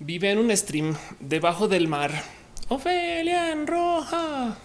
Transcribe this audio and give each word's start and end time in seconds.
Vive 0.00 0.30
en 0.30 0.38
un 0.38 0.56
stream 0.56 0.96
debajo 1.20 1.68
del 1.68 1.86
mar. 1.86 2.10
Ofelia 2.68 3.52
en 3.52 3.66
roja. 3.66 4.56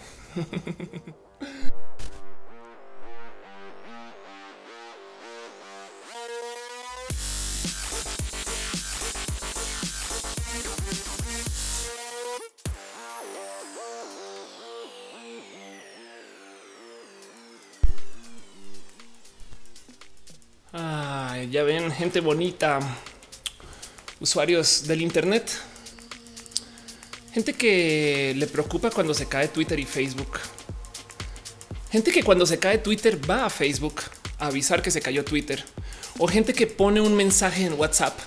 Ya 21.52 21.64
ven, 21.64 21.90
gente 21.92 22.20
bonita, 22.20 22.80
usuarios 24.20 24.88
del 24.88 25.02
Internet, 25.02 25.50
gente 27.34 27.54
que 27.54 28.34
le 28.36 28.48
preocupa 28.48 28.90
cuando 28.90 29.14
se 29.14 29.28
cae 29.28 29.48
Twitter 29.48 29.80
y 29.80 29.86
Facebook, 29.86 30.40
gente 31.92 32.12
que 32.12 32.24
cuando 32.24 32.46
se 32.46 32.60
cae 32.60 32.78
Twitter 32.78 33.20
va 33.30 33.46
a 33.46 33.50
Facebook 33.50 34.02
a 34.40 34.48
avisar 34.48 34.82
que 34.82 34.92
se 34.92 35.02
cayó 35.02 35.26
Twitter, 35.26 35.64
o 36.18 36.28
gente 36.28 36.54
que 36.54 36.68
pone 36.68 37.02
un 37.02 37.16
mensaje 37.16 37.66
en 37.66 37.74
WhatsApp 37.74 38.18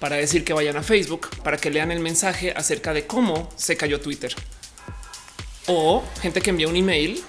para 0.00 0.16
decir 0.16 0.44
que 0.44 0.52
vayan 0.52 0.76
a 0.76 0.82
Facebook 0.82 1.28
para 1.44 1.58
que 1.58 1.70
lean 1.70 1.92
el 1.92 2.00
mensaje 2.00 2.52
acerca 2.52 2.92
de 2.92 3.06
cómo 3.06 3.48
se 3.56 3.76
cayó 3.76 4.00
Twitter, 4.00 4.34
o 5.66 6.02
gente 6.20 6.40
que 6.40 6.50
envía 6.50 6.68
un 6.68 6.76
email 6.76 7.22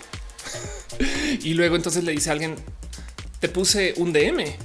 y 1.42 1.54
luego 1.54 1.76
entonces 1.76 2.04
le 2.04 2.14
dice 2.14 2.30
a 2.30 2.34
alguien 2.34 2.56
te 3.40 3.50
puse 3.50 3.94
un 3.98 4.14
DM, 4.14 4.56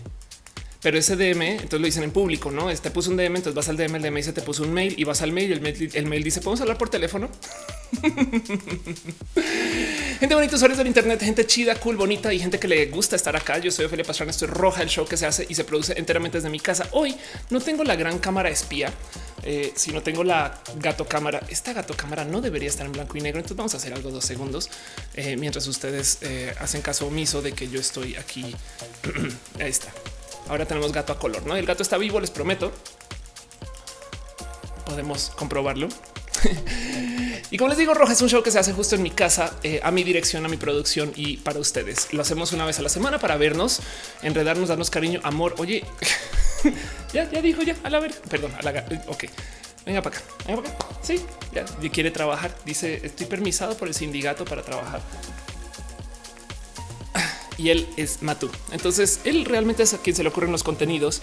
pero 0.80 0.96
ese 0.96 1.16
DM, 1.16 1.42
entonces 1.42 1.80
lo 1.80 1.87
dicen 1.87 2.05
en 2.05 2.12
público, 2.12 2.50
no? 2.52 2.73
Te 2.73 2.91
puse 2.91 3.10
un 3.10 3.16
DM, 3.16 3.37
entonces 3.37 3.55
vas 3.55 3.68
al 3.68 3.77
DM, 3.77 3.96
el 3.96 4.02
DM 4.02 4.14
dice 4.14 4.32
te 4.32 4.42
puso 4.42 4.62
un 4.62 4.73
mail 4.73 4.95
y 4.96 5.04
vas 5.04 5.23
al 5.23 5.32
mail 5.32 5.51
y 5.51 5.52
el 5.54 5.60
mail, 5.60 5.91
el 5.92 6.06
mail 6.06 6.23
dice 6.23 6.41
podemos 6.41 6.60
hablar 6.60 6.78
por 6.78 6.88
teléfono. 6.88 7.28
gente 10.21 10.34
bonita, 10.34 10.54
usuarios 10.54 10.79
del 10.79 10.87
Internet, 10.87 11.21
gente 11.21 11.46
chida, 11.46 11.74
cool, 11.76 11.96
bonita 11.96 12.32
y 12.32 12.38
gente 12.38 12.60
que 12.60 12.68
le 12.68 12.87
gusta 12.87 13.16
estar 13.16 13.34
acá. 13.34 13.59
Yo 13.59 13.73
soy 13.73 13.87
Ophelia 13.87 14.04
Pastrana, 14.04 14.30
estoy 14.30 14.46
roja, 14.46 14.82
el 14.82 14.88
show 14.88 15.04
que 15.04 15.16
se 15.16 15.26
hace 15.26 15.46
y 15.49 15.54
se 15.56 15.65
produce 15.65 15.99
enteramente 15.99 16.38
desde 16.38 16.51
mi 16.51 16.60
casa. 16.60 16.88
Hoy 16.93 17.16
no 17.51 17.60
tengo 17.60 17.82
la 17.82 17.96
gran 17.96 18.21
cámara 18.21 18.49
espía, 18.49 18.93
eh, 19.43 19.73
sino 19.74 20.02
tengo 20.02 20.23
la 20.23 20.62
gato 20.76 21.06
cámara. 21.06 21.43
Esta 21.49 21.73
gato 21.73 21.95
cámara 21.95 22.24
no 22.24 22.40
debería 22.40 22.68
estar 22.68 22.87
en 22.87 22.93
blanco 22.93 23.18
y 23.18 23.21
negro. 23.21 23.40
Entonces 23.40 23.56
vamos 23.56 23.74
a 23.74 23.79
hacer 23.79 23.93
algo 23.95 24.12
dos 24.12 24.24
segundos 24.24 24.71
eh, 25.15 25.37
mientras 25.37 25.66
ustedes 25.66 26.18
eh, 26.21 26.54
hacen 26.60 26.82
caso 26.82 27.09
omiso 27.09 27.43
de 27.43 27.51
que 27.52 27.68
yo 27.68 27.80
estoy 27.80 28.15
aquí. 28.15 28.54
Ahí 29.59 29.71
está. 29.71 29.93
Ahora 30.49 30.66
tenemos 30.66 30.93
gato 30.93 31.13
a 31.13 31.18
color, 31.18 31.46
no? 31.46 31.57
El 31.57 31.66
gato 31.66 31.82
está 31.82 31.99
vivo, 31.99 32.21
les 32.21 32.30
prometo. 32.30 32.73
Podemos 34.87 35.30
comprobarlo. 35.37 35.88
y 37.51 37.59
como 37.59 37.68
les 37.68 37.79
digo, 37.79 37.95
Roja 37.95 38.13
es 38.13 38.23
un 38.23 38.29
show 38.29 38.43
que 38.43 38.51
se 38.51 38.59
hace 38.59 38.73
justo 38.73 38.95
en 38.95 39.02
mi 39.02 39.10
casa, 39.10 39.52
eh, 39.63 39.80
a 39.82 39.90
mi 39.90 40.05
dirección, 40.05 40.45
a 40.46 40.49
mi 40.49 40.57
producción 40.57 41.13
y 41.16 41.38
para 41.38 41.59
ustedes. 41.59 42.13
Lo 42.13 42.23
hacemos 42.23 42.52
una 42.52 42.65
vez 42.65 42.79
a 42.79 42.82
la 42.82 42.88
semana 42.88 43.18
para 43.18 43.37
vernos, 43.37 43.80
enredarnos, 44.23 44.68
darnos 44.68 44.90
cariño, 44.90 45.21
amor. 45.23 45.55
Oye, 45.59 45.85
ya, 47.12 47.30
ya 47.30 47.43
dijo 47.43 47.62
ya 47.62 47.77
a 47.83 47.90
la 47.90 48.01
ver, 48.01 48.15
perdón, 48.29 48.52
a 48.57 48.62
la 48.62 48.85
ok. 49.07 49.24
Venga 49.85 50.02
para 50.02 50.16
acá, 50.16 50.27
venga 50.46 50.62
para 50.62 50.74
acá. 50.74 50.87
Sí, 51.02 51.21
ya 51.52 51.65
quiere 51.90 52.10
trabajar. 52.10 52.55
Dice 52.65 53.01
estoy 53.05 53.27
permisado 53.27 53.77
por 53.77 53.88
el 53.88 53.95
sindicato 53.95 54.45
para 54.45 54.62
trabajar 54.62 55.01
y 57.59 57.70
él 57.70 57.88
es 57.96 58.23
Matú. 58.23 58.48
Entonces 58.73 59.20
él 59.24 59.45
realmente 59.45 59.82
es 59.82 59.92
a 59.92 59.98
quien 59.98 60.16
se 60.16 60.23
le 60.23 60.30
ocurren 60.30 60.52
los 60.52 60.62
contenidos 60.62 61.20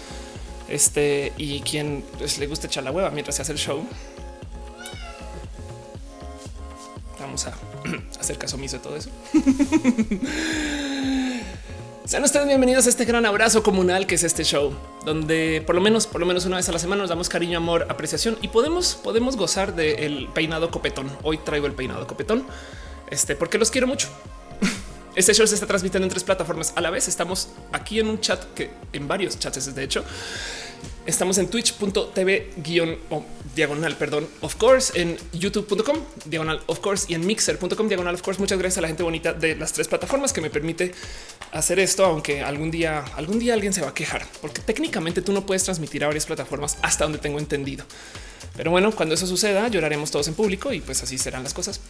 este 0.68 1.32
y 1.38 1.62
quien 1.62 2.04
pues, 2.18 2.38
le 2.38 2.48
gusta 2.48 2.68
echar 2.68 2.84
la 2.84 2.92
hueva 2.92 3.10
mientras 3.10 3.38
se 3.38 3.42
hace 3.42 3.54
el 3.54 3.58
show. 3.58 3.88
Vamos 7.20 7.48
a 7.48 7.58
hacer 8.20 8.38
caso 8.38 8.58
omiso 8.58 8.78
de 8.78 8.84
todo 8.84 8.98
eso. 8.98 9.10
Sean 12.06 12.24
ustedes 12.24 12.46
bienvenidos 12.46 12.86
a 12.86 12.90
este 12.90 13.06
gran 13.06 13.26
abrazo 13.26 13.64
comunal 13.64 14.06
que 14.06 14.14
es 14.14 14.24
este 14.24 14.44
show, 14.44 14.76
donde 15.06 15.64
por 15.66 15.74
lo 15.74 15.82
menos, 15.82 16.06
por 16.06 16.22
lo 16.22 16.28
menos 16.28 16.46
una 16.46 16.58
vez 16.58 16.70
a 16.70 16.72
la 16.72 16.78
semana 16.78 17.02
nos 17.02 17.10
damos 17.10 17.30
cariño, 17.30 17.58
amor, 17.58 17.88
apreciación 17.90 18.38
y 18.44 18.50
podemos, 18.50 18.94
podemos 18.94 19.38
gozar 19.38 19.74
del 19.74 20.30
peinado 20.32 20.70
copetón. 20.70 21.10
Hoy 21.24 21.40
traigo 21.40 21.66
el 21.66 21.74
peinado 21.74 22.06
copetón, 22.06 22.46
este, 23.10 23.36
porque 23.36 23.58
los 23.58 23.72
quiero 23.72 23.88
mucho. 23.88 24.10
Este 25.16 25.34
show 25.34 25.48
se 25.48 25.56
está 25.56 25.66
transmitiendo 25.66 26.06
en 26.06 26.10
tres 26.10 26.26
plataformas 26.26 26.74
a 26.76 26.82
la 26.82 26.90
vez. 26.90 27.08
Estamos 27.08 27.48
aquí 27.72 28.00
en 28.00 28.10
un 28.10 28.20
chat 28.20 28.44
que 28.54 28.70
en 28.92 29.08
varios 29.08 29.40
chats, 29.40 29.74
de 29.74 29.84
hecho, 29.84 30.04
estamos 31.06 31.38
en 31.38 31.48
twitch.tv 31.48 32.54
guion 32.58 32.98
o 33.10 33.24
diagonal, 33.56 33.96
perdón, 33.96 34.28
of 34.42 34.56
course, 34.56 35.00
en 35.02 35.18
youtube.com 35.32 36.00
diagonal, 36.26 36.62
of 36.68 36.80
course, 36.80 37.06
y 37.08 37.14
en 37.14 37.26
mixer.com 37.26 37.88
diagonal, 37.88 38.16
of 38.16 38.22
course. 38.22 38.42
Muchas 38.42 38.60
gracias 38.60 38.80
a 38.80 38.82
la 38.82 38.88
gente 38.90 39.04
bonita 39.04 39.32
de 39.32 39.56
las 39.56 39.72
tres 39.72 39.88
plataformas 39.88 40.34
que 40.34 40.42
me 40.42 40.50
permite 40.50 40.94
hacer 41.54 41.80
esto, 41.80 42.04
aunque 42.04 42.42
algún 42.42 42.70
día, 42.70 43.06
algún 43.16 43.40
día 43.40 43.54
alguien 43.54 43.72
se 43.72 43.82
va 43.82 43.90
a 43.90 43.94
quejar, 43.94 44.28
porque 44.42 44.62
técnicamente 44.62 45.22
tú 45.22 45.32
no 45.32 45.46
puedes 45.46 45.64
transmitir 45.64 46.04
a 46.04 46.08
varias 46.08 46.26
plataformas 46.26 46.78
hasta 46.82 47.06
donde 47.06 47.20
tengo 47.20 47.40
entendido. 47.40 47.86
Pero 48.56 48.72
bueno, 48.72 48.92
cuando 48.92 49.16
eso 49.16 49.28
suceda, 49.28 49.68
lloraremos 49.68 50.12
todos 50.12 50.28
en 50.28 50.34
público 50.34 50.72
y 50.74 50.82
pues 50.82 51.04
así 51.04 51.18
serán 51.18 51.44
las 51.44 51.54
cosas. 51.54 51.82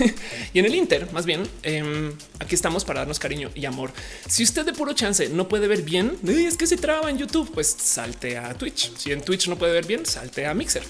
y 0.52 0.58
en 0.58 0.64
el 0.64 0.74
Inter, 0.74 1.12
más 1.12 1.26
bien, 1.26 1.42
em, 1.62 2.12
aquí 2.38 2.54
estamos 2.54 2.84
para 2.84 3.00
darnos 3.00 3.18
cariño 3.18 3.50
y 3.54 3.66
amor. 3.66 3.92
Si 4.26 4.42
usted 4.42 4.64
de 4.64 4.72
puro 4.72 4.92
chance 4.94 5.28
no 5.28 5.48
puede 5.48 5.68
ver 5.68 5.82
bien, 5.82 6.16
es 6.26 6.56
que 6.56 6.66
se 6.66 6.76
traba 6.76 7.10
en 7.10 7.18
YouTube, 7.18 7.50
pues 7.52 7.68
salte 7.68 8.38
a 8.38 8.54
Twitch. 8.54 8.96
Si 8.96 9.12
en 9.12 9.22
Twitch 9.22 9.48
no 9.48 9.56
puede 9.56 9.72
ver 9.72 9.86
bien, 9.86 10.06
salte 10.06 10.46
a 10.46 10.54
Mixer 10.54 10.82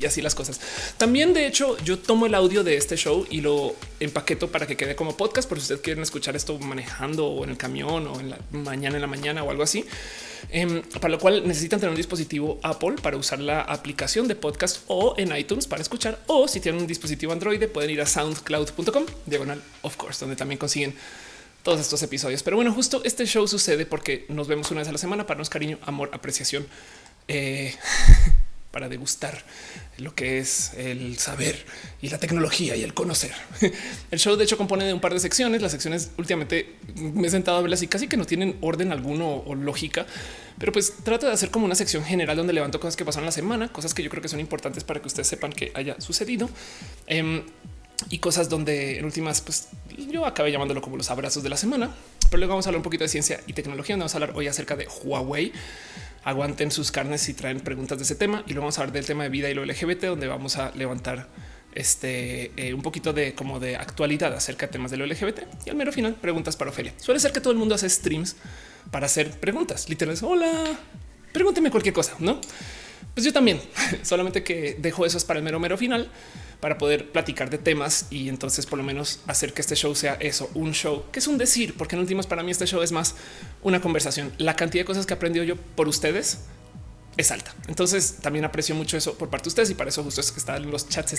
y 0.00 0.06
así 0.06 0.22
las 0.22 0.34
cosas. 0.34 0.60
También, 0.96 1.34
de 1.34 1.46
hecho, 1.46 1.76
yo 1.84 1.98
tomo 1.98 2.26
el 2.26 2.34
audio 2.34 2.64
de 2.64 2.76
este 2.76 2.96
show 2.96 3.26
y 3.30 3.40
lo 3.40 3.74
empaqueto 4.00 4.50
para 4.50 4.66
que 4.66 4.76
quede 4.76 4.96
como 4.96 5.16
podcast. 5.16 5.48
Por 5.48 5.58
si 5.58 5.62
ustedes 5.62 5.80
quieren 5.80 6.02
escuchar 6.02 6.36
esto 6.36 6.58
manejando 6.58 7.26
o 7.26 7.44
en 7.44 7.50
el 7.50 7.56
camión 7.56 8.06
o 8.06 8.20
en 8.20 8.30
la 8.30 8.38
mañana 8.52 8.96
en 8.96 9.02
la 9.02 9.06
mañana 9.06 9.44
o 9.44 9.50
algo 9.50 9.62
así. 9.62 9.84
Em, 10.48 10.82
para 11.00 11.10
lo 11.10 11.18
cual 11.18 11.46
necesitan 11.46 11.80
tener 11.80 11.90
un 11.90 11.96
dispositivo 11.96 12.58
Apple 12.62 12.96
para 13.02 13.16
usar 13.16 13.40
la 13.40 13.60
aplicación 13.60 14.26
de 14.26 14.34
podcast 14.34 14.82
o 14.86 15.14
en 15.18 15.36
iTunes 15.36 15.66
para 15.66 15.82
escuchar. 15.82 16.18
O 16.26 16.48
si 16.48 16.60
tienen 16.60 16.80
un 16.80 16.86
dispositivo 16.86 17.32
Android, 17.32 17.62
pueden 17.68 17.90
ir 17.90 18.00
a 18.00 18.06
soundcloud.com 18.06 19.04
diagonal, 19.26 19.62
of 19.82 19.96
course, 19.96 20.20
donde 20.20 20.36
también 20.36 20.58
consiguen 20.58 20.94
todos 21.62 21.80
estos 21.80 22.02
episodios. 22.02 22.42
Pero 22.42 22.56
bueno, 22.56 22.72
justo 22.72 23.02
este 23.04 23.26
show 23.26 23.46
sucede 23.46 23.86
porque 23.86 24.24
nos 24.28 24.48
vemos 24.48 24.70
una 24.70 24.80
vez 24.80 24.88
a 24.88 24.92
la 24.92 24.98
semana 24.98 25.24
para 25.24 25.36
darnos 25.36 25.50
cariño, 25.50 25.78
amor, 25.82 26.10
apreciación. 26.12 26.66
Eh, 27.28 27.74
para 28.70 28.88
degustar 28.88 29.42
lo 29.98 30.14
que 30.14 30.38
es 30.38 30.74
el 30.74 31.18
saber 31.18 31.64
y 32.00 32.08
la 32.08 32.18
tecnología 32.18 32.76
y 32.76 32.82
el 32.82 32.94
conocer. 32.94 33.32
El 34.10 34.18
show 34.18 34.36
de 34.36 34.44
hecho 34.44 34.56
compone 34.56 34.84
de 34.84 34.94
un 34.94 35.00
par 35.00 35.12
de 35.12 35.20
secciones. 35.20 35.60
Las 35.60 35.72
secciones 35.72 36.10
últimamente 36.16 36.76
me 36.96 37.26
he 37.26 37.30
sentado 37.30 37.58
a 37.58 37.62
verlas 37.62 37.82
y 37.82 37.88
casi 37.88 38.08
que 38.08 38.16
no 38.16 38.24
tienen 38.24 38.56
orden 38.60 38.92
alguno 38.92 39.42
o 39.44 39.54
lógica, 39.54 40.06
pero 40.58 40.72
pues 40.72 40.94
trato 41.04 41.26
de 41.26 41.32
hacer 41.32 41.50
como 41.50 41.66
una 41.66 41.74
sección 41.74 42.04
general 42.04 42.36
donde 42.36 42.52
levanto 42.52 42.80
cosas 42.80 42.96
que 42.96 43.04
pasan 43.04 43.24
la 43.24 43.32
semana, 43.32 43.68
cosas 43.72 43.94
que 43.94 44.02
yo 44.02 44.10
creo 44.10 44.22
que 44.22 44.28
son 44.28 44.40
importantes 44.40 44.84
para 44.84 45.00
que 45.00 45.06
ustedes 45.06 45.26
sepan 45.26 45.52
que 45.52 45.72
haya 45.74 46.00
sucedido. 46.00 46.48
Em, 47.06 47.42
y 48.08 48.18
cosas 48.18 48.48
donde 48.48 48.98
en 48.98 49.04
últimas, 49.04 49.42
pues 49.42 49.68
yo 50.10 50.24
acabé 50.24 50.50
llamándolo 50.50 50.80
como 50.80 50.96
los 50.96 51.10
abrazos 51.10 51.42
de 51.42 51.50
la 51.50 51.56
semana, 51.56 51.94
pero 52.30 52.38
luego 52.38 52.52
vamos 52.52 52.66
a 52.66 52.70
hablar 52.70 52.78
un 52.78 52.84
poquito 52.84 53.04
de 53.04 53.08
ciencia 53.08 53.40
y 53.46 53.52
tecnología, 53.52 53.94
donde 53.94 54.04
vamos 54.04 54.14
a 54.14 54.16
hablar 54.18 54.32
hoy 54.34 54.46
acerca 54.46 54.76
de 54.76 54.88
Huawei, 55.04 55.52
aguanten 56.24 56.70
sus 56.70 56.90
carnes 56.90 57.22
si 57.22 57.34
traen 57.34 57.60
preguntas 57.60 57.98
de 57.98 58.04
ese 58.04 58.14
tema 58.14 58.42
y 58.46 58.50
luego 58.50 58.62
vamos 58.62 58.78
a 58.78 58.82
hablar 58.82 58.92
del 58.92 59.06
tema 59.06 59.24
de 59.24 59.28
vida 59.30 59.48
y 59.48 59.54
lo 59.54 59.64
LGBT, 59.64 60.04
donde 60.04 60.26
vamos 60.26 60.56
a 60.56 60.70
levantar 60.72 61.28
este 61.74 62.50
eh, 62.56 62.74
un 62.74 62.82
poquito 62.82 63.12
de 63.12 63.34
como 63.34 63.60
de 63.60 63.76
actualidad 63.76 64.34
acerca 64.34 64.66
de 64.66 64.72
temas 64.72 64.90
de 64.90 64.96
lo 64.96 65.06
LGBT 65.06 65.42
y 65.64 65.70
al 65.70 65.76
mero 65.76 65.92
final 65.92 66.14
preguntas 66.14 66.56
para 66.56 66.70
Ofelia. 66.70 66.92
Suele 66.98 67.20
ser 67.20 67.32
que 67.32 67.40
todo 67.40 67.52
el 67.52 67.58
mundo 67.58 67.74
hace 67.74 67.88
streams 67.88 68.36
para 68.90 69.06
hacer 69.06 69.30
preguntas 69.38 69.88
literales. 69.88 70.22
Hola, 70.22 70.50
pregúnteme 71.32 71.70
cualquier 71.70 71.94
cosa, 71.94 72.14
no? 72.18 72.40
Pues 73.14 73.24
yo 73.24 73.32
también, 73.32 73.60
solamente 74.02 74.42
que 74.42 74.76
dejo 74.78 75.06
eso 75.06 75.18
para 75.26 75.38
el 75.38 75.44
mero 75.44 75.60
mero 75.60 75.76
final 75.76 76.10
para 76.60 76.78
poder 76.78 77.10
platicar 77.10 77.50
de 77.50 77.58
temas 77.58 78.06
y 78.10 78.28
entonces 78.28 78.66
por 78.66 78.78
lo 78.78 78.84
menos 78.84 79.20
hacer 79.26 79.52
que 79.52 79.62
este 79.62 79.74
show 79.74 79.94
sea 79.94 80.14
eso, 80.20 80.50
un 80.54 80.72
show 80.72 81.04
que 81.10 81.18
es 81.18 81.26
un 81.26 81.38
decir, 81.38 81.74
porque 81.76 81.96
en 81.96 82.00
últimas 82.00 82.26
para 82.26 82.42
mí 82.42 82.50
este 82.50 82.66
show 82.66 82.82
es 82.82 82.92
más 82.92 83.14
una 83.62 83.80
conversación. 83.80 84.32
La 84.38 84.56
cantidad 84.56 84.82
de 84.82 84.86
cosas 84.86 85.06
que 85.06 85.14
he 85.14 85.16
aprendido 85.16 85.44
yo 85.44 85.56
por 85.56 85.88
ustedes 85.88 86.40
es 87.16 87.30
alta. 87.30 87.54
Entonces 87.68 88.16
también 88.20 88.44
aprecio 88.44 88.74
mucho 88.74 88.96
eso 88.96 89.14
por 89.14 89.30
parte 89.30 89.44
de 89.44 89.48
ustedes 89.48 89.70
y 89.70 89.74
para 89.74 89.90
eso 89.90 90.02
justo 90.02 90.20
es 90.20 90.32
que 90.32 90.38
están 90.38 90.70
los 90.70 90.88
chats. 90.88 91.14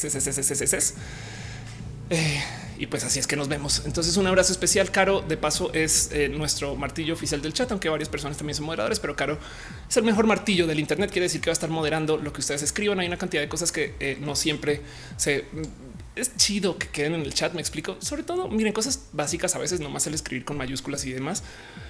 Eh, 2.11 2.43
y 2.77 2.87
pues 2.87 3.03
así 3.03 3.19
es 3.19 3.27
que 3.27 3.35
nos 3.35 3.47
vemos. 3.47 3.83
Entonces 3.85 4.17
un 4.17 4.27
abrazo 4.27 4.51
especial. 4.51 4.91
Caro 4.91 5.21
de 5.21 5.37
paso 5.37 5.71
es 5.73 6.09
eh, 6.11 6.29
nuestro 6.29 6.75
martillo 6.75 7.13
oficial 7.13 7.41
del 7.41 7.53
chat, 7.53 7.71
aunque 7.71 7.89
varias 7.89 8.09
personas 8.09 8.37
también 8.37 8.55
son 8.55 8.65
moderadores, 8.65 8.99
pero 8.99 9.15
Caro 9.15 9.39
es 9.89 9.97
el 9.97 10.03
mejor 10.03 10.27
martillo 10.27 10.67
del 10.67 10.79
Internet. 10.79 11.09
Quiere 11.11 11.25
decir 11.25 11.41
que 11.41 11.49
va 11.49 11.53
a 11.53 11.53
estar 11.53 11.69
moderando 11.69 12.17
lo 12.17 12.33
que 12.33 12.41
ustedes 12.41 12.61
escriban. 12.63 12.99
Hay 12.99 13.07
una 13.07 13.17
cantidad 13.17 13.41
de 13.41 13.49
cosas 13.49 13.71
que 13.71 13.95
eh, 13.99 14.17
no 14.19 14.35
siempre 14.35 14.81
se 15.15 15.45
es 16.15 16.35
chido 16.35 16.77
que 16.77 16.87
queden 16.89 17.13
en 17.13 17.21
el 17.21 17.33
chat. 17.33 17.53
Me 17.53 17.61
explico. 17.61 17.97
Sobre 18.01 18.23
todo, 18.23 18.49
miren 18.49 18.73
cosas 18.73 19.07
básicas. 19.13 19.55
A 19.55 19.59
veces 19.59 19.79
nomás 19.79 20.05
el 20.07 20.13
escribir 20.13 20.43
con 20.43 20.57
mayúsculas 20.57 21.05
y 21.05 21.13
demás, 21.13 21.43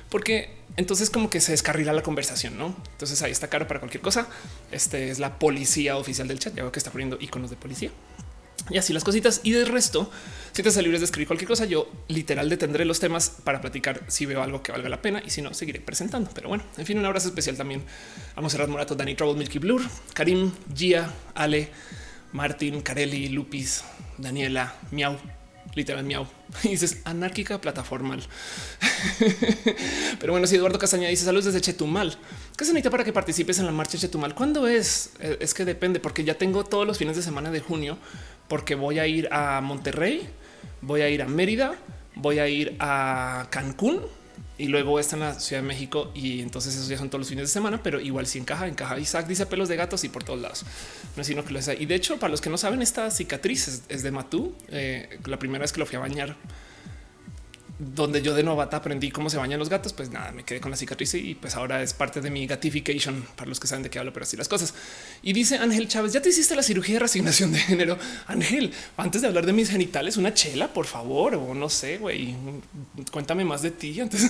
porque 0.10 0.58
entonces 0.78 1.10
como 1.10 1.30
que 1.30 1.42
se 1.42 1.54
descarrila 1.54 1.94
la 1.94 2.04
conversación, 2.04 2.58
no? 2.58 2.76
Entonces 2.92 3.22
ahí 3.24 3.32
está 3.32 3.48
caro 3.48 3.68
para 3.68 3.80
cualquier 3.80 4.02
cosa. 4.02 4.28
Este 4.72 5.10
es 5.10 5.20
la 5.20 5.40
policía 5.40 5.98
oficial 5.98 6.28
del 6.28 6.38
chat. 6.38 6.54
Ya 6.54 6.64
veo 6.64 6.72
que 6.72 6.80
está 6.80 6.92
poniendo 6.92 7.18
iconos 7.20 7.50
de 7.50 7.56
policía 7.56 7.92
y 8.70 8.78
así 8.78 8.94
las 8.94 9.04
cositas. 9.04 9.42
Y 9.44 9.52
del 9.52 9.68
resto, 9.68 10.10
si 10.52 10.64
te 10.64 10.82
libres 10.82 11.02
de 11.02 11.06
escribir 11.06 11.28
cualquier 11.28 11.48
cosa, 11.48 11.66
yo 11.66 11.90
literal 12.08 12.50
detendré 12.50 12.86
los 12.86 13.00
temas 13.00 13.30
para 13.44 13.62
platicar 13.62 14.04
si 14.08 14.26
veo 14.26 14.42
algo 14.44 14.62
que 14.62 14.72
valga 14.72 14.90
la 14.90 15.02
pena 15.02 15.22
y 15.26 15.30
si 15.30 15.42
no, 15.42 15.54
seguiré 15.54 15.80
presentando. 15.82 16.30
Pero 16.34 16.50
bueno, 16.50 16.64
en 16.78 16.86
fin, 16.86 16.98
un 17.00 17.06
abrazo 17.06 17.30
especial 17.30 17.58
también 17.58 17.84
a 18.36 18.42
Monserrat 18.42 18.70
Morato, 18.70 18.96
Dani 18.96 19.16
Trouble, 19.16 19.38
Milky 19.38 19.60
Blur, 19.60 19.82
Karim, 20.14 20.52
Gia, 20.76 21.12
Ale, 21.36 21.70
Martín, 22.34 22.82
Carelli, 22.82 23.30
Lupis, 23.30 23.84
Daniela, 24.18 24.76
Miau, 24.92 25.18
literal 25.76 26.04
miau. 26.04 26.28
Y 26.64 26.70
dices 26.70 26.98
anárquica 27.06 27.62
plataformal. 27.62 28.22
Pero 30.20 30.34
bueno, 30.34 30.48
si 30.48 30.56
Eduardo 30.56 30.78
Castaña 30.80 31.08
dice 31.08 31.26
saludos 31.26 31.46
desde 31.46 31.62
Chetumal, 31.62 32.18
¿qué 32.58 32.66
se 32.66 32.72
necesita 32.72 32.90
para 32.90 33.04
que 33.04 33.14
participes 33.14 33.60
en 33.60 33.66
la 33.66 33.72
marcha 33.72 33.98
Chetumal? 33.98 34.36
¿Cuándo 34.36 34.68
es? 34.68 35.12
Eh, 35.20 35.38
es 35.40 35.54
que 35.54 35.66
depende, 35.66 36.00
porque 36.00 36.24
ya 36.24 36.38
tengo 36.38 36.66
todos 36.66 36.86
los 36.86 36.98
fines 36.98 37.16
de 37.16 37.22
semana 37.22 37.52
de 37.52 37.62
junio, 37.62 37.98
porque 38.52 38.76
voy 38.76 39.00
a 39.00 39.08
ir 39.08 39.30
a 39.32 39.62
Monterrey, 39.62 40.28
voy 40.82 41.00
a 41.00 41.08
ir 41.08 41.22
a 41.22 41.26
Mérida, 41.26 41.74
voy 42.16 42.40
a 42.40 42.50
ir 42.50 42.76
a 42.82 43.48
Cancún 43.50 44.02
y 44.58 44.68
luego 44.68 45.00
está 45.00 45.16
en 45.16 45.22
la 45.22 45.40
Ciudad 45.40 45.62
de 45.62 45.68
México 45.70 46.12
y 46.14 46.42
entonces 46.42 46.76
esos 46.76 46.90
ya 46.90 46.98
son 46.98 47.10
todos 47.10 47.22
los 47.22 47.30
fines 47.30 47.44
de 47.44 47.48
semana, 47.48 47.82
pero 47.82 48.02
igual 48.02 48.28
si 48.28 48.40
encaja, 48.40 48.68
encaja. 48.68 49.00
Isaac 49.00 49.26
dice 49.26 49.46
pelos 49.46 49.70
de 49.70 49.78
gatos 49.78 50.04
y 50.04 50.10
por 50.10 50.26
todos 50.26 50.42
lados. 50.42 50.66
No 51.16 51.22
es 51.22 51.28
sino 51.28 51.46
que 51.46 51.54
lo 51.54 51.60
Y 51.80 51.86
de 51.86 51.96
hecho, 51.96 52.20
para 52.20 52.30
los 52.30 52.42
que 52.42 52.50
no 52.50 52.58
saben, 52.58 52.82
esta 52.82 53.10
cicatriz 53.10 53.84
es, 53.88 54.04
de 54.04 54.12
Matú. 54.12 54.54
Eh, 54.68 55.18
la 55.28 55.40
primera 55.40 55.62
vez 55.62 55.72
que 55.72 55.80
lo 55.80 55.86
fui 55.86 55.96
a 55.96 56.00
bañar 56.00 56.36
donde 57.82 58.22
yo 58.22 58.36
de 58.36 58.44
novata 58.44 58.78
aprendí 58.78 59.10
cómo 59.10 59.32
se 59.32 59.38
bañan 59.38 59.58
los 59.58 59.68
gatos, 59.68 59.92
pues 59.92 60.12
nada, 60.12 60.32
me 60.32 60.44
quedé 60.44 60.62
con 60.62 60.70
la 60.70 60.78
cicatriz 60.78 61.16
y 61.16 61.34
pues 61.34 61.56
ahora 61.56 61.82
es 61.82 61.94
parte 61.94 62.22
de 62.22 62.30
mi 62.30 62.46
gatification 62.46 63.26
para 63.36 63.50
los 63.50 63.60
que 63.60 63.66
saben 63.68 63.82
de 63.82 63.90
qué 63.90 63.98
hablo, 63.98 64.14
pero 64.14 64.24
así 64.24 64.38
las 64.38 64.48
cosas. 64.48 64.76
Y 65.24 65.34
dice 65.34 65.58
Ángel 65.58 65.88
Chávez, 65.88 66.14
ya 66.14 66.22
te 66.22 66.30
hiciste 66.30 66.56
la 66.56 66.62
cirugía 66.62 66.96
de 66.96 67.00
resignación 67.00 67.52
de 67.52 67.58
género. 67.58 67.98
Ángel, 68.28 68.72
antes 68.98 69.24
de 69.24 69.28
hablar 69.28 69.48
de 69.48 69.54
mis 69.54 69.72
genitales, 69.72 70.18
una 70.18 70.32
chela, 70.32 70.72
por 70.72 70.86
favor, 70.86 71.34
o 71.34 71.56
no 71.56 71.70
sé, 71.70 71.98
güey, 71.98 72.36
cuéntame 73.12 73.44
más 73.46 73.64
de 73.64 73.72
ti 73.72 74.00
antes. 74.00 74.30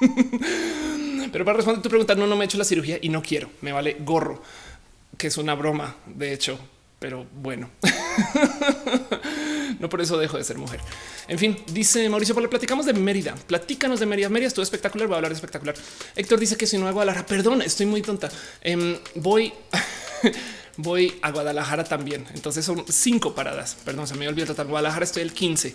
pero 1.32 1.44
para 1.44 1.56
responder 1.56 1.80
tu 1.80 1.88
pregunta, 1.88 2.16
no, 2.16 2.26
no 2.26 2.34
me 2.34 2.42
he 2.42 2.46
hecho 2.46 2.58
la 2.58 2.64
cirugía 2.64 2.98
y 3.00 3.08
no 3.08 3.22
quiero, 3.22 3.50
me 3.60 3.70
vale 3.70 3.98
gorro, 4.00 4.42
que 5.16 5.28
es 5.28 5.36
una 5.36 5.54
broma, 5.54 5.94
de 6.06 6.32
hecho, 6.32 6.58
pero 6.98 7.24
bueno. 7.40 7.70
no 9.80 9.88
por 9.88 10.00
eso 10.00 10.18
dejo 10.18 10.36
de 10.36 10.44
ser 10.44 10.58
mujer. 10.58 10.80
En 11.28 11.38
fin, 11.38 11.56
dice 11.68 12.08
Mauricio, 12.08 12.38
le 12.40 12.48
platicamos 12.48 12.86
de 12.86 12.92
Mérida. 12.92 13.34
Platícanos 13.46 14.00
de 14.00 14.06
Mérida. 14.06 14.28
Mérida 14.28 14.48
estuvo 14.48 14.62
espectacular. 14.62 15.08
Voy 15.08 15.14
a 15.14 15.16
hablar 15.18 15.32
espectacular. 15.32 15.74
Héctor 16.16 16.40
dice 16.40 16.56
que 16.56 16.66
si 16.66 16.78
no 16.78 16.88
a 16.88 16.92
Guadalajara, 16.92 17.26
perdón, 17.26 17.62
estoy 17.62 17.86
muy 17.86 18.02
tonta. 18.02 18.30
Em, 18.60 18.98
voy, 19.14 19.52
voy 20.76 21.18
a 21.22 21.30
Guadalajara 21.30 21.84
también. 21.84 22.26
Entonces 22.34 22.64
son 22.64 22.84
cinco 22.88 23.34
paradas. 23.34 23.76
Perdón, 23.84 24.06
se 24.06 24.14
me 24.14 24.28
olvidó 24.28 24.46
total. 24.46 24.66
Guadalajara 24.68 25.04
estoy 25.04 25.22
el 25.22 25.32
15 25.32 25.74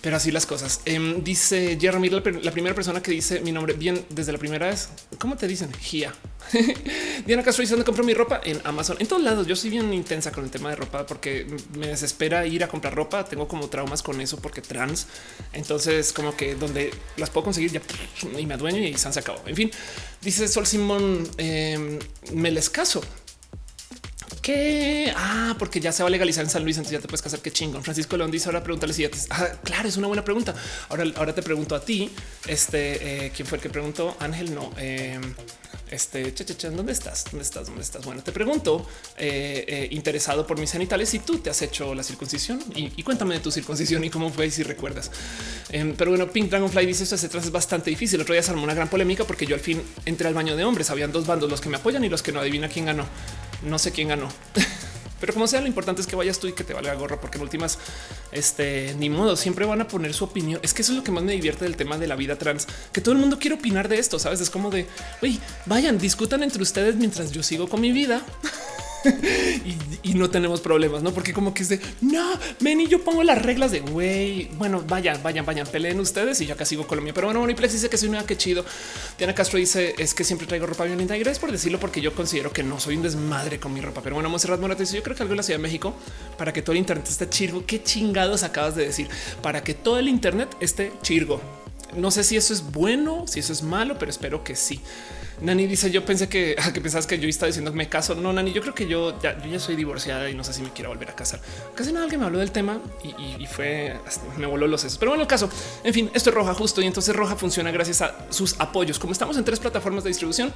pero 0.00 0.16
así 0.16 0.30
las 0.30 0.46
cosas. 0.46 0.80
Em, 0.84 1.22
dice 1.22 1.76
Jeremy, 1.80 2.08
la, 2.08 2.52
primera 2.52 2.74
persona 2.74 3.02
que 3.02 3.10
dice 3.10 3.40
mi 3.40 3.52
nombre 3.52 3.74
bien 3.74 4.04
desde 4.08 4.32
la 4.32 4.38
primera 4.38 4.68
vez. 4.68 4.88
¿Cómo 5.18 5.36
te 5.36 5.46
dicen? 5.46 5.72
Gia. 5.74 6.14
Diana 7.26 7.42
Castro 7.42 7.62
dice 7.62 7.74
dónde 7.74 7.84
compro 7.84 8.02
mi 8.02 8.14
ropa 8.14 8.40
en 8.42 8.60
Amazon. 8.64 8.96
En 8.98 9.06
todos 9.06 9.22
lados. 9.22 9.46
Yo 9.46 9.56
soy 9.56 9.70
bien 9.70 9.92
intensa 9.92 10.32
con 10.32 10.44
el 10.44 10.50
tema 10.50 10.70
de 10.70 10.76
ropa 10.76 11.06
porque 11.06 11.46
me 11.76 11.88
desespera 11.88 12.46
ir 12.46 12.64
a 12.64 12.68
comprar 12.68 12.94
ropa. 12.94 13.24
Tengo 13.24 13.46
como 13.46 13.68
traumas 13.68 14.02
con 14.02 14.20
eso 14.20 14.38
porque 14.38 14.62
trans. 14.62 15.06
Entonces, 15.52 16.12
como 16.12 16.36
que 16.36 16.54
donde 16.54 16.90
las 17.16 17.30
puedo 17.30 17.44
conseguir 17.44 17.72
ya 17.72 17.82
y 18.38 18.46
me 18.46 18.54
adueño 18.54 18.78
y 18.78 18.96
se 18.96 19.12
sacado. 19.12 19.42
En 19.46 19.56
fin, 19.56 19.70
dice 20.22 20.48
Sol 20.48 20.66
Simón, 20.66 21.28
em, 21.36 21.98
me 22.32 22.50
les 22.50 22.70
caso. 22.70 23.02
Ah, 25.16 25.54
porque 25.58 25.80
ya 25.80 25.92
se 25.92 26.02
va 26.02 26.08
a 26.08 26.10
legalizar 26.10 26.44
en 26.44 26.50
San 26.50 26.64
Luis, 26.64 26.76
entonces 26.76 26.98
ya 26.98 27.02
te 27.02 27.08
puedes 27.08 27.22
casar. 27.22 27.40
Qué 27.40 27.50
chingón. 27.50 27.82
Francisco 27.82 28.16
León 28.16 28.30
dice 28.30 28.48
ahora 28.48 28.62
pregúntale 28.62 28.92
si 28.92 29.02
ya 29.02 29.10
te... 29.10 29.18
Ah, 29.30 29.48
claro, 29.62 29.88
es 29.88 29.96
una 29.96 30.06
buena 30.06 30.24
pregunta. 30.24 30.54
Ahora, 30.88 31.04
ahora 31.16 31.34
te 31.34 31.42
pregunto 31.42 31.74
a 31.74 31.80
ti, 31.80 32.10
este, 32.46 33.26
eh, 33.26 33.32
¿quién 33.34 33.46
fue 33.46 33.56
el 33.56 33.62
que 33.62 33.70
preguntó? 33.70 34.16
Ángel, 34.20 34.54
no. 34.54 34.72
Eh, 34.78 35.18
este, 35.90 36.32
cha, 36.32 36.70
¿dónde 36.70 36.92
estás? 36.92 37.24
¿Dónde 37.24 37.42
estás? 37.42 37.66
¿Dónde 37.66 37.82
estás? 37.82 38.04
Bueno, 38.04 38.22
te 38.22 38.30
pregunto, 38.30 38.86
eh, 39.18 39.64
eh, 39.66 39.88
interesado 39.90 40.46
por 40.46 40.58
mis 40.58 40.70
genitales, 40.70 41.08
si 41.08 41.18
tú 41.18 41.38
te 41.38 41.50
has 41.50 41.60
hecho 41.62 41.94
la 41.96 42.04
circuncisión 42.04 42.62
y, 42.76 43.02
cuéntame 43.02 43.34
de 43.34 43.40
tu 43.40 43.50
circuncisión 43.50 44.04
y 44.04 44.10
cómo 44.10 44.30
fue 44.30 44.46
y 44.46 44.50
si 44.52 44.62
recuerdas. 44.62 45.10
Em, 45.70 45.94
pero 45.96 46.12
bueno, 46.12 46.30
Pink 46.30 46.48
Dragonfly 46.48 46.86
dice 46.86 47.02
esto 47.02 47.16
atrás 47.16 47.44
es 47.44 47.50
bastante 47.50 47.90
difícil. 47.90 48.20
Otro 48.20 48.34
día 48.34 48.42
se 48.42 48.52
armó 48.52 48.62
una 48.62 48.74
gran 48.74 48.88
polémica 48.88 49.24
porque 49.24 49.46
yo 49.46 49.56
al 49.56 49.60
fin 49.60 49.82
entré 50.04 50.28
al 50.28 50.34
baño 50.34 50.56
de 50.56 50.64
hombres. 50.64 50.90
Habían 50.90 51.10
dos 51.10 51.26
bandos, 51.26 51.50
los 51.50 51.60
que 51.60 51.68
me 51.68 51.76
apoyan 51.76 52.04
y 52.04 52.08
los 52.08 52.22
que 52.22 52.30
no 52.30 52.40
adivina 52.40 52.68
quién 52.68 52.86
ganó. 52.86 53.06
No 53.62 53.78
sé 53.78 53.92
quién 53.92 54.08
ganó. 54.08 54.28
Pero 55.20 55.34
como 55.34 55.46
sea, 55.46 55.60
lo 55.60 55.66
importante 55.66 56.00
es 56.00 56.06
que 56.06 56.16
vayas 56.16 56.38
tú 56.38 56.46
y 56.46 56.54
que 56.54 56.64
te 56.64 56.72
valga 56.72 56.94
gorro, 56.94 57.20
porque 57.20 57.36
en 57.36 57.42
últimas, 57.42 57.78
este 58.32 58.94
ni 58.98 59.10
modo, 59.10 59.36
siempre 59.36 59.66
van 59.66 59.82
a 59.82 59.86
poner 59.86 60.14
su 60.14 60.24
opinión. 60.24 60.58
Es 60.62 60.72
que 60.72 60.80
eso 60.80 60.92
es 60.92 60.98
lo 60.98 61.04
que 61.04 61.12
más 61.12 61.22
me 61.22 61.32
divierte 61.32 61.66
del 61.66 61.76
tema 61.76 61.98
de 61.98 62.06
la 62.06 62.16
vida 62.16 62.36
trans, 62.36 62.66
que 62.92 63.02
todo 63.02 63.12
el 63.12 63.20
mundo 63.20 63.38
quiere 63.38 63.56
opinar 63.56 63.88
de 63.88 63.98
esto. 63.98 64.18
Sabes, 64.18 64.40
es 64.40 64.48
como 64.48 64.70
de 64.70 64.86
oye, 65.20 65.38
vayan, 65.66 65.98
discutan 65.98 66.42
entre 66.42 66.62
ustedes 66.62 66.96
mientras 66.96 67.32
yo 67.32 67.42
sigo 67.42 67.68
con 67.68 67.82
mi 67.82 67.92
vida. 67.92 68.22
y, 70.02 70.14
no 70.14 70.28
tenemos 70.28 70.60
problemas, 70.60 71.02
no? 71.02 71.12
Porque 71.12 71.32
como 71.32 71.54
que 71.54 71.62
es 71.62 71.68
de 71.70 71.80
no, 72.02 72.32
ven 72.60 72.80
y 72.80 72.88
yo 72.88 73.02
pongo 73.02 73.22
las 73.22 73.40
reglas 73.40 73.70
de 73.70 73.80
güey. 73.80 74.48
Bueno, 74.58 74.84
vayan, 74.86 75.22
vayan, 75.22 75.46
vayan, 75.46 75.66
peleen 75.66 75.98
ustedes 76.00 76.40
y 76.40 76.46
yo 76.46 76.54
acá 76.54 76.64
sigo 76.64 76.86
Colombia. 76.86 77.14
Pero 77.14 77.28
bueno, 77.28 77.40
Moniplex 77.40 77.72
dice 77.72 77.88
que 77.88 77.96
soy 77.96 78.08
una 78.10 78.26
que 78.26 78.36
chido. 78.36 78.64
Diana 79.16 79.34
Castro 79.34 79.58
dice 79.58 79.94
es 79.98 80.12
que 80.12 80.24
siempre 80.24 80.46
traigo 80.46 80.66
ropa 80.66 80.84
bien 80.84 80.98
linda 80.98 81.16
y 81.16 81.20
gracias 81.20 81.38
por 81.38 81.52
decirlo, 81.52 81.80
porque 81.80 82.00
yo 82.00 82.14
considero 82.14 82.52
que 82.52 82.62
no 82.62 82.78
soy 82.80 82.96
un 82.96 83.02
desmadre 83.02 83.58
con 83.58 83.72
mi 83.72 83.80
ropa. 83.80 84.02
Pero 84.02 84.16
bueno, 84.16 84.28
Monserrat 84.28 84.60
Morate 84.60 84.82
dice 84.82 84.96
yo 84.96 85.02
creo 85.02 85.16
que 85.16 85.22
algo 85.22 85.32
en 85.32 85.38
la 85.38 85.42
Ciudad 85.42 85.58
de 85.58 85.62
México 85.62 85.94
para 86.36 86.52
que 86.52 86.60
todo 86.60 86.72
el 86.72 86.78
Internet 86.78 87.06
esté 87.08 87.28
chirgo. 87.28 87.64
Qué 87.66 87.82
chingados 87.82 88.42
acabas 88.42 88.74
de 88.74 88.86
decir 88.86 89.08
para 89.42 89.62
que 89.64 89.74
todo 89.74 89.98
el 89.98 90.08
Internet 90.08 90.54
esté 90.60 90.92
chirgo. 91.02 91.40
No 91.96 92.10
sé 92.10 92.24
si 92.24 92.36
eso 92.36 92.52
es 92.52 92.72
bueno, 92.72 93.26
si 93.26 93.40
eso 93.40 93.52
es 93.52 93.62
malo, 93.62 93.96
pero 93.98 94.10
espero 94.10 94.44
que 94.44 94.54
sí. 94.54 94.80
Nani 95.40 95.66
dice: 95.66 95.90
Yo 95.90 96.04
pensé 96.04 96.28
que, 96.28 96.56
que 96.74 96.80
pensabas 96.80 97.06
que 97.06 97.18
yo 97.18 97.28
estaba 97.28 97.48
diciendo 97.48 97.70
que 97.70 97.76
me 97.76 97.88
caso. 97.88 98.14
No, 98.14 98.32
Nani, 98.32 98.52
yo 98.52 98.60
creo 98.62 98.74
que 98.74 98.86
yo 98.86 99.20
ya, 99.20 99.42
yo 99.42 99.50
ya 99.50 99.58
soy 99.58 99.76
divorciada 99.76 100.28
y 100.30 100.34
no 100.34 100.44
sé 100.44 100.52
si 100.52 100.62
me 100.62 100.70
quiero 100.70 100.90
volver 100.90 101.10
a 101.10 101.14
casar. 101.14 101.40
Casi 101.74 101.92
nada 101.92 102.04
alguien 102.04 102.20
me 102.20 102.26
habló 102.26 102.38
del 102.38 102.50
tema 102.50 102.80
y, 103.02 103.46
fue 103.46 103.96
me 104.36 104.46
voló 104.46 104.66
los 104.66 104.80
sesos. 104.80 104.98
Pero 104.98 105.12
bueno, 105.12 105.22
el 105.22 105.28
caso, 105.28 105.48
en 105.82 105.94
fin, 105.94 106.10
esto 106.14 106.30
es 106.30 106.36
Roja 106.36 106.54
justo 106.54 106.80
y 106.80 106.86
entonces 106.86 107.14
Roja 107.14 107.36
funciona 107.36 107.70
gracias 107.70 108.02
a 108.02 108.16
sus 108.30 108.58
apoyos. 108.60 108.98
Como 108.98 109.12
estamos 109.12 109.36
en 109.36 109.44
tres 109.44 109.58
plataformas 109.58 110.04
de 110.04 110.08
distribución, 110.08 110.52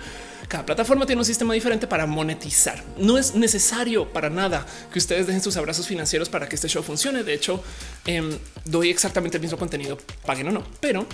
cada 0.48 0.64
plataforma 0.64 1.06
tiene 1.06 1.20
un 1.20 1.26
sistema 1.26 1.54
diferente 1.54 1.86
para 1.86 2.06
monetizar. 2.06 2.82
No 2.98 3.18
es 3.18 3.34
necesario 3.34 4.12
para 4.12 4.30
nada 4.30 4.66
que 4.92 4.98
ustedes 4.98 5.26
dejen 5.26 5.42
sus 5.42 5.56
abrazos 5.56 5.86
financieros 5.86 6.28
para 6.28 6.48
que 6.48 6.56
este 6.56 6.68
show 6.68 6.82
funcione. 6.82 7.24
De 7.24 7.34
hecho, 7.34 7.62
em, 8.06 8.38
doy 8.64 8.90
exactamente 8.90 9.36
el 9.36 9.42
mismo 9.42 9.58
contenido, 9.58 9.98
paguen 10.24 10.48
o 10.48 10.52
no, 10.52 10.62
pero 10.80 11.06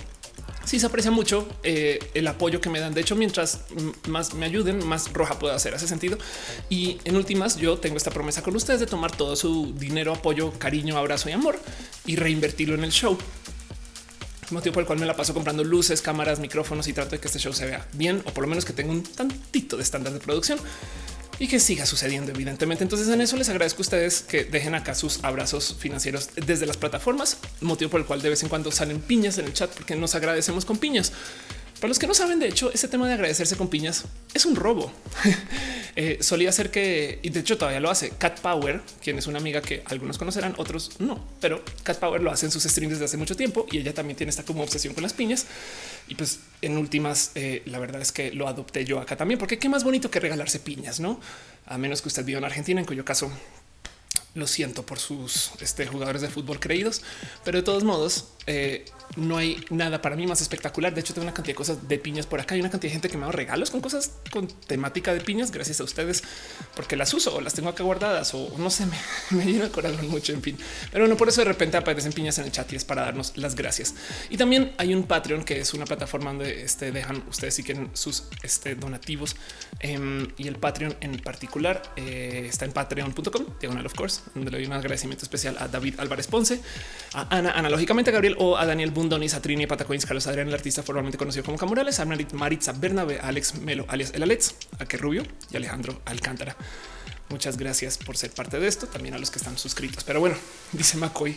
sí 0.65 0.79
se 0.79 0.85
aprecia 0.85 1.11
mucho 1.11 1.47
eh, 1.63 1.99
el 2.13 2.27
apoyo 2.27 2.61
que 2.61 2.69
me 2.69 2.79
dan. 2.79 2.93
De 2.93 3.01
hecho, 3.01 3.15
mientras 3.15 3.61
más 4.07 4.33
me 4.33 4.45
ayuden, 4.45 4.85
más 4.85 5.11
roja 5.13 5.39
puedo 5.39 5.53
hacer 5.53 5.73
ese 5.73 5.87
sentido. 5.87 6.17
Y 6.69 6.99
en 7.03 7.15
últimas, 7.15 7.57
yo 7.57 7.77
tengo 7.77 7.97
esta 7.97 8.11
promesa 8.11 8.41
con 8.41 8.55
ustedes 8.55 8.79
de 8.79 8.85
tomar 8.85 9.15
todo 9.15 9.35
su 9.35 9.73
dinero, 9.77 10.13
apoyo, 10.13 10.53
cariño, 10.57 10.97
abrazo 10.97 11.29
y 11.29 11.33
amor 11.33 11.59
y 12.05 12.15
reinvertirlo 12.15 12.75
en 12.75 12.83
el 12.83 12.91
show. 12.91 13.17
Motivo 14.51 14.73
por 14.73 14.81
el 14.81 14.87
cual 14.87 14.99
me 14.99 15.05
la 15.05 15.15
paso 15.15 15.33
comprando 15.33 15.63
luces, 15.63 16.01
cámaras, 16.01 16.39
micrófonos 16.39 16.87
y 16.87 16.93
trato 16.93 17.11
de 17.11 17.19
que 17.19 17.27
este 17.27 17.39
show 17.39 17.53
se 17.53 17.65
vea 17.65 17.87
bien 17.93 18.21
o 18.25 18.31
por 18.31 18.43
lo 18.43 18.49
menos 18.49 18.65
que 18.65 18.73
tenga 18.73 18.91
un 18.91 19.01
tantito 19.03 19.77
de 19.77 19.83
estándar 19.83 20.11
de 20.11 20.19
producción 20.19 20.59
y 21.41 21.47
que 21.47 21.59
siga 21.59 21.87
sucediendo, 21.87 22.31
evidentemente. 22.31 22.83
Entonces, 22.83 23.07
en 23.09 23.19
eso 23.19 23.35
les 23.35 23.49
agradezco 23.49 23.79
a 23.79 23.81
ustedes 23.81 24.21
que 24.21 24.43
dejen 24.43 24.75
acá 24.75 24.93
sus 24.93 25.23
abrazos 25.23 25.75
financieros 25.79 26.29
desde 26.35 26.67
las 26.67 26.77
plataformas, 26.77 27.37
motivo 27.61 27.89
por 27.89 27.99
el 27.99 28.05
cual 28.05 28.21
de 28.21 28.29
vez 28.29 28.43
en 28.43 28.49
cuando 28.49 28.71
salen 28.71 29.01
piñas 29.01 29.39
en 29.39 29.45
el 29.45 29.53
chat, 29.53 29.71
porque 29.71 29.95
nos 29.95 30.13
agradecemos 30.13 30.65
con 30.65 30.77
piñas. 30.77 31.11
Para 31.81 31.89
los 31.89 31.97
que 31.97 32.05
no 32.05 32.13
saben, 32.13 32.37
de 32.37 32.47
hecho, 32.47 32.71
ese 32.71 32.87
tema 32.87 33.07
de 33.07 33.15
agradecerse 33.15 33.57
con 33.57 33.67
piñas 33.67 34.05
es 34.35 34.45
un 34.45 34.55
robo. 34.55 34.91
Eh, 35.97 36.19
solía 36.21 36.53
ser 36.53 36.71
que, 36.71 37.19
y 37.21 37.31
de 37.31 37.41
hecho 37.41 37.57
todavía 37.57 37.81
lo 37.81 37.89
hace, 37.89 38.11
Cat 38.11 38.39
Power, 38.39 38.79
quien 39.03 39.17
es 39.17 39.27
una 39.27 39.39
amiga 39.39 39.61
que 39.61 39.83
algunos 39.87 40.17
conocerán, 40.17 40.53
otros 40.55 40.91
no, 40.99 41.21
pero 41.41 41.65
Cat 41.83 41.97
Power 41.99 42.21
lo 42.21 42.31
hace 42.31 42.45
en 42.45 42.51
sus 42.53 42.63
streams 42.63 42.93
desde 42.93 43.03
hace 43.03 43.17
mucho 43.17 43.35
tiempo 43.35 43.65
y 43.69 43.79
ella 43.79 43.93
también 43.93 44.15
tiene 44.15 44.29
esta 44.29 44.43
como 44.43 44.63
obsesión 44.63 44.93
con 44.93 45.03
las 45.03 45.11
piñas. 45.11 45.47
Y 46.07 46.15
pues 46.15 46.39
en 46.61 46.77
últimas, 46.77 47.31
eh, 47.35 47.61
la 47.65 47.77
verdad 47.77 48.01
es 48.01 48.13
que 48.13 48.31
lo 48.31 48.47
adopté 48.47 48.85
yo 48.85 49.01
acá 49.01 49.17
también, 49.17 49.37
porque 49.37 49.59
qué 49.59 49.67
más 49.67 49.83
bonito 49.83 50.09
que 50.09 50.21
regalarse 50.21 50.61
piñas, 50.61 51.01
no? 51.01 51.19
A 51.65 51.77
menos 51.77 52.01
que 52.01 52.07
usted 52.07 52.23
viva 52.23 52.37
en 52.37 52.45
Argentina, 52.45 52.79
en 52.79 52.85
cuyo 52.85 53.03
caso 53.03 53.29
lo 54.33 54.47
siento 54.47 54.85
por 54.85 54.97
sus 54.97 55.51
este, 55.59 55.85
jugadores 55.87 56.21
de 56.21 56.29
fútbol 56.29 56.59
creídos, 56.59 57.01
pero 57.43 57.57
de 57.57 57.63
todos 57.63 57.83
modos, 57.83 58.29
eh, 58.47 58.85
no 59.15 59.37
hay 59.37 59.63
nada 59.69 60.01
para 60.01 60.15
mí 60.15 60.25
más 60.27 60.41
espectacular. 60.41 60.93
De 60.93 61.01
hecho, 61.01 61.13
tengo 61.13 61.25
una 61.25 61.33
cantidad 61.33 61.53
de 61.53 61.57
cosas 61.57 61.87
de 61.87 61.97
piñas 61.97 62.25
por 62.25 62.39
acá. 62.39 62.55
Hay 62.55 62.61
una 62.61 62.69
cantidad 62.69 62.89
de 62.89 62.93
gente 62.93 63.09
que 63.09 63.17
me 63.17 63.25
da 63.25 63.31
regalos 63.31 63.71
con 63.71 63.81
cosas 63.81 64.11
con 64.31 64.47
temática 64.47 65.13
de 65.13 65.21
piñas. 65.21 65.51
Gracias 65.51 65.79
a 65.81 65.83
ustedes 65.83 66.23
porque 66.75 66.95
las 66.95 67.13
uso 67.13 67.35
o 67.35 67.41
las 67.41 67.53
tengo 67.53 67.69
acá 67.69 67.83
guardadas 67.83 68.33
o 68.33 68.53
no 68.57 68.69
sé, 68.69 68.85
me, 68.85 68.97
me 69.37 69.45
llena 69.45 69.65
el 69.65 69.71
corazón 69.71 70.09
mucho. 70.09 70.33
En 70.33 70.41
fin, 70.41 70.57
pero 70.91 71.07
no 71.07 71.17
por 71.17 71.29
eso 71.29 71.41
de 71.41 71.45
repente 71.45 71.77
aparecen 71.77 72.13
piñas 72.13 72.37
en 72.39 72.45
el 72.45 72.51
chat 72.51 72.71
y 72.71 72.75
es 72.75 72.85
para 72.85 73.03
darnos 73.03 73.37
las 73.37 73.55
gracias. 73.55 73.95
Y 74.29 74.37
también 74.37 74.73
hay 74.77 74.93
un 74.93 75.03
Patreon 75.03 75.43
que 75.43 75.59
es 75.59 75.73
una 75.73 75.85
plataforma 75.85 76.31
donde 76.31 76.63
este, 76.63 76.91
dejan 76.91 77.23
ustedes 77.29 77.55
si 77.55 77.63
quieren 77.63 77.89
sus 77.93 78.25
este, 78.43 78.75
donativos 78.75 79.35
em, 79.79 80.27
y 80.37 80.47
el 80.47 80.55
Patreon 80.55 80.95
en 81.01 81.19
particular 81.19 81.81
eh, 81.95 82.45
está 82.47 82.65
en 82.65 82.71
patreon.com 82.71 83.45
diagonal 83.59 83.85
of 83.85 83.93
course, 83.93 84.21
donde 84.33 84.51
le 84.51 84.57
doy 84.57 84.67
un 84.67 84.73
agradecimiento 84.73 85.25
especial 85.25 85.57
a 85.59 85.67
David 85.67 85.95
Álvarez 85.99 86.27
Ponce, 86.27 86.61
a 87.13 87.35
Ana, 87.35 87.51
analógicamente 87.51 88.09
a 88.09 88.13
Gabriel 88.13 88.35
o 88.39 88.57
a 88.57 88.65
Daniel 88.65 88.91
Bundonis, 89.01 89.33
a 89.33 89.41
Trini 89.41 89.65
Patacoins, 89.65 90.05
Carlos 90.05 90.27
Adrián, 90.27 90.47
el 90.47 90.53
artista 90.53 90.83
formalmente 90.83 91.17
conocido 91.17 91.43
como 91.43 91.57
Camurales, 91.57 91.99
Maritza 92.33 92.71
Bernabe, 92.73 93.19
Alex 93.19 93.55
Melo, 93.55 93.85
alias 93.87 94.11
El 94.13 94.21
Alex, 94.21 94.53
a 94.77 94.85
Que 94.85 94.97
Rubio 94.97 95.23
y 95.49 95.57
Alejandro 95.57 95.99
Alcántara. 96.05 96.55
Muchas 97.29 97.57
gracias 97.57 97.97
por 97.97 98.15
ser 98.15 98.29
parte 98.29 98.59
de 98.59 98.67
esto, 98.67 98.85
también 98.85 99.15
a 99.15 99.17
los 99.17 99.31
que 99.31 99.39
están 99.39 99.57
suscritos. 99.57 100.03
Pero 100.03 100.19
bueno, 100.19 100.35
dice 100.71 100.97
McCoy. 100.97 101.35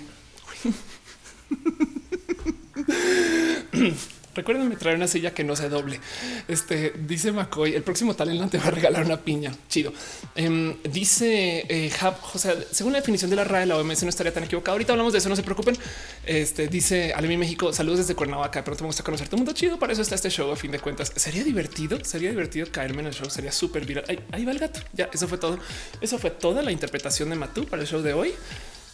Recuérdenme 4.35 4.77
traer 4.77 4.97
una 4.97 5.07
silla 5.07 5.33
que 5.33 5.45
no 5.45 5.55
se 5.57 5.69
doble. 5.69 6.01
Este 6.49 6.93
dice 6.99 7.33
McCoy. 7.33 7.75
El 7.75 7.83
próximo 7.83 8.15
talento 8.15 8.49
te 8.49 8.59
va 8.59 8.67
a 8.67 8.71
regalar 8.71 9.05
una 9.05 9.21
piña. 9.21 9.53
Chido. 9.69 9.93
Em, 10.35 10.77
dice 10.83 11.65
eh, 11.69 11.91
o 12.35 12.39
sea, 12.39 12.55
según 12.71 12.93
la 12.93 12.99
definición 12.99 13.31
de 13.31 13.37
la 13.37 13.45
RAE, 13.45 13.67
la 13.67 13.77
OMS 13.77 14.03
no 14.03 14.09
estaría 14.09 14.33
tan 14.33 14.45
equivocada. 14.45 14.73
Ahorita 14.73 14.93
hablamos 14.93 15.13
de 15.13 15.21
eso, 15.21 15.29
no 15.29 15.37
se 15.37 15.43
preocupen. 15.43 15.77
Este 16.25 16.69
dice 16.69 17.13
Alemi 17.15 17.37
México. 17.37 17.73
Saludos 17.73 18.01
desde 18.01 18.15
Cuernavaca. 18.15 18.65
Pronto 18.65 18.85
me 18.85 18.89
gusta 18.89 19.03
conocer 19.03 19.29
todo 19.29 19.39
mundo 19.39 19.53
chido. 19.53 19.79
Para 19.79 19.93
eso 19.93 20.03
está 20.03 20.15
este 20.15 20.31
show. 20.31 20.51
A 20.51 20.57
fin 20.57 20.71
de 20.71 20.81
cuentas, 20.81 21.13
sería 21.17 21.45
divertido. 21.45 22.05
Sería 22.05 22.31
divertido 22.31 22.67
caerme 22.71 23.01
en 23.01 23.09
el 23.09 23.15
show. 23.15 23.31
Sería 23.31 23.53
súper 23.53 23.87
viral. 23.87 24.05
Ahí, 24.33 24.45
va 24.45 24.53
el 24.53 24.59
gato. 24.59 24.81
Ya, 24.93 25.09
eso 25.13 25.29
fue 25.29 25.39
todo. 25.39 25.59
Eso 26.01 26.19
fue 26.19 26.31
toda 26.31 26.63
la 26.63 26.73
interpretación 26.73 27.31
de 27.31 27.37
Matú 27.37 27.67
para 27.67 27.83
el 27.83 27.89
show 27.89 28.03
de 28.03 28.13
hoy. 28.13 28.35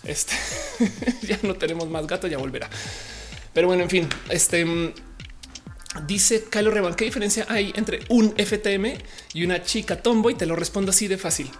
Este 0.05 0.35
ya 1.23 1.39
no 1.43 1.55
tenemos 1.55 1.89
más 1.89 2.07
gato, 2.07 2.27
ya 2.27 2.39
volverá. 2.39 2.69
Pero 3.53 3.67
bueno, 3.67 3.83
en 3.83 3.91
fin, 3.91 4.09
este 4.29 4.65
Dice 6.07 6.45
Kylo 6.49 6.71
Revan, 6.71 6.95
¿qué 6.95 7.05
diferencia 7.05 7.47
hay 7.49 7.73
entre 7.75 8.01
un 8.11 8.35
FTM 8.37 8.97
y 9.35 9.45
una 9.45 9.63
chica 9.63 10.01
tomboy? 10.01 10.37
Te 10.37 10.47
lo 10.47 10.55
respondo 10.55 10.91
así 10.91 11.09
de 11.09 11.19
fácil. 11.19 11.51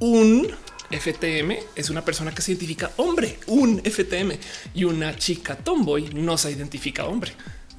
Un 0.00 0.54
FTM 0.90 1.56
es 1.74 1.88
una 1.88 2.04
persona 2.04 2.34
que 2.34 2.42
se 2.42 2.52
identifica 2.52 2.90
hombre, 2.98 3.38
un 3.46 3.80
FTM 3.80 4.32
y 4.74 4.84
una 4.84 5.16
chica 5.16 5.56
tomboy 5.56 6.10
no 6.12 6.36
se 6.36 6.50
identifica 6.50 7.06
hombre. 7.06 7.32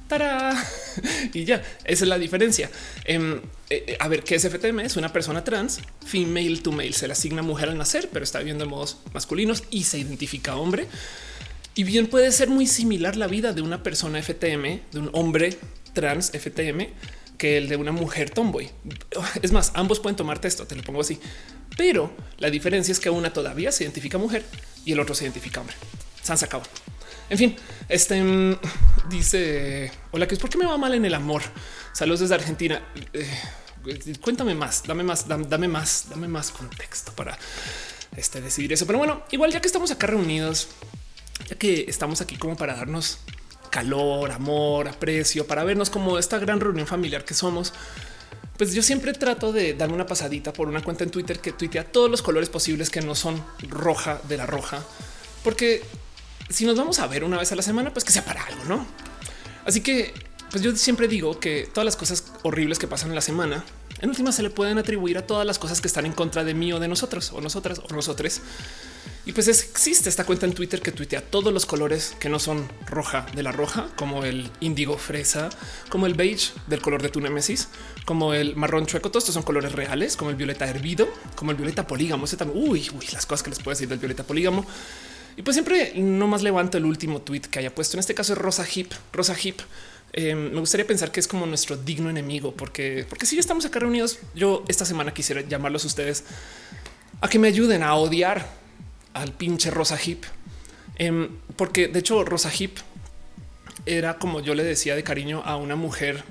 ¡Tará! 0.08 0.60
Y 1.32 1.44
ya, 1.44 1.62
esa 1.84 2.04
es 2.04 2.08
la 2.08 2.18
diferencia. 2.18 2.70
Em, 3.04 3.36
eh, 3.70 3.84
eh, 3.86 3.96
a 4.00 4.08
ver, 4.08 4.24
¿qué 4.24 4.36
es 4.36 4.48
FTM? 4.48 4.80
Es 4.80 4.96
una 4.96 5.12
persona 5.12 5.44
trans, 5.44 5.80
female 6.04 6.60
to 6.62 6.72
male. 6.72 6.92
Se 6.92 7.06
le 7.06 7.12
asigna 7.12 7.42
mujer 7.42 7.68
al 7.68 7.78
nacer, 7.78 8.08
pero 8.12 8.24
está 8.24 8.38
viviendo 8.38 8.64
en 8.64 8.70
modos 8.70 8.98
masculinos 9.12 9.64
y 9.70 9.84
se 9.84 9.98
identifica 9.98 10.56
hombre. 10.56 10.86
Y 11.76 11.84
bien 11.84 12.06
puede 12.06 12.32
ser 12.32 12.48
muy 12.48 12.66
similar 12.66 13.16
la 13.16 13.26
vida 13.26 13.52
de 13.52 13.60
una 13.60 13.82
persona 13.82 14.22
FTM, 14.22 14.80
de 14.92 14.98
un 14.98 15.10
hombre 15.12 15.58
trans 15.92 16.30
FTM, 16.30 16.88
que 17.36 17.58
el 17.58 17.68
de 17.68 17.76
una 17.76 17.92
mujer 17.92 18.30
tomboy. 18.30 18.70
Es 19.42 19.52
más, 19.52 19.72
ambos 19.74 20.00
pueden 20.00 20.16
tomarte 20.16 20.48
esto, 20.48 20.66
te 20.66 20.74
lo 20.74 20.82
pongo 20.82 21.02
así. 21.02 21.20
Pero 21.76 22.10
la 22.38 22.48
diferencia 22.48 22.92
es 22.92 22.98
que 22.98 23.10
una 23.10 23.30
todavía 23.30 23.70
se 23.72 23.84
identifica 23.84 24.16
mujer 24.16 24.42
y 24.86 24.92
el 24.92 25.00
otro 25.00 25.14
se 25.14 25.24
identifica 25.24 25.60
hombre. 25.60 25.76
Se 26.22 26.32
han 26.32 26.38
sacado. 26.38 26.62
En 27.28 27.36
fin, 27.36 27.56
este 27.90 28.22
mm, 28.22 28.56
dice 29.10 29.92
hola, 30.12 30.26
que 30.26 30.34
es 30.34 30.40
porque 30.40 30.56
me 30.56 30.64
va 30.64 30.78
mal 30.78 30.94
en 30.94 31.04
el 31.04 31.12
amor. 31.12 31.42
Saludos 31.92 32.20
desde 32.20 32.36
Argentina. 32.36 32.80
Eh, 33.12 33.28
cuéntame 34.22 34.54
más, 34.54 34.84
dame 34.86 35.02
más, 35.02 35.28
dame, 35.28 35.68
más, 35.68 36.06
dame 36.08 36.26
más 36.26 36.52
contexto 36.52 37.12
para 37.12 37.38
este, 38.16 38.40
decidir 38.40 38.72
eso. 38.72 38.86
Pero 38.86 38.98
bueno, 38.98 39.24
igual 39.30 39.52
ya 39.52 39.60
que 39.60 39.66
estamos 39.66 39.90
acá 39.90 40.06
reunidos, 40.06 40.68
ya 41.48 41.56
que 41.56 41.84
estamos 41.88 42.20
aquí 42.20 42.36
como 42.36 42.56
para 42.56 42.74
darnos 42.74 43.18
calor, 43.70 44.30
amor, 44.30 44.88
aprecio, 44.88 45.46
para 45.46 45.64
vernos 45.64 45.90
como 45.90 46.18
esta 46.18 46.38
gran 46.38 46.60
reunión 46.60 46.86
familiar 46.86 47.24
que 47.24 47.34
somos, 47.34 47.72
pues 48.56 48.72
yo 48.72 48.82
siempre 48.82 49.12
trato 49.12 49.52
de 49.52 49.74
darme 49.74 49.94
una 49.94 50.06
pasadita 50.06 50.52
por 50.52 50.68
una 50.68 50.82
cuenta 50.82 51.04
en 51.04 51.10
Twitter 51.10 51.40
que 51.40 51.52
tuitea 51.52 51.84
todos 51.84 52.10
los 52.10 52.22
colores 52.22 52.48
posibles 52.48 52.90
que 52.90 53.02
no 53.02 53.14
son 53.14 53.42
roja 53.68 54.20
de 54.28 54.38
la 54.38 54.46
roja, 54.46 54.82
porque 55.44 55.82
si 56.48 56.64
nos 56.64 56.76
vamos 56.76 56.98
a 57.00 57.06
ver 57.06 57.24
una 57.24 57.38
vez 57.38 57.52
a 57.52 57.56
la 57.56 57.62
semana, 57.62 57.92
pues 57.92 58.04
que 58.04 58.12
sea 58.12 58.24
para 58.24 58.44
algo, 58.44 58.64
¿no? 58.64 58.86
Así 59.64 59.80
que 59.80 60.14
pues 60.50 60.62
yo 60.62 60.74
siempre 60.76 61.08
digo 61.08 61.38
que 61.38 61.68
todas 61.72 61.84
las 61.84 61.96
cosas 61.96 62.24
horribles 62.42 62.78
que 62.78 62.86
pasan 62.86 63.10
en 63.10 63.14
la 63.14 63.20
semana, 63.20 63.64
en 64.00 64.08
última 64.08 64.32
se 64.32 64.42
le 64.42 64.50
pueden 64.50 64.78
atribuir 64.78 65.18
a 65.18 65.26
todas 65.26 65.46
las 65.46 65.58
cosas 65.58 65.80
que 65.80 65.88
están 65.88 66.06
en 66.06 66.12
contra 66.12 66.44
de 66.44 66.54
mí 66.54 66.72
o 66.72 66.80
de 66.80 66.88
nosotros 66.88 67.32
o 67.32 67.40
nosotras 67.40 67.80
o 67.88 67.94
nosotros. 67.94 68.40
Y 69.24 69.32
pues 69.32 69.48
existe 69.48 70.08
esta 70.08 70.24
cuenta 70.24 70.46
en 70.46 70.52
Twitter 70.52 70.80
que 70.80 70.92
tuitea 70.92 71.20
todos 71.20 71.52
los 71.52 71.66
colores 71.66 72.14
que 72.20 72.28
no 72.28 72.38
son 72.38 72.68
roja 72.86 73.26
de 73.34 73.42
la 73.42 73.50
roja, 73.50 73.88
como 73.96 74.24
el 74.24 74.48
índigo 74.60 74.98
fresa, 74.98 75.48
como 75.88 76.06
el 76.06 76.14
beige 76.14 76.52
del 76.68 76.80
color 76.80 77.02
de 77.02 77.08
tu 77.08 77.20
némesis, 77.20 77.68
como 78.04 78.34
el 78.34 78.54
marrón 78.54 78.86
chueco. 78.86 79.10
Todos 79.10 79.24
estos 79.24 79.34
son 79.34 79.42
colores 79.42 79.72
reales, 79.72 80.16
como 80.16 80.30
el 80.30 80.36
violeta 80.36 80.68
hervido, 80.68 81.08
como 81.34 81.50
el 81.50 81.56
violeta 81.56 81.88
polígamo. 81.88 82.24
uy, 82.54 82.88
uy, 82.94 83.06
las 83.12 83.26
cosas 83.26 83.42
que 83.42 83.50
les 83.50 83.58
puedo 83.58 83.70
decir 83.74 83.88
del 83.88 83.98
violeta 83.98 84.22
polígamo. 84.22 84.64
Y 85.36 85.42
pues 85.42 85.56
siempre 85.56 85.92
no 85.96 86.28
más 86.28 86.42
levanto 86.42 86.78
el 86.78 86.84
último 86.84 87.20
tweet 87.20 87.42
que 87.42 87.58
haya 87.58 87.74
puesto. 87.74 87.96
En 87.96 88.00
este 88.00 88.14
caso 88.14 88.32
es 88.32 88.38
Rosa 88.38 88.64
Hip. 88.72 88.92
Rosa 89.12 89.34
Hip 89.42 89.58
em, 90.16 90.50
me 90.52 90.60
gustaría 90.60 90.86
pensar 90.86 91.12
que 91.12 91.20
es 91.20 91.28
como 91.28 91.46
nuestro 91.46 91.76
digno 91.76 92.10
enemigo, 92.10 92.52
porque, 92.54 93.06
porque 93.08 93.26
si 93.26 93.36
ya 93.36 93.40
estamos 93.40 93.64
acá 93.64 93.78
reunidos, 93.78 94.18
yo 94.34 94.64
esta 94.66 94.84
semana 94.84 95.14
quisiera 95.14 95.42
llamarlos 95.42 95.84
a 95.84 95.86
ustedes 95.86 96.24
a 97.20 97.28
que 97.28 97.38
me 97.38 97.48
ayuden 97.48 97.82
a 97.82 97.94
odiar 97.94 98.48
al 99.14 99.32
pinche 99.32 99.70
Rosa 99.70 99.98
Hip, 100.04 100.24
em, 100.96 101.28
porque 101.56 101.88
de 101.88 102.00
hecho 102.00 102.24
Rosa 102.24 102.50
Hip 102.58 102.78
era 103.86 104.18
como 104.18 104.40
yo 104.40 104.54
le 104.54 104.64
decía 104.64 104.96
de 104.96 105.04
cariño 105.04 105.42
a 105.44 105.56
una 105.56 105.76
mujer, 105.76 106.24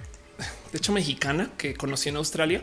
de 0.71 0.77
hecho 0.77 0.91
mexicana 0.91 1.51
que 1.57 1.73
conocí 1.73 2.09
en 2.09 2.17
Australia, 2.17 2.61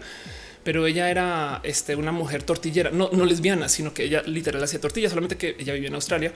pero 0.65 0.87
ella 0.87 1.11
era 1.11 1.61
este, 1.65 1.97
una 1.97 2.13
mujer 2.13 2.43
tortillera, 2.43 2.91
no, 2.91 3.11
no 3.13 3.25
lesbiana, 3.25 3.69
sino 3.69 3.93
que 3.95 4.05
ella 4.05 4.23
literal 4.23 4.63
hacía 4.63 4.81
tortillas, 4.81 5.11
solamente 5.11 5.37
que 5.37 5.57
ella 5.59 5.73
vivía 5.73 5.89
en 5.89 5.95
Australia. 5.95 6.33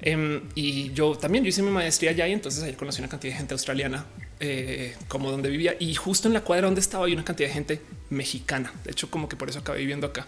Em, 0.00 0.42
y 0.54 0.92
yo 0.92 1.16
también, 1.16 1.44
yo 1.44 1.48
hice 1.48 1.62
mi 1.62 1.70
maestría 1.70 2.10
allá 2.10 2.26
y 2.26 2.32
entonces 2.32 2.62
ahí 2.64 2.72
conocí 2.72 3.00
una 3.00 3.08
cantidad 3.08 3.32
de 3.32 3.38
gente 3.38 3.54
australiana 3.54 4.06
eh, 4.40 4.96
como 5.06 5.30
donde 5.30 5.48
vivía 5.48 5.76
y 5.78 5.94
justo 5.94 6.26
en 6.26 6.34
la 6.34 6.40
cuadra 6.40 6.66
donde 6.66 6.80
estaba 6.80 7.06
hay 7.06 7.12
una 7.12 7.24
cantidad 7.24 7.48
de 7.48 7.54
gente 7.54 7.80
mexicana. 8.10 8.72
De 8.84 8.90
hecho, 8.90 9.10
como 9.10 9.28
que 9.28 9.36
por 9.36 9.48
eso 9.48 9.60
acabé 9.60 9.78
viviendo 9.78 10.06
acá. 10.06 10.26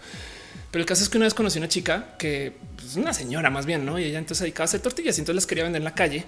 Pero 0.70 0.82
el 0.82 0.86
caso 0.86 1.02
es 1.02 1.08
que 1.08 1.18
una 1.18 1.26
vez 1.26 1.34
conocí 1.34 1.58
una 1.58 1.68
chica 1.68 2.16
que 2.18 2.46
es 2.46 2.52
pues, 2.76 2.96
una 2.96 3.12
señora 3.12 3.50
más 3.50 3.66
bien, 3.66 3.84
¿no? 3.84 3.98
Y 3.98 4.04
ella 4.04 4.18
entonces 4.18 4.42
dedicaba 4.42 4.64
a 4.64 4.66
hacer 4.66 4.80
tortillas 4.80 5.16
y 5.18 5.20
entonces 5.20 5.36
las 5.36 5.46
quería 5.46 5.64
vender 5.64 5.80
en 5.80 5.84
la 5.84 5.94
calle 5.94 6.24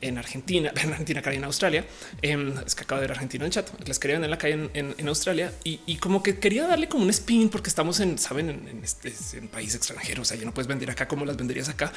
en 0.00 0.18
Argentina, 0.18 0.72
en 0.82 0.90
Argentina, 0.90 1.22
en 1.24 1.44
Australia. 1.44 1.84
Em, 2.22 2.54
es 2.66 2.74
que 2.74 2.82
acaba 2.82 3.00
de 3.00 3.06
ver 3.06 3.12
Argentina 3.12 3.44
en 3.44 3.50
chat. 3.50 3.68
Las 3.86 3.98
quería 3.98 4.14
vender 4.16 4.28
en 4.28 4.30
la 4.30 4.38
calle 4.38 4.70
en, 4.74 5.08
Australia 5.08 5.52
y, 5.64 5.96
como 5.96 6.22
que 6.22 6.38
quería 6.38 6.66
darle 6.66 6.88
como 6.88 7.04
un 7.04 7.10
spin 7.10 7.48
porque 7.48 7.68
estamos 7.68 8.00
en, 8.00 8.18
saben, 8.18 8.50
en, 8.50 8.80
este 8.82 9.12
en 9.36 9.48
país 9.48 9.74
extranjero. 9.74 10.22
O 10.22 10.24
sea, 10.24 10.36
ya 10.36 10.44
no 10.44 10.54
puedes 10.54 10.68
vender 10.68 10.90
acá 10.90 11.08
como 11.08 11.24
las 11.24 11.36
venderías 11.36 11.68
acá. 11.68 11.92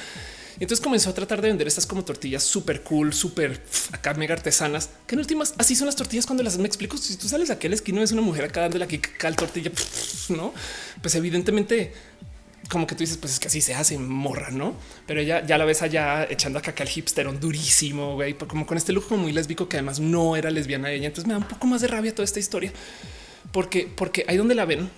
Y 0.58 0.64
entonces 0.64 0.82
comenzó 0.82 1.10
a 1.10 1.14
tratar 1.14 1.40
de 1.42 1.48
vender 1.48 1.66
estas 1.66 1.86
como 1.86 2.04
tortillas 2.04 2.42
súper 2.42 2.82
cool, 2.82 3.12
súper 3.12 3.60
acá 3.92 4.14
mega 4.14 4.34
artesanas, 4.34 4.90
que 5.06 5.14
en 5.14 5.20
últimas 5.20 5.54
así 5.58 5.74
son 5.76 5.86
las 5.86 5.96
tortillas 5.96 6.26
cuando 6.26 6.42
las 6.42 6.58
me 6.58 6.66
explico. 6.66 6.96
Si 6.96 7.16
tú 7.16 7.28
sales 7.28 7.50
a 7.50 7.54
aquel 7.54 7.72
esquino 7.72 8.02
es 8.02 8.12
una 8.12 8.22
mujer 8.22 8.44
acá 8.44 8.62
dándole 8.62 8.84
aquí 8.84 8.98
cal 8.98 9.36
tortilla, 9.36 9.70
no? 10.28 10.52
Pues 11.00 11.14
evidentemente 11.14 11.92
como 12.68 12.86
que 12.86 12.94
tú 12.94 13.00
dices, 13.00 13.16
pues 13.18 13.34
es 13.34 13.40
que 13.40 13.48
así 13.48 13.60
se 13.60 13.74
hace 13.74 13.98
morra, 13.98 14.50
no? 14.50 14.74
Pero 15.06 15.20
ella 15.20 15.44
ya 15.44 15.58
la 15.58 15.64
ves 15.64 15.82
allá 15.82 16.26
echando 16.28 16.58
acá 16.58 16.74
al 16.78 16.88
hipsterón 16.88 17.40
durísimo, 17.40 18.14
güey, 18.14 18.34
como 18.34 18.66
con 18.66 18.76
este 18.76 18.92
lujo 18.92 19.16
muy 19.16 19.32
lésbico 19.32 19.68
que 19.68 19.76
además 19.76 20.00
no 20.00 20.36
era 20.36 20.50
lesbiana 20.50 20.90
ella. 20.90 21.06
Entonces 21.06 21.26
me 21.26 21.34
da 21.34 21.38
un 21.38 21.48
poco 21.48 21.66
más 21.66 21.80
de 21.80 21.88
rabia 21.88 22.14
toda 22.14 22.24
esta 22.24 22.40
historia 22.40 22.72
porque, 23.52 23.88
porque 23.94 24.24
ahí 24.26 24.36
donde 24.36 24.54
la 24.54 24.64
ven, 24.64 24.90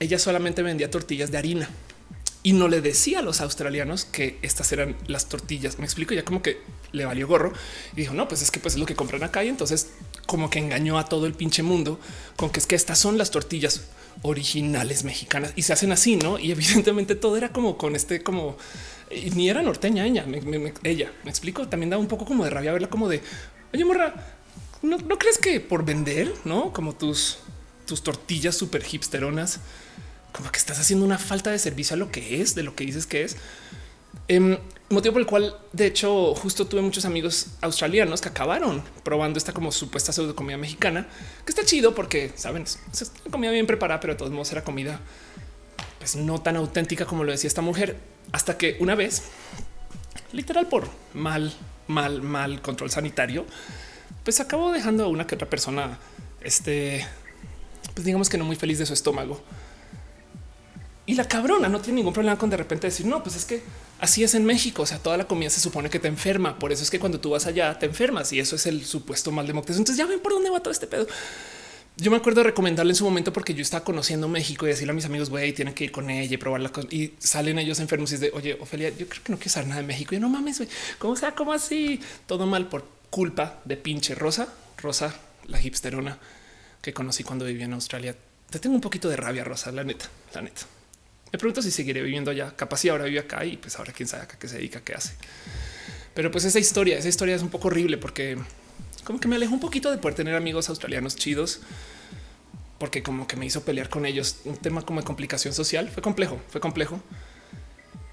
ella 0.00 0.18
solamente 0.18 0.62
vendía 0.62 0.90
tortillas 0.90 1.30
de 1.30 1.38
harina 1.38 1.68
y 2.42 2.54
no 2.54 2.68
le 2.68 2.80
decía 2.80 3.20
a 3.20 3.22
los 3.22 3.40
australianos 3.40 4.04
que 4.04 4.38
estas 4.42 4.72
eran 4.72 4.96
las 5.06 5.28
tortillas. 5.28 5.78
Me 5.78 5.84
explico 5.84 6.14
ya 6.14 6.24
como 6.24 6.42
que 6.42 6.60
le 6.92 7.04
valió 7.04 7.28
gorro 7.28 7.52
y 7.92 7.96
dijo 7.96 8.14
no, 8.14 8.28
pues 8.28 8.42
es 8.42 8.50
que 8.50 8.58
pues 8.58 8.74
es 8.74 8.80
lo 8.80 8.86
que 8.86 8.96
compran 8.96 9.22
acá 9.22 9.44
y 9.44 9.48
entonces 9.48 9.90
como 10.26 10.50
que 10.50 10.58
engañó 10.58 10.98
a 10.98 11.04
todo 11.04 11.26
el 11.26 11.34
pinche 11.34 11.62
mundo 11.62 12.00
con 12.36 12.50
que 12.50 12.60
es 12.60 12.66
que 12.66 12.74
estas 12.74 12.98
son 12.98 13.16
las 13.16 13.30
tortillas 13.30 13.82
originales 14.22 15.04
mexicanas 15.04 15.52
y 15.56 15.62
se 15.62 15.72
hacen 15.72 15.92
así, 15.92 16.16
¿no? 16.16 16.38
Y 16.38 16.50
evidentemente 16.50 17.14
todo 17.14 17.36
era 17.36 17.52
como 17.52 17.78
con 17.78 17.96
este 17.96 18.22
como 18.22 18.56
ni 19.34 19.48
era 19.48 19.62
norteña 19.62 20.06
ella, 20.06 20.24
me, 20.26 20.38
explico, 21.26 21.68
también 21.68 21.90
da 21.90 21.98
un 21.98 22.08
poco 22.08 22.24
como 22.24 22.44
de 22.44 22.50
rabia 22.50 22.72
verla 22.72 22.88
como 22.88 23.08
de, 23.08 23.20
oye 23.72 23.84
morra, 23.84 24.14
¿no, 24.82 24.98
crees 25.18 25.38
que 25.38 25.60
por 25.60 25.84
vender, 25.84 26.32
no? 26.44 26.72
Como 26.72 26.94
tus, 26.94 27.38
tus 27.86 28.02
tortillas 28.02 28.56
súper 28.56 28.82
hipsteronas, 28.90 29.60
como 30.32 30.50
que 30.50 30.58
estás 30.58 30.78
haciendo 30.78 31.04
una 31.04 31.18
falta 31.18 31.50
de 31.50 31.58
servicio 31.58 31.94
a 31.94 31.98
lo 31.98 32.10
que 32.10 32.40
es, 32.40 32.54
de 32.54 32.62
lo 32.62 32.74
que 32.74 32.84
dices 32.84 33.06
que 33.06 33.22
es. 33.22 33.36
Em, 34.28 34.58
motivo 34.90 35.14
por 35.14 35.22
el 35.22 35.26
cual, 35.26 35.56
de 35.72 35.86
hecho, 35.86 36.34
justo 36.34 36.66
tuve 36.66 36.82
muchos 36.82 37.04
amigos 37.04 37.48
australianos 37.60 38.20
que 38.20 38.28
acabaron 38.28 38.82
probando 39.02 39.38
esta 39.38 39.52
como 39.52 39.72
supuesta 39.72 40.12
pseudo 40.12 40.34
comida 40.34 40.56
mexicana, 40.56 41.08
que 41.44 41.50
está 41.50 41.64
chido 41.64 41.94
porque 41.94 42.32
saben, 42.36 42.62
es 42.64 43.12
comida 43.30 43.50
bien 43.50 43.66
preparada, 43.66 44.00
pero 44.00 44.14
de 44.14 44.18
todos 44.18 44.32
modos 44.32 44.52
era 44.52 44.64
comida 44.64 45.00
pues 45.98 46.16
no 46.16 46.40
tan 46.40 46.56
auténtica 46.56 47.06
como 47.06 47.22
lo 47.22 47.30
decía 47.30 47.46
esta 47.46 47.62
mujer, 47.62 47.96
hasta 48.32 48.58
que 48.58 48.76
una 48.80 48.96
vez, 48.96 49.22
literal 50.32 50.66
por 50.66 50.88
mal, 51.14 51.54
mal, 51.86 52.22
mal 52.22 52.60
control 52.60 52.90
sanitario, 52.90 53.46
pues 54.24 54.40
acabó 54.40 54.72
dejando 54.72 55.04
a 55.04 55.08
una 55.08 55.28
que 55.28 55.36
otra 55.36 55.48
persona, 55.48 55.98
este, 56.42 57.06
pues 57.94 58.04
digamos 58.04 58.28
que 58.28 58.36
no 58.36 58.44
muy 58.44 58.56
feliz 58.56 58.78
de 58.78 58.86
su 58.86 58.94
estómago. 58.94 59.40
Y 61.04 61.14
la 61.14 61.26
cabrona 61.26 61.68
no 61.68 61.80
tiene 61.80 61.96
ningún 61.96 62.12
problema 62.12 62.38
con 62.38 62.48
de 62.48 62.56
repente 62.56 62.86
decir, 62.86 63.06
no, 63.06 63.22
pues 63.22 63.34
es 63.34 63.44
que 63.44 63.62
así 63.98 64.22
es 64.22 64.34
en 64.34 64.44
México. 64.44 64.82
O 64.82 64.86
sea, 64.86 64.98
toda 64.98 65.16
la 65.16 65.26
comida 65.26 65.50
se 65.50 65.60
supone 65.60 65.90
que 65.90 65.98
te 65.98 66.08
enferma. 66.08 66.58
Por 66.58 66.72
eso 66.72 66.82
es 66.82 66.90
que 66.90 67.00
cuando 67.00 67.18
tú 67.18 67.30
vas 67.30 67.46
allá 67.46 67.76
te 67.78 67.86
enfermas 67.86 68.32
y 68.32 68.38
eso 68.38 68.56
es 68.56 68.66
el 68.66 68.84
supuesto 68.84 69.32
mal 69.32 69.46
de 69.46 69.52
Entonces 69.52 69.96
ya 69.96 70.06
ven 70.06 70.20
por 70.20 70.32
dónde 70.32 70.50
va 70.50 70.60
todo 70.60 70.72
este 70.72 70.86
pedo. 70.86 71.06
Yo 71.96 72.10
me 72.10 72.16
acuerdo 72.16 72.40
de 72.40 72.48
recomendarle 72.48 72.92
en 72.92 72.96
su 72.96 73.04
momento 73.04 73.32
porque 73.32 73.52
yo 73.52 73.62
estaba 73.62 73.84
conociendo 73.84 74.26
México 74.26 74.64
y 74.64 74.70
decirle 74.70 74.92
a 74.92 74.94
mis 74.94 75.04
amigos, 75.04 75.28
güey, 75.28 75.52
tienen 75.52 75.74
que 75.74 75.84
ir 75.84 75.92
con 75.92 76.08
ella 76.08 76.34
y 76.34 76.38
probarla. 76.38 76.70
Y 76.90 77.14
salen 77.18 77.58
ellos 77.58 77.80
enfermos 77.80 78.12
y 78.12 78.14
es 78.14 78.20
de, 78.20 78.30
oye, 78.32 78.56
Ofelia, 78.60 78.88
yo 78.90 79.06
creo 79.08 79.22
que 79.22 79.32
no 79.32 79.38
quiero 79.38 79.50
saber 79.50 79.68
nada 79.68 79.82
de 79.82 79.86
México. 79.86 80.14
Y 80.14 80.18
yo 80.18 80.20
no 80.20 80.28
mames, 80.28 80.58
güey, 80.58 80.70
¿cómo 80.98 81.16
sea? 81.16 81.34
¿Cómo 81.34 81.52
así? 81.52 82.00
Todo 82.26 82.46
mal 82.46 82.68
por 82.68 82.86
culpa 83.10 83.60
de 83.64 83.76
pinche 83.76 84.14
Rosa, 84.14 84.48
Rosa, 84.78 85.14
la 85.48 85.60
hipsterona 85.60 86.18
que 86.80 86.94
conocí 86.94 87.24
cuando 87.24 87.44
vivía 87.44 87.66
en 87.66 87.74
Australia. 87.74 88.16
Te 88.48 88.58
tengo 88.58 88.74
un 88.74 88.80
poquito 88.80 89.08
de 89.08 89.16
rabia, 89.16 89.44
Rosa, 89.44 89.70
la 89.70 89.84
neta, 89.84 90.06
la 90.34 90.42
neta. 90.42 90.62
Me 91.32 91.38
pregunto 91.38 91.62
si 91.62 91.70
seguiré 91.70 92.02
viviendo 92.02 92.30
allá. 92.30 92.54
Capaz 92.54 92.78
si 92.78 92.88
ahora 92.88 93.04
vive 93.04 93.20
acá 93.20 93.44
y 93.44 93.56
pues 93.56 93.76
ahora 93.78 93.92
quién 93.92 94.08
sabe 94.08 94.24
acá 94.24 94.38
qué 94.38 94.48
se 94.48 94.56
dedica, 94.56 94.80
qué 94.82 94.94
hace. 94.94 95.14
Pero 96.14 96.30
pues 96.30 96.44
esa 96.44 96.58
historia, 96.58 96.98
esa 96.98 97.08
historia 97.08 97.34
es 97.34 97.42
un 97.42 97.48
poco 97.48 97.68
horrible 97.68 97.96
porque 97.96 98.36
como 99.04 99.18
que 99.18 99.28
me 99.28 99.36
alejo 99.36 99.54
un 99.54 99.60
poquito 99.60 99.90
de 99.90 99.98
poder 99.98 100.14
tener 100.14 100.34
amigos 100.34 100.68
australianos 100.68 101.16
chidos 101.16 101.60
porque 102.78 103.02
como 103.02 103.26
que 103.26 103.36
me 103.36 103.46
hizo 103.46 103.64
pelear 103.64 103.88
con 103.88 104.06
ellos 104.06 104.38
un 104.44 104.56
tema 104.56 104.82
como 104.82 105.00
de 105.00 105.06
complicación 105.06 105.54
social. 105.54 105.88
Fue 105.88 106.02
complejo, 106.02 106.40
fue 106.48 106.60
complejo. 106.60 107.00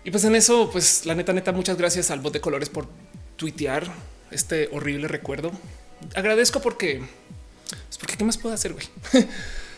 Y 0.04 0.12
pues 0.12 0.24
en 0.24 0.36
eso, 0.36 0.70
pues 0.72 1.06
la 1.06 1.16
neta, 1.16 1.34
neta, 1.34 1.52
muchas 1.52 1.78
gracias 1.78 2.12
al 2.12 2.20
bot 2.20 2.34
de 2.34 2.40
colores 2.40 2.70
por 2.70 2.88
tuitear 3.36 3.92
este 4.32 4.70
horrible 4.72 5.08
recuerdo. 5.08 5.52
Agradezco 6.16 6.62
porque, 6.62 7.02
pues 7.70 7.98
porque 7.98 8.16
qué 8.16 8.24
más 8.24 8.38
puedo 8.38 8.56
hacer, 8.56 8.74
güey. 8.74 8.88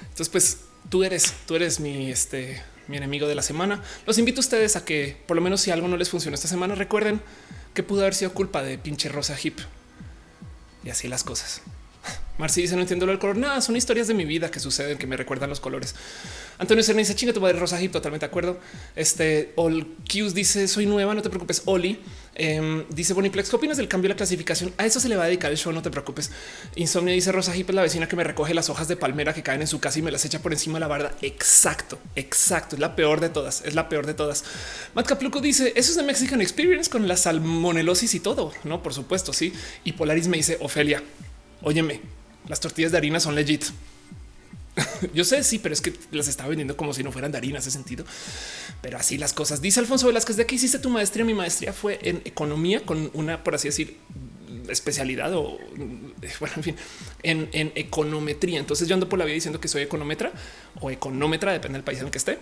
Entonces, 0.02 0.30
pues 0.30 0.58
tú 0.90 1.04
eres, 1.04 1.34
tú 1.48 1.56
eres 1.56 1.80
mi, 1.80 2.12
este, 2.12 2.62
mi 2.92 2.98
enemigo 2.98 3.28
de 3.28 3.36
la 3.36 3.42
semana. 3.42 3.82
Los 4.06 4.18
invito 4.18 4.40
a 4.40 4.42
ustedes 4.42 4.76
a 4.76 4.86
que 4.86 5.18
por 5.26 5.36
lo 5.36 5.42
menos 5.42 5.62
si 5.62 5.72
algo 5.72 5.88
no 5.88 5.98
les 5.98 6.10
funciona 6.10 6.36
esta 6.36 6.48
semana, 6.48 6.76
recuerden 6.76 7.22
que 7.74 7.82
pudo 7.82 8.02
haber 8.02 8.14
sido 8.14 8.34
culpa 8.34 8.62
de 8.62 8.78
pinche 8.78 9.10
Rosa 9.10 9.36
Hip 9.42 9.60
y 10.84 10.90
así 10.90 11.08
las 11.08 11.24
cosas. 11.24 11.62
Marci 12.38 12.62
dice 12.62 12.76
no 12.76 12.82
entiendo 12.82 13.06
lo 13.06 13.12
del 13.12 13.20
color. 13.20 13.38
Nada, 13.38 13.62
son 13.62 13.76
historias 13.76 14.08
de 14.08 14.14
mi 14.14 14.26
vida 14.26 14.52
que 14.52 14.60
suceden 14.60 14.98
que 14.98 15.08
me 15.08 15.18
recuerdan 15.18 15.50
los 15.50 15.60
colores. 15.60 15.96
Antonio 16.58 16.84
Serna 16.84 17.00
dice 17.00 17.16
chinga 17.16 17.34
tu 17.34 17.42
madre 17.42 17.58
rosa 17.58 17.82
hip, 17.82 17.92
totalmente 17.92 18.26
de 18.26 18.30
acuerdo. 18.30 18.60
Este 18.96 19.54
All 19.56 19.96
Q's 20.08 20.34
dice 20.34 20.68
soy 20.68 20.86
nueva, 20.86 21.16
no 21.16 21.22
te 21.22 21.30
preocupes. 21.30 21.64
Oli 21.66 22.00
em, 22.42 22.86
dice 22.90 23.14
Boniplex, 23.14 23.50
¿qué 23.50 23.56
opinas 23.56 23.78
del 23.78 23.88
cambio 23.88 24.08
de 24.08 24.14
la 24.14 24.18
clasificación? 24.18 24.74
A 24.78 24.86
eso 24.86 25.00
se 25.00 25.10
le 25.10 25.16
va 25.16 25.24
a 25.24 25.28
dedicar 25.28 25.52
el 25.52 25.58
show, 25.58 25.72
no 25.72 25.82
te 25.82 25.92
preocupes. 25.92 26.32
Insomnia 26.76 27.14
dice 27.14 27.32
Rosa 27.32 27.56
Hip 27.56 27.70
es 27.70 27.76
la 27.76 27.82
vecina 27.82 28.08
que 28.08 28.16
me 28.16 28.24
recoge 28.24 28.54
las 28.54 28.70
hojas 28.70 28.88
de 28.88 28.98
palmera 28.98 29.34
que 29.34 29.44
caen 29.44 29.62
en 29.62 29.68
su 29.68 29.80
casa 29.80 30.00
y 30.00 30.02
me 30.02 30.12
las 30.12 30.26
echa 30.26 30.40
por 30.40 30.52
encima 30.52 30.76
de 30.76 30.82
la 30.82 30.88
barda. 30.88 31.16
Exacto, 31.22 32.00
exacto. 32.16 32.76
Es 32.76 32.80
la 32.80 32.96
peor 32.96 33.20
de 33.20 33.30
todas. 33.30 33.62
Es 33.66 33.76
la 33.76 33.90
peor 33.90 34.06
de 34.06 34.14
todas. 34.14 34.44
Matt 34.94 35.08
Capluco 35.08 35.42
dice 35.42 35.74
eso 35.76 35.92
es 35.92 35.96
de 35.96 36.04
Mexican 36.04 36.42
Experience 36.42 36.90
con 36.90 37.08
la 37.08 37.18
salmonelosis 37.18 38.14
y 38.16 38.20
todo. 38.20 38.52
No, 38.64 38.82
por 38.82 38.94
supuesto. 38.94 39.34
Sí. 39.34 39.54
Y 39.84 39.94
Polaris 39.94 40.28
me 40.28 40.38
dice 40.38 40.58
Ofelia, 40.62 41.04
óyeme, 41.62 42.02
las 42.48 42.60
tortillas 42.60 42.92
de 42.92 42.98
harina 42.98 43.20
son 43.20 43.36
legit. 43.36 43.66
Yo 45.14 45.24
sé, 45.24 45.44
sí, 45.44 45.60
pero 45.60 45.74
es 45.74 45.82
que 45.82 45.94
las 46.12 46.28
estaba 46.28 46.50
vendiendo 46.50 46.78
como 46.78 46.94
si 46.94 47.04
no 47.04 47.12
fueran 47.12 47.32
de 47.32 47.38
harina, 47.38 47.60
ese 47.60 47.72
sentido. 47.72 48.06
Pero 48.82 48.98
así 48.98 49.18
las 49.18 49.34
cosas. 49.34 49.62
Dice 49.62 49.80
Alfonso 49.80 50.08
Velázquez, 50.08 50.38
¿de 50.38 50.46
qué 50.46 50.56
hiciste 50.56 50.80
tu 50.80 50.90
maestría? 50.90 51.26
Mi 51.26 51.34
maestría 51.34 51.74
fue 51.74 52.00
en 52.04 52.22
economía 52.26 52.82
con 52.86 53.12
una, 53.14 53.44
por 53.44 53.56
así 53.56 53.68
decir, 53.68 53.98
especialidad 54.70 55.34
o, 55.34 55.58
bueno, 56.40 56.56
en 56.58 56.64
fin, 56.64 56.76
en, 57.24 57.72
econometría. 57.76 58.60
Entonces 58.60 58.88
yo 58.88 58.94
ando 58.94 59.10
por 59.10 59.20
la 59.20 59.26
vida 59.26 59.36
diciendo 59.36 59.60
que 59.60 59.68
soy 59.68 59.84
econometra 59.84 60.32
o 60.80 60.92
económetra, 60.92 61.52
depende 61.52 61.78
del 61.78 61.84
país 61.84 62.00
en 62.00 62.06
el 62.06 62.12
que 62.12 62.18
esté. 62.18 62.38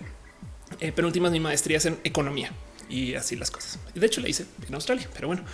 Eh, 0.80 0.92
pero 0.94 1.08
últimas 1.08 1.32
mi 1.32 1.40
maestría 1.40 1.78
es 1.78 1.86
en 1.86 1.98
economía 2.04 2.52
y 2.88 3.14
así 3.14 3.36
las 3.36 3.50
cosas. 3.50 3.78
De 3.94 4.06
hecho 4.06 4.20
la 4.20 4.28
hice 4.28 4.46
en 4.66 4.74
Australia, 4.74 5.08
pero 5.12 5.26
bueno. 5.26 5.44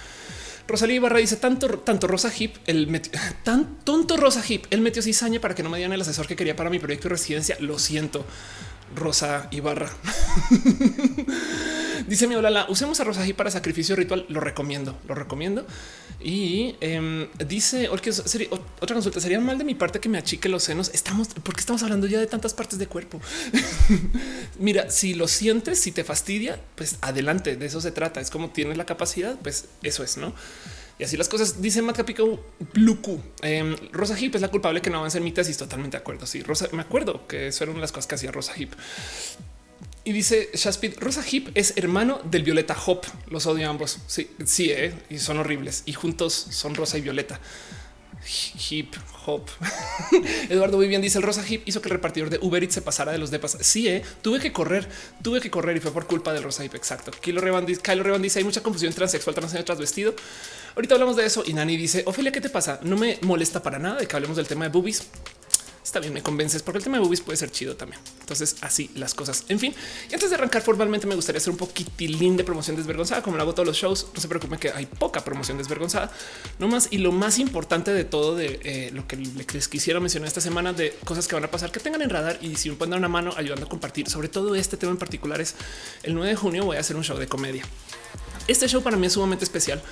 Rosalía 0.69 0.97
Ibarra 0.97 1.19
dice 1.19 1.37
tanto, 1.37 1.69
tanto 1.79 2.07
Rosa 2.07 2.33
Hip, 2.37 2.57
el 2.67 3.01
tan 3.45 3.79
tonto 3.85 4.17
Rosa 4.17 4.43
Hip, 4.47 4.67
él 4.71 4.81
metió 4.81 5.03
cizaña 5.03 5.41
para 5.41 5.55
que 5.55 5.63
no 5.63 5.71
me 5.71 5.79
dieran 5.79 5.93
el 5.93 6.01
asesor 6.01 6.27
que 6.27 6.37
quería 6.37 6.57
para 6.57 6.71
mi 6.71 6.79
proyecto 6.79 7.09
de 7.09 7.15
residencia. 7.15 7.57
Lo 7.61 7.79
siento, 7.79 8.25
Rosa 8.95 9.49
Ibarra. 9.51 9.91
dice 12.07 12.27
mi 12.27 12.35
hola, 12.35 12.67
usemos 12.69 12.99
a 13.01 13.05
Rosa 13.05 13.27
Hip 13.27 13.37
para 13.37 13.51
sacrificio 13.51 13.95
ritual. 13.97 14.27
Lo 14.29 14.41
recomiendo, 14.41 14.99
lo 15.07 15.15
recomiendo. 15.15 15.67
Y 16.21 16.77
eh, 16.81 17.29
dice 17.47 17.89
otra 17.89 18.95
consulta. 18.95 19.21
Sería 19.21 19.41
mal 19.41 19.59
de 19.59 19.65
mi 19.65 19.75
parte 19.75 20.01
que 20.01 20.09
me 20.09 20.19
achique 20.19 20.49
los 20.49 20.63
senos. 20.63 20.91
Estamos 20.95 21.29
porque 21.43 21.61
estamos 21.61 21.83
hablando 21.83 22.07
ya 22.07 22.19
de 22.19 22.27
tantas 22.27 22.55
partes 22.55 22.79
de 22.79 22.87
cuerpo. 22.87 23.21
Mira, 24.59 24.91
si 24.91 25.15
lo 25.15 25.29
sientes, 25.29 25.79
si 25.79 25.93
te 25.93 26.05
fastidia, 26.05 26.61
pues 26.75 26.99
adelante. 27.03 27.57
De 27.57 27.67
eso 27.67 27.81
se 27.81 27.91
trata. 27.93 28.21
Es 28.21 28.31
como 28.31 28.51
tienes 28.51 28.77
la 28.77 28.87
capacidad, 28.87 29.37
pues 29.41 29.67
eso 29.83 30.03
es, 30.03 30.17
no? 30.17 30.33
Y 30.99 31.05
así 31.05 31.17
las 31.17 31.29
cosas. 31.29 31.61
Dice 31.61 31.83
Matapico 31.83 32.43
Bluku. 32.73 33.21
Eh, 33.43 33.77
Rosa 33.93 34.19
Hip 34.19 34.35
es 34.35 34.41
la 34.41 34.49
culpable 34.49 34.81
que 34.81 34.91
no 34.91 34.99
avance 34.99 35.19
en 35.19 35.25
mi 35.25 35.33
tesis. 35.33 35.59
Totalmente 35.59 35.97
de 35.97 36.01
acuerdo. 36.01 36.27
Sí, 36.27 36.43
Rosa, 36.43 36.69
me 36.73 36.81
acuerdo 36.81 37.27
que 37.27 37.49
eso 37.49 37.65
era 37.65 37.73
una 37.73 37.79
de 37.79 37.83
las 37.83 37.93
cosas 37.93 38.07
que 38.07 38.15
hacía 38.15 38.33
Rosa 38.33 38.53
Hip. 38.57 38.73
Y 40.07 40.13
dice 40.13 40.51
Shaspid, 40.55 41.01
Rosa 41.01 41.25
Hip 41.29 41.49
es 41.57 41.73
hermano 41.77 42.21
del 42.23 42.45
Violeta 42.45 42.77
Hop. 42.87 43.05
Los 43.29 43.45
odio 43.47 43.69
ambos. 43.69 43.99
Sí, 44.07 44.31
sí, 44.45 44.71
eh, 44.71 44.95
y 45.11 45.19
son 45.19 45.39
horribles. 45.39 45.83
Y 45.85 45.95
juntos 45.95 46.47
son 46.51 46.77
Rosa 46.77 46.97
y 46.97 47.01
Violeta. 47.01 47.41
Hip 48.71 48.95
Hop. 49.27 49.49
Eduardo 50.49 50.79
Vivian 50.79 51.03
dice 51.03 51.19
el 51.19 51.25
Rosa 51.25 51.45
Hip 51.49 51.63
hizo 51.67 51.83
que 51.83 51.89
el 51.89 51.95
repartidor 51.95 52.31
de 52.31 52.39
Uber 52.41 52.63
Eats 52.63 52.75
se 52.75 52.83
pasara 52.83 53.11
de 53.11 53.19
los 53.19 53.33
depas. 53.33 53.59
Sí, 53.61 53.89
eh, 53.89 54.05
tuve 54.23 54.39
que 54.39 54.53
correr, 54.53 54.89
tuve 55.23 55.41
que 55.41 55.51
correr 55.51 55.77
y 55.77 55.81
fue 55.81 55.91
por 55.91 56.07
culpa 56.07 56.33
del 56.33 56.45
Rosa 56.45 56.65
Hip. 56.65 56.77
Exacto. 56.77 57.11
Kilo 57.11 57.41
Revan 57.41 57.67
dice, 57.67 58.39
hay 58.39 58.45
mucha 58.45 58.63
confusión 58.63 58.93
transexual, 58.93 59.35
transgénero, 59.35 59.65
transvestido. 59.65 60.15
Ahorita 60.77 60.95
hablamos 60.95 61.17
de 61.17 61.27
eso 61.27 61.43
y 61.45 61.53
Nani 61.53 61.77
dice 61.77 62.05
Ofelia, 62.07 62.31
¿qué 62.31 62.41
te 62.41 62.49
pasa? 62.49 62.79
No 62.85 62.97
me 62.97 63.19
molesta 63.23 63.61
para 63.61 63.81
nada 63.81 63.99
de 63.99 64.07
que 64.07 64.15
hablemos 64.15 64.37
del 64.37 64.47
tema 64.47 64.67
de 64.67 64.71
boobies 64.71 65.03
está 65.87 66.01
bien, 66.01 66.13
me 66.13 66.23
convences 66.23 66.63
porque 66.63 66.79
el 66.79 66.85
tema 66.85 66.97
de 66.97 67.05
boobies 67.05 67.21
puede 67.21 67.37
ser 67.37 67.51
chido 67.51 67.77
también. 67.77 68.01
Entonces, 68.21 68.57
así 68.61 68.91
las 68.97 69.15
cosas. 69.15 69.45
En 69.49 69.61
fin, 69.61 69.73
antes 70.13 70.29
de 70.29 70.35
arrancar 70.35 70.61
formalmente, 70.63 71.07
me 71.07 71.15
gustaría 71.15 71.39
hacer 71.39 71.53
un 71.53 71.57
poquitilín 71.57 72.37
de 72.37 72.43
promoción 72.43 72.77
desvergonzada, 72.77 73.23
como 73.23 73.37
lo 73.37 73.43
hago 73.43 73.55
todos 73.55 73.67
los 73.67 73.77
shows. 73.77 74.09
No 74.13 74.21
se 74.21 74.27
preocupen 74.27 74.59
que 74.59 74.71
hay 74.71 74.87
poca 74.87 75.25
promoción 75.25 75.59
desvergonzada, 75.59 76.11
no 76.59 76.67
más. 76.67 76.89
Y 76.91 76.99
lo 76.99 77.13
más 77.13 77.39
importante 77.39 77.93
de 77.93 78.05
todo 78.05 78.35
de 78.35 78.59
eh, 78.65 78.91
lo 78.93 79.07
que 79.07 79.17
les 79.17 79.69
quisiera 79.69 80.01
mencionar 80.01 80.27
esta 80.27 80.41
semana 80.41 80.73
de 80.73 80.97
cosas 81.05 81.29
que 81.29 81.37
van 81.37 81.45
a 81.45 81.51
pasar, 81.51 81.71
que 81.71 81.79
tengan 81.79 82.03
en 82.03 82.11
radar 82.11 82.39
y 82.43 82.57
si 82.57 82.69
me 82.69 82.77
pueden 82.77 82.91
dar 82.91 82.99
una 82.99 83.09
mano 83.09 83.33
ayudando 83.37 83.67
a 83.67 83.69
compartir 83.69 84.11
sobre 84.11 84.29
todo 84.29 84.55
este 84.55 84.77
tema 84.77 84.93
en 84.93 84.99
particular 84.99 85.41
es 85.41 85.55
el 86.03 86.15
9 86.15 86.31
de 86.31 86.37
junio 86.37 86.65
voy 86.65 86.77
a 86.77 86.81
hacer 86.81 86.97
un 86.97 87.05
show 87.05 87.17
de 87.17 87.29
comedia. 87.29 87.65
Este 88.49 88.69
show 88.69 88.83
para 88.83 88.97
mí 88.97 89.07
es 89.07 89.15
sumamente 89.15 89.45
especial 89.45 89.83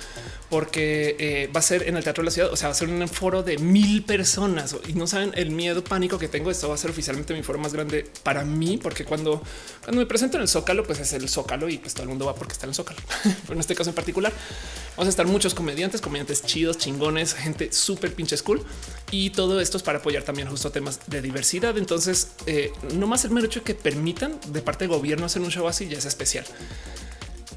porque 0.49 1.15
eh, 1.19 1.49
va 1.53 1.59
a 1.59 1.63
ser 1.63 1.87
en 1.87 1.97
el 1.97 2.03
Teatro 2.03 2.21
de 2.21 2.25
la 2.25 2.31
Ciudad, 2.31 2.51
o 2.51 2.55
sea, 2.55 2.69
va 2.69 2.71
a 2.73 2.75
ser 2.75 2.87
un 2.87 3.07
foro 3.07 3.41
de 3.43 3.57
mil 3.57 4.03
personas 4.03 4.75
y 4.87 4.93
no 4.93 5.07
saben 5.07 5.31
el 5.35 5.51
miedo, 5.51 5.83
pánico 5.83 6.19
que 6.19 6.27
tengo. 6.27 6.51
Esto 6.51 6.69
va 6.69 6.75
a 6.75 6.77
ser 6.77 6.91
oficialmente 6.91 7.33
mi 7.33 7.41
foro 7.41 7.59
más 7.59 7.73
grande 7.73 8.09
para 8.23 8.45
mí, 8.45 8.77
porque 8.77 9.05
cuando, 9.05 9.41
cuando 9.83 9.99
me 9.99 10.05
presento 10.05 10.37
en 10.37 10.43
el 10.43 10.47
Zócalo, 10.47 10.83
pues 10.83 10.99
es 10.99 11.13
el 11.13 11.27
Zócalo 11.29 11.67
y 11.67 11.79
pues 11.79 11.93
todo 11.93 12.03
el 12.03 12.09
mundo 12.09 12.25
va 12.25 12.35
porque 12.35 12.53
está 12.53 12.65
en 12.65 12.69
el 12.69 12.75
Zócalo. 12.75 12.99
En 13.49 13.59
este 13.59 13.75
caso 13.75 13.89
en 13.89 13.95
particular, 13.95 14.33
vamos 14.91 15.07
a 15.07 15.09
estar 15.09 15.25
muchos 15.25 15.53
comediantes, 15.53 16.01
comediantes 16.01 16.43
chidos, 16.43 16.77
chingones, 16.77 17.33
gente 17.33 17.71
súper 17.71 18.13
pinche 18.13 18.37
cool 18.39 18.61
y 19.11 19.29
todo 19.29 19.61
esto 19.61 19.77
es 19.77 19.83
para 19.83 19.99
apoyar 19.99 20.23
también 20.23 20.49
justo 20.49 20.71
temas 20.71 20.99
de 21.07 21.21
diversidad. 21.21 21.77
Entonces, 21.77 22.31
eh, 22.45 22.71
no 22.93 23.07
más 23.07 23.23
el 23.25 23.31
mero 23.31 23.47
hecho 23.47 23.63
que 23.63 23.75
permitan 23.75 24.39
de 24.47 24.61
parte 24.61 24.85
del 24.85 24.95
gobierno 24.95 25.25
hacer 25.25 25.41
un 25.41 25.49
show 25.49 25.67
así 25.67 25.87
ya 25.87 25.97
es 25.97 26.05
especial. 26.05 26.45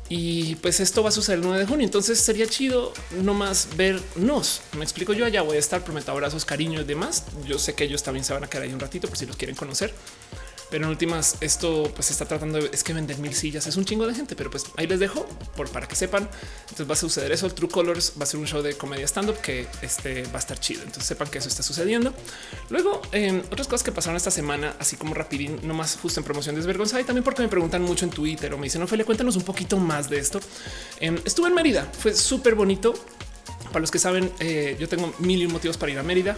Y 0.09 0.55
pues 0.57 0.81
esto 0.81 1.03
va 1.03 1.11
a 1.11 1.12
suceder 1.12 1.38
el 1.38 1.44
9 1.44 1.61
de 1.61 1.66
junio. 1.66 1.85
Entonces 1.85 2.18
sería 2.18 2.47
chido 2.47 2.92
nomás 3.23 3.68
vernos. 3.77 4.62
Me 4.77 4.83
explico 4.83 5.12
yo 5.12 5.27
allá 5.27 5.42
voy 5.42 5.57
a 5.57 5.61
estar, 5.61 5.85
prometo 5.85 6.12
abrazos, 6.12 6.44
cariño 6.44 6.81
y 6.81 6.85
demás. 6.85 7.25
Yo 7.47 7.59
sé 7.59 7.75
que 7.75 7.85
ellos 7.85 8.03
también 8.03 8.25
se 8.25 8.33
van 8.33 8.44
a 8.44 8.49
quedar 8.49 8.64
ahí 8.64 8.73
un 8.73 8.81
ratito 8.81 9.09
por 9.09 9.18
si 9.18 9.27
los 9.27 9.37
quieren 9.37 9.57
conocer. 9.57 9.92
Pero 10.70 10.85
en 10.85 10.90
últimas, 10.90 11.37
esto 11.40 11.90
pues 11.94 12.11
está 12.11 12.26
tratando 12.26 12.59
de 12.59 12.70
es 12.72 12.85
que 12.85 12.92
vender 12.92 13.18
mil 13.18 13.35
sillas 13.35 13.66
es 13.66 13.76
un 13.76 13.85
chingo 13.85 14.07
de 14.07 14.14
gente, 14.14 14.37
pero 14.37 14.50
pues 14.50 14.66
ahí 14.76 14.87
les 14.87 15.00
dejo 15.00 15.26
por 15.57 15.68
para 15.70 15.88
que 15.88 15.96
sepan. 15.96 16.28
Entonces 16.62 16.88
va 16.88 16.92
a 16.92 16.96
suceder 16.96 17.33
eso. 17.33 17.46
El 17.46 17.54
True 17.54 17.70
Colors 17.70 18.14
va 18.18 18.24
a 18.24 18.26
ser 18.26 18.38
un 18.40 18.46
show 18.46 18.62
de 18.62 18.74
comedia 18.74 19.07
stand 19.07 19.31
up 19.31 19.38
que 19.40 19.66
este 19.83 20.24
va 20.24 20.37
a 20.37 20.38
estar 20.38 20.59
chido. 20.61 20.83
Entonces 20.83 21.04
sepan 21.04 21.28
que 21.28 21.38
eso 21.38 21.48
está 21.48 21.62
sucediendo. 21.62 22.12
Luego, 22.70 23.02
eh, 23.12 23.42
otras 23.50 23.66
cosas 23.66 23.83
que 23.83 23.92
pasaron 23.92 24.16
esta 24.16 24.31
semana, 24.31 24.74
así 24.78 24.96
como 24.96 25.14
rapidín, 25.14 25.59
nomás 25.62 25.98
justo 26.00 26.20
en 26.20 26.24
promoción 26.24 26.54
desvergonzada 26.54 27.00
y 27.00 27.04
también 27.04 27.24
porque 27.24 27.42
me 27.42 27.48
preguntan 27.48 27.83
mucho 27.83 28.04
en 28.04 28.11
Twitter 28.11 28.52
o 28.52 28.59
me 28.59 28.64
dicen, 28.64 28.83
Ophelia, 28.83 29.04
cuéntanos 29.04 29.37
un 29.37 29.42
poquito 29.42 29.78
más 29.78 30.11
de 30.11 30.18
esto. 30.18 30.40
Em, 31.00 31.18
estuve 31.24 31.48
en 31.48 31.54
Mérida, 31.54 31.90
fue 31.98 32.14
súper 32.14 32.54
bonito. 32.54 32.94
Para 33.79 33.85
los 33.85 33.93
que 33.93 34.01
saben, 34.01 34.33
eh, 34.41 34.77
yo 34.81 34.88
tengo 34.88 35.14
mil 35.21 35.49
motivos 35.51 35.77
para 35.77 35.93
ir 35.93 35.99
a 36.01 36.03
Mérida, 36.03 36.37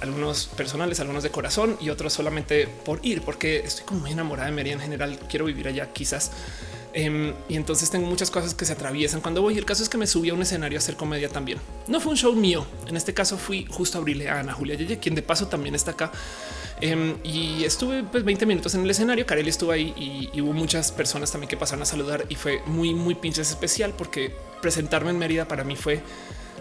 algunos 0.00 0.46
personales, 0.46 0.98
algunos 1.00 1.22
de 1.22 1.28
corazón 1.28 1.76
y 1.82 1.90
otros 1.90 2.14
solamente 2.14 2.66
por 2.66 3.04
ir, 3.04 3.20
porque 3.20 3.58
estoy 3.58 3.84
como 3.84 4.00
muy 4.00 4.12
enamorada 4.12 4.48
de 4.48 4.54
Mérida 4.54 4.72
en 4.72 4.80
general. 4.80 5.18
Quiero 5.28 5.44
vivir 5.44 5.68
allá 5.68 5.92
quizás. 5.92 6.30
Em, 6.94 7.34
y 7.46 7.56
entonces 7.56 7.90
tengo 7.90 8.06
muchas 8.06 8.30
cosas 8.30 8.54
que 8.54 8.64
se 8.64 8.72
atraviesan 8.72 9.20
cuando 9.20 9.42
voy. 9.42 9.58
El 9.58 9.66
caso 9.66 9.82
es 9.82 9.90
que 9.90 9.98
me 9.98 10.06
subí 10.06 10.30
a 10.30 10.34
un 10.34 10.40
escenario 10.40 10.78
a 10.78 10.80
hacer 10.80 10.96
comedia 10.96 11.28
también. 11.28 11.58
No 11.88 12.00
fue 12.00 12.12
un 12.12 12.16
show 12.16 12.34
mío. 12.34 12.66
En 12.86 12.96
este 12.96 13.12
caso 13.12 13.36
fui 13.36 13.66
justo 13.68 13.98
a 13.98 14.00
abrirle 14.00 14.30
a 14.30 14.40
Ana 14.40 14.54
Julia 14.54 14.74
Yeye, 14.74 14.98
quien 14.98 15.14
de 15.14 15.20
paso 15.20 15.46
también 15.46 15.74
está 15.74 15.90
acá. 15.90 16.10
Em, 16.80 17.16
y 17.22 17.64
estuve 17.64 18.02
pues 18.02 18.24
20 18.24 18.46
minutos 18.46 18.74
en 18.74 18.80
el 18.84 18.90
escenario. 18.90 19.26
Kareli 19.26 19.50
estuvo 19.50 19.72
ahí 19.72 19.92
y, 20.32 20.40
hubo 20.40 20.54
muchas 20.54 20.90
personas 20.90 21.30
también 21.30 21.50
que 21.50 21.58
pasaron 21.58 21.82
a 21.82 21.86
saludar 21.86 22.24
y 22.30 22.34
fue 22.34 22.62
muy, 22.64 22.94
muy 22.94 23.14
pinches 23.14 23.50
especial 23.50 23.92
porque 23.92 24.34
presentarme 24.62 25.10
en 25.10 25.18
Mérida 25.18 25.46
para 25.46 25.64
mí 25.64 25.76
fue 25.76 26.00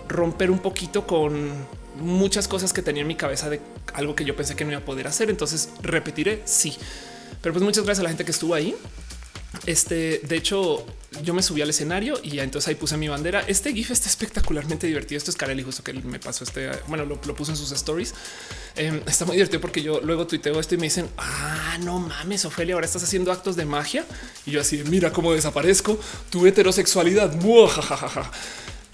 romper 0.08 0.52
un 0.52 0.60
poquito 0.60 1.06
con 1.06 1.52
muchas 2.00 2.48
cosas 2.48 2.74
que 2.74 2.82
tenía 2.82 3.02
en 3.02 3.08
mi 3.08 3.16
cabeza 3.16 3.50
de 3.50 3.60
algo 3.94 4.16
que 4.16 4.26
yo 4.26 4.36
pensé 4.36 4.56
que 4.56 4.66
no 4.66 4.72
iba 4.72 4.82
a 4.82 4.86
poder 4.86 5.08
hacer. 5.08 5.30
Entonces 5.30 5.70
repetiré 5.82 6.42
sí. 6.46 6.78
Pero 7.42 7.54
pues 7.54 7.64
muchas 7.64 7.84
gracias 7.84 8.02
a 8.02 8.04
la 8.04 8.10
gente 8.10 8.26
que 8.26 8.32
estuvo 8.32 8.54
ahí. 8.54 8.76
Este, 9.66 10.22
de 10.24 10.36
hecho, 10.36 10.86
yo 11.24 11.34
me 11.34 11.42
subí 11.42 11.62
al 11.62 11.70
escenario 11.70 12.20
y 12.22 12.40
entonces 12.40 12.68
ahí 12.68 12.76
puse 12.76 12.98
mi 12.98 13.08
bandera. 13.08 13.44
Este 13.48 13.74
GIF 13.74 13.92
está 13.92 14.08
espectacularmente 14.08 14.88
divertido. 14.88 15.18
Esto 15.18 15.32
es 15.32 15.38
Kareli, 15.38 15.64
justo 15.64 15.84
que 15.84 15.94
me 15.94 16.20
pasó 16.20 16.44
este. 16.44 16.70
Bueno, 16.88 17.06
lo, 17.06 17.20
puso 17.20 17.52
en 17.52 17.58
sus 17.58 17.72
stories. 17.72 18.14
Em, 18.76 19.02
está 19.08 19.26
muy 19.26 19.36
divertido 19.36 19.62
porque 19.62 19.82
yo 19.82 20.02
luego 20.02 20.28
tuiteo 20.28 20.60
esto 20.60 20.76
y 20.76 20.78
me 20.78 20.86
dicen, 20.86 21.10
ah, 21.18 21.78
no 21.82 22.00
mames, 22.00 22.46
Ofelia, 22.46 22.76
ahora 22.76 22.86
estás 22.86 23.04
haciendo 23.04 23.32
actos 23.32 23.56
de 23.56 23.66
magia. 23.66 24.06
Y 24.46 24.52
yo 24.52 24.62
así, 24.62 24.84
mira 24.86 25.12
cómo 25.12 25.34
desaparezco 25.34 26.00
tu 26.30 26.46
heterosexualidad. 26.46 27.34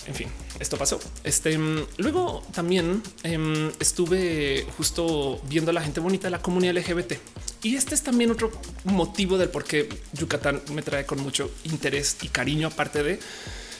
En 0.05 0.15
fin, 0.15 0.27
esto 0.59 0.77
pasó. 0.77 0.99
Este 1.23 1.57
luego 1.97 2.43
también 2.53 3.01
em, 3.23 3.71
estuve 3.79 4.65
justo 4.77 5.41
viendo 5.47 5.71
a 5.71 5.73
la 5.73 5.81
gente 5.81 5.99
bonita 5.99 6.27
de 6.27 6.31
la 6.31 6.41
comunidad 6.41 6.75
LGBT. 6.75 7.13
Y 7.63 7.75
este 7.75 7.95
es 7.95 8.03
también 8.03 8.31
otro 8.31 8.51
motivo 8.83 9.37
del 9.37 9.49
por 9.49 9.63
qué 9.63 9.89
Yucatán 10.13 10.61
me 10.73 10.81
trae 10.81 11.05
con 11.05 11.19
mucho 11.21 11.49
interés 11.63 12.17
y 12.21 12.27
cariño, 12.27 12.67
aparte 12.67 13.03
de 13.03 13.19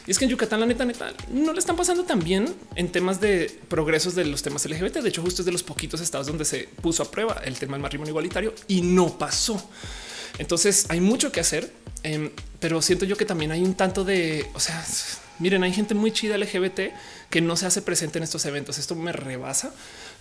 y 0.06 0.12
es 0.12 0.20
que 0.20 0.26
en 0.26 0.32
Yucatán, 0.32 0.60
la 0.60 0.66
neta, 0.66 0.84
neta, 0.84 1.14
no 1.32 1.54
le 1.54 1.60
están 1.60 1.78
pasando 1.78 2.04
tan 2.04 2.20
bien 2.20 2.54
en 2.76 2.92
temas 2.92 3.22
de 3.22 3.60
progresos 3.70 4.16
de 4.16 4.26
los 4.26 4.44
temas 4.44 4.66
LGBT. 4.66 4.98
De 4.98 5.10
hecho, 5.10 5.22
justo 5.22 5.42
es 5.42 5.46
de 5.46 5.52
los 5.52 5.64
poquitos 5.64 6.02
estados 6.02 6.28
donde 6.28 6.44
se 6.44 6.68
puso 6.82 7.04
a 7.04 7.10
prueba 7.10 7.42
el 7.46 7.58
tema 7.58 7.74
del 7.74 7.82
matrimonio 7.82 8.12
igualitario 8.12 8.54
y 8.68 8.82
no 8.82 9.18
pasó. 9.18 9.70
Entonces 10.40 10.88
hay 10.90 11.00
mucho 11.00 11.32
que 11.32 11.40
hacer, 11.40 11.72
em, 12.04 12.32
pero 12.60 12.82
siento 12.82 13.06
yo 13.06 13.16
que 13.16 13.26
también 13.26 13.52
hay 13.52 13.62
un 13.62 13.76
tanto 13.76 14.04
de, 14.04 14.46
o 14.54 14.60
sea, 14.60 14.84
Miren, 15.44 15.62
hay 15.62 15.74
gente 15.74 15.94
muy 15.94 16.14
chida 16.14 16.38
LGBT 16.38 16.80
que 17.30 17.42
no 17.42 17.58
se 17.58 17.66
hace 17.66 17.82
presente 17.82 18.18
en 18.18 18.24
estos 18.24 18.46
eventos. 18.46 18.78
Esto 18.78 18.96
me 18.96 19.12
rebasa. 19.12 19.74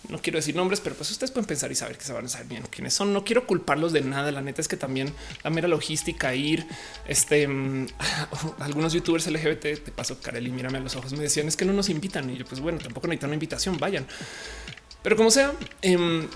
No 0.09 0.21
quiero 0.21 0.39
decir 0.39 0.57
nombres, 0.57 0.81
pero 0.81 0.97
pues 0.97 1.13
ustedes 1.13 1.31
pueden 1.31 1.47
pensar 1.47 1.71
y 1.71 1.77
saber 1.77 1.97
que 1.97 2.05
se 2.05 2.13
van 2.13 2.25
a 2.25 2.29
saber 2.29 2.49
bien 2.49 2.65
quiénes 2.69 2.93
son. 2.93 3.13
No 3.13 3.23
quiero 3.23 3.47
culparlos 3.47 3.93
de 3.93 4.01
nada. 4.01 4.33
La 4.33 4.43
neta 4.43 4.61
es 4.61 4.67
que 4.67 4.77
también 4.77 5.15
la 5.45 5.51
mera 5.51 5.69
logística, 5.69 6.35
ir, 6.35 6.67
este, 7.07 7.47
mm, 7.47 7.87
algunos 8.59 8.95
youtubers 8.95 9.29
LGBT, 9.29 9.85
te 9.85 9.93
paso 9.95 10.19
Kareli, 10.21 10.51
mírame 10.51 10.79
a 10.79 10.81
los 10.81 10.97
ojos, 10.97 11.13
me 11.13 11.21
decían 11.23 11.47
es 11.47 11.57
que 11.57 11.65
no 11.67 11.73
nos 11.73 11.89
invitan. 11.89 12.29
Y 12.29 12.39
yo, 12.39 12.45
pues 12.45 12.61
bueno, 12.61 12.81
tampoco 12.81 13.07
necesitan 13.07 13.31
una 13.31 13.37
invitación, 13.37 13.79
vayan. 13.79 14.05
Pero 15.05 15.17
como 15.17 15.31
sea, 15.31 15.53
em, 15.83 16.27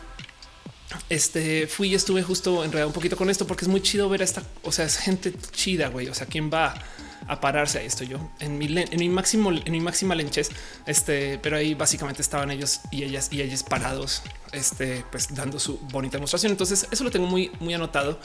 este 1.08 1.66
fui 1.66 1.88
y 1.88 1.96
estuve 1.96 2.22
justo 2.22 2.64
enredado 2.64 2.86
un 2.86 2.94
poquito 2.94 3.16
con 3.16 3.30
esto 3.30 3.48
porque 3.48 3.64
es 3.64 3.68
muy 3.68 3.80
chido 3.80 4.08
ver 4.08 4.20
a 4.20 4.24
esta, 4.24 4.44
o 4.62 4.70
sea, 4.70 4.84
es 4.84 4.96
gente 4.98 5.32
chida, 5.50 5.88
güey. 5.88 6.06
O 6.06 6.14
sea, 6.14 6.28
quién 6.28 6.52
va 6.52 6.80
a 7.28 7.40
pararse. 7.40 7.78
Ahí 7.78 7.86
estoy 7.86 8.08
yo 8.08 8.18
en 8.40 8.58
mi, 8.58 8.66
en 8.66 8.98
mi 8.98 9.08
máximo, 9.08 9.50
en 9.50 9.72
mi 9.72 9.80
máxima 9.80 10.14
lenchez. 10.14 10.50
Este, 10.86 11.38
pero 11.38 11.56
ahí 11.56 11.74
básicamente 11.74 12.22
estaban 12.22 12.50
ellos 12.50 12.80
y 12.90 13.02
ellas 13.02 13.28
y 13.32 13.42
ellos 13.42 13.62
parados, 13.62 14.22
este, 14.52 15.04
pues 15.10 15.34
dando 15.34 15.58
su 15.58 15.78
bonita 15.78 16.16
demostración. 16.16 16.52
Entonces, 16.52 16.86
eso 16.90 17.04
lo 17.04 17.10
tengo 17.10 17.26
muy, 17.26 17.50
muy 17.60 17.74
anotado. 17.74 18.18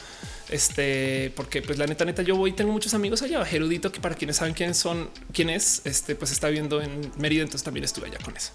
Este, 0.48 1.32
porque 1.36 1.62
pues 1.62 1.78
la 1.78 1.86
neta, 1.86 2.04
neta, 2.04 2.22
yo 2.22 2.36
voy, 2.36 2.52
tengo 2.52 2.72
muchos 2.72 2.94
amigos 2.94 3.22
allá. 3.22 3.44
Gerudito, 3.44 3.90
que 3.90 4.00
para 4.00 4.14
quienes 4.14 4.36
saben 4.36 4.54
quiénes 4.54 4.76
son, 4.76 5.10
quién 5.32 5.50
es, 5.50 5.82
este, 5.84 6.14
pues 6.14 6.30
está 6.30 6.48
viendo 6.48 6.82
en 6.82 7.10
Mérida. 7.18 7.42
Entonces 7.42 7.64
también 7.64 7.84
estuve 7.84 8.08
allá 8.08 8.18
con 8.24 8.36
eso. 8.36 8.52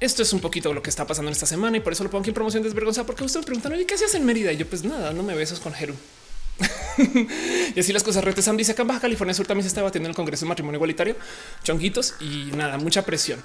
Esto 0.00 0.22
es 0.24 0.32
un 0.32 0.40
poquito 0.40 0.74
lo 0.74 0.82
que 0.82 0.90
está 0.90 1.06
pasando 1.06 1.28
en 1.28 1.32
esta 1.32 1.46
semana 1.46 1.76
y 1.76 1.80
por 1.80 1.92
eso 1.92 2.02
lo 2.02 2.10
pongo 2.10 2.22
aquí 2.22 2.30
en 2.30 2.34
promoción 2.34 2.64
desvergonzada, 2.64 3.06
porque 3.06 3.22
ustedes 3.22 3.44
me 3.44 3.46
preguntan, 3.46 3.72
oye, 3.72 3.86
¿qué 3.86 3.94
hacías 3.94 4.12
en 4.16 4.24
Mérida? 4.24 4.52
Y 4.52 4.56
yo, 4.56 4.66
pues 4.66 4.82
nada, 4.82 5.12
no 5.12 5.22
me 5.22 5.32
besos 5.36 5.60
con 5.60 5.72
Jeru. 5.72 5.94
y 7.74 7.80
así 7.80 7.92
las 7.92 8.02
cosas. 8.02 8.24
Rete 8.24 8.42
Sam 8.42 8.56
dice 8.56 8.72
acá 8.72 8.84
Baja 8.84 9.00
California 9.00 9.34
Sur 9.34 9.46
también 9.46 9.64
se 9.64 9.68
está 9.68 9.82
batiendo 9.82 10.08
en 10.08 10.10
el 10.10 10.16
Congreso 10.16 10.44
de 10.44 10.48
Matrimonio 10.48 10.76
Igualitario, 10.76 11.16
chonguitos 11.62 12.14
y 12.20 12.50
nada, 12.56 12.78
mucha 12.78 13.04
presión. 13.04 13.42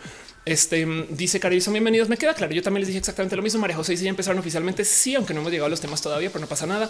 Este 0.47 0.85
dice 1.09 1.41
Cari, 1.41 1.59
son 1.59 1.73
bienvenidos. 1.73 2.07
Me 2.07 2.15
queda 2.15 2.33
claro. 2.33 2.53
Yo 2.53 2.63
también 2.63 2.81
les 2.81 2.87
dije 2.87 2.99
exactamente 2.99 3.35
lo 3.35 3.41
mismo. 3.41 3.59
María 3.59 3.75
José 3.75 3.91
dice 3.91 4.05
ya 4.05 4.09
empezaron 4.09 4.39
oficialmente. 4.39 4.85
Sí, 4.85 5.13
aunque 5.13 5.33
no 5.33 5.41
hemos 5.41 5.51
llegado 5.51 5.65
a 5.65 5.69
los 5.69 5.81
temas 5.81 6.01
todavía, 6.01 6.29
pero 6.29 6.39
no 6.39 6.47
pasa 6.47 6.65
nada. 6.65 6.89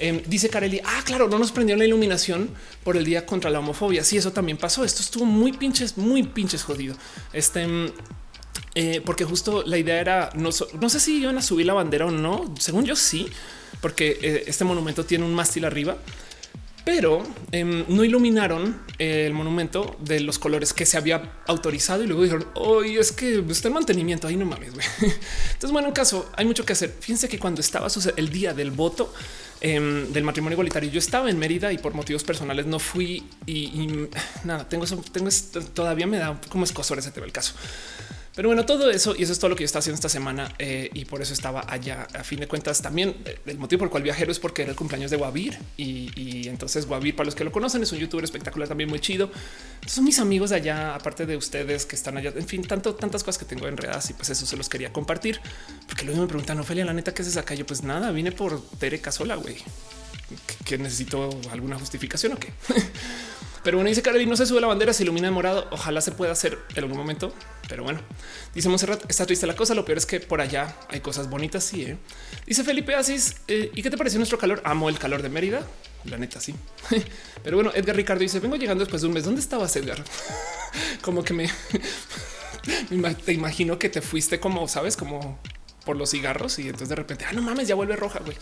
Em, 0.00 0.22
dice 0.26 0.48
Kareli. 0.48 0.80
Ah, 0.84 1.02
claro, 1.04 1.28
no 1.28 1.38
nos 1.38 1.52
prendió 1.52 1.76
la 1.76 1.84
iluminación 1.84 2.50
por 2.82 2.96
el 2.96 3.04
día 3.04 3.24
contra 3.24 3.48
la 3.48 3.60
homofobia. 3.60 4.02
Sí, 4.02 4.16
eso 4.16 4.32
también 4.32 4.58
pasó. 4.58 4.84
Esto 4.84 5.02
estuvo 5.02 5.24
muy 5.24 5.52
pinches, 5.52 5.96
muy 5.96 6.24
pinches 6.24 6.64
jodido. 6.64 6.96
Este, 7.32 7.92
eh, 8.74 9.00
porque 9.04 9.24
justo 9.24 9.62
la 9.64 9.78
idea 9.78 10.00
era 10.00 10.30
no, 10.34 10.50
no 10.80 10.88
sé 10.88 10.98
si 10.98 11.20
iban 11.20 11.38
a 11.38 11.42
subir 11.42 11.66
la 11.66 11.74
bandera 11.74 12.06
o 12.06 12.10
no. 12.10 12.52
Según 12.58 12.84
yo, 12.86 12.96
sí, 12.96 13.28
porque 13.80 14.18
eh, 14.20 14.44
este 14.46 14.64
monumento 14.64 15.04
tiene 15.04 15.24
un 15.24 15.34
mástil 15.34 15.64
arriba, 15.64 15.96
pero 16.86 17.20
em, 17.50 17.84
no 17.88 18.04
iluminaron 18.04 18.80
el 18.98 19.32
monumento 19.32 19.96
de 19.98 20.20
los 20.20 20.38
colores 20.38 20.72
que 20.72 20.86
se 20.86 20.96
había 20.96 21.32
autorizado 21.48 22.04
y 22.04 22.06
luego 22.06 22.22
dijeron 22.22 22.46
hoy 22.54 22.96
es 22.96 23.10
que 23.10 23.44
está 23.50 23.66
en 23.66 23.74
mantenimiento. 23.74 24.28
Ahí 24.28 24.36
no 24.36 24.46
mames. 24.46 24.68
Entonces, 25.00 25.72
bueno, 25.72 25.88
en 25.88 25.94
caso 25.94 26.30
hay 26.36 26.46
mucho 26.46 26.64
que 26.64 26.74
hacer. 26.74 26.94
Fíjense 27.00 27.28
que 27.28 27.40
cuando 27.40 27.60
estaba 27.60 27.88
el 28.16 28.30
día 28.30 28.54
del 28.54 28.70
voto 28.70 29.12
em, 29.60 30.12
del 30.12 30.22
matrimonio 30.22 30.54
igualitario, 30.54 30.88
yo 30.88 31.00
estaba 31.00 31.28
en 31.28 31.40
Mérida 31.40 31.72
y 31.72 31.78
por 31.78 31.92
motivos 31.92 32.22
personales 32.22 32.66
no 32.66 32.78
fui 32.78 33.24
y, 33.46 33.88
nada, 34.44 34.68
tengo, 34.68 34.86
tengo 34.86 35.28
todavía 35.74 36.06
me 36.06 36.18
da 36.18 36.40
como 36.48 36.62
escosor 36.62 37.00
ese 37.00 37.10
tema 37.10 37.26
el 37.26 37.32
caso. 37.32 37.54
Pero 38.36 38.50
bueno, 38.50 38.66
todo 38.66 38.90
eso 38.90 39.16
y 39.16 39.22
eso 39.22 39.32
es 39.32 39.38
todo 39.38 39.48
lo 39.48 39.56
que 39.56 39.62
yo 39.62 39.64
estaba 39.64 39.80
haciendo 39.80 39.94
esta 39.94 40.10
semana 40.10 40.54
eh, 40.58 40.90
y 40.92 41.06
por 41.06 41.22
eso 41.22 41.32
estaba 41.32 41.64
allá. 41.66 42.06
A 42.12 42.22
fin 42.22 42.38
de 42.38 42.46
cuentas, 42.46 42.82
también 42.82 43.16
eh, 43.24 43.38
el 43.46 43.56
motivo 43.56 43.78
por 43.80 43.86
el 43.86 43.90
cual 43.90 44.02
viajero 44.02 44.30
es 44.30 44.38
porque 44.38 44.60
era 44.60 44.72
el 44.72 44.76
cumpleaños 44.76 45.10
de 45.10 45.16
Guavir 45.16 45.58
y, 45.78 46.46
entonces 46.46 46.86
Guavir, 46.86 47.16
para 47.16 47.24
los 47.24 47.34
que 47.34 47.44
lo 47.44 47.50
conocen, 47.50 47.82
es 47.82 47.92
un 47.92 47.98
youtuber 47.98 48.24
espectacular 48.24 48.68
también 48.68 48.90
muy 48.90 49.00
chido. 49.00 49.30
son 49.86 50.04
mis 50.04 50.18
amigos 50.18 50.50
de 50.50 50.56
allá, 50.56 50.94
aparte 50.94 51.24
de 51.24 51.34
ustedes 51.34 51.86
que 51.86 51.96
están 51.96 52.18
allá. 52.18 52.30
En 52.36 52.46
fin, 52.46 52.62
tanto, 52.62 52.94
tantas 52.94 53.24
cosas 53.24 53.38
que 53.38 53.46
tengo 53.46 53.66
enredadas 53.68 54.10
y 54.10 54.12
pues 54.12 54.28
eso 54.28 54.44
se 54.44 54.58
los 54.58 54.68
quería 54.68 54.92
compartir 54.92 55.40
porque 55.88 56.04
luego 56.04 56.20
me 56.20 56.28
preguntan, 56.28 56.60
Ofelia, 56.60 56.84
la 56.84 56.92
neta, 56.92 57.14
¿qué 57.14 57.22
es 57.22 57.36
acá? 57.38 57.54
Yo, 57.54 57.64
pues 57.64 57.84
nada, 57.84 58.10
vine 58.10 58.32
por 58.32 58.60
Tere 58.78 59.00
Casola, 59.00 59.36
güey, 59.36 59.56
que 60.66 60.76
necesito 60.76 61.30
alguna 61.50 61.78
justificación 61.78 62.34
o 62.34 62.36
qué. 62.36 62.52
Pero 63.66 63.78
bueno, 63.78 63.88
dice 63.88 64.00
Kareli, 64.00 64.26
no 64.26 64.36
se 64.36 64.46
sube 64.46 64.60
la 64.60 64.68
bandera, 64.68 64.92
se 64.92 65.02
ilumina 65.02 65.26
de 65.26 65.32
morado. 65.32 65.66
Ojalá 65.72 66.00
se 66.00 66.12
pueda 66.12 66.30
hacer 66.30 66.56
en 66.76 66.84
algún 66.84 66.96
momento. 66.96 67.34
Pero 67.68 67.82
bueno, 67.82 67.98
dice 68.54 68.68
Monserrat, 68.68 69.10
está 69.10 69.26
triste 69.26 69.44
la 69.44 69.56
cosa. 69.56 69.74
Lo 69.74 69.84
peor 69.84 69.98
es 69.98 70.06
que 70.06 70.20
por 70.20 70.40
allá 70.40 70.76
hay 70.88 71.00
cosas 71.00 71.28
bonitas. 71.28 71.64
Sí, 71.64 71.82
¿eh? 71.82 71.96
dice 72.46 72.62
Felipe 72.62 72.94
Asis. 72.94 73.38
Eh, 73.48 73.72
¿Y 73.74 73.82
qué 73.82 73.90
te 73.90 73.96
pareció 73.96 74.20
nuestro 74.20 74.38
calor? 74.38 74.62
Amo 74.62 74.88
el 74.88 75.00
calor 75.00 75.20
de 75.20 75.30
Mérida. 75.30 75.66
La 76.04 76.16
neta, 76.16 76.38
sí. 76.38 76.54
Pero 77.42 77.56
bueno, 77.56 77.72
Edgar 77.74 77.96
Ricardo 77.96 78.20
dice: 78.20 78.38
Vengo 78.38 78.54
llegando 78.54 78.84
después 78.84 79.02
de 79.02 79.08
un 79.08 79.14
mes. 79.14 79.24
¿Dónde 79.24 79.40
estabas, 79.40 79.74
Edgar? 79.74 80.04
como 81.02 81.24
que 81.24 81.34
me, 81.34 81.50
te 83.24 83.32
imagino 83.32 83.80
que 83.80 83.88
te 83.88 84.00
fuiste 84.00 84.38
como 84.38 84.68
sabes, 84.68 84.96
como 84.96 85.40
por 85.84 85.96
los 85.96 86.12
cigarros 86.12 86.60
y 86.60 86.62
entonces 86.62 86.88
de 86.88 86.94
repente, 86.94 87.24
ah, 87.28 87.32
no 87.32 87.42
mames, 87.42 87.66
ya 87.66 87.74
vuelve 87.74 87.96
roja, 87.96 88.20
güey. 88.20 88.36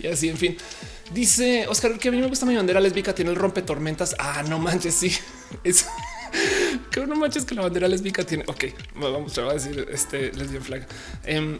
y 0.00 0.06
así, 0.06 0.28
en 0.28 0.36
fin. 0.36 0.56
Dice 1.12 1.66
Oscar 1.68 1.98
que 1.98 2.08
a 2.08 2.12
mí 2.12 2.20
me 2.20 2.26
gusta 2.28 2.46
mi 2.46 2.56
bandera 2.56 2.80
lésbica, 2.80 3.14
tiene 3.14 3.30
el 3.30 3.36
rompe 3.36 3.62
tormentas. 3.62 4.16
Ah, 4.18 4.42
no 4.48 4.58
manches, 4.58 4.94
sí. 4.94 5.12
Es 5.64 5.86
que 6.90 7.06
no 7.06 7.14
manches 7.14 7.44
que 7.44 7.54
la 7.54 7.62
bandera 7.62 7.86
lésbica 7.88 8.24
tiene. 8.24 8.44
Ok, 8.48 8.64
vamos 8.96 9.36
a 9.38 9.52
decir 9.52 9.86
este 9.90 10.32
lesbian 10.32 10.62
flag. 10.62 10.86
Em, 11.24 11.58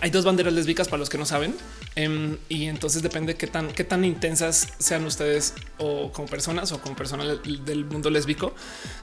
hay 0.00 0.10
dos 0.10 0.24
banderas 0.24 0.52
lésbicas 0.52 0.88
para 0.88 0.98
los 0.98 1.08
que 1.08 1.18
no 1.18 1.26
saben. 1.26 1.54
Em, 1.96 2.36
y 2.48 2.64
entonces 2.64 3.02
depende 3.02 3.36
qué 3.36 3.46
tan, 3.46 3.72
qué 3.72 3.84
tan 3.84 4.04
intensas 4.04 4.68
sean 4.78 5.04
ustedes 5.06 5.54
o 5.78 6.12
como 6.12 6.28
personas 6.28 6.72
o 6.72 6.80
como 6.80 6.94
personas 6.94 7.38
del 7.42 7.84
mundo 7.84 8.10
lésbico. 8.10 8.54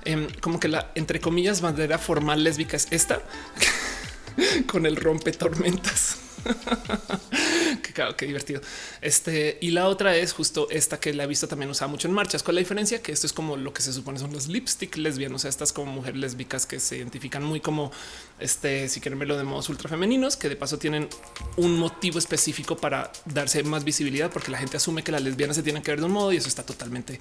Em, 0.06 0.28
como 0.42 0.60
que 0.60 0.68
la 0.68 0.92
entre 0.96 1.20
comillas 1.20 1.62
bandera 1.62 1.98
formal 1.98 2.44
lésbica 2.44 2.78
es 2.78 2.88
esta 2.92 3.22
con 4.68 4.86
el 4.86 4.96
rompe 4.96 5.32
qué, 7.84 7.94
qué 8.18 8.26
divertido. 8.26 8.62
Este 9.02 9.58
y 9.62 9.72
la 9.72 9.88
otra 9.88 10.16
es 10.16 10.34
justo 10.34 10.68
esta 10.70 11.00
que 11.00 11.14
la 11.14 11.24
he 11.24 11.28
visto 11.28 11.48
también 11.48 11.70
usada 11.70 11.88
mucho 11.88 12.08
en 12.08 12.14
marchas. 12.14 12.44
Con 12.44 12.56
la 12.56 12.60
diferencia 12.60 13.02
que 13.02 13.12
esto 13.12 13.28
es 13.28 13.34
como 13.34 13.58
lo 13.58 13.74
que 13.74 13.82
se 13.82 13.94
supone 13.94 14.20
son 14.20 14.34
los 14.34 14.48
lipstick 14.48 14.96
lesbianos, 14.98 15.46
estas 15.46 15.74
como 15.74 15.92
mujeres 15.92 16.20
lésbicas 16.20 16.66
que 16.66 16.80
se 16.80 16.98
identifican 16.98 17.44
muy 17.44 17.60
como 17.60 17.92
este, 18.40 18.90
si 18.90 19.02
quieren 19.02 19.20
verlo 19.20 19.38
de 19.38 19.44
modos 19.44 19.70
ultra 19.70 19.90
femeninos, 19.90 20.38
que 20.38 20.50
de 20.50 20.56
paso 20.56 20.78
tienen 20.78 21.08
un 21.58 21.78
motivo 21.78 22.20
específico 22.20 22.78
para 22.78 23.12
darse 23.26 23.64
más 23.64 23.84
visibilidad, 23.84 24.32
porque 24.32 24.52
la 24.52 24.58
gente 24.58 24.78
asume 24.78 25.04
que 25.04 25.12
las 25.12 25.22
lesbianas 25.22 25.56
se 25.56 25.64
tienen 25.64 25.84
que 25.84 25.92
ver 25.92 26.00
de 26.00 26.06
un 26.06 26.12
modo 26.12 26.32
y 26.32 26.38
eso 26.38 26.48
está 26.48 26.64
totalmente 26.64 27.20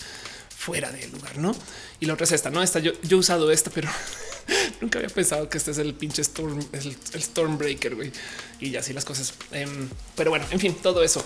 fuera 0.60 0.92
de 0.92 1.08
lugar, 1.08 1.38
no? 1.38 1.56
Y 2.00 2.06
la 2.06 2.12
otra 2.12 2.24
es 2.24 2.32
esta, 2.32 2.50
no? 2.50 2.62
Esta 2.62 2.80
yo, 2.80 2.92
he 3.08 3.14
usado 3.14 3.50
esta, 3.50 3.70
pero 3.70 3.88
nunca 4.82 4.98
había 4.98 5.08
pensado 5.08 5.48
que 5.48 5.56
este 5.56 5.70
es 5.70 5.78
el 5.78 5.94
pinche 5.94 6.20
storm, 6.20 6.60
el, 6.72 7.22
Stormbreaker, 7.22 7.94
güey. 7.94 8.12
Y 8.60 8.76
así 8.76 8.92
las 8.92 9.06
cosas. 9.06 9.32
Em, 9.52 9.88
pero 10.14 10.28
bueno, 10.28 10.44
en 10.50 10.60
fin, 10.60 10.76
todo 10.82 11.02
eso. 11.02 11.24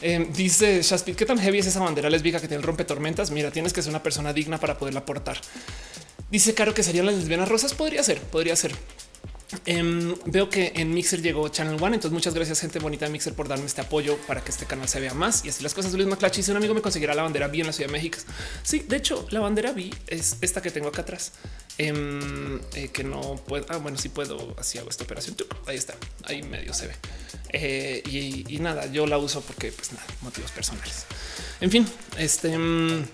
Em, 0.00 0.32
dice 0.32 0.82
Shaspit, 0.82 1.14
¿qué 1.14 1.24
tan 1.24 1.38
heavy 1.38 1.60
es 1.60 1.66
esa 1.66 1.78
bandera 1.78 2.10
lésbica 2.10 2.40
que 2.40 2.48
tiene 2.48 2.62
el 2.62 2.66
rompe 2.66 2.84
tormentas? 2.84 3.30
Mira, 3.30 3.52
tienes 3.52 3.72
que 3.72 3.80
ser 3.80 3.90
una 3.90 4.02
persona 4.02 4.32
digna 4.32 4.58
para 4.58 4.76
poderla 4.76 5.04
portar. 5.04 5.40
Dice 6.32 6.52
Caro 6.54 6.74
que 6.74 6.82
serían 6.82 7.06
las 7.06 7.14
lesbianas 7.14 7.48
rosas. 7.48 7.74
Podría 7.74 8.02
ser, 8.02 8.20
podría 8.22 8.56
ser. 8.56 8.74
Em, 9.66 10.14
veo 10.26 10.48
que 10.48 10.72
en 10.76 10.92
Mixer 10.92 11.22
llegó 11.22 11.48
Channel 11.48 11.82
One, 11.82 11.96
entonces 11.96 12.12
muchas 12.12 12.34
gracias 12.34 12.60
gente 12.60 12.78
bonita 12.78 13.06
de 13.06 13.12
Mixer 13.12 13.34
por 13.34 13.48
darme 13.48 13.66
este 13.66 13.80
apoyo 13.80 14.16
para 14.26 14.42
que 14.42 14.50
este 14.50 14.66
canal 14.66 14.88
se 14.88 15.00
vea 15.00 15.14
más 15.14 15.44
y 15.44 15.48
así 15.48 15.62
las 15.62 15.74
cosas. 15.74 15.92
Luis 15.94 16.06
Maclachi, 16.06 16.42
si 16.42 16.50
un 16.50 16.56
amigo 16.56 16.74
me 16.74 16.82
conseguirá 16.82 17.14
la 17.14 17.22
bandera 17.22 17.48
B 17.48 17.60
en 17.60 17.66
la 17.66 17.72
Ciudad 17.72 17.88
de 17.88 17.92
México. 17.92 18.18
Sí, 18.62 18.80
de 18.80 18.96
hecho 18.96 19.26
la 19.30 19.40
bandera 19.40 19.72
B 19.72 19.90
es 20.06 20.36
esta 20.40 20.60
que 20.60 20.70
tengo 20.70 20.88
acá 20.88 21.02
atrás, 21.02 21.32
em, 21.78 22.60
eh, 22.74 22.88
que 22.92 23.04
no 23.04 23.36
puedo. 23.46 23.66
Ah, 23.68 23.78
bueno, 23.78 23.98
sí 23.98 24.08
puedo. 24.08 24.54
Así 24.58 24.78
hago 24.78 24.90
esta 24.90 25.04
operación. 25.04 25.36
Ahí 25.66 25.76
está, 25.76 25.94
ahí 26.24 26.42
medio 26.42 26.72
se 26.74 26.88
ve 26.88 26.94
eh, 27.56 28.02
y, 28.48 28.58
nada, 28.58 28.86
yo 28.86 29.06
la 29.06 29.16
uso 29.16 29.40
porque 29.40 29.70
pues 29.70 29.92
nada, 29.92 30.04
motivos 30.22 30.50
personales. 30.50 31.06
En 31.60 31.70
fin, 31.70 31.86
este. 32.18 32.56
Mm, 32.58 33.06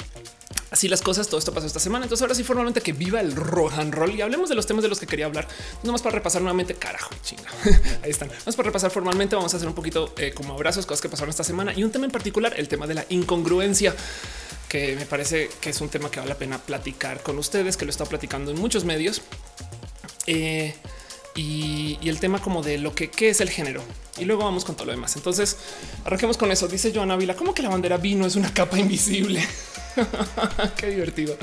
Así 0.70 0.88
las 0.88 1.02
cosas, 1.02 1.26
todo 1.26 1.38
esto 1.38 1.52
pasó 1.52 1.66
esta 1.66 1.80
semana. 1.80 2.04
Entonces 2.04 2.22
ahora 2.22 2.34
sí 2.34 2.44
formalmente 2.44 2.80
que 2.80 2.92
viva 2.92 3.20
el 3.20 3.34
Rohan 3.34 3.90
Roll 3.90 4.14
y 4.14 4.20
hablemos 4.20 4.48
de 4.48 4.54
los 4.54 4.66
temas 4.66 4.82
de 4.82 4.88
los 4.88 5.00
que 5.00 5.06
quería 5.06 5.26
hablar. 5.26 5.48
No 5.82 5.92
más 5.92 6.02
para 6.02 6.14
repasar 6.14 6.42
nuevamente, 6.42 6.74
carajo, 6.74 7.10
chinga. 7.22 7.50
Ahí 8.04 8.10
están. 8.10 8.28
Vamos 8.28 8.56
para 8.56 8.68
repasar 8.68 8.90
formalmente. 8.90 9.34
Vamos 9.34 9.52
a 9.52 9.56
hacer 9.56 9.68
un 9.68 9.74
poquito 9.74 10.12
eh, 10.16 10.32
como 10.32 10.54
abrazos, 10.54 10.86
cosas 10.86 11.02
que 11.02 11.08
pasaron 11.08 11.30
esta 11.30 11.44
semana 11.44 11.72
y 11.74 11.82
un 11.82 11.90
tema 11.90 12.04
en 12.04 12.12
particular, 12.12 12.54
el 12.56 12.68
tema 12.68 12.86
de 12.86 12.94
la 12.94 13.06
incongruencia 13.08 13.94
que 14.68 14.94
me 14.94 15.04
parece 15.04 15.50
que 15.60 15.70
es 15.70 15.80
un 15.80 15.88
tema 15.88 16.10
que 16.10 16.20
vale 16.20 16.28
la 16.28 16.38
pena 16.38 16.58
platicar 16.58 17.22
con 17.24 17.36
ustedes, 17.38 17.76
que 17.76 17.84
lo 17.84 17.88
he 17.88 17.90
estado 17.90 18.08
platicando 18.08 18.52
en 18.52 18.58
muchos 18.60 18.84
medios. 18.84 19.22
Eh, 20.28 20.74
y, 21.34 21.98
el 22.08 22.20
tema 22.20 22.40
como 22.40 22.62
de 22.62 22.78
lo 22.78 22.94
que 22.94 23.10
es 23.20 23.40
el 23.40 23.50
género. 23.50 23.82
Y 24.18 24.24
luego 24.24 24.44
vamos 24.44 24.64
con 24.64 24.76
todo 24.76 24.86
lo 24.86 24.92
demás. 24.92 25.16
Entonces 25.16 25.56
arranquemos 26.04 26.36
con 26.36 26.52
eso. 26.52 26.68
Dice 26.68 26.92
Joana 26.94 27.16
Vila, 27.16 27.34
como 27.34 27.54
que 27.54 27.62
la 27.62 27.68
bandera 27.68 27.96
vino 27.96 28.26
es 28.26 28.36
una 28.36 28.52
capa 28.52 28.78
invisible. 28.78 29.42
Qué 30.76 30.88
divertido. 30.88 31.36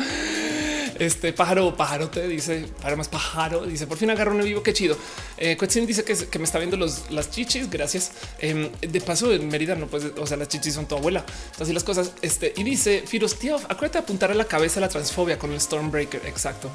Este 1.00 1.32
pájaro, 1.32 1.76
pájaro 1.76 2.10
te 2.10 2.28
dice 2.28 2.66
para 2.82 2.96
más 2.96 3.08
pájaro. 3.08 3.66
Dice 3.66 3.86
por 3.86 3.98
fin 3.98 4.10
agarro 4.10 4.32
un 4.32 4.44
vivo. 4.44 4.64
Qué 4.64 4.74
chido. 4.74 4.98
Eh, 5.38 5.58
dice 5.86 6.04
que, 6.04 6.40
me 6.40 6.46
está 6.46 6.58
viendo 6.58 6.78
los, 6.78 7.12
las 7.12 7.30
chichis. 7.30 7.70
Gracias. 7.70 8.12
Em, 8.40 8.70
de 8.82 9.02
paso, 9.02 9.32
en 9.32 9.48
Mérida 9.48 9.76
no 9.76 9.88
puede, 9.88 10.20
o 10.20 10.26
sea, 10.26 10.38
las 10.38 10.48
chichis 10.48 10.74
son 10.74 10.88
tu 10.88 10.96
abuela. 10.96 11.24
Así 11.60 11.72
las 11.72 11.84
cosas. 11.84 12.14
Este 12.22 12.54
y 12.56 12.64
dice 12.64 13.04
Firos, 13.06 13.38
tío, 13.38 13.58
acuérdate 13.58 14.00
de 14.00 14.00
apuntar 14.00 14.32
a 14.32 14.34
la 14.34 14.46
cabeza 14.46 14.80
la 14.80 14.90
transfobia 14.90 15.38
con 15.38 15.52
el 15.52 15.62
Stormbreaker. 15.62 16.26
Exacto. 16.26 16.70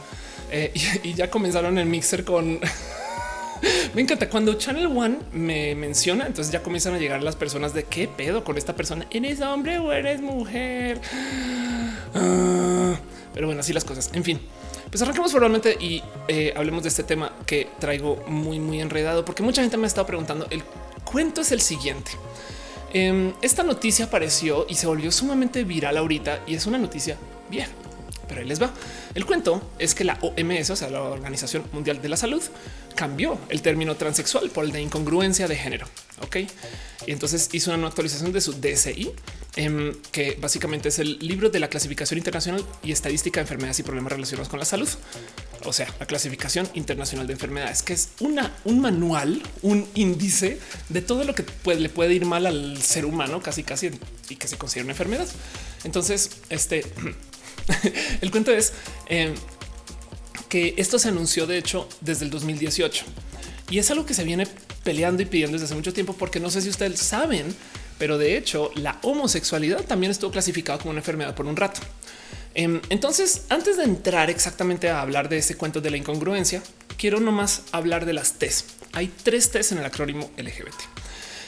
Eh, 0.51 0.73
y, 1.03 1.15
ya 1.15 1.31
comenzaron 1.31 1.79
el 1.79 1.87
mixer 1.87 2.25
con 2.25 2.61
me 3.95 4.03
encanta 4.03 4.29
cuando 4.29 4.55
Channel 4.55 4.87
One 4.87 5.19
me 5.33 5.75
menciona. 5.75 6.27
Entonces 6.27 6.53
ya 6.53 6.63
comienzan 6.63 6.95
a 6.95 6.99
llegar 6.99 7.23
las 7.23 7.35
personas 7.35 7.75
de 7.75 7.85
qué 7.85 8.07
pedo 8.07 8.45
con 8.45 8.57
esta 8.57 8.77
persona. 8.77 9.07
¿Eres 9.11 9.41
hombre 9.41 9.79
o 9.79 9.93
eres 9.93 10.21
mujer? 10.21 11.01
Ah, 12.15 12.95
pero 13.35 13.47
bueno, 13.47 13.61
así 13.61 13.73
las 13.73 13.85
cosas. 13.85 14.11
En 14.13 14.25
fin, 14.25 14.41
pues 14.91 15.03
arranquemos 15.03 15.33
formalmente 15.33 15.77
y 15.81 16.03
eh, 16.29 16.53
hablemos 16.57 16.83
de 16.83 16.89
este 16.89 17.03
tema 17.03 17.33
que 17.47 17.69
traigo 17.79 18.25
muy, 18.27 18.59
muy 18.59 18.81
enredado, 18.81 19.25
porque 19.25 19.43
mucha 19.43 19.63
gente 19.63 19.77
me 19.77 19.85
ha 19.85 19.89
estado 19.89 20.07
preguntando. 20.07 20.47
El 20.51 20.63
cuento 21.05 21.41
es 21.41 21.53
el 21.53 21.61
siguiente. 21.61 22.13
Em, 22.93 23.33
esta 23.41 23.63
noticia 23.63 24.05
apareció 24.05 24.67
y 24.69 24.75
se 24.75 24.87
volvió 24.87 25.11
sumamente 25.11 25.65
viral 25.65 25.97
ahorita 25.97 26.41
y 26.47 26.55
es 26.55 26.67
una 26.67 26.77
noticia 26.77 27.17
vieja 27.51 27.73
pero 28.33 28.41
ahí 28.41 28.49
les 28.49 28.63
va. 28.63 28.71
El 29.15 29.27
cuento 29.27 29.61
es 29.79 29.95
que 29.95 30.05
la 30.05 30.19
OMS, 30.23 30.71
o 30.71 30.77
sea, 30.77 30.89
la 30.89 31.03
Organización 31.03 31.65
Mundial 31.73 32.01
de 32.01 32.09
la 32.09 32.17
Salud, 32.17 32.43
cambió 32.95 33.39
el 33.51 33.61
término 33.61 33.95
transexual 33.97 34.49
por 34.49 34.65
el 34.65 34.73
de 34.73 34.81
incongruencia 34.81 35.49
de 35.49 35.57
género. 35.57 35.87
Ok. 36.23 36.37
Y 37.07 37.11
entonces 37.11 37.49
hizo 37.53 37.75
una 37.75 37.89
actualización 37.89 38.33
de 38.33 38.41
su 38.41 38.53
DSI, 38.53 39.13
em, 39.57 39.95
que 40.13 40.39
básicamente 40.41 40.89
es 40.89 40.99
el 40.99 41.19
libro 41.19 41.51
de 41.51 41.59
la 41.59 41.69
clasificación 41.69 42.19
internacional 42.19 42.65
y 42.83 42.93
estadística 42.93 43.41
de 43.41 43.43
enfermedades 43.43 43.81
y 43.81 43.83
problemas 43.83 44.13
relacionados 44.13 44.49
con 44.49 44.61
la 44.61 44.65
salud. 44.65 44.89
O 45.65 45.73
sea, 45.73 45.93
la 45.99 46.07
clasificación 46.07 46.69
internacional 46.75 47.27
de 47.27 47.33
enfermedades, 47.33 47.83
que 47.83 47.93
es 47.93 48.11
una, 48.21 48.57
un 48.65 48.81
manual, 48.81 49.43
un 49.63 49.87
índice 49.95 50.59
de 50.89 51.03
todo 51.03 51.25
lo 51.25 51.35
que 51.35 51.45
le 51.77 51.89
puede 51.89 52.15
ir 52.15 52.25
mal 52.25 52.47
al 52.47 52.81
ser 52.83 53.05
humano, 53.05 53.43
casi, 53.43 53.65
casi, 53.65 53.91
y 54.29 54.37
que 54.37 54.49
se 54.49 54.57
considera 54.57 54.85
una 54.85 54.93
enfermedad. 54.93 55.27
Entonces, 55.85 56.31
este 56.51 56.85
el 58.21 58.31
cuento 58.31 58.53
es 58.53 58.73
eh, 59.09 59.35
que 60.49 60.75
esto 60.77 60.99
se 60.99 61.09
anunció 61.09 61.47
de 61.47 61.59
hecho 61.59 61.89
desde 62.01 62.25
el 62.25 62.31
2018 62.31 63.05
y 63.73 63.79
es 63.79 63.91
algo 63.91 64.05
que 64.05 64.13
se 64.13 64.23
viene 64.23 64.47
peleando 64.85 65.23
y 65.23 65.25
pidiendo 65.25 65.55
desde 65.55 65.65
hace 65.65 65.75
mucho 65.75 65.95
tiempo 65.95 66.13
porque 66.13 66.39
no 66.39 66.51
sé 66.51 66.61
si 66.61 66.69
ustedes 66.69 67.01
saben, 67.01 67.47
pero 67.97 68.19
de 68.19 68.37
hecho 68.37 68.71
la 68.75 68.99
homosexualidad 69.01 69.83
también 69.87 70.13
estuvo 70.13 70.31
clasificada 70.31 70.79
como 70.79 70.91
una 70.91 71.01
enfermedad 71.01 71.35
por 71.35 71.47
un 71.47 71.57
rato. 71.57 71.81
Em, 72.55 72.83
entonces, 72.91 73.47
antes 73.49 73.79
de 73.79 73.85
entrar 73.85 74.29
exactamente 74.29 74.91
a 74.91 75.01
hablar 75.01 75.31
de 75.31 75.39
ese 75.39 75.57
cuento 75.57 75.81
de 75.81 75.91
la 75.91 75.97
incongruencia, 75.97 76.63
quiero 76.99 77.19
nomás 77.19 77.63
hablar 77.73 78.05
de 78.05 78.13
las 78.13 78.35
T's. 78.35 78.67
Hay 78.93 79.11
tres 79.23 79.51
T's 79.51 79.73
en 79.73 79.79
el 79.79 79.87
acrónimo 79.87 80.31
LGBT. 80.37 80.83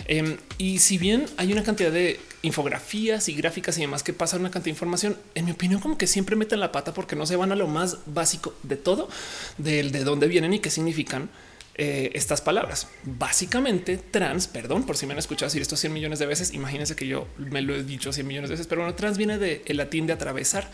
Em, 0.06 0.38
y 0.56 0.78
si 0.78 0.96
bien 0.96 1.26
hay 1.37 1.52
una 1.52 1.62
cantidad 1.62 1.92
de 1.92 2.18
infografías 2.40 3.28
y 3.28 3.34
gráficas 3.34 3.76
y 3.76 3.82
demás 3.82 4.02
que 4.02 4.14
pasan 4.14 4.40
una 4.40 4.50
cantidad 4.50 4.72
de 4.72 4.76
información, 4.76 5.18
en 5.34 5.44
mi 5.44 5.50
opinión, 5.50 5.78
como 5.78 5.98
que 5.98 6.06
siempre 6.06 6.37
meten 6.37 6.60
la 6.60 6.72
pata 6.72 6.94
porque 6.94 7.16
no 7.16 7.26
se 7.26 7.37
van 7.37 7.52
a 7.52 7.54
lo 7.54 7.66
más 7.66 7.98
básico 8.06 8.54
de 8.62 8.76
todo, 8.76 9.10
del 9.58 9.92
de 9.92 10.04
dónde 10.04 10.26
vienen 10.26 10.54
y 10.54 10.60
qué 10.60 10.70
significan 10.70 11.28
eh, 11.76 12.12
estas 12.14 12.40
palabras. 12.40 12.87
Básicamente 13.02 13.96
trans, 13.96 14.46
perdón 14.46 14.84
por 14.84 14.96
si 14.96 15.06
me 15.06 15.12
han 15.12 15.18
escuchado 15.18 15.48
decir 15.48 15.60
esto 15.60 15.76
100 15.76 15.92
millones 15.92 16.20
de 16.20 16.26
veces. 16.26 16.54
Imagínense 16.54 16.94
que 16.94 17.08
yo 17.08 17.26
me 17.37 17.62
lo 17.62 17.74
he 17.74 17.82
dicho 17.82 18.12
100 18.12 18.26
millones 18.26 18.48
de 18.48 18.54
veces, 18.54 18.68
pero 18.68 18.82
bueno, 18.82 18.94
trans 18.94 19.18
viene 19.18 19.38
del 19.38 19.76
latín 19.76 20.06
de 20.06 20.12
atravesar. 20.12 20.70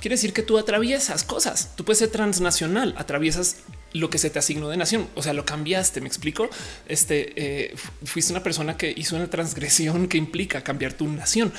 Quiere 0.00 0.14
decir 0.14 0.32
que 0.32 0.42
tú 0.42 0.56
atraviesas 0.56 1.22
cosas. 1.22 1.72
Tú 1.76 1.84
puedes 1.84 1.98
ser 1.98 2.08
transnacional, 2.08 2.94
atraviesas 2.96 3.58
lo 3.92 4.08
que 4.08 4.16
se 4.16 4.30
te 4.30 4.38
asignó 4.38 4.70
de 4.70 4.78
nación. 4.78 5.06
O 5.16 5.22
sea, 5.22 5.34
lo 5.34 5.44
cambiaste. 5.44 6.00
Me 6.00 6.08
explico. 6.08 6.48
Este 6.88 7.32
eh, 7.36 7.74
fuiste 8.02 8.32
una 8.32 8.42
persona 8.42 8.78
que 8.78 8.90
hizo 8.96 9.16
una 9.16 9.28
transgresión 9.28 10.08
que 10.08 10.16
implica 10.16 10.64
cambiar 10.64 10.94
tu 10.94 11.06
nación. 11.08 11.52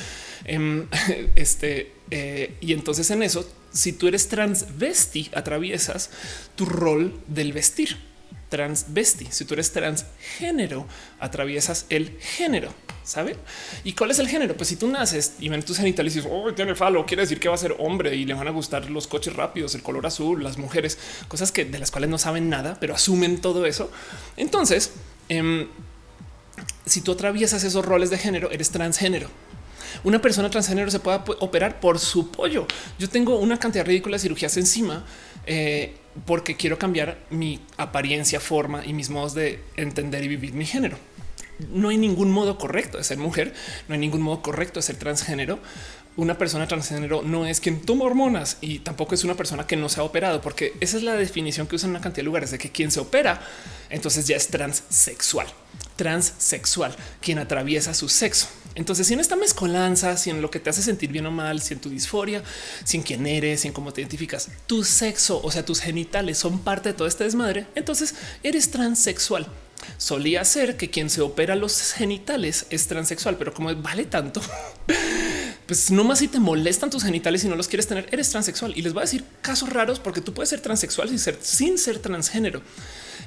Em, 0.45 0.87
este 1.35 1.91
eh, 2.09 2.55
y 2.59 2.73
entonces 2.73 3.11
en 3.11 3.21
eso, 3.21 3.47
si 3.71 3.93
tú 3.93 4.07
eres 4.07 4.29
transvesti, 4.29 5.29
atraviesas 5.35 6.09
tu 6.55 6.65
rol 6.65 7.13
del 7.27 7.53
vestir 7.53 8.12
transvesti. 8.53 9.25
Si 9.31 9.45
tú 9.45 9.55
eres 9.55 9.71
transgénero, 9.71 10.85
atraviesas 11.19 11.87
el 11.89 12.19
género. 12.19 12.71
¿Sabe? 13.03 13.35
¿Y 13.83 13.93
cuál 13.93 14.11
es 14.11 14.19
el 14.19 14.27
género? 14.27 14.55
Pues 14.55 14.69
si 14.69 14.75
tú 14.75 14.87
naces 14.87 15.33
y 15.39 15.49
ven 15.49 15.63
tus 15.63 15.77
genitales 15.77 16.13
y 16.13 16.19
dices, 16.19 16.31
oh, 16.31 16.53
tiene 16.53 16.75
falo, 16.75 17.03
quiere 17.05 17.23
decir 17.23 17.39
que 17.39 17.49
va 17.49 17.55
a 17.55 17.57
ser 17.57 17.75
hombre 17.79 18.15
y 18.15 18.25
le 18.25 18.35
van 18.35 18.47
a 18.47 18.51
gustar 18.51 18.91
los 18.91 19.07
coches 19.07 19.35
rápidos, 19.35 19.73
el 19.73 19.81
color 19.81 20.05
azul, 20.05 20.43
las 20.43 20.59
mujeres, 20.59 20.99
cosas 21.27 21.51
que 21.51 21.65
de 21.65 21.79
las 21.79 21.89
cuales 21.89 22.11
no 22.11 22.19
saben 22.19 22.47
nada, 22.47 22.77
pero 22.79 22.93
asumen 22.93 23.41
todo 23.41 23.65
eso. 23.65 23.91
Entonces, 24.37 24.91
em, 25.29 25.67
si 26.85 27.01
tú 27.01 27.13
atraviesas 27.13 27.63
esos 27.63 27.83
roles 27.83 28.11
de 28.11 28.19
género, 28.19 28.51
eres 28.51 28.69
transgénero. 28.69 29.29
Una 30.03 30.21
persona 30.21 30.49
transgénero 30.51 30.91
se 30.91 30.99
puede 30.99 31.19
operar 31.39 31.79
por 31.79 31.97
su 31.97 32.29
pollo. 32.29 32.67
Yo 32.99 33.09
tengo 33.09 33.39
una 33.39 33.57
cantidad 33.57 33.85
ridícula 33.85 34.15
de 34.15 34.19
cirugías 34.19 34.55
encima 34.57 35.05
eh, 35.45 35.95
porque 36.25 36.55
quiero 36.55 36.77
cambiar 36.77 37.17
mi 37.29 37.59
apariencia, 37.77 38.39
forma 38.39 38.85
y 38.85 38.93
mis 38.93 39.09
modos 39.09 39.33
de 39.33 39.59
entender 39.77 40.23
y 40.23 40.27
vivir 40.27 40.53
mi 40.53 40.65
género. 40.65 40.97
No 41.69 41.89
hay 41.89 41.97
ningún 41.97 42.31
modo 42.31 42.57
correcto 42.57 42.97
de 42.97 43.03
ser 43.03 43.17
mujer, 43.17 43.53
no 43.87 43.93
hay 43.93 43.99
ningún 43.99 44.21
modo 44.21 44.41
correcto 44.41 44.79
de 44.79 44.83
ser 44.83 44.97
transgénero. 44.97 45.59
Una 46.15 46.37
persona 46.37 46.67
transgénero 46.67 47.23
no 47.23 47.47
es 47.47 47.59
quien 47.59 47.81
toma 47.81 48.05
hormonas 48.05 48.57
y 48.61 48.79
tampoco 48.79 49.15
es 49.15 49.23
una 49.23 49.33
persona 49.33 49.65
que 49.65 49.75
no 49.75 49.89
se 49.89 49.99
ha 49.99 50.03
operado, 50.03 50.41
porque 50.41 50.73
esa 50.79 50.97
es 50.97 51.03
la 51.03 51.15
definición 51.15 51.65
que 51.65 51.75
usan 51.75 51.89
una 51.89 52.01
cantidad 52.01 52.21
de 52.21 52.25
lugares 52.25 52.51
de 52.51 52.59
que 52.59 52.69
quien 52.69 52.91
se 52.91 52.99
opera, 52.99 53.41
entonces 53.89 54.27
ya 54.27 54.35
es 54.35 54.47
transexual, 54.49 55.47
transexual, 55.95 56.95
quien 57.21 57.39
atraviesa 57.39 57.93
su 57.93 58.09
sexo. 58.09 58.47
Entonces, 58.75 59.05
si 59.07 59.13
en 59.13 59.19
esta 59.19 59.35
mezcolanza, 59.35 60.17
si 60.17 60.29
en 60.29 60.41
lo 60.41 60.49
que 60.49 60.59
te 60.59 60.69
hace 60.69 60.81
sentir 60.81 61.11
bien 61.11 61.25
o 61.27 61.31
mal, 61.31 61.61
si 61.61 61.75
en 61.75 61.79
tu 61.79 61.89
disforia, 61.89 62.43
si 62.83 62.97
en 62.97 63.03
quién 63.03 63.27
eres, 63.27 63.61
si 63.61 63.67
en 63.67 63.73
cómo 63.73 63.93
te 63.93 64.01
identificas, 64.01 64.49
tu 64.65 64.83
sexo, 64.83 65.41
o 65.43 65.51
sea, 65.51 65.63
tus 65.63 65.79
genitales 65.79 66.37
son 66.37 66.59
parte 66.59 66.89
de 66.89 66.93
todo 66.93 67.07
este 67.07 67.23
desmadre, 67.23 67.67
entonces 67.75 68.15
eres 68.41 68.71
transexual. 68.71 69.47
solía 69.97 70.45
ser 70.45 70.77
que 70.77 70.89
quien 70.89 71.09
se 71.09 71.21
opera 71.21 71.57
los 71.57 71.91
genitales 71.91 72.65
es 72.69 72.87
transexual, 72.87 73.37
pero 73.37 73.53
como 73.53 73.75
vale 73.75 74.05
tanto, 74.05 74.41
pues 75.67 75.91
no 75.91 76.03
más 76.05 76.19
si 76.19 76.29
te 76.29 76.39
molestan 76.39 76.89
tus 76.89 77.03
genitales 77.03 77.43
y 77.43 77.49
no 77.49 77.55
los 77.55 77.67
quieres 77.67 77.87
tener, 77.87 78.07
eres 78.11 78.29
transexual. 78.29 78.73
Y 78.77 78.81
les 78.81 78.93
voy 78.93 79.01
a 79.01 79.05
decir 79.05 79.25
casos 79.41 79.69
raros 79.69 79.99
porque 79.99 80.21
tú 80.21 80.33
puedes 80.33 80.49
ser 80.49 80.61
transexual 80.61 81.09
sin 81.09 81.19
ser, 81.19 81.37
sin 81.41 81.77
ser 81.77 81.99
transgénero. 81.99 82.61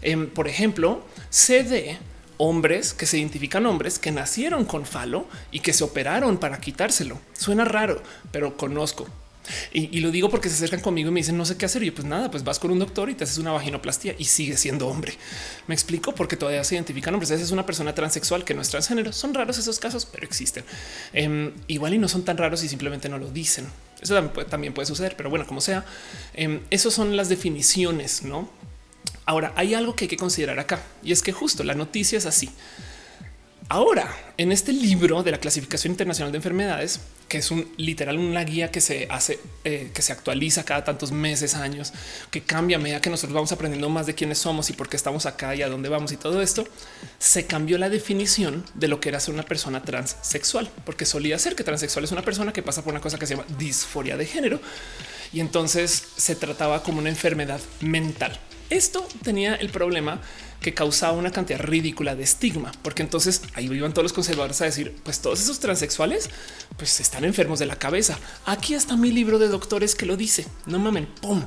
Em, 0.02 0.29
por 0.29 0.48
ejemplo, 0.48 1.05
CD 1.31 1.98
hombres 2.38 2.94
que 2.94 3.07
se 3.07 3.18
identifican 3.18 3.66
hombres 3.66 3.99
que 3.99 4.12
nacieron 4.12 4.64
con 4.64 4.87
falo 4.87 5.27
y 5.51 5.61
que 5.61 5.72
se 5.72 5.85
operaron 5.85 6.38
para 6.38 6.61
quitárselo. 6.61 7.18
Suena 7.33 7.64
raro, 7.64 8.03
pero 8.31 8.57
conozco. 8.57 9.07
Y, 9.72 10.01
lo 10.01 10.11
digo 10.11 10.29
porque 10.31 10.49
se 10.49 10.57
acercan 10.57 10.81
conmigo 10.81 11.09
y 11.09 11.12
me 11.12 11.20
dicen 11.20 11.37
no 11.37 11.44
sé 11.44 11.57
qué 11.57 11.66
hacer. 11.66 11.83
Y 11.83 11.90
pues 11.90 12.07
nada, 12.07 12.31
pues 12.31 12.44
vas 12.44 12.59
con 12.59 12.70
un 12.70 12.79
doctor 12.79 13.11
y 13.11 13.14
te 13.14 13.25
haces 13.25 13.38
una 13.38 13.53
vaginoplastia 13.53 14.14
y 14.18 14.25
sigue 14.25 14.57
siendo 14.57 14.88
hombre. 14.88 15.14
Me 15.66 15.75
explico 15.75 16.14
porque 16.14 16.37
todavía 16.37 16.64
se 16.64 16.75
identifican 16.75 17.14
hombres. 17.14 17.31
Esa 17.31 17.44
es 17.44 17.51
una 17.51 17.66
persona 17.66 17.94
transexual 17.94 18.44
que 18.44 18.55
no 18.55 18.62
es 18.62 18.70
transgénero. 18.70 19.12
Son 19.12 19.35
raros 19.35 19.59
esos 19.59 19.79
casos, 19.79 20.07
pero 20.07 20.25
existen. 20.25 20.64
Em, 21.12 21.53
igual 21.68 21.94
y 21.94 21.99
no 21.99 22.09
son 22.09 22.25
tan 22.25 22.37
raros 22.37 22.62
y 22.64 22.68
simplemente 22.68 23.09
no 23.09 23.18
lo 23.18 23.31
dicen. 23.31 23.66
Eso 24.01 24.20
también 24.49 24.75
puede, 24.75 24.87
suceder, 24.87 25.14
pero 25.16 25.31
bueno, 25.31 25.46
como 25.46 25.61
sea, 25.61 25.85
eh, 26.35 26.61
esos 26.70 26.92
son 26.92 27.16
las 27.16 27.29
definiciones, 27.29 28.22
no? 28.22 28.49
Ahora 29.26 29.52
hay 29.56 29.74
algo 29.74 29.96
que 29.96 30.04
hay 30.04 30.08
que 30.08 30.16
considerar 30.16 30.58
acá 30.60 30.80
y 31.02 31.12
es 31.12 31.20
que 31.20 31.32
justo 31.32 31.64
la 31.64 31.74
noticia 31.74 32.16
es 32.16 32.26
así. 32.26 32.48
Ahora, 33.68 34.08
en 34.36 34.52
este 34.52 34.72
libro 34.72 35.24
de 35.24 35.32
la 35.32 35.38
clasificación 35.38 35.90
internacional 35.90 36.30
de 36.30 36.36
enfermedades, 36.36 37.00
que 37.28 37.38
es 37.38 37.50
un 37.50 37.68
literal 37.76 38.16
una 38.16 38.44
guía 38.44 38.70
que 38.70 38.80
se 38.80 39.08
hace, 39.10 39.40
eh, 39.64 39.90
que 39.92 40.02
se 40.02 40.12
actualiza 40.12 40.62
cada 40.62 40.84
tantos 40.84 41.10
meses, 41.10 41.56
años, 41.56 41.92
que 42.30 42.42
cambia 42.42 42.76
a 42.76 42.80
medida 42.80 43.00
que 43.00 43.10
nosotros 43.10 43.34
vamos 43.34 43.50
aprendiendo 43.50 43.88
más 43.88 44.06
de 44.06 44.14
quiénes 44.14 44.38
somos 44.38 44.70
y 44.70 44.74
por 44.74 44.88
qué 44.88 44.96
estamos 44.96 45.26
acá 45.26 45.56
y 45.56 45.62
a 45.62 45.68
dónde 45.68 45.88
vamos 45.88 46.12
y 46.12 46.16
todo 46.16 46.42
esto, 46.42 46.64
se 47.18 47.46
cambió 47.46 47.76
la 47.76 47.88
definición 47.88 48.64
de 48.74 48.86
lo 48.86 49.00
que 49.00 49.08
era 49.08 49.18
ser 49.18 49.34
una 49.34 49.42
persona 49.42 49.82
transexual, 49.82 50.70
porque 50.84 51.04
solía 51.04 51.36
ser 51.40 51.56
que 51.56 51.64
transexual 51.64 52.04
es 52.04 52.12
una 52.12 52.22
persona 52.22 52.52
que 52.52 52.62
pasa 52.62 52.84
por 52.84 52.92
una 52.92 53.00
cosa 53.00 53.18
que 53.18 53.26
se 53.26 53.34
llama 53.34 53.48
disforia 53.58 54.16
de 54.16 54.26
género 54.26 54.60
y 55.32 55.40
entonces 55.40 56.04
se 56.16 56.36
trataba 56.36 56.84
como 56.84 57.00
una 57.00 57.08
enfermedad 57.08 57.60
mental. 57.80 58.38
Esto 58.70 59.07
tenía 59.22 59.55
el 59.55 59.70
problema 59.70 60.20
que 60.61 60.74
causaba 60.74 61.12
una 61.12 61.31
cantidad 61.31 61.61
ridícula 61.61 62.16
de 62.16 62.24
estigma, 62.24 62.72
porque 62.83 63.02
entonces 63.02 63.42
ahí 63.55 63.66
iban 63.66 63.92
todos 63.92 64.05
los 64.05 64.12
conservadores 64.12 64.61
a 64.62 64.64
decir, 64.64 64.96
pues 65.05 65.20
todos 65.20 65.40
esos 65.40 65.61
transexuales, 65.61 66.31
pues 66.76 66.98
están 67.00 67.24
enfermos 67.24 67.59
de 67.59 67.66
la 67.66 67.76
cabeza. 67.76 68.18
Aquí 68.44 68.74
está 68.74 68.96
mi 68.96 69.12
libro 69.12 69.38
de 69.38 69.48
doctores 69.48 69.94
que 69.94 70.07
lo 70.07 70.16
dice. 70.16 70.46
No 70.66 70.79
mamen, 70.79 71.07
pum. 71.07 71.44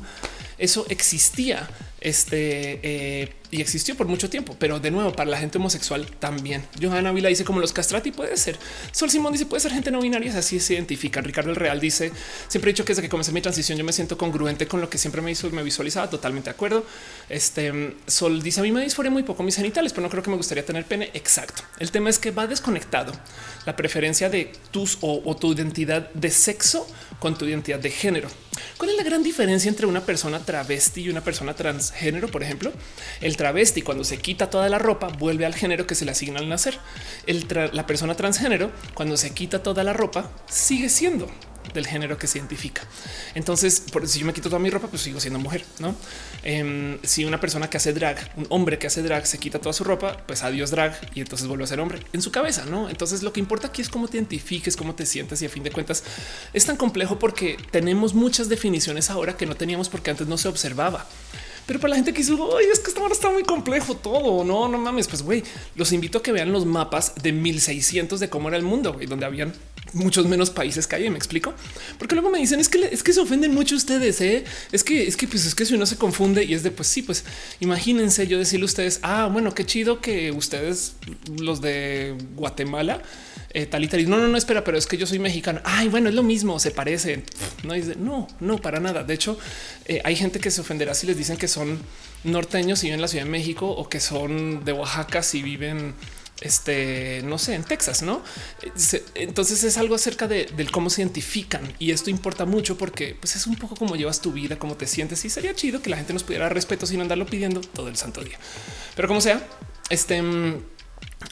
Eso 0.59 0.85
existía 0.89 1.67
este 2.01 2.79
eh, 2.83 3.33
y 3.51 3.61
existió 3.61 3.95
por 3.95 4.07
mucho 4.07 4.29
tiempo, 4.29 4.55
pero 4.59 4.79
de 4.79 4.91
nuevo 4.91 5.11
para 5.11 5.29
la 5.29 5.37
gente 5.37 5.57
homosexual 5.57 6.05
también. 6.19 6.63
Johanna 6.81 7.11
Vila 7.11 7.29
dice 7.29 7.43
como 7.43 7.59
los 7.59 7.73
castrati 7.73 8.11
puede 8.11 8.37
ser. 8.37 8.57
Sol 8.91 9.09
Simón 9.09 9.33
dice 9.33 9.45
puede 9.45 9.61
ser 9.61 9.71
gente 9.71 9.91
no 9.91 10.01
binaria, 10.01 10.37
así 10.37 10.59
se 10.59 10.75
identifican. 10.75 11.23
Ricardo 11.23 11.49
el 11.49 11.55
Real 11.55 11.79
dice 11.79 12.11
siempre 12.47 12.69
he 12.69 12.73
dicho 12.73 12.85
que 12.85 12.91
desde 12.91 13.01
que 13.01 13.09
comencé 13.09 13.31
mi 13.31 13.41
transición 13.41 13.77
yo 13.77 13.83
me 13.83 13.93
siento 13.93 14.17
congruente 14.17 14.67
con 14.67 14.81
lo 14.81 14.89
que 14.89 14.97
siempre 14.97 15.21
me 15.21 15.31
hizo, 15.31 15.49
me 15.49 15.63
visualizaba 15.63 16.09
totalmente 16.09 16.49
de 16.49 16.51
acuerdo. 16.51 16.85
Este 17.27 17.95
Sol 18.07 18.41
dice 18.41 18.59
a 18.59 18.63
mí 18.63 18.71
me 18.71 18.83
disforé 18.83 19.09
muy 19.09 19.23
poco 19.23 19.43
mis 19.43 19.55
genitales, 19.55 19.91
pero 19.93 20.03
no 20.03 20.09
creo 20.09 20.23
que 20.23 20.29
me 20.29 20.37
gustaría 20.37 20.65
tener 20.65 20.85
pene. 20.85 21.09
Exacto. 21.13 21.63
El 21.79 21.91
tema 21.91 22.09
es 22.09 22.19
que 22.19 22.31
va 22.31 22.47
desconectado 22.47 23.13
la 23.65 23.75
preferencia 23.75 24.29
de 24.29 24.51
tus 24.71 24.97
o, 25.01 25.35
tu 25.35 25.53
identidad 25.53 26.09
de 26.13 26.31
sexo 26.31 26.87
con 27.19 27.37
tu 27.37 27.45
identidad 27.45 27.79
de 27.79 27.89
género. 27.89 28.29
¿Cuál 28.77 28.91
es 28.91 28.97
la 28.97 29.03
gran 29.03 29.23
diferencia 29.23 29.69
entre 29.69 29.85
una 29.85 30.05
persona 30.05 30.39
travesti 30.49 31.01
y 31.01 31.09
una 31.09 31.21
persona 31.21 31.53
transgénero? 31.53 32.27
Por 32.27 32.41
ejemplo, 32.41 32.73
el 33.21 33.37
travesti 33.37 33.83
cuando 33.83 34.03
se 34.03 34.17
quita 34.17 34.49
toda 34.49 34.67
la 34.67 34.79
ropa 34.79 35.09
vuelve 35.09 35.45
al 35.45 35.53
género 35.53 35.85
que 35.85 35.93
se 35.93 36.05
le 36.05 36.11
asigna 36.11 36.39
al 36.39 36.49
nacer. 36.49 36.79
la 37.71 37.85
persona 37.85 38.15
transgénero 38.15 38.71
cuando 38.95 39.15
se 39.15 39.29
quita 39.31 39.61
toda 39.61 39.83
la 39.83 39.93
ropa 39.93 40.31
sigue 40.49 40.89
siendo 40.89 41.29
del 41.71 41.85
género 41.85 42.17
que 42.17 42.25
se 42.25 42.39
identifica. 42.39 42.81
Entonces, 43.35 43.83
por, 43.91 44.07
si 44.07 44.19
yo 44.19 44.25
me 44.25 44.33
quito 44.33 44.49
toda 44.49 44.59
mi 44.59 44.71
ropa, 44.71 44.87
pues 44.87 45.03
sigo 45.03 45.19
siendo 45.19 45.37
mujer, 45.37 45.63
¿no? 45.77 45.95
Em, 46.43 46.99
si 47.03 47.25
una 47.25 47.39
persona 47.39 47.69
que 47.69 47.77
hace 47.77 47.93
drag, 47.93 48.17
un 48.37 48.47
hombre 48.49 48.77
que 48.77 48.87
hace 48.87 49.01
drag, 49.01 49.27
se 49.27 49.37
quita 49.37 49.59
toda 49.59 49.73
su 49.73 49.83
ropa, 49.83 50.17
pues 50.25 50.43
adiós 50.43 50.71
drag 50.71 50.97
y 51.13 51.21
entonces 51.21 51.47
vuelve 51.47 51.65
a 51.65 51.67
ser 51.67 51.79
hombre 51.79 51.99
en 52.13 52.21
su 52.21 52.31
cabeza, 52.31 52.65
¿no? 52.65 52.89
Entonces 52.89 53.23
lo 53.23 53.33
que 53.33 53.39
importa 53.39 53.67
aquí 53.67 53.81
es 53.81 53.89
cómo 53.89 54.07
te 54.07 54.17
identifiques, 54.17 54.77
cómo 54.77 54.95
te 54.95 55.05
sientes 55.05 55.41
y 55.41 55.45
a 55.45 55.49
fin 55.49 55.63
de 55.63 55.71
cuentas 55.71 56.03
es 56.53 56.65
tan 56.65 56.77
complejo 56.77 57.19
porque 57.19 57.57
tenemos 57.71 58.13
muchas 58.13 58.47
definiciones 58.47 59.09
ahora 59.09 59.35
que 59.35 59.45
no 59.45 59.55
teníamos 59.55 59.89
porque 59.89 60.11
antes 60.11 60.27
no 60.27 60.37
se 60.37 60.47
observaba. 60.47 61.05
Pero 61.69 61.79
para 61.79 61.91
la 61.91 61.95
gente 61.97 62.13
que 62.13 62.23
dice, 62.23 62.33
Oye, 62.33 62.71
es 62.73 62.79
que 62.79 62.99
ahora 62.99 63.13
está 63.13 63.29
muy 63.29 63.43
complejo 63.43 63.95
todo. 63.95 64.43
No, 64.43 64.67
no 64.67 64.79
mames. 64.79 65.07
Pues 65.07 65.21
güey, 65.21 65.43
los 65.75 65.91
invito 65.91 66.17
a 66.17 66.23
que 66.23 66.31
vean 66.31 66.51
los 66.51 66.65
mapas 66.65 67.13
de 67.21 67.31
1600 67.31 68.19
de 68.19 68.27
cómo 68.27 68.47
era 68.47 68.57
el 68.57 68.63
mundo, 68.63 68.97
y 68.99 69.05
donde 69.05 69.27
habían 69.27 69.53
muchos 69.93 70.25
menos 70.25 70.49
países 70.49 70.87
que 70.87 70.95
hay. 70.95 71.07
Me 71.11 71.17
explico, 71.17 71.53
porque 71.99 72.15
luego 72.15 72.31
me 72.31 72.39
dicen 72.39 72.59
es 72.59 72.69
que 72.69 72.89
es 72.91 73.03
que 73.03 73.13
se 73.13 73.19
ofenden 73.19 73.53
mucho 73.53 73.75
ustedes. 73.75 74.19
¿eh? 74.21 74.45
Es 74.71 74.83
que 74.83 75.07
es 75.07 75.15
que 75.15 75.27
pues 75.27 75.45
es 75.45 75.53
que 75.53 75.63
si 75.63 75.75
uno 75.75 75.85
se 75.85 75.97
confunde 75.97 76.43
y 76.43 76.55
es 76.55 76.63
de 76.63 76.71
pues 76.71 76.87
sí, 76.87 77.03
pues 77.03 77.23
imagínense 77.59 78.25
yo 78.25 78.39
decirle 78.39 78.63
a 78.63 78.65
ustedes, 78.65 78.99
ah, 79.03 79.29
bueno, 79.31 79.53
qué 79.53 79.63
chido 79.63 80.01
que 80.01 80.31
ustedes, 80.31 80.93
los 81.39 81.61
de 81.61 82.17
Guatemala, 82.35 83.03
eh, 83.51 83.69
y 83.73 84.05
no, 84.05 84.17
no, 84.17 84.27
no, 84.27 84.37
espera, 84.37 84.63
pero 84.63 84.77
es 84.77 84.85
que 84.85 84.97
yo 84.97 85.07
soy 85.07 85.19
mexicano. 85.19 85.61
Ay, 85.63 85.87
bueno, 85.87 86.09
es 86.09 86.15
lo 86.15 86.23
mismo, 86.23 86.59
se 86.59 86.71
parece. 86.71 87.23
No, 87.63 87.75
no, 87.97 88.27
no, 88.39 88.57
para 88.57 88.79
nada. 88.79 89.03
De 89.03 89.13
hecho, 89.13 89.39
eh, 89.85 90.01
hay 90.03 90.15
gente 90.15 90.39
que 90.39 90.51
se 90.51 90.61
ofenderá 90.61 90.93
si 90.93 91.07
les 91.07 91.17
dicen 91.17 91.37
que 91.37 91.47
son 91.47 91.79
norteños 92.23 92.83
y 92.83 92.87
viven 92.87 92.99
en 92.99 93.01
la 93.01 93.07
Ciudad 93.07 93.25
de 93.25 93.31
México 93.31 93.67
o 93.67 93.89
que 93.89 93.99
son 93.99 94.63
de 94.65 94.73
Oaxaca 94.73 95.23
si 95.23 95.41
viven 95.41 95.95
este, 96.41 97.21
no 97.23 97.37
sé, 97.37 97.55
en 97.55 97.63
Texas, 97.63 98.01
¿no? 98.01 98.21
Entonces 99.15 99.63
es 99.63 99.77
algo 99.77 99.95
acerca 99.95 100.27
de, 100.27 100.47
cómo 100.71 100.89
se 100.89 101.01
identifican 101.01 101.73
y 101.79 101.91
esto 101.91 102.09
importa 102.09 102.45
mucho 102.45 102.77
porque 102.77 103.15
pues 103.19 103.35
es 103.35 103.47
un 103.47 103.55
poco 103.55 103.75
como 103.75 103.95
llevas 103.95 104.21
tu 104.21 104.31
vida, 104.31 104.57
cómo 104.57 104.75
te 104.75 104.87
sientes 104.87 105.23
y 105.25 105.29
sería 105.29 105.53
chido 105.55 105.81
que 105.81 105.89
la 105.89 105.97
gente 105.97 106.13
nos 106.13 106.23
pudiera 106.23 106.49
respeto 106.49 106.85
sin 106.85 107.01
andarlo 107.01 107.25
pidiendo 107.25 107.61
todo 107.61 107.89
el 107.89 107.97
santo 107.97 108.23
día. 108.23 108.37
Pero 108.95 109.07
como 109.07 109.21
sea, 109.21 109.45
este, 109.89 110.21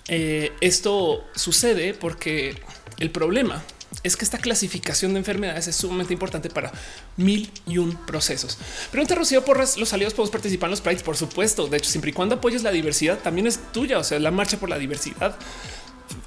eh, 0.08 0.52
esto 0.62 1.26
sucede 1.36 1.94
porque 1.94 2.56
el 3.00 3.12
problema 3.12 3.64
es 4.04 4.16
que 4.16 4.26
esta 4.26 4.38
clasificación 4.38 5.14
de 5.14 5.20
enfermedades 5.20 5.68
es 5.68 5.76
sumamente 5.76 6.14
importante 6.14 6.50
para 6.50 6.72
mil 7.16 7.50
y 7.66 7.78
un 7.78 7.96
procesos. 8.06 8.58
Pregunta 8.92 9.16
Rocío 9.16 9.44
Porras, 9.44 9.78
los 9.78 9.94
aliados 9.94 10.14
podemos 10.14 10.32
participar 10.32 10.68
en 10.68 10.72
los 10.72 10.82
prides, 10.82 11.04
por 11.04 11.18
supuesto. 11.18 11.68
De 11.68 11.78
hecho, 11.78 11.90
siempre 11.90 12.12
y 12.12 12.14
cuando 12.14 12.36
apoyes 12.36 12.64
la 12.64 12.72
diversidad, 12.72 13.20
también 13.20 13.48
es 13.48 13.60
tuya. 13.72 13.98
O 14.00 14.04
sea, 14.04 14.20
la 14.20 14.32
marcha 14.32 14.58
por 14.58 14.70
la 14.70 14.78
diversidad. 14.78 15.36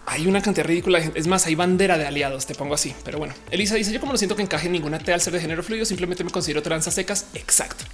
Hay 0.07 0.27
una 0.27 0.42
cantidad 0.42 0.66
ridícula. 0.66 0.99
Es 1.14 1.27
más, 1.27 1.46
hay 1.46 1.55
bandera 1.55 1.96
de 1.96 2.07
aliados. 2.07 2.46
Te 2.46 2.55
pongo 2.55 2.75
así. 2.75 2.94
Pero 3.05 3.18
bueno, 3.18 3.35
Elisa 3.51 3.75
dice: 3.77 3.92
Yo, 3.92 4.01
como 4.01 4.12
no 4.12 4.18
siento 4.18 4.37
que 4.37 4.42
encaje 4.42 4.66
en 4.66 4.73
ninguna 4.73 4.99
T 4.99 5.12
al 5.12 5.20
ser 5.20 5.33
de 5.33 5.40
género 5.40 5.62
fluido, 5.62 5.85
simplemente 5.85 6.25
me 6.25 6.31
considero 6.31 6.62
tranza 6.62 6.90
secas. 6.90 7.27
Exacto. 7.35 7.85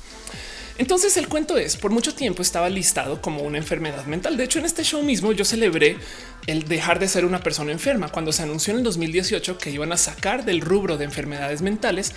Entonces 0.79 1.17
el 1.17 1.29
cuento 1.29 1.57
es, 1.57 1.77
por 1.77 1.91
mucho 1.91 2.15
tiempo 2.15 2.43
estaba 2.43 2.69
listado 2.69 3.23
como 3.23 3.43
una 3.43 3.57
enfermedad 3.57 4.05
mental. 4.05 4.37
De 4.37 4.45
hecho, 4.45 4.59
en 4.59 4.67
este 4.67 4.85
show 4.85 5.03
mismo 5.03 5.33
yo 5.33 5.45
celebré 5.45 5.97
el 6.47 6.69
dejar 6.69 6.99
de 6.99 7.09
ser 7.09 7.25
una 7.25 7.41
persona 7.41 7.73
enferma 7.73 8.11
cuando 8.11 8.33
se 8.33 8.43
anunció 8.43 8.73
en 8.73 8.79
el 8.79 8.85
2018 8.85 9.57
que 9.57 9.71
iban 9.71 9.93
a 9.93 9.97
sacar 9.97 10.45
del 10.45 10.61
rubro 10.61 10.99
de 10.99 11.05
enfermedades 11.05 11.63
mentales 11.63 12.13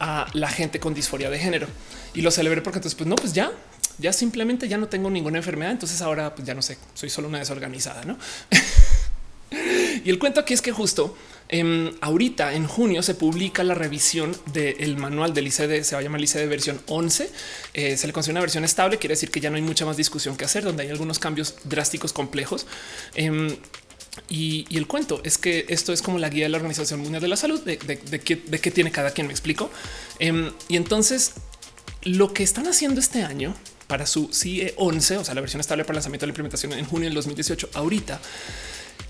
a 0.00 0.26
la 0.34 0.48
gente 0.48 0.80
con 0.80 0.92
disforia 0.92 1.30
de 1.30 1.38
género. 1.38 1.66
Y 2.12 2.20
lo 2.20 2.30
celebré 2.30 2.60
porque 2.60 2.78
entonces, 2.78 2.96
pues 2.96 3.08
no, 3.08 3.16
pues 3.16 3.32
ya, 3.32 3.50
ya 3.98 4.12
simplemente 4.12 4.68
ya 4.68 4.76
no 4.76 4.88
tengo 4.88 5.08
ninguna 5.08 5.38
enfermedad. 5.38 5.72
Entonces 5.72 6.02
ahora 6.02 6.34
pues 6.34 6.46
ya 6.46 6.54
no 6.54 6.60
sé, 6.60 6.76
soy 6.92 7.08
solo 7.08 7.28
una 7.28 7.38
desorganizada, 7.38 8.04
¿no? 8.04 8.18
y 10.04 10.10
el 10.10 10.18
cuento 10.18 10.40
aquí 10.40 10.52
es 10.52 10.60
que 10.60 10.72
justo 10.72 11.16
Em, 11.48 11.92
ahorita 12.00 12.54
en 12.54 12.66
junio 12.66 13.02
se 13.02 13.14
publica 13.14 13.62
la 13.64 13.74
revisión 13.74 14.34
del 14.52 14.96
manual 14.96 15.34
del 15.34 15.46
ICD, 15.46 15.84
se 15.84 15.94
va 15.94 16.00
a 16.00 16.02
llamar 16.02 16.20
ICD 16.20 16.48
versión 16.48 16.80
11. 16.86 17.30
Eh, 17.74 17.96
se 17.96 18.06
le 18.06 18.12
considera 18.12 18.38
una 18.38 18.40
versión 18.40 18.64
estable, 18.64 18.98
quiere 18.98 19.12
decir 19.12 19.30
que 19.30 19.40
ya 19.40 19.50
no 19.50 19.56
hay 19.56 19.62
mucha 19.62 19.84
más 19.84 19.96
discusión 19.96 20.36
que 20.36 20.44
hacer, 20.44 20.64
donde 20.64 20.84
hay 20.84 20.90
algunos 20.90 21.18
cambios 21.18 21.56
drásticos 21.64 22.12
complejos. 22.12 22.66
Em, 23.14 23.56
y, 24.28 24.66
el 24.76 24.86
cuento 24.86 25.20
es 25.24 25.38
que 25.38 25.66
esto 25.68 25.92
es 25.92 26.00
como 26.00 26.18
la 26.18 26.28
guía 26.28 26.44
de 26.44 26.48
la 26.48 26.56
Organización 26.56 27.00
Mundial 27.00 27.20
de 27.20 27.28
la 27.28 27.36
Salud 27.36 27.60
de, 27.60 27.78
qué, 27.78 28.70
tiene 28.70 28.90
cada 28.90 29.10
quien. 29.10 29.26
Me 29.26 29.32
explico. 29.32 29.70
Em, 30.18 30.50
y 30.68 30.76
entonces 30.76 31.34
lo 32.02 32.32
que 32.32 32.42
están 32.42 32.66
haciendo 32.66 33.00
este 33.00 33.22
año 33.22 33.54
para 33.86 34.06
su 34.06 34.30
CIE 34.32 34.74
11, 34.76 35.18
o 35.18 35.24
sea, 35.24 35.34
la 35.34 35.40
versión 35.40 35.60
estable 35.60 35.84
para 35.84 35.92
el 35.92 35.96
lanzamiento 35.96 36.24
de 36.24 36.28
la 36.28 36.32
implementación 36.32 36.72
en 36.72 36.84
junio 36.86 37.08
del 37.08 37.14
2018, 37.14 37.70
ahorita 37.74 38.20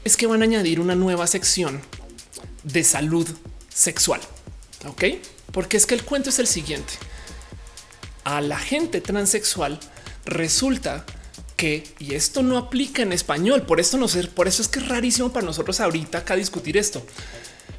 es 0.05 0.17
que 0.17 0.27
van 0.27 0.43
a 0.43 0.45
añadir 0.45 0.81
una 0.81 0.95
nueva 0.95 1.27
sección 1.27 1.81
de 2.63 2.85
salud 2.85 3.29
sexual. 3.73 4.21
Ok, 4.87 5.05
porque 5.53 5.77
es 5.77 5.87
que 5.87 5.95
el 5.95 6.05
cuento 6.05 6.31
es 6.31 6.39
el 6.39 6.47
siguiente. 6.47 6.95
A 8.25 8.41
la 8.41 8.59
gente 8.59 9.01
transexual 9.01 9.79
resulta 10.25 11.05
que, 11.57 11.85
y 11.99 12.15
esto 12.15 12.43
no 12.43 12.59
aplica 12.59 13.03
en 13.03 13.13
español, 13.13 13.63
por 13.63 13.81
esto 13.81 13.97
no 13.97 14.09
ser, 14.09 14.31
por 14.31 14.49
eso 14.49 14.63
es 14.63 14.69
que 14.69 14.81
es 14.81 14.89
rarísimo 14.89 15.33
para 15.33 15.47
nosotros 15.47 15.81
ahorita 15.81 16.19
acá 16.19 16.37
discutir 16.37 16.77
esto. 16.77 17.05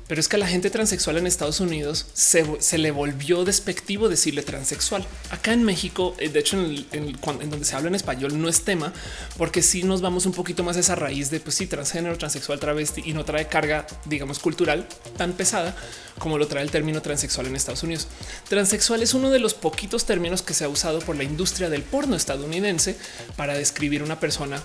Pero 0.07 0.21
es 0.21 0.27
que 0.27 0.35
a 0.35 0.39
la 0.39 0.47
gente 0.47 0.69
transexual 0.69 1.17
en 1.17 1.25
Estados 1.25 1.59
Unidos 1.59 2.05
se, 2.13 2.77
le 2.77 2.91
volvió 2.91 3.43
despectivo 3.43 4.07
decirle 4.07 4.43
transexual. 4.43 5.05
Acá 5.31 5.53
en 5.53 5.63
México, 5.63 6.15
eh, 6.19 6.29
de 6.29 6.39
hecho, 6.39 6.57
en, 6.57 7.17
donde 7.49 7.65
se 7.65 7.75
habla 7.75 7.87
en 7.87 7.95
español 7.95 8.39
no 8.39 8.47
es 8.47 8.61
tema, 8.61 8.93
porque 9.37 9.61
si 9.61 9.83
nos 9.83 10.01
vamos 10.01 10.25
un 10.25 10.33
poquito 10.33 10.63
más 10.63 10.77
a 10.77 10.81
esa 10.81 10.95
raíz 10.95 11.31
de 11.31 11.39
pues 11.39 11.55
sí, 11.55 11.65
transgénero, 11.65 12.17
transexual, 12.17 12.59
travesti 12.59 13.01
y 13.05 13.13
no 13.13 13.25
trae 13.25 13.47
carga, 13.47 13.87
digamos, 14.05 14.39
cultural 14.39 14.87
tan 15.17 15.33
pesada 15.33 15.75
como 16.19 16.37
lo 16.37 16.47
trae 16.47 16.63
el 16.63 16.71
término 16.71 17.01
transexual 17.01 17.47
en 17.47 17.55
Estados 17.55 17.83
Unidos. 17.83 18.07
Transexual 18.47 19.01
es 19.01 19.13
uno 19.13 19.31
de 19.31 19.39
los 19.39 19.53
poquitos 19.53 20.05
términos 20.05 20.41
que 20.41 20.53
se 20.53 20.65
ha 20.65 20.69
usado 20.69 20.99
por 20.99 21.15
la 21.15 21.23
industria 21.23 21.69
del 21.69 21.81
porno 21.81 22.15
estadounidense 22.15 22.95
para 23.35 23.55
describir 23.55 24.03
una 24.03 24.19
persona 24.19 24.61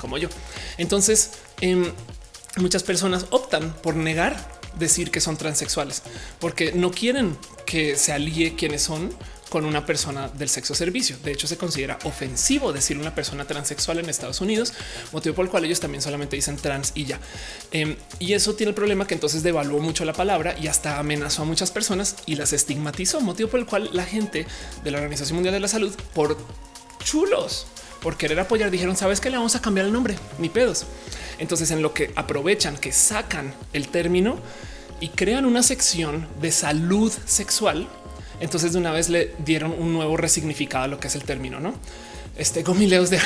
como 0.00 0.18
yo. 0.18 0.28
Entonces, 0.78 1.30
em, 1.60 1.92
muchas 2.56 2.82
personas 2.82 3.26
optan 3.30 3.74
por 3.82 3.96
negar 3.96 4.57
decir 4.78 5.10
que 5.10 5.20
son 5.20 5.36
transexuales 5.36 6.02
porque 6.40 6.72
no 6.72 6.90
quieren 6.90 7.36
que 7.66 7.96
se 7.96 8.12
alíe 8.12 8.54
quienes 8.54 8.82
son 8.82 9.10
con 9.48 9.64
una 9.64 9.86
persona 9.86 10.28
del 10.28 10.48
sexo 10.48 10.74
servicio. 10.74 11.16
De 11.24 11.32
hecho, 11.32 11.46
se 11.46 11.56
considera 11.56 11.98
ofensivo 12.04 12.72
decir 12.72 12.98
una 12.98 13.14
persona 13.14 13.46
transexual 13.46 13.98
en 13.98 14.08
Estados 14.08 14.40
Unidos, 14.40 14.72
motivo 15.12 15.34
por 15.34 15.46
el 15.46 15.50
cual 15.50 15.64
ellos 15.64 15.80
también 15.80 16.02
solamente 16.02 16.36
dicen 16.36 16.56
trans 16.56 16.92
y 16.94 17.06
ya. 17.06 17.18
Em, 17.70 17.96
y 18.18 18.34
eso 18.34 18.54
tiene 18.54 18.70
el 18.70 18.74
problema 18.74 19.06
que 19.06 19.14
entonces 19.14 19.42
devaluó 19.42 19.80
mucho 19.80 20.04
la 20.04 20.12
palabra 20.12 20.54
y 20.60 20.66
hasta 20.66 20.98
amenazó 20.98 21.42
a 21.42 21.44
muchas 21.46 21.70
personas 21.70 22.16
y 22.26 22.36
las 22.36 22.52
estigmatizó, 22.52 23.20
motivo 23.20 23.48
por 23.48 23.60
el 23.60 23.66
cual 23.66 23.90
la 23.92 24.04
gente 24.04 24.46
de 24.84 24.90
la 24.90 24.98
Organización 24.98 25.36
Mundial 25.36 25.54
de 25.54 25.60
la 25.60 25.68
Salud, 25.68 25.94
por 26.14 26.36
chulos, 27.02 27.66
por 28.00 28.16
querer 28.16 28.38
apoyar, 28.40 28.70
dijeron, 28.70 28.96
sabes 28.96 29.20
que 29.20 29.30
le 29.30 29.36
vamos 29.36 29.56
a 29.56 29.62
cambiar 29.62 29.86
el 29.86 29.92
nombre, 29.92 30.16
ni 30.38 30.48
pedos. 30.48 30.86
Entonces, 31.38 31.70
en 31.70 31.82
lo 31.82 31.94
que 31.94 32.12
aprovechan, 32.16 32.76
que 32.76 32.92
sacan 32.92 33.54
el 33.72 33.88
término, 33.88 34.38
y 35.00 35.08
crean 35.08 35.44
una 35.44 35.62
sección 35.62 36.26
de 36.40 36.52
salud 36.52 37.12
sexual. 37.26 37.88
Entonces 38.40 38.72
de 38.72 38.78
una 38.78 38.92
vez 38.92 39.08
le 39.08 39.34
dieron 39.44 39.72
un 39.72 39.92
nuevo 39.92 40.16
resignificado 40.16 40.84
a 40.84 40.88
lo 40.88 41.00
que 41.00 41.08
es 41.08 41.14
el 41.14 41.24
término, 41.24 41.60
¿no? 41.60 41.74
Este 42.36 42.62
Gomileos 42.62 43.10
de 43.10 43.18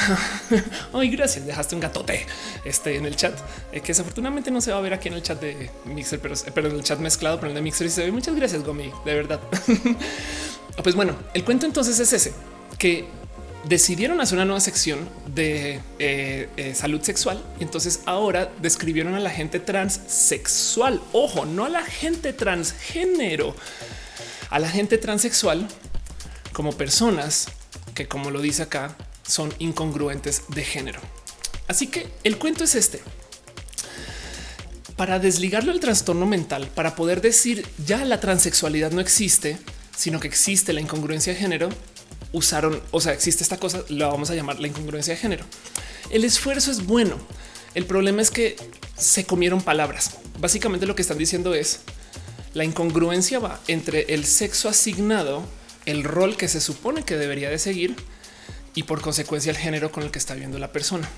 ay, 0.95 1.11
gracias, 1.11 1.45
dejaste 1.45 1.75
un 1.75 1.83
gatote 1.83 2.27
este 2.65 2.97
en 2.97 3.05
el 3.05 3.15
chat 3.15 3.39
eh, 3.71 3.83
que 3.83 3.89
desafortunadamente 3.89 4.51
no 4.51 4.63
se 4.63 4.73
va 4.73 4.79
a 4.79 4.81
ver 4.81 4.95
aquí 4.95 5.09
en 5.09 5.15
el 5.15 5.23
chat 5.23 5.39
de 5.39 5.71
Mixer, 5.85 6.19
pero, 6.19 6.35
pero 6.55 6.69
en 6.69 6.77
el 6.77 6.83
chat 6.83 6.99
mezclado, 6.99 7.37
pero 7.37 7.51
en 7.51 7.57
el 7.57 7.63
de 7.63 7.65
Mixer 7.65 7.87
y 7.87 7.91
se 7.91 8.05
ve. 8.05 8.13
Muchas 8.13 8.35
gracias, 8.35 8.65
Gomi, 8.65 8.91
de 9.05 9.15
verdad. 9.15 9.41
pues 10.83 10.95
bueno, 10.95 11.15
el 11.35 11.45
cuento 11.45 11.67
entonces 11.67 11.99
es 11.99 12.13
ese 12.13 12.33
que 12.79 13.07
decidieron 13.65 14.21
hacer 14.21 14.37
una 14.37 14.45
nueva 14.45 14.61
sección 14.61 15.09
de 15.35 15.81
eh, 15.99 16.49
eh, 16.57 16.75
salud 16.75 17.01
sexual 17.03 17.43
y 17.61 17.63
entonces 17.63 18.01
ahora 18.07 18.51
describieron 18.61 19.15
a 19.15 19.21
la 19.21 19.31
gente 19.31 19.61
transexual. 19.61 21.01
Ojo, 21.13 21.47
no 21.47 21.65
a 21.65 21.69
la 21.69 21.83
gente 21.83 22.33
transgénero, 22.33 23.55
a 24.51 24.59
la 24.59 24.69
gente 24.69 24.99
transexual 24.99 25.69
como 26.53 26.73
personas 26.73 27.47
que, 27.95 28.09
como 28.09 28.31
lo 28.31 28.41
dice 28.41 28.63
acá, 28.63 28.97
son 29.27 29.55
incongruentes 29.59 30.43
de 30.49 30.65
género. 30.65 31.01
Así 31.69 31.87
que 31.87 32.09
el 32.25 32.39
cuento 32.39 32.65
es 32.65 32.75
este. 32.75 33.01
Para 34.97 35.19
desligarlo 35.19 35.73
del 35.73 35.81
trastorno 35.81 36.27
mental, 36.27 36.69
para 36.75 36.95
poder 36.95 37.23
decir 37.23 37.67
ya 37.87 38.05
la 38.05 38.21
transexualidad 38.21 38.93
no 38.93 39.01
existe, 39.01 39.59
sino 39.97 40.21
que 40.21 40.29
existe 40.29 40.73
la 40.73 40.81
incongruencia 40.81 41.33
de 41.33 41.39
género, 41.39 41.71
usaron, 42.33 42.81
o 42.91 43.01
sea, 43.01 43.13
existe 43.13 43.43
esta 43.43 43.59
cosa, 43.59 43.83
la 43.89 44.09
vamos 44.09 44.31
a 44.31 44.35
llamar 44.35 44.61
la 44.61 44.69
incongruencia 44.69 45.15
de 45.15 45.21
género. 45.21 45.45
El 46.11 46.25
esfuerzo 46.25 46.71
es 46.71 46.85
bueno. 46.85 47.17
El 47.75 47.87
problema 47.87 48.21
es 48.21 48.31
que 48.31 48.57
se 48.97 49.25
comieron 49.25 49.63
palabras. 49.63 50.17
Básicamente 50.39 50.87
lo 50.87 50.95
que 50.95 51.03
están 51.03 51.19
diciendo 51.19 51.55
es 51.55 51.81
la 52.55 52.65
incongruencia 52.65 53.39
va 53.39 53.61
entre 53.67 54.15
el 54.15 54.25
sexo 54.27 54.69
asignado, 54.69 55.45
el 55.87 56.05
rol 56.05 56.37
que 56.37 56.49
se 56.49 56.61
supone 56.61 57.03
que 57.03 57.17
debería 57.17 57.49
de 57.49 57.59
seguir 57.59 57.97
y 58.75 58.85
por 58.85 59.01
consecuencia 59.01 59.51
el 59.51 59.57
género 59.57 59.91
con 59.91 60.03
el 60.03 60.11
que 60.11 60.19
está 60.19 60.35
viendo 60.35 60.59
la 60.59 60.73
persona. 60.73 61.09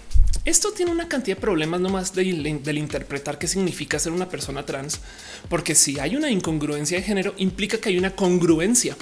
Esto 0.44 0.72
tiene 0.72 0.92
una 0.92 1.08
cantidad 1.08 1.36
de 1.36 1.40
problemas 1.40 1.80
nomás 1.80 2.14
del, 2.14 2.62
del 2.62 2.78
interpretar 2.78 3.38
qué 3.38 3.46
significa 3.46 3.98
ser 3.98 4.12
una 4.12 4.28
persona 4.28 4.66
trans, 4.66 5.00
porque 5.48 5.74
si 5.74 5.98
hay 5.98 6.16
una 6.16 6.30
incongruencia 6.30 6.98
de 6.98 7.04
género 7.04 7.34
implica 7.38 7.78
que 7.78 7.88
hay 7.88 7.98
una 7.98 8.14
congruencia. 8.14 8.96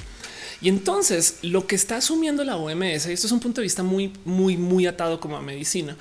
Y 0.63 0.69
entonces 0.69 1.39
lo 1.43 1.67
que 1.67 1.75
está 1.75 1.97
asumiendo 1.97 2.45
la 2.45 2.57
OMS, 2.57 3.07
y 3.07 3.13
esto 3.13 3.27
es 3.27 3.33
un 3.33 3.41
punto 3.41 3.61
de 3.61 3.65
vista 3.65 3.83
muy, 3.83 4.13
muy, 4.25 4.57
muy 4.57 4.87
atado 4.87 5.19
como 5.19 5.37
a 5.37 5.43
medicina, 5.43 5.97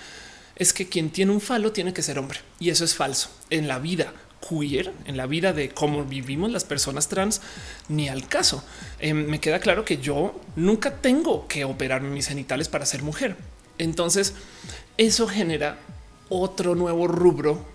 es 0.56 0.72
que 0.72 0.88
quien 0.88 1.10
tiene 1.10 1.32
un 1.32 1.42
falo 1.42 1.72
tiene 1.72 1.94
que 1.94 2.04
ser 2.04 2.20
hombre. 2.20 2.40
Y 2.60 2.70
eso 2.70 2.86
es 2.86 2.94
falso. 2.94 3.30
En 3.50 3.68
la 3.68 3.80
vida 3.80 4.14
queer, 4.48 4.94
en 5.06 5.18
la 5.18 5.26
vida 5.26 5.54
de 5.54 5.70
cómo 5.70 6.04
vivimos 6.04 6.52
las 6.52 6.64
personas 6.64 7.08
trans, 7.08 7.42
ni 7.90 8.10
al 8.10 8.28
caso. 8.28 8.64
Em, 9.00 9.26
me 9.26 9.40
queda 9.40 9.60
claro 9.60 9.84
que 9.84 9.98
yo 9.98 10.40
nunca 10.56 10.98
tengo 10.98 11.48
que 11.48 11.66
operarme 11.66 12.10
mis 12.10 12.28
genitales 12.28 12.70
para 12.70 12.86
ser 12.86 13.02
mujer. 13.02 13.36
Entonces, 13.80 14.34
eso 14.98 15.28
genera 15.28 15.80
otro 16.30 16.76
nuevo 16.76 17.08
rubro 17.08 17.66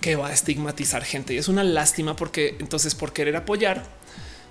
que 0.00 0.16
va 0.16 0.28
a 0.28 0.32
estigmatizar 0.32 1.04
gente. 1.04 1.34
Y 1.34 1.38
es 1.38 1.48
una 1.48 1.64
lástima 1.64 2.16
porque 2.16 2.56
entonces 2.58 2.94
por 2.94 3.12
querer 3.12 3.36
apoyar 3.36 3.84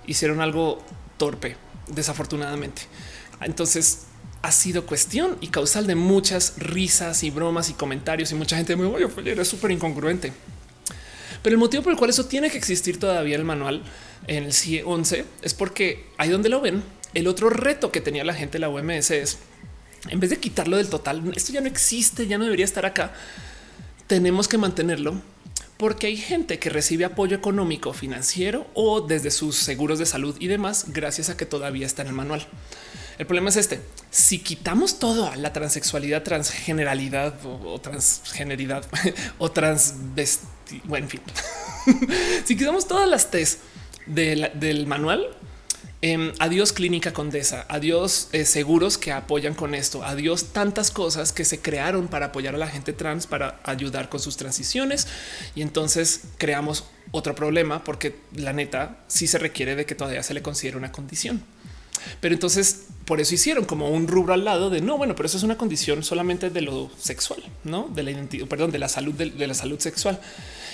hicieron 0.07 0.41
algo 0.41 0.84
torpe, 1.17 1.55
desafortunadamente. 1.88 2.84
Entonces 3.41 4.05
ha 4.41 4.51
sido 4.51 4.86
cuestión 4.86 5.38
y 5.39 5.47
causal 5.47 5.88
de 5.88 5.95
muchas 5.95 6.55
risas 6.57 7.23
y 7.23 7.29
bromas 7.29 7.69
y 7.69 7.73
comentarios 7.73 8.31
y 8.31 8.36
mucha 8.36 8.57
gente 8.57 8.75
me 8.75 8.86
voy 8.86 9.03
a 9.03 9.41
es 9.41 9.47
súper 9.47 9.71
incongruente. 9.71 10.34
Pero 11.41 11.53
el 11.53 11.59
motivo 11.59 11.84
por 11.84 11.93
el 11.93 11.97
cual 11.97 12.09
eso 12.09 12.25
tiene 12.25 12.49
que 12.49 12.57
existir 12.57 12.99
todavía 12.99 13.36
el 13.36 13.43
manual 13.43 13.84
en 14.27 14.43
el 14.43 14.53
CIE 14.53 14.84
11 14.84 15.25
es 15.41 15.53
porque 15.53 16.07
ahí 16.17 16.29
donde 16.29 16.49
lo 16.49 16.61
ven, 16.61 16.84
el 17.13 17.27
otro 17.27 17.49
reto 17.49 17.91
que 17.91 18.01
tenía 18.01 18.23
la 18.23 18.34
gente 18.34 18.53
de 18.53 18.59
la 18.59 18.69
OMS 18.69 19.11
es 19.11 19.38
en 20.09 20.19
vez 20.19 20.29
de 20.29 20.38
quitarlo 20.38 20.77
del 20.77 20.89
total, 20.89 21.31
esto 21.36 21.53
ya 21.53 21.61
no 21.61 21.67
existe, 21.67 22.27
ya 22.27 22.38
no 22.38 22.43
debería 22.43 22.65
estar 22.65 22.86
acá. 22.86 23.13
Tenemos 24.07 24.49
que 24.49 24.57
mantenerlo 24.57 25.21
porque 25.84 26.07
hay 26.07 26.15
gente 26.15 26.59
que 26.59 26.69
recibe 26.69 27.03
apoyo 27.03 27.36
económico, 27.36 27.91
financiero 27.91 28.65
o 28.73 29.01
desde 29.01 29.31
sus 29.31 29.57
seguros 29.57 29.99
de 29.99 30.05
salud 30.05 30.34
y 30.39 30.47
demás, 30.47 30.86
gracias 30.88 31.29
a 31.29 31.36
que 31.36 31.45
todavía 31.45 31.86
está 31.86 32.03
en 32.03 32.07
el 32.07 32.13
manual. 32.13 32.47
El 33.17 33.25
problema 33.25 33.49
es 33.49 33.57
este. 33.57 33.81
Si 34.09 34.39
quitamos 34.39 34.97
todo 34.97 35.29
a 35.29 35.36
la 35.36 35.51
transexualidad, 35.51 36.23
transgeneralidad 36.23 37.36
o, 37.45 37.81
transgeneridad 37.81 38.86
o 39.39 39.51
transvesti, 39.51 40.81
bueno, 40.86 41.07
en 41.07 41.09
fin, 41.09 41.21
si 42.45 42.55
quitamos 42.55 42.88
todas 42.88 43.09
las 43.09 43.29
test 43.29 43.59
del 44.05 44.88
manual, 44.88 45.36
Em, 46.06 46.34
adiós 46.39 46.74
clínica 46.74 47.14
condesa, 47.14 47.66
adiós 47.70 48.28
eh, 48.34 48.43
seguros 48.43 48.97
que 48.97 49.14
apoyan 49.14 49.54
con 49.54 49.74
esto, 49.74 50.04
adiós 50.04 50.51
tantas 50.51 50.91
cosas 50.91 51.32
que 51.32 51.45
se 51.45 51.62
crearon 51.62 52.10
para 52.10 52.26
apoyar 52.26 52.56
a 52.56 52.58
la 52.58 52.68
gente 52.68 52.91
trans, 52.91 53.26
para 53.26 53.62
ayudar 53.64 54.10
con 54.10 54.20
sus 54.20 54.36
transiciones. 54.36 55.08
Y 55.56 55.62
entonces 55.62 56.26
creamos 56.38 56.84
otro 57.12 57.36
problema 57.36 57.86
porque 57.86 58.18
la 58.36 58.51
neta 58.51 58.97
sí 59.08 59.28
se 59.28 59.38
requiere 59.38 59.78
de 59.78 59.86
que 59.86 59.95
todavía 59.95 60.24
se 60.24 60.34
le 60.34 60.41
considere 60.41 60.76
una 60.76 60.91
condición. 60.91 61.41
Pero 62.20 62.34
entonces 62.34 62.88
por 63.06 63.22
eso 63.22 63.34
hicieron 63.34 63.64
como 63.64 63.89
un 63.89 64.10
rubro 64.10 64.34
al 64.34 64.43
lado 64.43 64.70
de 64.70 64.82
no, 64.82 64.97
bueno, 64.97 65.16
pero 65.16 65.28
eso 65.28 65.38
es 65.38 65.43
una 65.43 65.58
condición 65.58 66.04
solamente 66.04 66.49
de 66.49 66.60
lo 66.64 66.91
sexual, 66.99 67.41
no 67.64 67.88
de 67.88 68.04
la 68.04 68.12
identidad, 68.12 68.45
perdón, 68.47 68.72
de 68.72 68.80
la 68.80 68.89
salud, 68.89 69.14
de, 69.14 69.30
de 69.30 69.47
la 69.47 69.54
salud 69.54 69.80
sexual. 69.80 70.20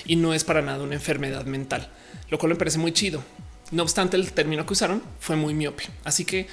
Y 0.06 0.16
no 0.16 0.34
es 0.34 0.44
para 0.44 0.64
nada 0.64 0.84
una 0.84 0.96
enfermedad 0.96 1.46
mental, 1.46 1.88
lo 2.32 2.40
cual 2.40 2.54
me 2.54 2.58
parece 2.58 2.80
muy 2.80 2.94
chido 2.94 3.24
no 3.72 3.84
obstante, 3.84 4.18
el 4.18 4.32
término 4.32 4.66
que 4.66 4.74
usaron 4.74 5.02
fue 5.20 5.36
muy 5.36 5.54
miope. 5.54 5.84
Así 6.04 6.26
que 6.26 6.48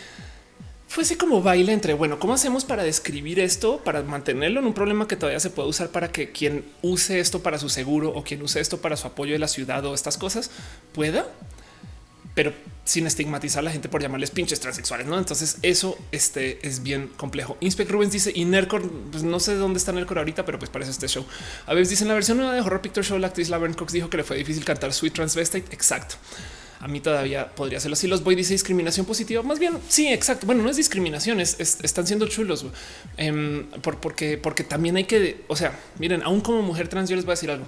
fuese 0.89 1.17
como 1.17 1.43
baile 1.43 1.73
entre, 1.73 1.95
bueno, 1.95 2.19
¿cómo 2.19 2.35
hacemos 2.35 2.65
para 2.65 2.83
describir 2.83 3.41
esto, 3.41 3.79
para 3.85 4.03
mantenerlo 4.03 4.61
en 4.61 4.67
un 4.67 4.75
problema 4.75 5.09
que 5.09 5.17
todavía 5.17 5.41
se 5.41 5.51
puede 5.51 5.69
usar 5.69 5.89
para 5.89 6.13
que 6.13 6.31
quien 6.31 6.65
use 6.83 7.21
esto 7.21 7.43
para 7.43 7.59
su 7.59 7.69
seguro 7.69 8.11
o 8.11 8.23
quien 8.23 8.43
use 8.43 8.61
esto 8.61 8.81
para 8.81 8.97
su 8.97 9.07
apoyo 9.07 9.33
de 9.33 9.39
la 9.39 9.49
ciudad 9.49 9.85
o 9.85 9.95
estas 9.95 10.17
cosas 10.17 10.51
pueda, 10.93 11.27
pero 12.35 12.53
sin 12.85 13.07
estigmatizar 13.07 13.61
a 13.61 13.63
la 13.63 13.71
gente 13.73 13.89
por 13.89 14.01
llamarles 14.03 14.31
pinches 14.31 14.61
transexuales, 14.61 15.07
¿no? 15.07 15.19
Entonces 15.19 15.59
eso 15.63 15.99
este, 16.13 16.67
es 16.67 16.83
bien 16.83 17.09
complejo. 17.17 17.57
Inspect 17.61 17.91
Rubens 17.91 18.13
dice, 18.13 18.31
y 18.35 18.45
Nercor, 18.45 18.89
pues 19.11 19.25
no 19.25 19.41
sé 19.41 19.55
dónde 19.57 19.79
está 19.79 19.91
Nercor 19.93 20.19
ahorita, 20.19 20.45
pero 20.45 20.59
pues 20.59 20.71
parece 20.71 20.91
este 20.91 21.09
show. 21.09 21.27
A 21.67 21.75
veces 21.75 21.91
dicen 21.91 22.09
la 22.09 22.15
versión 22.15 22.37
nueva 22.37 22.55
de 22.55 22.61
Horror 22.61 22.83
Picture 22.83 23.05
Show, 23.07 23.19
la 23.19 23.29
actriz 23.29 23.49
Laverne 23.49 23.75
Cox 23.75 23.93
dijo 23.93 24.11
que 24.11 24.19
le 24.19 24.25
fue 24.25 24.37
difícil 24.37 24.65
cantar 24.65 24.93
Sweet 24.93 25.15
Transvestite. 25.15 25.75
Exacto 25.75 26.17
a 26.87 26.89
mí 26.89 27.01
todavía 27.01 27.49
podría 27.49 27.79
hacerlo 27.79 27.95
así. 27.95 28.07
Los 28.07 28.23
voy 28.23 28.37
dice 28.37 28.53
discriminación 28.53 29.07
positiva. 29.07 29.43
Más 29.43 29.59
bien, 29.59 29.77
sí, 29.89 30.07
exacto. 30.07 30.47
Bueno, 30.47 30.63
no 30.63 30.71
es 30.71 30.77
discriminación, 30.77 31.41
es, 31.41 31.59
están 31.59 32.07
siendo 32.07 32.29
chulos 32.29 32.65
em, 33.17 33.67
por, 33.83 33.99
porque, 33.99 34.39
porque 34.39 34.63
también 34.63 34.95
hay 34.95 35.03
que, 35.03 35.43
o 35.49 35.57
sea, 35.57 35.77
miren, 35.99 36.23
aún 36.23 36.41
como 36.41 36.63
mujer 36.63 36.87
trans, 36.87 37.11
yo 37.11 37.17
les 37.17 37.25
voy 37.25 37.33
a 37.33 37.35
decir 37.35 37.51
algo. 37.51 37.67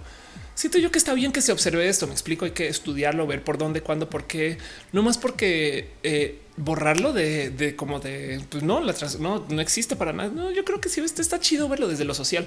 Siento 0.54 0.78
yo 0.78 0.92
que 0.92 0.98
está 0.98 1.14
bien 1.14 1.32
que 1.32 1.42
se 1.42 1.50
observe 1.50 1.88
esto. 1.88 2.06
Me 2.06 2.12
explico. 2.12 2.44
Hay 2.44 2.52
que 2.52 2.68
estudiarlo, 2.68 3.26
ver 3.26 3.42
por 3.42 3.58
dónde, 3.58 3.80
cuándo, 3.80 4.08
por 4.08 4.24
qué, 4.28 4.56
no 4.92 5.02
más 5.02 5.18
porque 5.18 5.90
eh, 6.04 6.38
borrarlo 6.56 7.12
de, 7.12 7.74
como 7.76 7.98
de 7.98 8.40
pues 8.48 8.62
no, 8.62 8.80
la 8.80 8.94
no, 9.18 9.46
no 9.48 9.60
existe 9.60 9.96
para 9.96 10.12
nada. 10.12 10.28
No, 10.28 10.52
yo 10.52 10.64
creo 10.64 10.80
que 10.80 10.88
sí, 10.88 11.00
este 11.00 11.22
está 11.22 11.40
chido 11.40 11.68
verlo 11.68 11.88
desde 11.88 12.04
lo 12.04 12.14
social. 12.14 12.46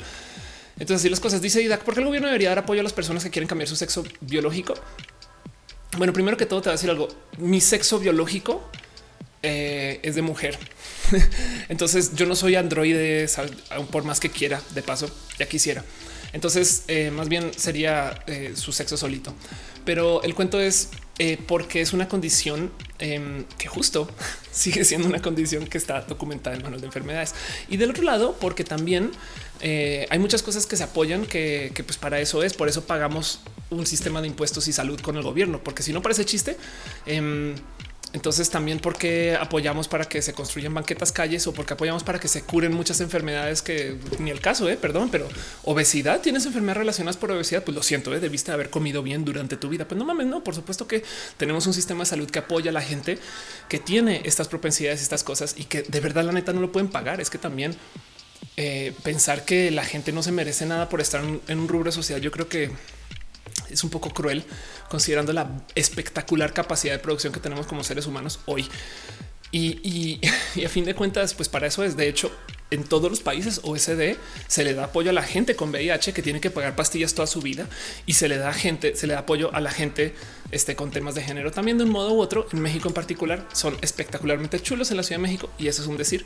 Entonces, 0.80 1.02
así 1.02 1.10
las 1.10 1.20
cosas 1.20 1.42
dice 1.42 1.62
Idak, 1.62 1.84
¿por 1.84 1.96
qué 1.96 2.00
el 2.00 2.06
gobierno 2.06 2.30
debería 2.30 2.48
dar 2.48 2.60
apoyo 2.60 2.80
a 2.80 2.84
las 2.84 2.94
personas 2.94 3.26
que 3.26 3.30
quieren 3.30 3.50
cambiar 3.50 3.68
su 3.68 3.76
sexo 3.76 4.06
biológico? 4.22 4.74
Bueno, 5.98 6.14
primero 6.14 6.38
que 6.38 6.46
todo 6.46 6.62
te 6.62 6.70
voy 6.70 6.74
a 6.74 6.78
decir 6.78 6.90
algo. 6.90 7.10
Mi 7.38 7.60
sexo 7.60 8.00
biológico 8.00 8.64
eh, 9.44 10.00
es 10.04 10.16
de 10.16 10.22
mujer. 10.22 10.58
Entonces 11.70 12.16
yo 12.16 12.26
no 12.26 12.36
soy 12.36 12.56
androide, 12.56 13.28
por 13.92 14.04
más 14.04 14.20
que 14.20 14.30
quiera, 14.30 14.62
de 14.74 14.82
paso, 14.84 15.10
ya 15.38 15.48
quisiera. 15.48 15.84
Entonces, 16.34 16.84
eh, 16.88 17.12
más 17.12 17.28
bien 17.28 17.52
sería 17.56 18.24
eh, 18.28 18.54
su 18.56 18.72
sexo 18.72 18.96
solito. 18.96 19.34
Pero 19.84 20.24
el 20.24 20.34
cuento 20.34 20.62
es 20.62 20.90
porque 21.48 21.82
es 21.82 21.94
una 21.94 22.08
condición 22.08 22.72
em, 23.00 23.44
que 23.58 23.68
justo 23.68 24.10
sigue 24.52 24.86
siendo 24.86 25.08
una 25.08 25.22
condición 25.22 25.68
que 25.68 25.78
está 25.78 26.02
documentada 26.02 26.56
en 26.56 26.64
manos 26.64 26.82
de 26.82 26.88
enfermedades. 26.88 27.34
Y 27.70 27.78
del 27.78 27.92
otro 27.92 28.04
lado, 28.04 28.36
porque 28.40 28.64
también 28.64 29.12
hay 29.62 30.18
muchas 30.18 30.42
cosas 30.42 30.66
que 30.66 30.76
se 30.76 30.84
apoyan 30.84 31.26
que, 31.28 31.72
que, 31.76 31.84
pues 31.84 31.98
para 31.98 32.20
eso 32.20 32.42
es. 32.44 32.54
Por 32.54 32.68
eso 32.68 32.86
pagamos 32.86 33.42
un 33.70 33.86
sistema 33.86 34.22
de 34.22 34.28
impuestos 34.28 34.68
y 34.68 34.74
salud 34.74 35.00
con 35.02 35.16
el 35.18 35.24
gobierno, 35.24 35.64
porque 35.64 35.84
si 35.84 35.94
no 35.94 36.02
parece 36.02 36.26
chiste, 36.26 36.58
em, 37.06 37.56
entonces 38.14 38.50
también 38.50 38.80
porque 38.80 39.38
apoyamos 39.40 39.88
para 39.88 40.06
que 40.06 40.22
se 40.22 40.34
construyan 40.34 40.74
banquetas 40.74 41.12
calles 41.12 41.48
o 41.48 41.54
porque 41.54 41.74
apoyamos 41.74 42.04
para 42.04 42.20
que 42.20 42.28
se 42.28 42.44
curen 42.44 42.74
muchas 42.74 43.00
enfermedades 43.00 43.62
que 43.62 43.98
ni 44.20 44.32
el 44.32 44.42
caso, 44.42 44.70
eh, 44.70 44.76
perdón, 44.76 45.10
pero 45.10 45.30
obesidad, 45.64 46.20
tienes 46.20 46.46
enfermedades 46.46 46.80
relacionadas 46.80 47.18
por 47.18 47.32
obesidad, 47.32 47.64
pues 47.64 47.76
lo 47.76 47.84
siento, 47.84 48.14
eh, 48.14 48.20
debiste 48.20 48.52
haber 48.52 48.70
comido 48.70 49.02
bien 49.02 49.24
durante 49.24 49.56
tu 49.56 49.70
vida. 49.70 49.88
Pues 49.88 49.98
no 49.98 50.06
mames, 50.06 50.28
no, 50.28 50.44
por 50.44 50.56
supuesto 50.56 50.88
que 50.88 51.04
tenemos 51.38 51.68
un 51.68 51.74
sistema 51.74 52.02
de 52.02 52.08
salud 52.08 52.30
que 52.30 52.40
apoya 52.40 52.72
a 52.72 52.74
la 52.74 52.82
gente 52.82 53.18
que 53.70 53.80
tiene 53.80 54.22
estas 54.26 54.50
propensidades, 54.50 55.02
estas 55.02 55.24
cosas 55.24 55.56
y 55.58 55.64
que 55.66 55.84
de 55.84 56.00
verdad 56.02 56.26
la 56.26 56.34
neta 56.34 56.52
no 56.52 56.60
lo 56.60 56.72
pueden 56.72 56.90
pagar. 56.90 57.22
Es 57.22 57.30
que 57.30 57.38
también 57.38 57.76
eh, 58.58 58.94
pensar 59.04 59.46
que 59.46 59.72
la 59.72 59.86
gente 59.86 60.12
no 60.12 60.22
se 60.22 60.34
merece 60.34 60.66
nada 60.66 60.90
por 60.90 61.00
estar 61.00 61.24
en 61.24 61.60
un 61.60 61.68
rubro 61.70 61.92
social, 61.92 62.20
yo 62.20 62.32
creo 62.32 62.50
que 62.50 62.72
es 63.70 63.84
un 63.84 63.90
poco 63.90 64.10
cruel 64.10 64.44
considerando 64.90 65.34
la 65.34 65.50
espectacular 65.76 66.54
capacidad 66.54 66.94
de 66.94 67.00
producción 67.00 67.34
que 67.34 67.40
tenemos 67.40 67.66
como 67.66 67.84
seres 67.84 68.06
humanos 68.06 68.40
hoy. 68.46 68.68
Y, 69.52 70.20
a 70.66 70.70
fin 70.70 70.86
de 70.86 70.96
cuentas, 70.96 71.34
pues 71.34 71.50
para 71.50 71.68
eso 71.68 71.84
es. 71.84 71.98
De 71.98 72.08
hecho, 72.08 72.32
en 72.70 72.84
todos 72.84 73.10
los 73.10 73.20
países 73.20 73.60
OSD 73.64 74.16
se 74.48 74.64
le 74.64 74.74
da 74.74 74.86
apoyo 74.86 75.10
a 75.10 75.14
la 75.14 75.24
gente 75.24 75.56
con 75.56 75.72
VIH 75.72 76.14
que 76.14 76.22
tiene 76.22 76.40
que 76.40 76.50
pagar 76.50 76.76
pastillas 76.76 77.14
toda 77.14 77.28
su 77.28 77.42
vida 77.42 77.68
y 78.06 78.14
se 78.14 78.30
le 78.30 78.38
da 78.38 78.54
gente, 78.54 78.96
se 78.96 79.08
le 79.08 79.14
da 79.14 79.20
apoyo 79.20 79.54
a 79.54 79.60
la 79.60 79.72
gente 79.72 80.16
este, 80.52 80.78
con 80.78 80.92
temas 80.92 81.16
de 81.16 81.22
género 81.22 81.52
también 81.52 81.78
de 81.78 81.84
un 81.84 81.90
modo 81.90 82.14
u 82.14 82.22
otro. 82.22 82.48
En 82.54 82.62
México 82.62 82.88
en 82.88 82.94
particular 82.94 83.46
son 83.54 83.78
espectacularmente 83.82 84.62
chulos 84.62 84.92
en 84.92 84.98
la 84.98 85.04
Ciudad 85.04 85.20
de 85.20 85.28
México 85.28 85.50
y 85.58 85.68
eso 85.68 85.82
es 85.82 85.88
un 85.88 85.98
decir. 85.98 86.26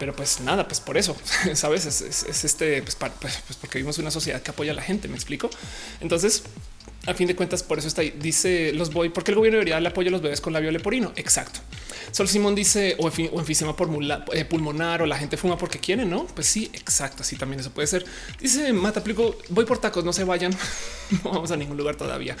Pero 0.00 0.16
pues 0.16 0.40
nada, 0.40 0.66
pues 0.66 0.80
por 0.80 0.96
eso, 0.96 1.14
sabes, 1.54 1.84
es, 1.84 2.44
este, 2.44 2.82
pues, 2.82 2.96
pues, 2.96 3.12
pues, 3.20 3.58
porque 3.60 3.78
vivimos 3.78 3.98
una 3.98 4.10
sociedad 4.10 4.40
que 4.40 4.50
apoya 4.50 4.72
a 4.72 4.74
la 4.74 4.82
gente. 4.82 5.08
Me 5.08 5.14
explico. 5.14 5.50
Entonces, 6.00 6.42
a 7.06 7.12
fin 7.12 7.28
de 7.28 7.36
cuentas, 7.36 7.62
por 7.62 7.78
eso 7.78 7.86
está 7.86 8.00
ahí. 8.00 8.14
Dice 8.18 8.72
los 8.72 8.92
voy, 8.94 9.10
porque 9.10 9.30
el 9.30 9.36
gobierno 9.36 9.56
debería 9.56 9.74
darle 9.74 9.90
apoyo 9.90 10.08
a 10.08 10.12
los 10.12 10.22
bebés 10.22 10.40
con 10.40 10.54
labio 10.54 10.72
leporino. 10.72 11.12
Exacto. 11.16 11.60
Sol 12.12 12.28
Simón 12.28 12.54
dice 12.54 12.96
o, 12.98 13.08
enfisema 13.08 13.74
eh, 14.32 14.44
pulmonar 14.44 15.02
o 15.02 15.06
la 15.06 15.16
gente 15.16 15.36
fuma 15.36 15.56
porque 15.56 15.78
quiere, 15.78 16.04
no? 16.04 16.26
Pues 16.26 16.46
sí, 16.46 16.70
exacto. 16.72 17.22
Así 17.22 17.36
también 17.36 17.60
eso 17.60 17.70
puede 17.70 17.86
ser. 17.86 18.04
Dice 18.40 18.72
Mata 18.72 19.00
aplico, 19.00 19.36
voy 19.50 19.64
por 19.64 19.78
tacos, 19.78 20.04
no 20.04 20.12
se 20.12 20.24
vayan. 20.24 20.52
no 21.24 21.30
vamos 21.30 21.50
a 21.50 21.56
ningún 21.56 21.76
lugar 21.76 21.96
todavía. 21.96 22.36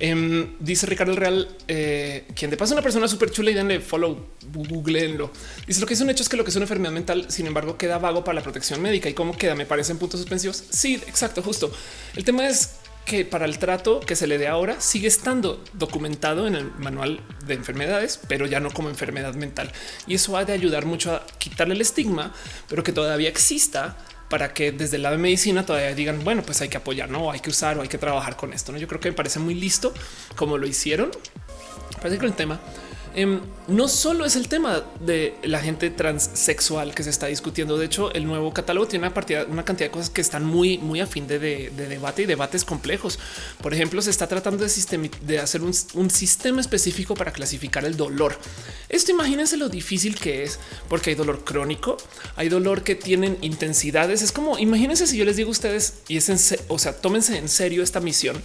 Em, 0.00 0.54
dice 0.60 0.86
Ricardo 0.86 1.12
el 1.12 1.16
Real, 1.16 1.48
eh, 1.66 2.24
quien 2.34 2.50
de 2.50 2.56
paso 2.56 2.72
una 2.72 2.82
persona 2.82 3.08
súper 3.08 3.30
chula 3.30 3.50
y 3.50 3.54
denle 3.54 3.80
follow, 3.80 4.28
googleenlo. 4.52 5.30
Dice 5.66 5.80
lo 5.80 5.86
que 5.86 5.94
es 5.94 6.00
un 6.00 6.10
hecho 6.10 6.22
es 6.22 6.28
que 6.28 6.36
lo 6.36 6.44
que 6.44 6.50
es 6.50 6.56
una 6.56 6.64
enfermedad 6.64 6.92
mental, 6.92 7.26
sin 7.28 7.46
embargo, 7.46 7.76
queda 7.76 7.98
vago 7.98 8.22
para 8.22 8.36
la 8.36 8.42
protección 8.42 8.80
médica 8.80 9.08
y 9.08 9.14
cómo 9.14 9.36
queda, 9.36 9.54
me 9.54 9.66
parece 9.66 9.92
en 9.92 9.98
puntos 9.98 10.20
suspensivos. 10.20 10.64
Sí, 10.70 10.94
exacto, 11.06 11.42
justo. 11.42 11.72
El 12.14 12.24
tema 12.24 12.46
es 12.46 12.76
que 13.08 13.24
para 13.24 13.46
el 13.46 13.58
trato 13.58 14.00
que 14.00 14.14
se 14.14 14.26
le 14.26 14.36
dé 14.36 14.48
ahora 14.48 14.80
sigue 14.82 15.08
estando 15.08 15.64
documentado 15.72 16.46
en 16.46 16.54
el 16.54 16.70
manual 16.72 17.22
de 17.46 17.54
enfermedades, 17.54 18.20
pero 18.28 18.46
ya 18.46 18.60
no 18.60 18.70
como 18.70 18.90
enfermedad 18.90 19.34
mental. 19.34 19.72
Y 20.06 20.14
eso 20.14 20.36
ha 20.36 20.44
de 20.44 20.52
ayudar 20.52 20.84
mucho 20.84 21.14
a 21.14 21.26
quitarle 21.38 21.74
el 21.74 21.80
estigma, 21.80 22.34
pero 22.68 22.82
que 22.82 22.92
todavía 22.92 23.30
exista 23.30 23.96
para 24.28 24.52
que 24.52 24.72
desde 24.72 24.98
la 24.98 25.10
medicina 25.16 25.64
todavía 25.64 25.94
digan, 25.94 26.22
bueno, 26.22 26.42
pues 26.42 26.60
hay 26.60 26.68
que 26.68 26.76
apoyar, 26.76 27.08
no 27.08 27.30
hay 27.30 27.40
que 27.40 27.48
usar 27.48 27.78
o 27.78 27.82
hay 27.82 27.88
que 27.88 27.96
trabajar 27.96 28.36
con 28.36 28.52
esto. 28.52 28.72
¿no? 28.72 28.78
Yo 28.78 28.86
creo 28.86 29.00
que 29.00 29.08
me 29.08 29.16
parece 29.16 29.38
muy 29.38 29.54
listo 29.54 29.94
como 30.36 30.58
lo 30.58 30.66
hicieron. 30.66 31.10
Parece 32.02 32.18
que 32.18 32.26
el 32.26 32.34
tema 32.34 32.60
Em, 33.14 33.40
no 33.68 33.88
solo 33.88 34.24
es 34.24 34.36
el 34.36 34.48
tema 34.48 34.82
de 35.00 35.34
la 35.42 35.60
gente 35.60 35.90
transexual 35.90 36.94
que 36.94 37.02
se 37.02 37.10
está 37.10 37.26
discutiendo. 37.26 37.76
De 37.76 37.86
hecho, 37.86 38.12
el 38.12 38.26
nuevo 38.26 38.52
catálogo 38.52 38.86
tiene 38.86 39.06
una, 39.06 39.14
partida, 39.14 39.44
una 39.48 39.64
cantidad 39.64 39.88
de 39.88 39.92
cosas 39.92 40.10
que 40.10 40.20
están 40.20 40.44
muy, 40.44 40.78
muy 40.78 41.00
a 41.00 41.06
fin 41.06 41.26
de, 41.26 41.38
debate 41.38 42.22
y 42.22 42.26
debates 42.26 42.64
complejos. 42.64 43.18
Por 43.62 43.74
ejemplo, 43.74 44.00
se 44.02 44.10
está 44.10 44.26
tratando 44.26 44.64
de, 44.64 45.10
de 45.22 45.38
hacer 45.38 45.62
un, 45.62 46.10
sistema 46.10 46.60
específico 46.60 47.14
para 47.14 47.32
clasificar 47.32 47.84
el 47.84 47.96
dolor. 47.96 48.38
Esto 48.88 49.10
imagínense 49.10 49.56
lo 49.56 49.68
difícil 49.68 50.18
que 50.18 50.42
es, 50.42 50.58
porque 50.88 51.10
hay 51.10 51.16
dolor 51.16 51.44
crónico, 51.44 51.96
hay 52.36 52.48
dolor 52.48 52.82
que 52.82 52.94
tienen 52.94 53.38
intensidades. 53.42 54.22
Es 54.22 54.32
como 54.32 54.58
imagínense 54.58 55.06
si 55.06 55.16
yo 55.16 55.24
les 55.24 55.36
digo 55.36 55.48
a 55.48 55.52
ustedes 55.52 55.98
y 56.08 56.16
es 56.16 56.28
en, 56.28 56.58
o 56.68 56.78
sea, 56.78 56.94
tómense 56.94 57.36
en 57.36 57.48
serio 57.48 57.82
esta 57.82 58.00
misión. 58.00 58.42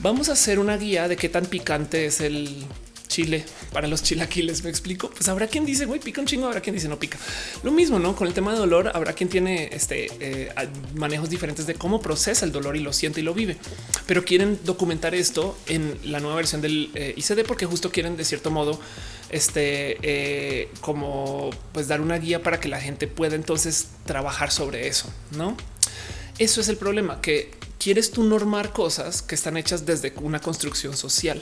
Vamos 0.00 0.28
a 0.28 0.32
hacer 0.32 0.58
una 0.58 0.76
guía 0.76 1.08
de 1.08 1.16
qué 1.16 1.28
tan 1.28 1.44
picante 1.46 2.06
es 2.06 2.20
el 2.20 2.64
chile 3.08 3.44
para 3.72 3.88
los 3.88 4.02
chilaquiles. 4.02 4.62
Me 4.62 4.70
explico. 4.70 5.10
Pues 5.10 5.28
habrá 5.28 5.48
quien 5.48 5.64
dice 5.64 5.86
güey, 5.86 6.00
pica 6.00 6.20
un 6.20 6.26
chingo, 6.26 6.46
habrá 6.46 6.60
quien 6.60 6.74
dice 6.74 6.88
no 6.88 6.98
pica. 6.98 7.18
Lo 7.62 7.72
mismo, 7.72 7.98
no 7.98 8.14
con 8.14 8.28
el 8.28 8.34
tema 8.34 8.52
de 8.52 8.58
dolor. 8.58 8.92
Habrá 8.94 9.14
quien 9.14 9.28
tiene 9.28 9.70
este 9.72 10.08
eh, 10.20 10.52
manejos 10.94 11.30
diferentes 11.30 11.66
de 11.66 11.74
cómo 11.74 12.00
procesa 12.00 12.44
el 12.44 12.52
dolor 12.52 12.76
y 12.76 12.80
lo 12.80 12.92
siente 12.92 13.20
y 13.20 13.24
lo 13.24 13.34
vive, 13.34 13.56
pero 14.06 14.24
quieren 14.24 14.58
documentar 14.64 15.14
esto 15.14 15.58
en 15.66 15.98
la 16.04 16.20
nueva 16.20 16.36
versión 16.36 16.60
del 16.60 16.90
eh, 16.94 17.14
ICD 17.16 17.44
porque 17.46 17.66
justo 17.66 17.90
quieren 17.90 18.16
de 18.16 18.24
cierto 18.24 18.50
modo 18.50 18.80
este 19.30 19.98
eh, 20.02 20.70
como 20.80 21.50
pues 21.72 21.88
dar 21.88 22.00
una 22.00 22.18
guía 22.18 22.42
para 22.42 22.60
que 22.60 22.68
la 22.68 22.80
gente 22.80 23.06
pueda 23.06 23.34
entonces 23.34 23.88
trabajar 24.04 24.50
sobre 24.50 24.88
eso. 24.88 25.10
No, 25.32 25.56
eso 26.38 26.60
es 26.60 26.68
el 26.68 26.76
problema 26.76 27.20
que 27.20 27.50
quieres 27.78 28.10
tú 28.10 28.24
normar 28.24 28.72
cosas 28.72 29.22
que 29.22 29.34
están 29.34 29.56
hechas 29.56 29.86
desde 29.86 30.12
una 30.20 30.40
construcción 30.40 30.96
social. 30.96 31.40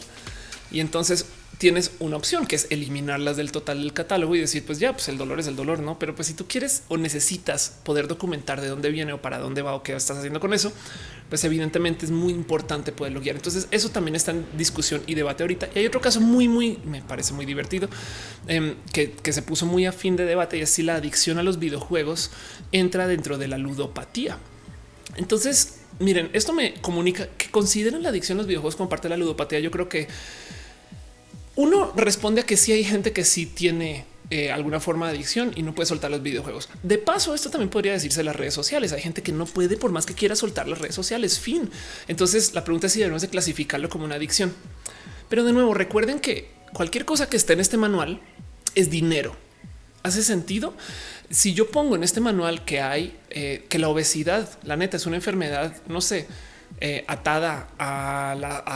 Y 0.71 0.81
entonces 0.81 1.27
tienes 1.59 1.93
una 2.01 2.17
opción 2.17 2.47
que 2.47 2.57
es 2.57 2.67
eliminarlas 2.71 3.37
del 3.37 3.51
total 3.51 3.81
del 3.81 3.93
catálogo 3.93 4.37
y 4.37 4.41
decir, 4.41 4.65
pues 4.67 4.79
ya, 4.79 4.93
pues 4.93 5.09
el 5.09 5.17
dolor 5.17 5.41
es 5.41 5.47
el 5.47 5.57
dolor, 5.57 5.81
no? 5.81 5.99
Pero 5.99 6.15
pues 6.15 6.29
si 6.29 6.35
tú 6.35 6.47
quieres 6.47 6.83
o 6.89 6.99
necesitas 6.99 7.79
poder 7.83 8.09
documentar 8.09 8.61
de 8.61 8.69
dónde 8.69 8.91
viene 8.91 9.13
o 9.13 9.23
para 9.23 9.39
dónde 9.39 9.63
va 9.63 9.75
o 9.75 9.83
qué 9.83 9.95
estás 9.97 10.19
haciendo 10.19 10.39
con 10.39 10.53
eso, 10.53 10.73
pues 11.31 11.45
evidentemente 11.45 12.05
es 12.05 12.11
muy 12.11 12.33
importante 12.33 12.93
poderlo 12.93 13.21
guiar. 13.21 13.37
Entonces, 13.37 13.69
eso 13.71 13.91
también 13.91 14.17
está 14.17 14.33
en 14.33 14.45
discusión 14.57 15.03
y 15.07 15.15
debate 15.15 15.43
ahorita. 15.43 15.69
Y 15.75 15.79
hay 15.79 15.87
otro 15.87 16.01
caso 16.01 16.21
muy, 16.21 16.47
muy, 16.47 16.79
me 16.85 17.01
parece 17.03 17.33
muy 17.33 17.47
divertido 17.47 17.89
em, 18.47 18.75
que, 18.93 19.13
que, 19.13 19.33
se 19.33 19.43
puso 19.43 19.65
muy 19.65 19.87
a 19.87 19.93
fin 19.93 20.17
de 20.17 20.25
debate 20.25 20.59
y 20.59 20.61
es 20.61 20.71
si 20.71 20.83
la 20.83 20.97
adicción 20.97 21.39
a 21.39 21.43
los 21.43 21.59
videojuegos 21.59 22.31
entra 22.71 23.07
dentro 23.07 23.39
de 23.39 23.49
la 23.49 23.57
ludopatía. 23.57 24.39
Entonces, 25.17 25.79
miren, 25.99 26.29
esto 26.35 26.53
me 26.53 26.75
comunica 26.75 27.29
que 27.39 27.51
consideran 27.51 28.03
la 28.03 28.11
adicción 28.11 28.37
a 28.37 28.41
los 28.41 28.47
videojuegos 28.47 28.77
como 28.77 28.91
parte 28.91 29.09
de 29.09 29.11
la 29.11 29.17
ludopatía. 29.17 29.61
Yo 29.61 29.71
creo 29.71 29.89
que 29.89 30.09
uno 31.57 31.93
responde 31.97 32.43
a 32.43 32.47
que 32.47 32.57
sí 32.57 32.73
hay 32.73 32.85
gente 32.85 33.13
que 33.13 33.25
sí 33.25 33.47
tiene 33.47 34.05
eh, 34.29 34.51
alguna 34.51 34.81
forma 34.81 35.07
de 35.07 35.15
adicción 35.15 35.53
y 35.55 35.63
no 35.63 35.75
puede 35.75 35.87
soltar 35.87 36.11
los 36.11 36.23
videojuegos. 36.23 36.69
De 36.83 36.99
paso, 36.99 37.35
esto 37.35 37.49
también 37.49 37.71
podría 37.71 37.93
decirse 37.93 38.23
las 38.23 38.37
redes 38.37 38.55
sociales. 38.55 38.93
Hay 38.93 39.01
gente 39.01 39.23
que 39.23 39.33
no 39.33 39.47
puede 39.47 39.77
por 39.77 39.93
más 39.93 40.05
que 40.05 40.15
quiera 40.15 40.37
soltar 40.37 40.69
las 40.69 40.79
redes 40.79 40.95
sociales. 40.95 41.39
Fin. 41.39 41.71
Entonces 42.09 42.53
la 42.53 42.65
pregunta 42.65 42.89
es 42.89 42.93
si 42.93 43.01
debemos 43.01 43.23
de 43.23 43.29
clasificarlo 43.29 43.89
como 43.89 44.05
una 44.05 44.17
adicción. 44.17 44.53
Pero 45.29 45.45
de 45.45 45.53
nuevo, 45.53 45.75
recuerden 45.75 46.21
que 46.21 46.51
cualquier 46.73 47.05
cosa 47.05 47.29
que 47.29 47.37
esté 47.37 47.55
en 47.55 47.61
este 47.61 47.77
manual 47.77 48.21
es 48.75 48.91
dinero. 48.91 49.35
¿Hace 50.03 50.23
sentido? 50.23 50.75
Si 51.31 51.55
yo 51.55 51.71
pongo 51.71 51.97
en 51.97 52.05
este 52.05 52.21
manual 52.21 52.65
que 52.65 52.81
hay 52.81 53.17
eh, 53.31 53.65
que 53.69 53.79
la 53.79 53.89
obesidad, 53.89 54.49
la 54.63 54.77
neta, 54.77 54.97
es 54.97 55.07
una 55.07 55.17
enfermedad, 55.17 55.75
no 55.89 56.01
sé, 56.01 56.27
eh, 56.81 57.05
atada 57.09 57.68
a, 57.79 58.33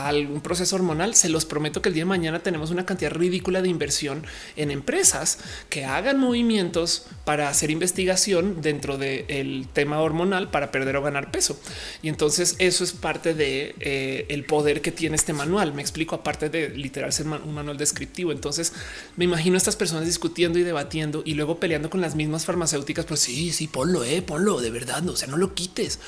algún 0.07 0.41
proceso 0.41 0.75
hormonal, 0.75 1.13
se 1.13 1.29
los 1.29 1.45
prometo 1.45 1.81
que 1.81 1.89
el 1.89 1.95
día 1.95 2.01
de 2.01 2.09
mañana 2.09 2.39
tenemos 2.39 2.71
una 2.71 2.85
cantidad 2.85 3.11
ridícula 3.11 3.61
de 3.61 3.69
inversión 3.69 4.25
en 4.55 4.71
empresas 4.71 5.37
que 5.69 5.85
hagan 5.85 6.19
movimientos 6.19 7.05
para 7.25 7.47
hacer 7.47 7.69
investigación 7.69 8.61
dentro 8.61 8.97
del 8.97 9.67
tema 9.73 9.99
hormonal 10.01 10.49
para 10.49 10.71
perder 10.71 10.95
o 10.95 11.03
ganar 11.03 11.31
peso. 11.31 11.59
Y 12.01 12.09
entonces 12.09 12.55
eso 12.57 12.83
es 12.83 12.93
parte 12.93 13.33
de 13.33 13.75
eh, 13.79 14.25
el 14.29 14.45
poder 14.45 14.81
que 14.81 14.91
tiene 14.91 15.15
este 15.15 15.33
manual. 15.33 15.73
Me 15.73 15.81
explico, 15.81 16.15
aparte 16.15 16.49
de 16.49 16.69
literal 16.69 17.13
ser 17.13 17.27
un 17.27 17.53
manual 17.53 17.77
descriptivo. 17.77 18.31
Entonces 18.31 18.73
me 19.15 19.25
imagino 19.25 19.55
a 19.55 19.57
estas 19.57 19.75
personas 19.75 20.05
discutiendo 20.05 20.57
y 20.57 20.63
debatiendo 20.63 21.21
y 21.23 21.35
luego 21.35 21.59
peleando 21.59 21.89
con 21.89 22.01
las 22.01 22.15
mismas 22.15 22.45
farmacéuticas. 22.45 23.05
Pues 23.05 23.19
sí, 23.19 23.51
sí, 23.51 23.67
ponlo, 23.67 24.03
eh, 24.03 24.21
ponlo 24.21 24.59
de 24.59 24.71
verdad. 24.71 25.01
No, 25.03 25.11
o 25.11 25.15
sea, 25.15 25.27
no 25.27 25.37
lo 25.37 25.53
quites. 25.53 25.99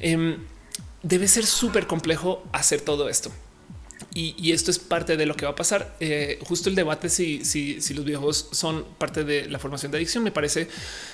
Em, 0.00 0.38
debe 1.02 1.28
ser 1.28 1.46
súper 1.46 1.86
complejo 1.86 2.42
hacer 2.52 2.80
todo 2.80 3.08
esto. 3.08 3.30
Y, 4.12 4.50
esto 4.50 4.72
es 4.72 4.80
parte 4.80 5.16
de 5.16 5.24
lo 5.24 5.36
que 5.36 5.44
va 5.44 5.52
a 5.52 5.54
pasar. 5.54 5.94
Eh, 6.00 6.38
justo 6.42 6.68
el 6.68 6.74
debate 6.74 7.08
si, 7.08 7.44
si, 7.44 7.94
los 7.94 8.04
videojuegos 8.04 8.48
son 8.50 8.84
parte 8.98 9.22
de 9.22 9.48
la 9.48 9.58
formación 9.58 9.92
de 9.92 9.98
adicción 9.98 10.24
me 10.24 10.32
parece 10.32 10.68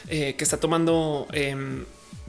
eh, 0.09 0.35
que 0.37 0.45
está 0.45 0.59
tomando 0.59 1.27
em, 1.33 1.85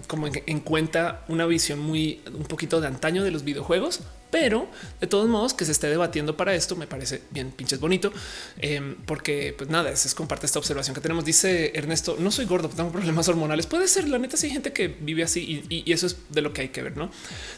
como 0.07 0.27
en, 0.27 0.59
cuenta 0.59 1.23
una 1.29 1.45
visión 1.45 1.79
muy 1.79 2.21
un 2.33 2.43
poquito 2.43 2.81
de 2.81 2.87
antaño 2.87 3.23
de 3.23 3.31
los 3.31 3.43
videojuegos, 3.43 4.01
pero 4.29 4.67
de 4.99 5.07
todos 5.07 5.27
modos 5.27 5.53
que 5.53 5.65
se 5.65 5.71
esté 5.71 5.87
debatiendo 5.87 6.35
para 6.35 6.53
esto 6.53 6.75
me 6.75 6.87
parece 6.87 7.21
bien 7.31 7.51
pinches 7.51 7.79
bonito, 7.79 8.11
em, 8.59 8.95
porque 9.05 9.53
pues 9.57 9.69
nada, 9.69 9.89
es, 9.91 10.13
comparte 10.15 10.45
esta 10.45 10.59
observación 10.59 10.93
que 10.95 11.01
tenemos. 11.01 11.25
Dice 11.25 11.71
Ernesto, 11.75 12.17
no 12.19 12.31
soy 12.31 12.45
gordo, 12.45 12.69
tengo 12.69 12.91
problemas 12.91 13.27
hormonales. 13.27 13.67
Puede 13.67 13.87
ser, 13.87 14.07
la 14.07 14.17
neta, 14.17 14.37
si 14.37 14.47
hay 14.47 14.53
gente 14.53 14.73
que 14.73 14.87
vive 14.87 15.23
así 15.23 15.63
y, 15.69 15.91
eso 15.91 16.07
es 16.07 16.17
de 16.29 16.41
lo 16.41 16.53
que 16.53 16.61
hay 16.61 16.69
que 16.69 16.81
ver, 16.81 16.97
¿no? 16.97 17.09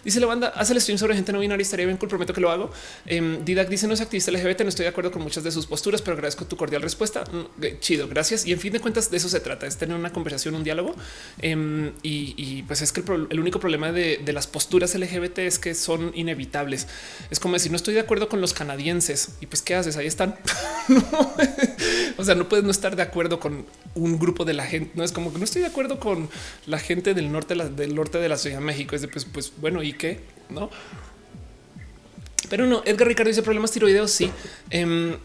Dice 0.04 0.20
la 0.20 0.28
banda, 0.28 0.50
hace 0.50 0.74
el 0.74 0.82
stream 0.82 0.98
sobre 0.98 1.16
gente 1.16 1.34
no 1.34 1.40
binaria, 1.40 1.62
estaría 1.62 1.86
bien 1.86 1.98
cool, 1.98 2.10
prometo 2.10 2.34
que 2.34 2.42
lo 2.42 2.52
hago. 2.52 2.72
Eh, 3.06 3.40
Didac 3.44 3.68
dice, 3.68 3.88
no 3.88 3.94
es 3.94 4.02
activista 4.02 4.32
LGBT, 4.32 4.62
no 4.62 4.70
estoy 4.70 4.84
de 4.84 4.90
acuerdo 4.90 5.12
con 5.12 5.22
muchas 5.22 5.44
de 5.44 5.52
sus 5.52 5.66
posturas, 5.66 6.02
pero 6.02 6.16
agradezco 6.16 6.46
tu 6.46 6.56
cordial 6.56 6.82
respuesta. 6.82 7.24
Mm, 7.24 7.64
eh, 7.64 7.78
chido, 7.80 8.08
gracias. 8.08 8.46
Y 8.46 8.54
en 8.54 8.60
fin 8.60 8.72
de 8.72 8.80
cuentas, 8.80 9.10
de 9.12 9.18
eso 9.18 9.30
se 9.30 9.40
trata, 9.40 9.66
es 9.66 9.78
tener 9.78 9.98
una 9.98 10.12
conversación, 10.12 10.56
un 10.56 10.64
diálogo. 10.64 10.96
Em, 11.42 11.92
y, 12.04 12.64
pues 12.64 12.82
es 12.82 12.92
que 12.92 13.02
el, 13.02 13.40
único 13.40 13.60
problema 13.60 13.92
de 13.92 14.34
las 14.34 14.48
posturas 14.48 14.96
LGBT 14.96 15.40
es 15.40 15.60
que 15.60 15.74
son 15.74 16.12
inevitables 16.16 16.59
es 17.30 17.40
como 17.40 17.54
decir, 17.54 17.72
no 17.72 17.76
estoy 17.76 17.94
de 17.94 18.00
acuerdo 18.00 18.30
con 18.30 18.42
los 18.42 18.54
canadienses 18.54 19.30
y 19.42 19.46
pues 19.46 19.62
qué 19.62 19.76
haces? 19.76 19.98
Ahí 19.98 20.08
están. 20.08 20.36
o 22.18 22.24
sea, 22.24 22.36
no 22.36 22.50
puedes 22.50 22.66
no 22.66 22.72
estar 22.72 22.96
de 22.96 23.02
acuerdo 23.02 23.40
con 23.40 23.66
un 23.96 24.20
grupo 24.20 24.46
de 24.46 24.54
la 24.54 24.66
gente. 24.66 24.92
No 24.96 25.04
es 25.04 25.12
como 25.12 25.32
que 25.32 25.38
no 25.38 25.44
estoy 25.44 25.62
de 25.62 25.68
acuerdo 25.68 26.00
con 26.00 26.30
la 26.66 26.80
gente 26.80 27.14
del 27.14 27.32
norte, 27.32 27.56
del 27.56 27.96
norte 27.96 28.18
de 28.18 28.30
la 28.30 28.38
Ciudad 28.38 28.60
de 28.60 28.66
México. 28.66 28.96
Es 28.96 29.02
de 29.02 29.08
pues, 29.08 29.26
pues 29.26 29.54
bueno, 29.58 29.84
y 29.84 29.94
qué 29.94 30.22
no? 30.50 30.70
Pero 32.50 32.66
no, 32.66 32.82
Edgar 32.86 33.08
Ricardo 33.08 33.30
dice 33.30 33.44
problemas 33.44 33.72
tiroideos. 33.72 34.12
Sí. 34.12 34.32
Em, 34.70 35.18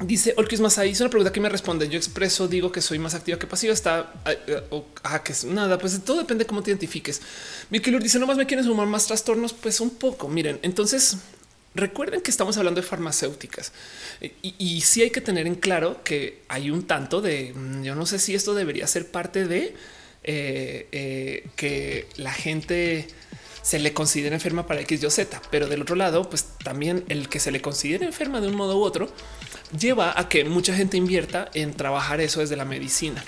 Dice 0.00 0.34
Olkis 0.36 0.60
más 0.60 0.78
ahí. 0.78 0.90
Es 0.90 1.00
una 1.00 1.08
pregunta 1.10 1.32
que 1.32 1.40
me 1.40 1.48
responde. 1.48 1.88
Yo 1.88 1.96
expreso, 1.96 2.48
digo 2.48 2.70
que 2.70 2.82
soy 2.82 2.98
más 2.98 3.14
activa 3.14 3.38
que 3.38 3.46
pasiva. 3.46 3.72
Está 3.72 4.12
ah, 5.02 5.22
que 5.22 5.32
es 5.32 5.44
nada. 5.44 5.78
Pues 5.78 5.98
todo 6.04 6.18
depende 6.18 6.44
de 6.44 6.48
cómo 6.48 6.62
te 6.62 6.70
identifiques. 6.70 7.22
Mi 7.70 7.78
dice 7.78 8.18
no 8.18 8.26
más 8.26 8.36
me 8.36 8.46
quieren 8.46 8.64
sumar 8.64 8.86
más 8.86 9.06
trastornos. 9.06 9.54
Pues 9.54 9.80
un 9.80 9.90
poco. 9.90 10.28
Miren, 10.28 10.58
entonces 10.62 11.16
recuerden 11.74 12.20
que 12.20 12.30
estamos 12.30 12.56
hablando 12.56 12.80
de 12.80 12.86
farmacéuticas 12.86 13.70
y, 14.40 14.80
sí 14.80 15.02
hay 15.02 15.10
que 15.10 15.20
tener 15.20 15.46
en 15.46 15.54
claro 15.54 16.02
que 16.02 16.42
hay 16.48 16.70
un 16.70 16.86
tanto 16.86 17.20
de 17.20 17.52
mm, 17.54 17.82
yo 17.82 17.94
no 17.94 18.06
sé 18.06 18.18
si 18.18 18.34
esto 18.34 18.54
debería 18.54 18.86
ser 18.86 19.10
parte 19.10 19.46
de 19.46 19.74
eh, 20.24 20.88
eh, 20.90 21.46
que 21.54 22.08
la 22.16 22.32
gente 22.32 23.06
se 23.62 23.78
le 23.78 23.92
considera 23.92 24.34
enferma 24.34 24.66
para 24.66 24.80
X, 24.82 25.02
Y, 25.02 25.10
Z, 25.10 25.42
pero 25.50 25.66
del 25.66 25.82
otro 25.82 25.96
lado, 25.96 26.30
pues 26.30 26.44
también 26.62 27.04
el 27.08 27.28
que 27.28 27.40
se 27.40 27.50
le 27.50 27.60
considere 27.60 28.06
enferma 28.06 28.40
de 28.40 28.48
un 28.48 28.54
modo 28.54 28.78
u 28.78 28.82
otro 28.82 29.10
lleva 29.78 30.18
a 30.18 30.28
que 30.28 30.44
mucha 30.44 30.74
gente 30.74 30.96
invierta 30.96 31.50
en 31.54 31.74
trabajar 31.74 32.20
eso 32.20 32.40
desde 32.40 32.56
la 32.56 32.64
medicina. 32.64 33.24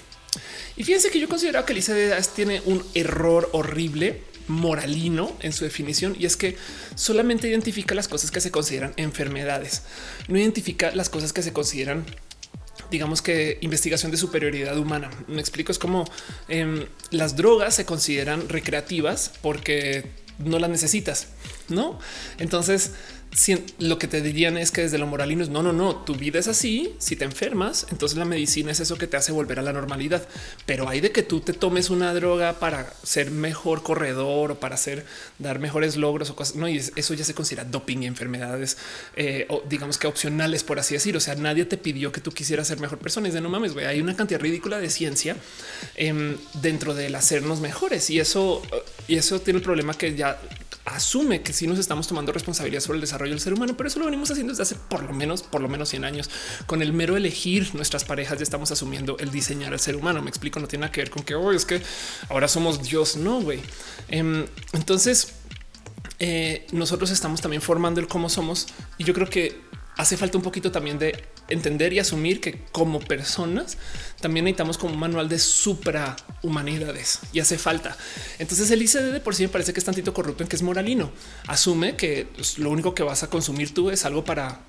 Y 0.76 0.84
fíjense 0.84 1.10
que 1.10 1.18
yo 1.20 1.28
considero 1.28 1.64
que 1.64 1.72
Elisa 1.72 1.94
de 1.94 2.20
tiene 2.34 2.62
un 2.64 2.84
error 2.94 3.48
horrible 3.52 4.22
moralino 4.46 5.36
en 5.40 5.52
su 5.52 5.64
definición 5.64 6.16
y 6.18 6.24
es 6.24 6.36
que 6.36 6.56
solamente 6.94 7.48
identifica 7.48 7.94
las 7.94 8.08
cosas 8.08 8.30
que 8.30 8.40
se 8.40 8.50
consideran 8.50 8.94
enfermedades, 8.96 9.82
no 10.28 10.38
identifica 10.38 10.90
las 10.92 11.08
cosas 11.08 11.32
que 11.32 11.42
se 11.42 11.52
consideran 11.52 12.06
digamos 12.90 13.20
que 13.20 13.58
investigación 13.60 14.10
de 14.10 14.16
superioridad 14.16 14.78
humana. 14.78 15.10
Me 15.26 15.40
explico, 15.40 15.72
es 15.72 15.78
como 15.78 16.04
em, 16.48 16.86
las 17.10 17.36
drogas 17.36 17.74
se 17.74 17.84
consideran 17.84 18.48
recreativas 18.48 19.32
porque 19.42 20.10
no 20.38 20.58
las 20.58 20.70
necesitas, 20.70 21.28
¿no? 21.68 21.98
Entonces, 22.38 22.92
lo 23.78 23.98
que 23.98 24.08
te 24.08 24.20
dirían 24.20 24.56
es 24.56 24.70
que 24.72 24.82
desde 24.82 24.98
lo 24.98 25.06
moralino 25.06 25.42
es 25.42 25.48
no, 25.48 25.62
no, 25.62 25.72
no, 25.72 25.96
tu 25.96 26.14
vida 26.14 26.38
es 26.38 26.48
así. 26.48 26.94
Si 26.98 27.14
te 27.14 27.24
enfermas, 27.24 27.86
entonces 27.90 28.18
la 28.18 28.24
medicina 28.24 28.72
es 28.72 28.80
eso 28.80 28.96
que 28.96 29.06
te 29.06 29.16
hace 29.16 29.32
volver 29.32 29.58
a 29.58 29.62
la 29.62 29.72
normalidad. 29.72 30.26
Pero 30.66 30.88
hay 30.88 31.00
de 31.00 31.12
que 31.12 31.22
tú 31.22 31.40
te 31.40 31.52
tomes 31.52 31.90
una 31.90 32.12
droga 32.14 32.58
para 32.58 32.92
ser 33.02 33.30
mejor 33.30 33.82
corredor 33.82 34.52
o 34.52 34.60
para 34.60 34.74
hacer 34.74 35.04
dar 35.38 35.58
mejores 35.58 35.96
logros 35.96 36.30
o 36.30 36.36
cosas. 36.36 36.56
No, 36.56 36.68
y 36.68 36.78
eso 36.78 37.14
ya 37.14 37.24
se 37.24 37.34
considera 37.34 37.64
doping 37.64 38.02
y 38.02 38.06
enfermedades, 38.06 38.76
eh, 39.14 39.46
o 39.48 39.62
digamos 39.68 39.98
que 39.98 40.06
opcionales, 40.06 40.64
por 40.64 40.78
así 40.78 40.94
decir. 40.94 41.16
O 41.16 41.20
sea, 41.20 41.34
nadie 41.34 41.64
te 41.64 41.76
pidió 41.76 42.10
que 42.12 42.20
tú 42.20 42.32
quisieras 42.32 42.66
ser 42.66 42.80
mejor 42.80 42.98
persona. 42.98 43.28
Y 43.28 43.30
de 43.30 43.40
no 43.40 43.50
mames, 43.50 43.76
hay 43.76 44.00
una 44.00 44.16
cantidad 44.16 44.40
ridícula 44.40 44.78
de 44.78 44.90
ciencia 44.90 45.36
em, 45.96 46.36
dentro 46.54 46.94
del 46.94 47.14
hacernos 47.14 47.60
mejores 47.60 48.10
y 48.10 48.20
eso, 48.20 48.62
y 49.06 49.16
eso 49.16 49.40
tiene 49.40 49.58
el 49.58 49.64
problema 49.64 49.94
que 49.94 50.14
ya 50.14 50.40
asume 50.88 51.42
que 51.42 51.52
sí 51.52 51.66
nos 51.66 51.78
estamos 51.78 52.08
tomando 52.08 52.32
responsabilidad 52.32 52.80
sobre 52.80 52.96
el 52.96 53.00
desarrollo 53.02 53.32
del 53.32 53.40
ser 53.40 53.52
humano, 53.52 53.76
pero 53.76 53.88
eso 53.88 53.98
lo 53.98 54.06
venimos 54.06 54.30
haciendo 54.30 54.52
desde 54.52 54.62
hace 54.62 54.74
por 54.74 55.02
lo 55.02 55.12
menos, 55.12 55.42
por 55.42 55.60
lo 55.60 55.68
menos 55.68 55.88
100 55.88 56.04
años. 56.04 56.30
Con 56.66 56.82
el 56.82 56.92
mero 56.92 57.16
elegir 57.16 57.74
nuestras 57.74 58.04
parejas 58.04 58.38
ya 58.38 58.42
estamos 58.42 58.70
asumiendo 58.70 59.16
el 59.18 59.30
diseñar 59.30 59.72
al 59.72 59.80
ser 59.80 59.96
humano. 59.96 60.22
Me 60.22 60.30
explico, 60.30 60.60
no 60.60 60.68
tiene 60.68 60.82
nada 60.82 60.92
que 60.92 61.00
ver 61.00 61.10
con 61.10 61.22
que 61.22 61.34
hoy 61.34 61.56
es 61.56 61.64
que 61.64 61.82
ahora 62.28 62.48
somos 62.48 62.82
Dios. 62.82 63.16
No, 63.16 63.40
güey. 63.40 63.60
Em, 64.08 64.46
entonces, 64.72 65.34
eh, 66.18 66.66
nosotros 66.72 67.10
estamos 67.10 67.40
también 67.40 67.62
formando 67.62 68.00
el 68.00 68.08
cómo 68.08 68.28
somos 68.28 68.66
y 68.96 69.04
yo 69.04 69.14
creo 69.14 69.28
que 69.30 69.67
hace 69.98 70.16
falta 70.16 70.38
un 70.38 70.44
poquito 70.44 70.70
también 70.70 70.98
de 70.98 71.24
entender 71.48 71.92
y 71.92 71.98
asumir 71.98 72.40
que 72.40 72.62
como 72.70 73.00
personas 73.00 73.76
también 74.20 74.44
necesitamos 74.44 74.78
como 74.78 74.94
un 74.94 75.00
manual 75.00 75.28
de 75.28 75.40
suprahumanidades 75.40 77.18
y 77.32 77.40
hace 77.40 77.58
falta. 77.58 77.96
Entonces 78.38 78.70
el 78.70 78.80
ICD 78.80 79.12
de 79.12 79.20
por 79.20 79.34
sí 79.34 79.42
me 79.42 79.48
parece 79.48 79.72
que 79.72 79.80
es 79.80 79.84
tantito 79.84 80.14
corrupto 80.14 80.44
en 80.44 80.48
que 80.48 80.54
es 80.54 80.62
moralino. 80.62 81.10
Asume 81.48 81.96
que 81.96 82.28
pues, 82.32 82.58
lo 82.58 82.70
único 82.70 82.94
que 82.94 83.02
vas 83.02 83.24
a 83.24 83.28
consumir 83.28 83.74
tú 83.74 83.90
es 83.90 84.04
algo 84.04 84.24
para 84.24 84.60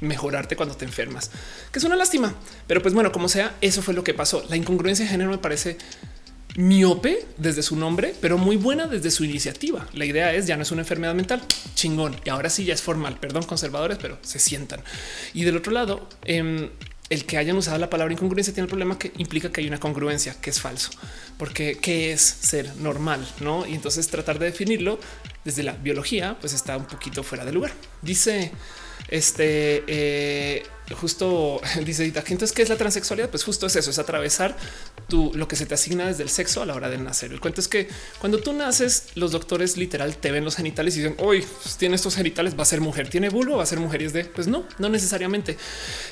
mejorarte 0.00 0.56
cuando 0.56 0.74
te 0.74 0.86
enfermas, 0.86 1.30
que 1.70 1.78
es 1.78 1.84
una 1.84 1.94
lástima. 1.94 2.34
Pero 2.66 2.80
pues 2.80 2.94
bueno, 2.94 3.12
como 3.12 3.28
sea, 3.28 3.54
eso 3.60 3.82
fue 3.82 3.92
lo 3.92 4.02
que 4.02 4.14
pasó. 4.14 4.42
La 4.48 4.56
incongruencia 4.56 5.04
de 5.04 5.10
género 5.10 5.30
me 5.30 5.38
parece 5.38 5.76
miope 6.56 7.26
desde 7.38 7.62
su 7.62 7.76
nombre, 7.76 8.14
pero 8.20 8.38
muy 8.38 8.56
buena 8.56 8.86
desde 8.86 9.10
su 9.10 9.24
iniciativa. 9.24 9.88
La 9.94 10.04
idea 10.04 10.32
es 10.34 10.46
ya 10.46 10.56
no 10.56 10.62
es 10.62 10.70
una 10.70 10.82
enfermedad 10.82 11.14
mental 11.14 11.42
chingón 11.74 12.16
y 12.24 12.30
ahora 12.30 12.50
sí 12.50 12.64
ya 12.64 12.74
es 12.74 12.82
formal. 12.82 13.18
Perdón, 13.18 13.44
conservadores, 13.44 13.98
pero 14.00 14.18
se 14.22 14.38
sientan. 14.38 14.82
Y 15.34 15.44
del 15.44 15.56
otro 15.56 15.72
lado, 15.72 16.08
em, 16.24 16.68
el 17.10 17.26
que 17.26 17.36
hayan 17.36 17.56
usado 17.56 17.78
la 17.78 17.90
palabra 17.90 18.12
incongruencia 18.12 18.54
tiene 18.54 18.64
el 18.64 18.70
problema 18.70 18.98
que 18.98 19.12
implica 19.18 19.50
que 19.52 19.60
hay 19.60 19.66
una 19.66 19.78
congruencia 19.78 20.34
que 20.40 20.50
es 20.50 20.60
falso, 20.60 20.90
porque 21.36 21.78
qué 21.80 22.12
es 22.12 22.22
ser 22.22 22.74
normal, 22.76 23.26
no? 23.40 23.66
Y 23.66 23.74
entonces 23.74 24.08
tratar 24.08 24.38
de 24.38 24.46
definirlo 24.46 24.98
desde 25.44 25.62
la 25.62 25.72
biología, 25.72 26.38
pues 26.40 26.54
está 26.54 26.76
un 26.76 26.86
poquito 26.86 27.22
fuera 27.22 27.44
de 27.44 27.52
lugar. 27.52 27.72
Dice 28.00 28.52
este 29.12 29.84
eh, 29.88 30.62
justo 30.94 31.60
dice 31.84 32.04
entonces 32.04 32.52
qué 32.52 32.62
es 32.62 32.68
la 32.68 32.76
transexualidad? 32.76 33.30
Pues 33.30 33.44
justo 33.44 33.66
es 33.66 33.76
eso, 33.76 33.90
es 33.90 33.98
atravesar 33.98 34.56
tu, 35.08 35.32
lo 35.34 35.48
que 35.48 35.56
se 35.56 35.66
te 35.66 35.74
asigna 35.74 36.06
desde 36.06 36.22
el 36.22 36.30
sexo 36.30 36.62
a 36.62 36.66
la 36.66 36.74
hora 36.74 36.88
de 36.88 36.98
nacer. 36.98 37.30
El 37.30 37.40
cuento 37.40 37.60
es 37.60 37.68
que 37.68 37.88
cuando 38.18 38.38
tú 38.38 38.52
naces, 38.52 39.08
los 39.14 39.32
doctores 39.32 39.76
literal 39.76 40.16
te 40.16 40.30
ven 40.32 40.44
los 40.44 40.56
genitales 40.56 40.96
y 40.96 41.02
dicen 41.02 41.16
hoy 41.18 41.44
pues, 41.62 41.76
tiene 41.76 41.96
estos 41.96 42.16
genitales, 42.16 42.56
va 42.58 42.62
a 42.62 42.66
ser 42.66 42.80
mujer, 42.80 43.08
tiene 43.08 43.28
vulva, 43.28 43.56
va 43.56 43.62
a 43.62 43.66
ser 43.66 43.80
mujer 43.80 44.02
y 44.02 44.06
es 44.06 44.12
de 44.12 44.24
pues 44.24 44.46
no, 44.46 44.66
no 44.78 44.88
necesariamente. 44.88 45.56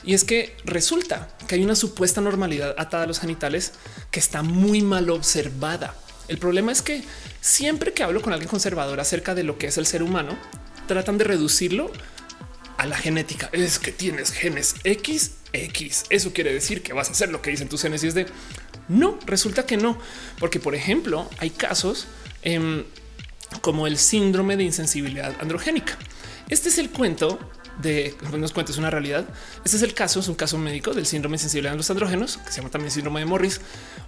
Y 0.05 0.15
es 0.15 0.25
que 0.25 0.57
resulta 0.65 1.29
que 1.47 1.55
hay 1.55 1.65
una 1.65 1.77
supuesta 1.77 2.21
normalidad 2.21 2.75
atada 2.79 3.05
a 3.05 3.07
los 3.07 3.21
genitales 3.21 3.73
que 4.11 4.21
está 4.21 4.43
muy 4.43 4.83
mal 4.83 5.09
observada. 5.11 5.95
El 6.29 6.39
problema 6.39 6.71
es 6.71 6.83
que 6.83 7.03
siempre 7.41 7.93
que 7.93 8.03
hablo 8.03 8.23
con 8.23 8.33
alguien 8.33 8.49
conservador 8.49 9.01
acerca 9.01 9.35
de 9.35 9.43
lo 9.43 9.59
que 9.59 9.67
es 9.67 9.79
el 9.79 9.87
ser 9.87 10.03
humano, 10.03 10.39
tratan 10.87 11.19
de 11.19 11.25
reducirlo 11.25 11.91
a 12.81 12.87
la 12.87 12.97
genética. 12.97 13.51
Es 13.53 13.79
que 13.79 13.93
tienes 13.93 14.33
genes 14.33 14.77
X. 14.85 15.33
Eso 16.09 16.33
quiere 16.33 16.53
decir 16.55 16.83
que 16.83 16.95
vas 16.95 17.09
a 17.09 17.13
hacer 17.13 17.29
lo 17.29 17.43
que 17.43 17.51
dicen 17.51 17.69
tus 17.69 17.83
genes 17.83 18.03
y 18.05 18.07
es 18.07 18.15
de 18.15 18.27
no, 18.89 19.19
resulta 19.27 19.67
que 19.67 19.77
no, 19.77 19.99
porque 20.39 20.61
por 20.61 20.75
ejemplo 20.75 21.29
hay 21.39 21.51
casos 21.51 22.07
em, 22.43 22.85
como 23.61 23.87
el 23.87 23.99
síndrome 23.99 24.57
de 24.57 24.65
insensibilidad 24.65 25.37
androgénica. 25.41 25.99
Este 26.49 26.71
es 26.71 26.79
el 26.79 26.89
cuento 26.89 27.39
de 27.83 28.15
nos 28.39 28.53
cuentes 28.53 28.77
una 28.79 28.91
realidad. 28.91 29.25
Este 29.65 29.77
es 29.77 29.83
el 29.83 29.95
caso, 29.95 30.21
es 30.21 30.29
un 30.29 30.35
caso 30.35 30.59
médico 30.59 30.93
del 30.93 31.07
síndrome 31.07 31.39
sensible 31.39 31.69
a 31.69 31.75
los 31.75 31.91
andrógenos, 31.91 32.39
que 32.39 32.51
se 32.51 32.59
llama 32.59 32.71
también 32.71 32.91
síndrome 32.91 33.21
de 33.21 33.27
Morris 33.27 33.61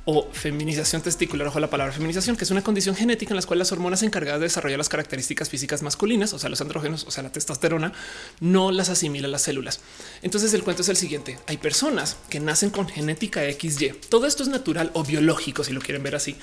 o 0.05 0.29
feminización 0.33 1.03
testicular 1.03 1.47
ojo 1.49 1.61
la 1.61 1.71
palabra 1.71 1.93
feminización, 1.93 2.37
que 2.37 2.45
es 2.45 2.51
una 2.51 2.63
condición 2.63 2.95
genética 2.97 3.33
en 3.33 3.41
la 3.41 3.47
cual 3.47 3.59
las 3.59 3.73
hormonas 3.73 4.03
encargadas 4.03 4.41
de 4.41 4.47
desarrollar 4.47 4.79
las 4.79 4.89
características 4.89 5.49
físicas 5.49 5.83
masculinas, 5.83 6.33
o 6.33 6.39
sea, 6.39 6.51
los 6.51 6.61
andrógenos, 6.61 7.05
o 7.05 7.11
sea, 7.11 7.23
la 7.23 7.33
testosterona, 7.33 7.93
no 8.41 8.73
las 8.73 8.89
asimila 8.89 9.29
las 9.29 9.43
células. 9.43 9.81
Entonces 10.23 10.53
el 10.55 10.63
cuento 10.63 10.83
es 10.83 10.89
el 10.89 10.97
siguiente. 10.97 11.39
Hay 11.47 11.59
personas 11.59 12.17
que 12.29 12.41
nacen 12.41 12.71
con 12.71 12.89
genética 12.89 13.43
XY. 13.43 13.93
Todo 14.09 14.27
esto 14.27 14.43
es 14.43 14.49
natural 14.49 14.91
o 14.95 15.05
biológico, 15.05 15.65
si 15.65 15.73
lo 15.73 15.81
quieren 15.81 16.03
ver 16.03 16.15
así. 16.15 16.37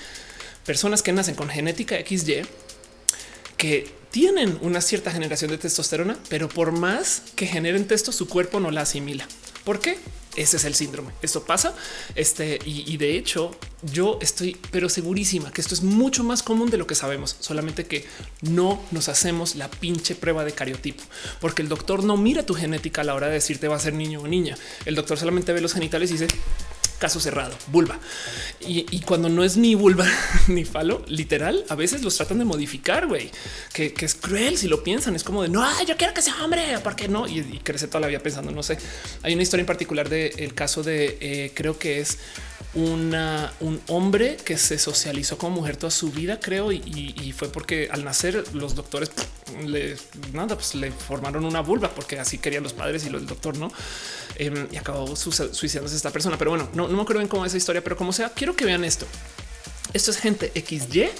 Personas 0.64 1.02
que 1.02 1.12
nacen 1.12 1.34
con 1.34 1.48
genética 1.48 1.96
XY 1.96 2.42
que 3.60 3.86
tienen 4.10 4.58
una 4.62 4.80
cierta 4.80 5.10
generación 5.10 5.50
de 5.50 5.58
testosterona, 5.58 6.16
pero 6.30 6.48
por 6.48 6.72
más 6.72 7.24
que 7.36 7.46
generen 7.46 7.86
testo, 7.86 8.10
su 8.10 8.26
cuerpo 8.26 8.58
no 8.58 8.70
la 8.70 8.80
asimila. 8.80 9.28
¿Por 9.64 9.80
qué? 9.80 9.98
Ese 10.34 10.56
es 10.56 10.64
el 10.64 10.74
síndrome. 10.74 11.12
Esto 11.20 11.44
pasa. 11.44 11.74
Este 12.14 12.58
y, 12.64 12.96
de 12.96 13.18
hecho, 13.18 13.54
yo 13.82 14.18
estoy, 14.22 14.56
pero 14.70 14.88
segurísima 14.88 15.52
que 15.52 15.60
esto 15.60 15.74
es 15.74 15.82
mucho 15.82 16.24
más 16.24 16.42
común 16.42 16.70
de 16.70 16.78
lo 16.78 16.86
que 16.86 16.94
sabemos, 16.94 17.36
solamente 17.40 17.84
que 17.84 18.06
no 18.40 18.82
nos 18.92 19.10
hacemos 19.10 19.56
la 19.56 19.70
pinche 19.70 20.14
prueba 20.14 20.42
de 20.46 20.52
cariotipo, 20.52 21.04
porque 21.38 21.60
el 21.60 21.68
doctor 21.68 22.02
no 22.02 22.16
mira 22.16 22.46
tu 22.46 22.54
genética 22.54 23.02
a 23.02 23.04
la 23.04 23.14
hora 23.14 23.26
de 23.26 23.34
decirte 23.34 23.68
va 23.68 23.76
a 23.76 23.80
ser 23.80 23.92
niño 23.92 24.22
o 24.22 24.26
niña. 24.26 24.56
El 24.86 24.94
doctor 24.94 25.18
solamente 25.18 25.52
ve 25.52 25.60
los 25.60 25.74
genitales 25.74 26.08
y 26.10 26.14
dice 26.14 26.28
caso 27.00 27.18
cerrado, 27.18 27.56
vulva. 27.68 27.98
Y, 28.60 29.00
cuando 29.00 29.28
no 29.28 29.42
es 29.42 29.56
ni 29.56 29.74
vulva 29.74 30.06
ni 30.46 30.64
falo, 30.64 31.02
literal, 31.08 31.64
a 31.68 31.74
veces 31.74 32.02
los 32.02 32.16
tratan 32.16 32.38
de 32.38 32.44
modificar, 32.44 33.08
güey, 33.08 33.30
que, 33.72 33.92
es 33.98 34.14
cruel 34.14 34.56
si 34.58 34.68
lo 34.68 34.84
piensan. 34.84 35.16
Es 35.16 35.24
como 35.24 35.42
de 35.42 35.48
no, 35.48 35.64
yo 35.84 35.96
quiero 35.96 36.14
que 36.14 36.22
sea 36.22 36.44
hombre, 36.44 36.78
¿por 36.84 36.94
qué 36.94 37.08
no? 37.08 37.26
Y, 37.26 37.42
crece 37.64 37.88
toda 37.88 38.00
la 38.00 38.06
vida 38.06 38.20
pensando, 38.20 38.52
no 38.52 38.62
sé. 38.62 38.78
Hay 39.22 39.32
una 39.32 39.42
historia 39.42 39.62
en 39.62 39.66
particular 39.66 40.08
del 40.08 40.54
caso 40.54 40.82
de 40.84 41.18
eh, 41.20 41.52
creo 41.54 41.78
que 41.78 42.00
es 42.00 42.18
una, 42.74 43.52
un 43.60 43.80
hombre 43.88 44.36
que 44.36 44.56
se 44.56 44.78
socializó 44.78 45.38
como 45.38 45.56
mujer 45.56 45.76
toda 45.76 45.90
su 45.90 46.12
vida, 46.12 46.38
creo, 46.38 46.70
y, 46.70 47.34
fue 47.36 47.48
porque 47.48 47.88
al 47.90 48.04
nacer 48.04 48.44
los 48.54 48.74
doctores 48.74 49.10
le, 49.64 49.96
nada, 50.32 50.54
pues 50.54 50.74
le 50.74 50.92
formaron 50.92 51.44
una 51.44 51.60
vulva 51.60 51.90
porque 51.94 52.18
así 52.18 52.38
querían 52.38 52.62
los 52.62 52.72
padres 52.72 53.04
y 53.04 53.08
el 53.08 53.26
doctor 53.26 53.56
no. 53.56 53.72
Em, 54.40 54.68
y 54.72 54.78
acabó 54.78 55.14
suicidándose 55.16 55.94
esta 55.94 56.10
persona. 56.10 56.38
Pero 56.38 56.52
bueno, 56.52 56.66
no, 56.72 56.88
no 56.88 56.96
me 56.96 57.02
acuerdo 57.02 57.20
bien 57.20 57.28
cómo 57.28 57.44
es 57.44 57.50
esa 57.50 57.58
historia, 57.58 57.84
pero 57.84 57.94
como 57.94 58.10
sea, 58.10 58.30
quiero 58.30 58.56
que 58.56 58.64
vean 58.64 58.84
esto. 58.84 59.04
Esto 59.92 60.10
es 60.10 60.16
gente 60.16 60.50
XY 60.54 61.10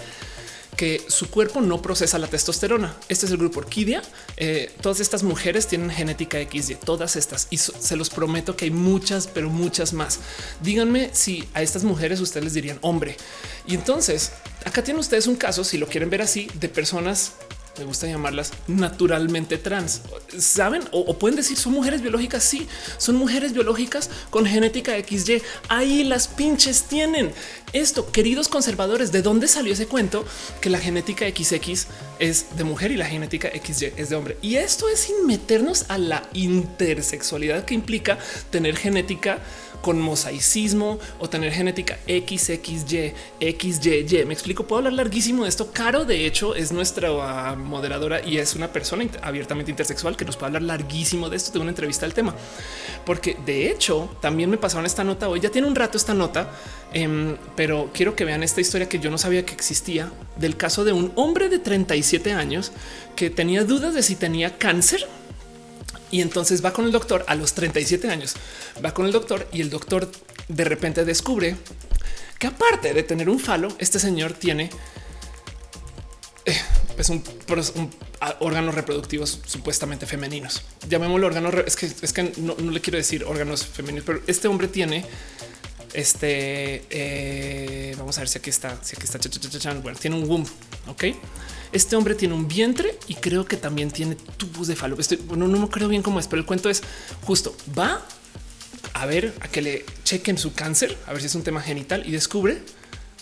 que 0.74 1.04
su 1.08 1.28
cuerpo 1.28 1.60
no 1.60 1.82
procesa 1.82 2.18
la 2.18 2.28
testosterona. 2.28 2.96
Este 3.10 3.26
es 3.26 3.32
el 3.32 3.36
grupo 3.36 3.60
Orquídea. 3.60 4.00
Eh, 4.38 4.72
todas 4.80 5.00
estas 5.00 5.22
mujeres 5.22 5.66
tienen 5.66 5.90
genética 5.90 6.38
XY, 6.38 6.76
todas 6.76 7.16
estas, 7.16 7.48
y 7.50 7.58
se 7.58 7.94
los 7.96 8.08
prometo 8.08 8.56
que 8.56 8.64
hay 8.64 8.70
muchas, 8.70 9.26
pero 9.26 9.50
muchas 9.50 9.92
más. 9.92 10.20
Díganme 10.62 11.10
si 11.12 11.46
a 11.52 11.60
estas 11.60 11.84
mujeres 11.84 12.20
ustedes 12.20 12.44
les 12.44 12.54
dirían 12.54 12.78
hombre. 12.80 13.18
Y 13.66 13.74
entonces 13.74 14.32
acá 14.64 14.82
tienen 14.82 15.00
ustedes 15.00 15.26
un 15.26 15.36
caso, 15.36 15.62
si 15.62 15.76
lo 15.76 15.86
quieren 15.86 16.08
ver 16.08 16.22
así, 16.22 16.48
de 16.54 16.70
personas 16.70 17.32
me 17.78 17.84
gusta 17.84 18.06
llamarlas 18.06 18.52
naturalmente 18.66 19.56
trans. 19.58 20.02
Saben 20.38 20.82
o, 20.90 21.18
pueden 21.18 21.36
decir 21.36 21.56
son 21.56 21.72
mujeres 21.72 22.02
biológicas. 22.02 22.44
Sí, 22.44 22.66
son 22.98 23.16
mujeres 23.16 23.52
biológicas 23.52 24.10
con 24.30 24.46
genética 24.46 24.92
XY. 24.96 25.42
Ahí 25.68 26.04
las 26.04 26.28
pinches 26.28 26.84
tienen 26.84 27.32
esto. 27.72 28.10
Queridos 28.10 28.48
conservadores, 28.48 29.12
¿de 29.12 29.22
dónde 29.22 29.48
salió 29.48 29.72
ese 29.72 29.86
cuento 29.86 30.24
que 30.60 30.70
la 30.70 30.78
genética 30.78 31.26
XX 31.26 31.86
es 32.18 32.56
de 32.56 32.64
mujer 32.64 32.90
y 32.90 32.96
la 32.96 33.06
genética 33.06 33.48
XY 33.48 33.92
es 33.96 34.10
de 34.10 34.16
hombre? 34.16 34.36
Y 34.42 34.56
esto 34.56 34.88
es 34.88 35.00
sin 35.00 35.26
meternos 35.26 35.86
a 35.88 35.98
la 35.98 36.28
intersexualidad 36.32 37.64
que 37.64 37.74
implica 37.74 38.18
tener 38.50 38.76
genética 38.76 39.38
con 39.80 40.00
mosaicismo 40.00 40.98
o 41.18 41.28
tener 41.28 41.52
genética 41.52 41.98
XXY, 42.06 43.12
XYY. 43.40 44.24
Me 44.26 44.34
explico, 44.34 44.64
puedo 44.64 44.78
hablar 44.78 44.92
larguísimo 44.94 45.44
de 45.44 45.48
esto. 45.48 45.70
Caro, 45.72 46.04
de 46.04 46.26
hecho, 46.26 46.54
es 46.54 46.72
nuestra 46.72 47.12
uh, 47.12 47.56
moderadora 47.56 48.24
y 48.24 48.38
es 48.38 48.54
una 48.54 48.72
persona 48.72 49.06
abiertamente 49.22 49.70
intersexual 49.70 50.16
que 50.16 50.24
nos 50.24 50.36
puede 50.36 50.48
hablar 50.48 50.62
larguísimo 50.62 51.28
de 51.28 51.36
esto. 51.36 51.52
Tengo 51.52 51.62
una 51.62 51.70
entrevista 51.70 52.06
al 52.06 52.14
tema, 52.14 52.34
porque 53.04 53.36
de 53.46 53.70
hecho 53.70 54.14
también 54.20 54.50
me 54.50 54.58
pasaron 54.58 54.86
esta 54.86 55.04
nota 55.04 55.28
hoy. 55.28 55.40
Ya 55.40 55.50
tiene 55.50 55.66
un 55.66 55.74
rato 55.74 55.96
esta 55.96 56.14
nota, 56.14 56.50
em, 56.92 57.36
pero 57.56 57.90
quiero 57.92 58.14
que 58.14 58.24
vean 58.24 58.42
esta 58.42 58.60
historia 58.60 58.88
que 58.88 58.98
yo 58.98 59.10
no 59.10 59.18
sabía 59.18 59.44
que 59.44 59.54
existía 59.54 60.10
del 60.36 60.56
caso 60.56 60.84
de 60.84 60.92
un 60.92 61.12
hombre 61.16 61.48
de 61.48 61.58
37 61.58 62.32
años 62.32 62.72
que 63.16 63.30
tenía 63.30 63.64
dudas 63.64 63.94
de 63.94 64.02
si 64.02 64.16
tenía 64.16 64.58
cáncer 64.58 65.06
y 66.10 66.20
entonces 66.20 66.64
va 66.64 66.72
con 66.72 66.84
el 66.84 66.92
doctor 66.92 67.24
a 67.28 67.34
los 67.34 67.54
37 67.54 68.08
años, 68.08 68.34
va 68.84 68.92
con 68.92 69.06
el 69.06 69.12
doctor 69.12 69.48
y 69.52 69.60
el 69.60 69.70
doctor 69.70 70.10
de 70.48 70.64
repente 70.64 71.04
descubre 71.04 71.56
que 72.38 72.46
aparte 72.46 72.94
de 72.94 73.02
tener 73.02 73.28
un 73.28 73.38
falo, 73.38 73.68
este 73.78 73.98
señor 73.98 74.32
tiene 74.32 74.70
eh, 76.46 76.56
es 76.98 77.08
un, 77.08 77.22
órganos 78.40 78.74
reproductivos 78.74 79.40
supuestamente 79.46 80.06
femeninos. 80.06 80.62
Llamémoslo 80.88 81.26
órganos. 81.26 81.54
Es 81.66 81.76
que 81.76 81.86
es 81.86 82.12
que 82.12 82.32
no, 82.38 82.54
le 82.56 82.80
quiero 82.80 82.98
decir 82.98 83.24
órganos 83.24 83.66
femeninos, 83.66 84.04
pero 84.04 84.20
este 84.26 84.48
hombre 84.48 84.68
tiene 84.68 85.04
este. 85.92 86.84
Eh, 86.90 87.94
vamos 87.98 88.16
a 88.18 88.20
ver 88.20 88.28
si 88.28 88.38
aquí 88.38 88.50
está, 88.50 88.78
si 88.82 88.96
aquí 88.96 89.04
está. 89.04 89.18
Tiene 89.18 90.16
un 90.16 90.28
womb. 90.28 90.46
Ok. 90.88 91.04
Este 91.72 91.94
hombre 91.94 92.14
tiene 92.16 92.34
un 92.34 92.48
vientre 92.48 92.98
y 93.06 93.14
creo 93.14 93.44
que 93.44 93.56
también 93.56 93.90
tiene 93.90 94.16
tubos 94.36 94.66
de 94.66 94.74
falo. 94.74 94.98
Estoy, 94.98 95.18
bueno, 95.18 95.46
no 95.46 95.58
me 95.58 95.68
creo 95.68 95.88
bien 95.88 96.02
cómo 96.02 96.18
es, 96.18 96.26
pero 96.26 96.40
el 96.40 96.46
cuento 96.46 96.68
es 96.68 96.82
justo 97.22 97.56
va 97.78 98.04
a 98.94 99.06
ver 99.06 99.32
a 99.40 99.48
que 99.48 99.62
le 99.62 99.84
chequen 100.02 100.36
su 100.36 100.52
cáncer, 100.52 100.98
a 101.06 101.12
ver 101.12 101.20
si 101.20 101.26
es 101.26 101.34
un 101.34 101.44
tema 101.44 101.60
genital 101.60 102.02
y 102.06 102.10
descubre 102.10 102.60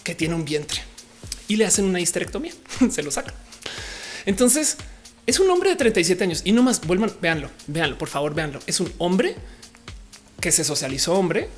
que 0.03 0.15
tiene 0.15 0.35
un 0.35 0.45
vientre 0.47 0.81
y 1.47 1.57
le 1.57 1.67
hacen 1.67 1.85
una 1.85 2.01
histerectomía. 2.01 2.53
Se 2.91 3.03
lo 3.03 3.11
saca. 3.11 3.35
Entonces 4.25 4.79
es 5.27 5.41
un 5.41 5.51
hombre 5.51 5.69
de 5.71 5.77
37 5.77 6.25
años 6.25 6.41
y 6.45 6.53
no 6.53 6.63
más 6.63 6.81
vuelvan, 6.81 7.13
véanlo, 7.21 7.51
véanlo, 7.67 7.99
por 7.99 8.09
favor, 8.09 8.35
véanlo. 8.35 8.61
Es 8.67 8.81
un 8.81 8.91
hombre 8.97 9.37
que 10.41 10.53
se 10.53 10.65
socializó 10.65 11.15
hombre, 11.15 11.51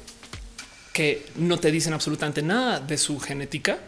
que 0.92 1.26
no 1.36 1.58
te 1.58 1.70
dicen 1.70 1.92
absolutamente 1.92 2.42
nada 2.42 2.80
de 2.80 2.98
su 2.98 3.20
genética, 3.20 3.78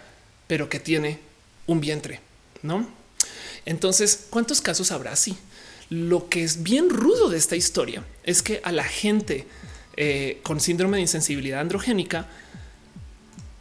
pero 0.46 0.68
que 0.68 0.78
tiene 0.78 1.18
un 1.66 1.80
vientre 1.80 2.20
no? 2.62 2.86
Entonces, 3.64 4.26
¿cuántos 4.30 4.60
casos 4.60 4.90
habrá 4.92 5.12
así? 5.12 5.36
Lo 5.90 6.28
que 6.28 6.42
es 6.42 6.62
bien 6.62 6.90
rudo 6.90 7.28
de 7.28 7.38
esta 7.38 7.56
historia 7.56 8.04
es 8.24 8.42
que 8.42 8.60
a 8.64 8.72
la 8.72 8.84
gente 8.84 9.46
eh, 9.96 10.40
con 10.42 10.58
síndrome 10.58 10.96
de 10.96 11.02
insensibilidad 11.02 11.60
androgénica, 11.60 12.26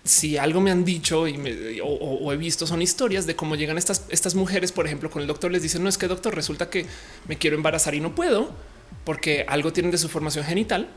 si 0.03 0.37
algo 0.37 0.61
me 0.61 0.71
han 0.71 0.83
dicho 0.83 1.27
y 1.27 1.79
o, 1.83 2.31
he 2.33 2.37
visto 2.37 2.65
son 2.65 2.81
historias 2.81 3.27
de 3.27 3.35
cómo 3.35 3.55
llegan 3.55 3.77
estas, 3.77 4.05
estas 4.09 4.33
mujeres, 4.33 4.71
por 4.71 4.85
ejemplo, 4.87 5.11
con 5.11 5.21
el 5.21 5.27
doctor 5.27 5.51
les 5.51 5.61
dicen 5.61 5.83
no 5.83 5.89
es 5.89 5.97
que 5.97 6.07
doctor 6.07 6.33
resulta 6.33 6.69
que 6.69 6.85
me 7.27 7.37
quiero 7.37 7.55
embarazar 7.55 7.93
y 7.93 7.99
no 7.99 8.15
puedo 8.15 8.49
porque 9.03 9.45
algo 9.47 9.73
tienen 9.73 9.91
de 9.91 9.97
su 9.97 10.09
formación 10.09 10.45
genital 10.45 10.89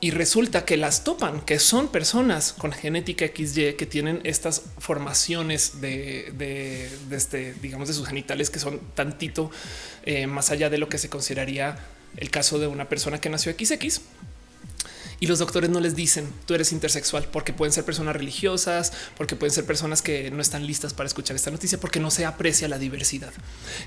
y 0.00 0.10
resulta 0.10 0.64
que 0.64 0.76
las 0.76 1.04
topan, 1.04 1.40
que 1.40 1.58
son 1.58 1.88
personas 1.88 2.52
con 2.52 2.72
genética 2.72 3.26
XY 3.26 3.74
que 3.74 3.86
tienen 3.86 4.20
estas 4.24 4.62
formaciones 4.78 5.80
de, 5.80 6.90
este, 7.10 7.54
digamos, 7.54 7.88
de 7.88 7.94
sus 7.94 8.06
genitales 8.06 8.50
que 8.50 8.58
son 8.58 8.80
tantito 8.94 9.50
eh, 10.04 10.26
más 10.26 10.50
allá 10.50 10.68
de 10.68 10.78
lo 10.78 10.88
que 10.88 10.98
se 10.98 11.08
consideraría 11.08 11.78
el 12.18 12.30
caso 12.30 12.58
de 12.58 12.66
una 12.66 12.88
persona 12.88 13.20
que 13.20 13.30
nació 13.30 13.52
XX. 13.52 14.00
Y 15.18 15.28
los 15.28 15.38
doctores 15.38 15.70
no 15.70 15.80
les 15.80 15.96
dicen 15.96 16.30
tú 16.44 16.52
eres 16.52 16.72
intersexual 16.72 17.28
porque 17.32 17.54
pueden 17.54 17.72
ser 17.72 17.86
personas 17.86 18.14
religiosas, 18.14 18.92
porque 19.16 19.34
pueden 19.34 19.54
ser 19.54 19.64
personas 19.64 20.02
que 20.02 20.30
no 20.30 20.42
están 20.42 20.66
listas 20.66 20.92
para 20.92 21.06
escuchar 21.06 21.36
esta 21.36 21.50
noticia, 21.50 21.80
porque 21.80 22.00
no 22.00 22.10
se 22.10 22.26
aprecia 22.26 22.68
la 22.68 22.78
diversidad. 22.78 23.32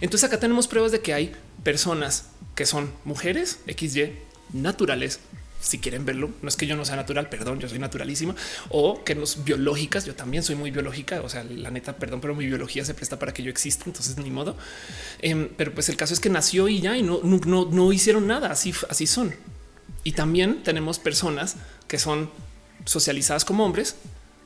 Entonces 0.01 0.28
acá 0.28 0.39
tenemos 0.39 0.68
pruebas 0.68 0.91
de 0.91 1.01
que 1.01 1.14
hay 1.14 1.36
personas 1.64 2.26
que 2.55 2.66
son 2.66 2.91
mujeres 3.05 3.60
XY 3.68 4.18
naturales 4.53 5.20
si 5.60 5.80
quieren 5.80 6.05
verlo, 6.05 6.32
no 6.41 6.47
es 6.47 6.55
que 6.55 6.66
yo 6.66 6.76
no 6.78 6.86
sea 6.86 6.95
natural, 6.95 7.28
perdón, 7.30 7.60
yo 7.60 7.68
soy 7.68 7.80
naturalísima 7.80 8.36
o 8.70 9.03
que 9.03 9.14
nos 9.16 9.43
biológicas. 9.43 10.05
Yo 10.05 10.16
también 10.16 10.41
soy 10.43 10.55
muy 10.55 10.72
biológica. 10.72 11.22
O 11.22 11.30
sea, 11.30 11.43
la 11.43 11.70
neta, 11.70 11.97
perdón, 11.97 12.22
pero 12.22 12.34
mi 12.36 12.45
biología 12.45 12.86
se 12.86 12.93
presta 12.93 13.20
para 13.20 13.34
que 13.34 13.43
yo 13.43 13.49
exista. 13.49 13.84
Entonces, 13.88 14.18
ni 14.18 14.30
modo. 14.30 14.55
Em, 15.22 15.49
pero 15.57 15.74
pues 15.74 15.89
el 15.89 15.97
caso 15.97 16.14
es 16.14 16.20
que 16.20 16.30
nació 16.30 16.68
y 16.68 16.80
ya 16.80 16.97
y 16.97 17.03
no, 17.03 17.20
no, 17.24 17.66
no 17.66 17.93
hicieron 17.93 18.26
nada. 18.28 18.51
Así, 18.51 18.74
así 18.89 19.05
son. 19.05 19.36
Y 20.03 20.14
también 20.14 20.64
tenemos 20.64 20.97
personas 20.99 21.57
que 21.88 21.99
son 21.99 22.30
socializadas 22.86 23.43
como 23.43 23.66
hombres, 23.66 23.95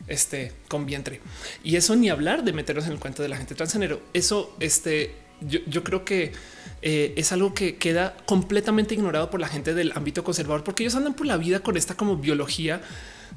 este 0.07 0.51
con 0.67 0.85
vientre. 0.85 1.21
Y 1.63 1.75
eso 1.75 1.95
ni 1.95 2.09
hablar 2.09 2.43
de 2.43 2.53
meternos 2.53 2.85
en 2.85 2.93
el 2.93 2.99
cuento 2.99 3.21
de 3.21 3.29
la 3.29 3.37
gente 3.37 3.53
transgénero. 3.53 4.01
Eso, 4.13 4.55
este, 4.59 5.15
yo, 5.41 5.83
creo 5.83 6.05
que 6.05 6.31
eh, 6.81 7.13
es 7.17 7.31
algo 7.31 7.53
que 7.53 7.77
queda 7.77 8.15
completamente 8.25 8.93
ignorado 8.93 9.29
por 9.29 9.39
la 9.39 9.47
gente 9.47 9.73
del 9.73 9.91
ámbito 9.95 10.23
conservador, 10.23 10.63
porque 10.63 10.83
ellos 10.83 10.95
andan 10.95 11.13
por 11.13 11.25
la 11.25 11.37
vida 11.37 11.59
con 11.59 11.77
esta 11.77 11.95
como 11.95 12.17
biología 12.17 12.81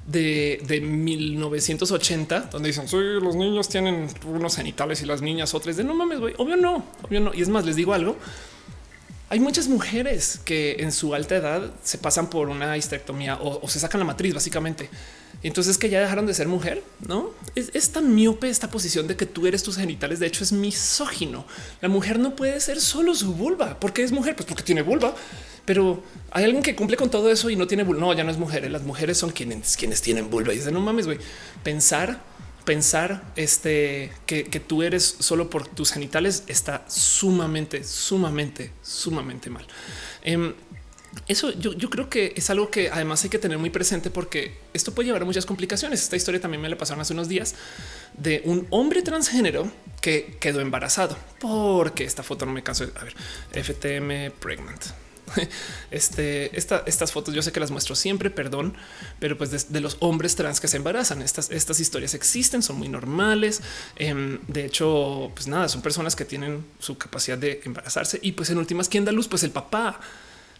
de, 0.07 0.81
1980, 0.83 2.41
donde 2.53 2.69
dicen 2.69 2.89
sí, 2.89 2.97
los 2.97 3.37
niños 3.37 3.69
tienen 3.69 4.09
unos 4.25 4.57
genitales 4.57 5.03
y 5.03 5.07
las 5.07 5.23
niñas 5.23 5.55
otras 5.55 5.77
de 5.77 5.85
no 5.85 5.95
mames, 5.95 6.21
güey, 6.21 6.35
obvio 6.39 6.57
no, 6.57 6.85
obvio 7.03 7.21
no. 7.21 7.35
Y 7.35 7.43
es 7.43 7.49
más, 7.49 7.65
les 7.65 7.77
digo 7.77 7.93
algo. 7.93 8.17
Hay 9.29 9.41
muchas 9.41 9.67
mujeres 9.67 10.41
que 10.45 10.77
en 10.79 10.93
su 10.93 11.13
alta 11.13 11.35
edad 11.35 11.73
se 11.83 11.99
pasan 11.99 12.31
por 12.31 12.49
una 12.49 12.77
histerectomía 12.77 13.39
o 13.41 13.69
se 13.69 13.81
sacan 13.81 13.99
la 13.99 14.05
matriz, 14.05 14.35
básicamente 14.35 14.89
entonces 15.43 15.79
que 15.79 15.89
ya 15.89 16.01
dejaron 16.01 16.27
de 16.27 16.35
ser 16.35 16.49
mujer, 16.49 16.83
no 17.07 17.31
es, 17.57 17.91
tan 17.91 18.15
miope 18.15 18.49
esta 18.49 18.71
posición 18.71 19.07
de 19.07 19.17
que 19.17 19.27
tú 19.27 19.47
eres 19.47 19.63
tus 19.63 19.77
genitales. 19.77 20.19
De 20.19 20.27
hecho, 20.27 20.45
es 20.45 20.53
misógino. 20.53 21.47
La 21.81 21.89
mujer 21.89 22.19
no 22.19 22.37
puede 22.37 22.61
ser 22.61 22.81
solo 22.81 23.15
su 23.15 23.33
vulva. 23.33 23.79
porque 23.81 24.03
es 24.03 24.13
mujer? 24.13 24.37
Pues 24.37 24.47
porque 24.47 24.63
tiene 24.63 24.83
vulva. 24.83 25.15
Pero 25.65 26.03
hay 26.31 26.45
alguien 26.45 26.63
que 26.63 26.77
cumple 26.77 26.97
con 26.97 27.11
todo 27.11 27.31
eso 27.31 27.51
y 27.51 27.57
no 27.57 27.67
tiene 27.67 27.83
vulva. 27.83 28.01
No, 28.01 28.13
ya 28.13 28.25
no 28.25 28.31
es 28.31 28.39
mujer. 28.39 28.71
Las 28.71 28.83
mujeres 28.83 29.19
son 29.19 29.31
quienes, 29.31 29.77
quienes 29.77 30.03
tienen 30.03 30.31
vulva. 30.31 30.53
Y 30.53 30.59
dice 30.59 30.71
no 30.71 30.81
mames, 30.81 31.07
güey. 31.07 31.19
Pensar, 31.63 32.21
pensar 32.65 33.23
este 33.37 34.13
que, 34.27 34.45
tú 34.67 34.83
eres 34.83 35.17
solo 35.21 35.49
por 35.49 35.67
tus 35.67 35.93
genitales 35.93 36.45
está 36.47 36.85
sumamente, 36.89 37.85
sumamente, 37.85 38.73
sumamente 38.83 39.51
mal. 39.51 39.67
Em, 40.23 40.55
eso 41.29 41.51
yo, 41.53 41.91
creo 41.91 42.09
que 42.09 42.33
es 42.37 42.51
algo 42.51 42.71
que 42.71 42.91
además 42.91 43.25
hay 43.25 43.31
que 43.31 43.39
tener 43.39 43.59
muy 43.59 43.71
presente 43.71 44.11
porque 44.11 44.55
esto 44.73 44.95
puede 44.95 45.07
llevar 45.07 45.23
a 45.23 45.25
muchas 45.25 45.47
complicaciones. 45.47 46.03
Esta 46.03 46.17
historia 46.17 46.41
también 46.41 46.61
me 46.61 46.69
la 46.69 46.79
pasaron 46.79 47.01
hace 47.01 47.13
unos 47.13 47.29
días 47.29 47.55
de 48.17 48.43
un 48.45 48.67
hombre 48.71 49.03
transgénero 49.03 49.71
que 50.01 50.37
quedó 50.41 50.61
embarazado 50.61 51.17
porque 51.41 52.05
esta 52.05 52.23
foto 52.23 52.47
no 52.47 52.53
me 52.53 52.63
canso. 52.63 52.85
A 52.97 53.05
ver, 53.05 53.15
FTM 53.53 54.33
pregnant. 54.39 54.85
Este, 55.91 56.57
estas 56.59 57.13
fotos 57.13 57.35
yo 57.35 57.43
sé 57.43 57.53
que 57.53 57.61
las 57.61 57.71
muestro 57.71 57.95
siempre, 57.95 58.31
perdón, 58.31 58.75
pero 59.19 59.39
pues 59.39 59.73
de, 59.73 59.81
los 59.81 59.97
hombres 60.01 60.37
trans 60.37 60.61
que 60.61 60.69
se 60.69 60.77
embarazan. 60.77 61.23
Estas, 61.23 61.51
estas 61.51 61.81
historias 61.81 62.15
existen, 62.15 62.63
son 62.63 62.77
muy 62.77 62.89
normales. 62.89 63.63
Em, 63.97 64.39
de 64.47 64.65
hecho, 64.65 65.31
pues 65.35 65.47
nada, 65.47 65.69
son 65.69 65.83
personas 65.83 66.17
que 66.17 66.25
tienen 66.25 66.65
su 66.79 66.99
capacidad 66.99 67.39
de 67.39 67.61
embarazarse 67.65 68.19
y 68.23 68.33
pues 68.33 68.51
en 68.51 68.59
últimas, 68.59 68.89
¿quién 68.89 69.05
da 69.05 69.13
luz? 69.13 69.29
Pues 69.29 69.43
el 69.43 69.51
papá. 69.51 70.01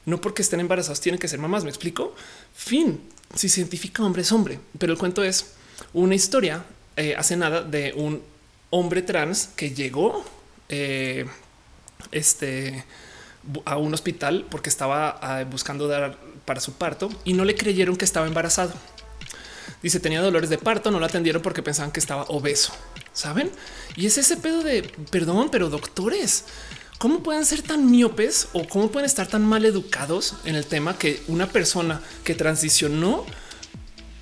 No 0.07 0.21
porque 0.21 0.43
estén 0.43 0.61
embarazados 0.61 1.01
tienen 1.01 1.19
que 1.19 1.29
ser 1.29 1.39
mamás. 1.39 1.65
Me 1.65 1.71
explico. 1.71 2.15
Fin. 2.55 3.01
Si 3.35 3.49
se 3.49 3.61
identifica 3.61 4.03
hombre 4.03 4.23
es 4.23 4.33
hombre, 4.33 4.59
pero 4.79 4.93
el 4.93 4.99
cuento 4.99 5.23
es 5.23 5.53
una 5.93 6.15
historia 6.15 6.65
eh, 6.97 7.15
hace 7.17 7.37
nada 7.37 7.61
de 7.61 7.93
un 7.95 8.23
hombre 8.71 9.03
trans 9.03 9.51
que 9.55 9.75
llegó 9.75 10.25
eh, 10.71 11.27
este, 12.11 12.85
a 13.67 13.77
un 13.77 13.93
hospital 13.93 14.47
porque 14.51 14.71
estaba 14.71 15.19
ah, 15.21 15.45
buscando 15.45 15.89
dar 15.89 16.17
para 16.47 16.61
su 16.61 16.73
parto 16.73 17.11
y 17.25 17.35
no 17.35 17.45
le 17.45 17.55
creyeron 17.55 17.97
que 17.97 18.07
estaba 18.07 18.27
embarazado. 18.27 18.73
Dice 19.83 20.01
tenía 20.01 20.23
dolores 20.23 20.49
de 20.49 20.57
parto, 20.57 20.91
no 20.91 20.99
lo 20.99 21.05
atendieron 21.05 21.43
porque 21.43 21.63
pensaban 21.63 21.93
que 21.93 22.01
estaba 22.01 22.23
obeso. 22.29 22.73
Saben? 23.13 23.51
Y 23.95 24.07
es 24.07 24.17
ese 24.17 24.39
pedo 24.39 24.63
de 24.63 24.83
perdón, 25.11 25.51
pero 25.51 25.69
doctores, 25.69 26.45
¿cómo 26.99 27.23
pueden 27.23 27.45
ser 27.45 27.63
tan 27.63 27.91
miopes 27.91 28.49
o 28.53 28.67
cómo 28.67 28.91
pueden 28.91 29.07
estar 29.07 29.27
tan 29.27 29.45
mal 29.45 29.65
educados 29.65 30.35
en 30.45 30.55
el 30.55 30.67
tema 30.67 30.99
que 30.99 31.23
una 31.29 31.49
persona 31.49 32.01
que 32.25 32.35
transicionó 32.35 33.25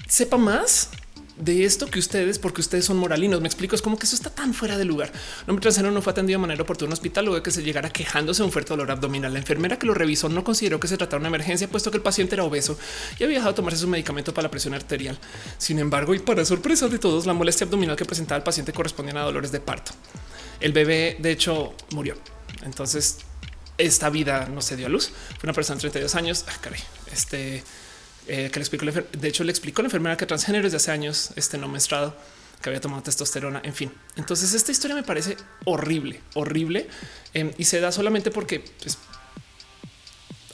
sepa 0.08 0.36
más 0.36 0.90
de 1.36 1.64
esto 1.64 1.86
que 1.86 1.98
ustedes, 1.98 2.38
porque 2.38 2.60
ustedes 2.60 2.84
son 2.84 2.96
moralinos. 2.96 3.40
Me 3.40 3.48
explico, 3.48 3.74
es 3.74 3.82
como 3.82 3.98
que 3.98 4.06
eso 4.06 4.14
está 4.14 4.30
tan 4.30 4.54
fuera 4.54 4.78
de 4.78 4.84
lugar. 4.84 5.10
No 5.46 5.52
hombre 5.52 5.62
transero 5.62 5.90
no 5.90 6.00
fue 6.02 6.12
atendido 6.12 6.38
de 6.38 6.42
manera 6.42 6.62
oportuna 6.62 6.86
en 6.86 6.90
un 6.90 6.92
hospital 6.94 7.24
luego 7.24 7.36
de 7.36 7.42
que 7.42 7.50
se 7.50 7.62
llegara 7.62 7.90
quejándose 7.90 8.42
de 8.42 8.46
un 8.46 8.52
fuerte 8.52 8.70
dolor 8.70 8.90
abdominal. 8.90 9.32
La 9.32 9.38
enfermera 9.38 9.78
que 9.78 9.86
lo 9.86 9.94
revisó 9.94 10.28
no 10.28 10.44
consideró 10.44 10.78
que 10.78 10.88
se 10.88 10.96
tratara 10.96 11.18
una 11.18 11.28
emergencia, 11.28 11.68
puesto 11.68 11.90
que 11.90 11.96
el 11.96 12.02
paciente 12.02 12.34
era 12.34 12.44
obeso 12.44 12.78
y 13.18 13.24
había 13.24 13.38
dejado 13.38 13.52
de 13.52 13.56
tomarse 13.56 13.80
su 13.80 13.88
medicamento 13.88 14.32
para 14.32 14.46
la 14.46 14.50
presión 14.50 14.74
arterial. 14.74 15.18
Sin 15.58 15.78
embargo, 15.78 16.14
y 16.14 16.20
para 16.20 16.44
sorpresa 16.44 16.88
de 16.88 16.98
todos, 16.98 17.26
la 17.26 17.32
molestia 17.32 17.64
abdominal 17.64 17.96
que 17.96 18.04
presentaba 18.04 18.38
el 18.38 18.44
paciente 18.44 18.72
correspondía 18.72 19.20
a 19.20 19.24
dolores 19.24 19.50
de 19.50 19.60
parto. 19.60 19.92
El 20.60 20.72
bebé, 20.72 21.16
de 21.18 21.32
hecho, 21.32 21.74
murió. 21.90 22.33
Entonces, 22.62 23.18
esta 23.78 24.10
vida 24.10 24.48
no 24.52 24.62
se 24.62 24.76
dio 24.76 24.86
a 24.86 24.88
luz. 24.88 25.10
Fue 25.38 25.44
una 25.44 25.52
persona 25.52 25.76
de 25.76 25.82
32 25.82 26.14
años. 26.14 26.44
Ah, 26.48 26.56
caray, 26.60 26.80
este 27.12 27.64
eh, 28.26 28.50
que 28.50 28.58
le 28.58 28.62
explicó. 28.62 28.86
De 28.86 29.28
hecho, 29.28 29.44
le 29.44 29.50
explicó 29.50 29.82
la 29.82 29.86
enfermera 29.86 30.16
que 30.16 30.26
transgénero 30.26 30.64
desde 30.64 30.78
hace 30.78 30.90
años, 30.90 31.30
este 31.36 31.58
no 31.58 31.68
menstruado, 31.68 32.16
que 32.62 32.70
había 32.70 32.80
tomado 32.80 33.02
testosterona. 33.02 33.60
En 33.64 33.74
fin, 33.74 33.92
entonces 34.16 34.54
esta 34.54 34.72
historia 34.72 34.96
me 34.96 35.02
parece 35.02 35.36
horrible, 35.64 36.22
horrible 36.34 36.88
em, 37.34 37.52
y 37.58 37.64
se 37.64 37.80
da 37.80 37.92
solamente 37.92 38.30
porque 38.30 38.64
pues, 38.80 38.96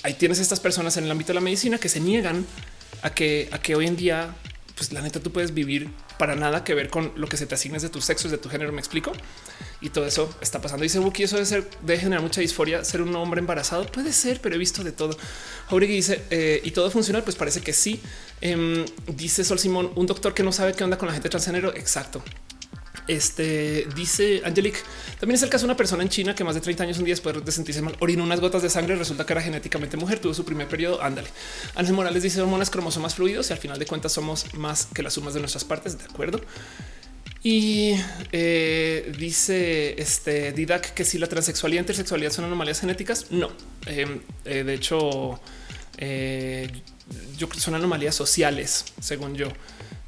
ahí 0.02 0.14
tienes 0.14 0.40
estas 0.40 0.58
personas 0.58 0.96
en 0.96 1.04
el 1.04 1.10
ámbito 1.10 1.28
de 1.28 1.34
la 1.34 1.40
medicina 1.40 1.78
que 1.78 1.88
se 1.88 2.00
niegan 2.00 2.44
a 3.02 3.10
que, 3.10 3.48
a 3.52 3.58
que 3.60 3.76
hoy 3.76 3.86
en 3.86 3.96
día, 3.96 4.34
pues 4.80 4.94
la 4.94 5.02
neta, 5.02 5.20
tú 5.20 5.30
puedes 5.30 5.52
vivir 5.52 5.90
para 6.18 6.36
nada 6.36 6.64
que 6.64 6.72
ver 6.72 6.88
con 6.88 7.12
lo 7.14 7.28
que 7.28 7.36
se 7.36 7.44
te 7.44 7.54
asigna 7.54 7.78
de 7.78 7.90
tu 7.90 8.00
sexo, 8.00 8.30
de 8.30 8.38
tu 8.38 8.48
género. 8.48 8.72
Me 8.72 8.78
explico. 8.78 9.12
Y 9.82 9.90
todo 9.90 10.06
eso 10.06 10.34
está 10.40 10.62
pasando. 10.62 10.84
Dice 10.84 10.98
Buki, 11.00 11.24
eso 11.24 11.36
debe 11.36 11.44
ser 11.44 11.68
de 11.82 11.98
generar 11.98 12.22
mucha 12.22 12.40
disforia. 12.40 12.82
Ser 12.82 13.02
un 13.02 13.14
hombre 13.14 13.40
embarazado 13.40 13.84
puede 13.84 14.10
ser, 14.14 14.40
pero 14.40 14.54
he 14.54 14.58
visto 14.58 14.82
de 14.82 14.92
todo. 14.92 15.14
Jauregui 15.68 15.96
dice 15.96 16.22
eh, 16.30 16.62
y 16.64 16.70
todo 16.70 16.90
funciona. 16.90 17.22
Pues 17.22 17.36
parece 17.36 17.60
que 17.60 17.74
sí. 17.74 18.00
Em, 18.40 18.86
dice 19.06 19.44
Sol 19.44 19.58
Simón, 19.58 19.92
un 19.96 20.06
doctor 20.06 20.32
que 20.32 20.42
no 20.42 20.50
sabe 20.50 20.72
qué 20.72 20.82
onda 20.82 20.96
con 20.96 21.08
la 21.08 21.12
gente 21.12 21.28
transgénero. 21.28 21.76
Exacto. 21.76 22.22
Este 23.06 23.86
dice 23.94 24.42
Angelic. 24.44 24.82
También 25.18 25.36
es 25.36 25.42
el 25.42 25.48
caso 25.48 25.62
de 25.62 25.66
una 25.66 25.76
persona 25.76 26.02
en 26.02 26.08
China 26.08 26.34
que 26.34 26.44
más 26.44 26.54
de 26.54 26.60
30 26.60 26.84
años, 26.84 26.98
un 26.98 27.04
día 27.04 27.12
después 27.12 27.44
de 27.44 27.52
sentirse 27.52 27.82
mal, 27.82 27.96
orinó 28.00 28.24
unas 28.24 28.40
gotas 28.40 28.62
de 28.62 28.70
sangre. 28.70 28.96
Resulta 28.96 29.26
que 29.26 29.32
era 29.32 29.42
genéticamente 29.42 29.96
mujer, 29.96 30.18
tuvo 30.18 30.34
su 30.34 30.44
primer 30.44 30.68
periodo. 30.68 31.02
Ándale. 31.02 31.28
Ángel 31.74 31.94
Morales 31.94 32.22
dice 32.22 32.40
hormonas, 32.40 32.70
cromosomas 32.70 33.14
fluidos 33.14 33.50
y 33.50 33.52
al 33.52 33.58
final 33.58 33.78
de 33.78 33.86
cuentas 33.86 34.12
somos 34.12 34.54
más 34.54 34.86
que 34.86 35.02
las 35.02 35.14
sumas 35.14 35.34
de 35.34 35.40
nuestras 35.40 35.64
partes. 35.64 35.98
De 35.98 36.04
acuerdo. 36.04 36.40
Y 37.42 37.94
eh, 38.32 39.12
dice 39.18 40.00
este 40.00 40.52
Didac 40.52 40.92
que 40.92 41.04
si 41.04 41.18
la 41.18 41.26
transexualidad 41.26 41.80
y 41.80 41.82
intersexualidad 41.84 42.32
son 42.32 42.44
anomalías 42.44 42.80
genéticas, 42.80 43.30
no. 43.30 43.50
Em, 43.86 44.20
eh, 44.44 44.62
de 44.62 44.74
hecho, 44.74 45.40
eh, 45.96 46.70
yo 47.38 47.48
creo 47.48 47.56
que 47.56 47.60
son 47.60 47.74
anomalías 47.74 48.14
sociales, 48.14 48.84
según 49.00 49.34
yo 49.34 49.48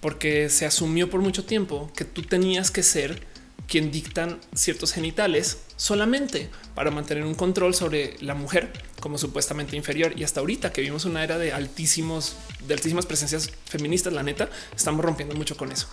porque 0.02 0.50
se 0.50 0.66
asumió 0.66 1.08
por 1.08 1.22
mucho 1.22 1.44
tiempo 1.44 1.90
que 1.96 2.04
tú 2.04 2.22
tenías 2.22 2.70
que 2.70 2.82
ser 2.82 3.22
quien 3.68 3.90
dictan 3.90 4.38
ciertos 4.52 4.92
genitales 4.92 5.58
solamente 5.76 6.50
para 6.74 6.90
mantener 6.90 7.24
un 7.24 7.34
control 7.34 7.74
sobre 7.74 8.16
la 8.20 8.34
mujer 8.34 8.70
como 9.00 9.16
supuestamente 9.16 9.76
inferior. 9.76 10.12
Y 10.16 10.24
hasta 10.24 10.40
ahorita 10.40 10.72
que 10.72 10.80
vivimos 10.80 11.04
una 11.04 11.24
era 11.24 11.38
de 11.38 11.52
altísimos, 11.52 12.36
de 12.66 12.74
altísimas 12.74 13.06
presencias 13.06 13.50
feministas, 13.64 14.12
la 14.12 14.22
neta, 14.22 14.50
estamos 14.76 15.04
rompiendo 15.04 15.34
mucho 15.36 15.56
con 15.56 15.72
eso, 15.72 15.88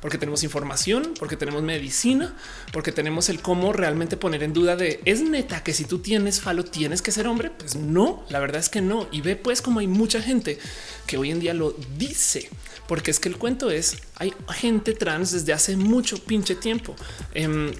porque 0.00 0.18
tenemos 0.18 0.44
información, 0.44 1.14
porque 1.18 1.36
tenemos 1.36 1.62
medicina, 1.62 2.36
porque 2.72 2.92
tenemos 2.92 3.28
el 3.28 3.40
cómo 3.40 3.72
realmente 3.72 4.16
poner 4.16 4.42
en 4.42 4.52
duda 4.52 4.76
de 4.76 5.00
es 5.04 5.22
neta 5.22 5.64
que 5.64 5.72
si 5.72 5.86
tú 5.86 5.98
tienes 5.98 6.40
falo 6.40 6.64
tienes 6.64 7.02
que 7.02 7.12
ser 7.12 7.26
hombre. 7.26 7.50
Pues 7.50 7.76
no, 7.76 8.24
la 8.28 8.40
verdad 8.40 8.60
es 8.60 8.68
que 8.68 8.80
no. 8.80 9.08
Y 9.10 9.22
ve 9.22 9.36
pues 9.36 9.62
como 9.62 9.80
hay 9.80 9.88
mucha 9.88 10.22
gente 10.22 10.58
que 11.06 11.16
hoy 11.16 11.30
en 11.30 11.40
día 11.40 11.54
lo 11.54 11.74
dice 11.98 12.48
porque 12.86 13.10
es 13.10 13.20
que 13.20 13.28
el 13.28 13.36
cuento 13.36 13.70
es 13.70 13.98
hay 14.16 14.32
gente 14.54 14.92
trans 14.92 15.32
desde 15.32 15.52
hace 15.52 15.76
mucho 15.76 16.18
pinche 16.18 16.54
tiempo. 16.54 16.94
Em, 17.34 17.72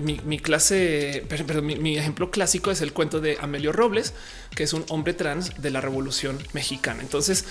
mi, 0.00 0.38
clase, 0.38 1.24
pero, 1.28 1.60
mi, 1.62 1.98
ejemplo 1.98 2.30
clásico 2.30 2.70
es 2.70 2.80
el 2.82 2.92
cuento 2.92 3.20
de 3.20 3.36
Amelio 3.40 3.72
Robles, 3.72 4.14
que 4.54 4.62
es 4.62 4.72
un 4.72 4.84
hombre 4.88 5.12
trans 5.12 5.60
de 5.60 5.70
la 5.70 5.80
Revolución 5.80 6.38
Mexicana. 6.52 7.02
Entonces, 7.02 7.44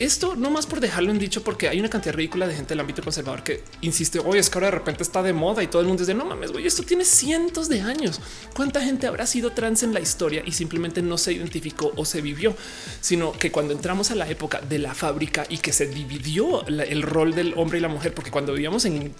esto 0.00 0.34
no 0.34 0.50
más 0.50 0.66
por 0.66 0.80
dejarlo 0.80 1.10
en 1.10 1.18
dicho, 1.18 1.44
porque 1.44 1.68
hay 1.68 1.78
una 1.78 1.90
cantidad 1.90 2.14
ridícula 2.14 2.46
de 2.46 2.54
gente 2.54 2.70
del 2.70 2.80
ámbito 2.80 3.02
conservador 3.02 3.44
que 3.44 3.62
insiste, 3.82 4.18
oye, 4.18 4.40
es 4.40 4.48
que 4.48 4.56
ahora 4.56 4.68
de 4.68 4.78
repente 4.78 5.02
está 5.02 5.22
de 5.22 5.34
moda 5.34 5.62
y 5.62 5.66
todo 5.66 5.82
el 5.82 5.88
mundo 5.88 6.02
dice, 6.02 6.14
no 6.14 6.24
mames, 6.24 6.52
güey, 6.52 6.66
esto 6.66 6.82
tiene 6.82 7.04
cientos 7.04 7.68
de 7.68 7.82
años. 7.82 8.18
¿Cuánta 8.54 8.80
gente 8.80 9.06
habrá 9.06 9.26
sido 9.26 9.52
trans 9.52 9.82
en 9.82 9.92
la 9.92 10.00
historia 10.00 10.42
y 10.44 10.52
simplemente 10.52 11.02
no 11.02 11.18
se 11.18 11.34
identificó 11.34 11.92
o 11.96 12.06
se 12.06 12.22
vivió? 12.22 12.56
Sino 13.02 13.32
que 13.32 13.52
cuando 13.52 13.74
entramos 13.74 14.10
a 14.10 14.14
la 14.14 14.26
época 14.26 14.62
de 14.62 14.78
la 14.78 14.94
fábrica 14.94 15.44
y 15.50 15.58
que 15.58 15.74
se 15.74 15.86
dividió 15.86 16.66
el 16.66 17.02
rol 17.02 17.34
del 17.34 17.52
hombre 17.58 17.78
y 17.78 17.82
la 17.82 17.88
mujer, 17.88 18.14
porque 18.14 18.30
cuando 18.30 18.54
vivíamos 18.54 18.86
en 18.86 19.14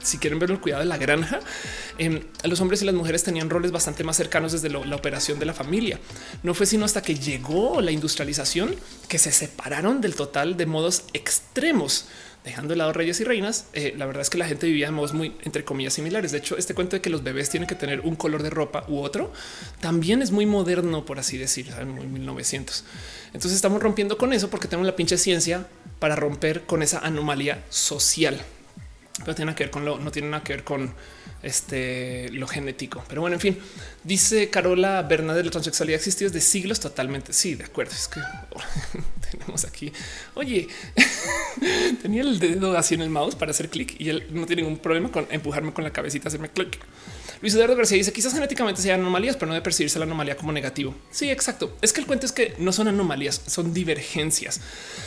si 0.00 0.18
quieren 0.18 0.38
ver 0.38 0.50
el 0.50 0.60
cuidado 0.60 0.82
de 0.82 0.88
la 0.88 0.96
granja, 0.96 1.40
em, 1.98 2.20
los 2.42 2.60
hombres 2.60 2.82
y 2.82 2.84
las 2.84 2.94
mujeres 2.94 3.22
tenían 3.22 3.50
roles 3.50 3.70
bastante 3.70 4.04
más 4.04 4.16
cercanos 4.16 4.52
desde 4.52 4.68
la 4.68 4.96
operación 4.96 5.38
de 5.38 5.46
la 5.46 5.54
familia. 5.54 5.98
No 6.42 6.54
fue 6.54 6.66
sino 6.66 6.84
hasta 6.84 7.02
que 7.02 7.14
llegó 7.14 7.80
la 7.80 7.90
industrialización 7.90 8.74
que 9.08 9.18
se 9.18 9.32
separaron 9.32 10.00
del 10.00 10.14
total 10.26 10.56
de 10.56 10.66
modos 10.66 11.04
extremos 11.12 12.06
dejando 12.44 12.74
de 12.74 12.76
lado 12.76 12.92
reyes 12.92 13.18
y 13.20 13.24
reinas, 13.24 13.68
eh, 13.72 13.94
la 13.96 14.04
verdad 14.04 14.20
es 14.20 14.28
que 14.28 14.36
la 14.36 14.46
gente 14.46 14.66
vivía 14.66 14.86
de 14.86 14.92
modos 14.92 15.14
muy, 15.14 15.34
entre 15.44 15.64
comillas, 15.64 15.94
similares. 15.94 16.30
De 16.30 16.36
hecho, 16.36 16.58
este 16.58 16.74
cuento 16.74 16.94
de 16.94 17.00
que 17.00 17.08
los 17.08 17.22
bebés 17.22 17.48
tienen 17.48 17.66
que 17.66 17.74
tener 17.74 18.00
un 18.00 18.16
color 18.16 18.42
de 18.42 18.50
ropa 18.50 18.84
u 18.86 19.00
otro, 19.00 19.32
también 19.80 20.20
es 20.20 20.30
muy 20.30 20.44
moderno, 20.44 21.06
por 21.06 21.18
así 21.18 21.38
decir, 21.38 21.72
en 21.80 22.12
1900. 22.12 22.84
Entonces 23.28 23.52
estamos 23.52 23.82
rompiendo 23.82 24.18
con 24.18 24.34
eso 24.34 24.50
porque 24.50 24.68
tenemos 24.68 24.86
la 24.86 24.94
pinche 24.94 25.16
ciencia 25.16 25.66
para 25.98 26.16
romper 26.16 26.64
con 26.64 26.82
esa 26.82 26.98
anomalía 26.98 27.64
social 27.70 28.44
pero 29.18 29.34
tiene 29.34 29.54
que 29.54 29.64
ver 29.64 29.70
con 29.70 29.84
lo, 29.84 29.98
no 29.98 30.10
tiene 30.10 30.28
nada 30.28 30.42
que 30.42 30.54
ver 30.54 30.64
con 30.64 30.92
este 31.42 32.28
lo 32.30 32.46
genético. 32.46 33.04
Pero 33.08 33.20
bueno, 33.20 33.34
en 33.34 33.40
fin, 33.40 33.58
dice 34.02 34.50
Carola 34.50 35.02
Bernadette, 35.02 35.46
la 35.46 35.50
transexualidad 35.50 35.98
existió 35.98 36.28
desde 36.28 36.40
siglos 36.40 36.80
totalmente. 36.80 37.32
Sí, 37.32 37.54
de 37.54 37.64
acuerdo. 37.64 37.92
Es 37.92 38.08
que 38.08 38.20
tenemos 39.30 39.64
aquí. 39.64 39.92
Oye, 40.34 40.68
tenía 42.02 42.22
el 42.22 42.38
dedo 42.38 42.76
así 42.76 42.94
en 42.94 43.02
el 43.02 43.10
mouse 43.10 43.34
para 43.34 43.50
hacer 43.50 43.68
clic 43.68 43.96
y 43.98 44.08
él 44.08 44.26
no 44.30 44.46
tiene 44.46 44.62
ningún 44.62 44.78
problema 44.78 45.10
con 45.10 45.26
empujarme 45.30 45.72
con 45.72 45.84
la 45.84 45.90
cabecita, 45.90 46.28
hacerme 46.28 46.50
clic. 46.50 46.78
Luis 47.44 47.54
Eduardo 47.54 47.76
García 47.76 47.98
dice 47.98 48.10
quizás 48.10 48.32
genéticamente 48.32 48.80
sean 48.80 49.00
anomalías, 49.00 49.36
pero 49.36 49.48
no 49.48 49.54
de 49.54 49.60
percibirse 49.60 49.98
la 49.98 50.06
anomalía 50.06 50.34
como 50.34 50.50
negativo. 50.50 50.94
Sí, 51.10 51.30
exacto. 51.30 51.76
Es 51.82 51.92
que 51.92 52.00
el 52.00 52.06
cuento 52.06 52.24
es 52.24 52.32
que 52.32 52.54
no 52.56 52.72
son 52.72 52.88
anomalías, 52.88 53.42
son 53.46 53.74
divergencias. 53.74 54.62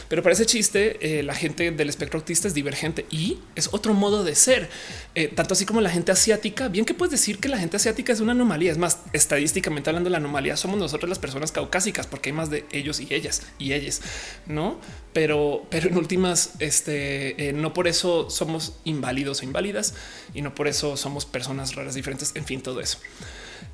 Pero 0.08 0.22
para 0.22 0.34
ese 0.34 0.46
chiste, 0.46 1.20
eh, 1.20 1.24
la 1.24 1.34
gente 1.34 1.72
del 1.72 1.90
espectro 1.90 2.20
autista 2.20 2.48
es 2.48 2.54
divergente 2.54 3.08
y 3.10 3.40
es 3.56 3.70
otro 3.72 3.96
modo 3.96 4.24
de 4.24 4.36
ser. 4.36 4.70
Eh, 5.16 5.30
tanto 5.30 5.56
así 5.56 5.66
como 5.66 5.82
la 5.82 5.90
gente 5.90 6.07
asiática, 6.12 6.68
bien 6.68 6.86
que 6.86 6.94
puedes 6.94 7.12
decir 7.12 7.40
que 7.40 7.50
la 7.50 7.58
gente 7.58 7.78
asiática 7.78 8.14
es 8.14 8.20
una 8.20 8.32
anomalía. 8.32 8.72
Es 8.72 8.78
más, 8.78 9.00
estadísticamente 9.14 9.90
hablando, 9.90 10.10
la 10.10 10.18
anomalía 10.18 10.58
somos 10.58 10.78
nosotros 10.78 11.10
las 11.10 11.20
personas 11.20 11.52
caucásicas, 11.52 12.08
porque 12.08 12.30
hay 12.30 12.34
más 12.34 12.50
de 12.50 12.66
ellos 12.72 13.00
y 13.00 13.14
ellas 13.14 13.44
y 13.60 13.74
ellas, 13.74 14.02
no? 14.46 14.80
Pero, 15.14 15.66
pero 15.70 15.90
en 15.90 15.98
últimas, 15.98 16.52
este, 16.60 17.50
eh, 17.50 17.54
no 17.54 17.74
por 17.74 17.88
eso 17.88 18.30
somos 18.30 18.78
inválidos 18.84 19.42
o 19.42 19.46
inválidas 19.46 19.94
y 20.34 20.42
no 20.42 20.54
por 20.54 20.68
eso 20.68 20.98
somos 20.98 21.26
personas 21.26 21.76
raras 21.76 21.96
diferentes 21.96 22.32
en 22.36 22.46
fin, 22.46 22.62
todo 22.62 22.82
eso. 22.82 23.00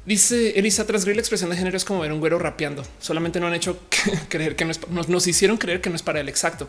Dice 0.05 0.59
Elisa, 0.59 0.85
transgredir 0.85 1.15
la 1.15 1.21
expresión 1.21 1.49
de 1.49 1.55
género 1.55 1.77
es 1.77 1.85
como 1.85 2.01
ver 2.01 2.11
un 2.11 2.19
güero 2.19 2.37
rapeando. 2.37 2.83
Solamente 2.99 3.39
no 3.39 3.47
han 3.47 3.53
hecho 3.53 3.79
creer 4.29 4.55
que 4.55 4.65
no 4.65 4.71
es, 4.71 4.79
nos, 4.89 5.27
hicieron 5.27 5.57
creer 5.57 5.79
que 5.79 5.89
no 5.89 5.95
es 5.95 6.03
para 6.03 6.19
el 6.19 6.27
exacto. 6.27 6.67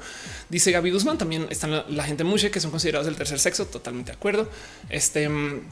Dice 0.49 0.70
Gaby 0.70 0.93
Guzmán, 0.93 1.18
también 1.18 1.47
están 1.51 1.85
la, 1.89 2.05
gente 2.05 2.22
muche 2.22 2.51
que 2.53 2.61
son 2.61 2.70
considerados 2.70 3.07
del 3.07 3.16
tercer 3.16 3.41
sexo. 3.41 3.66
Totalmente 3.66 4.12
de 4.12 4.16
acuerdo. 4.16 4.49
Este 4.89 5.24
Eh, 5.24 5.62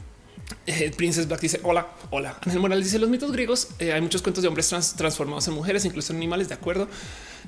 Princess 0.97 1.27
Black 1.27 1.41
dice 1.41 1.59
hola, 1.63 1.87
hola. 2.09 2.37
Ángel 2.41 2.59
Morales 2.59 2.85
dice 2.85 2.99
los 2.99 3.09
mitos 3.09 3.31
griegos. 3.31 3.69
Eh, 3.79 3.93
hay 3.93 4.01
muchos 4.01 4.21
cuentos 4.21 4.41
de 4.41 4.47
hombres 4.47 4.67
transformados 4.95 5.47
en 5.47 5.53
mujeres, 5.53 5.85
incluso 5.85 6.13
en 6.13 6.17
animales. 6.17 6.47
De 6.49 6.55
acuerdo. 6.55 6.87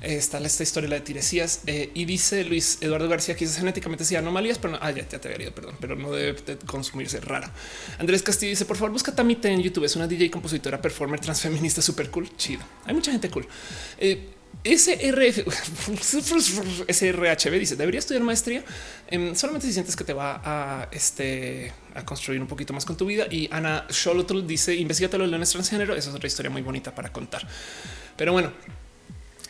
Eh, 0.02 0.16
está 0.16 0.38
esta 0.38 0.62
historia 0.62 0.90
la 0.90 0.96
de 0.96 1.00
Tiresías 1.00 1.62
y 1.66 2.04
dice 2.04 2.44
Luis 2.44 2.78
Eduardo 2.82 3.08
García 3.08 3.34
que 3.34 3.46
genéticamente 3.46 4.04
sí 4.04 4.14
anomalías, 4.14 4.58
pero 4.58 4.74
no, 4.74 4.78
ah, 4.82 4.90
ya, 4.90 5.08
te 5.08 5.16
había 5.16 5.46
ido, 5.46 5.54
perdón, 5.54 5.74
pero 5.80 5.96
no 5.96 6.12
debe 6.12 6.58
consumirse 6.66 7.18
rara. 7.20 7.50
Andrés 7.98 8.22
Castillo 8.22 8.50
dice 8.50 8.66
por 8.66 8.76
favor 8.76 8.92
busca 8.92 9.14
Tamite 9.14 9.48
en 9.48 9.62
YouTube. 9.62 9.84
Es 9.84 9.96
una 9.96 10.06
DJ 10.06 10.30
compositora, 10.30 10.82
performer 10.82 11.20
transfeminista 11.20 11.80
súper 11.80 12.10
cool. 12.10 12.28
Chido. 12.36 12.62
Hay 12.84 12.94
mucha 12.94 13.10
gente 13.10 13.30
cool. 13.30 13.46
SRF, 14.64 15.44
SRHB 16.88 17.52
dice 17.58 17.76
debería 17.76 18.00
estudiar 18.00 18.22
maestría 18.22 18.64
em, 19.08 19.34
solamente 19.34 19.66
si 19.66 19.72
sientes 19.72 19.94
que 19.94 20.04
te 20.04 20.12
va 20.12 20.40
a, 20.44 20.88
este, 20.90 21.72
a 21.94 22.04
construir 22.04 22.40
un 22.40 22.46
poquito 22.46 22.72
más 22.72 22.84
con 22.84 22.96
tu 22.96 23.06
vida. 23.06 23.26
Y 23.30 23.48
Ana 23.52 23.86
Sholotl 23.88 24.46
dice 24.46 24.74
investigate 24.74 25.18
los 25.18 25.28
leones 25.28 25.50
transgénero. 25.50 25.94
Esa 25.94 26.10
es 26.10 26.16
otra 26.16 26.26
historia 26.26 26.50
muy 26.50 26.62
bonita 26.62 26.94
para 26.94 27.12
contar. 27.12 27.46
Pero 28.16 28.32
bueno, 28.32 28.52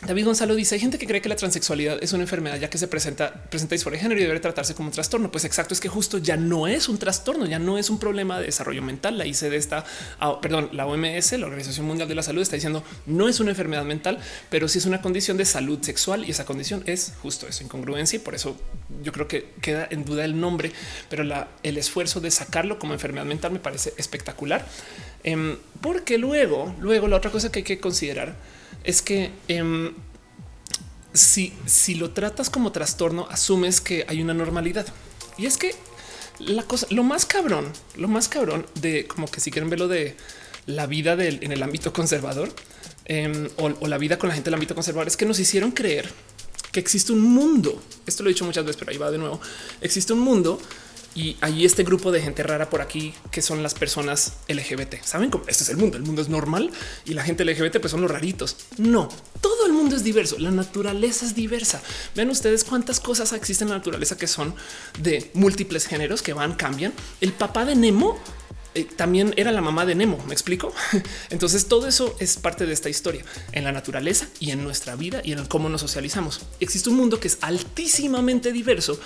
David 0.05 0.25
Gonzalo 0.25 0.53
dice 0.53 0.75
hay 0.75 0.81
gente 0.81 0.99
que 0.99 1.07
cree 1.07 1.21
que 1.21 1.29
la 1.29 1.35
transexualidad 1.35 1.97
es 2.03 2.13
una 2.13 2.21
enfermedad 2.21 2.59
ya 2.59 2.69
que 2.69 2.77
se 2.77 2.87
presenta 2.87 3.33
presenta 3.49 3.73
disforia 3.73 3.97
de 3.97 4.03
género 4.03 4.21
y 4.21 4.25
debe 4.25 4.39
tratarse 4.39 4.75
como 4.75 4.89
un 4.89 4.93
trastorno. 4.93 5.31
Pues 5.31 5.43
exacto, 5.43 5.73
es 5.73 5.79
que 5.79 5.89
justo 5.89 6.19
ya 6.19 6.37
no 6.37 6.67
es 6.67 6.87
un 6.87 6.99
trastorno, 6.99 7.47
ya 7.47 7.57
no 7.57 7.79
es 7.79 7.89
un 7.89 7.97
problema 7.97 8.39
de 8.39 8.45
desarrollo 8.45 8.83
mental. 8.83 9.17
La 9.17 9.25
ICD 9.25 9.53
está, 9.53 9.85
ah, 10.19 10.39
perdón, 10.39 10.69
la 10.73 10.85
OMS, 10.85 11.31
la 11.33 11.47
Organización 11.47 11.87
Mundial 11.87 12.07
de 12.07 12.13
la 12.13 12.21
Salud 12.21 12.43
está 12.43 12.55
diciendo 12.55 12.83
no 13.07 13.27
es 13.27 13.39
una 13.39 13.49
enfermedad 13.49 13.85
mental, 13.85 14.19
pero 14.51 14.67
sí 14.67 14.77
es 14.77 14.85
una 14.85 15.01
condición 15.01 15.35
de 15.35 15.45
salud 15.45 15.79
sexual 15.81 16.25
y 16.25 16.31
esa 16.31 16.45
condición 16.45 16.83
es 16.85 17.13
justo 17.23 17.47
eso, 17.47 17.63
incongruencia 17.63 18.17
y 18.17 18.19
por 18.19 18.35
eso 18.35 18.55
yo 19.01 19.11
creo 19.11 19.27
que 19.27 19.53
queda 19.61 19.87
en 19.89 20.05
duda 20.05 20.25
el 20.25 20.39
nombre, 20.39 20.71
pero 21.09 21.23
el 21.63 21.77
esfuerzo 21.77 22.21
de 22.21 22.29
sacarlo 22.29 22.77
como 22.77 22.93
enfermedad 22.93 23.25
mental 23.25 23.51
me 23.51 23.59
parece 23.59 23.93
espectacular. 23.97 24.63
Em, 25.23 25.57
porque 25.81 26.19
luego, 26.19 26.75
luego 26.79 27.07
la 27.07 27.15
otra 27.15 27.31
cosa 27.31 27.51
que 27.51 27.59
hay 27.59 27.63
que 27.63 27.79
considerar 27.79 28.35
es 28.83 29.01
que 29.01 29.31
em, 29.47 29.93
si, 31.13 31.53
si 31.65 31.95
lo 31.95 32.11
tratas 32.11 32.49
como 32.49 32.71
trastorno, 32.71 33.27
asumes 33.29 33.81
que 33.81 34.05
hay 34.07 34.21
una 34.21 34.33
normalidad. 34.33 34.87
Y 35.37 35.45
es 35.45 35.57
que 35.57 35.75
la 36.39 36.63
cosa, 36.63 36.87
lo 36.89 37.03
más 37.03 37.25
cabrón, 37.25 37.71
lo 37.95 38.07
más 38.07 38.27
cabrón 38.27 38.65
de 38.75 39.07
como 39.07 39.27
que 39.27 39.39
si 39.39 39.51
quieren 39.51 39.69
verlo 39.69 39.87
de 39.87 40.15
la 40.65 40.85
vida 40.85 41.15
del, 41.15 41.43
en 41.43 41.51
el 41.51 41.63
ámbito 41.63 41.93
conservador 41.93 42.53
em, 43.05 43.49
o, 43.57 43.71
o, 43.79 43.87
la 43.87 43.97
vida 43.97 44.17
con 44.17 44.29
la 44.29 44.35
gente 44.35 44.47
del 44.49 44.55
ámbito 44.55 44.75
conservador 44.75 45.07
es 45.07 45.17
que 45.17 45.25
nos 45.25 45.39
hicieron 45.39 45.71
creer 45.71 46.09
que 46.71 46.79
existe 46.79 47.13
un 47.13 47.21
mundo. 47.21 47.81
Esto 48.05 48.23
lo 48.23 48.29
he 48.29 48.33
dicho 48.33 48.45
muchas 48.45 48.65
veces, 48.65 48.77
pero 48.77 48.91
ahí 48.91 48.97
va 48.97 49.09
de 49.09 49.17
nuevo. 49.17 49.39
Existe 49.81 50.13
un 50.13 50.19
mundo 50.19 50.61
y 51.15 51.35
hay 51.41 51.65
este 51.65 51.83
grupo 51.83 52.11
de 52.11 52.21
gente 52.21 52.43
rara 52.43 52.69
por 52.69 52.81
aquí 52.81 53.13
que 53.31 53.41
son 53.41 53.63
las 53.63 53.73
personas 53.73 54.33
LGBT. 54.47 55.03
Saben 55.03 55.29
cómo 55.29 55.45
este 55.47 55.63
es 55.63 55.69
el 55.69 55.77
mundo. 55.77 55.97
El 55.97 56.03
mundo 56.03 56.21
es 56.21 56.29
normal 56.29 56.71
y 57.05 57.13
la 57.13 57.23
gente 57.23 57.43
LGBT 57.43 57.79
pues 57.79 57.91
son 57.91 58.01
los 58.01 58.11
raritos. 58.11 58.57
No, 58.77 59.09
todo 59.41 59.65
el 59.65 59.73
mundo 59.73 59.95
es 59.95 60.03
diverso. 60.03 60.37
La 60.39 60.51
naturaleza 60.51 61.25
es 61.25 61.35
diversa. 61.35 61.81
Ven 62.15 62.29
ustedes 62.29 62.63
cuántas 62.63 62.99
cosas 62.99 63.33
existen 63.33 63.67
en 63.67 63.71
la 63.71 63.77
naturaleza 63.77 64.17
que 64.17 64.27
son 64.27 64.53
de 64.99 65.31
múltiples 65.33 65.87
géneros 65.87 66.21
que 66.21 66.33
van, 66.33 66.53
cambian. 66.53 66.93
El 67.19 67.33
papá 67.33 67.65
de 67.65 67.75
Nemo 67.75 68.19
eh, 68.75 68.85
también 68.95 69.33
era 69.37 69.51
la 69.51 69.61
mamá 69.61 69.87
de 69.87 69.95
Nemo. 69.95 70.23
Me 70.27 70.33
explico. 70.33 70.71
Entonces 71.31 71.67
todo 71.67 71.87
eso 71.87 72.15
es 72.19 72.37
parte 72.37 72.67
de 72.67 72.73
esta 72.73 72.89
historia 72.89 73.25
en 73.53 73.63
la 73.63 73.71
naturaleza 73.71 74.27
y 74.39 74.51
en 74.51 74.63
nuestra 74.63 74.95
vida 74.95 75.21
y 75.23 75.31
en 75.31 75.45
cómo 75.45 75.67
nos 75.67 75.81
socializamos. 75.81 76.41
Existe 76.59 76.89
un 76.89 76.97
mundo 76.97 77.19
que 77.19 77.27
es 77.27 77.39
altísimamente 77.41 78.51
diverso 78.51 78.99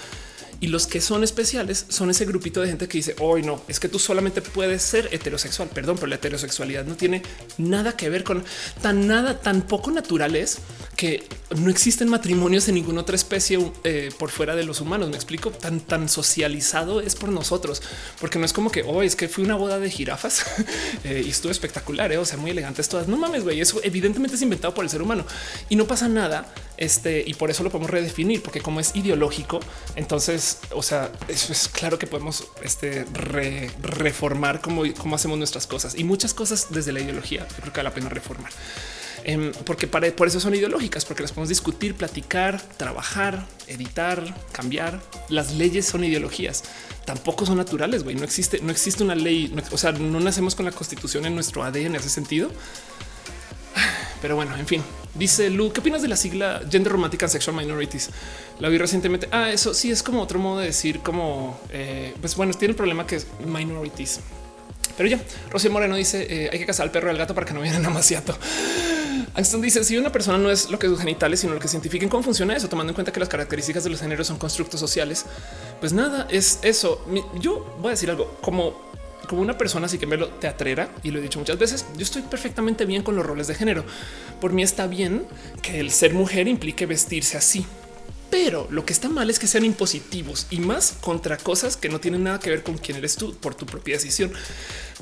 y 0.62 0.68
los 0.68 0.86
que 0.86 1.02
son 1.02 1.24
especiales 1.24 1.88
son 1.90 2.12
ese 2.12 2.24
grupito 2.26 2.62
de 2.62 2.68
gente 2.68 2.88
que 2.88 3.00
dice 3.00 3.16
hoy 3.20 3.42
no 3.42 3.64
es 3.68 3.80
que 3.80 3.90
tú 3.90 3.98
solamente 3.98 4.42
puedes 4.42 4.84
ser 4.84 5.10
heterosexual. 5.12 5.70
Perdón, 5.70 5.96
pero 5.96 6.08
la 6.08 6.16
heterosexualidad 6.16 6.86
no 6.86 6.96
tiene 6.96 7.24
nada 7.58 7.98
que 7.98 8.10
ver 8.10 8.24
con 8.24 8.44
tan 8.82 9.08
nada, 9.08 9.40
tan 9.40 9.64
poco 9.64 9.90
naturales 9.90 10.60
que 10.96 11.28
no 11.58 11.72
existen 11.72 12.10
matrimonios 12.10 12.68
en 12.68 12.76
ninguna 12.76 13.02
otra 13.02 13.16
especie 13.16 13.72
eh, 13.84 14.12
por 14.20 14.30
fuera 14.30 14.56
de 14.56 14.64
los 14.64 14.82
humanos. 14.82 15.10
Me 15.10 15.16
explico 15.16 15.50
tan, 15.50 15.80
tan 15.80 16.08
socializado 16.08 17.02
es 17.02 17.16
por 17.16 17.30
nosotros, 17.30 17.82
porque 18.20 18.38
no 18.38 18.46
es 18.46 18.54
como 18.54 18.72
que 18.72 18.84
hoy 18.84 19.08
es 19.08 19.16
que 19.16 19.28
fui 19.28 19.44
una 19.44 19.56
boda 19.56 19.80
de 19.80 19.90
jirafas 19.90 20.46
eh, 21.04 21.24
y 21.26 21.30
estuvo 21.32 21.52
espectacular. 21.52 22.12
Eh, 22.12 22.20
o 22.20 22.26
sea, 22.26 22.38
muy 22.38 22.52
elegantes 22.52 22.88
todas. 22.88 23.08
No 23.08 23.18
mames, 23.18 23.44
güey. 23.44 23.60
Eso 23.60 23.82
evidentemente 23.84 24.36
es 24.36 24.42
inventado 24.44 24.76
por 24.76 24.84
el 24.84 24.92
ser 24.92 25.02
humano 25.02 25.26
y 25.70 25.76
no 25.76 25.88
pasa 25.88 26.08
nada. 26.08 26.54
Este 26.82 27.24
y 27.28 27.36
por 27.36 27.52
eso 27.52 27.62
lo 27.62 27.70
podemos 27.70 27.92
redefinir, 27.92 28.42
porque 28.42 28.60
como 28.60 28.80
es 28.80 28.96
ideológico, 28.96 29.60
entonces 29.96 30.58
o 30.74 30.82
sea, 30.82 31.12
eso 31.28 31.54
es 31.54 31.68
claro 31.68 32.00
que 32.00 32.08
podemos 32.08 32.48
este, 32.64 33.06
reformar 33.84 34.62
cómo, 34.62 34.82
cómo 34.98 35.16
hacemos 35.16 35.38
nuestras 35.38 35.68
cosas 35.68 35.94
y 35.96 36.04
muchas 36.04 36.34
cosas 36.34 36.70
desde 36.72 36.92
la 36.92 37.00
ideología. 37.00 37.48
Yo 37.48 37.56
creo 37.58 37.74
que 37.74 37.80
vale 37.82 37.90
la 37.90 37.94
pena 37.94 38.10
reformar. 38.10 38.52
Em, 39.24 39.52
porque 39.64 39.86
para, 39.86 40.12
por 40.16 40.28
eso 40.28 40.40
son 40.40 40.56
ideológicas, 40.56 41.06
porque 41.06 41.22
las 41.22 41.32
podemos 41.32 41.50
discutir, 41.50 41.94
platicar, 41.94 42.60
trabajar, 42.78 43.46
editar, 43.68 44.36
cambiar. 44.52 45.00
Las 45.30 45.54
leyes 45.54 45.86
son 45.86 46.04
ideologías, 46.04 46.64
tampoco 47.06 47.46
son 47.46 47.58
naturales. 47.58 48.04
No 48.04 48.24
existe, 48.24 48.60
no 48.60 48.72
existe 48.72 49.04
una 49.04 49.14
ley. 49.14 49.54
o 49.72 49.78
sea, 49.78 49.92
no 49.92 50.20
nacemos 50.20 50.56
con 50.56 50.66
la 50.66 50.72
constitución 50.72 51.28
en 51.28 51.36
nuestro 51.36 51.64
ADN 51.64 51.86
en 51.86 51.96
ese 51.96 52.10
sentido. 52.10 52.50
Pero 54.22 54.36
bueno, 54.36 54.56
en 54.56 54.68
fin, 54.68 54.84
dice 55.16 55.50
Lu, 55.50 55.72
¿qué 55.74 55.80
opinas 55.80 56.02
de 56.02 56.08
la 56.08 56.16
sigla 56.16 56.62
Gender 56.70 56.92
Romantic 56.92 57.24
and 57.24 57.32
Sexual 57.32 57.56
Minorities? 57.56 58.10
La 58.60 58.70
vi 58.70 58.78
recientemente. 58.78 59.28
Ah, 59.32 59.50
eso 59.50 59.74
sí 59.74 59.92
es 59.92 60.04
como 60.04 60.22
otro 60.22 60.40
modo 60.40 60.60
de 60.60 60.68
decir 60.68 61.00
como, 61.00 61.60
eh, 61.72 62.14
pues 62.22 62.36
bueno, 62.36 62.54
tiene 62.54 62.72
el 62.72 62.76
problema 62.76 63.08
que 63.08 63.16
es 63.16 63.28
minorities. 63.46 64.20
Pero 64.98 65.10
ya, 65.10 65.20
Rocío 65.50 65.72
Moreno 65.72 65.96
dice 65.96 66.28
eh, 66.30 66.50
hay 66.52 66.60
que 66.60 66.66
casar 66.66 66.86
al 66.86 66.92
perro 66.92 67.08
y 67.08 67.12
al 67.12 67.18
gato 67.18 67.34
para 67.34 67.48
que 67.48 67.54
no 67.54 67.62
vienen 67.62 67.86
a 67.86 67.90
maciato. 67.90 68.38
Anston 69.34 69.62
dice 69.62 69.84
si 69.84 69.98
una 69.98 70.12
persona 70.12 70.38
no 70.38 70.52
es 70.52 70.70
lo 70.70 70.78
que 70.78 70.88
sus 70.88 71.00
genitales, 71.00 71.40
sino 71.40 71.54
lo 71.54 71.60
que 71.60 71.68
cientifiquen 71.68 72.10
cómo 72.10 72.22
funciona 72.22 72.56
eso, 72.56 72.68
tomando 72.68 72.92
en 72.92 72.96
cuenta 72.96 73.12
que 73.12 73.20
las 73.20 73.30
características 73.30 73.84
de 73.84 73.90
los 73.90 74.02
géneros 74.02 74.28
son 74.28 74.38
constructos 74.38 74.80
sociales, 74.80 75.26
pues 75.80 75.94
nada, 75.94 76.28
es 76.30 76.60
eso. 76.64 77.06
Yo 77.40 77.76
voy 77.80 77.90
a 77.90 77.92
decir 77.92 78.10
algo 78.10 78.38
como 78.42 78.92
como 79.32 79.44
una 79.44 79.58
persona 79.58 79.86
así 79.86 79.98
que 79.98 80.06
me 80.06 80.18
lo 80.18 80.28
teatrera 80.28 80.94
y 81.04 81.12
lo 81.12 81.20
he 81.20 81.22
dicho 81.22 81.40
muchas 81.40 81.58
veces. 81.58 81.86
Yo 81.96 82.04
estoy 82.04 82.22
perfectamente 82.24 82.84
bien 82.84 83.02
con 83.02 83.16
los 83.16 83.26
roles 83.26 83.48
de 83.48 83.56
género. 83.56 83.86
Por 84.42 84.52
mí 84.52 84.62
está 84.62 84.88
bien 84.88 85.26
que 85.62 85.80
el 85.80 85.90
ser 85.90 86.14
mujer 86.14 86.50
implique 86.50 86.86
vestirse 86.86 87.38
así. 87.38 87.66
Pero 88.30 88.68
lo 88.72 88.86
que 88.86 88.92
está 88.92 89.08
mal 89.08 89.30
es 89.30 89.40
que 89.40 89.48
sean 89.48 89.64
impositivos 89.64 90.48
y 90.50 90.60
más 90.60 90.98
contra 91.00 91.38
cosas 91.38 91.78
que 91.78 91.88
no 91.88 92.02
tienen 92.02 92.26
nada 92.26 92.40
que 92.40 92.50
ver 92.50 92.62
con 92.62 92.78
quién 92.78 92.98
eres 92.98 93.16
tú 93.16 93.34
por 93.34 93.56
tu 93.56 93.66
propia 93.66 93.96
decisión. 93.96 94.34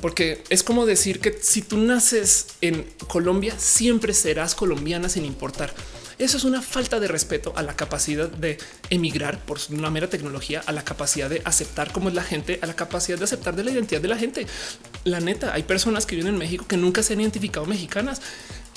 Porque 0.00 0.44
es 0.48 0.62
como 0.62 0.86
decir 0.86 1.18
que 1.18 1.36
si 1.42 1.62
tú 1.62 1.78
naces 1.78 2.46
en 2.60 2.86
Colombia, 3.08 3.52
siempre 3.58 4.14
serás 4.14 4.54
colombiana 4.54 5.08
sin 5.08 5.24
importar. 5.24 5.74
Eso 6.20 6.36
es 6.36 6.44
una 6.44 6.60
falta 6.60 7.00
de 7.00 7.08
respeto 7.08 7.54
a 7.56 7.62
la 7.62 7.74
capacidad 7.74 8.28
de 8.28 8.58
emigrar 8.90 9.42
por 9.42 9.58
una 9.70 9.88
mera 9.88 10.10
tecnología, 10.10 10.62
a 10.66 10.72
la 10.72 10.84
capacidad 10.84 11.30
de 11.30 11.40
aceptar 11.46 11.92
cómo 11.92 12.10
es 12.10 12.14
la 12.14 12.22
gente, 12.22 12.58
a 12.60 12.66
la 12.66 12.76
capacidad 12.76 13.16
de 13.16 13.24
aceptar 13.24 13.56
de 13.56 13.64
la 13.64 13.70
identidad 13.70 14.02
de 14.02 14.08
la 14.08 14.18
gente. 14.18 14.46
La 15.04 15.20
neta, 15.20 15.54
hay 15.54 15.62
personas 15.62 16.04
que 16.04 16.16
viven 16.16 16.34
en 16.34 16.38
México 16.38 16.66
que 16.68 16.76
nunca 16.76 17.02
se 17.02 17.14
han 17.14 17.22
identificado 17.22 17.64
mexicanas. 17.64 18.20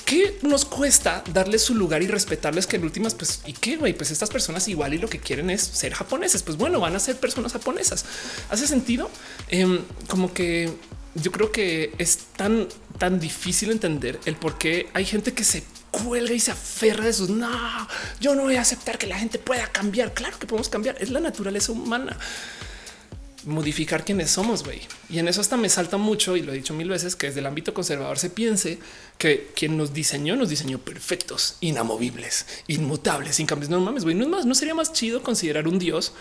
¿Qué 0.06 0.40
nos 0.42 0.64
cuesta 0.64 1.22
darles 1.34 1.64
su 1.64 1.76
lugar 1.76 2.02
y 2.02 2.08
respetarles 2.08 2.66
que 2.66 2.78
en 2.78 2.86
últimas, 2.86 3.14
pues, 3.14 3.42
y 3.46 3.52
qué 3.52 3.76
güey, 3.76 3.92
pues 3.92 4.10
estas 4.12 4.30
personas 4.30 4.70
igual 4.70 4.94
y 4.94 4.98
lo 4.98 5.10
que 5.10 5.20
quieren 5.20 5.50
es 5.50 5.62
ser 5.64 5.94
japoneses. 5.94 6.44
Pues 6.44 6.56
bueno, 6.56 6.80
van 6.80 6.96
a 6.96 7.00
ser 7.00 7.18
personas 7.18 7.52
japonesas. 7.52 8.06
Hace 8.52 8.68
sentido 8.68 9.12
em, 9.50 9.82
como 10.08 10.34
que 10.34 10.72
yo 11.16 11.34
creo 11.34 11.52
que 11.52 11.94
es 11.98 12.20
tan, 12.38 12.70
tan 13.00 13.20
difícil 13.20 13.70
entender 13.70 14.18
el 14.24 14.38
por 14.38 14.58
qué 14.58 14.88
hay 14.94 15.04
gente 15.04 15.34
que 15.34 15.44
se 15.44 15.64
cuelga 15.94 16.34
y 16.34 16.40
se 16.40 16.52
aferra 16.52 17.06
de 17.06 17.14
sus 17.14 17.30
no, 17.30 17.88
yo 18.20 18.36
no 18.36 18.44
voy 18.44 18.56
a 18.58 18.62
aceptar 18.62 18.98
que 18.98 19.08
la 19.08 19.18
gente 19.18 19.40
pueda 19.40 19.68
cambiar. 19.68 20.14
Claro 20.14 20.38
que 20.40 20.48
podemos 20.48 20.68
cambiar. 20.68 20.98
Es 21.00 21.12
la 21.12 21.20
naturaleza 21.20 21.72
humana 21.72 22.18
modificar 23.46 24.06
quiénes 24.06 24.32
somos, 24.32 24.64
güey. 24.64 24.82
Y 25.10 25.20
en 25.20 25.28
eso 25.28 25.42
hasta 25.42 25.58
me 25.58 25.70
salta 25.70 25.98
mucho, 25.98 26.36
y 26.38 26.42
lo 26.42 26.54
he 26.54 26.56
dicho 26.56 26.74
mil 26.74 26.90
veces, 26.90 27.16
que 27.16 27.28
desde 27.28 27.42
el 27.42 27.46
ámbito 27.46 27.74
conservador 27.74 28.18
se 28.20 28.30
piense 28.30 28.80
que 29.18 29.52
quien 29.56 29.78
nos 29.78 29.94
diseñó, 29.94 30.36
nos 30.36 30.50
diseñó 30.50 30.80
perfectos, 30.80 31.58
inamovibles, 31.62 32.46
inmutables, 32.68 33.36
sin 33.36 33.46
cambios. 33.46 33.70
No 33.70 33.80
mames, 33.80 34.04
güey. 34.04 34.16
No 34.16 34.24
es 34.24 34.30
más, 34.30 34.46
no 34.46 34.56
sería 34.56 34.76
más 34.76 34.94
chido 34.94 35.22
considerar 35.22 35.68
un 35.68 35.80
Dios 35.80 36.14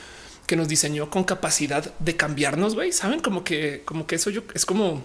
que 0.46 0.56
nos 0.56 0.68
diseñó 0.68 1.10
con 1.10 1.24
capacidad 1.24 1.94
de 1.98 2.16
cambiarnos, 2.16 2.74
güey. 2.74 2.92
Saben 2.92 3.20
como 3.20 3.44
que, 3.44 3.82
como 3.84 4.06
que 4.06 4.16
eso 4.16 4.30
yo 4.30 4.42
es 4.54 4.66
como 4.66 5.02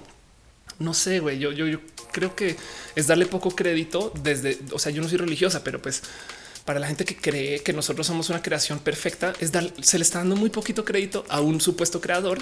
no 0.80 0.94
sé, 0.94 1.20
güey. 1.20 1.40
Yo, 1.40 1.52
yo, 1.52 1.68
yo 1.68 1.80
creo 2.12 2.36
que 2.36 2.56
es 2.96 3.08
darle 3.08 3.26
poco 3.26 3.56
crédito 3.56 4.12
desde, 4.22 4.60
o 4.72 4.80
sea, 4.80 4.92
yo 4.92 5.02
no 5.02 5.10
soy 5.10 5.18
religiosa, 5.18 5.64
pero 5.64 5.82
pues 5.82 6.04
para 6.66 6.80
la 6.80 6.88
gente 6.88 7.06
que 7.06 7.16
cree 7.16 7.62
que 7.62 7.72
nosotros 7.72 8.06
somos 8.06 8.30
una 8.30 8.42
creación 8.42 8.80
perfecta, 8.80 9.34
es 9.40 9.52
dar, 9.52 9.72
se 9.82 9.98
le 9.98 10.04
está 10.04 10.20
dando 10.20 10.36
muy 10.36 10.50
poquito 10.50 10.84
crédito 10.84 11.26
a 11.30 11.40
un 11.40 11.62
supuesto 11.62 12.02
creador 12.02 12.40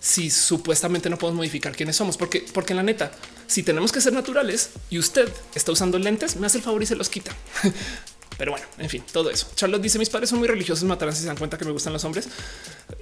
si 0.00 0.30
supuestamente 0.30 1.08
no 1.08 1.18
podemos 1.18 1.38
modificar 1.38 1.74
quiénes 1.74 1.96
somos, 1.96 2.18
porque, 2.18 2.44
porque 2.52 2.74
la 2.74 2.82
neta, 2.82 3.10
si 3.46 3.62
tenemos 3.62 3.90
que 3.90 4.02
ser 4.02 4.12
naturales 4.12 4.70
y 4.90 4.98
usted 4.98 5.30
está 5.54 5.72
usando 5.72 5.98
lentes, 5.98 6.36
me 6.36 6.46
hace 6.46 6.58
el 6.58 6.64
favor 6.64 6.82
y 6.82 6.86
se 6.86 6.94
los 6.94 7.08
quita. 7.08 7.34
Pero 8.36 8.52
bueno, 8.52 8.66
en 8.78 8.88
fin, 8.88 9.04
todo 9.12 9.30
eso. 9.30 9.48
Charlotte 9.54 9.82
dice: 9.82 9.98
Mis 9.98 10.10
padres 10.10 10.30
son 10.30 10.38
muy 10.38 10.48
religiosos, 10.48 10.84
matarán 10.84 11.14
si 11.14 11.22
se 11.22 11.26
dan 11.26 11.36
cuenta 11.36 11.56
que 11.56 11.64
me 11.64 11.70
gustan 11.70 11.92
los 11.92 12.04
hombres. 12.04 12.28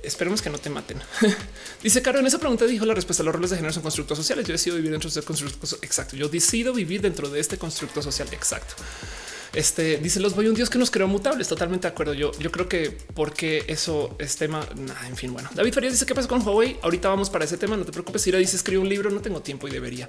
Esperemos 0.02 0.42
que 0.42 0.50
no 0.50 0.58
te 0.58 0.70
maten. 0.70 0.98
dice 1.82 2.02
Caro, 2.02 2.18
en 2.18 2.26
esa 2.26 2.38
pregunta 2.38 2.66
dijo 2.66 2.84
la 2.84 2.94
respuesta: 2.94 3.22
los 3.22 3.34
roles 3.34 3.50
de 3.50 3.56
género 3.56 3.72
son 3.72 3.82
constructos 3.82 4.18
sociales. 4.18 4.46
Yo 4.46 4.52
decido 4.52 4.76
vivir 4.76 4.90
dentro 4.90 5.08
de 5.08 5.20
este 5.20 5.26
constructo. 5.26 5.78
Exacto. 5.82 6.16
Yo 6.16 6.28
decido 6.28 6.72
vivir 6.72 7.00
dentro 7.00 7.28
de 7.28 7.40
este 7.40 7.58
constructo 7.58 8.02
social. 8.02 8.28
Exacto. 8.32 8.74
Este 9.54 9.98
dice 9.98 10.18
los 10.20 10.34
voy 10.34 10.48
un 10.48 10.54
Dios 10.54 10.70
que 10.70 10.78
nos 10.78 10.90
creó 10.90 11.08
mutables. 11.08 11.48
Totalmente 11.48 11.86
de 11.86 11.92
acuerdo. 11.92 12.14
Yo, 12.14 12.32
yo 12.38 12.50
creo 12.50 12.68
que 12.68 12.96
porque 13.14 13.64
eso 13.68 14.16
es 14.18 14.36
tema. 14.36 14.66
en 15.06 15.16
fin, 15.16 15.32
bueno, 15.32 15.50
David 15.54 15.74
Farías 15.74 15.92
dice 15.92 16.06
qué 16.06 16.14
pasa 16.14 16.28
con 16.28 16.46
Huawei. 16.46 16.78
Ahorita 16.82 17.08
vamos 17.08 17.28
para 17.30 17.44
ese 17.44 17.56
tema. 17.58 17.76
No 17.76 17.84
te 17.84 17.92
preocupes. 17.92 18.26
Ira 18.26 18.38
dice 18.38 18.56
escribe 18.56 18.80
un 18.80 18.88
libro. 18.88 19.10
No 19.10 19.20
tengo 19.20 19.42
tiempo 19.42 19.68
y 19.68 19.70
debería. 19.70 20.08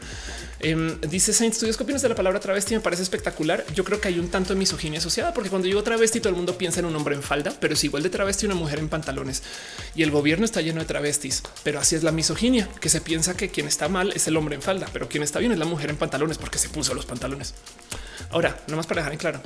Em, 0.59 0.99
dice 1.01 1.33
Saint 1.33 1.53
Studios. 1.53 1.77
¿Qué 1.77 1.83
opinas 1.83 2.01
de 2.01 2.09
la 2.09 2.15
palabra 2.15 2.39
travesti? 2.39 2.75
Me 2.75 2.81
parece 2.81 3.03
espectacular. 3.03 3.65
Yo 3.75 3.83
creo 3.83 3.99
que 3.99 4.07
hay 4.07 4.19
un 4.19 4.29
tanto 4.29 4.53
de 4.53 4.59
misoginia 4.59 4.99
asociada 4.99 5.33
porque 5.33 5.49
cuando 5.49 5.67
digo 5.67 5.83
travesti, 5.83 6.19
todo 6.19 6.29
el 6.29 6.35
mundo 6.35 6.57
piensa 6.57 6.79
en 6.79 6.85
un 6.85 6.95
hombre 6.95 7.15
en 7.15 7.23
falda, 7.23 7.53
pero 7.59 7.73
es 7.73 7.83
igual 7.83 8.03
de 8.03 8.09
travesti 8.09 8.45
una 8.45 8.55
mujer 8.55 8.79
en 8.79 8.89
pantalones 8.89 9.43
y 9.95 10.03
el 10.03 10.11
gobierno 10.11 10.45
está 10.45 10.61
lleno 10.61 10.79
de 10.79 10.85
travestis. 10.85 11.43
Pero 11.63 11.79
así 11.79 11.95
es 11.95 12.03
la 12.03 12.11
misoginia, 12.11 12.69
que 12.79 12.89
se 12.89 13.01
piensa 13.01 13.35
que 13.35 13.49
quien 13.49 13.67
está 13.67 13.89
mal 13.89 14.11
es 14.13 14.27
el 14.27 14.37
hombre 14.37 14.55
en 14.55 14.61
falda, 14.61 14.87
pero 14.93 15.09
quien 15.09 15.23
está 15.23 15.39
bien 15.39 15.51
es 15.51 15.59
la 15.59 15.65
mujer 15.65 15.89
en 15.89 15.97
pantalones 15.97 16.37
porque 16.37 16.57
se 16.57 16.69
puso 16.69 16.93
los 16.93 17.05
pantalones. 17.05 17.53
Ahora, 18.33 18.57
no 18.67 18.75
más 18.75 18.87
para 18.87 19.01
dejar 19.01 19.13
en 19.13 19.19
claro, 19.19 19.41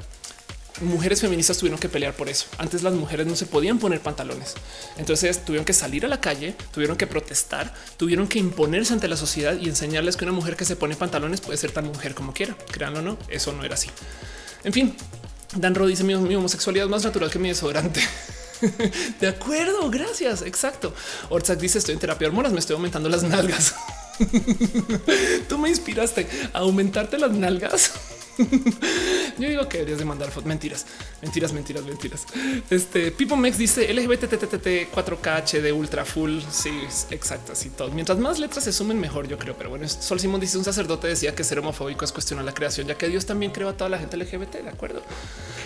mujeres 0.81 1.21
feministas 1.21 1.57
tuvieron 1.57 1.79
que 1.79 1.89
pelear 1.89 2.13
por 2.13 2.29
eso. 2.29 2.47
Antes 2.57 2.83
las 2.83 2.93
mujeres 2.93 3.27
no 3.27 3.35
se 3.35 3.45
podían 3.45 3.79
poner 3.79 3.99
pantalones. 3.99 4.55
Entonces 4.97 5.43
tuvieron 5.43 5.65
que 5.65 5.73
salir 5.73 6.05
a 6.05 6.07
la 6.07 6.21
calle, 6.21 6.55
tuvieron 6.71 6.97
que 6.97 7.05
protestar, 7.05 7.73
tuvieron 7.97 8.27
que 8.27 8.39
imponerse 8.39 8.93
ante 8.93 9.07
la 9.07 9.17
sociedad 9.17 9.57
y 9.59 9.67
enseñarles 9.67 10.15
que 10.15 10.23
una 10.25 10.33
mujer 10.33 10.55
que 10.55 10.65
se 10.65 10.75
pone 10.75 10.95
pantalones 10.95 11.41
puede 11.41 11.57
ser 11.57 11.71
tan 11.71 11.85
mujer 11.85 12.15
como 12.15 12.33
quiera. 12.33 12.55
Créanlo 12.71 12.99
o 12.99 13.01
no, 13.01 13.17
eso 13.27 13.51
no 13.53 13.63
era 13.63 13.75
así. 13.75 13.89
En 14.63 14.73
fin, 14.73 14.95
Dan 15.55 15.75
Rod 15.75 15.89
dice 15.89 16.03
mi, 16.03 16.13
homosexualidad 16.13 16.85
es 16.85 16.91
más 16.91 17.03
natural 17.03 17.29
que 17.29 17.39
mi 17.39 17.49
desodorante. 17.49 18.01
de 19.19 19.27
acuerdo, 19.27 19.89
gracias. 19.89 20.41
Exacto. 20.43 20.93
Orzak 21.29 21.59
dice 21.59 21.79
estoy 21.79 21.93
en 21.93 21.99
terapia 21.99 22.25
de 22.25 22.29
hormonas, 22.29 22.53
me 22.53 22.59
estoy 22.59 22.75
aumentando 22.75 23.09
las 23.09 23.23
nalgas. 23.23 23.75
Tú 25.49 25.57
me 25.57 25.69
inspiraste 25.69 26.27
a 26.53 26.59
aumentarte 26.59 27.17
las 27.17 27.31
nalgas. 27.31 27.91
Yo 29.38 29.49
digo 29.49 29.67
que 29.67 29.77
deberías 29.77 29.99
de 29.99 30.05
mandar 30.05 30.29
fotos. 30.29 30.45
Mentiras, 30.45 30.85
mentiras, 31.21 31.53
mentiras, 31.53 31.83
mentiras. 31.83 32.25
Este 32.69 33.11
Pipo 33.11 33.35
Mex 33.35 33.57
dice 33.57 33.91
LGBTTTT 33.93 34.93
4K 34.93 35.43
HD 35.43 35.71
ultra 35.71 36.05
full. 36.05 36.39
Sí, 36.49 36.71
exacto. 37.11 37.53
Así 37.53 37.69
todo. 37.69 37.89
Mientras 37.91 38.17
más 38.19 38.39
letras 38.39 38.63
se 38.63 38.73
sumen, 38.73 38.99
mejor, 38.99 39.27
yo 39.27 39.38
creo. 39.38 39.55
Pero 39.57 39.69
bueno, 39.69 39.88
Sol 39.88 40.19
Simón 40.19 40.39
dice 40.41 40.57
un 40.57 40.63
sacerdote 40.63 41.07
decía 41.07 41.35
que 41.35 41.43
ser 41.43 41.59
homofóbico 41.59 42.05
es 42.05 42.11
cuestionar 42.11 42.45
la 42.45 42.53
creación, 42.53 42.88
ya 42.88 42.95
que 42.95 43.07
Dios 43.07 43.25
también 43.25 43.51
creó 43.51 43.69
a 43.69 43.73
toda 43.73 43.89
la 43.89 43.99
gente 43.99 44.17
LGBT. 44.17 44.63
De 44.63 44.69
acuerdo. 44.69 45.01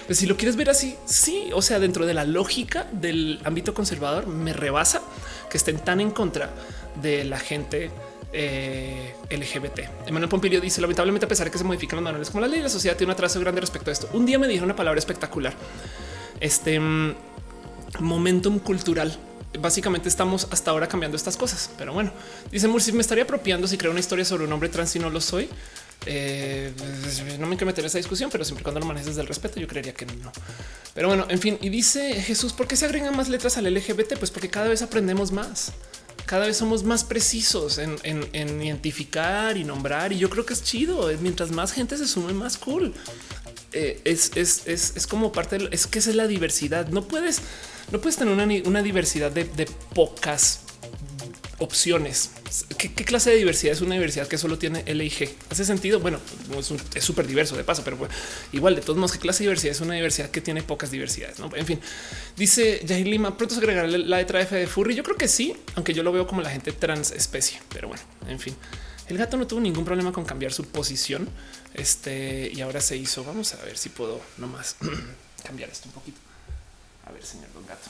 Pues 0.06 0.18
si 0.20 0.26
lo 0.26 0.38
quieres 0.38 0.56
ver 0.56 0.70
así, 0.70 0.96
sí. 1.06 1.50
O 1.54 1.62
sea, 1.62 1.80
dentro 1.80 2.06
de 2.06 2.14
la 2.14 2.26
lógica 2.26 2.88
del 2.92 3.40
ámbito 3.44 3.74
conservador, 3.74 4.28
me 4.28 4.54
rebasa 4.54 5.02
que 5.50 5.58
estén 5.58 5.80
tan 5.80 6.02
en 6.02 6.12
contra 6.12 6.54
de 7.02 7.24
la 7.24 7.40
gente 7.40 7.92
eh, 8.34 9.14
LGBT. 9.30 10.08
Emanuel 10.08 10.30
Pompilio 10.30 10.62
dice 10.62 10.82
lamentablemente 10.82 11.26
a 11.26 11.30
pesar 11.30 11.46
de 11.46 11.52
que 11.52 11.58
se 11.58 11.64
modifican 11.64 11.98
los 11.98 12.04
manuales 12.04 12.30
como 12.30 12.42
la 12.42 12.48
ley, 12.48 12.62
la 12.62 12.70
sociedad 12.70 12.96
tiene 12.96 13.12
un 13.12 13.14
atraso 13.14 13.40
grande 13.40 13.62
respecto 13.62 13.90
a 13.90 13.94
esto. 13.94 14.10
Un 14.14 14.26
día 14.26 14.40
me 14.40 14.48
dijeron 14.48 14.66
una 14.66 14.76
palabra 14.76 15.00
espectacular. 15.00 15.54
Este 16.40 16.80
mm, 16.80 17.16
momentum 18.00 18.60
cultural. 18.60 19.18
Básicamente 19.60 20.08
estamos 20.08 20.48
hasta 20.50 20.72
ahora 20.72 20.88
cambiando 20.88 21.18
estas 21.18 21.36
cosas, 21.36 21.70
pero 21.78 21.92
bueno, 21.92 22.14
dice 22.50 22.70
Mursi, 22.70 22.94
me 22.94 23.02
estaría 23.02 23.26
apropiando 23.26 23.68
si 23.68 23.78
creo 23.78 23.92
una 23.92 24.00
historia 24.00 24.24
sobre 24.24 24.46
un 24.46 24.54
hombre 24.54 24.70
trans 24.70 24.96
y 24.96 25.00
no 25.00 25.10
lo 25.10 25.20
soy. 25.20 25.50
Eh, 26.06 26.72
no 27.38 27.48
me 27.48 27.58
quiero 27.58 27.68
meter 27.68 27.84
en 27.84 27.88
esa 27.88 27.98
discusión, 27.98 28.30
pero 28.32 28.46
siempre 28.46 28.64
cuando 28.64 28.80
lo 28.80 28.86
manejes 28.86 29.08
desde 29.08 29.22
el 29.22 29.28
respeto, 29.28 29.60
yo 29.60 29.68
creería 29.68 29.94
que 29.94 30.06
no. 30.06 30.32
Pero 30.94 31.10
bueno, 31.10 31.26
en 31.28 31.38
fin, 31.38 31.58
y 31.62 31.68
dice 31.68 32.14
Jesús, 32.22 32.54
¿por 32.54 32.66
qué 32.66 32.78
se 32.78 32.86
agregan 32.86 33.16
más 33.16 33.28
letras 33.28 33.58
al 33.58 33.72
LGBT? 33.72 34.18
Pues 34.18 34.32
porque 34.32 34.50
cada 34.50 34.70
vez 34.70 34.82
aprendemos 34.82 35.34
más 35.34 35.74
cada 36.26 36.46
vez 36.46 36.58
somos 36.58 36.84
más 36.84 37.04
precisos 37.04 37.78
en, 37.78 37.98
identificar 38.34 39.58
y 39.58 39.64
nombrar. 39.64 40.12
Y 40.14 40.18
yo 40.18 40.30
creo 40.30 40.46
que 40.46 40.54
es 40.54 40.64
chido. 40.64 41.10
Mientras 41.22 41.52
más 41.52 41.72
gente 41.72 41.98
se 41.98 42.08
sume, 42.08 42.34
más 42.34 42.58
cool. 42.58 42.94
Eh, 43.74 44.02
es, 44.04 44.32
es, 44.36 45.08
como 45.08 45.32
parte 45.32 45.58
de, 45.58 45.70
es 45.72 45.88
que 45.88 46.00
es 46.00 46.08
la 46.08 46.28
diversidad. 46.28 46.88
No 46.88 47.08
puedes, 47.08 47.42
no 47.92 48.00
puedes 48.00 48.18
tener 48.18 48.34
una, 48.34 48.82
diversidad 48.82 49.32
de, 49.32 49.46
de 49.46 49.66
pocas 49.94 50.62
opciones. 51.62 52.32
¿Qué, 52.78 52.90
clase 52.92 53.30
de 53.30 53.38
diversidad 53.38 53.74
es 53.74 53.82
una 53.82 53.94
diversidad 53.96 54.28
que 54.28 54.38
solo 54.38 54.58
tiene 54.58 54.84
L 54.88 55.04
y 55.04 55.10
G? 55.10 55.30
¿Hace 55.50 55.64
sentido? 55.64 56.00
Bueno, 56.00 56.20
es 56.96 57.04
súper 57.04 57.28
diverso 57.28 57.56
de 57.56 57.64
paso, 57.64 57.84
pero 57.84 57.98
igual 58.52 58.76
de 58.76 58.82
todos 58.82 58.98
modos, 58.98 59.14
¿qué 59.14 59.20
clase 59.20 59.44
de 59.44 59.50
diversidad 59.50 59.72
es 59.76 59.82
una 59.82 59.94
diversidad 59.94 60.32
que 60.32 60.42
tiene 60.42 60.64
pocas 60.64 60.90
diversidades? 60.90 61.40
¿no? 61.40 61.50
En 61.56 61.66
fin, 61.66 61.80
dice 62.36 62.84
Jair 62.88 63.08
Lima, 63.08 63.38
pronto 63.38 63.54
se 63.54 63.62
agregará 63.62 63.88
la 63.88 64.18
letra 64.18 64.42
F 64.42 64.56
de 64.56 64.66
Furry. 64.66 64.96
Yo 64.96 65.04
creo 65.04 65.18
que 65.18 65.28
sí, 65.28 65.56
aunque 65.76 65.94
yo 65.94 66.02
lo 66.04 66.12
veo 66.12 66.26
como 66.26 66.42
la 66.42 66.50
gente 66.50 66.72
trans 66.72 67.12
especie, 67.12 67.62
pero 67.70 67.88
bueno, 67.88 68.04
en 68.28 68.40
fin. 68.40 68.56
El 69.08 69.18
gato 69.18 69.38
no 69.38 69.46
tuvo 69.46 69.60
ningún 69.60 69.86
problema 69.86 70.12
con 70.12 70.26
cambiar 70.26 70.54
su 70.54 70.66
posición. 70.66 71.30
Este 71.74 72.52
y 72.54 72.62
ahora 72.62 72.82
se 72.82 72.98
hizo. 72.98 73.24
Vamos 73.24 73.54
a 73.54 73.64
ver 73.66 73.78
si 73.78 73.90
puedo 73.90 74.22
nomás 74.38 74.78
cambiar 75.44 75.70
esto 75.70 75.90
un 75.90 75.94
poquito. 75.94 76.20
A 77.06 77.12
ver, 77.12 77.24
señor 77.24 77.52
Don 77.54 77.66
Gato. 77.66 77.90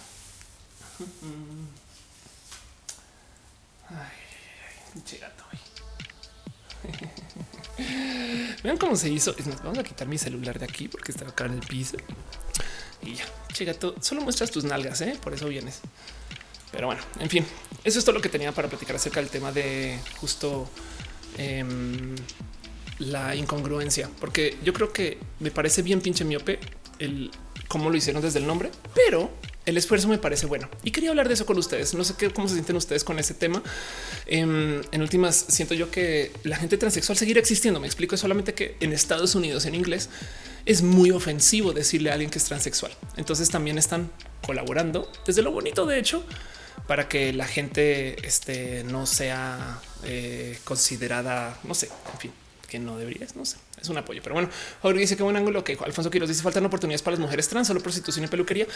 Ay, 4.96 5.20
gato. 5.20 5.44
Vean 8.64 8.78
cómo 8.78 8.96
se 8.96 9.10
hizo. 9.10 9.36
Vamos 9.64 9.80
a 9.80 9.84
quitar 9.84 10.08
mi 10.08 10.18
celular 10.18 10.60
de 10.60 10.66
aquí 10.66 10.88
porque 10.88 11.12
está 11.12 11.28
acá 11.28 11.46
en 11.46 11.54
el 11.54 11.62
piso. 11.62 11.98
Y 13.02 13.16
ya, 13.16 13.26
che 13.52 13.66
gato, 13.66 13.96
solo 14.02 14.22
muestras 14.22 14.52
tus 14.52 14.64
nalgas, 14.64 15.02
¿eh? 15.02 15.18
por 15.22 15.34
eso 15.34 15.48
vienes. 15.48 15.80
Pero 16.72 16.88
bueno, 16.88 17.02
en 17.20 17.30
fin, 17.30 17.46
eso 17.84 18.00
es 18.00 18.06
todo 18.06 18.16
lo 18.16 18.22
que 18.22 18.30
tenía 18.30 18.52
para 18.52 18.70
platicar 18.70 18.96
acerca 18.96 19.20
del 19.20 19.30
tema 19.30 19.52
de 19.52 20.00
justo 20.20 20.70
em, 21.38 22.16
la 23.00 23.36
incongruencia, 23.36 24.10
porque 24.20 24.58
yo 24.64 24.72
creo 24.72 24.94
que 24.94 25.18
me 25.40 25.52
parece 25.52 25.82
bien 25.82 26.00
pinche 26.00 26.24
miope 26.24 26.60
el 27.00 27.32
cómo 27.68 27.90
lo 27.90 27.98
hicieron 27.98 28.22
desde 28.22 28.40
el 28.40 28.48
nombre, 28.48 28.72
pero 28.94 29.32
el 29.66 29.78
esfuerzo 29.78 30.08
me 30.08 30.18
parece 30.18 30.46
bueno 30.48 30.70
y 30.84 30.92
quería 30.92 31.12
hablar 31.12 31.28
de 31.28 31.36
eso 31.36 31.46
con 31.46 31.58
ustedes. 31.58 31.94
No 31.94 32.04
sé 32.04 32.16
qué, 32.18 32.32
cómo 32.32 32.48
se 32.48 32.56
sienten 32.56 32.76
ustedes 32.76 33.04
con 33.04 33.20
ese 33.20 33.34
tema. 33.34 33.62
Em, 34.26 34.82
en, 34.92 35.02
últimas, 35.02 35.36
siento 35.36 35.74
yo 35.74 35.92
que 35.92 36.32
la 36.44 36.58
gente 36.58 36.78
transexual 36.78 37.18
seguirá 37.18 37.40
existiendo. 37.40 37.80
Me 37.80 37.88
explico 37.88 38.18
solamente 38.18 38.54
que 38.54 38.76
en 38.80 38.94
Estados 38.94 39.36
Unidos, 39.36 39.66
en 39.66 39.76
inglés, 39.76 40.10
es 40.66 40.82
muy 40.82 41.12
ofensivo 41.12 41.74
decirle 41.74 42.10
a 42.10 42.14
alguien 42.14 42.32
que 42.32 42.40
es 42.40 42.46
transexual. 42.46 42.92
Entonces 43.18 43.50
también 43.50 43.78
están 43.78 44.12
colaborando 44.46 45.12
desde 45.26 45.42
lo 45.42 45.52
bonito, 45.52 45.86
de 45.86 46.00
hecho, 46.00 46.24
para 46.88 47.08
que 47.08 47.32
la 47.34 47.46
gente 47.46 48.26
este, 48.26 48.84
no 48.86 49.06
sea 49.06 49.80
eh, 50.04 50.58
considerada, 50.64 51.60
no 51.64 51.76
sé, 51.76 51.90
en 52.14 52.20
fin, 52.20 52.32
que 52.68 52.80
no 52.80 52.98
deberías, 52.98 53.36
no 53.36 53.46
sé 53.46 53.58
es 53.82 53.90
un 53.90 53.98
apoyo. 53.98 54.22
Pero 54.24 54.36
bueno, 54.36 54.50
Jorge 54.82 55.00
dice 55.00 55.18
que 55.18 55.24
buen 55.24 55.36
ángulo 55.36 55.64
que 55.64 55.78
Alfonso 55.84 56.10
Quiroz 56.10 56.30
dice 56.30 56.44
faltan 56.44 56.66
oportunidades 56.66 57.02
para 57.02 57.14
las 57.14 57.20
mujeres 57.20 57.48
trans, 57.48 57.68
solo 57.68 57.82
prostitución 57.82 58.26
y 58.26 58.28
peluquería. 58.28 58.68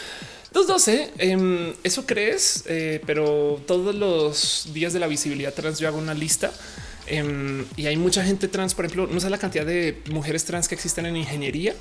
212. 0.52 1.12
Eh, 1.18 1.74
eso 1.84 2.06
crees, 2.06 2.64
eh, 2.66 3.00
pero 3.06 3.60
todos 3.66 3.94
los 3.94 4.68
días 4.72 4.92
de 4.92 5.00
la 5.00 5.06
visibilidad 5.06 5.54
trans 5.54 5.78
yo 5.78 5.88
hago 5.88 5.98
una 5.98 6.14
lista 6.14 6.52
em, 7.06 7.64
y 7.76 7.86
hay 7.86 7.96
mucha 7.96 8.24
gente 8.24 8.48
trans. 8.48 8.74
Por 8.74 8.84
ejemplo, 8.86 9.06
no 9.06 9.20
sé 9.20 9.30
la 9.30 9.38
cantidad 9.38 9.64
de 9.64 10.02
mujeres 10.10 10.44
trans 10.44 10.68
que 10.68 10.74
existen 10.74 11.06
en 11.06 11.16
ingeniería. 11.16 11.74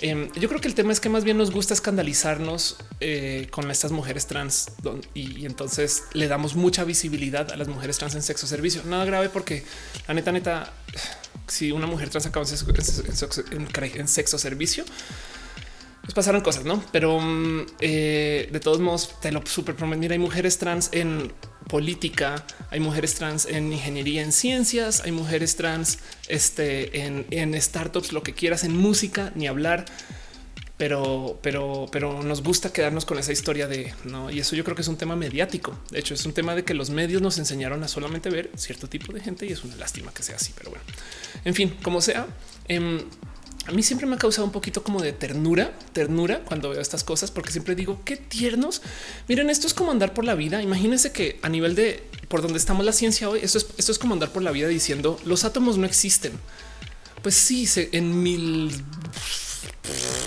Em, 0.00 0.30
yo 0.32 0.48
creo 0.48 0.60
que 0.60 0.68
el 0.68 0.74
tema 0.74 0.92
es 0.92 1.00
que 1.00 1.08
más 1.08 1.24
bien 1.24 1.38
nos 1.38 1.50
gusta 1.50 1.72
escandalizarnos 1.72 2.76
eh, 3.00 3.48
con 3.50 3.70
estas 3.70 3.92
mujeres 3.92 4.26
trans 4.26 4.72
y, 5.14 5.40
y, 5.40 5.46
entonces 5.46 6.02
le 6.12 6.28
damos 6.28 6.54
mucha 6.54 6.84
visibilidad 6.84 7.50
a 7.50 7.56
las 7.56 7.68
mujeres 7.68 7.96
trans 7.96 8.14
en 8.14 8.22
sexo 8.22 8.46
servicio. 8.46 8.82
Nada 8.84 9.06
grave 9.06 9.30
porque 9.30 9.64
la 10.06 10.12
neta, 10.12 10.32
neta, 10.32 10.74
si 11.46 11.72
una 11.72 11.86
mujer 11.86 12.10
trans 12.10 12.26
acaba 12.26 12.44
en 12.46 14.08
sexo, 14.08 14.38
servicio, 14.38 14.84
pues 16.02 16.14
pasaron 16.14 16.40
cosas, 16.40 16.64
no? 16.64 16.84
Pero 16.92 17.18
mm, 17.20 17.66
eh, 17.80 18.48
de 18.52 18.60
todos 18.60 18.80
modos, 18.80 19.14
te 19.20 19.32
lo 19.32 19.44
súper 19.44 19.74
prometo. 19.74 20.00
Mira, 20.00 20.12
hay 20.12 20.18
mujeres 20.18 20.58
trans 20.58 20.90
en 20.92 21.32
política, 21.68 22.46
hay 22.70 22.80
mujeres 22.80 23.14
trans 23.14 23.46
en 23.46 23.72
ingeniería, 23.72 24.22
en 24.22 24.32
ciencias, 24.32 25.00
hay 25.00 25.12
mujeres 25.12 25.56
trans 25.56 25.98
este, 26.28 27.04
en, 27.04 27.26
en 27.30 27.60
startups, 27.60 28.12
lo 28.12 28.22
que 28.22 28.34
quieras, 28.34 28.62
en 28.62 28.76
música, 28.76 29.32
ni 29.34 29.48
hablar 29.48 29.84
pero, 30.76 31.38
pero, 31.42 31.86
pero 31.90 32.22
nos 32.22 32.42
gusta 32.42 32.72
quedarnos 32.72 33.06
con 33.06 33.18
esa 33.18 33.32
historia 33.32 33.66
de 33.66 33.94
no. 34.04 34.30
Y 34.30 34.40
eso 34.40 34.54
yo 34.54 34.62
creo 34.62 34.76
que 34.76 34.82
es 34.82 34.88
un 34.88 34.96
tema 34.96 35.16
mediático. 35.16 35.78
De 35.90 35.98
hecho, 35.98 36.12
es 36.12 36.26
un 36.26 36.32
tema 36.32 36.54
de 36.54 36.64
que 36.64 36.74
los 36.74 36.90
medios 36.90 37.22
nos 37.22 37.38
enseñaron 37.38 37.82
a 37.82 37.88
solamente 37.88 38.28
ver 38.28 38.50
cierto 38.56 38.86
tipo 38.86 39.12
de 39.12 39.20
gente 39.20 39.46
y 39.46 39.52
es 39.52 39.64
una 39.64 39.76
lástima 39.76 40.12
que 40.12 40.22
sea 40.22 40.36
así. 40.36 40.52
Pero 40.56 40.70
bueno, 40.70 40.84
en 41.44 41.54
fin, 41.54 41.74
como 41.82 42.02
sea, 42.02 42.26
em, 42.68 43.00
a 43.66 43.72
mí 43.72 43.82
siempre 43.82 44.06
me 44.06 44.16
ha 44.16 44.18
causado 44.18 44.44
un 44.44 44.52
poquito 44.52 44.82
como 44.82 45.00
de 45.00 45.14
ternura, 45.14 45.72
ternura 45.94 46.40
cuando 46.40 46.68
veo 46.68 46.80
estas 46.82 47.04
cosas, 47.04 47.30
porque 47.30 47.52
siempre 47.52 47.74
digo 47.74 48.02
qué 48.04 48.18
tiernos. 48.18 48.82
Miren, 49.28 49.48
esto 49.48 49.66
es 49.66 49.72
como 49.72 49.92
andar 49.92 50.12
por 50.12 50.26
la 50.26 50.34
vida. 50.34 50.60
Imagínense 50.60 51.10
que 51.10 51.38
a 51.40 51.48
nivel 51.48 51.74
de 51.74 52.04
por 52.28 52.42
donde 52.42 52.58
estamos 52.58 52.84
la 52.84 52.92
ciencia 52.92 53.30
hoy, 53.30 53.40
esto 53.42 53.56
es, 53.56 53.66
esto 53.78 53.92
es 53.92 53.98
como 53.98 54.12
andar 54.12 54.30
por 54.30 54.42
la 54.42 54.50
vida 54.50 54.68
diciendo 54.68 55.18
los 55.24 55.44
átomos 55.44 55.78
no 55.78 55.86
existen. 55.86 56.32
Pues 57.22 57.34
sí, 57.34 57.66
en 57.92 58.22
mil 58.22 58.70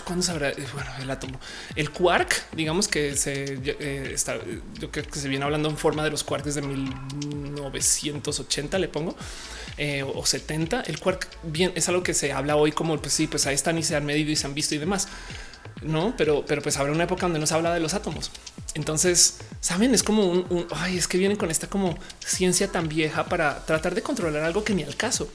cuándo 0.06 0.24
sabrá? 0.24 0.53
Bueno, 0.74 0.91
el 1.02 1.10
átomo, 1.10 1.40
el 1.76 1.90
quark, 1.91 2.53
digamos 2.53 2.88
que 2.88 3.16
se 3.16 3.60
eh, 3.64 4.11
está, 4.14 4.38
yo 4.80 4.91
creo 4.91 5.06
que 5.06 5.20
se 5.20 5.28
viene 5.28 5.45
hablando 5.45 5.70
en 5.70 5.78
forma 5.78 6.03
de 6.03 6.11
los 6.11 6.24
quarks 6.24 6.56
de 6.56 6.61
1980, 6.61 8.80
le 8.80 8.88
pongo. 8.88 9.16
Eh, 9.82 10.03
o 10.03 10.26
70. 10.26 10.82
El 10.82 10.99
quark 10.99 11.26
bien 11.41 11.72
es 11.74 11.88
algo 11.88 12.03
que 12.03 12.14
se 12.14 12.34
habla 12.34 12.57
hoy 12.57 12.74
como 12.74 13.02
pues 13.02 13.14
sí, 13.14 13.28
pues 13.28 13.48
ahí 13.48 13.56
están 13.56 13.78
y 13.78 13.84
se 13.84 13.95
han 13.95 14.06
medido 14.06 14.30
y 14.30 14.36
se 14.36 14.45
han 14.45 14.53
visto 14.53 14.76
y 14.76 14.78
demás. 14.78 15.07
No, 15.82 16.16
pero, 16.18 16.44
pero 16.45 16.61
pues 16.61 16.76
habrá 16.76 16.91
una 16.91 17.06
época 17.06 17.22
donde 17.22 17.40
no 17.40 17.48
se 17.48 17.53
habla 17.53 17.74
de 17.74 17.80
los 17.80 17.94
átomos. 17.94 18.30
Entonces, 18.74 19.38
saben, 19.61 19.94
es 19.94 20.03
como 20.03 20.28
un, 20.28 20.68
ay, 20.72 20.98
es 20.98 21.07
que 21.07 21.18
vienen 21.18 21.38
con 21.38 21.49
esta 21.49 21.68
como 21.68 21.98
ciencia 22.20 22.70
tan 22.70 22.90
vieja 22.90 23.26
para 23.26 23.66
tratar 23.66 23.95
de 23.95 24.02
controlar 24.02 24.44
algo 24.44 24.66
que 24.66 24.74
ni 24.74 24.84
al 24.84 24.98
caso. 24.98 25.30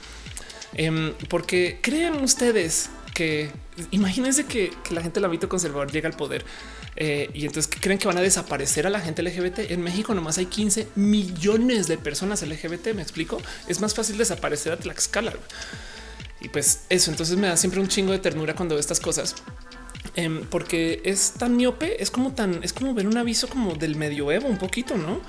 Em, 0.74 1.14
porque 1.28 1.78
crean 1.80 2.22
ustedes 2.22 2.90
que 3.14 3.50
imagínense 3.90 4.46
que, 4.46 4.72
la 4.90 5.02
gente 5.02 5.20
del 5.20 5.24
ámbito 5.24 5.48
conservador 5.48 5.90
llega 5.90 6.08
al 6.08 6.16
poder 6.16 6.44
eh, 6.96 7.30
y 7.34 7.46
entonces 7.46 7.70
creen 7.80 7.98
que 7.98 8.06
van 8.06 8.18
a 8.18 8.20
desaparecer 8.20 8.86
a 8.86 8.90
la 8.90 9.00
gente 9.00 9.22
LGBT. 9.22 9.70
En 9.70 9.82
México 9.82 10.14
nomás 10.14 10.38
hay 10.38 10.46
15 10.46 10.88
millones 10.94 11.86
de 11.86 11.98
personas 11.98 12.42
LGBT. 12.42 12.94
Me 12.94 13.02
explico. 13.02 13.40
Es 13.66 13.80
más 13.80 13.94
fácil 13.94 14.16
desaparecer 14.16 14.72
a 14.72 14.76
Tlaxcala. 14.76 15.32
Y 16.40 16.48
pues 16.48 16.82
eso, 16.88 17.10
entonces 17.10 17.36
me 17.36 17.48
da 17.48 17.56
siempre 17.56 17.80
un 17.80 17.88
chingo 17.88 18.12
de 18.12 18.18
ternura 18.18 18.54
cuando 18.54 18.74
veo 18.74 18.80
estas 18.80 19.00
cosas. 19.00 19.34
Em, 20.16 20.44
porque 20.46 21.00
es 21.04 21.32
tan 21.32 21.56
miope, 21.56 22.00
es 22.02 22.10
como 22.10 22.34
tan, 22.34 22.62
es 22.62 22.72
como 22.72 22.94
ver 22.94 23.08
un 23.08 23.16
aviso 23.16 23.48
como 23.48 23.74
del 23.74 23.96
medioevo 23.96 24.46
un 24.46 24.58
poquito, 24.58 24.96
¿no? 24.96 25.20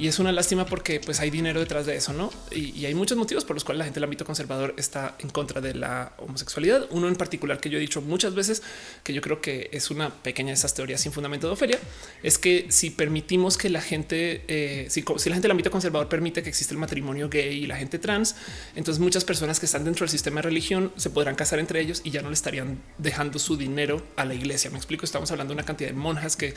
Y 0.00 0.08
es 0.08 0.18
una 0.18 0.32
lástima 0.32 0.64
porque 0.64 0.98
pues 0.98 1.20
hay 1.20 1.28
dinero 1.28 1.60
detrás 1.60 1.84
de 1.84 1.94
eso, 1.94 2.14
¿no? 2.14 2.32
Y, 2.50 2.86
hay 2.86 2.94
muchos 2.94 3.18
motivos 3.18 3.44
por 3.44 3.54
los 3.54 3.64
cuales 3.64 3.80
la 3.80 3.84
gente 3.84 3.98
del 3.98 4.04
ámbito 4.04 4.24
conservador 4.24 4.72
está 4.78 5.14
en 5.18 5.28
contra 5.28 5.60
de 5.60 5.74
la 5.74 6.14
homosexualidad. 6.16 6.86
Uno 6.88 7.06
en 7.06 7.16
particular 7.16 7.60
que 7.60 7.68
yo 7.68 7.76
he 7.76 7.80
dicho 7.82 8.00
muchas 8.00 8.34
veces, 8.34 8.62
que 9.04 9.12
yo 9.12 9.20
creo 9.20 9.42
que 9.42 9.68
es 9.72 9.90
una 9.90 10.08
pequeña 10.08 10.48
de 10.48 10.54
esas 10.54 10.72
teorías 10.72 11.02
sin 11.02 11.12
fundamento 11.12 11.48
de 11.48 11.52
Ofelia, 11.52 11.78
es 12.22 12.38
que 12.38 12.64
si 12.70 12.88
permitimos 12.88 13.58
que 13.58 13.68
la 13.68 13.82
gente, 13.82 14.42
eh, 14.48 14.86
si, 14.88 15.02
la 15.02 15.34
gente 15.34 15.42
del 15.42 15.50
ámbito 15.50 15.70
conservador 15.70 16.08
permite 16.08 16.42
que 16.42 16.48
existe 16.48 16.72
el 16.72 16.78
matrimonio 16.78 17.28
gay 17.28 17.64
y 17.64 17.66
la 17.66 17.76
gente 17.76 17.98
trans, 17.98 18.36
entonces 18.74 19.02
muchas 19.02 19.26
personas 19.26 19.60
que 19.60 19.66
están 19.66 19.84
dentro 19.84 20.04
del 20.04 20.10
sistema 20.10 20.36
de 20.36 20.48
religión 20.48 20.94
se 20.96 21.10
podrán 21.10 21.34
casar 21.34 21.58
entre 21.58 21.78
ellos 21.78 22.00
y 22.04 22.10
ya 22.10 22.22
no 22.22 22.30
le 22.30 22.34
estarían 22.34 22.80
dejando 22.96 23.38
su 23.38 23.58
dinero 23.58 24.02
a 24.16 24.24
la 24.24 24.32
iglesia. 24.32 24.70
Me 24.70 24.78
explico, 24.78 25.04
estamos 25.04 25.30
hablando 25.30 25.52
de 25.52 25.56
una 25.56 25.66
cantidad 25.66 25.90
de 25.90 25.96
monjas 25.96 26.38
que 26.38 26.54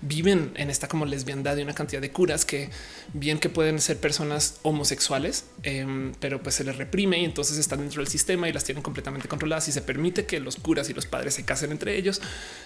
viven 0.00 0.52
en 0.54 0.70
esta 0.70 0.88
como 0.88 1.04
lesbiandad 1.04 1.58
y 1.58 1.62
una 1.62 1.74
cantidad 1.74 2.00
de 2.00 2.10
curas 2.10 2.46
que 2.46 2.70
bien 3.12 3.38
que 3.38 3.48
pueden 3.48 3.80
ser 3.80 3.98
personas 3.98 4.58
homosexuales, 4.62 5.44
em, 5.62 6.12
pero 6.20 6.42
pues 6.42 6.54
se 6.56 6.64
les 6.64 6.76
reprime 6.76 7.18
y 7.20 7.24
entonces 7.24 7.58
están 7.58 7.80
dentro 7.80 8.02
del 8.02 8.08
sistema 8.08 8.48
y 8.48 8.52
las 8.52 8.64
tienen 8.64 8.82
completamente 8.82 9.28
controladas 9.28 9.68
y 9.68 9.72
se 9.72 9.82
permite 9.82 10.26
que 10.26 10.40
los 10.40 10.56
curas 10.56 10.90
y 10.90 10.94
los 10.94 11.06
padres 11.06 11.34
se 11.34 11.44
casen 11.44 11.72
entre 11.72 11.96
ellos. 11.96 12.20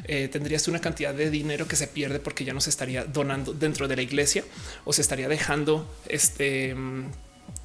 Eh, 0.04 0.28
tendrías 0.28 0.66
una 0.68 0.80
cantidad 0.80 1.14
de 1.14 1.30
dinero 1.30 1.66
que 1.68 1.76
se 1.76 1.86
pierde 1.86 2.20
porque 2.20 2.44
ya 2.44 2.52
no 2.52 2.60
se 2.60 2.70
estaría 2.70 3.04
donando 3.04 3.52
dentro 3.52 3.88
de 3.88 3.96
la 3.96 4.02
iglesia 4.02 4.44
o 4.84 4.92
se 4.92 5.02
estaría 5.02 5.28
dejando 5.28 5.88
este 6.08 6.70
em, 6.70 7.04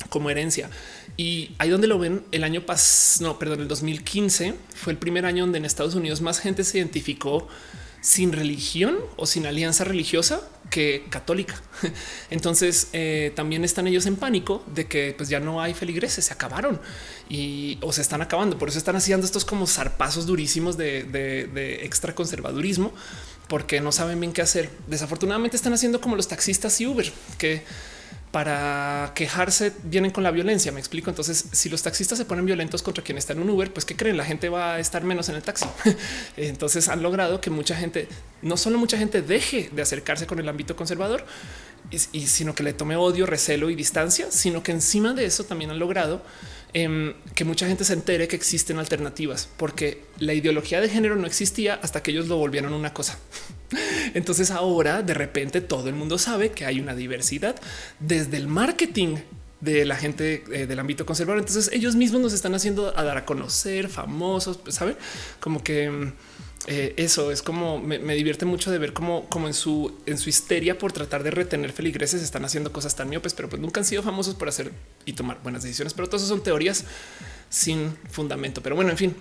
como 0.10 0.30
herencia. 0.30 0.70
Y 1.18 1.52
ahí 1.58 1.70
donde 1.70 1.88
lo 1.88 1.98
ven, 2.00 2.24
el 2.32 2.44
año 2.44 2.66
pasado, 2.66 3.30
no, 3.30 3.40
perdón, 3.40 3.62
el 3.62 3.68
2015 3.68 4.54
fue 4.76 4.94
el 4.94 5.00
primer 5.00 5.26
año 5.26 5.44
donde 5.44 5.58
en 5.58 5.66
Estados 5.66 5.96
Unidos 5.96 6.22
más 6.22 6.40
gente 6.40 6.64
se 6.64 6.78
identificó 6.78 7.48
sin 8.06 8.34
religión 8.34 8.98
o 9.18 9.26
sin 9.26 9.48
alianza 9.48 9.84
religiosa 9.84 10.40
que 10.70 11.06
católica. 11.10 11.60
Entonces 12.30 12.90
eh, 12.94 13.34
también 13.36 13.64
están 13.64 13.88
ellos 13.88 14.06
en 14.06 14.16
pánico 14.16 14.64
de 14.68 14.86
que 14.86 15.16
pues 15.18 15.28
ya 15.28 15.40
no 15.40 15.60
hay 15.60 15.74
feligreses, 15.74 16.26
se 16.26 16.32
acabaron 16.32 16.80
y 17.30 17.80
o 17.82 17.92
se 17.92 18.04
están 18.04 18.22
acabando. 18.22 18.60
Por 18.60 18.70
eso 18.70 18.78
están 18.78 18.96
haciendo 18.96 19.26
estos 19.26 19.44
como 19.44 19.66
zarpazos 19.66 20.28
durísimos 20.28 20.78
de, 20.78 21.04
de 21.06 21.84
extra 21.84 22.14
conservadurismo 22.14 22.94
porque 23.48 23.82
no 23.82 23.92
saben 23.92 24.20
bien 24.20 24.34
qué 24.34 24.44
hacer. 24.44 24.70
Desafortunadamente 24.86 25.58
están 25.58 25.74
haciendo 25.74 26.00
como 26.00 26.16
los 26.16 26.28
taxistas 26.28 26.80
y 26.82 26.86
Uber 26.86 27.12
que 27.40 27.64
para 28.36 29.14
quejarse 29.16 29.72
vienen 29.84 30.12
con 30.12 30.22
la 30.22 30.30
violencia. 30.30 30.70
Me 30.74 30.82
explico. 30.82 31.10
Entonces, 31.10 31.46
si 31.54 31.70
los 31.70 31.84
taxistas 31.84 32.18
se 32.18 32.26
ponen 32.26 32.46
violentos 32.46 32.84
contra 32.84 33.02
quien 33.02 33.18
está 33.18 33.32
en 33.32 33.40
un 33.40 33.50
Uber, 33.50 33.72
pues 33.72 33.86
qué 33.86 33.96
creen? 33.96 34.18
La 34.18 34.26
gente 34.26 34.50
va 34.50 34.74
a 34.74 34.80
estar 34.82 35.06
menos 35.06 35.30
en 35.30 35.36
el 35.36 35.42
taxi. 35.42 35.66
Entonces 36.36 36.90
han 36.90 37.02
logrado 37.02 37.40
que 37.40 37.50
mucha 37.50 37.78
gente, 37.78 38.10
no 38.42 38.58
solo 38.58 38.78
mucha 38.78 38.98
gente 38.98 39.22
deje 39.22 39.70
de 39.72 39.82
acercarse 39.82 40.28
con 40.28 40.38
el 40.38 40.50
ámbito 40.50 40.76
conservador, 40.76 41.26
y, 41.92 42.28
sino 42.28 42.54
que 42.54 42.64
le 42.64 42.74
tome 42.74 42.98
odio, 42.98 43.26
recelo 43.26 43.70
y 43.70 43.76
distancia, 43.76 44.30
sino 44.32 44.64
que 44.64 44.74
encima 44.74 45.14
de 45.14 45.24
eso 45.24 45.46
también 45.46 45.72
han 45.72 45.80
logrado 45.80 46.22
Em, 46.78 47.14
que 47.36 47.46
mucha 47.46 47.68
gente 47.68 47.86
se 47.86 47.94
entere 47.94 48.28
que 48.28 48.36
existen 48.36 48.80
alternativas, 48.80 49.48
porque 49.56 50.04
la 50.20 50.34
ideología 50.34 50.82
de 50.82 50.90
género 50.90 51.16
no 51.16 51.26
existía 51.26 51.76
hasta 51.76 52.04
que 52.04 52.12
ellos 52.12 52.28
lo 52.28 52.36
volvieron 52.36 52.74
una 52.74 52.94
cosa. 52.94 53.18
Entonces 54.14 54.52
ahora 54.52 55.02
de 55.02 55.14
repente 55.14 55.62
todo 55.62 55.88
el 55.88 55.96
mundo 55.96 56.18
sabe 56.18 56.52
que 56.52 56.66
hay 56.66 56.82
una 56.82 56.94
diversidad 56.94 57.56
desde 58.02 58.36
el 58.36 58.50
marketing 58.50 59.16
de 59.62 59.86
la 59.86 59.96
gente 59.96 60.44
eh, 60.52 60.68
del 60.68 60.78
ámbito 60.80 61.06
conservador. 61.06 61.40
Entonces 61.40 61.72
ellos 61.72 61.96
mismos 61.96 62.20
nos 62.20 62.34
están 62.34 62.54
haciendo 62.56 62.92
a 63.00 63.06
dar 63.06 63.16
a 63.16 63.24
conocer 63.24 63.88
famosos, 63.88 64.58
pues, 64.58 64.76
saben 64.76 64.98
como 65.40 65.64
que 65.64 65.86
em, 65.86 66.12
eh, 66.68 66.94
eso 66.98 67.32
es 67.32 67.42
como 67.44 67.80
me, 67.80 68.16
divierte 68.16 68.46
mucho 68.46 68.72
de 68.72 68.80
ver 68.80 68.94
cómo, 68.94 69.26
como 69.30 69.48
en 69.48 69.54
su 69.54 70.00
en 70.08 70.18
su 70.18 70.30
histeria 70.30 70.78
por 70.80 70.92
tratar 70.92 71.22
de 71.22 71.30
retener 71.30 71.72
feligreses 71.72 72.24
están 72.24 72.44
haciendo 72.44 72.72
cosas 72.72 72.96
tan 72.96 73.08
miopes, 73.10 73.34
pero 73.34 73.50
pues 73.50 73.62
nunca 73.62 73.80
han 73.80 73.86
sido 73.86 74.02
famosos 74.02 74.34
por 74.36 74.50
hacer 74.50 74.72
y 75.06 75.14
tomar 75.14 75.42
buenas 75.44 75.64
decisiones. 75.64 75.94
Pero 75.94 76.10
todas 76.10 76.28
son 76.28 76.42
teorías 76.42 76.86
sin 77.50 77.96
fundamento. 78.10 78.62
Pero 78.62 78.76
bueno, 78.76 78.90
en 78.90 78.98
fin, 78.98 79.16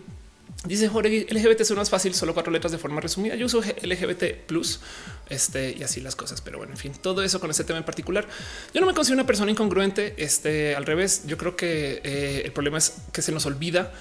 Dice 0.66 0.89
Jorge, 0.89 1.27
LGBT 1.29 1.62
son 1.65 1.77
más 1.77 1.91
fácil, 1.91 2.15
solo 2.15 2.33
cuatro 2.33 2.51
letras 2.51 2.73
de 2.73 2.79
forma 2.79 2.99
resumida. 2.99 3.35
Yo 3.35 3.45
uso 3.45 3.61
LGBT 3.61 4.47
plus 4.47 4.81
este 5.29 5.77
y 5.77 5.83
así 5.83 6.01
las 6.01 6.16
cosas. 6.16 6.41
Pero 6.41 6.57
bueno, 6.57 6.73
en 6.73 6.79
fin, 6.79 6.93
todo 7.03 7.23
eso 7.23 7.39
con 7.39 7.51
este 7.51 7.65
tema 7.65 7.79
en 7.79 7.85
particular. 7.85 8.27
Yo 8.73 8.81
no 8.81 8.87
me 8.87 8.95
considero 8.95 9.21
una 9.21 9.27
persona 9.27 9.51
incongruente. 9.51 10.15
Este 10.16 10.75
al 10.75 10.87
revés, 10.87 11.25
yo 11.27 11.37
creo 11.37 11.55
que 11.55 12.01
eh, 12.03 12.43
el 12.47 12.53
problema 12.53 12.79
es 12.79 12.95
que 13.12 13.21
se 13.21 13.31
nos 13.31 13.45
olvida 13.45 13.93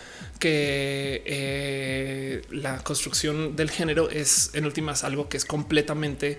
que 0.43 1.23
eh, 1.25 2.41
la 2.51 2.83
construcción 2.83 3.55
del 3.55 3.71
género 3.71 4.09
es 4.09 4.51
en 4.53 4.65
últimas 4.65 5.05
algo 5.05 5.29
que 5.29 5.37
es 5.37 5.45
completamente 5.45 6.37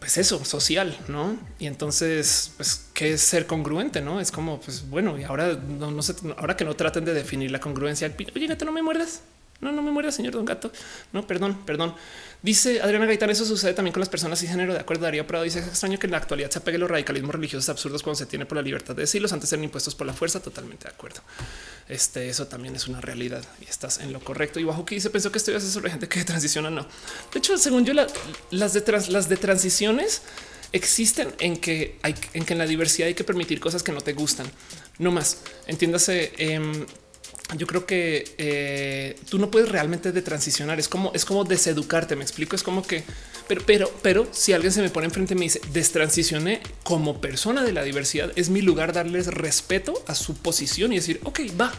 pues 0.00 0.18
eso, 0.18 0.44
social, 0.44 0.98
¿no? 1.06 1.38
Y 1.60 1.66
entonces, 1.66 2.52
pues, 2.56 2.88
¿qué 2.92 3.12
es 3.12 3.20
ser 3.20 3.46
congruente? 3.46 4.00
No 4.00 4.18
es 4.18 4.32
como, 4.32 4.58
pues 4.58 4.88
bueno, 4.88 5.16
y 5.20 5.22
ahora 5.22 5.52
no, 5.52 5.92
no 5.92 6.02
sé, 6.02 6.14
ahora 6.36 6.56
que 6.56 6.64
no 6.64 6.74
traten 6.74 7.04
de 7.04 7.14
definir 7.14 7.52
la 7.52 7.60
congruencia, 7.60 8.12
oye, 8.34 8.46
gato, 8.48 8.64
no 8.64 8.72
me 8.72 8.82
muerdas. 8.82 9.22
No, 9.60 9.72
no 9.72 9.82
me 9.82 9.90
muerdas, 9.90 10.14
señor 10.14 10.32
Don 10.32 10.44
Gato. 10.44 10.72
No, 11.12 11.26
perdón, 11.26 11.64
perdón. 11.66 11.94
Dice 12.42 12.80
Adriana 12.80 13.04
Gaitán, 13.04 13.28
eso 13.28 13.44
sucede 13.44 13.74
también 13.74 13.92
con 13.92 14.00
las 14.00 14.08
personas 14.08 14.42
y 14.42 14.46
género. 14.46 14.72
De 14.72 14.80
acuerdo, 14.80 15.04
Darío 15.04 15.26
Prado 15.26 15.44
dice 15.44 15.58
es 15.58 15.66
extraño 15.66 15.98
que 15.98 16.06
en 16.06 16.12
la 16.12 16.16
actualidad 16.16 16.50
se 16.50 16.58
apegue 16.58 16.78
los 16.78 16.90
radicalismos 16.90 17.34
religiosos 17.34 17.68
absurdos 17.68 18.02
cuando 18.02 18.18
se 18.18 18.24
tiene 18.24 18.46
por 18.46 18.56
la 18.56 18.62
libertad 18.62 18.96
de 18.96 19.02
decirlos 19.02 19.34
antes 19.34 19.50
ser 19.50 19.62
impuestos 19.62 19.94
por 19.94 20.06
la 20.06 20.14
fuerza. 20.14 20.40
Totalmente 20.40 20.84
de 20.84 20.94
acuerdo. 20.94 21.20
Este, 21.88 22.30
eso 22.30 22.46
también 22.46 22.74
es 22.74 22.88
una 22.88 23.02
realidad 23.02 23.44
y 23.60 23.64
estás 23.64 23.98
en 23.98 24.14
lo 24.14 24.20
correcto. 24.20 24.58
Y 24.58 24.64
bajo 24.64 24.86
que 24.86 24.94
dice 24.94 25.10
pensó 25.10 25.30
que 25.30 25.38
estoy 25.38 25.60
sobre 25.60 25.90
gente 25.90 26.08
que 26.08 26.24
transiciona. 26.24 26.70
No, 26.70 26.86
de 27.32 27.38
hecho, 27.38 27.58
según 27.58 27.84
yo, 27.84 27.92
las 27.92 28.72
de 28.72 29.04
las 29.10 29.28
de 29.28 29.36
transiciones 29.36 30.22
existen 30.72 31.34
en 31.40 31.58
que 31.58 31.98
hay 32.02 32.14
en 32.32 32.44
que 32.46 32.54
en 32.54 32.58
la 32.58 32.66
diversidad 32.66 33.08
hay 33.08 33.14
que 33.14 33.24
permitir 33.24 33.60
cosas 33.60 33.82
que 33.82 33.92
no 33.92 34.00
te 34.00 34.14
gustan. 34.14 34.50
No 34.98 35.10
más 35.10 35.42
entiéndase. 35.66 36.32
Em, 36.38 36.86
yo 37.56 37.66
creo 37.66 37.86
que 37.86 38.34
eh, 38.38 39.16
tú 39.28 39.38
no 39.38 39.50
puedes 39.50 39.68
realmente 39.68 40.12
de 40.12 40.22
transicionar. 40.22 40.78
Es 40.78 40.88
como 40.88 41.12
es 41.14 41.24
como 41.24 41.44
deseducarte. 41.44 42.16
Me 42.16 42.22
explico. 42.22 42.56
Es 42.56 42.62
como 42.62 42.82
que, 42.82 43.04
pero, 43.48 43.62
pero, 43.66 43.92
pero 44.02 44.28
si 44.32 44.52
alguien 44.52 44.72
se 44.72 44.82
me 44.82 44.90
pone 44.90 45.06
enfrente 45.06 45.34
y 45.34 45.36
me 45.36 45.44
dice 45.44 45.60
destransicioné 45.72 46.60
como 46.82 47.20
persona 47.20 47.62
de 47.64 47.72
la 47.72 47.82
diversidad, 47.82 48.32
es 48.36 48.50
mi 48.50 48.62
lugar 48.62 48.92
darles 48.92 49.26
respeto 49.26 50.02
a 50.06 50.14
su 50.14 50.34
posición 50.34 50.92
y 50.92 50.96
decir, 50.96 51.20
ok, 51.24 51.40
va. 51.60 51.72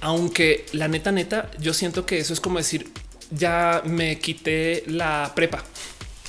Aunque 0.00 0.66
la 0.72 0.88
neta, 0.88 1.10
neta, 1.10 1.50
yo 1.58 1.72
siento 1.72 2.04
que 2.06 2.18
eso 2.18 2.32
es 2.32 2.40
como 2.40 2.58
decir, 2.58 2.90
ya 3.30 3.82
me 3.84 4.18
quité 4.18 4.84
la 4.86 5.32
prepa 5.34 5.64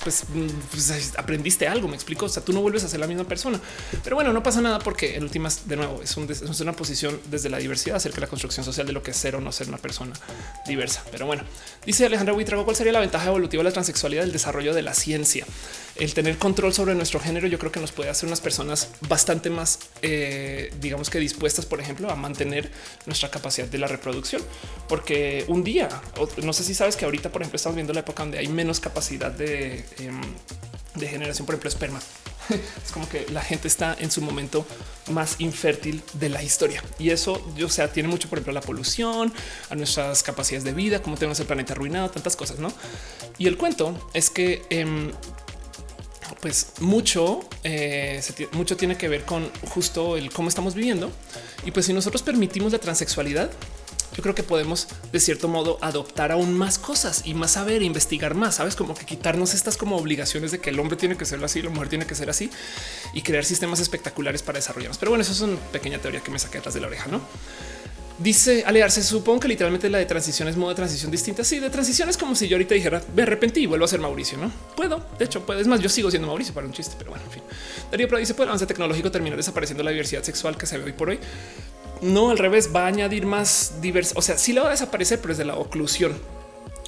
pues, 0.08 0.24
pues, 0.72 1.14
aprendiste 1.18 1.68
algo, 1.68 1.90
me 1.90 1.96
explico. 1.96 2.28
O 2.28 2.30
sea, 2.30 2.42
tú 2.42 2.54
no 2.54 2.62
vuelves 2.62 2.86
a 2.86 2.88
ser 2.88 3.02
la 3.02 3.08
misma 3.08 3.26
persona, 3.26 3.60
pero 4.06 4.16
bueno, 4.16 4.32
no 4.32 4.42
pasa 4.42 4.62
nada 4.62 4.80
porque 4.80 5.18
en 5.18 5.24
últimas, 5.24 5.68
de 5.68 5.76
nuevo, 5.76 6.02
es, 6.02 6.16
una 6.16 6.72
posición 6.72 7.20
desde 7.30 7.50
la 7.50 7.58
diversidad 7.58 7.98
acerca 7.98 8.16
de 8.16 8.22
la 8.22 8.28
construcción 8.28 8.64
social 8.64 8.88
de 8.88 8.94
lo 8.94 9.04
que 9.04 9.12
es 9.12 9.18
ser 9.18 9.36
o 9.36 9.42
no 9.42 9.52
ser 9.52 9.68
una 9.68 9.78
persona 9.78 10.14
diversa. 10.66 11.04
Pero 11.12 11.26
bueno, 11.26 11.44
dice 11.86 12.06
Alejandra 12.06 12.34
Huitrago, 12.34 12.64
¿cuál 12.64 12.78
sería 12.78 12.94
la 12.94 13.02
ventaja 13.02 13.28
evolutiva 13.28 13.60
de 13.60 13.66
la 13.66 13.74
transexualidad 13.74 14.22
del 14.22 14.32
desarrollo 14.32 14.74
de 14.74 14.82
la 14.82 14.94
ciencia? 14.94 15.46
El 16.00 16.14
tener 16.14 16.38
control 16.38 16.74
sobre 16.74 16.94
nuestro 16.96 17.20
género, 17.20 17.48
yo 17.48 17.58
creo 17.58 17.72
que 17.72 17.80
nos 17.80 17.92
puede 17.92 18.10
hacer 18.10 18.28
unas 18.28 18.42
personas 18.42 18.90
bastante 19.08 19.50
más, 19.50 19.80
eh, 20.02 20.72
digamos 20.80 21.10
que 21.10 21.20
dispuestas, 21.20 21.66
por 21.66 21.82
ejemplo, 21.82 22.12
a 22.12 22.16
mantener 22.16 22.72
nuestra 23.06 23.32
capacidad 23.32 23.68
de 23.68 23.78
la 23.78 23.88
reproducción, 23.88 24.42
porque 24.88 25.46
un 25.48 25.64
día, 25.64 25.90
no 26.44 26.54
sé 26.54 26.64
si 26.64 26.74
sabes 26.74 26.96
que 26.96 27.06
ahorita, 27.06 27.32
por 27.32 27.42
ejemplo, 27.42 27.56
estamos 27.56 27.76
viendo 27.76 27.94
la 27.94 28.02
época 28.02 28.24
donde 28.24 28.38
hay 28.38 28.48
menos 28.48 28.80
capacidad 28.80 29.32
de 29.32 29.68
Em, 30.00 30.22
de 30.96 31.08
generación, 31.08 31.46
por 31.46 31.54
ejemplo, 31.54 31.70
esperma. 31.70 32.00
Es 32.84 32.92
como 32.92 33.08
que 33.10 33.26
la 33.32 33.42
gente 33.42 33.68
está 33.68 33.96
en 34.00 34.10
su 34.10 34.22
momento 34.22 34.66
más 35.12 35.36
infértil 35.40 36.02
de 36.14 36.30
la 36.30 36.42
historia. 36.42 36.84
Y 36.98 37.10
eso, 37.10 37.46
o 37.64 37.70
sea, 37.70 37.92
tiene 37.92 38.10
mucho, 38.10 38.30
por 38.30 38.40
ejemplo, 38.40 38.52
a 38.52 38.56
la 38.56 38.62
polución, 38.62 39.32
a 39.70 39.76
nuestras 39.76 40.24
capacidades 40.24 40.64
de 40.64 40.74
vida, 40.74 41.02
cómo 41.02 41.18
tenemos 41.18 41.40
el 41.40 41.46
planeta 41.46 41.74
arruinado, 41.74 42.10
tantas 42.10 42.36
cosas, 42.36 42.60
¿no? 42.60 42.72
Y 43.38 43.48
el 43.48 43.58
cuento 43.58 44.10
es 44.14 44.30
que... 44.30 44.66
Em, 44.70 45.12
pues 46.42 46.74
mucho, 46.80 47.42
eh, 47.64 48.22
mucho 48.52 48.78
tiene 48.78 48.98
que 48.98 49.08
ver 49.08 49.26
con 49.26 49.50
justo 49.70 50.18
el 50.18 50.32
cómo 50.32 50.50
estamos 50.50 50.76
viviendo. 50.76 51.12
Y 51.66 51.72
pues 51.72 51.86
si 51.86 51.94
nosotros 51.94 52.22
permitimos 52.22 52.72
la 52.72 52.80
transexualidad, 52.80 53.50
yo 54.16 54.24
creo 54.24 54.34
que 54.34 54.44
podemos 54.44 54.88
de 55.12 55.20
cierto 55.20 55.48
modo 55.48 55.78
adoptar 55.82 56.32
aún 56.32 56.58
más 56.58 56.80
cosas 56.80 57.22
y 57.26 57.34
más 57.34 57.52
saber, 57.52 57.84
investigar 57.84 58.34
más, 58.34 58.56
sabes, 58.56 58.76
como 58.76 58.96
que 58.96 59.06
quitarnos 59.06 59.54
estas 59.54 59.78
como 59.78 59.96
obligaciones 59.98 60.52
de 60.52 60.60
que 60.60 60.72
el 60.72 60.80
hombre 60.80 60.98
tiene 60.98 61.16
que 61.18 61.26
ser 61.26 61.44
así, 61.44 61.62
la 61.62 61.70
mujer 61.70 61.90
tiene 61.90 62.06
que 62.08 62.16
ser 62.16 62.30
así 62.30 62.50
y 63.14 63.22
crear 63.22 63.46
sistemas 63.46 63.80
espectaculares 63.80 64.42
para 64.42 64.58
desarrollarnos. 64.58 64.98
Pero 64.98 65.12
bueno, 65.12 65.22
eso 65.22 65.34
es 65.34 65.42
una 65.42 65.58
pequeña 65.72 66.00
teoría 66.00 66.22
que 66.22 66.32
me 66.32 66.40
saqué 66.40 66.58
atrás 66.58 66.74
de 66.74 66.82
la 66.82 66.88
oreja, 66.88 67.08
no? 67.12 67.22
Dice 68.20 68.64
Alearse, 68.66 69.04
supongo 69.04 69.42
que 69.42 69.48
literalmente 69.48 69.90
la 69.92 70.00
de 70.00 70.06
transición 70.08 70.48
es 70.48 70.58
modo 70.58 70.70
de 70.70 70.76
transición 70.76 71.12
distinta. 71.12 71.44
Sí, 71.44 71.60
de 71.60 71.70
transición 71.70 72.10
es 72.10 72.18
como 72.18 72.34
si 72.34 72.48
yo 72.48 72.56
ahorita 72.56 72.74
dijera 72.74 73.02
me 73.16 73.22
arrepentí 73.22 73.62
y 73.62 73.66
vuelvo 73.68 73.86
a 73.86 73.88
ser 73.88 74.00
Mauricio. 74.00 74.40
No 74.40 74.52
puedo. 74.76 75.06
De 75.20 75.26
hecho, 75.26 75.46
puedes 75.46 75.62
Es 75.62 75.68
más, 75.68 75.80
yo 75.82 75.90
sigo 75.90 76.10
siendo 76.10 76.28
Mauricio 76.28 76.54
para 76.54 76.66
un 76.66 76.74
chiste, 76.74 76.96
pero 76.98 77.12
bueno, 77.12 77.26
en 77.26 77.32
fin. 77.32 77.44
Darío 77.92 78.08
Prado 78.08 78.20
dice: 78.20 78.34
Puede 78.34 78.46
el 78.46 78.50
avance 78.50 78.66
tecnológico 78.66 79.12
terminar 79.12 79.38
desapareciendo 79.38 79.84
la 79.84 79.92
diversidad 79.92 80.24
sexual 80.24 80.58
que 80.58 80.66
se 80.66 80.80
ve 80.80 80.86
hoy 80.86 80.94
por 80.94 81.10
hoy. 81.10 81.20
No, 82.02 82.32
al 82.32 82.40
revés, 82.40 82.72
va 82.76 82.86
a 82.86 82.88
añadir 82.88 83.28
más 83.28 83.76
diversidad. 83.82 84.18
O 84.18 84.22
sea, 84.24 84.38
sí 84.38 84.52
la 84.52 84.62
va 84.64 84.70
a 84.70 84.72
desaparecer, 84.72 85.20
pero 85.20 85.34
es 85.34 85.38
de 85.38 85.46
la 85.46 85.56
oclusión. 85.56 86.18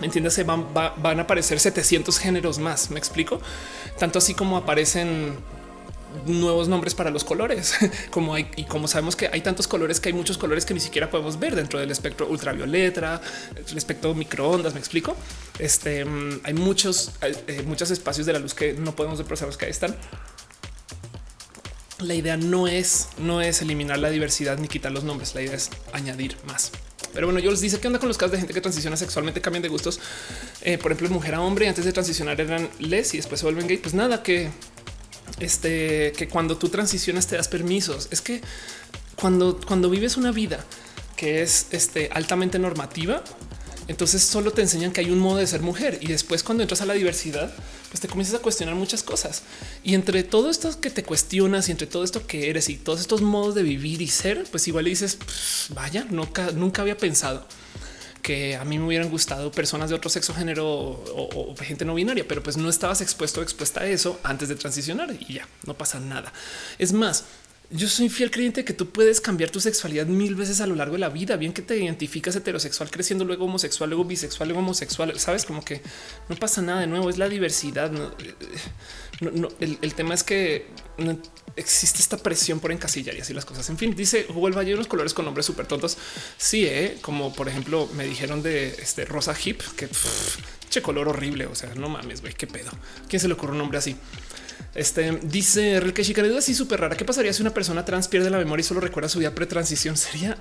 Entiéndase, 0.01 0.43
van, 0.43 0.73
van 0.73 1.19
a 1.19 1.23
aparecer 1.23 1.59
700 1.59 2.17
géneros 2.17 2.57
más. 2.57 2.89
Me 2.89 2.97
explico 2.97 3.39
tanto 3.99 4.17
así 4.17 4.33
como 4.33 4.57
aparecen 4.57 5.35
nuevos 6.25 6.67
nombres 6.67 6.95
para 6.95 7.09
los 7.09 7.23
colores, 7.23 7.75
como 8.09 8.33
hay 8.33 8.49
y 8.55 8.63
como 8.65 8.87
sabemos 8.87 9.15
que 9.15 9.29
hay 9.31 9.41
tantos 9.41 9.67
colores 9.67 9.99
que 9.99 10.09
hay 10.09 10.13
muchos 10.13 10.37
colores 10.37 10.65
que 10.65 10.73
ni 10.73 10.79
siquiera 10.79 11.09
podemos 11.09 11.39
ver 11.39 11.55
dentro 11.55 11.79
del 11.79 11.91
espectro 11.91 12.27
ultravioleta, 12.27 13.21
el 13.69 13.77
espectro 13.77 14.13
microondas. 14.13 14.73
Me 14.73 14.79
explico. 14.79 15.15
Este 15.57 16.05
mm, 16.05 16.41
hay 16.43 16.53
muchos, 16.53 17.11
eh, 17.21 17.63
muchos 17.65 17.91
espacios 17.91 18.25
de 18.25 18.33
la 18.33 18.39
luz 18.39 18.53
que 18.53 18.73
no 18.73 18.95
podemos 18.95 19.17
ver, 19.17 19.25
pero 19.25 19.37
sabemos 19.37 19.57
que 19.57 19.65
ahí 19.65 19.71
están. 19.71 19.95
La 21.99 22.13
idea 22.13 22.37
no 22.37 22.67
es, 22.67 23.09
no 23.17 23.41
es 23.41 23.61
eliminar 23.61 23.99
la 23.99 24.09
diversidad 24.09 24.57
ni 24.57 24.69
quitar 24.69 24.91
los 24.91 25.03
nombres. 25.03 25.35
La 25.35 25.41
idea 25.41 25.55
es 25.55 25.69
añadir 25.91 26.37
más. 26.47 26.71
Pero 27.13 27.27
bueno, 27.27 27.39
yo 27.39 27.51
les 27.51 27.59
dice 27.59 27.79
que 27.79 27.87
anda 27.87 27.99
con 27.99 28.07
los 28.07 28.17
casos 28.17 28.33
de 28.33 28.37
gente 28.37 28.53
que 28.53 28.61
transiciona 28.61 28.95
sexualmente, 28.95 29.41
cambian 29.41 29.63
de 29.63 29.69
gustos. 29.69 29.99
Eh, 30.61 30.77
por 30.77 30.91
ejemplo, 30.91 31.09
mujer 31.09 31.35
a 31.35 31.41
hombre, 31.41 31.67
antes 31.67 31.83
de 31.83 31.91
transicionar 31.91 32.39
eran 32.39 32.69
les 32.79 33.13
y 33.13 33.17
después 33.17 33.39
se 33.39 33.45
vuelven 33.45 33.67
gay. 33.67 33.77
Pues 33.77 33.93
nada, 33.93 34.23
que 34.23 34.49
este, 35.39 36.11
que 36.17 36.27
cuando 36.27 36.57
tú 36.57 36.69
transicionas 36.69 37.27
te 37.27 37.35
das 37.35 37.47
permisos. 37.47 38.07
Es 38.11 38.21
que 38.21 38.41
cuando, 39.15 39.59
cuando 39.59 39.89
vives 39.89 40.17
una 40.17 40.31
vida 40.31 40.65
que 41.15 41.41
es 41.41 41.67
este, 41.71 42.09
altamente 42.13 42.59
normativa, 42.59 43.23
entonces 43.87 44.21
solo 44.21 44.51
te 44.51 44.61
enseñan 44.61 44.91
que 44.91 45.01
hay 45.01 45.09
un 45.09 45.19
modo 45.19 45.37
de 45.37 45.47
ser 45.47 45.61
mujer 45.61 45.97
y 46.01 46.07
después 46.07 46.43
cuando 46.43 46.63
entras 46.63 46.81
a 46.81 46.85
la 46.85 46.93
diversidad, 46.93 47.51
pues 47.89 47.99
te 47.99 48.07
comienzas 48.07 48.35
a 48.35 48.39
cuestionar 48.39 48.75
muchas 48.75 49.01
cosas. 49.01 49.41
Y 49.83 49.95
entre 49.95 50.23
todo 50.23 50.49
esto 50.49 50.79
que 50.79 50.91
te 50.91 51.03
cuestionas 51.03 51.67
y 51.67 51.71
entre 51.71 51.87
todo 51.87 52.03
esto 52.03 52.27
que 52.27 52.49
eres 52.49 52.69
y 52.69 52.77
todos 52.77 53.01
estos 53.01 53.21
modos 53.21 53.55
de 53.55 53.63
vivir 53.63 54.01
y 54.01 54.07
ser, 54.07 54.45
pues 54.51 54.67
igual 54.67 54.85
dices, 54.85 55.17
vaya, 55.69 56.05
nunca 56.09 56.81
había 56.81 56.97
pensado 56.97 57.45
que 58.21 58.55
a 58.55 58.65
mí 58.65 58.77
me 58.77 58.85
hubieran 58.85 59.09
gustado 59.09 59.51
personas 59.51 59.89
de 59.89 59.95
otro 59.95 60.09
sexo, 60.09 60.33
género 60.33 60.65
o, 60.67 61.55
gente 61.61 61.85
no 61.85 61.95
binaria, 61.95 62.27
pero 62.27 62.43
pues 62.43 62.57
no 62.57 62.69
estabas 62.69 63.01
expuesto 63.01 63.39
o 63.39 63.43
expuesta 63.43 63.81
a 63.81 63.85
eso 63.85 64.19
antes 64.23 64.49
de 64.49 64.55
transicionar 64.55 65.15
y 65.19 65.33
ya 65.35 65.47
no 65.65 65.73
pasa 65.73 65.99
nada. 65.99 66.31
Es 66.77 66.93
más, 66.93 67.25
yo 67.71 67.87
soy 67.87 68.09
fiel 68.09 68.31
creyente 68.31 68.65
que 68.65 68.73
tú 68.73 68.89
puedes 68.89 69.21
cambiar 69.21 69.51
tu 69.51 69.59
sexualidad 69.59 70.07
mil 70.07 70.33
veces 70.33 70.59
a 70.59 70.65
lo 70.65 70.73
largo 70.73 70.93
de 70.93 70.99
la 70.99 71.09
vida. 71.09 71.35
Bien 71.37 71.53
que 71.53 71.61
te 71.61 71.77
identificas 71.77 72.35
heterosexual 72.35 72.89
creciendo, 72.89 73.25
luego 73.25 73.45
homosexual, 73.45 73.89
luego 73.89 74.05
bisexual, 74.05 74.49
luego 74.49 74.61
homosexual. 74.61 75.19
Sabes 75.19 75.45
como 75.45 75.63
que 75.63 75.81
no 76.29 76.35
pasa 76.35 76.63
nada 76.63 76.81
de 76.81 76.87
nuevo. 76.87 77.09
Es 77.11 77.19
la 77.19 77.29
diversidad. 77.29 77.91
el, 79.59 79.93
tema 79.93 80.15
es 80.15 80.23
que 80.23 80.65
existe 81.55 81.99
esta 81.99 82.17
presión 82.17 82.59
por 82.59 82.71
encasillar 82.71 83.15
y 83.15 83.21
así 83.21 83.33
las 83.33 83.45
cosas. 83.45 83.69
En 83.69 83.77
fin, 83.77 83.95
dice 83.95 84.25
Hugo 84.29 84.47
el 84.47 84.57
Valle, 84.57 84.73
unos 84.73 84.87
colores 84.87 85.13
con 85.13 85.25
nombres 85.25 85.45
súper 85.45 85.67
tontos. 85.67 85.95
Sí, 86.37 86.65
¿eh? 86.65 86.97
como 87.01 87.33
por 87.33 87.49
ejemplo 87.49 87.87
me 87.95 88.05
dijeron 88.05 88.41
de 88.41 88.69
este 88.79 89.05
rosa 89.05 89.35
hip 89.43 89.61
que 89.75 89.87
che 90.69 90.81
color 90.81 91.07
horrible. 91.07 91.45
O 91.45 91.55
sea, 91.55 91.73
no 91.75 91.89
mames, 91.89 92.21
güey, 92.21 92.33
qué 92.33 92.47
pedo. 92.47 92.71
¿Quién 93.07 93.19
se 93.19 93.27
le 93.27 93.33
ocurre 93.35 93.51
un 93.51 93.59
nombre 93.59 93.77
así? 93.77 93.95
Este 94.75 95.19
dice 95.23 95.81
que 95.93 96.03
chica 96.03 96.23
así 96.37 96.53
súper 96.53 96.79
rara. 96.79 96.95
¿Qué 96.95 97.05
pasaría 97.05 97.33
si 97.33 97.41
una 97.41 97.53
persona 97.53 97.85
trans 97.85 98.07
pierde 98.07 98.29
la 98.29 98.37
memoria 98.37 98.61
y 98.61 98.63
solo 98.63 98.79
recuerda 98.79 99.09
su 99.09 99.19
vida 99.19 99.33
pretransición? 99.33 99.97
Sería 99.97 100.37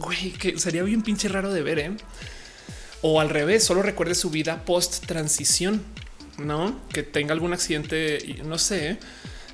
güey, 0.00 0.32
que 0.32 0.58
sería 0.58 0.82
bien 0.82 1.02
pinche 1.02 1.28
raro 1.28 1.52
de 1.52 1.62
ver, 1.62 1.78
¿eh? 1.78 1.96
O 3.02 3.20
al 3.20 3.30
revés, 3.30 3.64
solo 3.64 3.82
recuerde 3.82 4.14
su 4.14 4.30
vida 4.30 4.64
post 4.64 5.06
transición, 5.06 5.82
no 6.38 6.80
que 6.92 7.02
tenga 7.02 7.32
algún 7.32 7.52
accidente, 7.52 8.18
no 8.44 8.58
sé. 8.58 8.98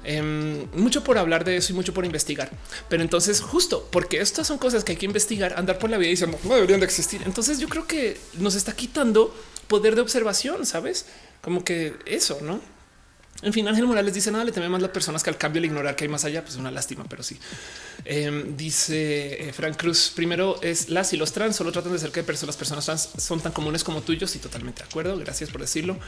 Em, 0.04 0.68
mucho 0.72 1.02
por 1.02 1.18
hablar 1.18 1.44
de 1.44 1.56
eso 1.56 1.72
y 1.72 1.76
mucho 1.76 1.92
por 1.92 2.04
investigar. 2.04 2.50
Pero 2.88 3.02
entonces, 3.02 3.40
justo 3.40 3.88
porque 3.90 4.20
estas 4.20 4.46
son 4.46 4.58
cosas 4.58 4.84
que 4.84 4.92
hay 4.92 4.98
que 4.98 5.06
investigar, 5.06 5.54
andar 5.56 5.78
por 5.78 5.90
la 5.90 5.98
vida 5.98 6.10
diciendo 6.10 6.38
no 6.44 6.54
deberían 6.54 6.80
de 6.80 6.86
existir. 6.86 7.22
Entonces, 7.26 7.58
yo 7.58 7.68
creo 7.68 7.86
que 7.86 8.16
nos 8.34 8.54
está 8.54 8.72
quitando 8.72 9.34
poder 9.66 9.96
de 9.96 10.02
observación, 10.02 10.64
sabes? 10.64 11.06
Como 11.40 11.64
que 11.64 11.94
eso, 12.06 12.38
no? 12.40 12.60
En 13.42 13.52
fin, 13.52 13.68
Ángel 13.68 13.86
Morales 13.86 14.14
dice 14.14 14.30
nada, 14.30 14.44
le 14.44 14.52
teme 14.52 14.68
más 14.68 14.80
las 14.80 14.90
personas 14.90 15.22
que 15.22 15.30
al 15.30 15.36
cambio 15.36 15.58
el 15.58 15.66
ignorar 15.66 15.94
que 15.94 16.04
hay 16.04 16.08
más 16.08 16.24
allá, 16.24 16.42
pues 16.42 16.56
una 16.56 16.70
lástima, 16.70 17.04
pero 17.08 17.22
sí. 17.22 17.38
Em, 18.04 18.56
dice 18.56 19.48
eh, 19.48 19.52
Frank 19.52 19.76
Cruz, 19.76 20.12
primero 20.14 20.60
es 20.62 20.88
las 20.88 21.12
y 21.12 21.16
los 21.16 21.32
trans 21.32 21.56
solo 21.56 21.72
tratan 21.72 21.92
de 21.92 21.98
ser 21.98 22.10
que 22.10 22.22
las 22.22 22.56
personas 22.56 22.84
trans 22.84 23.10
son 23.18 23.40
tan 23.40 23.52
comunes 23.52 23.84
como 23.84 24.02
tuyos 24.02 24.34
y 24.36 24.38
totalmente 24.38 24.82
de 24.82 24.88
acuerdo, 24.88 25.18
gracias 25.18 25.50
por 25.50 25.60
decirlo. 25.60 25.98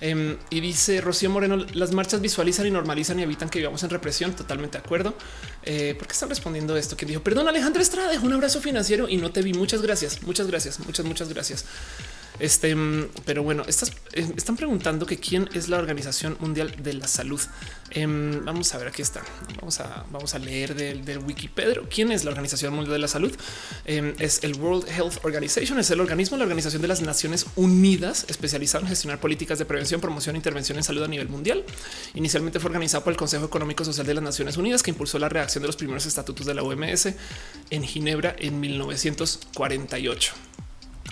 Em, 0.00 0.36
y 0.50 0.60
dice 0.60 1.00
Rocío 1.00 1.30
Moreno, 1.30 1.56
las 1.74 1.92
marchas 1.92 2.20
visualizan 2.20 2.66
y 2.66 2.70
normalizan 2.70 3.18
y 3.20 3.22
evitan 3.22 3.48
que 3.48 3.60
vivamos 3.60 3.82
en 3.82 3.90
represión, 3.90 4.34
totalmente 4.34 4.78
de 4.78 4.84
acuerdo. 4.84 5.14
Eh, 5.62 5.94
¿Por 5.96 6.08
qué 6.08 6.12
están 6.12 6.28
respondiendo 6.28 6.76
esto? 6.76 6.96
Que 6.96 7.06
dijo, 7.06 7.22
perdón 7.22 7.48
Alejandra 7.48 7.82
Estrada, 7.82 8.18
un 8.20 8.32
abrazo 8.32 8.60
financiero 8.60 9.08
y 9.08 9.16
no 9.16 9.30
te 9.30 9.42
vi, 9.42 9.52
muchas 9.52 9.82
gracias, 9.82 10.22
muchas 10.22 10.46
gracias, 10.48 10.80
muchas, 10.80 11.06
muchas 11.06 11.28
gracias. 11.28 11.64
Este, 12.40 12.76
pero 13.24 13.42
bueno, 13.44 13.62
estas 13.68 13.90
eh, 14.12 14.26
están 14.36 14.56
preguntando 14.56 15.06
que 15.06 15.18
quién 15.18 15.48
es 15.54 15.68
la 15.68 15.78
Organización 15.78 16.36
Mundial 16.40 16.74
de 16.82 16.94
la 16.94 17.06
Salud. 17.06 17.40
Em, 17.90 18.44
vamos 18.44 18.74
a 18.74 18.78
ver, 18.78 18.88
aquí 18.88 19.02
está. 19.02 19.22
Vamos 19.60 20.34
a, 20.34 20.38
leer 20.38 20.74
del, 20.74 21.18
Wikipedia. 21.18 21.80
¿Quién 21.88 22.10
es 22.10 22.24
la 22.24 22.30
Organización 22.30 22.74
Mundial 22.74 22.94
de 22.94 22.98
la 22.98 23.08
Salud? 23.08 23.32
Em, 23.84 24.14
es 24.18 24.42
el 24.42 24.56
World 24.56 24.88
Health 24.88 25.24
Organization, 25.24 25.78
es 25.78 25.90
el 25.90 26.00
organismo, 26.00 26.36
la 26.36 26.42
Organización 26.42 26.82
de 26.82 26.88
las 26.88 27.02
Naciones 27.02 27.46
Unidas, 27.54 28.26
especializado 28.28 28.82
en 28.82 28.88
gestionar 28.88 29.20
políticas 29.20 29.58
de 29.60 29.64
prevención, 29.64 30.00
promoción 30.00 30.34
e 30.34 30.38
intervención 30.38 30.76
en 30.76 30.84
salud 30.84 31.04
a 31.04 31.08
nivel 31.08 31.28
mundial. 31.28 31.64
Inicialmente 32.14 32.58
fue 32.58 32.68
organizado 32.68 33.04
por 33.04 33.12
el 33.12 33.16
Consejo 33.16 33.44
Económico 33.44 33.84
Social 33.84 34.06
de 34.06 34.14
las 34.14 34.24
Naciones 34.24 34.56
Unidas, 34.56 34.82
que 34.82 34.90
impulsó 34.90 35.20
la 35.20 35.28
reacción 35.28 35.62
de 35.62 35.68
los 35.68 35.76
primeros 35.76 36.04
estatutos 36.06 36.46
de 36.46 36.54
la 36.54 36.62
OMS 36.64 37.14
en 37.70 37.84
Ginebra 37.84 38.34
en 38.38 38.58
1948 38.58 40.34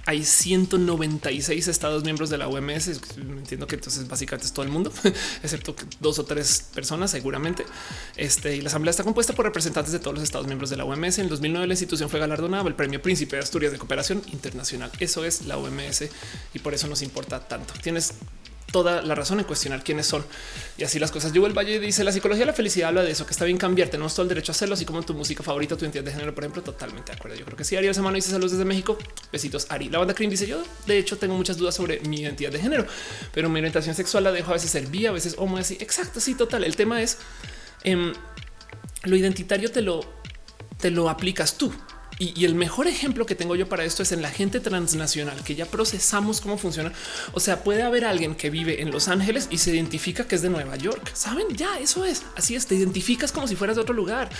hay 0.04 0.24
196 0.24 1.68
estados 1.68 2.04
miembros 2.04 2.30
de 2.30 2.38
la 2.38 2.48
OMS. 2.48 2.88
Entiendo 3.16 3.66
que 3.66 3.76
entonces 3.76 4.08
básicamente 4.08 4.46
es 4.46 4.52
todo 4.52 4.64
el 4.64 4.72
mundo, 4.72 4.92
excepto 5.42 5.74
dos 6.00 6.18
o 6.18 6.24
tres 6.24 6.66
personas 6.74 7.10
seguramente. 7.10 7.64
Este, 8.16 8.56
y 8.56 8.60
la 8.60 8.68
asamblea 8.68 8.90
está 8.90 9.04
compuesta 9.04 9.32
por 9.32 9.44
representantes 9.44 9.92
de 9.92 9.98
todos 9.98 10.14
los 10.14 10.24
estados 10.24 10.46
miembros 10.46 10.70
de 10.70 10.76
la 10.76 10.84
OMS. 10.84 11.18
En 11.18 11.28
2009 11.28 11.66
la 11.66 11.72
institución 11.74 12.10
fue 12.10 12.20
galardonada 12.20 12.66
el 12.68 12.74
premio 12.74 13.00
Príncipe 13.00 13.36
de 13.36 13.42
Asturias 13.42 13.72
de 13.72 13.78
Cooperación 13.78 14.22
Internacional. 14.32 14.90
Eso 14.98 15.24
es 15.24 15.46
la 15.46 15.56
OMS 15.56 16.04
y 16.54 16.58
por 16.58 16.74
eso 16.74 16.88
nos 16.88 17.02
importa 17.02 17.40
tanto. 17.46 17.74
Tienes 17.82 18.14
toda 18.72 19.02
la 19.02 19.14
razón 19.14 19.38
en 19.38 19.44
cuestionar 19.44 19.84
quiénes 19.84 20.06
son 20.06 20.24
y 20.76 20.84
así 20.84 20.98
las 20.98 21.12
cosas. 21.12 21.32
Yo 21.32 21.46
el 21.46 21.52
Valle 21.56 21.78
dice 21.78 22.02
la 22.02 22.10
psicología 22.10 22.40
de 22.40 22.46
la 22.46 22.52
felicidad 22.52 22.88
habla 22.88 23.02
de 23.02 23.12
eso, 23.12 23.26
que 23.26 23.32
está 23.32 23.44
bien 23.44 23.58
cambiar. 23.58 23.88
Tenemos 23.88 24.14
todo 24.14 24.22
el 24.22 24.28
derecho 24.28 24.50
a 24.50 24.54
hacerlo, 24.54 24.74
así 24.74 24.84
como 24.84 25.02
tu 25.02 25.14
música 25.14 25.42
favorita, 25.42 25.76
tu 25.76 25.84
identidad 25.84 26.04
de 26.04 26.10
género, 26.10 26.34
por 26.34 26.42
ejemplo. 26.42 26.62
Totalmente 26.62 27.12
de 27.12 27.18
acuerdo. 27.18 27.36
Yo 27.36 27.44
creo 27.44 27.56
que 27.56 27.64
sí. 27.64 27.76
Ariel 27.76 27.94
Semana 27.94 28.16
dice 28.16 28.30
saludos 28.30 28.52
desde 28.52 28.64
México. 28.64 28.98
Besitos, 29.30 29.66
Ari. 29.68 29.90
La 29.90 29.98
banda 29.98 30.14
Cream 30.14 30.30
dice 30.30 30.46
yo, 30.46 30.62
de 30.86 30.98
hecho, 30.98 31.18
tengo 31.18 31.34
muchas 31.34 31.56
dudas 31.56 31.74
sobre 31.74 32.00
mi 32.00 32.20
identidad 32.20 32.50
de 32.50 32.58
género, 32.58 32.86
pero 33.32 33.48
mi 33.48 33.58
orientación 33.60 33.94
sexual 33.94 34.24
la 34.24 34.32
dejo 34.32 34.50
a 34.50 34.54
veces 34.54 34.70
ser 34.70 34.86
vía, 34.86 35.10
a 35.10 35.12
veces 35.12 35.34
homo, 35.38 35.58
así. 35.58 35.76
Exacto. 35.80 36.18
Sí, 36.18 36.34
total. 36.34 36.64
El 36.64 36.74
tema 36.74 37.02
es 37.02 37.18
em, 37.84 38.12
lo 39.04 39.16
identitario 39.16 39.70
te 39.70 39.82
lo, 39.82 40.00
te 40.78 40.90
lo 40.90 41.10
aplicas 41.10 41.58
tú. 41.58 41.72
Y, 42.18 42.44
el 42.44 42.54
mejor 42.54 42.86
ejemplo 42.86 43.26
que 43.26 43.34
tengo 43.34 43.56
yo 43.56 43.68
para 43.68 43.84
esto 43.84 44.02
es 44.02 44.12
en 44.12 44.22
la 44.22 44.30
gente 44.30 44.60
transnacional, 44.60 45.42
que 45.42 45.54
ya 45.54 45.66
procesamos 45.66 46.40
cómo 46.40 46.58
funciona. 46.58 46.92
O 47.32 47.40
sea, 47.40 47.64
puede 47.64 47.82
haber 47.82 48.04
alguien 48.04 48.34
que 48.34 48.50
vive 48.50 48.82
en 48.82 48.90
Los 48.90 49.08
Ángeles 49.08 49.48
y 49.50 49.58
se 49.58 49.72
identifica 49.72 50.26
que 50.26 50.34
es 50.34 50.42
de 50.42 50.50
Nueva 50.50 50.76
York. 50.76 51.10
Saben, 51.14 51.46
ya 51.56 51.78
eso 51.78 52.04
es 52.04 52.22
así 52.36 52.54
es. 52.54 52.66
Te 52.66 52.74
identificas 52.74 53.32
como 53.32 53.48
si 53.48 53.56
fueras 53.56 53.76
de 53.76 53.82
otro 53.82 53.94
lugar. 53.94 54.30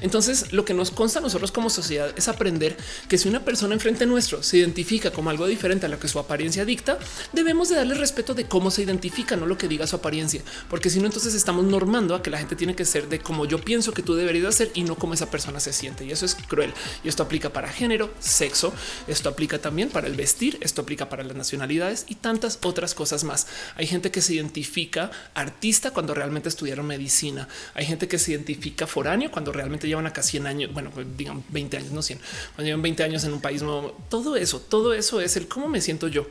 Entonces, 0.00 0.52
lo 0.52 0.64
que 0.64 0.74
nos 0.74 0.90
consta 0.90 1.18
a 1.18 1.22
nosotros 1.22 1.52
como 1.52 1.70
sociedad 1.70 2.12
es 2.16 2.28
aprender 2.28 2.76
que 3.08 3.18
si 3.18 3.28
una 3.28 3.44
persona 3.44 3.74
enfrente 3.74 4.06
nuestro 4.06 4.42
se 4.42 4.58
identifica 4.58 5.10
como 5.10 5.30
algo 5.30 5.46
diferente 5.46 5.86
a 5.86 5.88
lo 5.88 5.98
que 5.98 6.08
su 6.08 6.18
apariencia 6.18 6.64
dicta, 6.64 6.98
debemos 7.32 7.68
de 7.68 7.76
darle 7.76 7.94
respeto 7.94 8.34
de 8.34 8.44
cómo 8.44 8.70
se 8.70 8.82
identifica, 8.82 9.36
no 9.36 9.46
lo 9.46 9.58
que 9.58 9.68
diga 9.68 9.86
su 9.86 9.96
apariencia, 9.96 10.42
porque 10.68 10.90
si 10.90 11.00
no, 11.00 11.06
entonces 11.06 11.34
estamos 11.34 11.64
normando 11.64 12.14
a 12.14 12.22
que 12.22 12.30
la 12.30 12.38
gente 12.38 12.56
tiene 12.56 12.74
que 12.74 12.84
ser 12.84 13.08
de 13.08 13.20
como 13.20 13.46
yo 13.46 13.58
pienso 13.60 13.92
que 13.92 14.02
tú 14.02 14.14
deberías 14.14 14.46
hacer 14.46 14.70
y 14.74 14.82
no 14.82 14.96
como 14.96 15.14
esa 15.14 15.30
persona 15.30 15.60
se 15.60 15.72
siente. 15.72 16.04
Y 16.04 16.12
eso 16.12 16.26
es 16.26 16.34
cruel. 16.34 16.72
Y 17.04 17.08
esto 17.08 17.21
aplica 17.22 17.52
para 17.52 17.68
género, 17.68 18.12
sexo, 18.20 18.72
esto 19.06 19.28
aplica 19.28 19.58
también 19.58 19.88
para 19.88 20.06
el 20.06 20.14
vestir, 20.14 20.58
esto 20.60 20.82
aplica 20.82 21.08
para 21.08 21.24
las 21.24 21.36
nacionalidades 21.36 22.06
y 22.08 22.16
tantas 22.16 22.58
otras 22.62 22.94
cosas 22.94 23.24
más. 23.24 23.46
Hay 23.76 23.86
gente 23.86 24.10
que 24.10 24.20
se 24.20 24.34
identifica 24.34 25.10
artista 25.34 25.92
cuando 25.92 26.14
realmente 26.14 26.48
estudiaron 26.48 26.86
medicina. 26.86 27.48
Hay 27.74 27.86
gente 27.86 28.08
que 28.08 28.18
se 28.18 28.32
identifica 28.32 28.86
foráneo 28.86 29.30
cuando 29.30 29.52
realmente 29.52 29.88
llevan 29.88 30.06
acá 30.06 30.22
100 30.22 30.46
años, 30.46 30.72
bueno, 30.72 30.90
digan 31.16 31.44
20 31.48 31.76
años, 31.76 31.92
no 31.92 32.02
100, 32.02 32.18
cuando 32.54 32.66
llevan 32.66 32.82
20 32.82 33.02
años 33.04 33.24
en 33.24 33.32
un 33.32 33.40
país 33.40 33.62
nuevo. 33.62 33.96
Todo 34.08 34.36
eso, 34.36 34.60
todo 34.60 34.94
eso 34.94 35.20
es 35.20 35.36
el 35.36 35.48
cómo 35.48 35.68
me 35.68 35.80
siento 35.80 36.08
yo. 36.08 36.26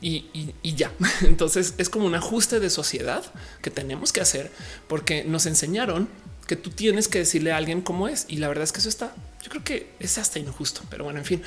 Y, 0.00 0.26
y, 0.62 0.74
ya. 0.74 0.92
Entonces 1.22 1.74
es 1.78 1.88
como 1.88 2.06
un 2.06 2.14
ajuste 2.14 2.60
de 2.60 2.68
sociedad 2.68 3.24
que 3.62 3.70
tenemos 3.70 4.12
que 4.12 4.20
hacer 4.20 4.50
porque 4.86 5.24
nos 5.24 5.46
enseñaron 5.46 6.08
que 6.44 6.56
tú 6.56 6.70
tienes 6.70 7.08
que 7.08 7.18
decirle 7.18 7.52
a 7.52 7.56
alguien 7.56 7.80
cómo 7.80 8.08
es. 8.08 8.26
Y 8.28 8.36
la 8.36 8.48
verdad 8.48 8.64
es 8.64 8.72
que 8.72 8.80
eso 8.80 8.88
está, 8.88 9.14
yo 9.42 9.50
creo 9.50 9.64
que 9.64 9.90
es 10.00 10.18
hasta 10.18 10.38
injusto, 10.38 10.82
pero 10.90 11.04
bueno, 11.04 11.18
en 11.18 11.24
fin. 11.24 11.42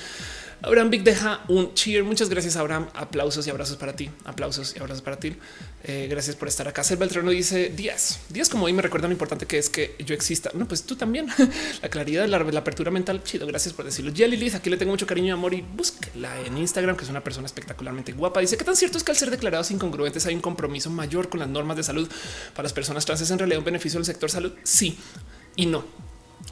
Abraham 0.62 0.90
Big 0.90 1.04
deja 1.04 1.44
un 1.48 1.74
cheer. 1.74 2.04
Muchas 2.04 2.30
gracias, 2.30 2.56
Abraham. 2.56 2.88
Aplausos 2.94 3.46
y 3.48 3.50
abrazos 3.50 3.78
para 3.78 3.96
ti. 3.96 4.10
Aplausos 4.26 4.76
y 4.76 4.80
abrazos 4.80 5.02
para 5.02 5.20
ti. 5.20 5.36
Eh, 5.84 6.08
gracias 6.10 6.36
por 6.36 6.48
estar 6.48 6.68
acá. 6.68 6.84
Ser 6.84 6.98
Beltrano 6.98 7.32
dice 7.32 7.70
días, 7.70 8.20
días 8.30 8.50
como 8.50 8.66
hoy 8.66 8.74
me 8.74 8.82
recuerda 8.82 9.08
lo 9.08 9.14
importante 9.14 9.46
que 9.46 9.58
es 9.58 9.70
que 9.70 9.96
yo 10.00 10.16
exista. 10.16 10.52
No, 10.54 10.68
pues 10.68 10.84
tú 10.84 10.96
también. 10.96 11.28
la 11.82 11.90
claridad 11.90 12.28
la, 12.28 12.38
apertura 12.38 12.92
mental. 12.92 13.24
Chido. 13.24 13.46
Gracias 13.48 13.74
por 13.74 13.86
decirlo. 13.86 14.12
Jelly 14.14 14.38
Liz, 14.38 14.56
aquí 14.56 14.70
le 14.70 14.78
tengo 14.78 14.92
mucho 14.92 15.06
cariño 15.06 15.28
y 15.28 15.32
amor 15.32 15.54
y 15.54 15.62
búsquela 15.62 16.40
en 16.42 16.58
Instagram, 16.58 16.98
que 16.98 17.04
es 17.04 17.10
una 17.10 17.24
persona 17.24 17.46
espectacularmente 17.46 18.14
guapa. 18.14 18.40
Dice 18.40 18.58
que 18.58 18.66
tan 18.66 18.76
cierto 18.76 18.98
es 18.98 19.04
que 19.04 19.12
al 19.12 19.18
ser 19.18 19.30
declarados 19.32 19.72
incongruentes 19.72 20.26
hay 20.26 20.36
un 20.36 20.42
compromiso 20.42 20.90
mayor 20.90 21.30
con 21.30 21.40
las 21.40 21.50
normas 21.50 21.78
de 21.78 21.84
salud 21.84 22.10
para 22.54 22.64
las 22.64 22.74
personas 22.74 23.06
trans. 23.06 23.22
Es 23.22 23.32
en 23.32 23.40
realidad 23.40 23.60
un 23.60 23.66
beneficio 23.66 24.00
del 24.00 24.06
sector 24.06 24.32
salud. 24.32 24.54
Sí 24.64 24.98
y 25.58 25.66
no. 25.66 25.84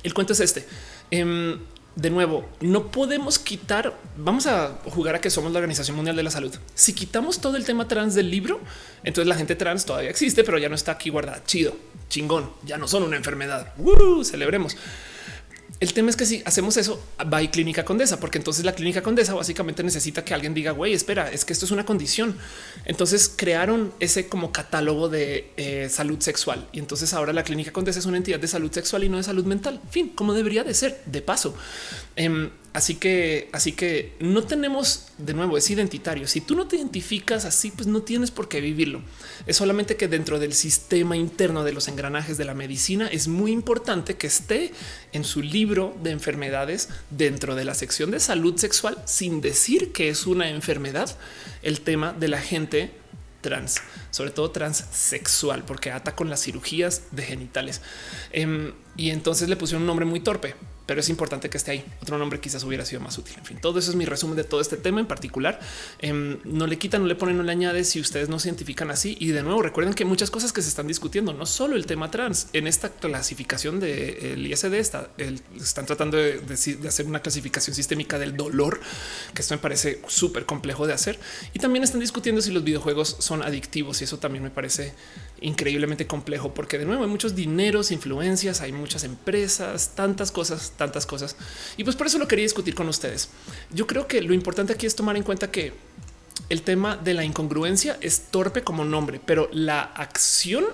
El 0.03 0.13
cuento 0.13 0.33
es 0.33 0.41
este. 0.41 0.65
Em, 1.09 1.57
de 1.95 2.09
nuevo, 2.09 2.45
no 2.59 2.91
podemos 2.91 3.39
quitar, 3.39 3.97
vamos 4.17 4.47
a 4.47 4.79
jugar 4.85 5.15
a 5.15 5.21
que 5.21 5.29
somos 5.29 5.51
la 5.53 5.59
Organización 5.59 5.95
Mundial 5.95 6.15
de 6.15 6.23
la 6.23 6.31
Salud. 6.31 6.53
Si 6.73 6.93
quitamos 6.93 7.39
todo 7.39 7.55
el 7.55 7.65
tema 7.65 7.87
trans 7.87 8.15
del 8.15 8.29
libro, 8.29 8.59
entonces 9.03 9.27
la 9.27 9.35
gente 9.35 9.55
trans 9.55 9.85
todavía 9.85 10.09
existe, 10.09 10.43
pero 10.43 10.57
ya 10.57 10.67
no 10.67 10.75
está 10.75 10.91
aquí 10.91 11.09
guardada. 11.09 11.41
Chido, 11.45 11.75
chingón, 12.09 12.51
ya 12.63 12.77
no 12.77 12.87
son 12.87 13.03
una 13.03 13.15
enfermedad. 13.15 13.73
celebremos. 14.23 14.75
El 15.81 15.93
tema 15.93 16.09
es 16.09 16.15
que 16.15 16.25
si 16.25 16.41
hacemos 16.45 16.77
eso, 16.77 17.03
va 17.31 17.43
y 17.43 17.49
clínica 17.49 17.83
condesa, 17.83 18.19
porque 18.19 18.37
entonces 18.37 18.63
la 18.63 18.73
clínica 18.73 19.01
condesa 19.01 19.33
básicamente 19.33 19.83
necesita 19.83 20.23
que 20.23 20.33
alguien 20.33 20.53
diga, 20.53 20.71
güey, 20.71 20.93
espera, 20.93 21.29
es 21.29 21.43
que 21.43 21.51
esto 21.51 21.65
es 21.65 21.71
una 21.71 21.85
condición. 21.85 22.37
Entonces 22.85 23.31
crearon 23.35 23.93
ese 23.99 24.29
como 24.29 24.53
catálogo 24.53 25.09
de 25.09 25.51
eh, 25.57 25.89
salud 25.89 26.19
sexual. 26.21 26.67
Y 26.71 26.79
entonces 26.79 27.13
ahora 27.13 27.33
la 27.33 27.43
clínica 27.43 27.71
condesa 27.71 27.99
es 27.99 28.05
una 28.05 28.17
entidad 28.17 28.39
de 28.39 28.47
salud 28.47 28.71
sexual 28.71 29.03
y 29.03 29.09
no 29.09 29.17
de 29.17 29.23
salud 29.23 29.45
mental. 29.45 29.81
Fin, 29.89 30.09
como 30.09 30.33
debería 30.33 30.63
de 30.63 30.73
ser, 30.73 31.01
de 31.05 31.21
paso. 31.21 31.55
Em, 32.15 32.49
Así 32.75 32.95
que, 32.95 33.47
así 33.53 33.71
que 33.71 34.11
no 34.19 34.43
tenemos 34.43 35.05
de 35.17 35.33
nuevo, 35.33 35.57
es 35.57 35.69
identitario. 35.69 36.27
Si 36.27 36.41
tú 36.41 36.57
no 36.57 36.67
te 36.67 36.75
identificas 36.75 37.45
así, 37.45 37.71
pues 37.71 37.87
no 37.87 38.01
tienes 38.01 38.31
por 38.31 38.49
qué 38.49 38.59
vivirlo. 38.59 39.01
Es 39.47 39.55
solamente 39.55 39.95
que 39.95 40.09
dentro 40.09 40.39
del 40.39 40.51
sistema 40.51 41.15
interno 41.15 41.63
de 41.63 41.71
los 41.71 41.87
engranajes 41.87 42.37
de 42.37 42.43
la 42.43 42.53
medicina 42.53 43.07
es 43.07 43.29
muy 43.29 43.53
importante 43.53 44.17
que 44.17 44.27
esté 44.27 44.73
en 45.13 45.23
su 45.23 45.41
libro 45.41 45.95
de 46.03 46.11
enfermedades 46.11 46.89
dentro 47.11 47.55
de 47.55 47.63
la 47.63 47.75
sección 47.75 48.11
de 48.11 48.19
salud 48.19 48.57
sexual, 48.57 49.01
sin 49.05 49.39
decir 49.39 49.93
que 49.93 50.09
es 50.09 50.27
una 50.27 50.49
enfermedad, 50.49 51.17
el 51.61 51.79
tema 51.79 52.11
de 52.11 52.27
la 52.27 52.41
gente 52.41 52.91
trans, 53.39 53.77
sobre 54.11 54.31
todo 54.31 54.51
transsexual, 54.51 55.63
porque 55.63 55.91
ata 55.91 56.13
con 56.13 56.29
las 56.29 56.43
cirugías 56.43 57.03
de 57.11 57.23
genitales. 57.23 57.79
Em, 58.33 58.73
y 58.97 59.11
entonces 59.11 59.47
le 59.47 59.55
pusieron 59.55 59.83
un 59.83 59.87
nombre 59.87 60.05
muy 60.05 60.19
torpe 60.19 60.55
pero 60.85 60.99
es 60.99 61.09
importante 61.09 61.49
que 61.49 61.57
esté 61.57 61.71
ahí. 61.71 61.85
Otro 62.01 62.17
nombre 62.17 62.39
quizás 62.39 62.63
hubiera 62.63 62.85
sido 62.85 63.01
más 63.01 63.17
útil. 63.17 63.35
En 63.37 63.45
fin, 63.45 63.57
todo 63.61 63.79
eso 63.79 63.89
es 63.89 63.95
mi 63.95 64.05
resumen 64.05 64.35
de 64.35 64.43
todo 64.43 64.61
este 64.61 64.77
tema 64.77 64.99
en 64.99 65.07
particular. 65.07 65.59
Em, 65.99 66.37
no 66.43 66.67
le 66.67 66.77
quitan, 66.77 67.01
no 67.01 67.07
le 67.07 67.15
ponen, 67.15 67.37
no 67.37 67.43
le 67.43 67.51
añade 67.51 67.83
si 67.83 67.99
ustedes 67.99 68.29
no 68.29 68.39
se 68.39 68.49
identifican 68.49 68.91
así. 68.91 69.17
Y 69.19 69.29
de 69.29 69.43
nuevo, 69.43 69.61
recuerden 69.61 69.93
que 69.93 70.05
muchas 70.05 70.31
cosas 70.31 70.53
que 70.53 70.61
se 70.61 70.69
están 70.69 70.87
discutiendo, 70.87 71.33
no 71.33 71.45
solo 71.45 71.75
el 71.75 71.85
tema 71.85 72.11
trans, 72.11 72.47
en 72.53 72.67
esta 72.67 72.89
clasificación 72.89 73.79
del 73.79 74.45
ISD 74.45 74.73
está, 74.75 75.09
están 75.55 75.85
tratando 75.85 76.17
de, 76.17 76.39
de, 76.39 76.87
hacer 76.87 77.05
una 77.05 77.21
clasificación 77.21 77.75
sistémica 77.75 78.19
del 78.19 78.37
dolor, 78.37 78.79
que 79.33 79.41
esto 79.41 79.55
me 79.55 79.59
parece 79.59 80.01
súper 80.07 80.45
complejo 80.45 80.87
de 80.87 80.93
hacer. 80.93 81.19
Y 81.53 81.59
también 81.59 81.83
están 81.83 81.99
discutiendo 82.01 82.41
si 82.41 82.51
los 82.51 82.63
videojuegos 82.63 83.17
son 83.19 83.41
adictivos 83.43 84.01
y 84.01 84.03
eso 84.03 84.19
también 84.19 84.43
me 84.43 84.51
parece 84.51 84.93
increíblemente 85.41 86.07
complejo 86.07 86.53
porque 86.53 86.77
de 86.77 86.85
nuevo 86.85 87.03
hay 87.03 87.09
muchos 87.09 87.35
dineros, 87.35 87.91
influencias, 87.91 88.61
hay 88.61 88.71
muchas 88.71 89.03
empresas, 89.03 89.91
tantas 89.95 90.31
cosas, 90.31 90.73
tantas 90.77 91.05
cosas. 91.05 91.35
Y 91.77 91.83
pues 91.83 91.95
por 91.95 92.07
eso 92.07 92.17
lo 92.17 92.27
quería 92.27 92.43
discutir 92.43 92.75
con 92.75 92.87
ustedes. 92.89 93.29
Yo 93.71 93.87
creo 93.87 94.07
que 94.07 94.21
lo 94.21 94.33
importante 94.33 94.73
aquí 94.73 94.85
es 94.85 94.95
tomar 94.95 95.17
en 95.17 95.23
cuenta 95.23 95.51
que 95.51 95.73
el 96.49 96.61
tema 96.61 96.97
de 96.97 97.13
la 97.13 97.23
incongruencia 97.23 97.97
es 98.01 98.31
torpe 98.31 98.63
como 98.63 98.85
nombre, 98.85 99.19
pero 99.25 99.49
la 99.51 99.81
acción 99.81 100.65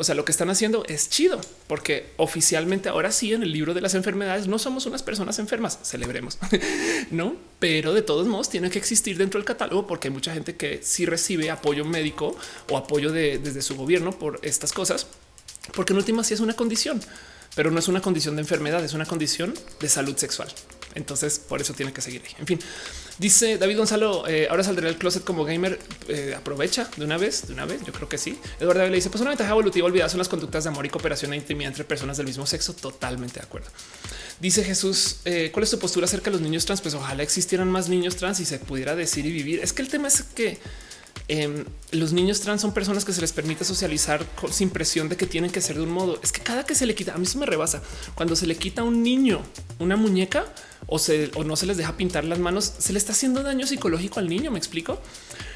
o 0.00 0.04
sea, 0.04 0.14
lo 0.14 0.24
que 0.24 0.32
están 0.32 0.48
haciendo 0.48 0.82
es 0.86 1.10
chido, 1.10 1.38
porque 1.66 2.14
oficialmente 2.16 2.88
ahora 2.88 3.12
sí 3.12 3.34
en 3.34 3.42
el 3.42 3.52
libro 3.52 3.74
de 3.74 3.82
las 3.82 3.94
enfermedades 3.94 4.46
no 4.46 4.58
somos 4.58 4.86
unas 4.86 5.02
personas 5.02 5.38
enfermas, 5.38 5.78
celebremos, 5.82 6.38
no, 7.10 7.36
pero 7.58 7.92
de 7.92 8.00
todos 8.00 8.26
modos 8.26 8.48
tiene 8.48 8.70
que 8.70 8.78
existir 8.78 9.18
dentro 9.18 9.38
del 9.38 9.44
catálogo 9.44 9.86
porque 9.86 10.08
hay 10.08 10.14
mucha 10.14 10.32
gente 10.32 10.56
que 10.56 10.80
sí 10.82 11.04
recibe 11.04 11.50
apoyo 11.50 11.84
médico 11.84 12.34
o 12.70 12.78
apoyo 12.78 13.12
desde 13.12 13.60
su 13.60 13.76
gobierno 13.76 14.12
por 14.12 14.40
estas 14.40 14.72
cosas, 14.72 15.06
porque 15.74 15.92
en 15.92 15.98
última 15.98 16.24
sí 16.24 16.32
es 16.32 16.40
una 16.40 16.54
condición, 16.54 17.02
pero 17.54 17.70
no 17.70 17.78
es 17.78 17.88
una 17.88 18.00
condición 18.00 18.36
de 18.36 18.42
enfermedad, 18.42 18.84
es 18.84 18.94
una 18.94 19.06
condición 19.06 19.54
de 19.80 19.88
salud 19.88 20.16
sexual. 20.16 20.48
Entonces, 20.94 21.38
por 21.38 21.60
eso 21.60 21.72
tiene 21.72 21.92
que 21.92 22.00
seguir 22.00 22.22
ahí. 22.26 22.34
En 22.38 22.46
fin, 22.46 22.58
dice 23.18 23.58
David 23.58 23.78
Gonzalo, 23.78 24.26
eh, 24.26 24.48
ahora 24.50 24.64
saldrá 24.64 24.88
el 24.88 24.96
closet 24.96 25.22
como 25.22 25.44
gamer. 25.44 25.78
Eh, 26.08 26.34
aprovecha 26.36 26.88
de 26.96 27.04
una 27.04 27.16
vez, 27.16 27.46
de 27.46 27.52
una 27.52 27.64
vez. 27.64 27.80
Yo 27.84 27.92
creo 27.92 28.08
que 28.08 28.18
sí. 28.18 28.38
Eduardo 28.58 28.86
le 28.86 28.96
dice: 28.96 29.08
Pues 29.08 29.20
una 29.20 29.30
ventaja 29.30 29.50
evolutiva 29.50 29.86
olvidada 29.86 30.08
son 30.08 30.18
las 30.18 30.28
conductas 30.28 30.64
de 30.64 30.70
amor 30.70 30.84
y 30.86 30.88
cooperación 30.88 31.32
e 31.32 31.36
intimidad 31.36 31.70
entre 31.70 31.84
personas 31.84 32.16
del 32.16 32.26
mismo 32.26 32.46
sexo. 32.46 32.74
Totalmente 32.74 33.38
de 33.38 33.46
acuerdo. 33.46 33.68
Dice 34.40 34.64
Jesús: 34.64 35.18
eh, 35.24 35.50
¿Cuál 35.52 35.62
es 35.62 35.70
tu 35.70 35.78
postura 35.78 36.06
acerca 36.06 36.30
de 36.30 36.32
los 36.32 36.40
niños 36.40 36.66
trans? 36.66 36.80
Pues 36.80 36.94
ojalá 36.94 37.22
existieran 37.22 37.70
más 37.70 37.88
niños 37.88 38.16
trans 38.16 38.40
y 38.40 38.44
se 38.44 38.58
pudiera 38.58 38.96
decir 38.96 39.24
y 39.26 39.30
vivir. 39.30 39.60
Es 39.60 39.72
que 39.72 39.82
el 39.82 39.88
tema 39.88 40.08
es 40.08 40.22
que 40.22 40.58
Em, 41.32 41.64
los 41.92 42.12
niños 42.12 42.40
trans 42.40 42.60
son 42.60 42.74
personas 42.74 43.04
que 43.04 43.12
se 43.12 43.20
les 43.20 43.32
permite 43.32 43.64
socializar 43.64 44.26
sin 44.50 44.68
presión 44.68 45.08
de 45.08 45.16
que 45.16 45.26
tienen 45.26 45.52
que 45.52 45.60
ser 45.60 45.76
de 45.76 45.82
un 45.82 45.90
modo. 45.90 46.18
Es 46.24 46.32
que 46.32 46.40
cada 46.40 46.64
que 46.64 46.74
se 46.74 46.86
le 46.86 46.96
quita, 46.96 47.14
a 47.14 47.18
mí 47.18 47.26
se 47.26 47.38
me 47.38 47.46
rebasa 47.46 47.82
cuando 48.16 48.34
se 48.34 48.48
le 48.48 48.56
quita 48.56 48.82
a 48.82 48.84
un 48.84 49.04
niño 49.04 49.40
una 49.78 49.94
muñeca 49.94 50.44
o, 50.88 50.98
se, 50.98 51.30
no 51.46 51.54
se 51.54 51.66
les 51.66 51.76
deja 51.76 51.96
pintar 51.96 52.24
las 52.24 52.40
manos, 52.40 52.72
se 52.78 52.92
le 52.92 52.98
está 52.98 53.12
haciendo 53.12 53.44
daño 53.44 53.64
psicológico 53.64 54.18
al 54.18 54.28
niño. 54.28 54.50
Me 54.50 54.58
explico 54.58 55.00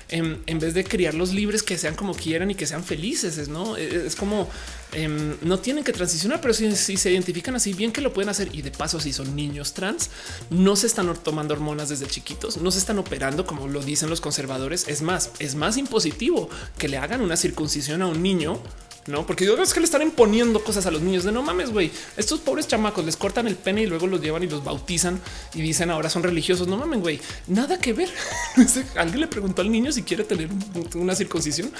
en, 0.08 0.58
vez 0.60 0.74
de 0.74 0.84
criarlos 0.84 1.32
libres 1.32 1.64
que 1.64 1.76
sean 1.76 1.96
como 1.96 2.14
quieran 2.14 2.52
y 2.52 2.54
que 2.54 2.68
sean 2.68 2.84
felices. 2.84 3.36
Es 3.36 3.48
no 3.48 3.76
e, 3.76 3.82
e, 3.82 4.06
es 4.06 4.14
como 4.14 4.48
em, 4.94 5.36
no 5.42 5.58
tienen 5.58 5.84
que 5.84 5.92
transicionar, 5.92 6.40
pero 6.40 6.54
si, 6.54 6.74
se 6.74 7.10
identifican 7.10 7.54
así 7.54 7.72
bien 7.72 7.92
que 7.92 8.00
lo 8.00 8.12
pueden 8.12 8.28
hacer. 8.28 8.54
Y 8.54 8.62
de 8.62 8.70
paso, 8.70 9.00
si 9.00 9.12
son 9.12 9.34
niños 9.36 9.74
trans, 9.74 10.10
no 10.50 10.76
se 10.76 10.86
están 10.86 11.12
tomando 11.22 11.54
hormonas 11.54 11.88
desde 11.88 12.06
chiquitos, 12.06 12.56
no 12.58 12.70
se 12.70 12.78
están 12.78 12.98
operando 12.98 13.46
como 13.46 13.68
lo 13.68 13.82
dicen 13.82 14.10
los 14.10 14.20
conservadores. 14.20 14.88
Es 14.88 15.02
más, 15.02 15.30
es 15.38 15.54
más 15.54 15.76
impositivo 15.76 16.48
que 16.78 16.88
le 16.88 16.98
hagan 16.98 17.20
una 17.20 17.36
circuncisión 17.36 18.02
a 18.02 18.06
un 18.06 18.22
niño 18.22 18.60
no, 19.06 19.26
porque 19.26 19.44
yo 19.44 19.60
es 19.62 19.74
que 19.74 19.80
le 19.80 19.84
están 19.84 20.02
imponiendo 20.02 20.64
cosas 20.64 20.86
a 20.86 20.90
los 20.90 21.02
niños 21.02 21.24
de 21.24 21.32
no 21.32 21.42
mames, 21.42 21.70
güey. 21.70 21.90
Estos 22.16 22.40
pobres 22.40 22.66
chamacos 22.66 23.04
les 23.04 23.16
cortan 23.16 23.46
el 23.46 23.56
pene 23.56 23.82
y 23.82 23.86
luego 23.86 24.06
los 24.06 24.20
llevan 24.20 24.42
y 24.42 24.46
los 24.46 24.64
bautizan 24.64 25.20
y 25.54 25.60
dicen 25.60 25.90
ahora 25.90 26.08
son 26.08 26.22
religiosos. 26.22 26.68
No 26.68 26.78
mames, 26.78 27.00
güey, 27.00 27.20
nada 27.46 27.78
que 27.78 27.92
ver. 27.92 28.08
Alguien 28.96 29.20
le 29.20 29.26
preguntó 29.26 29.60
al 29.60 29.70
niño 29.70 29.92
si 29.92 30.02
quiere 30.02 30.24
tener 30.24 30.48
una 30.94 31.14
circuncisión. 31.14 31.70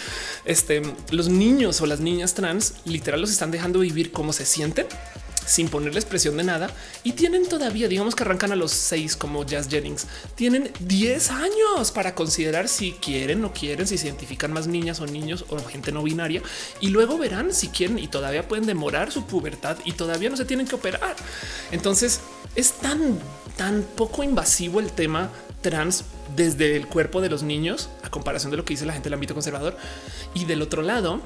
Este, 0.45 0.83
los 1.11 1.29
niños 1.29 1.81
o 1.81 1.87
las 1.87 2.01
niñas 2.01 2.35
trans 2.35 2.75
literal 2.85 3.23
los 3.23 3.31
están 3.31 3.51
dejando 3.51 3.81
vivir 3.81 4.13
como 4.13 4.33
se 4.33 4.45
sienten 4.45 4.87
sin 5.47 5.69
ponerles 5.69 6.05
presión 6.05 6.37
de 6.37 6.45
nada 6.45 6.71
y 7.03 7.13
tienen 7.13 7.49
todavía, 7.49 7.89
digamos 7.89 8.15
que 8.15 8.23
arrancan 8.23 8.53
a 8.53 8.57
los 8.57 8.73
seis 8.73 9.17
como 9.17 9.45
Jazz 9.45 9.69
Jennings, 9.69 10.07
tienen 10.35 10.71
10 10.81 11.31
años 11.31 11.93
para 11.93 12.15
considerar 12.15 12.69
si 12.69 12.93
quieren 12.93 13.45
o 13.45 13.53
quieren, 13.53 13.87
si 13.87 13.99
se 13.99 14.07
identifican 14.07 14.53
más 14.53 14.67
niñas 14.67 15.01
o 15.01 15.07
niños 15.07 15.45
o 15.49 15.59
gente 15.65 15.93
no 15.93 16.03
binaria 16.03 16.43
y 16.81 16.89
luego 16.89 17.19
verán 17.19 17.53
si 17.53 17.69
quieren 17.69 17.99
y 17.99 18.09
todavía 18.09 18.47
pueden 18.49 18.67
demorar 18.67 19.13
su 19.13 19.27
pubertad 19.27 19.77
y 19.85 19.93
todavía 19.93 20.31
no 20.31 20.37
se 20.37 20.45
tienen 20.45 20.67
que 20.67 20.75
operar. 20.75 21.17
Entonces, 21.71 22.21
es 22.55 22.73
tan, 22.73 23.19
tan 23.57 23.83
poco 23.97 24.23
invasivo 24.23 24.81
el 24.81 24.93
tema 24.93 25.31
trans 25.61 26.05
desde 26.37 26.77
el 26.77 26.87
cuerpo 26.87 27.21
de 27.21 27.31
los 27.31 27.43
niños 27.43 27.89
a 28.03 28.11
comparación 28.11 28.51
de 28.51 28.59
lo 28.59 28.65
que 28.65 28.75
dice 28.75 28.87
la 28.87 28.93
gente 28.93 29.07
del 29.07 29.15
ámbito 29.15 29.35
conservador. 29.35 29.77
Y 30.35 30.45
del 30.45 30.63
otro 30.63 30.83
lado, 30.83 31.21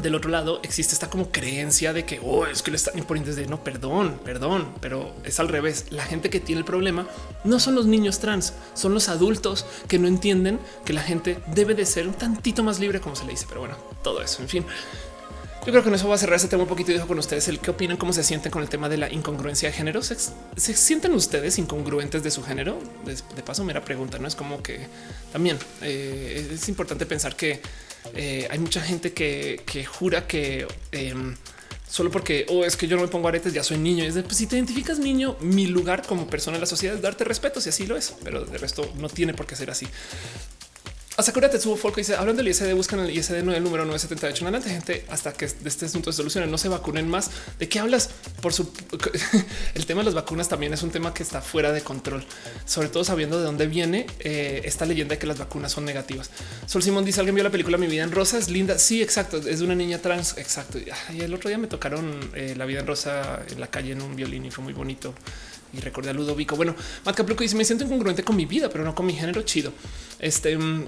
del 0.00 0.14
otro 0.14 0.30
lado 0.30 0.60
existe 0.62 0.94
esta 0.94 1.10
como 1.10 1.30
creencia 1.30 1.92
de 1.92 2.04
que 2.04 2.20
oh, 2.24 2.46
es 2.46 2.62
que 2.62 2.70
le 2.70 2.76
están 2.76 2.96
imponiendo 2.96 3.30
desde 3.30 3.46
no, 3.46 3.62
perdón, 3.62 4.18
perdón, 4.24 4.72
pero 4.80 5.12
es 5.24 5.38
al 5.38 5.48
revés. 5.48 5.86
La 5.90 6.04
gente 6.04 6.30
que 6.30 6.40
tiene 6.40 6.60
el 6.60 6.64
problema 6.64 7.06
no 7.44 7.60
son 7.60 7.74
los 7.74 7.86
niños 7.86 8.18
trans, 8.18 8.54
son 8.74 8.94
los 8.94 9.08
adultos 9.08 9.66
que 9.88 9.98
no 9.98 10.08
entienden 10.08 10.58
que 10.84 10.92
la 10.92 11.02
gente 11.02 11.38
debe 11.54 11.74
de 11.74 11.84
ser 11.84 12.08
un 12.08 12.14
tantito 12.14 12.62
más 12.62 12.80
libre, 12.80 13.00
como 13.00 13.16
se 13.16 13.24
le 13.24 13.32
dice. 13.32 13.46
Pero 13.48 13.60
bueno, 13.60 13.76
todo 14.02 14.22
eso. 14.22 14.40
En 14.40 14.48
fin, 14.48 14.64
yo 15.64 15.66
creo 15.66 15.82
que 15.82 15.84
con 15.84 15.94
eso 15.94 16.08
va 16.08 16.16
a 16.16 16.18
cerrar 16.18 16.36
este 16.36 16.48
tema 16.48 16.64
un 16.64 16.68
poquito 16.68 16.90
y 16.90 16.94
dejo 16.94 17.06
con 17.06 17.18
ustedes 17.20 17.46
el 17.46 17.60
qué 17.60 17.70
opinan, 17.70 17.96
cómo 17.96 18.12
se 18.12 18.24
sienten 18.24 18.50
con 18.50 18.62
el 18.62 18.68
tema 18.68 18.88
de 18.88 18.96
la 18.96 19.12
incongruencia 19.12 19.68
de 19.68 19.74
género. 19.74 20.02
¿Se, 20.02 20.16
sienten 20.56 21.12
ustedes 21.12 21.56
incongruentes 21.58 22.24
de 22.24 22.32
su 22.32 22.42
género? 22.42 22.78
De, 23.04 23.42
paso, 23.42 23.62
mera 23.62 23.84
pregunta, 23.84 24.18
no 24.18 24.26
es 24.26 24.34
como 24.34 24.60
que 24.60 24.80
también 25.32 25.58
eh, 25.82 26.50
es 26.52 26.68
importante 26.68 27.06
pensar 27.06 27.36
que 27.36 27.60
eh, 28.14 28.48
hay 28.50 28.58
mucha 28.58 28.80
gente 28.80 29.12
que, 29.12 29.86
jura 29.86 30.26
que 30.26 30.66
em, 30.92 31.36
solo 31.88 32.10
porque 32.10 32.46
o 32.48 32.58
oh, 32.58 32.64
es 32.64 32.76
que 32.76 32.88
yo 32.88 32.96
no 32.96 33.02
me 33.02 33.08
pongo 33.08 33.28
aretes, 33.28 33.52
ya 33.52 33.62
soy 33.62 33.78
niño. 33.78 34.04
Es 34.04 34.14
de 34.14 34.22
pues, 34.22 34.36
si 34.36 34.46
te 34.46 34.56
identificas 34.56 34.98
niño, 34.98 35.36
mi 35.40 35.66
lugar 35.66 36.06
como 36.06 36.26
persona 36.26 36.56
en 36.56 36.60
la 36.60 36.66
sociedad 36.66 36.96
es 36.96 37.02
darte 37.02 37.24
respeto, 37.24 37.60
si 37.60 37.68
así 37.68 37.86
lo 37.86 37.96
es, 37.96 38.14
pero 38.24 38.44
de 38.44 38.58
resto 38.58 38.90
no 38.96 39.08
tiene 39.08 39.34
por 39.34 39.46
qué 39.46 39.56
ser 39.56 39.70
así. 39.70 39.86
Asakura 41.14 41.50
Tetsubo 41.50 41.76
Folco 41.76 41.98
dice 41.98 42.16
hablando 42.16 42.42
del 42.42 42.50
ISD, 42.50 42.72
buscan 42.74 43.00
el 43.00 43.10
ISD 43.10 43.42
no 43.42 43.52
el 43.52 43.62
número 43.62 43.84
978. 43.84 44.44
Adelante, 44.46 44.70
gente, 44.70 45.04
hasta 45.10 45.34
que 45.34 45.46
de 45.46 45.68
este 45.68 45.84
asunto 45.84 46.08
de 46.08 46.16
soluciones 46.16 46.48
no 46.48 46.56
se 46.56 46.70
vacunen 46.70 47.06
más. 47.06 47.30
¿De 47.58 47.68
qué 47.68 47.80
hablas? 47.80 48.08
Por 48.40 48.54
su 48.54 48.72
el 49.74 49.84
tema 49.84 50.00
de 50.00 50.06
las 50.06 50.14
vacunas 50.14 50.48
también 50.48 50.72
es 50.72 50.82
un 50.82 50.90
tema 50.90 51.12
que 51.12 51.22
está 51.22 51.42
fuera 51.42 51.70
de 51.70 51.82
control, 51.82 52.24
sobre 52.64 52.88
todo 52.88 53.04
sabiendo 53.04 53.38
de 53.38 53.44
dónde 53.44 53.66
viene 53.66 54.06
eh, 54.20 54.62
esta 54.64 54.86
leyenda 54.86 55.16
de 55.16 55.18
que 55.18 55.26
las 55.26 55.38
vacunas 55.38 55.72
son 55.72 55.84
negativas. 55.84 56.30
Sol 56.64 56.82
Simón 56.82 57.04
dice 57.04 57.20
alguien 57.20 57.34
vio 57.34 57.44
la 57.44 57.50
película 57.50 57.76
Mi 57.76 57.88
vida 57.88 58.04
en 58.04 58.10
rosa. 58.10 58.38
Es 58.38 58.48
linda. 58.48 58.78
Sí, 58.78 59.02
exacto. 59.02 59.36
Es 59.36 59.58
de 59.58 59.64
una 59.66 59.74
niña 59.74 59.98
trans. 59.98 60.38
Exacto. 60.38 60.78
Y 60.78 61.20
el 61.20 61.34
otro 61.34 61.48
día 61.48 61.58
me 61.58 61.66
tocaron 61.66 62.30
eh, 62.34 62.54
la 62.56 62.64
vida 62.64 62.80
en 62.80 62.86
rosa 62.86 63.42
en 63.50 63.60
la 63.60 63.66
calle 63.66 63.92
en 63.92 64.00
un 64.00 64.16
violín 64.16 64.46
y 64.46 64.50
fue 64.50 64.64
muy 64.64 64.72
bonito 64.72 65.14
y 65.72 65.80
recordé 65.80 66.10
a 66.10 66.12
Ludovico. 66.12 66.56
Bueno, 66.56 66.74
Matt 67.04 67.20
dice 67.38 67.56
me 67.56 67.64
siento 67.64 67.84
incongruente 67.84 68.22
con 68.22 68.36
mi 68.36 68.44
vida, 68.44 68.68
pero 68.68 68.84
no 68.84 68.94
con 68.94 69.06
mi 69.06 69.14
género 69.14 69.42
chido. 69.42 69.72
Este 70.18 70.56
mm, 70.56 70.84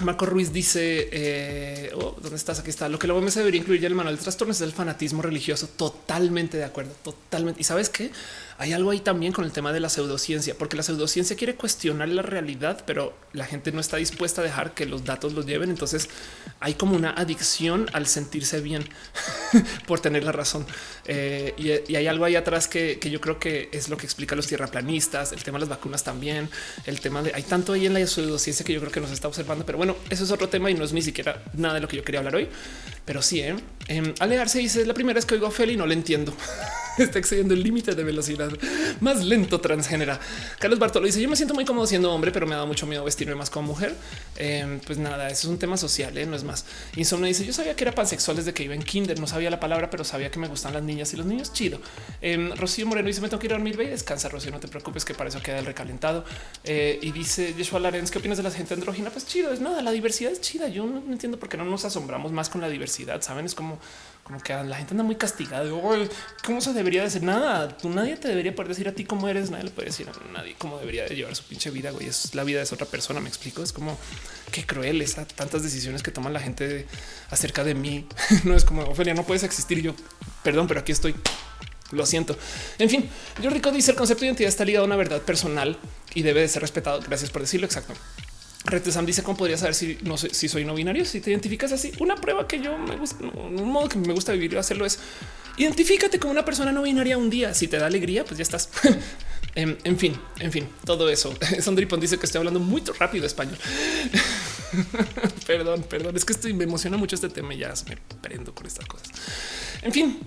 Marco 0.00 0.24
Ruiz 0.24 0.52
dice 0.52 1.08
eh, 1.12 1.92
oh, 1.94 2.16
dónde 2.20 2.36
estás? 2.36 2.58
Aquí 2.58 2.70
está. 2.70 2.88
Lo 2.88 2.98
que 2.98 3.06
la 3.06 3.14
OMS 3.14 3.34
debería 3.34 3.60
incluir 3.60 3.80
ya 3.80 3.88
el 3.88 3.94
manual 3.94 4.16
de 4.16 4.22
trastornos 4.22 4.56
es 4.56 4.62
el 4.62 4.72
fanatismo 4.72 5.20
religioso. 5.20 5.68
Totalmente 5.68 6.56
de 6.56 6.64
acuerdo. 6.64 6.92
Totalmente. 7.02 7.60
Y 7.60 7.64
sabes 7.64 7.90
que 7.90 8.10
hay 8.58 8.72
algo 8.72 8.90
ahí 8.90 9.00
también 9.00 9.32
con 9.32 9.44
el 9.44 9.52
tema 9.52 9.72
de 9.72 9.80
la 9.80 9.88
pseudociencia, 9.88 10.54
porque 10.56 10.76
la 10.76 10.82
pseudociencia 10.82 11.36
quiere 11.36 11.54
cuestionar 11.54 12.08
la 12.08 12.22
realidad, 12.22 12.84
pero 12.86 13.16
la 13.32 13.44
gente 13.44 13.72
no 13.72 13.80
está 13.80 13.96
dispuesta 13.96 14.40
a 14.40 14.44
dejar 14.44 14.74
que 14.74 14.86
los 14.86 15.04
datos 15.04 15.32
los 15.32 15.46
lleven. 15.46 15.70
Entonces 15.70 16.08
hay 16.60 16.74
como 16.74 16.96
una 16.96 17.10
adicción 17.10 17.88
al 17.92 18.06
sentirse 18.06 18.60
bien 18.60 18.88
por 19.86 20.00
tener 20.00 20.24
la 20.24 20.32
razón. 20.32 20.66
Eh, 21.06 21.54
y, 21.56 21.94
hay 21.94 22.06
algo 22.06 22.24
ahí 22.24 22.36
atrás 22.36 22.68
que, 22.68 22.98
yo 23.02 23.20
creo 23.20 23.38
que 23.38 23.68
es 23.72 23.88
lo 23.88 23.96
que 23.96 24.06
explica 24.06 24.34
los 24.34 24.46
tierraplanistas, 24.46 25.32
el 25.32 25.42
tema 25.42 25.58
de 25.58 25.60
las 25.60 25.68
vacunas 25.68 26.04
también, 26.04 26.48
el 26.86 27.00
tema 27.00 27.22
de 27.22 27.32
hay 27.34 27.42
tanto 27.42 27.72
ahí 27.72 27.86
en 27.86 27.94
la 27.94 28.06
pseudociencia 28.06 28.64
que 28.64 28.72
yo 28.72 28.80
creo 28.80 28.92
que 28.92 29.00
nos 29.00 29.10
está 29.10 29.28
observando. 29.28 29.66
Pero 29.66 29.78
bueno, 29.78 29.96
eso 30.10 30.24
es 30.24 30.30
otro 30.30 30.48
tema 30.48 30.70
y 30.70 30.74
no 30.74 30.84
es 30.84 30.92
ni 30.92 31.02
siquiera 31.02 31.42
nada 31.54 31.74
de 31.74 31.80
lo 31.80 31.88
que 31.88 31.96
yo 31.96 32.04
quería 32.04 32.20
hablar 32.20 32.36
hoy. 32.36 32.48
Pero 33.04 33.22
sí, 33.22 33.40
¿eh? 33.40 33.56
eh 33.88 34.14
alegarse 34.20 34.58
dice 34.58 34.86
la 34.86 34.94
primera 34.94 35.16
vez 35.16 35.26
que 35.26 35.34
oigo 35.34 35.46
a 35.46 35.50
Feli 35.50 35.76
no 35.76 35.86
le 35.86 35.94
entiendo. 35.94 36.34
está 36.98 37.18
excediendo 37.18 37.54
el 37.54 37.62
límite 37.62 37.94
de 37.94 38.04
velocidad 38.04 38.50
más 39.00 39.24
lento 39.24 39.60
transgénera. 39.60 40.20
Carlos 40.58 40.78
Bartolo 40.78 41.06
dice: 41.06 41.20
Yo 41.20 41.28
me 41.28 41.36
siento 41.36 41.54
muy 41.54 41.64
cómodo 41.64 41.86
siendo 41.86 42.12
hombre, 42.12 42.32
pero 42.32 42.46
me 42.46 42.54
da 42.54 42.64
mucho 42.64 42.86
miedo 42.86 43.04
vestirme 43.04 43.34
más 43.34 43.50
como 43.50 43.68
mujer. 43.68 43.94
Em, 44.36 44.80
pues 44.80 44.98
nada, 44.98 45.28
eso 45.28 45.46
es 45.46 45.52
un 45.52 45.58
tema 45.58 45.76
social, 45.76 46.16
¿eh? 46.18 46.26
no 46.26 46.36
es 46.36 46.44
más. 46.44 46.64
Insomnio 46.96 47.28
dice: 47.28 47.44
Yo 47.44 47.52
sabía 47.52 47.74
que 47.74 47.84
era 47.84 47.92
pansexual 47.92 48.36
desde 48.36 48.52
que 48.52 48.64
iba 48.64 48.74
en 48.74 48.82
kinder, 48.82 49.18
no 49.18 49.26
sabía 49.26 49.50
la 49.50 49.60
palabra, 49.60 49.90
pero 49.90 50.04
sabía 50.04 50.30
que 50.30 50.38
me 50.38 50.48
gustan 50.48 50.72
las 50.72 50.82
niñas 50.82 51.12
y 51.14 51.16
los 51.16 51.26
niños. 51.26 51.52
Chido. 51.52 51.80
Eh, 52.20 52.52
Rocío 52.56 52.86
Moreno 52.86 53.08
dice: 53.08 53.20
Me 53.20 53.28
tengo 53.28 53.40
que 53.40 53.46
ir 53.46 53.52
a 53.52 53.56
dormir. 53.56 53.76
Ve 53.76 53.84
y 53.84 53.88
descansa, 53.88 54.28
Rocío. 54.28 54.50
No 54.50 54.60
te 54.60 54.68
preocupes, 54.68 55.04
que 55.04 55.14
para 55.14 55.28
eso 55.28 55.40
queda 55.42 55.58
el 55.58 55.66
recalentado. 55.66 56.24
Eh, 56.64 56.98
y 57.02 57.12
dice 57.12 57.54
Joshua 57.56 57.80
Larens: 57.80 58.10
¿Qué 58.10 58.18
opinas 58.18 58.38
de 58.38 58.44
la 58.44 58.50
gente 58.50 58.74
andrógina? 58.74 59.10
Pues 59.10 59.26
chido, 59.26 59.52
es 59.52 59.60
nada. 59.60 59.82
La 59.82 59.90
diversidad 59.92 60.32
es 60.32 60.40
chida. 60.40 60.68
Yo 60.68 60.84
no 60.84 61.12
entiendo 61.12 61.38
por 61.38 61.48
qué 61.48 61.56
no 61.56 61.64
nos 61.64 61.84
asombramos 61.84 62.32
más 62.32 62.48
con 62.48 62.60
la 62.60 62.68
diversidad. 62.68 63.22
Saben, 63.22 63.46
es 63.46 63.54
como 63.54 63.78
como 64.32 64.42
que 64.42 64.54
la 64.54 64.76
gente 64.76 64.94
anda 64.94 65.04
muy 65.04 65.16
castigada. 65.16 65.68
¿Cómo 66.42 66.60
se 66.62 66.72
debería 66.72 67.02
decir 67.02 67.22
nada? 67.22 67.68
Tú 67.76 67.90
nadie 67.90 68.16
te 68.16 68.28
debería 68.28 68.54
poder 68.54 68.70
decir 68.70 68.88
a 68.88 68.92
ti 68.92 69.04
cómo 69.04 69.28
eres. 69.28 69.50
Nadie 69.50 69.64
le 69.64 69.70
puede 69.70 69.88
decir 69.88 70.08
a 70.08 70.32
nadie 70.32 70.54
cómo 70.56 70.78
debería 70.78 71.04
de 71.04 71.14
llevar 71.14 71.36
su 71.36 71.44
pinche 71.44 71.70
vida. 71.70 71.90
Güey, 71.90 72.06
es 72.06 72.34
la 72.34 72.42
vida 72.42 72.64
de 72.64 72.68
otra 72.72 72.86
persona. 72.86 73.20
Me 73.20 73.28
explico. 73.28 73.62
Es 73.62 73.74
como 73.74 73.98
qué 74.50 74.64
cruel 74.64 75.02
esa 75.02 75.26
tantas 75.26 75.62
decisiones 75.62 76.02
que 76.02 76.10
toma 76.10 76.30
la 76.30 76.40
gente 76.40 76.86
acerca 77.28 77.62
de 77.62 77.74
mí. 77.74 78.06
no 78.44 78.56
es 78.56 78.64
como 78.64 78.84
Ofelia, 78.84 79.12
no 79.12 79.24
puedes 79.24 79.42
existir. 79.42 79.82
Yo 79.82 79.94
perdón, 80.42 80.66
pero 80.66 80.80
aquí 80.80 80.92
estoy. 80.92 81.14
Lo 81.90 82.06
siento. 82.06 82.34
En 82.78 82.88
fin, 82.88 83.10
yo 83.42 83.50
rico 83.50 83.70
dice 83.70 83.90
el 83.90 83.98
concepto 83.98 84.22
de 84.22 84.28
identidad 84.28 84.48
está 84.48 84.64
ligado 84.64 84.84
a 84.84 84.86
una 84.86 84.96
verdad 84.96 85.20
personal 85.20 85.78
y 86.14 86.22
debe 86.22 86.40
de 86.40 86.48
ser 86.48 86.62
respetado. 86.62 87.00
Gracias 87.06 87.30
por 87.30 87.42
decirlo. 87.42 87.66
Exacto. 87.66 87.92
Retesam 88.64 89.04
dice 89.04 89.22
cómo 89.22 89.36
podría 89.36 89.58
saber 89.58 89.74
si 89.74 89.98
no 90.02 90.16
sé 90.16 90.32
si 90.32 90.48
soy 90.48 90.64
no 90.64 90.74
binario, 90.74 91.04
si 91.04 91.20
te 91.20 91.30
identificas 91.30 91.72
así. 91.72 91.92
Una 91.98 92.14
prueba 92.16 92.46
que 92.46 92.60
yo 92.60 92.78
me 92.78 92.96
gusta, 92.96 93.24
un 93.24 93.70
modo 93.70 93.88
que 93.88 93.98
me 93.98 94.12
gusta 94.12 94.32
vivir 94.32 94.52
y 94.52 94.56
hacerlo 94.56 94.86
es 94.86 94.98
identifícate 95.56 96.18
como 96.18 96.32
una 96.32 96.44
persona 96.44 96.72
no 96.72 96.82
binaria 96.82 97.18
un 97.18 97.30
día. 97.30 97.54
Si 97.54 97.68
te 97.68 97.78
da 97.78 97.86
alegría, 97.86 98.24
pues 98.24 98.38
ya 98.38 98.42
estás. 98.42 98.68
en, 99.54 99.98
fin, 99.98 100.16
en 100.38 100.52
fin, 100.52 100.68
todo 100.84 101.10
eso. 101.10 101.34
Sandripon 101.60 102.00
dice 102.00 102.18
que 102.18 102.26
estoy 102.26 102.38
hablando 102.38 102.60
muy 102.60 102.82
rápido 102.98 103.26
español. 103.26 103.58
perdón, 105.46 105.82
perdón. 105.82 106.16
Es 106.16 106.24
que 106.24 106.32
estoy, 106.32 106.54
me 106.54 106.64
emociona 106.64 106.96
mucho 106.96 107.16
este 107.16 107.28
tema 107.28 107.54
y 107.54 107.58
ya 107.58 107.74
me 107.88 107.96
prendo 108.20 108.54
con 108.54 108.66
estas 108.66 108.86
cosas. 108.86 109.08
En 109.82 109.92
fin, 109.92 110.20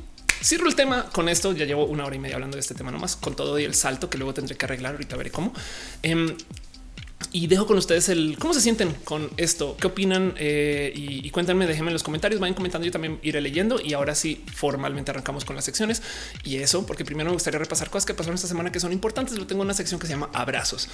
Cierro 0.43 0.67
el 0.67 0.75
tema 0.75 1.09
con 1.09 1.27
esto. 1.29 1.53
Ya 1.53 1.65
llevo 1.65 1.85
una 1.85 2.05
hora 2.05 2.15
y 2.15 2.19
media 2.19 2.35
hablando 2.35 2.55
de 2.55 2.61
este 2.61 2.75
tema 2.75 2.91
nomás 2.91 3.15
con 3.15 3.35
todo 3.35 3.57
y 3.57 3.63
el 3.63 3.73
salto 3.73 4.09
que 4.09 4.17
luego 4.17 4.33
tendré 4.33 4.55
que 4.55 4.65
arreglar. 4.65 4.93
Ahorita 4.93 5.15
veré 5.15 5.31
cómo. 5.31 5.53
Em, 6.03 6.35
y 7.35 7.47
dejo 7.47 7.67
con 7.67 7.77
ustedes 7.77 8.07
el 8.07 8.37
cómo 8.39 8.53
se 8.53 8.61
sienten 8.61 8.93
con 9.03 9.29
esto, 9.35 9.75
qué 9.77 9.87
opinan 9.87 10.35
eh, 10.37 10.93
y, 10.95 11.29
cuéntenme, 11.31 11.67
déjenme 11.67 11.89
en 11.89 11.93
los 11.93 12.01
comentarios, 12.01 12.39
vayan 12.39 12.53
comentando, 12.53 12.85
yo 12.85 12.93
también 12.93 13.19
iré 13.23 13.41
leyendo 13.41 13.77
y 13.81 13.91
ahora 13.91 14.15
sí 14.15 14.41
formalmente 14.53 15.11
arrancamos 15.11 15.43
con 15.43 15.53
las 15.53 15.65
secciones 15.65 16.01
y 16.45 16.59
eso, 16.59 16.85
porque 16.85 17.03
primero 17.03 17.31
me 17.31 17.33
gustaría 17.33 17.59
repasar 17.59 17.89
cosas 17.89 18.05
que 18.05 18.13
pasaron 18.13 18.35
esta 18.35 18.47
semana 18.47 18.71
que 18.71 18.79
son 18.79 18.93
importantes. 18.93 19.37
Lo 19.37 19.47
tengo 19.47 19.63
una 19.63 19.73
sección 19.73 19.99
que 19.99 20.07
se 20.07 20.13
llama 20.13 20.29
abrazos. 20.31 20.87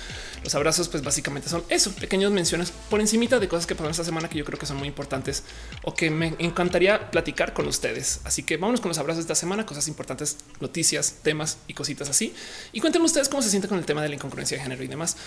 Los 0.44 0.56
abrazos 0.56 0.90
pues 0.90 1.04
básicamente 1.04 1.48
son 1.48 1.64
eso, 1.70 1.94
pequeñas 1.94 2.32
menciones 2.32 2.74
por 2.90 3.02
encimita 3.02 3.38
de 3.38 3.48
cosas 3.48 3.68
que 3.68 3.76
pasaron 3.76 3.92
esta 3.92 4.04
semana 4.04 4.28
que 4.28 4.40
yo 4.40 4.44
creo 4.44 4.58
que 4.58 4.66
son 4.66 4.78
muy 4.78 4.88
importantes 4.88 5.44
o 5.84 5.94
que 5.94 6.10
me 6.10 6.34
encantaría 6.40 7.12
platicar 7.12 7.54
con 7.54 7.68
ustedes. 7.68 8.20
Así 8.24 8.42
que 8.42 8.58
vámonos 8.58 8.82
con 8.82 8.90
los 8.90 8.98
abrazos 8.98 9.18
de 9.18 9.32
esta 9.32 9.36
semana, 9.36 9.68
cosas 9.68 9.88
importantes, 9.88 10.38
noticias, 10.60 11.18
temas 11.22 11.60
y 11.68 11.76
cositas 11.76 12.10
así. 12.10 12.34
Y 12.74 12.80
cuéntenme 12.80 13.06
ustedes 13.06 13.30
cómo 13.30 13.44
se 13.44 13.52
sienten 13.52 13.70
con 13.70 13.78
el 13.78 13.86
tema 13.86 14.02
de 14.02 14.10
la 14.10 14.16
incongruencia 14.16 14.58
de 14.58 14.64
género 14.64 14.84
y 14.84 14.88
demás 14.88 15.18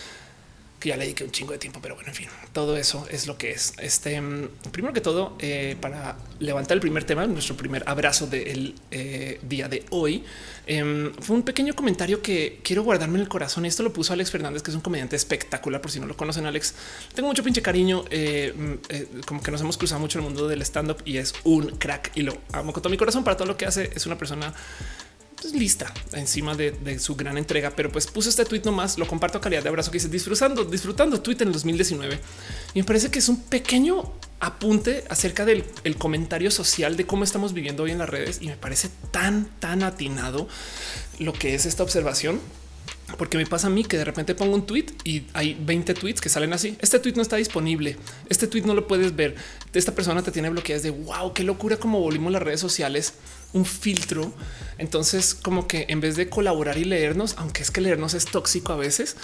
ya 0.89 0.97
le 0.97 1.05
dediqué 1.05 1.25
un 1.25 1.31
chingo 1.31 1.53
de 1.53 1.59
tiempo, 1.59 1.81
pero 1.83 1.95
bueno, 1.95 2.11
en 2.11 2.15
fin, 2.15 2.29
todo 2.53 2.77
eso 2.77 3.07
es 3.11 3.27
lo 3.27 3.37
que 3.39 3.53
es. 3.53 3.75
Este 3.79 4.21
mm, 4.21 4.49
primero 4.73 4.93
que 4.93 5.01
todo, 5.01 5.37
eh, 5.39 5.77
para 5.81 6.17
levantar 6.39 6.77
el 6.77 6.81
primer 6.81 7.05
tema, 7.05 7.27
nuestro 7.27 7.57
primer 7.57 7.83
abrazo 7.87 8.27
del 8.27 8.75
eh, 8.91 9.41
día 9.43 9.69
de 9.69 9.85
hoy, 9.91 10.25
em, 10.67 11.13
fue 11.15 11.37
un 11.37 11.43
pequeño 11.43 11.75
comentario 11.75 12.23
que 12.23 12.61
quiero 12.63 12.83
guardarme 12.83 13.17
en 13.17 13.23
el 13.23 13.29
corazón. 13.29 13.65
Esto 13.65 13.83
lo 13.83 13.93
puso 13.93 14.13
Alex 14.13 14.31
Fernández, 14.31 14.63
que 14.63 14.71
es 14.71 14.75
un 14.75 14.81
comediante 14.83 15.17
espectacular. 15.17 15.81
Por 15.81 15.91
si 15.91 16.01
no 16.01 16.07
lo 16.07 16.17
conocen, 16.17 16.47
Alex, 16.47 16.75
tengo 17.15 17.29
mucho 17.29 17.43
pinche 17.43 17.63
cariño. 17.63 18.05
Eh, 18.11 18.53
mm, 18.57 19.21
como 19.27 19.43
que 19.43 19.51
nos 19.51 19.61
hemos 19.61 19.77
cruzado 19.77 20.01
mucho 20.01 20.19
el 20.19 20.25
mundo 20.25 20.49
del 20.49 20.63
stand 20.63 20.91
up 20.91 21.03
y 21.05 21.17
es 21.19 21.35
un 21.45 21.77
crack 21.77 22.13
y 22.15 22.23
lo 22.23 22.37
amo 22.53 22.73
con 22.73 22.83
todo 22.83 22.91
mi 22.91 22.97
corazón 22.97 23.25
para 23.25 23.37
todo 23.37 23.47
lo 23.47 23.57
que 23.57 23.67
hace. 23.67 23.91
Es 23.95 24.07
una 24.07 24.19
persona 24.19 24.53
pues, 25.45 25.61
lista 25.61 25.93
encima 26.13 26.55
de, 26.55 26.99
su 26.99 27.17
gran 27.17 27.37
entrega, 27.37 27.71
pero 27.71 27.93
pues 27.93 28.07
puse 28.07 28.31
este 28.31 28.45
tweet 28.45 28.63
nomás, 28.65 28.99
lo 28.99 29.07
comparto 29.07 29.39
a 29.39 29.41
calidad 29.41 29.63
de 29.63 29.69
abrazo 29.69 29.91
que 29.91 29.99
dice 29.99 30.09
disfrutando, 30.09 30.65
disfrutando 30.65 31.21
tweet 31.21 31.37
en 31.41 31.49
el 31.49 31.53
2019 31.53 32.19
y 32.75 32.79
me 32.79 32.85
parece 32.85 33.11
que 33.11 33.19
es 33.19 33.29
un 33.29 33.43
pequeño 33.43 34.13
apunte 34.41 35.05
acerca 35.11 35.45
del 35.45 35.65
comentario 35.99 36.51
social 36.51 36.97
de 36.97 37.07
cómo 37.07 37.25
estamos 37.25 37.53
viviendo 37.53 37.83
hoy 37.83 37.91
en 37.91 37.99
las 37.99 38.09
redes 38.09 38.39
y 38.41 38.47
me 38.47 38.57
parece 38.57 38.89
tan, 39.11 39.47
tan 39.61 39.83
atinado 39.83 40.49
lo 41.19 41.33
que 41.33 41.55
es 41.55 41.67
esta 41.67 41.83
observación 41.83 42.41
porque 43.19 43.37
me 43.37 43.47
pasa 43.47 43.67
a 43.67 43.71
mí 43.71 43.85
que 43.85 43.99
de 43.99 44.05
repente 44.05 44.35
pongo 44.35 44.55
un 44.55 44.67
tweet 44.67 44.87
y 45.05 45.25
hay 45.35 45.55
20 45.61 45.95
tweets 45.95 46.21
que 46.21 46.29
salen 46.29 46.53
así. 46.53 46.77
Este 46.81 46.99
tweet 46.99 47.15
no 47.15 47.23
está 47.23 47.37
disponible. 47.37 47.97
Este 48.29 48.47
tweet 48.47 48.63
no 48.63 48.75
lo 48.75 48.87
puedes 48.89 49.15
ver. 49.15 49.37
Esta 49.73 49.95
persona 49.95 50.23
te 50.23 50.33
tiene 50.33 50.51
bloqueadas 50.51 50.83
de 50.83 50.91
wow, 50.91 51.33
qué 51.33 51.45
locura 51.45 51.77
como 51.77 52.01
volvimos 52.01 52.33
las 52.33 52.43
redes 52.43 52.61
sociales 52.61 53.15
un 53.55 53.65
filtro. 53.65 54.35
Entonces, 54.77 55.35
como 55.35 55.67
que 55.67 55.87
en 55.89 56.01
vez 56.01 56.17
de 56.17 56.29
colaborar 56.29 56.77
y 56.77 56.85
leernos, 56.85 57.35
aunque 57.39 57.63
es 57.63 57.71
que 57.71 57.81
leernos 57.81 58.13
es 58.13 58.27
tóxico 58.27 58.73
a 58.73 58.77
veces, 58.77 59.17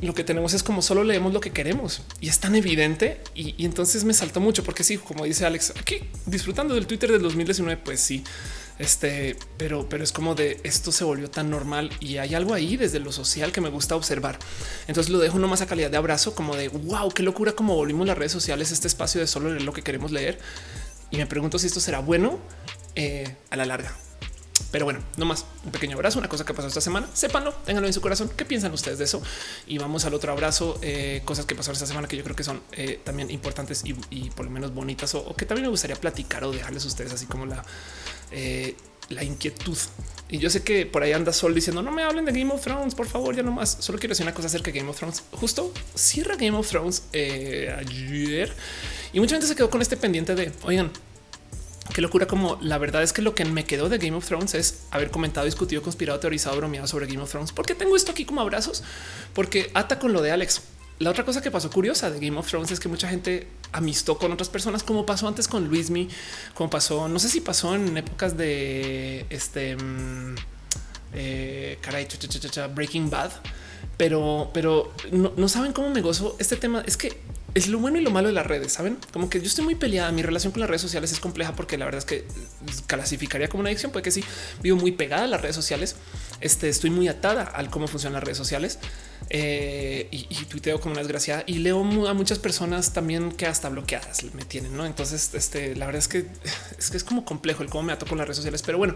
lo 0.00 0.14
que 0.14 0.24
tenemos 0.24 0.52
es 0.54 0.62
como 0.62 0.82
solo 0.82 1.04
leemos 1.04 1.32
lo 1.32 1.40
que 1.40 1.50
queremos 1.50 2.02
y 2.20 2.28
es 2.28 2.38
tan 2.38 2.54
evidente. 2.54 3.20
Y, 3.34 3.64
entonces 3.64 4.04
me 4.04 4.14
saltó 4.14 4.40
mucho 4.40 4.64
porque 4.64 4.84
sí, 4.84 4.98
como 4.98 5.24
dice 5.24 5.46
Alex, 5.46 5.74
aquí 5.78 6.00
disfrutando 6.26 6.74
del 6.74 6.86
Twitter 6.86 7.10
del 7.10 7.22
2019, 7.22 7.80
pues 7.84 8.00
sí, 8.00 8.24
Este, 8.78 9.36
pero, 9.56 9.88
pero 9.88 10.02
es 10.02 10.10
como 10.10 10.34
de 10.34 10.60
esto 10.64 10.90
se 10.90 11.04
volvió 11.04 11.30
tan 11.30 11.48
normal 11.48 11.90
y 12.00 12.16
hay 12.18 12.34
algo 12.34 12.54
ahí 12.54 12.76
desde 12.76 12.98
lo 12.98 13.12
social 13.12 13.52
que 13.52 13.60
me 13.60 13.70
gusta 13.70 13.94
observar. 13.94 14.38
Entonces 14.88 15.12
lo 15.12 15.18
dejo 15.20 15.38
nomás 15.38 15.60
a 15.60 15.66
calidad 15.66 15.90
de 15.90 15.96
abrazo, 15.96 16.34
como 16.34 16.56
de 16.56 16.68
wow, 16.68 17.10
qué 17.12 17.22
locura, 17.22 17.52
como 17.52 17.74
volvimos 17.74 18.06
las 18.06 18.18
redes 18.18 18.32
sociales, 18.32 18.72
este 18.72 18.88
espacio 18.88 19.20
de 19.20 19.26
solo 19.26 19.50
leer 19.50 19.62
lo 19.62 19.72
que 19.72 19.82
queremos 19.82 20.10
leer. 20.10 20.38
Y 21.10 21.18
me 21.18 21.26
pregunto 21.26 21.58
si 21.58 21.68
esto 21.68 21.80
será 21.80 22.00
bueno 22.00 22.40
eh, 22.94 23.36
a 23.50 23.56
la 23.56 23.64
larga. 23.64 23.92
Pero 24.70 24.84
bueno, 24.84 25.00
no 25.16 25.24
más 25.24 25.46
un 25.64 25.72
pequeño 25.72 25.94
abrazo, 25.96 26.18
una 26.18 26.28
cosa 26.28 26.44
que 26.44 26.54
pasó 26.54 26.68
esta 26.68 26.80
semana. 26.80 27.08
Sépanlo, 27.12 27.52
ténganlo 27.64 27.86
en 27.86 27.92
su 27.92 28.00
corazón. 28.00 28.30
¿Qué 28.36 28.44
piensan 28.44 28.72
ustedes 28.72 28.98
de 28.98 29.04
eso? 29.04 29.22
Y 29.66 29.78
vamos 29.78 30.04
al 30.04 30.14
otro 30.14 30.32
abrazo. 30.32 30.78
Eh, 30.82 31.22
cosas 31.24 31.46
que 31.46 31.54
pasaron 31.54 31.74
esta 31.74 31.86
semana 31.86 32.08
que 32.08 32.16
yo 32.16 32.24
creo 32.24 32.36
que 32.36 32.44
son 32.44 32.60
eh, 32.72 33.00
también 33.04 33.30
importantes 33.30 33.82
y, 33.84 34.30
por 34.30 34.44
lo 34.44 34.50
menos 34.50 34.74
bonitas 34.74 35.14
o, 35.14 35.34
que 35.36 35.46
también 35.46 35.66
me 35.66 35.70
gustaría 35.70 35.96
platicar 35.96 36.44
o 36.44 36.52
dejarles 36.52 36.84
a 36.84 36.88
ustedes 36.88 37.12
así 37.12 37.26
como 37.26 37.46
la, 37.46 37.64
la 39.10 39.24
inquietud. 39.24 39.78
Y 40.28 40.38
yo 40.38 40.50
sé 40.50 40.62
que 40.62 40.86
por 40.86 41.02
ahí 41.02 41.12
anda 41.12 41.32
Sol 41.32 41.54
diciendo 41.54 41.82
no 41.82 41.92
me 41.92 42.02
hablen 42.02 42.24
de 42.24 42.32
Game 42.32 42.52
of 42.52 42.62
Thrones, 42.62 42.94
por 42.94 43.06
favor, 43.06 43.36
ya 43.36 43.42
no 43.42 43.52
más. 43.52 43.76
Solo 43.80 43.98
quiero 43.98 44.12
decir 44.12 44.24
una 44.24 44.34
cosa 44.34 44.46
acerca 44.46 44.72
de 44.72 44.78
Game 44.78 44.90
of 44.90 44.96
Thrones. 44.96 45.22
Justo 45.32 45.72
cierra 45.94 46.36
Game 46.36 46.56
of 46.56 46.68
Thrones 46.68 47.04
ayer 47.12 48.52
y 49.12 49.20
mucha 49.20 49.36
gente 49.36 49.46
se 49.46 49.54
quedó 49.54 49.70
con 49.70 49.82
este 49.82 49.96
pendiente 49.96 50.34
de 50.34 50.50
oigan, 50.64 50.90
Qué 51.92 52.00
locura, 52.00 52.26
como 52.26 52.58
la 52.62 52.78
verdad 52.78 53.02
es 53.02 53.12
que 53.12 53.20
lo 53.20 53.34
que 53.34 53.44
me 53.44 53.64
quedó 53.64 53.88
de 53.88 53.98
Game 53.98 54.16
of 54.16 54.26
Thrones 54.26 54.54
es 54.54 54.86
haber 54.90 55.10
comentado, 55.10 55.44
discutido, 55.44 55.82
conspirado, 55.82 56.18
teorizado, 56.18 56.56
bromeado 56.56 56.86
sobre 56.86 57.06
Game 57.06 57.20
of 57.20 57.30
Thrones. 57.30 57.52
¿Por 57.52 57.66
qué 57.66 57.74
tengo 57.74 57.94
esto 57.94 58.12
aquí 58.12 58.24
como 58.24 58.40
abrazos? 58.40 58.82
Porque 59.34 59.70
ata 59.74 59.98
con 59.98 60.12
lo 60.12 60.22
de 60.22 60.32
Alex. 60.32 60.62
La 60.98 61.10
otra 61.10 61.24
cosa 61.24 61.42
que 61.42 61.50
pasó 61.50 61.70
curiosa 61.70 62.10
de 62.10 62.20
Game 62.24 62.38
of 62.38 62.48
Thrones 62.48 62.70
es 62.70 62.80
que 62.80 62.88
mucha 62.88 63.08
gente 63.08 63.48
amistó 63.72 64.16
con 64.16 64.32
otras 64.32 64.48
personas, 64.48 64.82
como 64.82 65.04
pasó 65.04 65.28
antes 65.28 65.46
con 65.48 65.68
Luismi, 65.68 66.08
como 66.54 66.70
pasó, 66.70 67.08
no 67.08 67.18
sé 67.18 67.28
si 67.28 67.40
pasó 67.40 67.74
en 67.74 67.96
épocas 67.96 68.36
de 68.36 69.26
este 69.28 69.76
mm, 69.76 70.34
eh, 71.14 71.78
caray, 71.80 72.06
Breaking 72.74 73.10
Bad, 73.10 73.32
pero, 73.96 74.50
pero 74.54 74.92
no, 75.10 75.32
no 75.36 75.48
saben 75.48 75.72
cómo 75.72 75.90
me 75.90 76.00
gozo 76.00 76.36
este 76.38 76.56
tema. 76.56 76.82
Es 76.86 76.96
que 76.96 77.20
es 77.54 77.68
lo 77.68 77.78
bueno 77.78 77.98
y 77.98 78.02
lo 78.02 78.10
malo 78.10 78.28
de 78.28 78.34
las 78.34 78.46
redes. 78.46 78.72
Saben 78.72 78.98
como 79.12 79.30
que 79.30 79.40
yo 79.40 79.46
estoy 79.46 79.64
muy 79.64 79.76
peleada. 79.76 80.10
Mi 80.10 80.22
relación 80.22 80.52
con 80.52 80.60
las 80.60 80.68
redes 80.68 80.82
sociales 80.82 81.12
es 81.12 81.20
compleja 81.20 81.54
porque 81.54 81.78
la 81.78 81.84
verdad 81.84 82.00
es 82.00 82.04
que 82.04 82.26
clasificaría 82.86 83.48
como 83.48 83.60
una 83.60 83.70
adicción. 83.70 83.92
Puede 83.92 84.02
que 84.02 84.10
sí 84.10 84.24
vivo 84.62 84.76
muy 84.76 84.92
pegada 84.92 85.24
a 85.24 85.26
las 85.28 85.40
redes 85.40 85.54
sociales. 85.54 85.96
Este 86.40 86.68
estoy 86.68 86.90
muy 86.90 87.08
atada 87.08 87.44
al 87.44 87.70
cómo 87.70 87.86
funcionan 87.86 88.14
las 88.14 88.24
redes 88.24 88.38
sociales 88.38 88.78
eh, 89.30 90.08
y, 90.10 90.26
y, 90.28 90.44
tuiteo 90.44 90.80
como 90.80 90.92
una 90.92 91.00
desgraciada 91.00 91.44
y 91.46 91.58
leo 91.58 91.80
a 91.80 92.14
muchas 92.14 92.38
personas 92.38 92.92
también 92.92 93.32
que 93.32 93.46
hasta 93.46 93.68
bloqueadas 93.68 94.22
me 94.34 94.44
tienen. 94.44 94.76
No, 94.76 94.84
entonces, 94.84 95.32
este 95.34 95.74
la 95.74 95.86
verdad 95.86 96.00
es 96.00 96.08
que 96.08 96.26
es 96.78 96.90
que 96.90 96.96
es 96.96 97.04
como 97.04 97.24
complejo 97.24 97.62
el 97.62 97.70
cómo 97.70 97.84
me 97.84 97.92
ato 97.92 98.06
con 98.06 98.18
las 98.18 98.26
redes 98.26 98.36
sociales, 98.36 98.62
pero 98.62 98.78
bueno, 98.78 98.94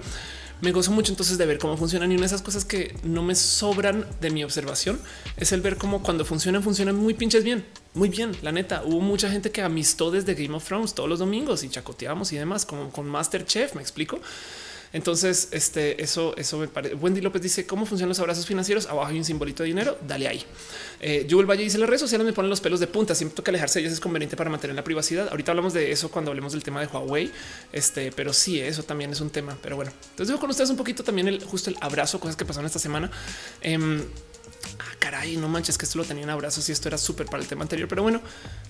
me 0.60 0.72
gozo 0.72 0.90
mucho 0.90 1.12
entonces 1.12 1.38
de 1.38 1.46
ver 1.46 1.58
cómo 1.58 1.76
funcionan 1.76 2.10
y 2.12 2.14
una 2.14 2.22
de 2.22 2.26
esas 2.26 2.42
cosas 2.42 2.64
que 2.64 2.94
no 3.04 3.22
me 3.22 3.34
sobran 3.34 4.06
de 4.20 4.30
mi 4.30 4.44
observación 4.44 5.00
es 5.36 5.52
el 5.52 5.60
ver 5.60 5.76
cómo 5.76 6.02
cuando 6.02 6.24
funcionan, 6.24 6.62
funcionan 6.62 6.96
muy 6.96 7.14
pinches 7.14 7.44
bien, 7.44 7.64
muy 7.94 8.08
bien. 8.08 8.36
La 8.42 8.52
neta, 8.52 8.82
hubo 8.84 9.00
mucha 9.00 9.30
gente 9.30 9.50
que 9.50 9.62
amistó 9.62 10.10
desde 10.10 10.34
Game 10.34 10.54
of 10.54 10.64
Thrones 10.64 10.94
todos 10.94 11.08
los 11.08 11.20
domingos 11.20 11.64
y 11.64 11.68
chacoteábamos 11.68 12.32
y 12.32 12.36
demás, 12.36 12.66
como 12.66 12.90
con 12.90 13.06
Masterchef. 13.06 13.74
Me 13.74 13.82
explico. 13.82 14.20
Entonces, 14.92 15.48
este, 15.52 16.02
eso, 16.02 16.36
eso 16.36 16.58
me 16.58 16.68
parece. 16.68 16.94
Wendy 16.94 17.20
López 17.20 17.42
dice 17.42 17.66
cómo 17.66 17.86
funcionan 17.86 18.10
los 18.10 18.18
abrazos 18.20 18.46
financieros. 18.46 18.86
Abajo 18.86 19.10
hay 19.10 19.18
un 19.18 19.24
simbolito 19.24 19.62
de 19.62 19.68
dinero. 19.68 19.98
Dale 20.06 20.28
ahí. 20.28 20.44
Eh, 21.00 21.26
Joel 21.30 21.46
Valle 21.46 21.62
dice 21.62 21.78
las 21.78 21.88
redes 21.88 22.00
sociales 22.00 22.26
me 22.26 22.32
ponen 22.32 22.50
los 22.50 22.60
pelos 22.60 22.80
de 22.80 22.86
punta. 22.86 23.14
Siempre 23.14 23.36
toca 23.36 23.50
alejarse 23.50 23.78
de 23.78 23.84
ellas. 23.84 23.94
Es 23.94 24.00
conveniente 24.00 24.36
para 24.36 24.50
mantener 24.50 24.76
la 24.76 24.84
privacidad. 24.84 25.28
Ahorita 25.28 25.52
hablamos 25.52 25.72
de 25.72 25.92
eso 25.92 26.10
cuando 26.10 26.30
hablemos 26.30 26.52
del 26.52 26.62
tema 26.62 26.80
de 26.80 26.86
Huawei. 26.86 27.30
Este, 27.72 28.12
pero 28.12 28.32
sí, 28.32 28.60
eso 28.60 28.82
también 28.82 29.10
es 29.12 29.20
un 29.20 29.30
tema. 29.30 29.56
Pero 29.62 29.76
bueno, 29.76 29.92
entonces 30.10 30.28
digo 30.28 30.40
con 30.40 30.50
ustedes 30.50 30.70
un 30.70 30.76
poquito 30.76 31.02
también 31.04 31.28
el 31.28 31.42
justo 31.42 31.70
el 31.70 31.76
abrazo, 31.80 32.20
cosas 32.20 32.36
que 32.36 32.44
pasaron 32.44 32.66
esta 32.66 32.78
semana. 32.78 33.10
Eh, 33.60 33.78
ah, 34.78 34.94
caray, 34.98 35.36
no 35.36 35.48
manches 35.48 35.78
que 35.78 35.84
esto 35.84 35.98
lo 35.98 36.04
tenía 36.04 36.24
en 36.24 36.30
abrazos 36.30 36.68
y 36.68 36.72
esto 36.72 36.88
era 36.88 36.98
súper 36.98 37.26
para 37.26 37.42
el 37.42 37.48
tema 37.48 37.62
anterior. 37.62 37.88
Pero 37.88 38.02
bueno, 38.02 38.20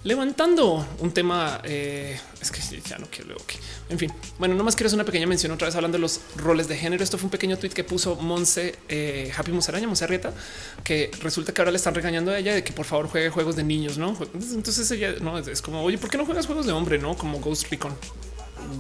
levantando 0.04 0.86
un 1.00 1.12
tema, 1.12 1.60
eh, 1.64 2.18
es 2.40 2.50
que 2.50 2.60
ya 2.80 2.98
no 2.98 3.06
quiero. 3.10 3.36
Okay. 3.36 3.58
En 3.88 3.98
fin, 3.98 4.12
bueno, 4.38 4.54
nomás 4.54 4.76
quiero 4.76 4.88
hacer 4.88 4.96
una 4.96 5.04
pequeña 5.04 5.26
mención 5.26 5.52
otra 5.52 5.66
vez 5.66 5.74
hablando 5.76 5.96
de 5.96 6.02
los 6.02 6.20
roles 6.36 6.68
de 6.68 6.76
género. 6.76 7.02
Esto 7.02 7.18
fue 7.18 7.26
un 7.26 7.30
pequeño 7.30 7.56
tweet 7.58 7.70
que 7.70 7.84
puso 7.84 8.16
Monse 8.16 8.76
eh, 8.88 9.32
Happy 9.36 9.52
Musaraña, 9.52 9.86
Monse 9.86 10.04
Arrieta, 10.04 10.32
que 10.84 11.10
resulta 11.20 11.52
que 11.52 11.60
ahora 11.60 11.70
le 11.70 11.76
están 11.76 11.94
regañando 11.94 12.30
a 12.30 12.38
ella 12.38 12.54
de 12.54 12.64
que 12.64 12.72
por 12.72 12.86
favor 12.86 13.08
juegue 13.08 13.30
juegos 13.30 13.56
de 13.56 13.64
niños, 13.64 13.98
no? 13.98 14.16
Entonces 14.34 14.90
ella 14.90 15.14
no 15.20 15.38
es 15.38 15.62
como, 15.62 15.82
oye, 15.82 15.98
¿por 15.98 16.10
qué 16.10 16.18
no 16.18 16.24
juegas 16.24 16.46
juegos 16.46 16.66
de 16.66 16.72
hombre? 16.72 16.98
No 16.98 17.16
como 17.16 17.40
Ghost 17.40 17.70
Recon 17.70 17.94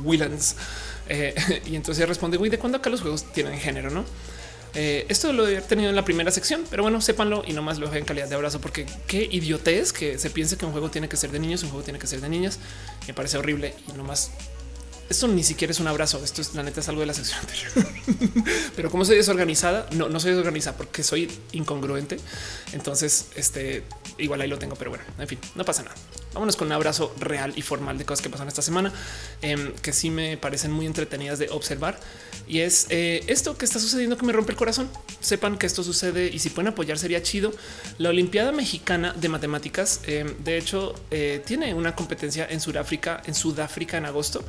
Willans. 0.04 0.56
Eh, 1.08 1.34
y 1.66 1.76
entonces 1.76 1.98
ella 1.98 2.06
responde, 2.06 2.36
güey, 2.36 2.50
¿de 2.50 2.58
cuándo 2.58 2.78
acá 2.78 2.90
los 2.90 3.00
juegos 3.00 3.32
tienen 3.32 3.58
género? 3.58 3.90
No? 3.90 4.04
Eh, 4.74 5.06
esto 5.08 5.32
lo 5.32 5.48
he 5.48 5.60
tenido 5.60 5.90
en 5.90 5.96
la 5.96 6.04
primera 6.04 6.30
sección, 6.30 6.64
pero 6.70 6.82
bueno, 6.82 7.00
sépanlo 7.00 7.42
y 7.46 7.52
nomás 7.52 7.78
lo 7.78 7.86
dejo 7.86 7.96
en 7.96 8.04
calidad 8.04 8.28
de 8.28 8.34
abrazo, 8.34 8.60
porque 8.60 8.86
qué 9.06 9.28
idiotez 9.30 9.92
que 9.92 10.18
se 10.18 10.30
piense 10.30 10.56
que 10.56 10.66
un 10.66 10.72
juego 10.72 10.90
tiene 10.90 11.08
que 11.08 11.16
ser 11.16 11.30
de 11.30 11.38
niños, 11.38 11.62
un 11.62 11.70
juego 11.70 11.84
tiene 11.84 11.98
que 11.98 12.06
ser 12.06 12.20
de 12.20 12.28
niñas. 12.28 12.58
Me 13.06 13.14
parece 13.14 13.38
horrible 13.38 13.74
y 13.88 13.92
nomás 13.92 14.30
esto 15.08 15.26
ni 15.26 15.42
siquiera 15.42 15.70
es 15.70 15.80
un 15.80 15.88
abrazo. 15.88 16.22
Esto 16.22 16.42
es 16.42 16.54
la 16.54 16.62
neta, 16.62 16.80
es 16.80 16.88
algo 16.88 17.00
de 17.00 17.06
la 17.06 17.14
sección 17.14 17.40
anterior. 17.40 18.44
Pero 18.76 18.90
como 18.90 19.04
soy 19.04 19.16
desorganizada, 19.16 19.86
no, 19.92 20.08
no 20.08 20.20
soy 20.20 20.32
desorganizada 20.32 20.76
porque 20.76 21.02
soy 21.02 21.30
incongruente. 21.52 22.18
Entonces, 22.72 23.28
este 23.34 23.84
igual 24.18 24.40
ahí 24.40 24.48
lo 24.48 24.58
tengo, 24.58 24.74
pero 24.74 24.90
bueno, 24.90 25.04
en 25.18 25.28
fin, 25.28 25.38
no 25.54 25.64
pasa 25.64 25.82
nada. 25.82 25.94
Vámonos 26.34 26.56
con 26.56 26.66
un 26.66 26.72
abrazo 26.72 27.14
real 27.20 27.52
y 27.56 27.62
formal 27.62 27.96
de 27.98 28.04
cosas 28.04 28.20
que 28.20 28.28
pasan 28.28 28.48
esta 28.48 28.62
semana 28.62 28.92
em, 29.42 29.72
que 29.74 29.92
sí 29.92 30.10
me 30.10 30.36
parecen 30.36 30.72
muy 30.72 30.86
entretenidas 30.86 31.38
de 31.38 31.48
observar. 31.50 31.98
Y 32.48 32.60
es 32.60 32.86
eh, 32.90 33.22
esto 33.26 33.56
que 33.58 33.64
está 33.64 33.78
sucediendo 33.78 34.16
que 34.16 34.24
me 34.24 34.32
rompe 34.32 34.52
el 34.52 34.56
corazón. 34.56 34.88
Sepan 35.20 35.58
que 35.58 35.66
esto 35.66 35.82
sucede 35.82 36.30
y 36.32 36.38
si 36.38 36.50
pueden 36.50 36.68
apoyar 36.68 36.98
sería 36.98 37.22
chido. 37.22 37.52
La 37.98 38.08
Olimpiada 38.08 38.52
Mexicana 38.52 39.12
de 39.12 39.28
Matemáticas, 39.28 40.00
em, 40.06 40.34
de 40.42 40.56
hecho, 40.56 40.94
eh, 41.10 41.42
tiene 41.44 41.74
una 41.74 41.94
competencia 41.94 42.46
en 42.48 42.60
Sudáfrica, 42.60 43.22
en 43.26 43.34
Sudáfrica 43.34 43.98
en 43.98 44.06
agosto. 44.06 44.42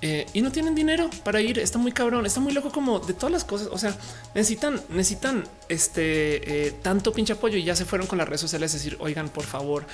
Eh, 0.00 0.26
y 0.32 0.42
no 0.42 0.52
tienen 0.52 0.74
dinero 0.74 1.10
para 1.24 1.40
ir. 1.40 1.58
Está 1.58 1.78
muy 1.78 1.92
cabrón, 1.92 2.24
está 2.24 2.40
muy 2.40 2.52
loco 2.52 2.70
como 2.70 3.00
de 3.00 3.14
todas 3.14 3.32
las 3.32 3.44
cosas. 3.44 3.68
O 3.72 3.78
sea, 3.78 3.96
necesitan, 4.34 4.80
necesitan 4.90 5.44
este 5.68 6.66
eh, 6.68 6.74
tanto 6.82 7.12
pinche 7.12 7.32
apoyo 7.32 7.56
y 7.56 7.64
ya 7.64 7.74
se 7.74 7.84
fueron 7.84 8.06
con 8.06 8.18
las 8.18 8.28
redes 8.28 8.40
sociales. 8.40 8.74
Es 8.74 8.84
decir, 8.84 8.96
oigan, 9.00 9.28
por 9.28 9.44
favor, 9.44 9.86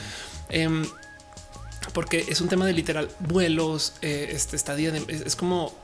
em, 0.51 0.85
porque 1.93 2.25
es 2.29 2.41
un 2.41 2.49
tema 2.49 2.67
de 2.67 2.73
literal 2.73 3.09
vuelos, 3.21 3.95
eh, 4.03 4.31
este 4.33 4.57
estadía. 4.57 4.93
es, 5.09 5.37
como 5.37 5.75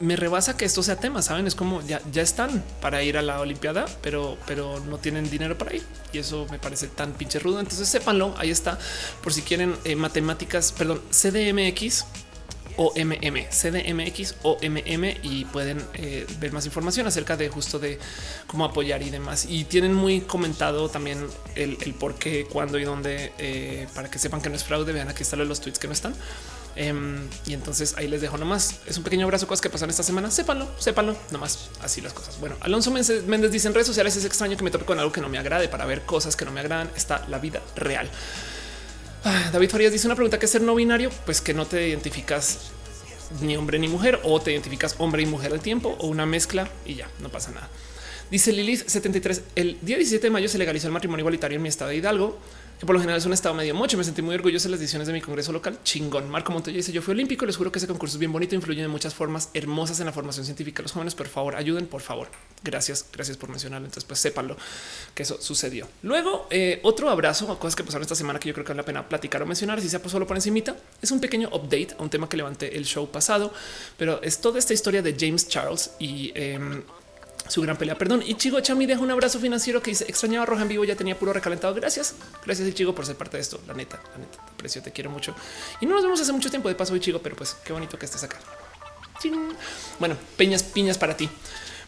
me 0.00 0.16
rebasa 0.16 0.56
que 0.56 0.64
esto 0.64 0.82
sea 0.82 0.96
tema. 0.96 1.22
Saben, 1.22 1.46
es 1.46 1.54
como 1.54 1.82
ya, 1.82 2.00
ya 2.12 2.22
están 2.22 2.62
para 2.80 3.02
ir 3.02 3.16
a 3.16 3.22
la 3.22 3.40
Olimpiada, 3.40 3.86
pero, 4.02 4.36
pero 4.46 4.80
no 4.80 4.98
tienen 4.98 5.30
dinero 5.30 5.56
para 5.56 5.74
ir 5.74 5.82
y 6.12 6.18
eso 6.18 6.46
me 6.50 6.58
parece 6.58 6.88
tan 6.88 7.12
pinche 7.12 7.38
rudo. 7.38 7.60
Entonces 7.60 7.88
sépanlo. 7.88 8.34
Ahí 8.38 8.50
está 8.50 8.78
por 9.22 9.32
si 9.32 9.42
quieren 9.42 9.76
matemáticas, 9.96 10.72
perdón, 10.72 11.00
CDMX 11.10 12.04
OMM, 12.76 13.48
CDMX 13.50 14.36
OMM 14.42 15.04
y 15.22 15.44
pueden 15.46 15.82
eh, 15.94 16.26
ver 16.38 16.52
más 16.52 16.66
información 16.66 17.06
acerca 17.06 17.36
de 17.36 17.48
justo 17.48 17.78
de 17.78 17.98
cómo 18.46 18.64
apoyar 18.64 19.02
y 19.02 19.10
demás. 19.10 19.46
Y 19.48 19.64
tienen 19.64 19.94
muy 19.94 20.20
comentado 20.22 20.88
también 20.88 21.26
el, 21.54 21.76
por 21.98 22.14
qué, 22.14 22.46
cuándo 22.50 22.78
y 22.78 22.84
dónde 22.84 23.32
eh, 23.38 23.86
para 23.94 24.10
que 24.10 24.18
sepan 24.18 24.40
que 24.40 24.48
no 24.48 24.56
es 24.56 24.64
fraude. 24.64 24.92
Vean 24.92 25.08
aquí 25.08 25.22
están 25.22 25.46
los 25.46 25.60
tweets 25.60 25.78
que 25.78 25.86
no 25.86 25.92
están. 25.92 26.14
Em, 26.74 27.28
y 27.46 27.52
entonces 27.52 27.94
ahí 27.96 28.08
les 28.08 28.20
dejo 28.20 28.38
nomás. 28.38 28.76
Es 28.86 28.96
un 28.96 29.04
pequeño 29.04 29.24
abrazo, 29.24 29.46
cosas 29.46 29.60
que 29.60 29.70
pasan 29.70 29.90
esta 29.90 30.02
semana. 30.02 30.30
Sépanlo, 30.30 30.68
sépanlo, 30.78 31.16
nomás 31.30 31.70
así 31.82 32.00
las 32.00 32.12
cosas. 32.12 32.40
Bueno, 32.40 32.56
Alonso 32.60 32.90
Méndez 32.90 33.50
dice 33.50 33.68
en 33.68 33.74
redes 33.74 33.86
sociales 33.86 34.16
es 34.16 34.24
extraño 34.24 34.56
que 34.56 34.64
me 34.64 34.70
tope 34.70 34.84
con 34.84 34.98
algo 34.98 35.12
que 35.12 35.20
no 35.20 35.28
me 35.28 35.38
agrade 35.38 35.68
para 35.68 35.84
ver 35.84 36.02
cosas 36.02 36.36
que 36.36 36.44
no 36.44 36.52
me 36.52 36.60
agradan. 36.60 36.90
Está 36.96 37.26
la 37.28 37.38
vida 37.38 37.60
real. 37.76 38.08
Ah, 39.24 39.50
David 39.52 39.70
Farías 39.70 39.92
dice 39.92 40.06
una 40.08 40.16
pregunta 40.16 40.38
que 40.38 40.46
es 40.46 40.52
ser 40.52 40.62
no 40.62 40.74
binario, 40.74 41.10
pues 41.24 41.40
que 41.40 41.54
no 41.54 41.64
te 41.64 41.88
identificas 41.88 42.72
ni 43.40 43.56
hombre 43.56 43.78
ni 43.78 43.86
mujer 43.88 44.18
o 44.24 44.40
te 44.40 44.50
identificas 44.50 44.96
hombre 44.98 45.22
y 45.22 45.26
mujer 45.26 45.52
al 45.52 45.60
tiempo 45.60 45.96
o 46.00 46.08
una 46.08 46.26
mezcla 46.26 46.68
y 46.84 46.96
ya 46.96 47.08
no 47.20 47.28
pasa 47.28 47.52
nada. 47.52 47.68
Dice 48.30 48.50
Lilith 48.52 48.88
73. 48.88 49.42
El 49.54 49.78
día 49.82 49.96
17 49.96 50.26
de 50.26 50.30
mayo 50.30 50.48
se 50.48 50.58
legalizó 50.58 50.88
el 50.88 50.92
matrimonio 50.92 51.22
igualitario 51.22 51.56
en 51.56 51.62
mi 51.62 51.68
estado 51.68 51.90
de 51.90 51.96
Hidalgo 51.96 52.38
que 52.82 52.86
por 52.86 52.96
lo 52.96 53.00
general 53.00 53.18
es 53.18 53.26
un 53.26 53.32
estado 53.32 53.54
medio 53.54 53.76
mucho. 53.76 53.96
Me 53.96 54.02
sentí 54.02 54.22
muy 54.22 54.34
orgulloso 54.34 54.66
de 54.66 54.72
las 54.72 54.80
decisiones 54.80 55.06
de 55.06 55.12
mi 55.12 55.20
congreso 55.20 55.52
local. 55.52 55.78
Chingón. 55.84 56.28
Marco 56.28 56.50
Montoya 56.50 56.76
dice: 56.76 56.90
Yo 56.90 57.00
fui 57.00 57.12
olímpico. 57.12 57.46
Les 57.46 57.56
juro 57.56 57.70
que 57.70 57.78
ese 57.78 57.86
concurso 57.86 58.16
es 58.16 58.18
bien 58.18 58.32
bonito, 58.32 58.56
influye 58.56 58.82
de 58.82 58.88
muchas 58.88 59.14
formas 59.14 59.50
hermosas 59.54 60.00
en 60.00 60.06
la 60.06 60.12
formación 60.12 60.44
científica. 60.44 60.82
Los 60.82 60.90
jóvenes, 60.90 61.14
por 61.14 61.28
favor, 61.28 61.54
ayuden, 61.54 61.86
por 61.86 62.00
favor. 62.00 62.26
Gracias, 62.64 63.06
gracias 63.12 63.36
por 63.36 63.50
mencionarlo. 63.50 63.86
Entonces, 63.86 64.04
pues 64.04 64.18
sépanlo 64.18 64.56
que 65.14 65.22
eso 65.22 65.40
sucedió. 65.40 65.86
Luego, 66.02 66.48
eh, 66.50 66.80
otro 66.82 67.08
abrazo 67.08 67.52
a 67.52 67.60
cosas 67.60 67.76
que 67.76 67.84
pasaron 67.84 68.02
esta 68.02 68.16
semana 68.16 68.40
que 68.40 68.48
yo 68.48 68.52
creo 68.52 68.64
que 68.64 68.72
vale 68.72 68.82
la 68.82 68.86
pena 68.86 69.08
platicar 69.08 69.40
o 69.44 69.46
mencionar. 69.46 69.80
Si 69.80 69.88
sea 69.88 70.02
pues 70.02 70.10
solo 70.10 70.26
por 70.26 70.36
encimita, 70.36 70.74
es 71.00 71.12
un 71.12 71.20
pequeño 71.20 71.50
update 71.52 71.94
a 71.96 72.02
un 72.02 72.10
tema 72.10 72.28
que 72.28 72.36
levanté 72.36 72.76
el 72.76 72.84
show 72.84 73.08
pasado, 73.08 73.54
pero 73.96 74.20
es 74.22 74.40
toda 74.40 74.58
esta 74.58 74.74
historia 74.74 75.02
de 75.02 75.14
James 75.16 75.46
Charles 75.46 75.92
y 76.00 76.32
em, 76.34 76.82
su 77.48 77.62
gran 77.62 77.76
pelea. 77.76 77.96
Perdón. 77.96 78.22
Y 78.26 78.34
Chigo 78.34 78.60
Chami 78.60 78.86
deja 78.86 79.00
un 79.00 79.10
abrazo 79.10 79.38
financiero 79.38 79.82
que 79.82 79.90
dice 79.90 80.04
extrañaba 80.08 80.46
Roja 80.46 80.62
en 80.62 80.68
vivo. 80.68 80.84
Ya 80.84 80.96
tenía 80.96 81.18
puro 81.18 81.32
recalentado. 81.32 81.74
Gracias. 81.74 82.14
Gracias, 82.44 82.74
Chigo, 82.74 82.94
por 82.94 83.06
ser 83.06 83.16
parte 83.16 83.36
de 83.36 83.42
esto. 83.42 83.60
La 83.66 83.74
neta, 83.74 84.00
la 84.12 84.18
neta, 84.18 84.38
te 84.44 84.52
aprecio, 84.52 84.82
te 84.82 84.92
quiero 84.92 85.10
mucho. 85.10 85.34
Y 85.80 85.86
no 85.86 85.94
nos 85.94 86.02
vemos 86.02 86.20
hace 86.20 86.32
mucho 86.32 86.50
tiempo 86.50 86.68
de 86.68 86.74
paso, 86.74 86.96
Chigo, 86.98 87.20
pero 87.22 87.36
pues 87.36 87.56
qué 87.64 87.72
bonito 87.72 87.98
que 87.98 88.06
estés 88.06 88.22
acá. 88.22 88.38
Bueno, 89.98 90.16
peñas, 90.36 90.62
piñas 90.62 90.98
para 90.98 91.16
ti. 91.16 91.28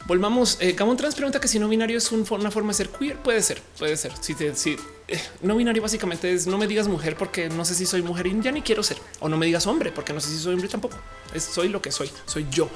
Volvamos. 0.06 0.58
Eh, 0.60 0.74
Trans 0.74 1.14
pregunta 1.14 1.40
que 1.40 1.48
si 1.48 1.58
no 1.58 1.68
binario 1.68 1.96
es 1.96 2.12
una 2.12 2.24
forma 2.50 2.68
de 2.68 2.74
ser 2.74 2.90
queer. 2.90 3.16
Puede 3.16 3.42
ser, 3.42 3.60
puede 3.78 3.96
ser. 3.96 4.12
Si, 4.20 4.34
te, 4.34 4.54
si 4.54 4.76
eh, 5.08 5.20
no 5.40 5.56
binario 5.56 5.82
básicamente 5.82 6.32
es 6.32 6.46
no 6.46 6.58
me 6.58 6.66
digas 6.66 6.88
mujer 6.88 7.16
porque 7.16 7.48
no 7.48 7.64
sé 7.64 7.74
si 7.74 7.86
soy 7.86 8.02
mujer 8.02 8.26
y 8.26 8.40
ya 8.40 8.52
ni 8.52 8.60
quiero 8.60 8.82
ser. 8.82 8.98
O 9.20 9.28
no 9.28 9.38
me 9.38 9.46
digas 9.46 9.66
hombre 9.66 9.92
porque 9.92 10.12
no 10.12 10.20
sé 10.20 10.28
si 10.28 10.38
soy 10.38 10.54
hombre 10.54 10.68
tampoco. 10.68 10.98
Es, 11.32 11.44
soy 11.44 11.68
lo 11.68 11.80
que 11.80 11.90
soy, 11.90 12.10
soy 12.26 12.46
yo 12.50 12.68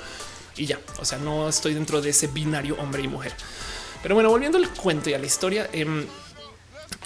y 0.58 0.66
ya. 0.66 0.80
O 1.00 1.04
sea, 1.04 1.18
no 1.18 1.48
estoy 1.48 1.74
dentro 1.74 2.00
de 2.00 2.10
ese 2.10 2.26
binario 2.26 2.76
hombre 2.78 3.02
y 3.02 3.08
mujer. 3.08 3.32
Pero 4.02 4.14
bueno, 4.14 4.30
volviendo 4.30 4.58
al 4.58 4.68
cuento 4.70 5.10
y 5.10 5.14
a 5.14 5.18
la 5.18 5.26
historia. 5.26 5.68
Eh, 5.72 6.06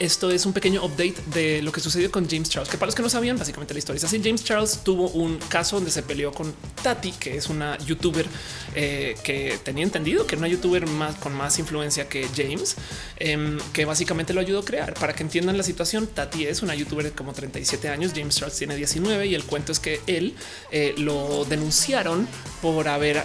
esto 0.03 0.33
es 0.33 0.45
un 0.47 0.53
pequeño 0.53 0.85
update 0.85 1.15
de 1.33 1.63
lo 1.63 1.71
que 1.71 1.81
sucedió 1.81 2.11
con 2.11 2.29
James 2.29 2.51
Charles, 2.51 2.69
que 2.69 2.77
para 2.77 2.89
los 2.89 2.95
que 2.97 3.03
no 3.03 3.09
sabían, 3.09 3.39
básicamente 3.39 3.73
la 3.73 3.79
historia 3.79 3.99
es 3.99 4.05
así. 4.05 4.21
James 4.23 4.43
Charles 4.43 4.81
tuvo 4.83 5.09
un 5.11 5.39
caso 5.49 5.77
donde 5.77 5.93
se 5.93 6.03
peleó 6.03 6.33
con 6.33 6.53
Tati, 6.83 7.13
que 7.13 7.37
es 7.37 7.49
una 7.49 7.79
youtuber 7.79 8.27
eh, 8.75 9.15
que 9.23 9.61
tenía 9.63 9.85
entendido 9.85 10.27
que 10.27 10.35
era 10.35 10.41
una 10.41 10.49
youtuber 10.49 10.89
más 10.89 11.15
con 11.17 11.33
más 11.33 11.57
influencia 11.61 12.09
que 12.09 12.27
James, 12.35 12.75
em, 13.17 13.59
que 13.73 13.85
básicamente 13.85 14.35
lo 14.35 14.41
ayudó 14.41 14.59
a 14.59 14.65
crear. 14.65 14.95
Para 14.95 15.15
que 15.15 15.23
entiendan 15.23 15.57
la 15.57 15.63
situación, 15.63 16.09
Tati 16.09 16.47
es 16.47 16.63
una 16.63 16.75
youtuber 16.75 17.05
de 17.05 17.13
como 17.13 17.33
37 17.33 17.89
años, 17.89 18.13
James 18.13 18.35
Charles 18.35 18.59
tiene 18.59 18.75
19 18.75 19.27
y 19.27 19.37
el 19.37 19.45
cuento 19.45 19.71
es 19.71 19.79
que 19.79 20.01
él 20.09 20.35
eh, 20.73 20.95
lo 20.99 21.45
denunciaron 21.45 22.27
por 22.61 22.89
haber 22.89 23.23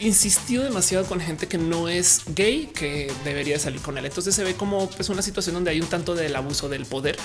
insistió 0.00 0.62
demasiado 0.62 1.04
con 1.06 1.20
gente 1.20 1.48
que 1.48 1.58
no 1.58 1.88
es 1.88 2.22
gay, 2.34 2.70
que 2.74 3.12
debería 3.24 3.58
salir 3.58 3.80
con 3.80 3.98
él. 3.98 4.06
Entonces 4.06 4.34
se 4.34 4.44
ve 4.44 4.54
como 4.54 4.88
pues, 4.90 5.08
una 5.08 5.22
situación 5.22 5.54
donde 5.54 5.70
hay 5.70 5.80
un 5.80 5.88
tanto 5.88 6.14
del 6.14 6.34
abuso 6.36 6.68
del 6.68 6.86
poder, 6.86 7.16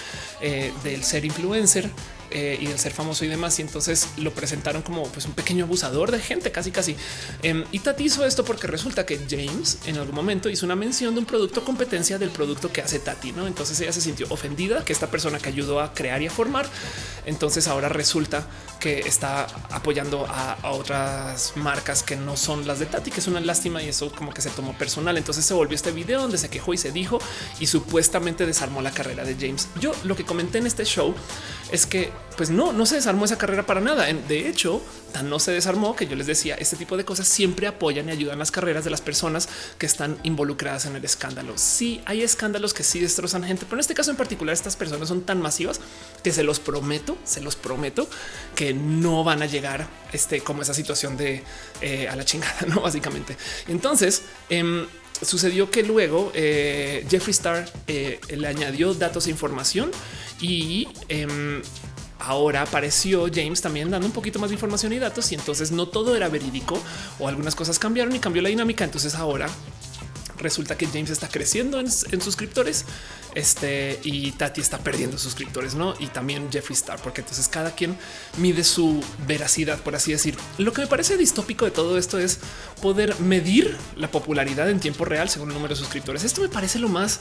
eh, 0.42 0.72
del 0.84 1.04
ser 1.04 1.26
influencer, 1.26 1.90
eh, 2.32 2.58
y 2.60 2.68
el 2.68 2.80
ser 2.80 2.92
famoso 2.94 3.26
y 3.26 3.28
demás. 3.28 3.58
Y 3.60 3.62
entonces 3.62 4.10
lo 4.18 4.34
presentaron 4.34 4.82
como 4.82 5.04
pues, 5.04 5.26
un 5.26 5.34
pequeño 5.34 5.66
abusador 5.66 6.12
de 6.12 6.20
gente, 6.20 6.52
casi 6.52 6.72
casi. 6.72 6.96
Em, 7.42 7.64
y 7.72 7.80
Tati 7.80 8.06
hizo 8.06 8.26
esto 8.26 8.44
porque 8.44 8.68
resulta 8.68 9.06
que 9.06 9.20
James 9.30 9.80
en 9.86 9.98
algún 9.98 10.16
momento 10.16 10.50
hizo 10.50 10.66
una 10.66 10.76
mención 10.76 11.14
de 11.14 11.20
un 11.20 11.26
producto 11.26 11.64
competencia 11.64 12.18
del 12.18 12.30
producto 12.30 12.72
que 12.72 12.82
hace 12.82 13.00
Tati. 13.00 13.32
¿no? 13.32 13.48
Entonces 13.48 13.80
ella 13.82 13.94
se 13.94 14.02
sintió 14.02 14.28
ofendida 14.30 14.84
que 14.84 14.94
esta 14.94 15.08
persona 15.08 15.40
que 15.40 15.50
ayudó 15.50 15.80
a 15.80 15.94
crear 15.94 16.22
y 16.22 16.28
a 16.28 16.32
formar, 16.32 16.68
entonces 17.26 17.68
ahora 17.68 17.90
resulta 17.90 18.48
que 18.80 19.00
está 19.00 19.46
apoyando 19.72 20.26
a, 20.28 20.54
a 20.54 20.72
otras 20.72 21.54
marcas 21.56 22.04
que 22.04 22.16
no 22.16 22.36
son 22.38 22.68
las 22.68 22.80
de 22.80 22.86
Tati, 22.86 23.12
que 23.12 23.20
es 23.20 23.28
una 23.28 23.40
lástima 23.40 23.82
y 23.82 23.90
eso 23.90 24.12
como 24.12 24.34
que 24.34 24.42
se 24.42 24.50
tomó 24.50 24.78
personal. 24.78 25.18
Entonces 25.18 25.46
se 25.46 25.54
volvió 25.54 25.76
este 25.76 25.92
video 25.92 26.22
donde 26.22 26.38
se 26.38 26.50
quejó 26.50 26.74
y 26.74 26.78
se 26.78 26.92
dijo 26.92 27.20
y 27.60 27.68
supuestamente 27.68 28.46
desarmó 28.46 28.82
la 28.82 28.92
carrera 28.92 29.24
de 29.24 29.36
James. 29.36 29.68
Yo 29.80 29.94
lo 30.04 30.16
que 30.16 30.26
comenté 30.26 30.58
en 30.58 30.68
este 30.68 30.86
show 30.86 31.14
es 31.74 31.88
que 31.88 32.12
pues 32.38 32.52
no, 32.52 32.72
no 32.72 32.86
se 32.86 32.96
desarmó 32.96 33.26
esa 33.26 33.40
carrera 33.40 33.66
para 33.66 33.82
nada. 33.82 34.06
De 34.06 34.48
hecho, 34.48 34.80
tan 35.12 35.28
no 35.28 35.40
se 35.40 35.52
desarmó 35.52 35.96
que 35.96 36.06
yo 36.06 36.16
les 36.16 36.28
decía, 36.28 36.54
este 36.56 36.76
tipo 36.76 36.98
de 36.98 37.04
cosas 37.04 37.28
siempre 37.28 37.66
apoyan 37.66 38.10
y 38.10 38.12
ayudan 38.12 38.38
las 38.38 38.52
carreras 38.52 38.84
de 38.84 38.92
las 38.92 39.02
personas 39.02 39.50
que 39.80 39.88
están 39.88 40.20
involucradas 40.22 40.86
en 40.86 40.96
el 40.96 41.04
escándalo. 41.04 41.58
Sí, 41.58 42.00
hay 42.06 42.22
escándalos 42.22 42.76
que 42.76 42.84
sí 42.84 43.00
destrozan 43.00 43.44
gente, 43.44 43.66
pero 43.66 43.78
en 43.78 43.80
este 43.82 43.96
caso 43.96 44.12
en 44.12 44.18
particular 44.18 44.54
estas 44.54 44.76
personas 44.76 45.08
son 45.08 45.24
tan 45.24 45.42
masivas 45.42 45.82
que 46.24 46.32
se 46.32 46.44
los 46.44 46.60
prometo, 46.60 47.18
se 47.24 47.42
los 47.42 47.56
prometo 47.56 48.08
que 48.56 48.76
no 48.76 49.24
van 49.24 49.42
a 49.42 49.48
llegar 49.48 49.88
este, 50.12 50.42
como 50.42 50.62
esa 50.62 50.76
situación 50.76 51.18
de 51.18 51.44
eh, 51.82 52.08
a 52.08 52.16
la 52.16 52.24
chingada, 52.24 52.62
no 52.68 52.82
básicamente. 52.82 53.36
Entonces, 53.68 54.22
em, 54.50 54.86
sucedió 55.22 55.70
que 55.70 55.84
luego 55.84 56.32
eh, 56.34 57.06
Jeffree 57.10 57.32
Star 57.32 57.72
eh, 57.88 58.20
le 58.36 58.48
añadió 58.48 58.94
datos 58.94 59.28
e 59.28 59.30
información 59.30 59.92
y 60.42 60.88
em, 61.10 61.62
ahora 62.20 62.62
apareció 62.62 63.28
James 63.34 63.62
también 63.62 63.92
dando 63.92 64.08
un 64.08 64.14
poquito 64.14 64.40
más 64.40 64.50
de 64.50 64.56
información 64.56 64.94
y 64.94 65.00
datos 65.00 65.32
y 65.32 65.36
entonces 65.36 65.72
no 65.72 65.88
todo 65.88 66.16
era 66.16 66.30
verídico 66.30 66.82
o 67.20 67.28
algunas 67.28 67.56
cosas 67.56 67.80
cambiaron 67.80 68.16
y 68.16 68.20
cambió 68.20 68.42
la 68.42 68.50
dinámica. 68.50 68.84
Entonces 68.84 69.16
ahora 69.16 69.48
resulta 70.38 70.78
que 70.78 70.88
James 70.88 71.10
está 71.10 71.28
creciendo 71.28 71.80
en, 71.80 71.90
suscriptores 71.90 72.86
este 73.36 74.00
y 74.04 74.32
Tati 74.32 74.62
está 74.62 74.78
perdiendo 74.78 75.18
suscriptores, 75.18 75.76
no? 75.76 75.96
Y 76.00 76.08
también 76.08 76.52
Jeffree 76.52 76.76
Star, 76.76 77.02
porque 77.02 77.22
entonces 77.22 77.48
cada 77.48 77.72
quien 77.72 77.98
mide 78.38 78.64
su 78.64 79.04
veracidad, 79.28 79.80
por 79.82 79.96
así 79.96 80.12
decir. 80.12 80.38
Lo 80.58 80.72
que 80.74 80.82
me 80.82 80.88
parece 80.88 81.18
distópico 81.18 81.66
de 81.66 81.72
todo 81.72 81.98
esto 81.98 82.20
es 82.20 82.40
poder 82.82 83.20
medir 83.20 83.78
la 83.96 84.10
popularidad 84.10 84.70
en 84.70 84.80
tiempo 84.80 85.06
real 85.06 85.30
según 85.30 85.50
el 85.50 85.56
número 85.56 85.74
de 85.74 85.80
suscriptores. 85.80 86.24
Esto 86.24 86.42
me 86.42 86.50
parece 86.50 86.80
lo 86.80 86.90
más 86.90 87.20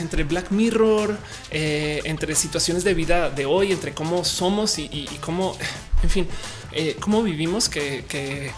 entre 0.00 0.24
Black 0.24 0.50
Mirror, 0.50 1.16
eh, 1.50 2.00
entre 2.04 2.34
situaciones 2.34 2.84
de 2.84 2.94
vida 2.94 3.30
de 3.30 3.46
hoy, 3.46 3.72
entre 3.72 3.92
cómo 3.92 4.24
somos 4.24 4.78
y, 4.78 5.08
cómo, 5.20 5.56
en 6.02 6.10
fin, 6.10 6.28
eh, 6.72 6.96
cómo 7.00 7.22
vivimos, 7.22 7.68
que, 7.68 8.04
que, 8.08 8.50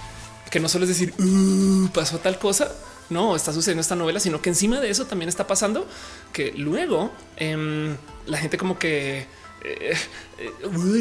no 0.59 0.69
solo 0.69 0.85
es 0.85 0.89
decir 0.89 1.15
uh, 1.19 1.89
pasó 1.95 2.19
tal 2.19 2.39
cosa, 2.39 2.73
no 3.11 3.37
está 3.37 3.53
sucediendo 3.53 3.83
esta 3.83 3.95
novela, 3.95 4.19
sino 4.19 4.41
que 4.43 4.49
encima 4.49 4.81
de 4.81 4.91
eso 4.91 5.07
también 5.07 5.29
está 5.29 5.47
pasando 5.47 5.87
que 6.33 6.53
luego 6.57 7.13
em, 7.37 7.97
la 8.27 8.39
gente 8.39 8.57
como 8.59 8.79
que 8.79 9.27
eh, 9.63 9.95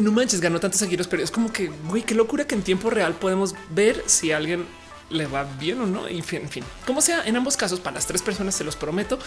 no 0.01 0.11
manches, 0.11 0.41
ganó 0.41 0.59
tantos 0.59 0.79
seguidores, 0.79 1.07
pero 1.07 1.23
es 1.23 1.31
como 1.31 1.51
que 1.51 1.71
güey, 1.87 2.03
qué 2.03 2.13
locura 2.13 2.45
que 2.45 2.55
en 2.55 2.61
tiempo 2.61 2.89
real 2.89 3.13
podemos 3.15 3.55
ver 3.71 4.03
si 4.05 4.31
alguien 4.31 4.65
le 5.09 5.27
va 5.27 5.43
bien 5.43 5.81
o 5.81 5.85
no. 5.85 6.07
En 6.07 6.23
fin, 6.23 6.41
en 6.41 6.49
fin, 6.49 6.63
como 6.85 7.01
sea, 7.01 7.25
en 7.25 7.35
ambos 7.35 7.57
casos, 7.57 7.79
para 7.79 7.95
las 7.95 8.05
tres 8.05 8.21
personas, 8.21 8.55
se 8.55 8.63
los 8.63 8.75
prometo, 8.75 9.19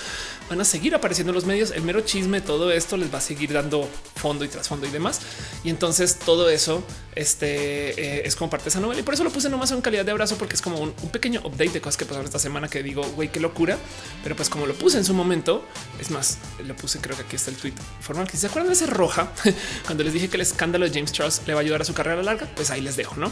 van 0.48 0.60
a 0.60 0.64
seguir 0.64 0.94
apareciendo 0.94 1.30
en 1.30 1.34
los 1.34 1.44
medios. 1.44 1.70
El 1.70 1.82
mero 1.82 2.00
chisme, 2.02 2.40
todo 2.40 2.70
esto 2.72 2.96
les 2.96 3.12
va 3.12 3.18
a 3.18 3.20
seguir 3.20 3.52
dando 3.52 3.88
fondo 4.16 4.44
y 4.44 4.48
trasfondo 4.48 4.86
y 4.86 4.90
demás. 4.90 5.20
Y 5.64 5.70
entonces 5.70 6.18
todo 6.18 6.48
eso 6.48 6.82
este, 7.14 8.00
eh, 8.00 8.22
es 8.24 8.36
como 8.36 8.50
parte 8.50 8.64
de 8.64 8.70
esa 8.70 8.80
novela. 8.80 9.00
Y 9.00 9.02
por 9.02 9.14
eso 9.14 9.24
lo 9.24 9.30
puse 9.30 9.48
nomás 9.48 9.70
en 9.72 9.80
calidad 9.80 10.04
de 10.04 10.12
abrazo, 10.12 10.36
porque 10.36 10.54
es 10.54 10.62
como 10.62 10.78
un, 10.78 10.92
pequeño 10.92 11.40
update 11.40 11.70
de 11.70 11.80
cosas 11.80 11.96
que 11.96 12.04
pasaron 12.04 12.26
esta 12.26 12.38
semana 12.38 12.68
que 12.68 12.82
digo, 12.82 13.02
güey, 13.14 13.30
qué 13.30 13.40
locura. 13.40 13.78
Pero 14.22 14.36
pues 14.36 14.48
como 14.48 14.66
lo 14.66 14.74
puse 14.74 14.98
en 14.98 15.04
su 15.04 15.14
momento, 15.14 15.64
es 16.00 16.10
más, 16.10 16.38
lo 16.64 16.74
puse, 16.76 17.00
creo 17.00 17.16
que 17.16 17.22
aquí 17.22 17.36
está 17.36 17.50
el 17.50 17.56
tweet 17.56 17.74
formal 18.00 18.28
que 18.28 18.36
se 18.36 18.46
acuerdan 18.46 18.68
de 18.68 18.74
ese 18.74 18.86
roja 18.86 19.32
cuando 19.86 20.04
les 20.04 20.12
dije 20.12 20.28
que 20.28 20.36
el 20.36 20.42
escándalo 20.42 20.84
de 20.84 20.92
James 20.92 21.12
Charles 21.12 21.42
le 21.46 21.54
va 21.54 21.60
a 21.60 21.62
ayudar 21.62 21.82
a 21.82 21.84
su 21.84 21.94
carrera 21.94 22.22
larga, 22.22 22.48
pues 22.54 22.70
ahí 22.70 22.80
les 22.80 22.96
dejo, 22.96 23.16
no? 23.16 23.30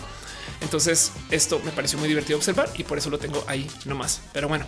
Entonces 0.60 1.12
esto 1.30 1.60
me 1.64 1.70
pareció 1.70 1.98
muy 1.98 2.08
divertido 2.08 2.38
observar 2.38 2.70
y 2.76 2.84
por 2.84 2.98
eso 2.98 3.10
lo 3.10 3.18
tengo 3.18 3.44
ahí 3.46 3.66
nomás. 3.84 4.20
Pero 4.32 4.48
bueno, 4.48 4.66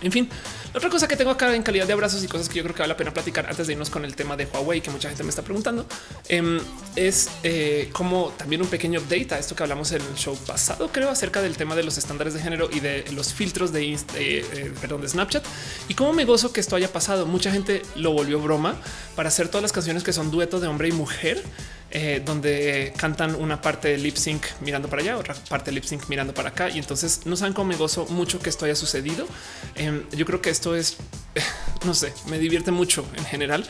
en 0.00 0.12
fin, 0.12 0.28
otra 0.74 0.90
cosa 0.90 1.08
que 1.08 1.16
tengo 1.16 1.30
acá 1.30 1.54
en 1.54 1.62
calidad 1.62 1.86
de 1.86 1.92
abrazos 1.92 2.22
y 2.22 2.28
cosas 2.28 2.48
que 2.48 2.56
yo 2.56 2.62
creo 2.62 2.74
que 2.74 2.82
vale 2.82 2.92
la 2.92 2.96
pena 2.96 3.12
platicar 3.12 3.46
antes 3.48 3.66
de 3.66 3.72
irnos 3.72 3.90
con 3.90 4.04
el 4.04 4.14
tema 4.14 4.36
de 4.36 4.46
Huawei, 4.46 4.80
que 4.80 4.90
mucha 4.90 5.08
gente 5.08 5.22
me 5.22 5.30
está 5.30 5.42
preguntando, 5.42 5.86
em, 6.28 6.60
es 6.96 7.30
eh, 7.42 7.90
como 7.92 8.32
también 8.36 8.62
un 8.62 8.68
pequeño 8.68 9.00
update 9.00 9.34
a 9.34 9.38
esto 9.38 9.56
que 9.56 9.62
hablamos 9.62 9.92
en 9.92 10.02
el 10.02 10.14
show 10.14 10.36
pasado, 10.46 10.90
creo, 10.92 11.10
acerca 11.10 11.42
del 11.42 11.56
tema 11.56 11.74
de 11.74 11.82
los 11.82 11.98
estándares 11.98 12.34
de 12.34 12.40
género 12.40 12.68
y 12.72 12.80
de 12.80 13.04
los 13.12 13.32
filtros 13.32 13.72
de, 13.72 13.98
eh, 14.14 14.72
perdón, 14.80 15.00
de 15.00 15.08
Snapchat 15.08 15.44
y 15.88 15.94
cómo 15.94 16.12
me 16.12 16.24
gozo 16.24 16.52
que 16.52 16.60
esto 16.60 16.76
haya 16.76 16.92
pasado. 16.92 17.26
Mucha 17.26 17.50
gente 17.50 17.82
lo 17.96 18.12
volvió 18.12 18.40
broma 18.40 18.76
para 19.16 19.28
hacer 19.28 19.48
todas 19.48 19.62
las 19.62 19.72
canciones 19.72 20.02
que 20.02 20.12
son 20.12 20.30
duetos 20.30 20.60
de 20.60 20.66
hombre 20.66 20.88
y 20.88 20.92
mujer 20.92 21.42
eh, 21.90 22.20
donde 22.22 22.92
cantan 22.98 23.34
una 23.34 23.62
parte 23.62 23.88
de 23.88 23.96
lip 23.96 24.16
sync 24.16 24.44
mirando 24.60 24.88
para 24.88 25.00
allá, 25.00 25.16
otra 25.16 25.34
parte 25.48 25.70
de 25.70 25.76
lip 25.76 25.84
sync 25.84 26.06
mirando 26.08 26.34
para 26.34 26.50
acá. 26.50 26.68
Y 26.68 26.78
entonces 26.78 27.22
no 27.24 27.34
saben 27.34 27.54
cómo 27.54 27.68
me 27.68 27.76
gozo 27.76 28.04
mucho 28.10 28.40
que 28.40 28.50
esto 28.50 28.66
haya 28.66 28.74
sucedido. 28.74 29.26
Em, 29.74 30.02
yo 30.10 30.26
creo 30.26 30.42
que 30.42 30.50
esto 30.58 30.74
es, 30.74 30.96
no 31.86 31.94
sé, 31.94 32.12
me 32.26 32.38
divierte 32.40 32.72
mucho 32.72 33.06
en 33.14 33.24
general. 33.24 33.64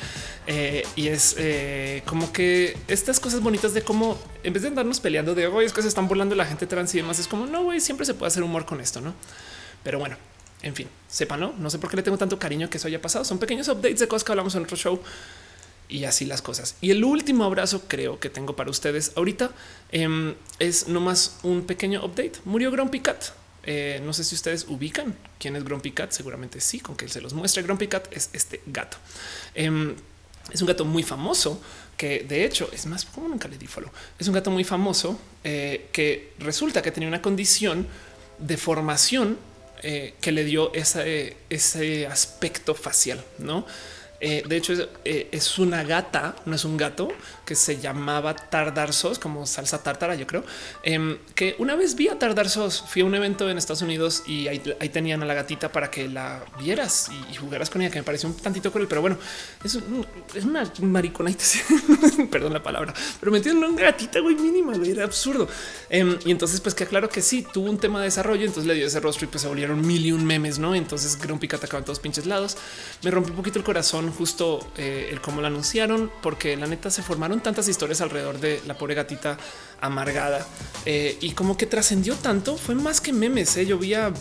Eh, 0.47 0.86
y 0.97 1.09
es 1.09 1.35
eh, 1.36 2.02
como 2.06 2.32
que 2.32 2.78
estas 2.89 3.20
cosas 3.20 3.43
bonitas 3.43 3.74
de 3.74 3.82
cómo 3.82 4.19
en 4.43 4.55
vez 4.55 4.62
de 4.62 4.69
andarnos 4.69 4.98
peleando 4.98 5.35
de 5.35 5.47
hoy 5.47 5.66
es 5.66 5.74
que 5.74 5.82
se 5.82 5.89
están 5.89 6.09
volando 6.09 6.35
la 6.35 6.47
gente 6.47 6.66
trans 6.66 6.94
y 6.94 6.98
demás, 6.98 7.19
es 7.19 7.28
como 7.28 7.44
no, 7.44 7.65
güey, 7.65 7.81
siempre 7.81 8.06
se 8.06 8.15
puede 8.15 8.28
hacer 8.28 8.43
humor 8.43 8.65
con 8.65 8.81
esto, 8.81 9.02
no? 9.02 9.12
Pero 9.85 9.98
bueno, 9.98 10.16
en 10.62 10.74
fin, 10.74 10.89
sepa, 11.09 11.36
no, 11.36 11.52
no 11.59 11.69
sé 11.69 11.78
por 11.78 11.90
qué 11.90 11.97
le 11.97 12.02
tengo 12.02 12.16
tanto 12.16 12.39
cariño 12.39 12.70
que 12.70 12.78
eso 12.78 12.89
haya 12.89 13.02
pasado. 13.02 13.27
Son 13.27 13.39
pequeños 13.39 13.69
updates 13.69 14.01
de 14.01 14.09
cosas 14.09 14.24
que 14.24 14.32
hablamos 14.32 14.55
en 14.55 14.62
otro 14.62 14.78
show 14.78 14.98
y 15.90 16.05
así 16.05 16.24
las 16.24 16.40
cosas. 16.40 16.77
Y 16.81 16.90
el 16.90 17.05
último 17.05 17.44
abrazo 17.44 17.82
creo 17.86 18.19
que 18.19 18.31
tengo 18.31 18.56
para 18.56 18.70
ustedes 18.70 19.12
ahorita 19.15 19.51
eh, 19.93 20.35
es 20.59 20.89
nomás 20.89 21.36
un 21.43 21.66
pequeño 21.66 22.02
update. 22.02 22.32
Murió 22.47 22.70
Grumpy 22.70 23.01
Cat. 23.01 23.24
Eh, 23.64 24.01
no 24.05 24.12
sé 24.12 24.24
si 24.24 24.35
ustedes 24.35 24.66
ubican 24.68 25.14
quién 25.39 25.56
es 25.56 25.64
Grumpy 25.64 25.93
Cat. 25.93 26.12
Seguramente 26.12 26.60
sí, 26.60 26.80
con 26.80 26.97
que 26.97 27.05
él 27.05 27.10
se 27.10 27.20
los 27.20 27.35
muestre. 27.35 27.62
Grumpy 27.62 27.89
Cat 27.89 28.09
es 28.10 28.30
este 28.32 28.62
gato. 28.66 28.97
Em, 29.55 29.94
es 30.52 30.60
un 30.62 30.68
gato 30.68 30.85
muy 30.85 31.02
famoso 31.02 31.60
que 31.97 32.20
de 32.20 32.44
hecho 32.44 32.70
es 32.72 32.86
más 32.86 33.05
como 33.05 33.28
nunca 33.28 33.48
le. 33.48 33.59
Es 34.18 34.28
un 34.28 34.35
gato 34.35 34.51
muy 34.51 34.64
famoso 34.64 35.20
eh, 35.44 35.89
que 35.93 36.32
resulta 36.39 36.80
que 36.80 36.90
tenía 36.90 37.09
una 37.09 37.20
condición 37.20 37.86
de 38.39 38.56
formación 38.56 39.39
eh, 39.82 40.14
que 40.20 40.32
le 40.32 40.44
dio 40.44 40.72
ese, 40.74 41.36
ese 41.51 42.06
aspecto 42.06 42.74
facial, 42.74 43.24
no? 43.39 43.66
De 44.20 44.56
hecho, 44.56 44.72
es, 45.05 45.59
una 45.60 45.85
gata, 45.85 46.35
no 46.44 46.56
es 46.56 46.64
un 46.64 46.76
gato, 46.76 47.09
que 47.49 47.55
se 47.55 47.81
llamaba 47.81 48.37
Tardarsos, 48.37 49.19
como 49.19 49.47
salsa 49.47 49.83
tártara, 49.83 50.15
yo 50.15 50.27
creo. 50.27 50.45
Em, 50.83 51.16
que 51.35 51.57
una 51.59 51.77
vez 51.77 51.95
vi 51.95 52.09
a 52.09 52.19
Tardarsos, 52.19 52.85
fui 52.87 53.01
a 53.01 53.07
un 53.07 53.15
evento 53.15 53.49
en 53.49 53.57
Estados 53.57 53.81
Unidos 53.81 54.23
y 54.27 54.49
ahí, 54.49 54.59
tenían 54.91 55.23
a 55.23 55.25
la 55.25 55.33
gatita 55.33 55.73
para 55.73 55.91
que 55.91 56.09
la 56.09 56.45
vieras 56.61 57.09
y, 57.33 57.37
jugaras 57.37 57.70
con 57.70 57.81
ella, 57.81 57.91
que 57.91 58.01
me 58.01 58.03
pareció 58.03 58.29
un 58.29 58.37
tantito 58.37 58.70
cruel, 58.70 58.87
pero 58.87 59.01
bueno, 59.01 59.16
es, 59.65 59.79
es 60.35 60.45
una 60.45 60.70
mariconita, 60.83 61.43
perdón 62.31 62.53
la 62.53 62.62
palabra, 62.62 62.93
pero 63.19 63.33
me 63.33 63.41
una 63.51 63.81
gatita 63.81 64.20
güey 64.20 64.35
mínima, 64.35 64.77
güey, 64.77 64.91
era 64.91 65.05
absurdo. 65.05 65.49
Em, 65.89 66.19
y 66.27 66.31
entonces, 66.31 66.61
pues 66.61 66.75
que 66.75 66.87
claro 66.87 67.09
que 67.09 67.23
sí, 67.23 67.47
tuvo 67.51 67.70
un 67.70 67.79
tema 67.79 68.01
de 68.01 68.05
desarrollo, 68.05 68.45
entonces 68.45 68.66
le 68.66 68.75
dio 68.75 68.87
ese 68.87 69.01
rostro 69.01 69.25
y 69.25 69.29
pues 69.29 69.41
se 69.41 69.49
volvieron 69.49 69.87
mil 69.87 70.05
y 70.05 70.12
un 70.12 70.27
memes, 70.27 70.59
¿no? 70.59 70.75
Entonces 70.75 71.19
Grumpy 71.19 71.49
atacaba 71.51 71.79
en 71.79 71.87
todos 71.87 71.99
pinches 71.99 72.27
lados. 72.27 72.59
Me 73.03 73.11
rompió 73.11 73.33
un 73.33 73.39
poquito 73.39 73.59
el 73.59 73.65
corazón 73.65 74.12
justo 74.12 74.70
eh, 74.77 75.09
el 75.11 75.23
cómo 75.23 75.41
lo 75.41 75.47
anunciaron, 75.47 76.11
porque 76.20 76.55
la 76.59 76.66
neta 76.66 76.91
se 76.91 77.03
formaron 77.03 77.38
tantas 77.40 77.69
historias 77.69 78.01
alrededor 78.01 78.40
de 78.40 78.60
la 78.66 78.77
pobre 78.77 78.94
gatita 78.94 79.36
amargada 79.81 80.44
eh, 80.85 81.16
y 81.20 81.32
como 81.32 81.56
que 81.56 81.66
trascendió 81.66 82.15
tanto. 82.15 82.56
Fue 82.56 82.74
más 82.74 83.01
que 83.01 83.12
memes. 83.12 83.56
¿eh? 83.56 83.66
Yo 83.66 83.78
vi 83.78 83.94
a, 83.94 84.12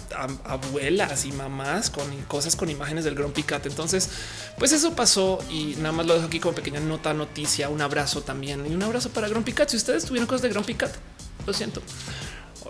abuelas 0.44 1.26
y 1.26 1.32
mamás 1.32 1.90
con 1.90 2.06
cosas 2.24 2.56
con 2.56 2.70
imágenes 2.70 3.04
del 3.04 3.16
Grumpy 3.16 3.44
Cat. 3.44 3.66
Entonces, 3.66 4.10
pues 4.58 4.72
eso 4.72 4.96
pasó 4.96 5.40
y 5.50 5.76
nada 5.78 5.92
más 5.92 6.06
lo 6.06 6.16
dejo 6.16 6.28
aquí 6.28 6.40
como 6.40 6.56
pequeña 6.56 6.80
nota, 6.80 7.14
noticia, 7.14 7.70
un 7.70 7.82
abrazo 7.82 8.22
también 8.22 8.66
y 8.66 8.74
un 8.74 8.84
abrazo 8.84 9.10
para 9.10 9.28
Grumpy 9.28 9.54
Cat. 9.54 9.70
Si 9.70 9.78
ustedes 9.78 10.06
tuvieron 10.06 10.28
cosas 10.28 10.44
de 10.44 10.50
Grumpy 10.50 10.76
Cat, 10.76 10.92
lo 11.46 11.54
siento. 11.54 11.82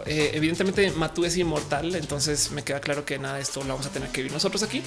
Eh, 0.05 0.31
evidentemente 0.33 0.91
Matú 0.91 1.25
es 1.25 1.35
inmortal, 1.37 1.95
entonces 1.95 2.51
me 2.51 2.63
queda 2.63 2.79
claro 2.79 3.03
que 3.03 3.17
nada 3.19 3.35
de 3.35 3.41
esto 3.41 3.61
lo 3.61 3.69
vamos 3.69 3.87
a 3.87 3.89
tener 3.89 4.09
que 4.09 4.21
vivir 4.21 4.31
nosotros 4.31 4.63
aquí. 4.63 4.81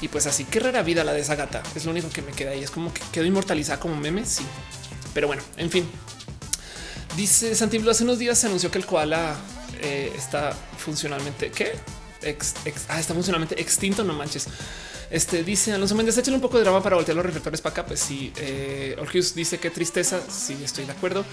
Y 0.00 0.08
pues 0.08 0.26
así, 0.26 0.44
qué 0.44 0.60
rara 0.60 0.82
vida 0.82 1.04
la 1.04 1.12
de 1.12 1.20
esa 1.20 1.34
gata. 1.34 1.62
Es 1.74 1.84
lo 1.84 1.90
único 1.90 2.08
que 2.08 2.22
me 2.22 2.32
queda 2.32 2.52
ahí. 2.52 2.62
Es 2.62 2.70
como 2.70 2.92
que 2.92 3.02
quedó 3.12 3.24
inmortalizada 3.24 3.80
como 3.80 3.96
meme. 3.96 4.24
Sí, 4.24 4.44
pero 5.14 5.26
bueno, 5.26 5.42
en 5.56 5.70
fin. 5.70 5.88
Dice 7.16 7.54
Santiblo 7.54 7.90
hace 7.90 8.04
unos 8.04 8.18
días 8.18 8.38
se 8.38 8.46
anunció 8.46 8.70
que 8.70 8.78
el 8.78 8.86
koala 8.86 9.36
eh, 9.82 10.12
está 10.16 10.52
funcionalmente 10.78 11.50
que 11.50 11.72
ah, 12.88 13.00
está 13.00 13.14
funcionalmente 13.14 13.60
extinto. 13.60 14.04
No 14.04 14.14
manches. 14.14 14.46
Este 15.10 15.42
dice 15.42 15.72
Alonso 15.72 15.96
Méndez, 15.96 16.16
échale 16.18 16.36
un 16.36 16.40
poco 16.40 16.56
de 16.56 16.62
drama 16.62 16.82
para 16.82 16.94
voltear 16.94 17.16
los 17.16 17.26
reflectores 17.26 17.60
para 17.60 17.72
acá. 17.72 17.86
Pues 17.86 18.00
sí, 18.00 18.32
eh, 18.36 18.96
dice 19.34 19.58
qué 19.58 19.70
tristeza. 19.70 20.20
Sí, 20.30 20.56
estoy 20.62 20.84
de 20.84 20.92
acuerdo. 20.92 21.24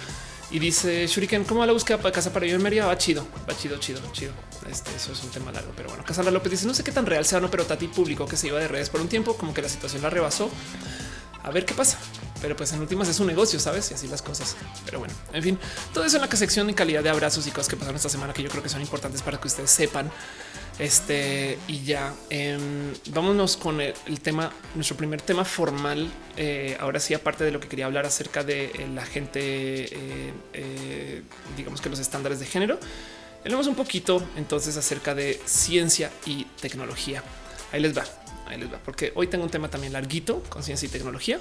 Y 0.50 0.60
dice 0.60 1.06
Shuriken, 1.06 1.44
¿cómo 1.44 1.60
va 1.60 1.66
la 1.66 1.74
búsqueda 1.74 1.98
para 1.98 2.12
casa 2.12 2.32
para 2.32 2.46
yo 2.46 2.56
en 2.56 2.64
Mérida? 2.64 2.86
Va 2.86 2.98
chido, 2.98 3.28
va 3.48 3.56
chido, 3.56 3.78
chido, 3.78 4.00
chido. 4.14 4.32
Este, 4.72 4.96
eso 4.96 5.12
es 5.12 5.22
un 5.24 5.30
tema 5.30 5.52
largo, 5.52 5.74
pero 5.76 5.90
bueno, 5.90 6.06
Casandra 6.06 6.32
López 6.32 6.52
dice, 6.52 6.66
no 6.66 6.74
sé 6.74 6.86
qué 6.86 6.92
tan 6.94 7.06
real 7.06 7.26
sea 7.26 7.42
no, 7.42 7.52
pero 7.52 7.66
Tati 7.66 7.88
publicó 7.90 8.26
que 8.26 8.38
se 8.38 8.48
iba 8.48 8.58
de 8.58 8.68
redes 8.68 8.90
por 8.90 9.02
un 9.02 9.10
tiempo, 9.10 9.36
como 9.36 9.54
que 9.54 9.62
la 9.62 9.68
situación 9.68 10.02
la 10.02 10.10
rebasó. 10.10 10.50
A 11.44 11.52
ver 11.52 11.66
qué 11.66 11.74
pasa. 11.74 11.98
Pero 12.42 12.56
pues 12.56 12.72
en 12.74 12.82
últimas 12.82 13.08
es 13.08 13.20
un 13.20 13.28
negocio, 13.28 13.60
¿sabes? 13.60 13.92
Y 13.92 13.94
así 13.94 14.08
las 14.08 14.22
cosas. 14.22 14.56
Pero 14.86 15.00
bueno, 15.00 15.14
en 15.34 15.44
fin, 15.44 15.60
todo 15.94 16.04
eso 16.04 16.18
en 16.18 16.22
la 16.22 16.32
sección 16.36 16.70
y 16.70 16.74
calidad 16.74 17.04
de 17.04 17.10
abrazos 17.10 17.48
y 17.48 17.52
cosas 17.52 17.68
que 17.68 17.76
pasaron 17.76 17.96
esta 17.96 18.10
semana 18.10 18.34
que 18.34 18.44
yo 18.44 18.50
creo 18.50 18.64
que 18.64 18.70
son 18.70 18.82
importantes 18.82 19.22
para 19.22 19.40
que 19.40 19.48
ustedes 19.48 19.72
sepan 19.72 20.12
este 20.80 21.58
y 21.68 21.84
ya 21.84 22.14
em, 22.30 22.94
vámonos 23.10 23.58
con 23.58 23.82
el, 23.82 23.94
tema, 24.22 24.52
nuestro 24.76 24.96
primer 24.96 25.22
tema 25.22 25.44
formal. 25.44 26.08
Eh, 26.36 26.78
ahora 26.80 27.00
sí, 27.00 27.14
aparte 27.14 27.44
de 27.44 27.52
lo 27.52 27.60
que 27.60 27.68
quería 27.68 27.86
hablar 27.86 28.06
acerca 28.06 28.44
de 28.44 28.66
eh, 28.66 28.88
la 28.94 29.06
gente, 29.06 29.40
eh, 30.54 31.24
digamos 31.56 31.82
que 31.82 31.90
los 31.90 32.00
estándares 32.00 32.40
de 32.40 32.46
género, 32.46 32.80
hablemos 33.42 33.68
un 33.68 33.76
poquito 33.76 34.22
entonces 34.36 34.78
acerca 34.78 35.16
de 35.16 35.42
ciencia 35.46 36.12
y 36.26 36.46
tecnología. 36.62 37.24
Ahí 37.72 37.82
les 37.82 37.98
va, 37.98 38.04
ahí 38.46 38.60
les 38.60 38.72
va, 38.72 38.78
porque 38.78 39.12
hoy 39.16 39.28
tengo 39.28 39.44
un 39.44 39.50
tema 39.50 39.70
también 39.70 39.94
larguito 39.94 40.44
con 40.44 40.62
ciencia 40.62 40.86
y 40.86 40.90
tecnología. 40.90 41.40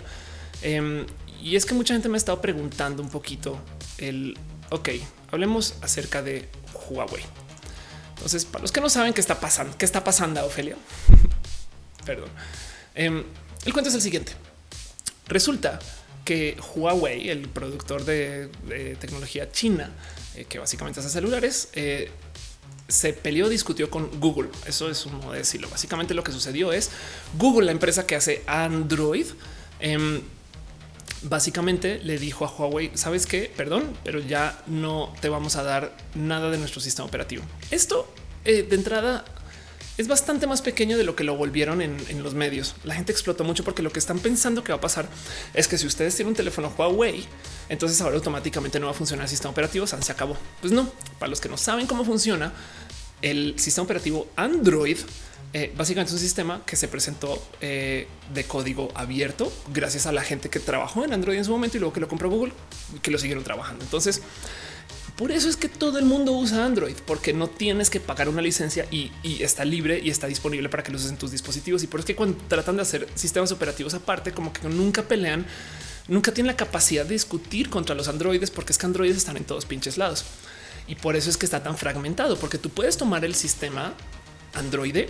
Em, 0.63 1.07
y 1.43 1.57
es 1.57 1.67
que 1.67 1.75
mucha 1.75 1.95
gente 1.95 2.09
me 2.09 2.17
ha 2.17 2.19
estado 2.19 2.41
preguntando 2.41 3.03
un 3.03 3.11
poquito 3.11 3.61
el, 3.99 4.37
ok, 4.71 4.91
hablemos 5.31 5.75
acerca 5.83 6.23
de 6.23 6.49
Huawei. 6.89 7.23
Entonces, 8.17 8.45
para 8.45 8.63
los 8.63 8.73
que 8.73 8.81
no 8.81 8.89
saben 8.89 9.13
qué 9.13 9.21
está 9.21 9.39
pasando, 9.41 9.77
qué 9.77 9.85
está 9.85 10.03
pasando, 10.03 10.45
Ofelia, 10.45 10.77
perdón. 12.07 12.31
Em, 12.95 13.23
el 13.65 13.73
cuento 13.73 13.91
es 13.91 13.95
el 13.95 14.03
siguiente. 14.03 14.33
Resulta 15.29 15.79
que 16.25 16.57
Huawei, 16.75 17.31
el 17.31 17.49
productor 17.49 18.05
de, 18.05 18.51
tecnología 19.01 19.51
china, 19.53 19.93
eh, 20.35 20.45
que 20.45 20.59
básicamente 20.59 21.01
hace 21.01 21.11
celulares, 21.11 21.69
eh, 21.75 22.11
se 22.89 23.13
peleó, 23.13 23.49
discutió 23.49 23.91
con 23.91 24.21
Google. 24.21 24.51
Eso 24.67 24.91
es 24.91 25.07
un 25.07 25.17
modo 25.17 25.33
de 25.33 25.39
decirlo. 25.39 25.69
Básicamente 25.69 26.15
lo 26.15 26.23
que 26.23 26.33
sucedió 26.33 26.73
es 26.73 26.91
Google, 27.39 27.67
la 27.67 27.73
empresa 27.73 28.07
que 28.07 28.17
hace 28.17 28.43
Android, 28.47 29.27
em, 29.81 30.21
básicamente 31.29 32.01
le 32.03 32.19
dijo 32.19 32.45
a 32.45 32.51
Huawei, 32.51 32.91
sabes 32.95 33.27
qué, 33.27 33.53
perdón, 33.57 33.97
pero 34.05 34.21
ya 34.21 34.63
no 34.67 35.13
te 35.21 35.29
vamos 35.29 35.57
a 35.57 35.63
dar 35.63 35.97
nada 36.15 36.51
de 36.51 36.59
nuestro 36.59 36.81
sistema 36.81 37.07
operativo. 37.07 37.43
Esto 37.71 38.13
eh, 38.45 38.63
de 38.63 38.77
entrada 38.77 39.25
es 39.99 40.09
bastante 40.09 40.47
más 40.47 40.61
pequeño 40.61 40.99
de 40.99 41.05
lo 41.05 41.17
que 41.17 41.25
lo 41.25 41.37
volvieron 41.37 41.81
en, 41.81 42.23
los 42.23 42.35
medios. 42.35 42.75
La 42.85 42.95
gente 42.95 43.13
explotó 43.13 43.45
mucho 43.45 43.65
porque 43.65 43.83
lo 43.83 43.91
que 43.91 43.99
están 43.99 44.19
pensando 44.19 44.63
que 44.63 44.73
va 44.73 44.79
a 44.79 44.81
pasar 44.81 45.09
es 45.55 45.69
que 45.69 45.79
si 45.79 45.87
ustedes 45.87 46.15
tienen 46.15 46.31
un 46.31 46.37
teléfono 46.37 46.73
Huawei, 46.77 47.25
entonces 47.69 48.01
ahora 48.03 48.17
automáticamente 48.17 48.79
no 48.79 48.87
va 48.87 48.93
a 48.93 48.95
funcionar 48.95 49.25
el 49.25 49.31
sistema 49.31 49.51
operativo. 49.51 49.87
se 49.87 50.13
acabó. 50.13 50.37
Pues 50.61 50.73
no, 50.73 50.93
para 51.19 51.31
los 51.31 51.41
que 51.41 51.49
no 51.49 51.57
saben 51.57 51.87
cómo 51.87 52.05
funciona 52.05 52.53
el 53.23 53.59
sistema 53.59 53.85
operativo 53.85 54.29
Android, 54.37 54.99
eh, 55.59 55.73
básicamente 55.75 56.13
un 56.13 56.19
sistema 56.19 56.61
que 56.67 56.77
se 56.77 56.87
presentó 56.87 57.43
eh, 57.63 58.07
de 58.35 58.45
código 58.45 58.91
abierto 58.95 59.51
gracias 59.73 60.05
a 60.05 60.13
la 60.13 60.21
gente 60.21 60.51
que 60.51 60.61
trabajó 60.61 61.03
en 61.03 61.15
Android 61.15 61.39
en 61.39 61.47
su 61.47 61.51
momento 61.51 61.79
y 61.79 61.81
luego 61.81 61.95
que 61.95 62.01
lo 62.01 62.09
compró 62.09 62.29
Google 62.29 62.53
que 63.01 63.11
lo 63.11 63.17
siguieron 63.17 63.43
trabajando. 63.43 63.83
Entonces, 63.83 64.21
por 65.17 65.33
eso 65.33 65.49
es 65.49 65.57
que 65.57 65.71
todo 65.71 65.99
el 65.99 66.05
mundo 66.05 66.33
usa 66.33 66.67
Android, 66.67 66.97
porque 67.07 67.33
no 67.33 67.49
tienes 67.49 67.89
que 67.89 68.01
pagar 68.01 68.29
una 68.29 68.43
licencia 68.43 68.87
y, 68.91 69.11
está 69.43 69.65
libre 69.65 69.99
y 70.05 70.11
está 70.11 70.27
disponible 70.27 70.69
para 70.69 70.83
que 70.83 70.93
lo 70.93 70.99
uses 70.99 71.09
en 71.09 71.17
tus 71.17 71.31
dispositivos. 71.31 71.83
Y 71.83 71.87
por 71.87 72.01
eso 72.01 72.05
es 72.05 72.09
que 72.09 72.17
cuando 72.17 72.37
tratan 72.49 72.77
de 72.77 72.83
hacer 72.83 73.09
sistemas 73.15 73.51
operativos 73.51 73.95
aparte, 73.95 74.33
como 74.33 74.53
que 74.53 74.69
nunca 74.69 75.05
pelean, 75.05 75.47
nunca 76.07 76.35
tienen 76.35 76.49
la 76.49 76.57
capacidad 76.59 77.07
de 77.07 77.15
discutir 77.15 77.71
contra 77.71 77.95
los 77.95 78.09
androides, 78.09 78.51
porque 78.51 78.73
es 78.73 78.79
que 78.79 78.85
androides 78.85 79.17
están 79.17 79.39
en 79.39 79.45
todos 79.45 79.65
pinches 79.65 79.97
lados. 79.97 80.27
Y 80.87 80.97
por 80.97 81.17
eso 81.17 81.31
es 81.31 81.39
que 81.39 81.47
está 81.47 81.63
tan 81.63 81.79
fragmentado, 81.79 82.37
porque 82.39 82.59
tú 82.59 82.69
puedes 82.69 82.99
tomar 82.99 83.25
el 83.25 83.35
sistema 83.35 83.95
Android 84.53 85.07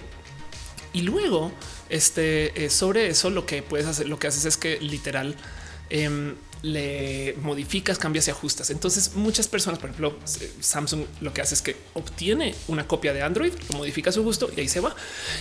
y 0.96 1.02
luego, 1.02 1.52
este 1.90 2.64
eh, 2.64 2.70
sobre 2.70 3.08
eso, 3.08 3.28
lo 3.28 3.44
que 3.44 3.62
puedes 3.62 3.86
hacer, 3.86 4.08
lo 4.08 4.18
que 4.18 4.28
haces 4.28 4.46
es 4.46 4.56
que 4.56 4.80
literal 4.80 5.36
em, 5.90 6.36
le 6.62 7.34
modificas, 7.42 7.98
cambias 7.98 8.28
y 8.28 8.30
ajustas. 8.30 8.70
Entonces, 8.70 9.12
muchas 9.14 9.46
personas, 9.46 9.78
por 9.78 9.90
ejemplo, 9.90 10.18
Samsung 10.60 11.04
lo 11.20 11.34
que 11.34 11.42
hace 11.42 11.54
es 11.54 11.60
que 11.60 11.76
obtiene 11.92 12.54
una 12.66 12.88
copia 12.88 13.12
de 13.12 13.20
Android, 13.20 13.52
lo 13.70 13.76
modifica 13.76 14.08
a 14.08 14.12
su 14.14 14.22
gusto 14.22 14.50
y 14.56 14.60
ahí 14.60 14.68
se 14.68 14.80
va. 14.80 14.96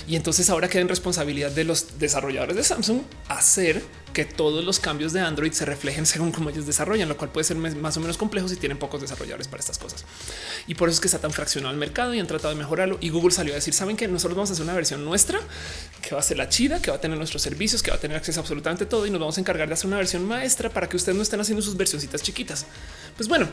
Y 0.09 0.17
entonces 0.17 0.49
ahora 0.49 0.67
queda 0.67 0.81
en 0.81 0.89
responsabilidad 0.89 1.51
de 1.51 1.63
los 1.63 1.99
desarrolladores 1.99 2.57
de 2.57 2.63
Samsung 2.65 3.03
hacer 3.29 3.81
que 4.15 4.23
todos 4.23 4.63
los 4.63 4.79
cambios 4.79 5.11
de 5.11 5.19
Android 5.19 5.51
se 5.51 5.65
reflejen 5.65 6.05
según 6.05 6.31
cómo 6.31 6.49
ellos 6.49 6.65
desarrollan, 6.65 7.09
lo 7.09 7.17
cual 7.17 7.31
puede 7.31 7.43
ser 7.43 7.57
más 7.57 7.97
o 7.97 7.99
menos 7.99 8.15
complejo 8.17 8.47
si 8.47 8.55
tienen 8.55 8.79
pocos 8.79 9.01
desarrolladores 9.01 9.49
para 9.49 9.59
estas 9.59 9.77
cosas. 9.77 10.05
Y 10.67 10.75
por 10.75 10.87
eso 10.87 10.95
es 10.95 11.01
que 11.01 11.07
está 11.07 11.19
tan 11.19 11.33
fraccionado 11.33 11.73
el 11.73 11.79
mercado 11.79 12.13
y 12.13 12.19
han 12.19 12.25
tratado 12.25 12.53
de 12.53 12.57
mejorarlo. 12.57 12.97
Y 13.01 13.09
Google 13.09 13.31
salió 13.31 13.51
a 13.51 13.55
decir, 13.55 13.73
saben 13.73 13.97
que 13.97 14.07
nosotros 14.07 14.37
vamos 14.37 14.49
a 14.51 14.53
hacer 14.53 14.63
una 14.63 14.73
versión 14.73 15.03
nuestra 15.03 15.39
que 16.01 16.15
va 16.15 16.21
a 16.21 16.23
ser 16.23 16.37
la 16.37 16.47
chida, 16.47 16.81
que 16.81 16.91
va 16.91 16.97
a 16.97 17.01
tener 17.01 17.17
nuestros 17.17 17.41
servicios, 17.41 17.83
que 17.83 17.91
va 17.91 17.97
a 17.97 17.99
tener 17.99 18.15
acceso 18.15 18.39
a 18.39 18.45
absolutamente 18.45 18.85
todo 18.85 19.05
y 19.05 19.09
nos 19.09 19.19
vamos 19.19 19.37
a 19.37 19.41
encargar 19.41 19.67
de 19.67 19.73
hacer 19.73 19.87
una 19.87 19.97
versión 19.97 20.25
maestra 20.25 20.69
para 20.69 20.87
que 20.87 20.95
ustedes 20.95 21.17
no 21.17 21.21
estén 21.21 21.41
haciendo 21.41 21.61
sus 21.61 21.75
versioncitas 21.75 22.21
chiquitas. 22.23 22.65
Pues 23.17 23.27
bueno, 23.27 23.49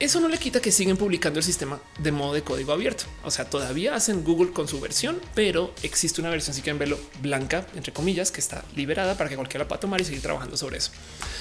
eso 0.00 0.20
no 0.20 0.28
le 0.28 0.38
quita 0.38 0.60
que 0.60 0.70
siguen 0.70 0.96
publicando 0.96 1.40
el 1.40 1.44
sistema 1.44 1.80
de 1.98 2.12
modo 2.12 2.34
de 2.34 2.42
código 2.42 2.72
abierto. 2.72 3.04
O 3.24 3.30
sea, 3.30 3.50
todavía 3.50 3.94
hacen 3.94 4.22
Google 4.22 4.52
con 4.52 4.68
su 4.68 4.80
versión, 4.80 5.20
pero 5.34 5.74
existe 5.82 6.20
una 6.20 6.30
versión, 6.30 6.54
si 6.54 6.62
quieren 6.62 6.78
verlo, 6.78 6.98
blanca, 7.20 7.66
entre 7.74 7.92
comillas, 7.92 8.30
que 8.30 8.40
está 8.40 8.64
liberada 8.76 9.16
para 9.16 9.28
que 9.28 9.36
cualquiera 9.36 9.64
la 9.64 9.68
pueda 9.68 9.80
tomar 9.80 10.00
y 10.00 10.04
seguir 10.04 10.22
trabajando 10.22 10.56
sobre 10.56 10.78
eso. 10.78 10.92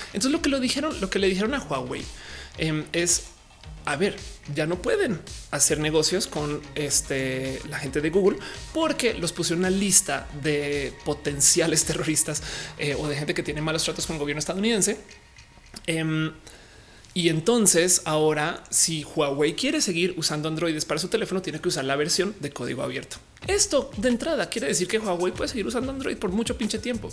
Entonces 0.07 0.31
lo 0.31 0.41
que 0.41 0.49
lo 0.49 0.59
dijeron, 0.59 0.99
lo 0.99 1.09
que 1.09 1.19
le 1.19 1.27
dijeron 1.27 1.53
a 1.53 1.59
Huawei 1.59 2.03
em, 2.57 2.85
es 2.93 3.25
a 3.85 3.95
ver, 3.95 4.17
ya 4.53 4.65
no 4.65 4.81
pueden 4.81 5.21
hacer 5.51 5.79
negocios 5.79 6.27
con 6.27 6.61
este, 6.75 7.61
la 7.69 7.79
gente 7.79 8.01
de 8.01 8.09
Google 8.09 8.37
porque 8.73 9.13
los 9.13 9.31
pusieron 9.31 9.59
una 9.59 9.69
lista 9.69 10.27
de 10.43 10.93
potenciales 11.05 11.85
terroristas 11.85 12.43
eh, 12.77 12.95
o 12.99 13.07
de 13.07 13.15
gente 13.15 13.33
que 13.33 13.43
tiene 13.43 13.61
malos 13.61 13.85
tratos 13.85 14.05
con 14.05 14.17
el 14.17 14.19
gobierno 14.19 14.39
estadounidense. 14.39 14.97
Em, 15.85 16.33
y 17.17 17.29
entonces 17.29 18.03
ahora 18.05 18.63
si 18.69 19.03
Huawei 19.03 19.55
quiere 19.55 19.81
seguir 19.81 20.13
usando 20.17 20.47
androides 20.49 20.85
para 20.85 20.99
su 20.99 21.07
teléfono, 21.07 21.41
tiene 21.41 21.59
que 21.59 21.67
usar 21.67 21.83
la 21.83 21.95
versión 21.95 22.35
de 22.41 22.51
código 22.51 22.83
abierto. 22.83 23.17
Esto 23.47 23.89
de 23.97 24.09
entrada 24.09 24.51
quiere 24.51 24.67
decir 24.67 24.87
que 24.87 24.99
Huawei 24.99 25.33
puede 25.33 25.47
seguir 25.47 25.65
usando 25.65 25.91
Android 25.91 26.15
por 26.17 26.29
mucho 26.29 26.59
pinche 26.59 26.77
tiempo. 26.77 27.09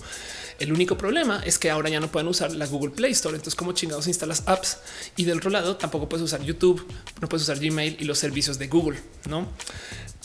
El 0.59 0.74
único 0.74 0.98
problema 0.98 1.43
es 1.47 1.59
que 1.59 1.70
ahora 1.70 1.89
ya 1.89 2.01
no 2.01 2.12
pueden 2.12 2.28
usar 2.28 2.52
la 2.52 2.66
Google 2.66 2.90
Play 2.90 3.12
Store. 3.12 3.35
Entonces, 3.35 3.55
como 3.55 3.72
chingados 3.72 4.06
instalas 4.06 4.43
apps 4.44 4.76
y 5.16 5.24
del 5.24 5.39
otro 5.39 5.48
lado 5.48 5.78
tampoco 5.78 6.06
puedes 6.06 6.22
usar 6.22 6.43
YouTube, 6.43 6.86
no 7.22 7.26
puedes 7.26 7.44
usar 7.44 7.59
Gmail 7.59 7.97
y 7.98 8.05
los 8.05 8.18
servicios 8.18 8.59
de 8.59 8.68
Google, 8.68 9.01
no? 9.31 9.48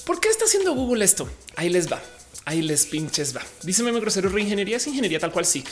¿Por 0.06 0.20
qué 0.20 0.28
está 0.28 0.44
haciendo 0.44 0.74
Google 0.74 1.06
esto? 1.06 1.30
Ahí 1.56 1.70
les 1.70 1.90
va. 1.90 2.02
Ahí 2.50 2.64
les 2.64 2.88
pinches 2.88 3.36
va. 3.36 3.46
Dice 3.62 3.84
Meme 3.84 4.00
Grosero, 4.00 4.28
reingeniería 4.28 4.78
es 4.78 4.88
ingeniería 4.88 5.20
tal 5.20 5.32
cual 5.32 5.46
sí. 5.46 5.64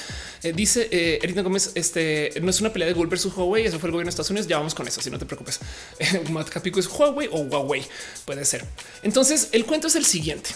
Eh, 0.44 0.54
dice 0.56 0.88
eh, 0.92 1.42
Gómez, 1.42 1.72
este 1.74 2.32
no 2.40 2.52
es 2.52 2.62
una 2.62 2.72
pelea 2.72 2.88
de 2.88 2.94
Google 2.94 3.10
versus 3.10 3.36
Huawei, 3.36 3.66
eso 3.66 3.80
fue 3.80 3.88
el 3.88 3.94
gobierno 3.94 4.10
de 4.10 4.12
Estados 4.12 4.30
Unidos, 4.30 4.46
ya 4.48 4.58
vamos 4.58 4.76
con 4.76 4.88
eso, 4.88 5.02
si 5.02 5.10
no 5.10 5.18
te 5.18 5.26
preocupes. 5.26 5.60
Matt 6.30 6.50
Capico 6.50 6.80
es 6.80 6.86
Huawei 6.86 7.30
o 7.32 7.40
Huawei, 7.40 7.84
puede 8.26 8.46
ser. 8.46 8.64
Entonces, 9.02 9.50
el 9.54 9.66
cuento 9.66 9.88
es 9.88 9.96
el 9.96 10.06
siguiente 10.06 10.52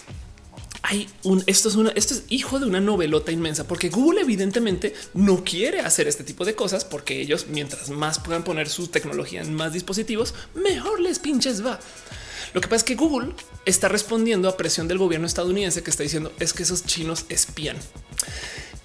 hay 0.84 1.08
un 1.24 1.44
esto 1.46 1.70
es 1.70 1.76
una 1.76 1.92
esto 1.92 2.14
es 2.14 2.24
hijo 2.30 2.60
de 2.60 2.66
una 2.66 2.82
novelota 2.82 3.32
inmensa 3.32 3.68
porque 3.68 3.90
Google 3.90 4.22
evidentemente 4.22 4.94
no 5.14 5.44
quiere 5.44 5.80
hacer 5.80 6.08
este 6.08 6.24
tipo 6.24 6.44
de 6.44 6.56
cosas 6.56 6.86
porque 6.86 7.22
ellos 7.22 7.48
mientras 7.50 7.90
más 7.90 8.20
puedan 8.20 8.44
poner 8.44 8.68
su 8.68 8.88
tecnología 8.88 9.42
en 9.42 9.54
más 9.54 9.74
dispositivos 9.74 10.34
mejor 10.56 11.00
les 11.00 11.20
pinches 11.20 11.64
va. 11.66 11.80
Lo 12.54 12.62
que 12.62 12.68
pasa 12.68 12.78
es 12.78 12.84
que 12.84 12.96
Google 12.96 13.34
está 13.66 13.88
respondiendo 13.88 14.50
a 14.50 14.58
presión 14.58 14.88
del 14.88 14.98
gobierno 14.98 15.28
estadounidense 15.28 15.84
que 15.84 15.90
está 15.90 16.04
diciendo 16.04 16.34
es 16.40 16.54
que 16.54 16.64
esos 16.64 16.86
chinos 16.86 17.26
espían. 17.30 17.78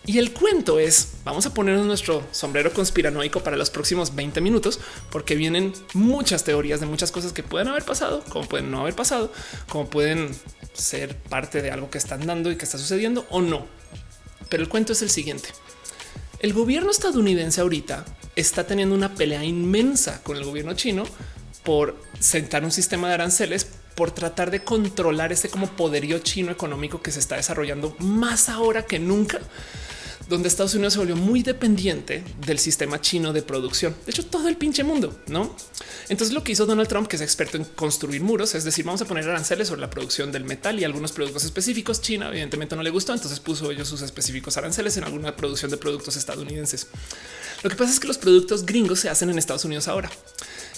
Y 0.07 0.19
el 0.19 0.33
cuento 0.33 0.79
es, 0.79 1.15
vamos 1.25 1.47
a 1.47 1.55
ponernos 1.55 1.85
nuestro 1.85 2.23
sombrero 2.31 2.73
conspiranoico 2.73 3.41
para 3.41 3.57
los 3.57 3.71
próximos 3.71 4.15
20 4.15 4.41
minutos, 4.41 4.79
porque 5.11 5.35
vienen 5.35 5.73
muchas 5.95 6.45
teorías 6.45 6.79
de 6.79 6.87
muchas 6.87 7.11
cosas 7.11 7.33
que 7.33 7.43
pueden 7.43 7.67
haber 7.67 7.85
pasado, 7.85 8.23
como 8.29 8.49
pueden 8.49 8.71
no 8.71 8.83
haber 8.83 8.95
pasado, 8.95 9.33
como 9.69 9.91
pueden 9.91 10.31
ser 10.75 11.17
parte 11.17 11.61
de 11.61 11.73
algo 11.73 11.91
que 11.91 11.99
están 11.99 12.25
dando 12.25 12.53
y 12.53 12.57
que 12.57 12.65
está 12.65 12.79
sucediendo 12.79 13.27
o 13.31 13.43
no. 13.43 13.67
Pero 14.49 14.63
el 14.63 14.69
cuento 14.69 14.93
es 14.93 15.03
el 15.03 15.11
siguiente. 15.11 15.49
El 16.39 16.53
gobierno 16.53 16.93
estadounidense 16.93 17.61
ahorita 17.61 18.05
está 18.37 18.65
teniendo 18.65 18.95
una 18.95 19.15
pelea 19.15 19.43
inmensa 19.43 20.23
con 20.23 20.37
el 20.37 20.45
gobierno 20.45 20.75
chino 20.75 21.03
por 21.67 21.97
sentar 22.21 22.65
un 22.65 22.71
sistema 22.71 23.09
de 23.09 23.15
aranceles 23.15 23.67
por 23.97 24.13
tratar 24.13 24.53
de 24.53 24.63
controlar 24.63 25.33
ese 25.33 25.49
como 25.49 25.67
poderío 25.67 26.21
chino 26.21 26.53
económico 26.53 27.03
que 27.03 27.11
se 27.11 27.19
está 27.19 27.35
desarrollando 27.35 27.97
más 27.99 28.49
ahora 28.49 28.85
que 28.85 29.01
nunca 29.01 29.41
donde 30.29 30.49
Estados 30.49 30.75
Unidos 30.75 30.95
se 30.95 30.99
volvió 30.99 31.17
muy 31.17 31.43
dependiente 31.43 32.25
del 32.45 32.59
sistema 32.59 33.01
chino 33.01 33.33
de 33.33 33.43
producción. 33.43 33.95
De 34.05 34.11
hecho, 34.11 34.27
todo 34.27 34.49
el 34.49 34.57
pinche 34.57 34.83
mundo, 34.83 35.17
no? 35.29 35.55
Entonces, 36.09 36.35
lo 36.35 36.43
que 36.43 36.53
hizo 36.53 36.67
Donald 36.67 36.89
Trump, 36.89 37.07
que 37.07 37.17
es 37.17 37.23
experto 37.23 37.57
en 37.57 37.65
construir 37.65 38.21
muros, 38.23 38.55
es 38.55 38.65
decir, 38.65 38.85
vamos 38.85 39.01
a 39.03 39.05
poner 39.05 39.29
aranceles 39.29 39.69
sobre 39.69 39.83
la 39.83 39.91
producción 39.91 40.33
del 40.33 40.45
metal 40.45 40.79
y 40.81 40.85
algunos 40.85 41.13
productos 41.13 41.45
específicos. 41.45 42.01
China, 42.01 42.29
evidentemente, 42.29 42.75
no 42.75 42.83
le 42.83 42.91
gustó, 42.91 43.13
entonces 43.13 43.39
puso 43.39 43.71
ellos 43.71 43.89
sus 43.89 44.03
específicos 44.03 44.57
aranceles 44.57 44.97
en 44.97 45.05
alguna 45.05 45.37
producción 45.37 45.71
de 45.71 45.77
productos 45.77 46.17
estadounidenses. 46.17 46.89
Lo 47.63 47.71
que 47.71 47.77
pasa 47.77 47.93
es 47.93 48.01
que 48.01 48.09
los 48.09 48.19
productos 48.19 48.67
gringos 48.67 49.01
se 49.01 49.09
hacen 49.09 49.31
en 49.31 49.39
Estados 49.39 49.65
Unidos 49.65 49.89
ahora. 49.89 50.11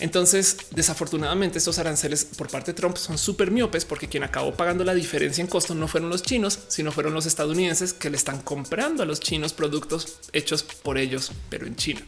Entonces, 0.00 0.56
desafortunadamente, 0.70 1.58
estos 1.58 1.78
aranceles 1.78 2.24
por 2.24 2.48
parte 2.48 2.72
de 2.72 2.76
Trump 2.76 2.96
son 2.96 3.18
súper 3.18 3.50
miopes 3.50 3.84
porque 3.84 4.08
quien 4.08 4.22
acabó 4.22 4.54
pagando 4.54 4.84
la 4.84 4.94
diferencia 4.94 5.42
en 5.42 5.48
costo 5.48 5.74
no 5.74 5.88
fueron 5.88 6.08
los 6.08 6.22
chinos, 6.22 6.60
sino 6.68 6.92
fueron 6.92 7.14
los 7.14 7.26
estadounidenses 7.26 7.92
que 7.92 8.10
le 8.10 8.16
están 8.16 8.40
comprando 8.40 9.02
a 9.02 9.06
los 9.06 9.18
chinos 9.20 9.52
productos 9.52 10.18
hechos 10.32 10.62
por 10.62 10.98
ellos, 10.98 11.32
pero 11.50 11.66
en 11.66 11.74
China. 11.74 12.00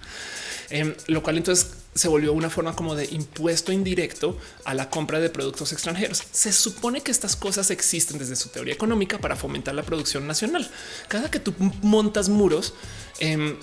Em, 0.70 0.94
lo 1.09 1.22
cual 1.22 1.38
entonces 1.38 1.72
se 1.95 2.09
volvió 2.09 2.33
una 2.33 2.51
forma 2.51 2.77
como 2.77 2.95
de 2.95 3.07
impuesto 3.07 3.73
indirecto 3.73 4.39
a 4.65 4.75
la 4.75 4.91
compra 4.91 5.19
de 5.19 5.29
productos 5.29 5.73
extranjeros. 5.73 6.23
Se 6.31 6.53
supone 6.53 7.01
que 7.01 7.11
estas 7.11 7.35
cosas 7.35 7.71
existen 7.71 8.19
desde 8.19 8.37
su 8.37 8.49
teoría 8.49 8.75
económica 8.75 9.19
para 9.19 9.35
fomentar 9.35 9.75
la 9.75 9.83
producción 9.83 10.27
nacional. 10.27 10.71
Cada 11.09 11.31
que 11.31 11.41
tú 11.41 11.53
montas 11.83 12.29
muros, 12.29 12.75
em, 13.19 13.57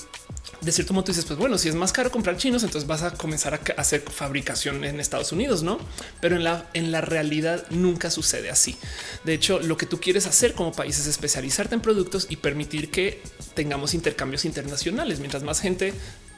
de 0.60 0.72
cierto 0.72 0.94
modo 0.94 1.06
dices, 1.06 1.24
pues 1.24 1.40
bueno, 1.40 1.58
si 1.58 1.70
es 1.70 1.76
más 1.76 1.94
caro 1.94 2.12
comprar 2.12 2.36
chinos, 2.36 2.64
entonces 2.64 2.88
vas 2.88 3.04
a 3.04 3.12
comenzar 3.12 3.54
a 3.54 3.82
hacer 3.82 4.02
fabricación 4.02 4.84
en 4.84 5.00
Estados 5.00 5.32
Unidos, 5.32 5.64
no? 5.64 5.80
Pero 6.20 6.36
en 6.36 6.44
la, 6.44 6.70
en 6.74 6.92
la 6.92 7.00
realidad 7.00 7.66
nunca 7.70 8.12
sucede 8.12 8.50
así. 8.50 8.78
De 9.24 9.34
hecho, 9.34 9.60
lo 9.60 9.78
que 9.78 9.86
tú 9.86 10.02
quieres 10.02 10.26
hacer 10.26 10.54
como 10.54 10.74
país 10.74 11.00
es 11.00 11.08
especializarte 11.08 11.76
en 11.76 11.82
productos 11.82 12.28
y 12.30 12.38
permitir 12.38 12.92
que 12.92 13.22
tengamos 13.54 13.94
intercambios 13.94 14.44
internacionales. 14.44 15.20
Mientras 15.20 15.44
más 15.44 15.62
gente 15.62 15.94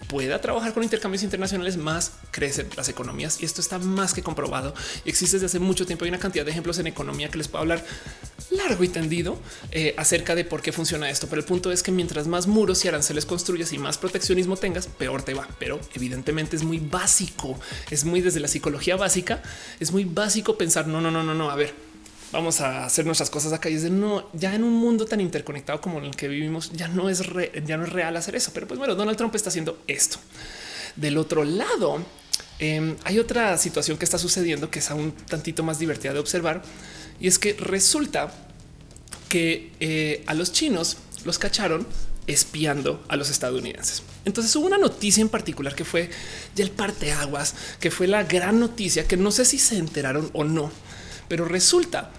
pueda 0.09 0.41
trabajar 0.41 0.73
con 0.73 0.83
intercambios 0.83 1.23
internacionales, 1.23 1.77
más 1.77 2.13
crecen 2.31 2.67
las 2.75 2.89
economías. 2.89 3.41
Y 3.41 3.45
esto 3.45 3.61
está 3.61 3.77
más 3.79 4.13
que 4.13 4.23
comprobado 4.23 4.73
existe 5.05 5.35
desde 5.35 5.45
hace 5.45 5.59
mucho 5.59 5.85
tiempo. 5.85 6.03
Hay 6.03 6.09
una 6.09 6.19
cantidad 6.19 6.43
de 6.43 6.51
ejemplos 6.51 6.79
en 6.79 6.87
economía 6.87 7.29
que 7.29 7.37
les 7.37 7.47
puedo 7.47 7.61
hablar 7.61 7.85
largo 8.49 8.83
y 8.83 8.87
tendido 8.87 9.37
eh, 9.71 9.93
acerca 9.97 10.33
de 10.33 10.43
por 10.43 10.61
qué 10.61 10.71
funciona 10.71 11.09
esto. 11.09 11.27
Pero 11.27 11.41
el 11.41 11.45
punto 11.45 11.71
es 11.71 11.83
que 11.83 11.91
mientras 11.91 12.27
más 12.27 12.47
muros 12.47 12.83
y 12.83 12.87
aranceles 12.87 13.25
construyas 13.25 13.71
y 13.71 13.77
más 13.77 13.99
proteccionismo 13.99 14.57
tengas, 14.57 14.87
peor 14.87 15.21
te 15.21 15.35
va. 15.35 15.47
Pero 15.59 15.79
evidentemente 15.93 16.55
es 16.55 16.63
muy 16.63 16.79
básico, 16.79 17.59
es 17.91 18.03
muy 18.03 18.21
desde 18.21 18.39
la 18.39 18.47
psicología 18.47 18.95
básica, 18.95 19.43
es 19.79 19.91
muy 19.91 20.05
básico 20.05 20.57
pensar 20.57 20.87
no, 20.87 20.99
no, 20.99 21.11
no, 21.11 21.23
no, 21.23 21.35
no. 21.35 21.51
A 21.51 21.55
ver, 21.55 21.73
vamos 22.31 22.61
a 22.61 22.85
hacer 22.85 23.05
nuestras 23.05 23.29
cosas 23.29 23.53
acá 23.53 23.69
y 23.69 23.75
es 23.75 23.83
de 23.83 23.89
no, 23.89 24.29
ya 24.33 24.53
en 24.53 24.63
un 24.63 24.73
mundo 24.73 25.05
tan 25.05 25.21
interconectado 25.21 25.81
como 25.81 25.99
el 25.99 26.15
que 26.15 26.27
vivimos, 26.27 26.71
ya 26.73 26.87
no 26.87 27.09
es 27.09 27.23
ya 27.65 27.77
no 27.77 27.83
es 27.83 27.89
real 27.89 28.15
hacer 28.17 28.35
eso. 28.35 28.51
Pero 28.53 28.67
pues 28.67 28.77
bueno, 28.77 28.95
Donald 28.95 29.17
Trump 29.17 29.35
está 29.35 29.49
haciendo 29.49 29.81
esto. 29.87 30.17
Del 30.95 31.17
otro 31.17 31.43
lado, 31.43 32.03
em, 32.59 32.95
hay 33.03 33.19
otra 33.19 33.57
situación 33.57 33.97
que 33.97 34.05
está 34.05 34.17
sucediendo 34.17 34.69
que 34.69 34.79
es 34.79 34.91
aún 34.91 35.11
tantito 35.11 35.63
más 35.63 35.79
divertida 35.79 36.13
de 36.13 36.19
observar 36.19 36.61
y 37.19 37.27
es 37.27 37.39
que 37.39 37.53
resulta 37.53 38.31
que 39.27 39.71
eh, 39.79 40.23
a 40.25 40.33
los 40.33 40.51
chinos 40.51 40.97
los 41.25 41.37
cacharon 41.37 41.87
espiando 42.27 43.03
a 43.07 43.15
los 43.15 43.29
estadounidenses. 43.29 44.03
Entonces 44.25 44.55
hubo 44.55 44.67
una 44.67 44.77
noticia 44.77 45.21
en 45.21 45.29
particular 45.29 45.73
que 45.73 45.85
fue 45.85 46.09
ya 46.55 46.63
el 46.63 46.71
parteaguas, 46.71 47.55
que 47.79 47.91
fue 47.91 48.07
la 48.07 48.23
gran 48.23 48.59
noticia 48.59 49.07
que 49.07 49.17
no 49.17 49.31
sé 49.31 49.45
si 49.45 49.57
se 49.57 49.77
enteraron 49.77 50.29
o 50.33 50.43
no, 50.43 50.71
pero 51.27 51.45
resulta 51.45 52.11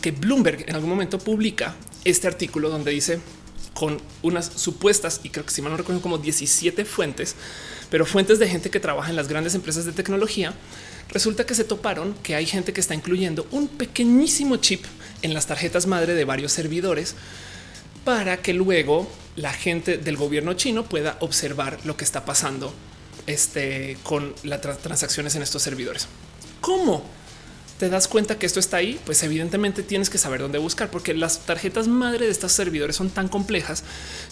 que 0.00 0.10
Bloomberg 0.10 0.68
en 0.68 0.74
algún 0.74 0.90
momento 0.90 1.18
publica 1.18 1.74
este 2.04 2.26
artículo 2.26 2.68
donde 2.68 2.92
dice 2.92 3.20
con 3.74 4.00
unas 4.22 4.46
supuestas 4.46 5.20
y 5.22 5.28
creo 5.28 5.44
que 5.44 5.52
si 5.52 5.60
mal 5.60 5.70
no 5.70 5.76
recuerdo 5.76 6.00
como 6.00 6.18
17 6.18 6.84
fuentes, 6.84 7.36
pero 7.90 8.06
fuentes 8.06 8.38
de 8.38 8.48
gente 8.48 8.70
que 8.70 8.80
trabaja 8.80 9.10
en 9.10 9.16
las 9.16 9.28
grandes 9.28 9.54
empresas 9.54 9.84
de 9.84 9.92
tecnología. 9.92 10.54
Resulta 11.10 11.46
que 11.46 11.54
se 11.54 11.62
toparon 11.62 12.14
que 12.22 12.34
hay 12.34 12.46
gente 12.46 12.72
que 12.72 12.80
está 12.80 12.94
incluyendo 12.94 13.46
un 13.52 13.68
pequeñísimo 13.68 14.56
chip 14.56 14.84
en 15.22 15.34
las 15.34 15.46
tarjetas 15.46 15.86
madre 15.86 16.14
de 16.14 16.24
varios 16.24 16.52
servidores 16.52 17.14
para 18.04 18.38
que 18.38 18.54
luego 18.54 19.08
la 19.36 19.52
gente 19.52 19.98
del 19.98 20.16
gobierno 20.16 20.54
chino 20.54 20.84
pueda 20.84 21.16
observar 21.20 21.78
lo 21.84 21.96
que 21.96 22.04
está 22.04 22.24
pasando 22.24 22.72
este, 23.26 23.98
con 24.02 24.34
las 24.42 24.60
transacciones 24.60 25.36
en 25.36 25.42
estos 25.42 25.62
servidores. 25.62 26.08
¿Cómo? 26.60 27.04
Te 27.78 27.90
das 27.90 28.08
cuenta 28.08 28.38
que 28.38 28.46
esto 28.46 28.58
está 28.58 28.78
ahí, 28.78 28.98
pues 29.04 29.22
evidentemente 29.22 29.82
tienes 29.82 30.08
que 30.08 30.18
saber 30.18 30.40
dónde 30.40 30.58
buscar, 30.58 30.90
porque 30.90 31.12
las 31.12 31.40
tarjetas 31.40 31.88
madre 31.88 32.24
de 32.26 32.32
estos 32.32 32.52
servidores 32.52 32.96
son 32.96 33.10
tan 33.10 33.28
complejas 33.28 33.84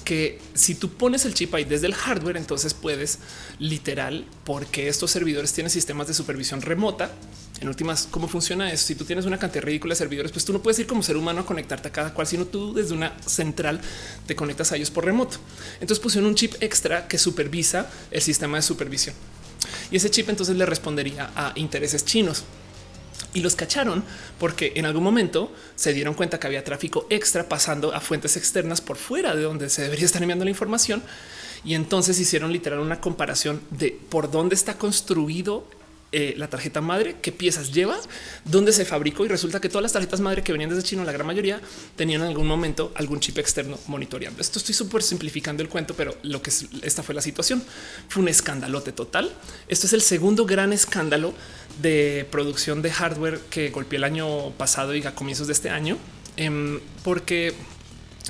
que 0.05 0.41
si 0.55 0.75
tú 0.75 0.91
pones 0.91 1.25
el 1.27 1.35
chip 1.35 1.55
ahí 1.55 1.65
desde 1.65 1.87
el 1.87 1.95
hardware, 1.95 2.37
entonces 2.37 2.73
puedes 2.73 3.19
literal, 3.59 4.25
porque 4.45 4.89
estos 4.89 5.11
servidores 5.11 5.53
tienen 5.53 5.71
sistemas 5.71 6.07
de 6.07 6.15
supervisión 6.15 6.63
remota. 6.63 7.11
En 7.61 7.69
últimas, 7.69 8.09
¿cómo 8.11 8.29
funciona 8.29 8.73
eso? 8.73 8.87
Si 8.87 8.95
tú 8.95 9.05
tienes 9.05 9.27
una 9.27 9.39
cantidad 9.39 9.65
ridícula 9.65 9.93
de 9.93 9.97
servidores, 9.97 10.33
pues 10.33 10.45
tú 10.45 10.53
no 10.53 10.63
puedes 10.63 10.79
ir 10.79 10.87
como 10.87 11.03
ser 11.03 11.17
humano 11.17 11.43
a 11.43 11.47
conectarte 11.47 11.89
a 11.89 11.93
cada 11.93 12.15
cual, 12.15 12.27
sino 12.27 12.47
tú 12.47 12.73
desde 12.73 12.95
una 12.95 13.17
central 13.27 13.81
te 14.27 14.35
conectas 14.35 14.73
a 14.73 14.77
ellos 14.77 14.91
por 14.91 15.05
remoto. 15.05 15.37
Entonces 15.75 16.01
pusieron 16.01 16.29
un 16.29 16.35
chip 16.35 16.55
extra 16.61 17.07
que 17.09 17.19
supervisa 17.19 17.91
el 18.11 18.23
sistema 18.23 18.57
de 18.57 18.63
supervisión. 18.63 19.15
Y 19.91 19.97
ese 19.97 20.11
chip 20.11 20.29
entonces 20.31 20.57
le 20.57 20.67
respondería 20.67 21.31
a 21.37 21.53
intereses 21.57 22.05
chinos 22.05 22.45
y 23.33 23.41
los 23.41 23.57
cacharon 23.57 24.05
porque 24.39 24.73
en 24.77 24.87
algún 24.87 25.03
momento 25.03 25.53
se 25.75 25.93
dieron 25.93 26.15
cuenta 26.15 26.39
que 26.39 26.47
había 26.47 26.65
tráfico 26.65 27.07
extra 27.11 27.49
pasando 27.49 27.95
a 27.95 28.01
fuentes 28.01 28.37
externas 28.37 28.81
por 28.81 28.97
fuera 28.97 29.35
de 29.35 29.43
donde 29.43 29.69
se 29.71 29.83
debería 29.83 30.07
estar 30.07 30.23
enviando 30.23 30.45
la 30.45 30.51
información. 30.51 31.03
Y 31.65 31.75
entonces 31.75 32.19
hicieron 32.21 32.53
literal 32.53 32.81
una 32.81 33.01
comparación 33.01 33.63
de 33.71 33.99
por 34.09 34.31
dónde 34.31 34.55
está 34.55 34.77
construido 34.77 35.67
eh, 36.17 36.33
la 36.37 36.47
tarjeta 36.47 36.81
madre, 36.81 37.17
qué 37.21 37.33
piezas 37.33 37.73
lleva, 37.73 37.99
dónde 38.45 38.73
se 38.73 38.85
fabricó 38.85 39.25
y 39.25 39.29
resulta 39.29 39.61
que 39.61 39.69
todas 39.69 39.83
las 39.83 39.93
tarjetas 39.93 40.21
madre 40.21 40.45
que 40.45 40.53
venían 40.53 40.71
desde 40.71 40.85
China, 40.85 41.03
la 41.03 41.11
gran 41.11 41.27
mayoría 41.27 41.61
tenían 41.97 42.23
en 42.23 42.29
algún 42.29 42.47
momento 42.47 42.93
algún 42.95 43.19
chip 43.19 43.37
externo 43.39 43.81
monitoreando. 43.89 44.41
Esto 44.41 44.61
estoy 44.61 44.77
súper 44.77 45.03
simplificando 45.03 45.65
el 45.65 45.69
cuento, 45.69 45.95
pero 45.97 46.15
lo 46.23 46.41
que 46.41 46.51
es, 46.51 46.67
esta 46.83 47.03
fue 47.03 47.17
la 47.17 47.21
situación. 47.21 47.65
Fue 48.09 48.23
un 48.23 48.29
escandalote 48.29 48.93
total. 48.93 49.35
Esto 49.67 49.89
es 49.89 49.93
el 49.93 50.03
segundo 50.03 50.47
gran 50.47 50.73
escándalo 50.73 51.35
de 51.83 52.29
producción 52.31 52.81
de 52.81 52.93
hardware 52.93 53.41
que 53.51 53.71
golpeó 53.71 53.97
el 53.97 54.05
año 54.05 54.53
pasado 54.53 54.95
y 54.95 55.05
a 55.05 55.17
comienzos 55.17 55.49
de 55.49 55.53
este 55.53 55.71
año, 55.71 55.99
em, 56.37 56.79
porque 57.03 57.55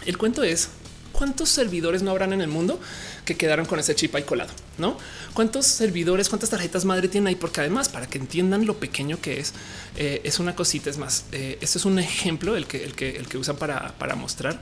el 0.06 0.16
cuento 0.16 0.42
es 0.42 0.70
cuántos 1.12 1.50
servidores 1.50 2.02
no 2.02 2.12
habrán 2.12 2.32
en 2.32 2.40
el 2.40 2.48
mundo 2.48 2.80
que 3.24 3.36
quedaron 3.36 3.66
con 3.66 3.78
ese 3.78 3.94
chip 3.94 4.14
ahí 4.14 4.22
colado, 4.22 4.52
no? 4.78 4.98
Cuántos 5.32 5.66
servidores, 5.66 6.28
cuántas 6.28 6.50
tarjetas 6.50 6.84
madre 6.84 7.08
tienen 7.08 7.28
ahí, 7.28 7.34
porque 7.34 7.60
además, 7.60 7.88
para 7.88 8.06
que 8.06 8.18
entiendan 8.18 8.66
lo 8.66 8.78
pequeño 8.78 9.20
que 9.20 9.40
es, 9.40 9.54
eh, 9.96 10.20
es 10.24 10.38
una 10.38 10.54
cosita. 10.54 10.90
Es 10.90 10.98
más, 10.98 11.24
eh, 11.32 11.58
esto 11.60 11.78
es 11.78 11.84
un 11.84 11.98
ejemplo, 11.98 12.56
el 12.56 12.66
que, 12.66 12.84
el 12.84 12.94
que, 12.94 13.16
el 13.16 13.26
que 13.26 13.38
usan 13.38 13.56
para, 13.56 13.96
para 13.98 14.14
mostrar, 14.14 14.60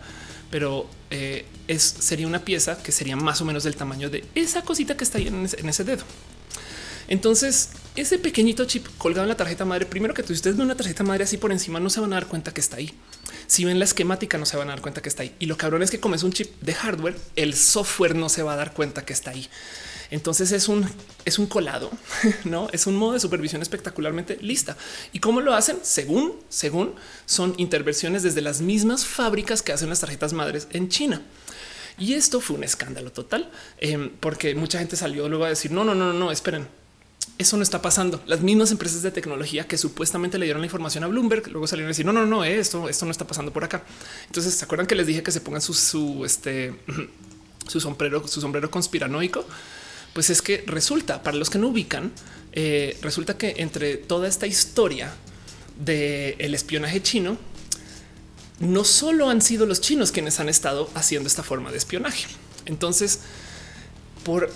pero 0.51 0.89
eh, 1.11 1.47
es 1.69 1.83
sería 1.83 2.27
una 2.27 2.45
pieza 2.45 2.83
que 2.83 2.93
sería 2.93 3.17
más 3.17 3.41
o 3.41 3.45
menos 3.45 3.65
del 3.65 3.77
tamaño 3.77 4.11
de 4.11 4.25
esa 4.35 4.63
cosita 4.63 4.97
que 4.97 5.05
está 5.05 5.19
ahí 5.19 5.29
en 5.29 5.45
ese, 5.45 5.61
en 5.61 5.69
ese 5.69 5.85
dedo. 5.85 6.05
Entonces, 7.09 7.71
ese 7.97 8.19
pequeñito 8.19 8.65
chip 8.65 8.87
colgado 8.97 9.25
en 9.25 9.29
la 9.29 9.37
tarjeta 9.37 9.65
madre, 9.65 9.87
primero 9.87 10.15
que 10.15 10.23
tú, 10.23 10.33
ustedes 10.33 10.57
ven 10.57 10.67
una 10.67 10.77
tarjeta 10.77 11.03
madre 11.03 11.25
así 11.25 11.37
por 11.37 11.53
encima, 11.53 11.81
no 11.81 11.91
se 11.91 12.01
van 12.01 12.13
a 12.13 12.17
dar 12.17 12.27
cuenta 12.27 12.55
que 12.55 12.61
está 12.61 12.77
ahí. 12.77 12.95
Si 13.53 13.67
ven 13.67 13.79
la 13.79 13.85
esquemática 13.85 14.39
no 14.39 14.47
se 14.47 14.57
van 14.57 14.69
a 14.69 14.73
dar 14.73 14.81
cuenta 14.81 15.03
que 15.03 15.11
está 15.11 15.25
ahí. 15.25 15.35
Y 15.39 15.45
lo 15.45 15.59
cabrón 15.59 15.83
es 15.83 15.91
que 15.91 16.01
como 16.01 16.15
es 16.15 16.23
un 16.23 16.33
chip 16.33 16.59
de 16.63 16.73
hardware, 16.73 17.19
el 17.37 17.53
software 17.53 18.15
no 18.15 18.31
se 18.31 18.43
va 18.43 18.55
a 18.55 18.57
dar 18.57 18.73
cuenta 18.73 19.05
que 19.05 19.13
está 19.13 19.33
ahí. 19.33 19.47
Entonces 20.11 20.53
es 20.53 20.69
un, 20.69 20.89
es 21.27 21.39
un 21.39 21.45
colado, 21.45 21.91
no 22.45 22.71
es 22.73 22.87
un 22.87 22.97
modo 22.97 23.13
de 23.13 23.21
supervisión 23.21 23.61
espectacularmente 23.61 24.39
lista. 24.41 24.79
Y 25.13 25.19
cómo 25.19 25.43
lo 25.43 25.53
hacen, 25.53 25.77
según, 25.83 26.33
según 26.49 26.95
son 27.27 27.53
intervenciones 27.59 28.23
desde 28.23 28.41
las 28.41 28.63
mismas 28.63 29.05
fábricas 29.05 29.61
que 29.61 29.73
hacen 29.73 29.91
las 29.91 30.01
tarjetas 30.01 30.33
madres 30.33 30.67
en 30.71 30.89
China. 30.89 31.21
Y 31.99 32.15
esto 32.15 32.41
fue 32.41 32.57
un 32.57 32.65
escándalo 32.65 33.13
total, 33.13 33.51
em, 33.77 34.13
porque 34.19 34.55
mucha 34.55 34.79
gente 34.79 34.97
salió 34.97 35.29
luego 35.29 35.45
a 35.45 35.51
decir 35.51 35.73
no, 35.73 35.85
no, 35.85 35.95
no, 35.95 36.15
no, 36.15 36.33
esperen. 36.33 36.69
Eso 37.43 37.57
no 37.57 37.65
está 37.65 37.83
pasando. 37.83 38.23
Las 38.27 38.41
mismas 38.41 38.71
empresas 38.71 39.03
de 39.03 39.11
tecnología 39.11 39.67
que 39.67 39.77
supuestamente 39.77 40.39
le 40.39 40.45
dieron 40.47 40.63
la 40.63 40.67
información 40.67 41.03
a 41.03 41.09
Bloomberg 41.09 41.49
luego 41.49 41.67
salieron 41.67 41.89
a 41.89 41.91
decir 41.91 42.07
no, 42.07 42.13
no, 42.13 42.25
no, 42.25 42.45
esto, 42.45 42.89
esto 42.89 43.05
no 43.05 43.11
está 43.11 43.27
pasando 43.27 43.53
por 43.53 43.65
acá. 43.65 43.83
Entonces 44.29 44.55
se 44.55 44.65
acuerdan 44.65 44.87
que 44.87 44.95
les 44.95 45.09
dije 45.09 45.25
que 45.25 45.33
se 45.33 45.41
pongan 45.41 45.61
su, 45.61 45.75
su 45.75 46.25
este, 46.25 46.73
su 47.67 47.81
sombrero, 47.81 48.29
su 48.29 48.41
sombrero 48.41 48.71
conspiranoico 48.71 49.45
pues 50.13 50.31
es 50.31 50.41
que 50.41 50.63
resulta, 50.69 51.25
para 51.25 51.37
los 51.37 51.51
que 51.51 51.59
no 51.59 51.69
ubican, 51.69 52.13
eh, 52.53 52.97
resulta 53.03 53.37
que 53.37 53.55
entre 53.59 53.97
toda 53.97 54.29
esta 54.29 54.47
historia 54.47 55.13
del 55.81 56.55
espionaje 56.55 57.03
chino, 57.03 57.39
no 58.61 58.85
solo 58.85 59.31
han 59.31 59.43
sido 59.43 59.67
los 59.67 59.81
chinos 59.81 60.13
quienes 60.13 60.39
han 60.39 60.49
estado 60.49 60.89
haciendo 60.95 61.27
esta 61.27 61.43
forma 61.43 61.73
de 61.73 61.79
espionaje. 61.79 62.27
Entonces, 62.67 63.21
por 64.23 64.53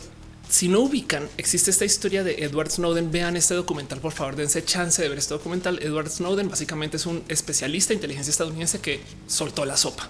si 0.49 0.69
no 0.69 0.81
ubican, 0.81 1.29
existe 1.39 1.71
esta 1.71 1.85
historia 1.85 2.23
de 2.23 2.45
Edward 2.45 2.71
Snowden. 2.71 3.11
Vean 3.11 3.37
este 3.37 3.55
documental, 3.55 3.99
por 3.99 4.13
favor, 4.13 4.37
dense 4.37 4.65
chance 4.65 5.03
de 5.03 5.09
ver 5.09 5.19
este 5.19 5.35
documental. 5.35 5.81
Edward 5.83 6.09
Snowden 6.09 6.49
básicamente 6.49 6.99
es 6.99 7.07
un 7.07 7.25
especialista 7.29 7.89
de 7.89 7.97
inteligencia 7.97 8.31
estadounidense 8.31 8.79
que 8.81 9.01
soltó 9.27 9.65
la 9.65 9.77
sopa 9.77 10.09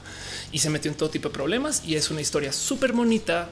y 0.53 0.59
se 0.59 0.69
metió 0.69 0.91
en 0.91 0.97
todo 0.97 1.09
tipo 1.09 1.31
de 1.31 1.35
problemas. 1.35 1.83
Y 1.87 1.95
es 1.95 2.11
una 2.11 2.21
historia 2.21 2.53
súper 2.53 2.93
bonita, 2.93 3.49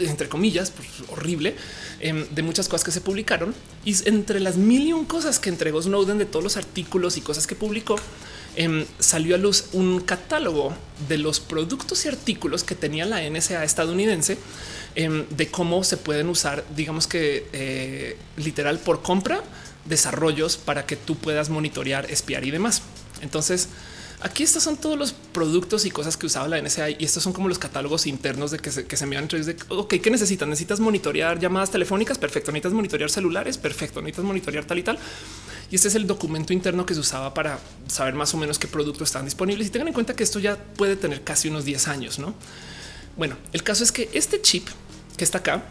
entre 0.00 0.28
comillas, 0.30 0.70
pues, 0.70 0.88
horrible, 1.10 1.54
em, 2.00 2.26
de 2.30 2.42
muchas 2.42 2.68
cosas 2.68 2.84
que 2.84 2.92
se 2.92 3.02
publicaron. 3.02 3.54
Y 3.84 3.94
entre 4.08 4.40
las 4.40 4.56
mil 4.56 4.88
y 4.88 4.94
un 4.94 5.04
cosas 5.04 5.38
que 5.38 5.50
entregó 5.50 5.82
Snowden 5.82 6.16
de 6.16 6.24
todos 6.24 6.42
los 6.42 6.56
artículos 6.56 7.18
y 7.18 7.20
cosas 7.20 7.46
que 7.46 7.54
publicó, 7.54 7.96
em, 8.56 8.86
salió 8.98 9.34
a 9.34 9.38
luz 9.38 9.66
un 9.72 10.00
catálogo 10.00 10.74
de 11.10 11.18
los 11.18 11.40
productos 11.40 12.06
y 12.06 12.08
artículos 12.08 12.64
que 12.64 12.74
tenía 12.74 13.04
la 13.04 13.22
NSA 13.22 13.64
estadounidense 13.64 14.38
em, 14.96 15.26
de 15.28 15.48
cómo 15.48 15.84
se 15.84 15.96
pueden 15.96 16.28
usar, 16.28 16.64
digamos 16.74 17.06
que 17.06 17.46
eh, 17.52 18.16
literal 18.36 18.78
por 18.80 19.02
compra, 19.02 19.42
desarrollos 19.84 20.56
para 20.56 20.86
que 20.86 20.96
tú 20.96 21.16
puedas 21.16 21.48
monitorear, 21.48 22.10
espiar 22.10 22.44
y 22.44 22.50
demás. 22.50 22.82
Entonces, 23.22 23.68
Aquí 24.20 24.42
estos 24.42 24.62
son 24.62 24.78
todos 24.78 24.98
los 24.98 25.12
productos 25.12 25.84
y 25.84 25.90
cosas 25.90 26.16
que 26.16 26.24
usaba 26.24 26.48
la 26.48 26.60
NSA 26.60 26.90
y 26.90 26.96
estos 27.00 27.22
son 27.22 27.34
como 27.34 27.48
los 27.48 27.58
catálogos 27.58 28.06
internos 28.06 28.50
de 28.50 28.58
que 28.58 28.70
se, 28.70 28.86
que 28.86 28.96
se 28.96 29.04
envían 29.04 29.28
de 29.28 29.56
ok, 29.68 29.94
¿qué 30.02 30.10
necesitas? 30.10 30.48
Necesitas 30.48 30.80
monitorear 30.80 31.38
llamadas 31.38 31.70
telefónicas. 31.70 32.16
Perfecto. 32.16 32.50
Necesitas 32.50 32.72
monitorear 32.72 33.10
celulares. 33.10 33.58
Perfecto. 33.58 34.00
Necesitas 34.00 34.24
monitorear 34.24 34.64
tal 34.64 34.78
y 34.78 34.82
tal. 34.82 34.98
Y 35.70 35.74
este 35.74 35.88
es 35.88 35.94
el 35.96 36.06
documento 36.06 36.54
interno 36.54 36.86
que 36.86 36.94
se 36.94 37.00
usaba 37.00 37.34
para 37.34 37.58
saber 37.88 38.14
más 38.14 38.32
o 38.32 38.38
menos 38.38 38.58
qué 38.58 38.66
productos 38.66 39.08
están 39.08 39.26
disponibles. 39.26 39.66
Y 39.66 39.70
tengan 39.70 39.88
en 39.88 39.94
cuenta 39.94 40.16
que 40.16 40.22
esto 40.22 40.38
ya 40.38 40.56
puede 40.56 40.96
tener 40.96 41.22
casi 41.22 41.48
unos 41.48 41.66
10 41.66 41.86
años. 41.88 42.18
No, 42.18 42.34
bueno, 43.16 43.36
el 43.52 43.62
caso 43.62 43.84
es 43.84 43.92
que 43.92 44.08
este 44.14 44.40
chip 44.40 44.66
que 45.16 45.24
está 45.24 45.38
acá 45.38 45.64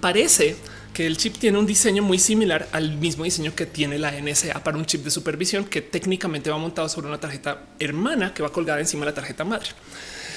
parece 0.00 0.56
que 0.96 1.06
el 1.06 1.18
chip 1.18 1.36
tiene 1.36 1.58
un 1.58 1.66
diseño 1.66 2.02
muy 2.02 2.18
similar 2.18 2.68
al 2.72 2.96
mismo 2.96 3.24
diseño 3.24 3.54
que 3.54 3.66
tiene 3.66 3.98
la 3.98 4.12
NSA 4.12 4.64
para 4.64 4.78
un 4.78 4.86
chip 4.86 5.04
de 5.04 5.10
supervisión 5.10 5.66
que 5.66 5.82
técnicamente 5.82 6.48
va 6.48 6.56
montado 6.56 6.88
sobre 6.88 7.08
una 7.08 7.20
tarjeta 7.20 7.66
hermana 7.78 8.32
que 8.32 8.42
va 8.42 8.50
colgada 8.50 8.80
encima 8.80 9.04
de 9.04 9.10
la 9.10 9.14
tarjeta 9.14 9.44
madre. 9.44 9.68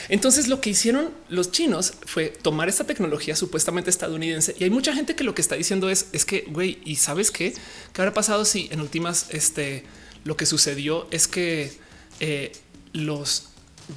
Entonces 0.09 0.47
lo 0.47 0.59
que 0.59 0.71
hicieron 0.71 1.11
los 1.29 1.51
chinos 1.51 1.93
fue 2.05 2.27
tomar 2.29 2.67
esta 2.67 2.83
tecnología 2.83 3.35
supuestamente 3.35 3.89
estadounidense 3.89 4.55
y 4.59 4.63
hay 4.65 4.69
mucha 4.69 4.93
gente 4.93 5.15
que 5.15 5.23
lo 5.23 5.33
que 5.33 5.41
está 5.41 5.55
diciendo 5.55 5.89
es 5.89 6.07
es 6.11 6.25
que 6.25 6.45
güey 6.49 6.79
y 6.83 6.95
sabes 6.95 7.31
qué 7.31 7.53
qué 7.93 8.01
habrá 8.01 8.13
pasado 8.13 8.43
si 8.43 8.67
en 8.71 8.81
últimas 8.81 9.27
este 9.29 9.85
lo 10.25 10.35
que 10.35 10.45
sucedió 10.45 11.07
es 11.11 11.27
que 11.27 11.71
eh, 12.19 12.51
los 12.91 13.49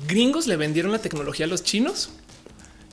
gringos 0.07 0.47
le 0.47 0.57
vendieron 0.57 0.93
la 0.93 1.01
tecnología 1.01 1.47
a 1.47 1.49
los 1.49 1.65
chinos 1.65 2.11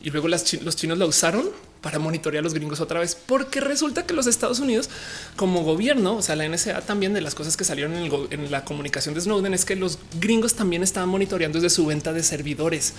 y 0.01 0.09
luego 0.11 0.27
los 0.27 0.43
chinos 0.43 0.97
la 0.97 1.05
usaron 1.05 1.49
para 1.81 1.99
monitorear 1.99 2.41
a 2.41 2.43
los 2.43 2.53
gringos 2.53 2.81
otra 2.81 2.99
vez, 2.99 3.15
porque 3.15 3.61
resulta 3.61 4.05
que 4.05 4.13
los 4.13 4.27
Estados 4.27 4.59
Unidos 4.59 4.89
como 5.35 5.63
gobierno, 5.63 6.17
o 6.17 6.21
sea, 6.21 6.35
la 6.35 6.47
NSA 6.47 6.81
también 6.81 7.13
de 7.13 7.21
las 7.21 7.35
cosas 7.35 7.55
que 7.55 7.63
salieron 7.63 7.93
en, 7.95 8.51
la 8.51 8.65
comunicación 8.65 9.15
de 9.15 9.21
Snowden 9.21 9.53
es 9.53 9.65
que 9.65 9.75
los 9.75 9.99
gringos 10.19 10.55
también 10.55 10.83
estaban 10.83 11.09
monitoreando 11.09 11.59
desde 11.59 11.73
su 11.73 11.85
venta 11.85 12.11
de 12.13 12.23
servidores. 12.23 12.93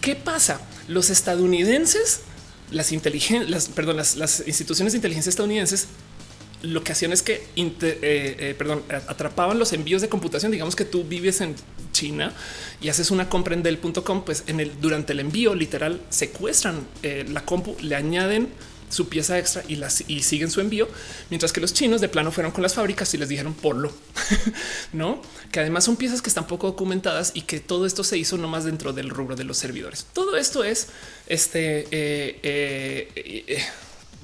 ¿Qué 0.00 0.16
pasa? 0.16 0.60
Los 0.88 1.10
estadounidenses, 1.10 2.20
las 2.70 2.92
inteligencias, 2.92 3.68
perdón, 3.68 3.96
las 3.96 4.42
instituciones 4.46 4.92
de 4.92 4.98
inteligencia 4.98 5.30
estadounidenses 5.30 5.88
lo 6.64 6.82
que 6.82 6.92
hacían 6.92 7.12
es 7.12 7.22
que, 7.22 7.34
eh, 7.56 7.76
eh, 7.82 8.54
perdón, 8.56 8.82
atrapaban 8.88 9.58
los 9.58 9.72
envíos 9.72 10.02
de 10.02 10.08
computación. 10.08 10.50
Digamos 10.50 10.74
que 10.74 10.84
tú 10.84 11.04
vives 11.04 11.40
en 11.40 11.54
China 11.92 12.32
y 12.80 12.88
haces 12.88 13.10
una 13.10 13.28
compra 13.28 13.54
en 13.54 13.62
Dell.com, 13.62 14.24
pues 14.24 14.44
en 14.46 14.60
el 14.60 14.80
durante 14.80 15.12
el 15.12 15.20
envío 15.20 15.54
literal 15.54 16.00
secuestran 16.08 16.86
eh, 17.02 17.24
la 17.28 17.44
compu, 17.44 17.76
le 17.80 17.94
añaden 17.94 18.48
su 18.88 19.08
pieza 19.08 19.38
extra 19.38 19.64
y, 19.66 20.22
siguen 20.22 20.50
su 20.50 20.60
envío, 20.60 20.88
mientras 21.28 21.52
que 21.52 21.60
los 21.60 21.74
chinos 21.74 22.00
de 22.00 22.08
plano 22.08 22.30
fueron 22.30 22.52
con 22.52 22.62
las 22.62 22.74
fábricas 22.74 23.12
y 23.14 23.18
les 23.18 23.28
dijeron 23.28 23.52
porlo, 23.52 23.92
no? 24.92 25.20
Que 25.50 25.60
además 25.60 25.84
son 25.84 25.96
piezas 25.96 26.22
que 26.22 26.28
están 26.28 26.46
poco 26.46 26.68
documentadas 26.68 27.32
y 27.34 27.42
que 27.42 27.58
todo 27.58 27.86
esto 27.86 28.04
se 28.04 28.18
hizo 28.18 28.38
nomás 28.38 28.64
dentro 28.64 28.92
del 28.92 29.10
rubro 29.10 29.34
de 29.34 29.44
los 29.44 29.58
servidores. 29.58 30.06
Todo 30.12 30.36
esto 30.36 30.62
es 30.62 30.88
este 31.26 31.88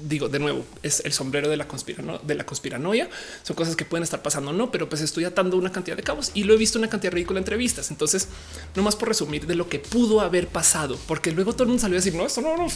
digo 0.01 0.29
de 0.29 0.39
nuevo, 0.39 0.65
es 0.83 1.01
el 1.05 1.13
sombrero 1.13 1.49
de 1.49 1.57
la 1.57 1.67
conspirano, 1.67 2.19
de 2.19 2.35
la 2.35 2.45
conspiranoia. 2.45 3.09
Son 3.43 3.55
cosas 3.55 3.75
que 3.75 3.85
pueden 3.85 4.03
estar 4.03 4.21
pasando, 4.21 4.53
no, 4.53 4.71
pero 4.71 4.89
pues 4.89 5.01
estoy 5.01 5.25
atando 5.25 5.57
una 5.57 5.71
cantidad 5.71 5.97
de 5.97 6.03
cabos 6.03 6.31
y 6.33 6.43
lo 6.43 6.53
he 6.53 6.57
visto 6.57 6.79
una 6.79 6.89
cantidad 6.89 7.11
de 7.11 7.15
ridícula 7.15 7.39
entrevistas. 7.39 7.91
Entonces, 7.91 8.27
no 8.75 8.83
más 8.83 8.95
por 8.95 9.09
resumir 9.09 9.45
de 9.47 9.55
lo 9.55 9.69
que 9.69 9.79
pudo 9.79 10.21
haber 10.21 10.47
pasado, 10.47 10.97
porque 11.07 11.31
luego 11.31 11.53
todo 11.53 11.63
el 11.63 11.69
mundo 11.69 11.81
salió 11.81 11.95
a 11.95 11.99
decir 12.01 12.15
no, 12.15 12.25
esto 12.25 12.41
no, 12.41 12.57
no, 12.57 12.67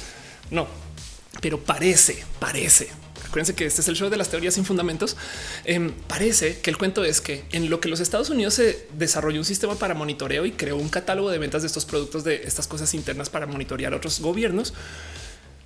no, 0.50 0.66
pero 1.40 1.58
parece, 1.58 2.24
parece. 2.38 2.88
Acuérdense 3.28 3.54
que 3.54 3.66
este 3.66 3.82
es 3.82 3.88
el 3.88 3.94
show 3.94 4.08
de 4.08 4.16
las 4.16 4.30
teorías 4.30 4.54
sin 4.54 4.64
fundamentos. 4.64 5.16
Em, 5.64 5.92
parece 6.06 6.60
que 6.60 6.70
el 6.70 6.78
cuento 6.78 7.04
es 7.04 7.20
que 7.20 7.44
en 7.52 7.68
lo 7.68 7.78
que 7.78 7.88
los 7.88 8.00
Estados 8.00 8.30
Unidos 8.30 8.54
se 8.54 8.86
desarrolló 8.94 9.38
un 9.38 9.44
sistema 9.44 9.74
para 9.74 9.94
monitoreo 9.94 10.46
y 10.46 10.52
creó 10.52 10.76
un 10.76 10.88
catálogo 10.88 11.30
de 11.30 11.36
ventas 11.36 11.62
de 11.62 11.66
estos 11.66 11.84
productos 11.84 12.24
de 12.24 12.36
estas 12.44 12.66
cosas 12.66 12.94
internas 12.94 13.28
para 13.28 13.46
monitorear 13.46 13.92
otros 13.92 14.20
gobiernos. 14.20 14.72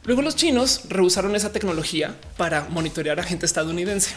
Luego 0.04 0.22
los 0.22 0.34
chinos 0.34 0.82
rehusaron 0.88 1.36
esa 1.36 1.52
tecnología 1.52 2.16
para 2.36 2.64
monitorear 2.68 3.20
a 3.20 3.22
gente 3.22 3.46
estadounidense, 3.46 4.10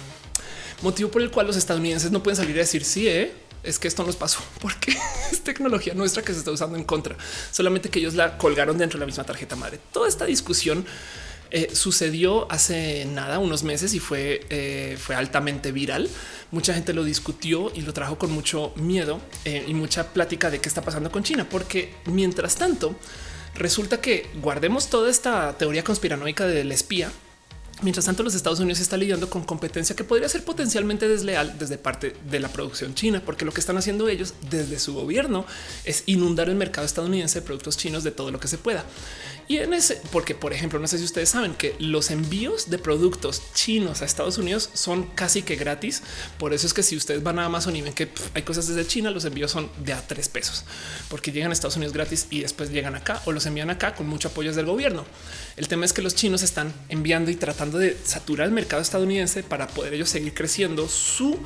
motivo 0.82 1.12
por 1.12 1.22
el 1.22 1.30
cual 1.30 1.46
los 1.46 1.58
estadounidenses 1.58 2.12
no 2.12 2.24
pueden 2.24 2.38
salir 2.38 2.56
a 2.56 2.60
decir 2.60 2.84
sí, 2.84 3.08
¿eh? 3.08 3.32
es 3.62 3.78
que 3.78 3.88
esto 3.88 4.04
nos 4.04 4.16
pasó 4.16 4.40
porque 4.62 4.98
es 5.32 5.42
tecnología 5.42 5.94
nuestra 5.94 6.24
que 6.24 6.34
se 6.34 6.40
está 6.40 6.50
usando 6.50 6.76
en 6.76 6.86
contra, 6.86 7.16
solamente 7.52 7.90
que 7.90 8.00
ellos 8.00 8.16
la 8.16 8.38
colgaron 8.40 8.80
dentro 8.80 8.98
de 8.98 9.02
la 9.02 9.06
misma 9.06 9.26
tarjeta 9.26 9.56
madre. 9.56 9.80
Toda 9.94 10.08
esta 10.08 10.26
discusión 10.26 10.88
eh, 11.52 11.70
sucedió 11.74 12.52
hace 12.52 13.06
nada, 13.06 13.38
unos 13.38 13.62
meses 13.62 13.94
y 13.94 14.00
fue, 14.00 14.44
eh, 14.50 14.98
fue 15.00 15.14
altamente 15.14 15.72
viral. 15.72 16.10
Mucha 16.50 16.74
gente 16.74 16.94
lo 16.94 17.04
discutió 17.04 17.72
y 17.76 17.82
lo 17.82 17.94
trajo 17.94 18.18
con 18.18 18.32
mucho 18.32 18.74
miedo 18.76 19.20
y 19.46 19.74
mucha 19.74 20.14
plática 20.14 20.50
de 20.50 20.60
qué 20.60 20.70
está 20.70 20.82
pasando 20.82 21.12
con 21.12 21.24
China, 21.24 21.48
porque 21.50 21.94
mientras 22.06 22.56
tanto, 22.56 22.96
resulta 23.56 24.02
que 24.02 24.30
guardemos 24.42 24.90
toda 24.90 25.10
esta 25.10 25.58
teoría 25.58 25.84
conspiranoica 25.84 26.46
del 26.46 26.72
espía. 26.72 27.12
Mientras 27.82 28.06
tanto, 28.06 28.24
los 28.24 28.36
Estados 28.36 28.62
Unidos 28.62 28.80
está 28.80 28.96
lidiando 28.96 29.30
con 29.30 29.44
competencia 29.44 29.98
que 29.98 30.06
podría 30.06 30.30
ser 30.30 30.46
potencialmente 30.46 31.10
desleal 31.10 31.58
desde 31.60 31.78
parte 31.78 32.16
de 32.30 32.40
la 32.40 32.48
producción 32.48 32.96
china, 32.96 33.22
porque 33.26 33.44
lo 33.44 33.52
que 33.52 33.60
están 33.60 33.78
haciendo 33.78 34.08
ellos 34.08 34.34
desde 34.50 34.80
su 34.80 34.94
gobierno 34.94 35.46
es 35.84 36.04
inundar 36.06 36.48
el 36.48 36.56
mercado 36.56 36.86
estadounidense 36.86 37.42
de 37.42 37.46
productos 37.46 37.76
chinos 37.76 38.06
de 38.06 38.12
todo 38.12 38.32
lo 38.32 38.40
que 38.40 38.48
se 38.48 38.58
pueda. 38.58 38.86
Y 39.48 39.58
en 39.58 39.74
ese, 39.74 40.02
porque 40.12 40.34
por 40.34 40.54
ejemplo, 40.54 40.80
no 40.80 40.88
sé 40.88 40.98
si 40.98 41.04
ustedes 41.04 41.30
saben 41.30 41.54
que 41.54 41.76
los 41.78 42.10
envíos 42.10 42.70
de 42.70 42.80
productos 42.80 43.44
chinos 43.54 44.02
a 44.02 44.06
Estados 44.06 44.40
Unidos 44.40 44.70
son 44.74 45.04
casi 45.04 45.44
que 45.44 45.56
gratis. 45.56 46.02
Por 46.40 46.54
eso 46.54 46.66
es 46.66 46.74
que 46.74 46.82
si 46.82 46.96
ustedes 46.96 47.22
van 47.22 47.38
a 47.38 47.46
Amazon 47.46 47.76
y 47.76 47.82
ven 47.82 47.94
que 47.94 48.10
hay 48.34 48.42
cosas 48.42 48.68
desde 48.68 48.88
China, 48.88 49.12
los 49.12 49.24
envíos 49.26 49.52
son 49.52 49.70
de 49.84 49.94
a 49.94 50.02
tres 50.06 50.30
pesos, 50.30 50.64
porque 51.10 51.32
llegan 51.32 51.52
a 51.52 51.54
Estados 51.54 51.76
Unidos 51.76 51.94
gratis 51.94 52.28
y 52.32 52.42
después 52.42 52.72
llegan 52.72 52.96
acá 52.96 53.22
o 53.26 53.32
los 53.32 53.46
envían 53.46 53.70
acá 53.70 53.94
con 53.94 54.08
mucho 54.08 54.30
apoyo 54.30 54.52
del 54.52 54.66
gobierno. 54.66 55.06
El 55.58 55.68
tema 55.68 55.86
es 55.86 55.94
que 55.94 56.02
los 56.02 56.16
chinos 56.16 56.42
están 56.42 56.74
enviando 56.90 57.30
y 57.30 57.36
tratando 57.36 57.78
de 57.78 57.98
saturar 58.04 58.48
el 58.48 58.54
mercado 58.54 58.82
estadounidense 58.82 59.44
para 59.44 59.68
poder 59.68 59.94
ellos 59.94 60.10
seguir 60.10 60.34
creciendo 60.34 60.88
su 60.88 61.38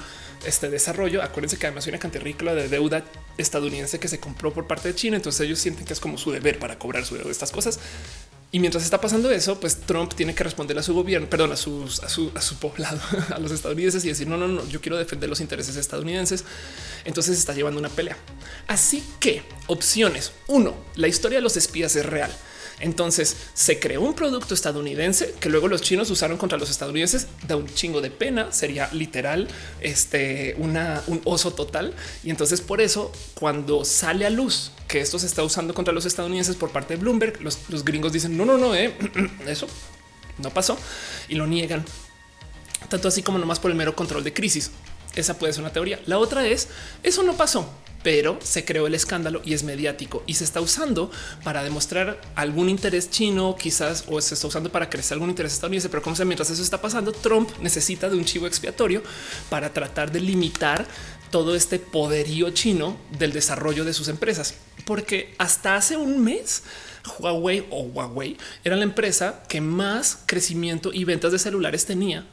este 0.46 0.70
desarrollo. 0.70 1.22
Acuérdense 1.22 1.58
que 1.58 1.68
además 1.68 1.86
hay 1.86 1.92
una 1.92 2.00
cantidad 2.00 2.24
ridícula 2.24 2.56
de 2.56 2.70
deuda 2.70 3.04
estadounidense 3.38 4.00
que 4.00 4.08
se 4.08 4.20
compró 4.20 4.54
por 4.54 4.68
parte 4.68 4.90
de 4.90 4.96
China. 4.96 5.18
Entonces 5.18 5.42
ellos 5.42 5.60
sienten 5.60 5.86
que 5.86 5.94
es 5.94 6.00
como 6.00 6.18
su 6.18 6.32
deber 6.32 6.60
para 6.60 6.78
cobrar 6.78 7.06
su 7.06 7.16
deuda 7.16 7.28
de 7.28 7.32
estas 7.32 7.52
cosas. 7.52 7.80
Y 8.52 8.60
mientras 8.60 8.84
está 8.84 9.00
pasando 9.00 9.30
eso, 9.30 9.60
pues 9.60 9.82
Trump 9.82 10.14
tiene 10.16 10.34
que 10.34 10.44
responder 10.44 10.78
a 10.80 10.82
su 10.82 10.96
gobierno, 10.96 11.30
perdón, 11.30 11.52
a, 11.52 11.54
a, 11.54 11.58
su, 11.58 11.84
a 12.34 12.42
su 12.42 12.56
poblado, 12.56 13.00
a 13.30 13.38
los 13.38 13.52
estadounidenses 13.52 14.04
y 14.06 14.08
decir, 14.08 14.28
no, 14.28 14.38
no, 14.38 14.48
no, 14.48 14.68
yo 14.68 14.82
quiero 14.82 14.98
defender 14.98 15.30
los 15.30 15.40
intereses 15.40 15.76
estadounidenses. 15.76 16.46
Entonces 17.06 17.38
está 17.38 17.54
llevando 17.54 17.80
una 17.80 17.90
pelea. 17.90 18.18
Así 18.68 19.04
que 19.20 19.44
opciones. 19.68 20.32
Uno, 20.48 20.76
la 20.96 21.08
historia 21.08 21.38
de 21.38 21.44
los 21.44 21.58
espías 21.58 21.96
es 21.96 22.06
real. 22.06 22.32
Entonces 22.80 23.36
se 23.54 23.80
creó 23.80 24.02
un 24.02 24.14
producto 24.14 24.54
estadounidense 24.54 25.36
que 25.40 25.50
luego 25.50 25.68
los 25.68 25.82
chinos 25.82 26.10
usaron 26.10 26.38
contra 26.38 26.58
los 26.58 26.70
estadounidenses. 26.70 27.28
Da 27.48 27.56
un 27.56 27.68
chingo 27.68 28.02
de 28.02 28.12
pena. 28.12 28.52
Sería 28.52 28.90
literal 28.94 29.48
este 29.82 30.56
una, 30.58 31.04
un 31.08 31.22
oso 31.26 31.54
total. 31.54 31.94
Y 32.24 32.30
entonces 32.30 32.62
por 32.62 32.82
eso 32.82 33.12
cuando 33.34 33.86
sale 33.86 34.26
a 34.26 34.30
luz 34.30 34.72
que 34.88 35.02
esto 35.02 35.20
se 35.20 35.28
está 35.28 35.44
usando 35.44 35.74
contra 35.74 35.94
los 35.94 36.06
estadounidenses 36.06 36.56
por 36.56 36.72
parte 36.72 36.96
de 36.96 37.02
Bloomberg, 37.02 37.42
los, 37.42 37.84
gringos 37.84 38.14
dicen 38.14 38.36
no, 38.38 38.46
no, 38.46 38.58
no, 38.58 38.74
eh, 38.76 38.96
eso 39.48 39.68
no 40.38 40.50
pasó 40.50 40.78
y 41.28 41.36
lo 41.36 41.48
niegan. 41.48 41.86
Tanto 42.90 43.10
así 43.10 43.22
como 43.22 43.38
nomás 43.38 43.60
por 43.60 43.72
el 43.72 43.78
mero 43.78 43.96
control 43.96 44.24
de 44.24 44.34
crisis. 44.34 44.72
Esa 45.16 45.38
puede 45.38 45.54
ser 45.54 45.64
una 45.64 45.74
teoría. 45.74 46.00
La 46.06 46.18
otra 46.18 46.48
es 46.48 46.70
eso 47.04 47.24
no 47.24 47.36
pasó 47.36 47.70
pero 48.04 48.40
se 48.42 48.66
creó 48.66 48.88
el 48.88 48.96
escándalo 48.96 49.42
y 49.44 49.54
es 49.54 49.64
mediático 49.64 50.24
y 50.26 50.36
se 50.36 50.44
está 50.44 50.62
usando 50.62 51.12
para 51.44 51.64
demostrar 51.64 52.22
algún 52.36 52.70
interés 52.70 53.10
chino, 53.10 53.56
quizás 53.56 54.06
o 54.08 54.20
se 54.22 54.36
está 54.36 54.48
usando 54.48 54.72
para 54.72 54.90
crecer 54.90 55.16
algún 55.16 55.30
interés 55.30 55.54
estadounidense. 55.54 55.90
Pero 55.90 56.02
como 56.02 56.16
sea, 56.16 56.26
mientras 56.26 56.50
eso 56.50 56.62
está 56.62 56.82
pasando, 56.82 57.12
Trump 57.12 57.50
necesita 57.62 58.10
de 58.10 58.18
un 58.18 58.26
chivo 58.26 58.48
expiatorio 58.48 59.04
para 59.50 59.74
tratar 59.74 60.12
de 60.12 60.22
limitar 60.22 60.88
todo 61.32 61.56
este 61.56 61.80
poderío 61.80 62.50
chino 62.52 62.98
del 63.18 63.32
desarrollo 63.34 63.86
de 63.86 63.94
sus 63.94 64.08
empresas, 64.08 64.56
porque 64.86 65.36
hasta 65.38 65.76
hace 65.76 65.96
un 65.96 66.24
mes 66.24 66.64
Huawei 67.20 67.66
o 67.70 67.82
Huawei 67.84 68.38
era 68.64 68.76
la 68.76 68.84
empresa 68.84 69.44
que 69.48 69.62
más 69.62 70.20
crecimiento 70.26 70.92
y 70.92 71.04
ventas 71.04 71.32
de 71.32 71.40
celulares 71.40 71.86
tenía 71.86 72.26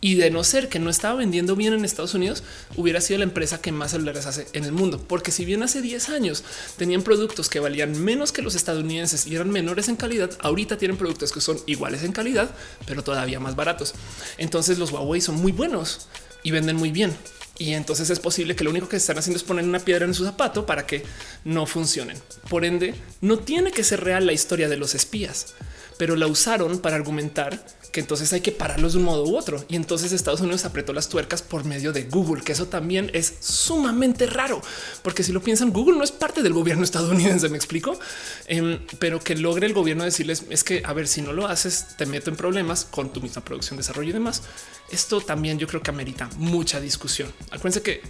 y 0.00 0.14
de 0.14 0.30
no 0.30 0.44
ser 0.44 0.68
que 0.68 0.78
no 0.78 0.90
estaba 0.90 1.16
vendiendo 1.16 1.56
bien 1.56 1.74
en 1.74 1.84
Estados 1.84 2.14
Unidos, 2.14 2.42
hubiera 2.76 3.00
sido 3.00 3.18
la 3.18 3.24
empresa 3.24 3.60
que 3.60 3.72
más 3.72 3.90
celulares 3.90 4.26
hace 4.26 4.46
en 4.52 4.64
el 4.64 4.72
mundo. 4.72 5.02
Porque 5.06 5.30
si 5.30 5.44
bien 5.44 5.62
hace 5.62 5.82
10 5.82 6.08
años 6.08 6.44
tenían 6.76 7.02
productos 7.02 7.48
que 7.48 7.60
valían 7.60 8.02
menos 8.02 8.32
que 8.32 8.42
los 8.42 8.54
estadounidenses 8.54 9.26
y 9.26 9.34
eran 9.34 9.50
menores 9.50 9.88
en 9.88 9.96
calidad, 9.96 10.30
ahorita 10.40 10.78
tienen 10.78 10.96
productos 10.96 11.32
que 11.32 11.40
son 11.40 11.58
iguales 11.66 12.02
en 12.02 12.12
calidad, 12.12 12.50
pero 12.86 13.04
todavía 13.04 13.40
más 13.40 13.56
baratos. 13.56 13.94
Entonces 14.38 14.78
los 14.78 14.90
Huawei 14.90 15.20
son 15.20 15.36
muy 15.36 15.52
buenos 15.52 16.08
y 16.42 16.50
venden 16.50 16.76
muy 16.76 16.90
bien. 16.90 17.14
Y 17.58 17.74
entonces 17.74 18.08
es 18.08 18.20
posible 18.20 18.56
que 18.56 18.64
lo 18.64 18.70
único 18.70 18.88
que 18.88 18.96
están 18.96 19.18
haciendo 19.18 19.36
es 19.36 19.44
poner 19.44 19.66
una 19.66 19.80
piedra 19.80 20.06
en 20.06 20.14
su 20.14 20.24
zapato 20.24 20.64
para 20.64 20.86
que 20.86 21.02
no 21.44 21.66
funcionen. 21.66 22.16
Por 22.48 22.64
ende, 22.64 22.94
no 23.20 23.38
tiene 23.38 23.70
que 23.70 23.84
ser 23.84 24.02
real 24.02 24.24
la 24.24 24.32
historia 24.32 24.66
de 24.66 24.78
los 24.78 24.94
espías, 24.94 25.54
pero 25.98 26.16
la 26.16 26.26
usaron 26.26 26.78
para 26.78 26.96
argumentar 26.96 27.62
que 27.92 28.00
entonces 28.00 28.32
hay 28.32 28.40
que 28.40 28.52
pararlos 28.52 28.92
de 28.92 28.98
un 28.98 29.04
modo 29.04 29.24
u 29.24 29.36
otro. 29.36 29.64
Y 29.68 29.76
entonces 29.76 30.12
Estados 30.12 30.40
Unidos 30.40 30.64
apretó 30.64 30.92
las 30.92 31.08
tuercas 31.08 31.42
por 31.42 31.64
medio 31.64 31.92
de 31.92 32.04
Google, 32.04 32.42
que 32.42 32.52
eso 32.52 32.66
también 32.66 33.10
es 33.14 33.34
sumamente 33.40 34.26
raro, 34.26 34.60
porque 35.02 35.22
si 35.22 35.32
lo 35.32 35.42
piensan, 35.42 35.72
Google 35.72 35.96
no 35.96 36.04
es 36.04 36.12
parte 36.12 36.42
del 36.42 36.52
gobierno 36.52 36.84
estadounidense, 36.84 37.48
me 37.48 37.56
explico, 37.56 37.98
em, 38.46 38.80
pero 38.98 39.20
que 39.20 39.34
logre 39.36 39.66
el 39.66 39.74
gobierno 39.74 40.04
decirles 40.04 40.44
es 40.50 40.64
que 40.64 40.82
a 40.84 40.92
ver, 40.92 41.08
si 41.08 41.22
no 41.22 41.32
lo 41.32 41.46
haces, 41.46 41.86
te 41.96 42.06
meto 42.06 42.30
en 42.30 42.36
problemas 42.36 42.84
con 42.84 43.12
tu 43.12 43.20
misma 43.20 43.44
producción, 43.44 43.76
desarrollo 43.76 44.10
y 44.10 44.12
demás. 44.12 44.42
Esto 44.90 45.20
también 45.20 45.58
yo 45.58 45.66
creo 45.66 45.82
que 45.82 45.90
amerita 45.90 46.28
mucha 46.36 46.80
discusión. 46.80 47.32
Acuérdense 47.50 47.82
que 47.82 48.02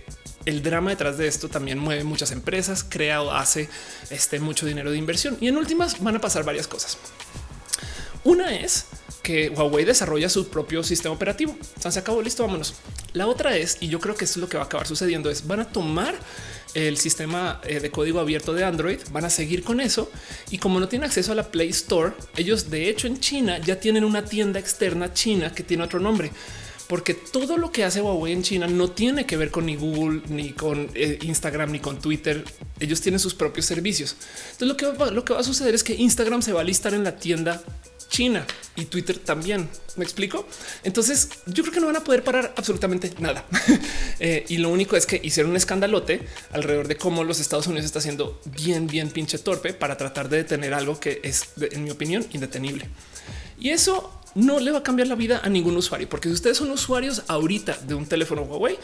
el 0.47 0.63
drama 0.63 0.91
detrás 0.91 1.19
de 1.19 1.27
esto 1.27 1.49
también 1.49 1.79
mueve 1.79 2.05
muchas 2.05 2.33
empresas, 2.33 2.85
crea 2.85 3.23
o 3.23 3.31
hace 3.31 3.69
este 4.11 4.41
mucho 4.41 4.67
dinero 4.67 4.91
de 4.91 4.97
inversión 4.97 5.37
y 5.41 5.49
en 5.49 5.57
últimas 5.57 6.03
van 6.03 6.17
a 6.17 6.21
pasar 6.21 6.45
varias 6.45 6.67
cosas. 6.67 6.99
Una 8.25 8.55
es 8.55 8.87
que 9.23 9.51
Huawei 9.51 9.85
desarrolla 9.85 10.29
su 10.29 10.49
propio 10.49 10.83
sistema 10.83 11.15
operativo. 11.15 11.57
se 11.79 11.99
acabó, 11.99 12.23
listo, 12.23 12.43
vámonos. 12.43 12.75
La 13.13 13.27
otra 13.27 13.57
es, 13.57 13.79
y 13.81 13.89
yo 13.89 14.01
creo 14.01 14.15
que 14.15 14.25
es 14.25 14.37
lo 14.37 14.49
que 14.49 14.57
va 14.57 14.65
a 14.65 14.67
acabar 14.67 14.87
sucediendo, 14.87 15.31
es 15.31 15.47
van 15.47 15.61
a 15.61 15.69
tomar 15.69 16.15
el 16.75 16.99
sistema 16.99 17.61
eh, 17.65 17.81
de 17.81 17.91
código 17.91 18.21
abierto 18.21 18.53
de 18.55 18.65
Android, 18.65 19.01
van 19.11 19.25
a 19.25 19.31
seguir 19.31 19.65
con 19.65 19.81
eso 19.81 20.11
y 20.51 20.59
como 20.59 20.79
no 20.79 20.89
tienen 20.89 21.09
acceso 21.09 21.33
a 21.33 21.35
la 21.35 21.51
Play 21.51 21.71
Store, 21.71 22.13
ellos 22.37 22.71
de 22.71 22.89
hecho 22.89 23.09
en 23.09 23.19
China 23.19 23.59
ya 23.59 23.81
tienen 23.81 24.05
una 24.05 24.25
tienda 24.25 24.61
externa 24.61 25.13
china 25.13 25.53
que 25.53 25.65
tiene 25.65 25.83
otro 25.83 25.99
nombre 25.99 26.31
porque 26.91 27.15
todo 27.15 27.57
lo 27.57 27.71
que 27.71 27.85
hace 27.85 28.01
Huawei 28.01 28.33
en 28.33 28.43
China 28.43 28.67
no 28.67 28.91
tiene 28.91 29.25
que 29.25 29.37
ver 29.37 29.53
con 29.53 29.67
ni 29.67 29.77
Google, 29.77 30.23
ni 30.29 30.51
con 30.51 30.91
eh, 30.95 31.21
Instagram, 31.23 31.71
ni 31.71 31.79
con 31.79 32.01
Twitter. 32.01 32.45
Ellos 32.81 33.01
tienen 33.01 33.21
sus 33.21 33.33
propios 33.33 33.67
servicios. 33.67 34.17
Entonces 34.51 34.67
lo 34.67 34.77
que, 34.77 35.13
lo 35.13 35.25
que 35.25 35.33
va 35.33 35.39
a 35.39 35.45
suceder 35.45 35.73
es 35.73 35.85
que 35.85 35.95
Instagram 35.95 36.43
se 36.43 36.53
va 36.53 36.63
a 36.63 36.65
listar 36.65 36.93
en 36.93 37.05
la 37.05 37.15
tienda 37.15 37.63
China 38.11 38.45
y 38.77 38.85
Twitter 38.85 39.19
también. 39.19 39.69
Me 39.97 40.05
explico. 40.05 40.47
Entonces 40.85 41.31
yo 41.47 41.63
creo 41.63 41.73
que 41.73 41.81
no 41.81 41.87
van 41.87 41.97
a 41.97 42.05
poder 42.05 42.23
parar 42.23 42.53
absolutamente 42.57 43.13
nada. 43.19 43.47
Eh, 44.23 44.45
y 44.51 44.59
lo 44.59 44.69
único 44.69 44.99
es 44.99 45.07
que 45.07 45.19
hicieron 45.23 45.53
un 45.53 45.57
escandalote 45.57 46.21
alrededor 46.53 46.89
de 46.89 46.99
cómo 46.99 47.25
los 47.25 47.41
Estados 47.41 47.67
Unidos 47.69 47.87
está 47.87 48.01
haciendo 48.01 48.39
bien, 48.45 48.87
bien 48.87 49.09
pinche 49.09 49.39
torpe 49.39 49.73
para 49.73 49.97
tratar 49.97 50.29
de 50.29 50.37
detener 50.37 50.75
algo 50.75 51.01
que 51.01 51.23
es, 51.23 51.53
en 51.59 51.85
mi 51.85 51.91
opinión, 51.91 52.27
indetenible. 52.31 52.87
Y 53.59 53.71
eso 53.71 54.21
no 54.35 54.61
le 54.61 54.73
va 54.73 54.79
a 54.79 54.83
cambiar 54.83 55.09
la 55.09 55.15
vida 55.15 55.41
a 55.43 55.49
ningún 55.49 55.75
usuario, 55.77 56.07
porque 56.07 56.29
si 56.29 56.35
ustedes 56.35 56.59
son 56.59 56.71
usuarios 56.71 57.23
ahorita 57.29 57.79
de 57.87 57.95
un 57.95 58.05
teléfono 58.05 58.43
Huawei, 58.43 58.79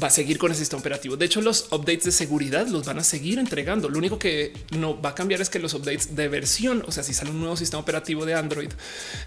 va 0.00 0.08
a 0.08 0.10
seguir 0.10 0.38
con 0.38 0.50
ese 0.50 0.60
sistema 0.60 0.80
operativo. 0.80 1.16
De 1.16 1.24
hecho, 1.24 1.40
los 1.40 1.68
updates 1.72 2.04
de 2.04 2.12
seguridad 2.12 2.66
los 2.66 2.84
van 2.84 2.98
a 2.98 3.04
seguir 3.04 3.38
entregando. 3.38 3.88
Lo 3.88 3.98
único 3.98 4.18
que 4.18 4.52
no 4.76 5.00
va 5.00 5.10
a 5.10 5.14
cambiar 5.14 5.40
es 5.40 5.48
que 5.48 5.58
los 5.58 5.74
updates 5.74 6.14
de 6.14 6.28
versión, 6.28 6.84
o 6.86 6.92
sea, 6.92 7.02
si 7.02 7.14
sale 7.14 7.30
un 7.30 7.40
nuevo 7.40 7.56
sistema 7.56 7.80
operativo 7.80 8.26
de 8.26 8.34
Android 8.34 8.70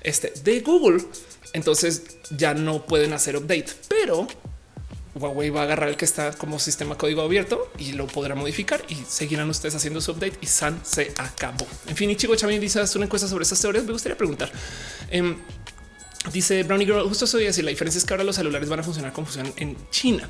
este, 0.01 0.33
de 0.43 0.59
Google, 0.61 1.03
entonces 1.53 2.03
ya 2.29 2.53
no 2.53 2.85
pueden 2.85 3.13
hacer 3.13 3.35
update, 3.37 3.67
pero 3.87 4.27
Huawei 5.15 5.49
va 5.49 5.61
a 5.61 5.63
agarrar 5.63 5.89
el 5.89 5.97
que 5.97 6.05
está 6.05 6.31
como 6.33 6.59
sistema 6.59 6.97
código 6.97 7.21
abierto 7.21 7.71
y 7.77 7.93
lo 7.93 8.07
podrá 8.07 8.35
modificar 8.35 8.83
y 8.87 8.95
seguirán 8.95 9.49
ustedes 9.49 9.75
haciendo 9.75 9.99
su 9.99 10.11
update 10.11 10.37
y 10.41 10.45
San 10.45 10.79
se 10.85 11.11
acabó. 11.17 11.67
En 11.87 11.95
fin, 11.95 12.09
y 12.09 12.15
chico 12.15 12.35
Chamín 12.35 12.61
dice 12.61 12.81
una 12.95 13.05
encuesta 13.05 13.27
sobre 13.27 13.43
estas 13.43 13.59
teorías. 13.59 13.83
Me 13.83 13.91
gustaría 13.91 14.17
preguntar. 14.17 14.51
Em, 15.09 15.37
Dice 16.31 16.61
Brownie 16.63 16.85
Girl, 16.85 17.07
justo 17.07 17.25
eso 17.25 17.37
decir, 17.37 17.63
la 17.63 17.71
diferencia 17.71 17.97
es 17.97 18.05
que 18.05 18.13
ahora 18.13 18.23
los 18.23 18.35
celulares 18.35 18.69
van 18.69 18.79
a 18.79 18.83
funcionar 18.83 19.11
como 19.11 19.25
funcionan 19.25 19.53
en 19.57 19.75
China. 19.89 20.29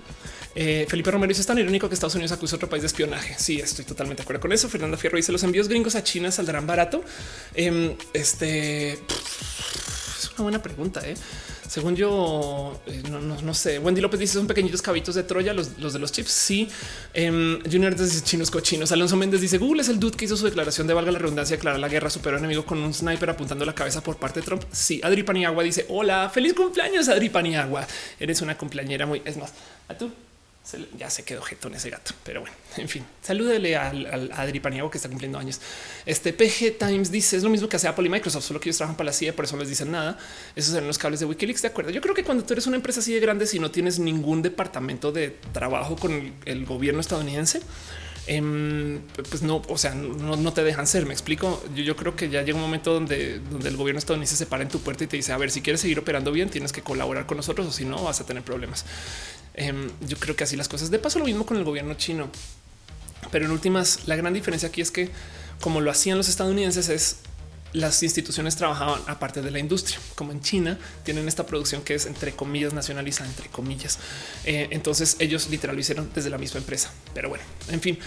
Eh, 0.56 0.86
Felipe 0.90 1.12
Romero 1.12 1.30
dice 1.30 1.42
es 1.42 1.48
tan 1.48 1.60
irónico 1.60 1.88
que 1.90 1.94
Estados 1.94 2.16
Unidos 2.16 2.32
acusa 2.32 2.56
a 2.56 2.58
otro 2.58 2.70
país 2.70 2.82
de 2.82 2.88
espionaje. 2.88 3.36
Sí, 3.38 3.60
estoy 3.60 3.84
totalmente 3.86 4.22
de 4.22 4.24
acuerdo 4.24 4.42
con 4.42 4.54
eso. 4.54 4.70
Fernanda 4.70 4.98
Fierro 4.98 5.18
dice 5.18 5.32
los 5.32 5.44
envíos 5.44 5.68
gringos 5.68 5.96
a 5.96 6.04
China 6.04 6.32
saldrán 6.32 6.66
barato. 6.66 7.04
Em, 7.54 7.96
este 8.14 8.94
es 8.94 10.32
una 10.34 10.44
buena 10.44 10.64
pregunta. 10.64 11.02
¿eh? 11.04 11.16
Según 11.72 11.96
yo, 11.96 12.78
eh, 12.86 13.02
no, 13.10 13.54
sé. 13.54 13.80
Wendy 13.80 14.02
López 14.02 14.20
dice 14.20 14.34
son 14.34 14.46
pequeñitos 14.46 14.82
cabitos 14.82 15.16
de 15.16 15.24
Troya, 15.24 15.54
los, 15.54 15.78
de 15.78 16.00
los 16.00 16.12
chips. 16.12 16.30
Sí. 16.30 16.68
Um, 17.16 17.62
Junior 17.64 17.96
dice 17.96 18.22
chinos 18.26 18.52
cochinos. 18.52 18.92
Alonso 18.92 19.16
Méndez 19.16 19.40
dice 19.40 19.58
Google 19.58 19.82
es 19.82 19.88
el 19.88 19.98
dude 19.98 20.18
que 20.18 20.26
hizo 20.26 20.36
su 20.36 20.44
declaración 20.44 20.86
de 20.86 20.94
valga 20.94 21.14
la 21.14 21.20
redundancia, 21.20 21.56
declarar 21.56 21.80
la 21.80 21.88
guerra, 21.88 22.10
superó 22.10 22.38
enemigo 22.38 22.66
con 22.66 22.80
un 22.80 22.94
sniper 22.94 23.30
apuntando 23.30 23.64
la 23.64 23.74
cabeza 23.74 24.04
por 24.04 24.18
parte 24.18 24.42
de 24.42 24.48
Trump. 24.48 24.64
Sí. 24.70 25.00
Adri 25.02 25.24
Paniagua 25.24 25.64
dice 25.64 25.86
hola, 25.88 26.30
feliz 26.30 26.54
cumpleaños, 26.54 27.08
Adri 27.08 27.30
Paniagua. 27.30 27.88
Eres 28.20 28.42
una 28.42 28.58
cumpleañera 28.58 29.06
muy, 29.06 29.22
es 29.24 29.38
más, 29.38 29.54
a 29.88 29.98
tú 29.98 30.12
ya 30.98 31.10
se 31.10 31.24
quedó 31.24 31.42
jetón 31.42 31.74
ese 31.74 31.90
gato, 31.90 32.14
pero 32.24 32.42
bueno, 32.42 32.56
en 32.78 32.88
fin, 32.88 33.06
salúdele 33.22 33.76
al, 33.76 34.06
al 34.06 34.32
Adri 34.32 34.60
Paniago 34.60 34.90
que 34.90 34.98
está 34.98 35.10
cumpliendo 35.10 35.38
años. 35.38 35.60
Este 36.06 36.34
PG 36.34 36.78
Times 36.78 37.12
dice 37.12 37.36
es 37.36 37.44
lo 37.44 37.50
mismo 37.50 37.68
que 37.68 37.76
hace 37.76 37.88
Apple 37.88 38.06
y 38.06 38.10
Microsoft, 38.10 38.46
solo 38.46 38.60
que 38.60 38.70
ellos 38.70 38.78
trabajan 38.78 38.96
para 38.96 39.08
la 39.08 39.14
CIA, 39.14 39.36
por 39.36 39.46
eso 39.46 39.56
no 39.56 39.62
les 39.62 39.70
dicen 39.70 39.92
nada. 39.92 40.18
Esos 40.56 40.74
son 40.74 40.88
los 40.88 40.98
cables 40.98 41.20
de 41.20 41.26
Wikileaks. 41.26 41.62
De 41.62 41.68
acuerdo. 41.68 41.92
Yo 41.92 42.02
creo 42.02 42.16
que 42.16 42.24
cuando 42.24 42.44
tú 42.44 42.54
eres 42.54 42.68
una 42.68 42.76
empresa 42.76 43.00
así 43.00 43.14
de 43.14 43.20
grande, 43.20 43.48
si 43.48 43.60
no 43.60 43.72
tienes 43.72 44.00
ningún 44.00 44.42
departamento 44.42 45.12
de 45.12 45.32
trabajo 45.52 45.96
con 45.96 46.34
el, 46.46 46.66
gobierno 46.66 47.02
estadounidense, 47.02 47.62
em, 48.38 49.02
pues 49.30 49.42
no, 49.42 49.62
o 49.68 49.78
sea, 49.78 49.94
no, 49.94 50.54
te 50.54 50.64
dejan 50.64 50.88
ser. 50.88 51.06
Me 51.06 51.14
explico. 51.14 51.62
Yo, 51.76 51.84
yo, 51.84 51.96
creo 51.96 52.16
que 52.16 52.30
ya 52.30 52.44
llega 52.44 52.56
un 52.56 52.64
momento 52.64 52.94
donde, 52.94 53.40
donde 53.40 53.70
el 53.70 53.76
gobierno 53.76 54.00
estadounidense 54.00 54.36
se 54.36 54.46
para 54.46 54.64
en 54.64 54.70
tu 54.70 54.80
puerta 54.80 55.04
y 55.04 55.08
te 55.08 55.18
dice: 55.18 55.34
A 55.34 55.38
ver, 55.38 55.52
si 55.52 55.62
quieres 55.62 55.82
seguir 55.82 56.00
operando 56.00 56.32
bien, 56.32 56.50
tienes 56.50 56.72
que 56.72 56.82
colaborar 56.82 57.26
con 57.26 57.38
nosotros 57.38 57.68
o 57.68 57.72
si 57.72 57.84
no, 57.84 58.02
vas 58.04 58.22
a 58.22 58.26
tener 58.26 58.44
problemas. 58.44 58.86
Em, 59.54 59.90
yo 60.08 60.18
creo 60.18 60.36
que 60.36 60.46
así 60.46 60.56
las 60.56 60.70
cosas. 60.70 60.92
De 60.92 61.00
paso, 61.00 61.20
lo 61.20 61.26
mismo 61.26 61.46
con 61.46 61.58
el 61.58 61.64
gobierno 61.64 61.94
chino. 61.96 62.30
Pero 63.32 63.46
en 63.46 63.52
últimas, 63.52 64.08
la 64.08 64.16
gran 64.16 64.34
diferencia 64.34 64.70
aquí 64.70 64.82
es 64.82 64.92
que, 64.92 65.10
como 65.60 65.82
lo 65.82 65.92
hacían 65.92 66.18
los 66.18 66.30
estadounidenses, 66.30 66.90
es 66.90 67.18
las 67.74 68.04
instituciones 68.04 68.56
trabajaban 68.56 69.02
aparte 69.08 69.42
de 69.42 69.52
la 69.52 69.60
industria, 69.60 70.00
como 70.16 70.32
en 70.32 70.42
China 70.42 70.78
tienen 71.04 71.28
esta 71.28 71.46
producción 71.46 71.82
que 71.82 71.96
es 71.96 72.06
entre 72.06 72.34
comillas 72.34 72.74
nacionalizada, 72.74 73.30
entre 73.30 73.50
comillas. 73.50 74.00
Eh, 74.46 74.68
entonces 74.72 75.16
ellos 75.20 75.50
literal 75.50 75.76
lo 75.76 75.82
hicieron 75.82 76.10
desde 76.14 76.30
la 76.30 76.38
misma 76.38 76.60
empresa. 76.60 76.92
Pero 77.14 77.30
bueno, 77.30 77.44
en 77.70 77.82
fin, 77.82 77.98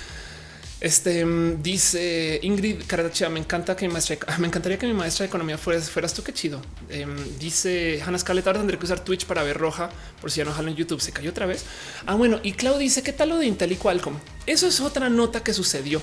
este 0.85 1.25
mm, 1.25 1.63
dice 1.63 2.41
Ingrid 2.43 2.83
Carachia. 2.87 3.31
Me 3.31 3.41
encanta 3.41 3.75
que 3.75 3.87
mi 3.87 3.93
maestra, 3.95 4.19
me 4.39 4.47
encantaría 4.47 4.79
que 4.79 4.87
mi 4.87 4.93
maestra 4.93 5.25
de 5.25 5.29
economía 5.29 5.57
fueras, 5.57 5.89
fueras 5.89 6.13
tú. 6.13 6.23
Qué 6.23 6.35
chido. 6.35 6.61
Em, 6.91 7.17
dice 7.39 8.03
Hannah 8.05 8.19
Scarlett. 8.19 8.47
Ahora 8.47 8.59
tendré 8.59 8.79
que 8.79 8.85
usar 8.85 9.01
Twitch 9.01 9.25
para 9.25 9.43
ver 9.43 9.57
roja 9.57 9.89
por 10.21 10.31
si 10.31 10.39
ya 10.39 10.45
no 10.45 10.53
jalo 10.53 10.69
en 10.69 10.77
YouTube. 10.77 11.01
Se 11.01 11.11
cayó 11.11 11.31
otra 11.31 11.47
vez. 11.47 11.65
Ah, 12.05 12.17
bueno. 12.17 12.39
Y 12.43 12.53
Clau 12.53 12.77
dice 12.77 13.03
qué 13.03 13.15
tal 13.15 13.31
lo 13.31 13.39
de 13.39 13.47
Intel 13.47 13.73
y 13.73 13.77
Qualcomm. 13.77 14.19
Eso 14.47 14.67
es 14.67 14.81
otra 14.81 15.09
nota 15.09 15.43
que 15.43 15.55
sucedió. 15.55 16.03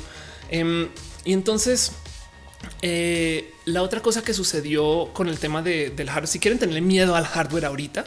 Em, 0.49 0.89
y 1.25 1.33
entonces 1.33 1.91
Eh, 2.81 3.53
la 3.65 3.83
otra 3.83 4.01
cosa 4.01 4.23
que 4.23 4.33
sucedió 4.33 5.09
con 5.13 5.27
el 5.27 5.37
tema 5.39 5.61
del 5.61 6.09
hardware, 6.09 6.27
si 6.27 6.39
quieren 6.39 6.59
tener 6.59 6.81
miedo 6.81 7.15
al 7.15 7.25
hardware 7.25 7.65
ahorita, 7.65 8.05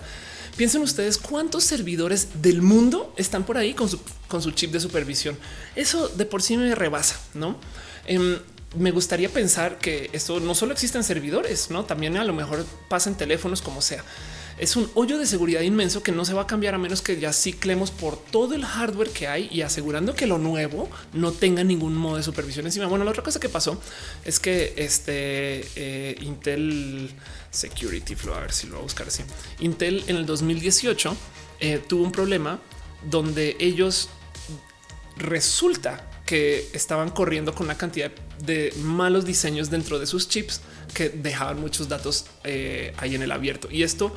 piensen 0.56 0.82
ustedes 0.82 1.18
cuántos 1.18 1.64
servidores 1.64 2.42
del 2.42 2.62
mundo 2.62 3.12
están 3.16 3.44
por 3.44 3.58
ahí 3.58 3.74
con 3.74 3.88
su, 3.88 4.00
con 4.28 4.42
su 4.42 4.50
chip 4.52 4.72
de 4.72 4.80
supervisión. 4.80 5.38
Eso 5.76 6.08
de 6.08 6.24
por 6.26 6.42
sí 6.42 6.56
me 6.56 6.74
rebasa, 6.74 7.20
no? 7.34 7.56
Em, 8.06 8.38
me 8.76 8.90
gustaría 8.90 9.28
pensar 9.28 9.78
que 9.78 10.10
esto 10.12 10.40
no 10.40 10.54
solo 10.54 10.72
existe 10.72 10.98
en 10.98 11.04
servidores, 11.04 11.70
no 11.70 11.84
también 11.84 12.16
a 12.16 12.24
lo 12.24 12.32
mejor 12.32 12.66
pasa 12.88 13.08
en 13.08 13.16
teléfonos 13.16 13.62
como 13.62 13.80
sea 13.80 14.04
es 14.58 14.76
un 14.76 14.88
hoyo 14.94 15.18
de 15.18 15.26
seguridad 15.26 15.62
inmenso 15.62 16.02
que 16.02 16.12
no 16.12 16.24
se 16.24 16.32
va 16.32 16.42
a 16.42 16.46
cambiar 16.46 16.74
a 16.74 16.78
menos 16.78 17.02
que 17.02 17.18
ya 17.18 17.32
ciclemos 17.32 17.90
por 17.90 18.16
todo 18.16 18.54
el 18.54 18.64
hardware 18.64 19.10
que 19.10 19.26
hay 19.26 19.48
y 19.50 19.62
asegurando 19.62 20.14
que 20.14 20.26
lo 20.26 20.38
nuevo 20.38 20.88
no 21.12 21.32
tenga 21.32 21.64
ningún 21.64 21.96
modo 21.96 22.16
de 22.16 22.22
supervisión 22.22 22.66
encima. 22.66 22.86
Bueno, 22.86 23.04
la 23.04 23.10
otra 23.10 23.22
cosa 23.22 23.40
que 23.40 23.48
pasó 23.48 23.80
es 24.24 24.38
que 24.38 24.74
este 24.76 25.66
eh, 25.76 26.16
Intel 26.20 27.10
Security 27.50 28.14
Flow, 28.14 28.34
a 28.34 28.40
ver 28.40 28.52
si 28.52 28.66
lo 28.66 28.74
voy 28.74 28.80
a 28.80 28.82
buscar 28.84 29.08
así. 29.08 29.24
Intel 29.58 30.04
en 30.06 30.16
el 30.16 30.26
2018 30.26 31.16
eh, 31.60 31.82
tuvo 31.86 32.04
un 32.04 32.12
problema 32.12 32.60
donde 33.10 33.56
ellos 33.58 34.08
resulta 35.16 36.10
que 36.26 36.68
estaban 36.72 37.10
corriendo 37.10 37.54
con 37.54 37.66
una 37.66 37.76
cantidad 37.76 38.10
de 38.44 38.72
malos 38.82 39.26
diseños 39.26 39.70
dentro 39.70 39.98
de 39.98 40.06
sus 40.06 40.28
chips 40.28 40.60
que 40.94 41.10
dejaban 41.10 41.60
muchos 41.60 41.88
datos 41.88 42.26
eh, 42.44 42.94
ahí 42.96 43.14
en 43.14 43.22
el 43.22 43.32
abierto. 43.32 43.68
Y 43.70 43.82
esto 43.82 44.14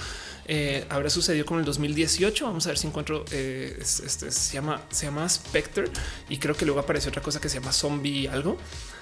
eh, 0.48 0.86
habrá 0.90 1.10
sucedido 1.10 1.46
con 1.46 1.60
el 1.60 1.66
2018. 1.66 2.46
Vamos 2.46 2.66
a 2.66 2.70
ver 2.70 2.78
si 2.78 2.88
encuentro. 2.88 3.26
Eh, 3.32 3.78
este 3.80 4.32
se 4.32 4.54
llama, 4.54 4.82
se 4.90 5.06
llama 5.06 5.28
Spectre 5.28 5.90
y 6.30 6.38
creo 6.38 6.56
que 6.56 6.66
luego 6.66 6.80
aparece 6.80 7.10
otra 7.10 7.22
cosa 7.22 7.42
que 7.42 7.50
se 7.50 7.60
llama 7.60 7.74
Zombie 7.74 8.28
algo. 8.28 8.58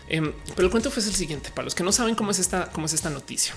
Em, 0.07 0.33
pero 0.55 0.65
el 0.65 0.71
cuento 0.71 0.89
fue 0.91 1.03
el 1.03 1.13
siguiente. 1.13 1.51
Para 1.51 1.65
los 1.65 1.75
que 1.75 1.83
no 1.83 1.91
saben 1.91 2.15
cómo 2.15 2.31
es 2.31 2.39
esta, 2.39 2.71
cómo 2.71 2.87
es 2.87 2.93
esta 2.93 3.09
noticia. 3.09 3.53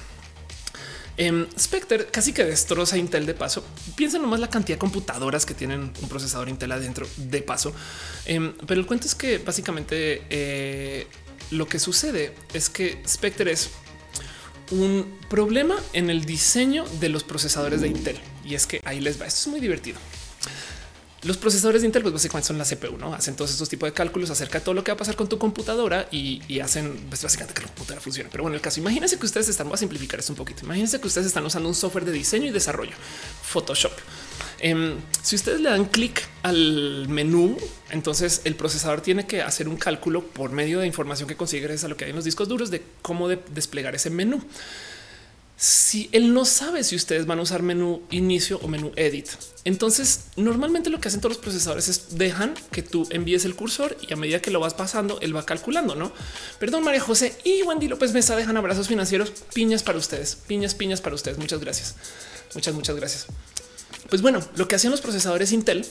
Em, 1.17 1.49
Spectre 1.59 2.07
casi 2.07 2.33
que 2.33 2.45
destroza 2.45 2.97
Intel 2.97 3.27
de 3.27 3.35
paso. 3.35 3.65
Piensa 3.97 4.19
nomás 4.19 4.39
la 4.39 4.49
cantidad 4.49 4.77
de 4.77 4.81
computadoras 4.81 5.45
que 5.45 5.55
tienen 5.55 5.93
un 6.01 6.09
procesador 6.09 6.49
Intel 6.49 6.71
adentro 6.71 7.09
de 7.17 7.43
paso. 7.43 7.73
Em, 8.25 8.55
pero 8.67 8.81
el 8.81 8.87
cuento 8.87 9.07
es 9.07 9.15
que 9.15 9.39
básicamente 9.39 10.23
eh, 10.31 11.09
lo 11.51 11.67
que 11.67 11.79
sucede 11.79 12.35
es 12.53 12.69
que 12.69 13.03
Spectre 13.07 13.51
es 13.51 13.71
un 14.71 15.19
problema 15.29 15.77
en 15.93 16.11
el 16.11 16.25
diseño 16.25 16.85
de 17.01 17.09
los 17.09 17.25
procesadores 17.25 17.81
de 17.81 17.89
Intel. 17.89 18.19
Y 18.45 18.55
es 18.55 18.67
que 18.67 18.81
ahí 18.85 19.01
les 19.01 19.21
va. 19.21 19.27
Esto 19.27 19.41
es 19.41 19.47
muy 19.49 19.61
divertido. 19.61 19.99
Los 21.23 21.37
procesadores 21.37 21.83
de 21.83 21.87
Intel, 21.87 22.03
pues 22.03 22.15
básicamente 22.15 22.47
son 22.47 22.59
la 22.59 22.65
CPU, 22.65 22.97
no 22.97 23.13
hacen 23.13 23.35
todos 23.35 23.51
estos 23.51 23.69
tipos 23.69 23.89
de 23.89 23.93
cálculos 23.93 24.31
acerca 24.31 24.59
de 24.59 24.65
todo 24.65 24.75
lo 24.75 24.85
que 24.85 24.93
va 24.93 24.95
a 24.95 24.99
pasar 24.99 25.17
con 25.17 25.29
tu 25.29 25.37
computadora 25.37 26.07
y, 26.13 26.61
hacen 26.61 26.97
pues, 27.09 27.23
básicamente 27.23 27.55
que 27.55 27.63
la 27.63 27.69
computadora 27.69 28.01
funcione. 28.01 28.29
Pero 28.31 28.45
bueno, 28.45 28.55
el 28.55 28.61
caso, 28.61 28.79
imagínense 28.79 29.19
que 29.19 29.27
ustedes 29.27 29.49
están, 29.49 29.67
voy 29.69 29.75
a 29.75 29.79
simplificar 29.79 30.21
esto 30.21 30.33
un 30.33 30.37
poquito. 30.37 30.65
Imagínense 30.65 31.01
que 31.01 31.07
ustedes 31.09 31.27
están 31.27 31.45
usando 31.45 31.69
un 31.69 31.75
software 31.75 32.05
de 32.05 32.13
diseño 32.13 32.47
y 32.47 32.51
desarrollo, 32.51 32.95
Photoshop. 33.43 33.93
Em, 34.61 34.97
si 35.23 35.37
ustedes 35.37 35.61
le 35.61 35.71
dan 35.71 35.87
clic 35.87 36.25
al 36.43 37.09
menú, 37.09 37.57
entonces 37.91 38.43
el 38.45 38.55
procesador 38.55 39.01
tiene 39.01 39.27
que 39.27 39.43
hacer 39.43 39.69
un 39.69 39.77
cálculo 39.77 40.25
por 40.25 40.53
medio 40.53 40.81
de 40.81 40.87
información 40.87 41.29
que 41.29 41.37
consigue 41.37 41.63
gracias 41.63 41.85
a 41.85 41.89
lo 41.89 41.97
que 41.97 42.05
hay 42.05 42.11
en 42.11 42.17
los 42.17 42.25
discos 42.25 42.49
duros 42.49 42.71
de 42.71 42.83
cómo 43.03 43.29
desplegar 43.29 43.95
ese 43.95 44.11
menú. 44.11 44.43
Si 45.61 46.09
él 46.13 46.33
no 46.33 46.45
sabe 46.45 46.85
si 46.85 46.95
ustedes 46.95 47.27
van 47.27 47.41
a 47.41 47.43
usar 47.43 47.65
menú 47.65 48.03
inicio 48.13 48.61
o 48.63 48.69
menú 48.69 48.93
edit, 48.95 49.27
entonces 49.65 50.27
normalmente 50.37 50.89
lo 50.89 51.01
que 51.01 51.09
hacen 51.09 51.21
todos 51.21 51.35
los 51.35 51.43
procesadores 51.43 51.89
es 51.89 52.17
dejan 52.17 52.55
que 52.71 52.85
tú 52.85 53.09
envíes 53.11 53.45
el 53.45 53.57
cursor 53.57 53.97
y 54.01 54.13
a 54.13 54.17
medida 54.17 54.41
que 54.41 54.53
lo 54.53 54.61
vas 54.61 54.75
pasando, 54.75 55.19
él 55.21 55.35
va 55.35 55.45
calculando, 55.45 55.97
no? 55.97 56.13
Perdón, 56.61 56.85
María 56.85 57.01
José 57.01 57.37
y 57.43 57.63
Wendy 57.63 57.89
López 57.89 58.13
Mesa 58.13 58.37
dejan 58.37 58.57
abrazos 58.57 58.87
financieros, 58.87 59.33
piñas 59.53 59.83
para 59.83 59.99
ustedes, 59.99 60.37
piñas, 60.37 60.77
piñas 60.77 61.01
para 61.01 61.17
ustedes. 61.17 61.39
Muchas 61.39 61.59
gracias. 61.59 61.97
Muchas, 62.55 62.75
muchas 62.75 62.95
gracias. 62.95 63.27
Pues 64.09 64.23
bueno, 64.23 64.39
lo 64.55 64.69
que 64.69 64.77
hacían 64.77 64.93
los 64.93 65.01
procesadores 65.01 65.51
Intel 65.51 65.85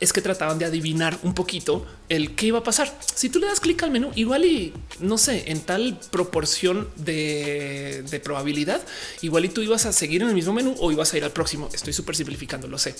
es 0.00 0.12
que 0.12 0.20
trataban 0.20 0.58
de 0.58 0.64
adivinar 0.64 1.18
un 1.22 1.34
poquito 1.34 1.86
el 2.08 2.34
qué 2.34 2.46
iba 2.46 2.60
a 2.60 2.62
pasar. 2.62 2.96
Si 3.14 3.28
tú 3.28 3.38
le 3.38 3.46
das 3.46 3.60
clic 3.60 3.82
al 3.82 3.90
menú, 3.90 4.10
igual 4.14 4.44
y 4.44 4.72
no 5.00 5.18
sé, 5.18 5.50
en 5.50 5.60
tal 5.60 5.98
proporción 6.10 6.88
de, 6.96 8.20
probabilidad, 8.22 8.80
igual 9.22 9.44
y 9.44 9.48
tú 9.48 9.60
ibas 9.60 9.86
a 9.86 9.92
seguir 9.92 10.22
en 10.22 10.28
el 10.28 10.34
mismo 10.34 10.52
menú 10.52 10.74
o 10.78 10.92
ibas 10.92 11.12
a 11.12 11.16
ir 11.16 11.24
al 11.24 11.32
próximo. 11.32 11.68
Estoy 11.72 11.92
súper 11.92 12.16
simplificando, 12.16 12.68
lo 12.68 12.78
sé. 12.78 12.94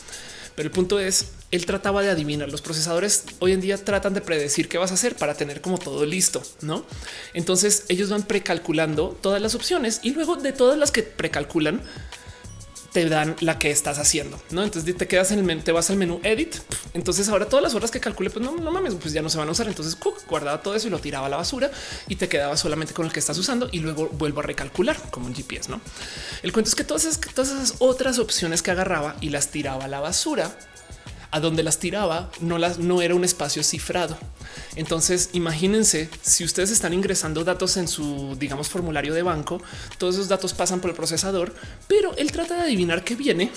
Pero 0.54 0.66
el 0.66 0.72
punto 0.72 0.98
es, 0.98 1.26
él 1.52 1.66
trataba 1.66 2.02
de 2.02 2.10
adivinar. 2.10 2.50
Los 2.50 2.62
procesadores 2.62 3.24
hoy 3.38 3.52
en 3.52 3.60
día 3.60 3.82
tratan 3.82 4.14
de 4.14 4.20
predecir 4.20 4.68
qué 4.68 4.78
vas 4.78 4.90
a 4.90 4.94
hacer 4.94 5.14
para 5.14 5.34
tener 5.34 5.60
como 5.60 5.78
todo 5.78 6.04
listo, 6.04 6.42
¿no? 6.62 6.84
Entonces 7.32 7.84
ellos 7.88 8.10
van 8.10 8.24
precalculando 8.24 9.16
todas 9.20 9.40
las 9.40 9.54
opciones 9.54 10.00
y 10.02 10.10
luego 10.10 10.36
de 10.36 10.52
todas 10.52 10.76
las 10.76 10.90
que 10.90 11.04
precalculan, 11.04 11.82
te 12.98 13.08
dan 13.08 13.36
la 13.40 13.60
que 13.60 13.70
estás 13.70 14.00
haciendo. 14.00 14.40
No, 14.50 14.64
entonces 14.64 14.96
te 14.96 15.06
quedas 15.06 15.30
en 15.30 15.38
el 15.38 15.44
menú, 15.44 15.62
te 15.62 15.70
vas 15.70 15.88
al 15.90 15.96
menú 15.96 16.18
edit. 16.24 16.56
Entonces 16.94 17.28
ahora 17.28 17.46
todas 17.46 17.62
las 17.62 17.74
horas 17.74 17.92
que 17.92 18.00
calcule, 18.00 18.28
pues 18.28 18.44
no, 18.44 18.56
no 18.56 18.72
mames, 18.72 18.94
pues 18.94 19.12
ya 19.14 19.22
no 19.22 19.28
se 19.28 19.38
van 19.38 19.48
a 19.48 19.52
usar. 19.52 19.68
Entonces 19.68 19.96
guardaba 20.28 20.60
todo 20.62 20.74
eso 20.74 20.88
y 20.88 20.90
lo 20.90 20.98
tiraba 20.98 21.26
a 21.26 21.30
la 21.30 21.36
basura 21.36 21.70
y 22.08 22.16
te 22.16 22.28
quedaba 22.28 22.56
solamente 22.56 22.94
con 22.94 23.06
el 23.06 23.12
que 23.12 23.20
estás 23.20 23.38
usando 23.38 23.68
y 23.70 23.78
luego 23.78 24.08
vuelvo 24.08 24.40
a 24.40 24.42
recalcular 24.42 24.96
como 25.10 25.26
un 25.26 25.34
GPS. 25.34 25.70
No, 25.70 25.80
el 26.42 26.52
cuento 26.52 26.68
es 26.68 26.74
que 26.74 26.82
todas 26.82 27.04
esas, 27.04 27.20
todas 27.20 27.50
esas 27.50 27.76
otras 27.78 28.18
opciones 28.18 28.62
que 28.62 28.72
agarraba 28.72 29.16
y 29.20 29.30
las 29.30 29.48
tiraba 29.48 29.84
a 29.84 29.88
la 29.88 30.00
basura 30.00 30.50
a 31.30 31.40
donde 31.40 31.62
las 31.62 31.78
tiraba 31.78 32.30
no 32.40 32.58
las 32.58 32.78
no 32.78 33.02
era 33.02 33.14
un 33.14 33.24
espacio 33.24 33.62
cifrado. 33.62 34.16
Entonces, 34.76 35.30
imagínense 35.32 36.08
si 36.22 36.44
ustedes 36.44 36.70
están 36.70 36.92
ingresando 36.92 37.44
datos 37.44 37.76
en 37.76 37.88
su, 37.88 38.36
digamos, 38.38 38.68
formulario 38.68 39.14
de 39.14 39.22
banco, 39.22 39.60
todos 39.98 40.14
esos 40.14 40.28
datos 40.28 40.54
pasan 40.54 40.80
por 40.80 40.90
el 40.90 40.96
procesador, 40.96 41.54
pero 41.86 42.16
él 42.16 42.32
trata 42.32 42.56
de 42.56 42.62
adivinar 42.62 43.04
qué 43.04 43.14
viene 43.14 43.50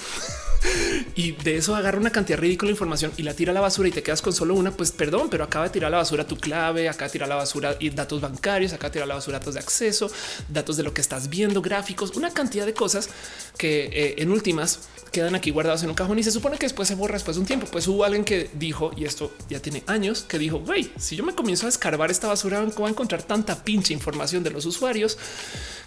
y 1.15 1.31
de 1.31 1.57
eso 1.57 1.75
agarra 1.75 1.97
una 1.97 2.11
cantidad 2.11 2.39
ridícula 2.39 2.67
de 2.67 2.73
información 2.73 3.11
y 3.17 3.23
la 3.23 3.33
tira 3.33 3.51
a 3.51 3.53
la 3.53 3.61
basura 3.61 3.89
y 3.89 3.91
te 3.91 4.03
quedas 4.03 4.21
con 4.21 4.33
solo 4.33 4.55
una. 4.55 4.71
Pues 4.71 4.91
perdón, 4.91 5.29
pero 5.29 5.43
acaba 5.43 5.65
de 5.65 5.71
tirar 5.71 5.87
a 5.87 5.91
la 5.91 5.97
basura 5.97 6.25
tu 6.25 6.37
clave, 6.37 6.89
acá 6.89 7.09
tira 7.09 7.25
a 7.25 7.29
la 7.29 7.35
basura 7.35 7.75
y 7.79 7.89
datos 7.89 8.21
bancarios, 8.21 8.73
acá 8.73 8.91
tira 8.91 9.05
a 9.05 9.07
la 9.07 9.15
basura 9.15 9.39
datos 9.39 9.55
de 9.55 9.59
acceso, 9.59 10.11
datos 10.49 10.77
de 10.77 10.83
lo 10.83 10.93
que 10.93 11.01
estás 11.01 11.29
viendo, 11.29 11.61
gráficos, 11.61 12.15
una 12.15 12.31
cantidad 12.31 12.65
de 12.65 12.73
cosas 12.73 13.09
que 13.57 13.85
eh, 13.85 14.15
en 14.17 14.31
últimas 14.31 14.79
quedan 15.11 15.35
aquí 15.35 15.51
guardados 15.51 15.83
en 15.83 15.89
un 15.89 15.95
cajón 15.95 16.17
y 16.19 16.23
se 16.23 16.31
supone 16.31 16.57
que 16.57 16.65
después 16.65 16.87
se 16.87 16.95
borra 16.95 17.13
después 17.13 17.35
de 17.35 17.41
un 17.41 17.47
tiempo. 17.47 17.60
Pues 17.65 17.87
hubo 17.87 18.03
alguien 18.03 18.23
que 18.23 18.49
dijo, 18.53 18.91
y 18.95 19.05
esto 19.05 19.31
ya 19.49 19.61
tiene 19.61 19.83
años, 19.87 20.23
que 20.23 20.37
dijo, 20.37 20.59
güey, 20.59 20.91
si 20.97 21.15
yo 21.15 21.23
me 21.23 21.35
comienzo 21.35 21.65
a 21.65 21.69
escarbar 21.69 22.11
esta 22.11 22.27
basura, 22.27 22.61
voy 22.61 22.87
a 22.87 22.89
encontrar 22.89 23.23
tanta 23.23 23.63
pinche 23.63 23.93
información 23.93 24.43
de 24.43 24.49
los 24.51 24.65
usuarios 24.65 25.17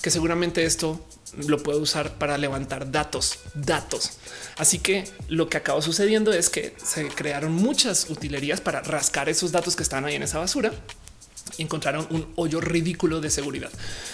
que 0.02 0.10
seguramente 0.10 0.64
esto 0.64 1.04
lo 1.46 1.62
puedo 1.62 1.80
usar 1.80 2.18
para 2.18 2.38
levantar 2.38 2.90
datos, 2.90 3.38
datos. 3.54 4.18
Así 4.56 4.78
que 4.78 5.04
lo 5.28 5.48
que 5.48 5.56
acabó 5.56 5.82
sucediendo 5.82 6.32
es 6.32 6.50
que 6.50 6.74
se 6.82 7.08
crearon 7.08 7.52
muchas 7.52 8.10
utilerías 8.10 8.60
para 8.60 8.82
rascar 8.82 9.28
esos 9.28 9.50
datos 9.50 9.76
que 9.76 9.82
están 9.82 10.04
ahí 10.04 10.14
en 10.14 10.22
esa 10.22 10.38
basura 10.38 10.72
y 11.56 11.62
encontraron 11.62 12.06
un 12.10 12.32
hoyo 12.36 12.60
ridículo 12.60 13.20
de 13.20 13.30
seguridad. 13.30 13.70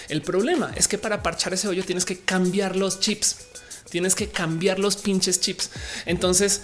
El 0.07 0.21
problema 0.21 0.71
es 0.75 0.87
que 0.87 0.97
para 0.97 1.21
parchar 1.21 1.53
ese 1.53 1.67
hoyo 1.67 1.83
tienes 1.83 2.05
que 2.05 2.19
cambiar 2.19 2.75
los 2.75 2.99
chips 2.99 3.37
Tienes 3.91 4.15
que 4.15 4.29
cambiar 4.29 4.79
los 4.79 4.95
pinches 4.95 5.41
chips. 5.41 5.69
Entonces, 6.05 6.61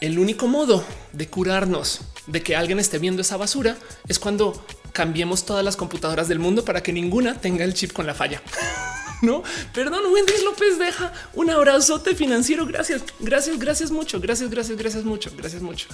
el 0.00 0.18
único 0.18 0.46
modo 0.46 0.84
de 1.12 1.28
curarnos 1.28 2.00
de 2.26 2.42
que 2.42 2.56
alguien 2.56 2.78
esté 2.78 2.98
viendo 2.98 3.22
esa 3.22 3.36
basura 3.36 3.76
es 4.06 4.18
cuando 4.18 4.64
cambiemos 4.92 5.44
todas 5.44 5.64
las 5.64 5.76
computadoras 5.76 6.28
del 6.28 6.38
mundo 6.38 6.64
para 6.64 6.82
que 6.82 6.92
ninguna 6.92 7.40
tenga 7.40 7.64
el 7.64 7.74
chip 7.74 7.92
con 7.92 8.06
la 8.06 8.14
falla. 8.14 8.42
no, 9.22 9.42
perdón, 9.72 10.12
Wendy 10.12 10.32
López 10.44 10.78
deja 10.78 11.12
un 11.34 11.50
abrazote 11.50 12.14
financiero. 12.14 12.66
Gracias, 12.66 13.02
gracias, 13.20 13.58
gracias 13.58 13.90
mucho. 13.90 14.20
Gracias, 14.20 14.50
gracias, 14.50 14.78
gracias 14.78 15.04
mucho. 15.04 15.30
Gracias 15.36 15.62
mucho. 15.62 15.88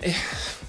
Eh, 0.00 0.14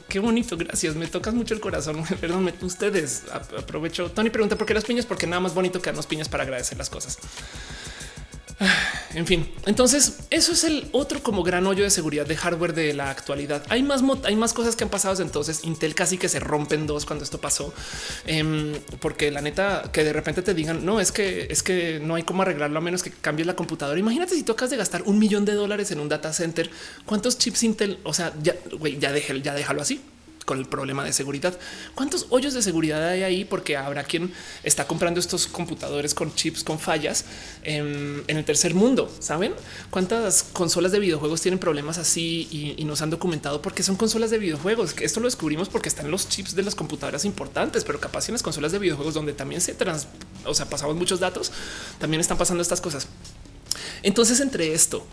qué 0.07 0.19
bonito. 0.19 0.57
Gracias. 0.57 0.95
Me 0.95 1.07
tocas 1.07 1.33
mucho 1.33 1.53
el 1.53 1.59
corazón. 1.59 2.03
Perdón, 2.21 2.51
ustedes 2.61 3.23
aprovecho. 3.57 4.11
Tony 4.11 4.29
pregunta 4.29 4.55
por 4.55 4.67
qué 4.67 4.73
las 4.73 4.85
piñas, 4.85 5.05
porque 5.05 5.27
nada 5.27 5.39
más 5.39 5.53
bonito 5.53 5.81
que 5.81 5.89
darnos 5.89 6.07
piñas 6.07 6.29
para 6.29 6.43
agradecer 6.43 6.77
las 6.77 6.89
cosas. 6.89 7.17
En 9.15 9.25
fin, 9.25 9.49
entonces 9.65 10.19
eso 10.29 10.51
es 10.51 10.65
el 10.65 10.89
otro 10.91 11.23
como 11.23 11.41
gran 11.41 11.65
hoyo 11.67 11.85
de 11.85 11.89
seguridad 11.89 12.25
de 12.25 12.35
hardware 12.35 12.73
de 12.73 12.93
la 12.93 13.09
actualidad. 13.09 13.63
Hay 13.69 13.81
más, 13.81 14.03
hay 14.25 14.35
más 14.35 14.51
cosas 14.51 14.75
que 14.75 14.83
han 14.83 14.89
pasado. 14.89 15.21
Entonces 15.21 15.63
Intel 15.63 15.95
casi 15.95 16.17
que 16.17 16.27
se 16.27 16.41
rompen 16.41 16.85
dos 16.85 17.05
cuando 17.05 17.23
esto 17.23 17.39
pasó, 17.39 17.73
em, 18.27 18.73
porque 18.99 19.31
la 19.31 19.39
neta 19.39 19.89
que 19.93 20.03
de 20.03 20.11
repente 20.11 20.41
te 20.41 20.53
digan 20.53 20.85
no 20.85 20.99
es 20.99 21.13
que 21.13 21.47
es 21.49 21.63
que 21.63 22.01
no 22.01 22.15
hay 22.15 22.23
cómo 22.23 22.41
arreglarlo 22.41 22.77
a 22.77 22.81
menos 22.81 23.03
que 23.03 23.11
cambies 23.11 23.47
la 23.47 23.55
computadora. 23.55 23.97
Imagínate 23.97 24.35
si 24.35 24.43
tocas 24.43 24.69
de 24.69 24.75
gastar 24.75 25.03
un 25.03 25.17
millón 25.17 25.45
de 25.45 25.53
dólares 25.53 25.91
en 25.91 26.01
un 26.01 26.09
data 26.09 26.33
center, 26.33 26.69
cuántos 27.05 27.37
chips 27.37 27.63
Intel, 27.63 27.99
o 28.03 28.13
sea, 28.13 28.33
ya, 28.43 28.55
ya, 28.99 29.13
ya 29.17 29.53
déjalo 29.53 29.81
así 29.81 30.01
con 30.45 30.59
el 30.59 30.65
problema 30.65 31.03
de 31.03 31.11
seguridad. 31.11 31.57
¿Cuántos 31.95 32.27
hoyos 32.29 32.53
de 32.53 32.61
seguridad 32.61 33.05
hay 33.07 33.23
ahí? 33.23 33.45
Porque 33.45 33.75
habrá 33.75 34.03
quien 34.03 34.31
está 34.63 34.87
comprando 34.87 35.19
estos 35.19 35.47
computadores 35.47 36.13
con 36.13 36.33
chips 36.33 36.63
con 36.63 36.79
fallas 36.79 37.25
en, 37.63 38.23
el 38.27 38.45
tercer 38.45 38.75
mundo. 38.75 39.11
Saben 39.19 39.53
cuántas 39.89 40.43
consolas 40.43 40.91
de 40.91 40.99
videojuegos 40.99 41.41
tienen 41.41 41.59
problemas 41.59 41.97
así 41.97 42.47
y, 42.77 42.85
nos 42.85 43.01
han 43.01 43.09
documentado 43.09 43.63
porque 43.63 43.81
son 43.81 43.95
consolas 43.95 44.29
de 44.29 44.37
videojuegos. 44.37 44.95
Esto 45.01 45.19
lo 45.19 45.25
descubrimos 45.25 45.69
porque 45.69 45.89
están 45.89 46.11
los 46.11 46.29
chips 46.29 46.55
de 46.55 46.61
las 46.61 46.75
computadoras 46.75 47.25
importantes, 47.25 47.83
pero 47.83 47.99
capaz 47.99 48.29
en 48.29 48.33
las 48.33 48.43
consolas 48.43 48.71
de 48.71 48.77
videojuegos 48.77 49.15
donde 49.15 49.33
también 49.33 49.59
se 49.59 49.73
trans, 49.73 50.07
o 50.45 50.53
sea, 50.53 50.69
pasamos 50.69 50.95
muchos 50.95 51.19
datos, 51.19 51.51
también 51.97 52.21
están 52.21 52.37
pasando 52.37 52.61
estas 52.61 52.79
cosas. 52.79 53.07
Entonces, 54.03 54.39
entre 54.39 54.73
esto, 54.73 55.03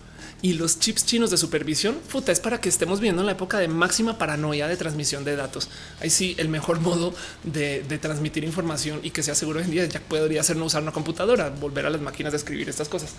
y 0.42 0.54
los 0.54 0.80
chips 0.80 1.06
chinos 1.06 1.30
de 1.30 1.36
supervisión, 1.36 1.96
puta, 2.10 2.32
es 2.32 2.40
para 2.40 2.60
que 2.60 2.68
estemos 2.68 2.98
viendo 2.98 3.22
la 3.22 3.32
época 3.32 3.58
de 3.58 3.68
máxima 3.68 4.18
paranoia 4.18 4.66
de 4.66 4.76
transmisión 4.76 5.24
de 5.24 5.36
datos. 5.36 5.68
Ahí 6.00 6.10
sí, 6.10 6.34
el 6.36 6.48
mejor 6.48 6.80
modo 6.80 7.14
de, 7.44 7.82
transmitir 8.02 8.42
información 8.42 8.98
y 9.04 9.10
que 9.10 9.22
sea 9.22 9.36
seguro 9.36 9.60
hoy 9.60 9.66
en 9.66 9.70
día 9.70 9.84
ya 9.86 10.00
podría 10.00 10.42
ser 10.42 10.56
no 10.56 10.64
usar 10.64 10.82
una 10.82 10.90
computadora, 10.90 11.50
volver 11.50 11.86
a 11.86 11.90
las 11.90 12.00
máquinas 12.00 12.32
de 12.32 12.38
escribir 12.38 12.68
estas 12.68 12.88
cosas. 12.88 13.12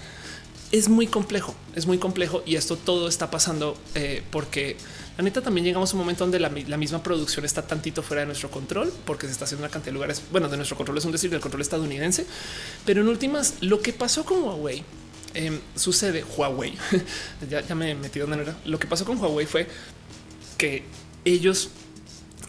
Es 0.74 0.90
muy 0.90 1.08
complejo, 1.08 1.56
es 1.76 1.86
muy 1.86 1.98
complejo 1.98 2.44
y 2.46 2.56
esto 2.56 2.76
todo 2.76 3.08
está 3.08 3.32
pasando 3.32 3.78
eh, 3.96 4.22
porque 4.30 4.76
la 5.18 5.24
neta 5.24 5.42
también 5.42 5.64
llegamos 5.64 5.92
a 5.92 5.94
un 5.94 6.00
momento 6.00 6.26
donde 6.26 6.40
la, 6.40 6.50
misma 6.50 7.02
producción 7.04 7.46
está 7.46 7.62
tantito 7.62 8.04
fuera 8.04 8.22
de 8.22 8.26
nuestro 8.26 8.52
control 8.52 8.92
porque 9.06 9.28
se 9.28 9.32
está 9.32 9.46
haciendo 9.46 9.64
una 9.64 9.72
cantidad 9.72 9.92
de 9.92 9.94
lugares. 9.94 10.22
Bueno, 10.30 10.50
de 10.50 10.58
nuestro 10.58 10.76
control 10.76 10.98
es 10.98 11.06
un 11.06 11.14
decir 11.14 11.30
del 11.30 11.40
control 11.40 11.62
estadounidense, 11.62 12.26
pero 12.86 13.02
en 13.02 13.08
últimas, 13.08 13.54
lo 13.62 13.82
que 13.82 13.94
pasó 13.94 14.26
con 14.26 14.44
Huawei 14.44 14.84
Em, 15.34 15.60
sucede 15.76 16.24
Huawei. 16.24 16.74
ya, 17.50 17.76
me 17.76 17.96
metí 17.96 18.20
donde 18.20 18.42
era. 18.42 18.56
Lo 18.66 18.80
que 18.80 18.88
pasó 18.88 19.06
con 19.06 19.18
Huawei 19.18 19.46
fue 19.46 19.68
que 20.58 20.84
ellos 21.26 21.70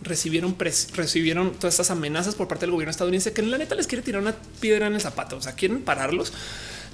recibieron, 0.02 0.56
recibieron 0.59 1.52
todas 1.55 1.74
estas 1.74 1.90
amenazas 1.90 2.35
por 2.35 2.47
parte 2.47 2.66
del 2.66 2.73
gobierno 2.73 2.90
estadounidense 2.90 3.32
que 3.32 3.40
en 3.40 3.51
la 3.51 3.59
neta 3.59 3.74
les 3.74 3.86
quiere 3.86 4.02
tirar 4.02 4.20
una 4.20 4.35
piedra 4.61 4.86
en 4.86 4.94
el 4.94 5.01
zapato. 5.01 5.36
O 5.36 5.43
sea, 5.43 5.55
quieren 5.55 5.82
pararlos 5.82 6.32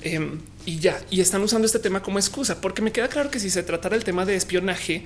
em, 0.03 0.41
y 0.65 0.79
ya. 0.79 1.01
Y 1.11 1.21
están 1.21 1.43
usando 1.43 1.67
este 1.67 1.81
tema 1.81 2.03
como 2.03 2.19
excusa, 2.19 2.61
porque 2.61 2.83
me 2.83 2.93
queda 2.93 3.09
claro 3.09 3.31
que 3.31 3.41
si 3.41 3.51
se 3.51 3.63
tratara 3.63 3.97
el 3.97 4.05
tema 4.05 4.25
de 4.25 4.37
espionaje, 4.37 5.05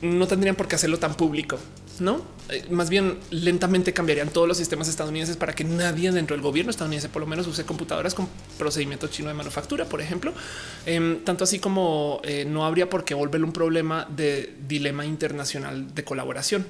no 0.00 0.26
tendrían 0.26 0.56
por 0.56 0.68
qué 0.68 0.76
hacerlo 0.76 0.98
tan 0.98 1.14
público 1.16 1.58
no 2.00 2.34
eh, 2.50 2.64
más 2.70 2.90
bien 2.90 3.18
lentamente 3.30 3.94
cambiarían 3.94 4.28
todos 4.28 4.46
los 4.46 4.58
sistemas 4.58 4.88
estadounidenses 4.88 5.36
para 5.38 5.54
que 5.54 5.64
nadie 5.64 6.12
dentro 6.12 6.36
del 6.36 6.42
gobierno 6.42 6.70
estadounidense 6.70 7.08
por 7.08 7.20
lo 7.20 7.26
menos 7.26 7.46
use 7.46 7.64
computadoras 7.64 8.14
con 8.14 8.28
procedimiento 8.58 9.08
chino 9.08 9.28
de 9.28 9.34
manufactura, 9.34 9.86
por 9.86 10.02
ejemplo. 10.02 10.34
Em, 10.84 11.24
tanto 11.24 11.44
así 11.44 11.58
como 11.58 12.20
eh, 12.22 12.44
no 12.44 12.66
habría 12.66 12.90
por 12.90 13.04
qué 13.04 13.14
volverlo 13.14 13.46
un 13.46 13.52
problema 13.54 14.06
de 14.14 14.54
dilema 14.68 15.06
internacional 15.06 15.94
de 15.94 16.04
colaboración. 16.04 16.66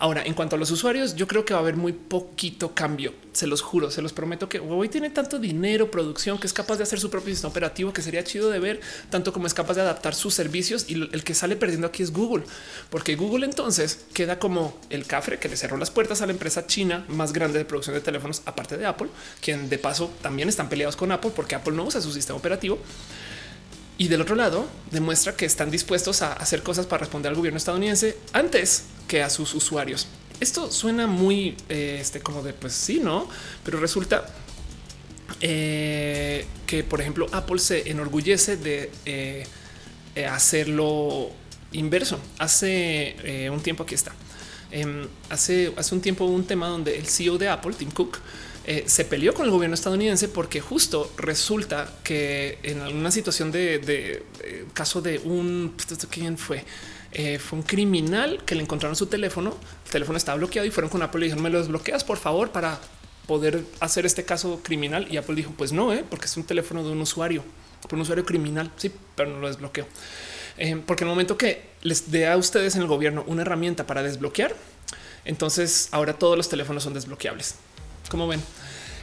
Ahora, 0.00 0.22
en 0.24 0.34
cuanto 0.34 0.54
a 0.54 0.58
los 0.60 0.70
usuarios, 0.70 1.16
yo 1.16 1.26
creo 1.26 1.44
que 1.44 1.52
va 1.52 1.58
a 1.58 1.62
haber 1.62 1.76
muy 1.76 1.92
poquito 1.92 2.72
cambio. 2.72 3.12
Se 3.32 3.48
los 3.48 3.62
juro, 3.62 3.90
se 3.90 4.00
los 4.00 4.12
prometo 4.12 4.48
que 4.48 4.60
Huawei 4.60 4.88
tiene 4.88 5.10
tanto 5.10 5.40
dinero, 5.40 5.90
producción, 5.90 6.38
que 6.38 6.46
es 6.46 6.52
capaz 6.52 6.76
de 6.76 6.84
hacer 6.84 7.00
su 7.00 7.10
propio 7.10 7.34
sistema 7.34 7.50
operativo, 7.50 7.92
que 7.92 8.00
sería 8.00 8.22
chido 8.22 8.48
de 8.48 8.60
ver, 8.60 8.80
tanto 9.10 9.32
como 9.32 9.48
es 9.48 9.54
capaz 9.54 9.74
de 9.74 9.80
adaptar 9.80 10.14
sus 10.14 10.34
servicios. 10.34 10.88
Y 10.88 10.94
el 10.94 11.24
que 11.24 11.34
sale 11.34 11.56
perdiendo 11.56 11.88
aquí 11.88 12.04
es 12.04 12.12
Google, 12.12 12.44
porque 12.90 13.16
Google 13.16 13.44
entonces 13.44 14.06
queda 14.14 14.38
como 14.38 14.78
el 14.88 15.04
cafre 15.04 15.40
que 15.40 15.48
le 15.48 15.56
cerró 15.56 15.76
las 15.76 15.90
puertas 15.90 16.22
a 16.22 16.26
la 16.26 16.32
empresa 16.32 16.68
china 16.68 17.04
más 17.08 17.32
grande 17.32 17.58
de 17.58 17.64
producción 17.64 17.96
de 17.96 18.00
teléfonos, 18.00 18.42
aparte 18.44 18.76
de 18.76 18.86
Apple, 18.86 19.08
quien 19.40 19.68
de 19.68 19.78
paso 19.78 20.12
también 20.22 20.48
están 20.48 20.68
peleados 20.68 20.94
con 20.94 21.10
Apple 21.10 21.32
porque 21.34 21.56
Apple 21.56 21.74
no 21.74 21.82
usa 21.82 22.00
su 22.00 22.12
sistema 22.12 22.38
operativo. 22.38 22.78
Y 24.00 24.06
del 24.06 24.20
otro 24.20 24.36
lado, 24.36 24.64
demuestra 24.92 25.34
que 25.36 25.44
están 25.44 25.72
dispuestos 25.72 26.22
a 26.22 26.32
hacer 26.32 26.62
cosas 26.62 26.86
para 26.86 27.00
responder 27.00 27.30
al 27.30 27.36
gobierno 27.36 27.58
estadounidense 27.58 28.16
antes 28.32 28.84
que 29.08 29.24
a 29.24 29.28
sus 29.28 29.54
usuarios. 29.54 30.06
Esto 30.38 30.70
suena 30.70 31.08
muy 31.08 31.56
eh, 31.68 31.98
este, 32.00 32.20
como 32.20 32.44
de 32.44 32.52
pues 32.52 32.74
sí, 32.74 33.00
no, 33.02 33.28
pero 33.64 33.80
resulta 33.80 34.24
eh, 35.40 36.46
que, 36.64 36.84
por 36.84 37.00
ejemplo, 37.00 37.26
Apple 37.32 37.58
se 37.58 37.90
enorgullece 37.90 38.56
de 38.56 38.92
eh, 39.04 39.44
hacerlo 40.30 41.30
inverso. 41.72 42.20
Hace 42.38 43.48
un 43.52 43.60
tiempo 43.60 43.82
aquí 43.82 43.96
está. 43.96 44.12
Em, 44.70 45.08
hace, 45.28 45.72
hace 45.76 45.94
un 45.94 46.00
tiempo 46.00 46.24
un 46.24 46.44
tema 46.44 46.68
donde 46.68 46.96
el 46.98 47.06
CEO 47.06 47.36
de 47.36 47.48
Apple, 47.48 47.74
Tim 47.76 47.90
Cook, 47.90 48.18
eh, 48.70 48.84
se 48.84 49.06
peleó 49.06 49.32
con 49.32 49.46
el 49.46 49.50
gobierno 49.50 49.72
estadounidense 49.72 50.28
porque 50.28 50.60
justo 50.60 51.10
resulta 51.16 51.90
que 52.04 52.58
en 52.62 52.82
alguna 52.82 53.10
situación 53.10 53.50
de, 53.50 53.76
eh, 54.42 54.66
caso 54.74 55.00
de 55.00 55.20
un 55.20 55.74
quién 56.10 56.36
fue, 56.36 56.66
eh, 57.12 57.38
fue 57.38 57.60
un 57.60 57.62
criminal 57.62 58.44
que 58.44 58.54
le 58.54 58.60
encontraron 58.60 58.94
su 58.94 59.06
teléfono. 59.06 59.56
El 59.86 59.90
teléfono 59.90 60.18
estaba 60.18 60.36
bloqueado 60.36 60.68
y 60.68 60.70
fueron 60.70 60.90
con 60.90 61.00
Apple 61.00 61.20
y 61.20 61.24
dijeron: 61.24 61.44
Me 61.44 61.48
lo 61.48 61.60
desbloqueas, 61.60 62.04
por 62.04 62.18
favor, 62.18 62.50
para 62.50 62.78
poder 63.26 63.64
hacer 63.80 64.04
este 64.04 64.26
caso 64.26 64.60
criminal. 64.62 65.06
Y 65.10 65.16
Apple 65.16 65.36
dijo: 65.36 65.50
Pues 65.56 65.72
no, 65.72 65.90
porque 66.10 66.26
es 66.26 66.36
un 66.36 66.44
teléfono 66.44 66.84
de 66.84 66.90
un 66.90 67.00
usuario, 67.00 67.44
por 67.80 67.94
un 67.94 68.02
usuario 68.02 68.26
criminal. 68.26 68.70
Sí, 68.76 68.92
pero 69.14 69.30
no 69.30 69.38
lo 69.38 69.48
desbloqueó. 69.48 69.86
porque 70.84 71.04
en 71.04 71.08
el 71.08 71.14
momento 71.14 71.38
que 71.38 71.70
les 71.80 72.10
dé 72.10 72.28
a 72.28 72.36
ustedes 72.36 72.76
en 72.76 72.82
el 72.82 72.88
gobierno 72.88 73.24
una 73.28 73.40
herramienta 73.40 73.86
para 73.86 74.02
desbloquear, 74.02 74.54
entonces 75.24 75.88
ahora 75.90 76.12
todos 76.18 76.36
los 76.36 76.50
teléfonos 76.50 76.82
son 76.82 76.92
desbloqueables. 76.92 77.54
Como 78.08 78.26
ven, 78.26 78.40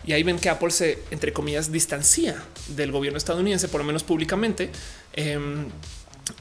y 0.05 0.13
ahí 0.13 0.23
ven 0.23 0.37
que 0.37 0.49
Apple 0.49 0.71
se, 0.71 0.99
entre 1.11 1.33
comillas, 1.33 1.71
distancia 1.71 2.43
del 2.69 2.91
gobierno 2.91 3.17
estadounidense, 3.17 3.67
por 3.67 3.81
lo 3.81 3.85
menos 3.85 4.03
públicamente. 4.03 4.69
Em, 5.13 5.67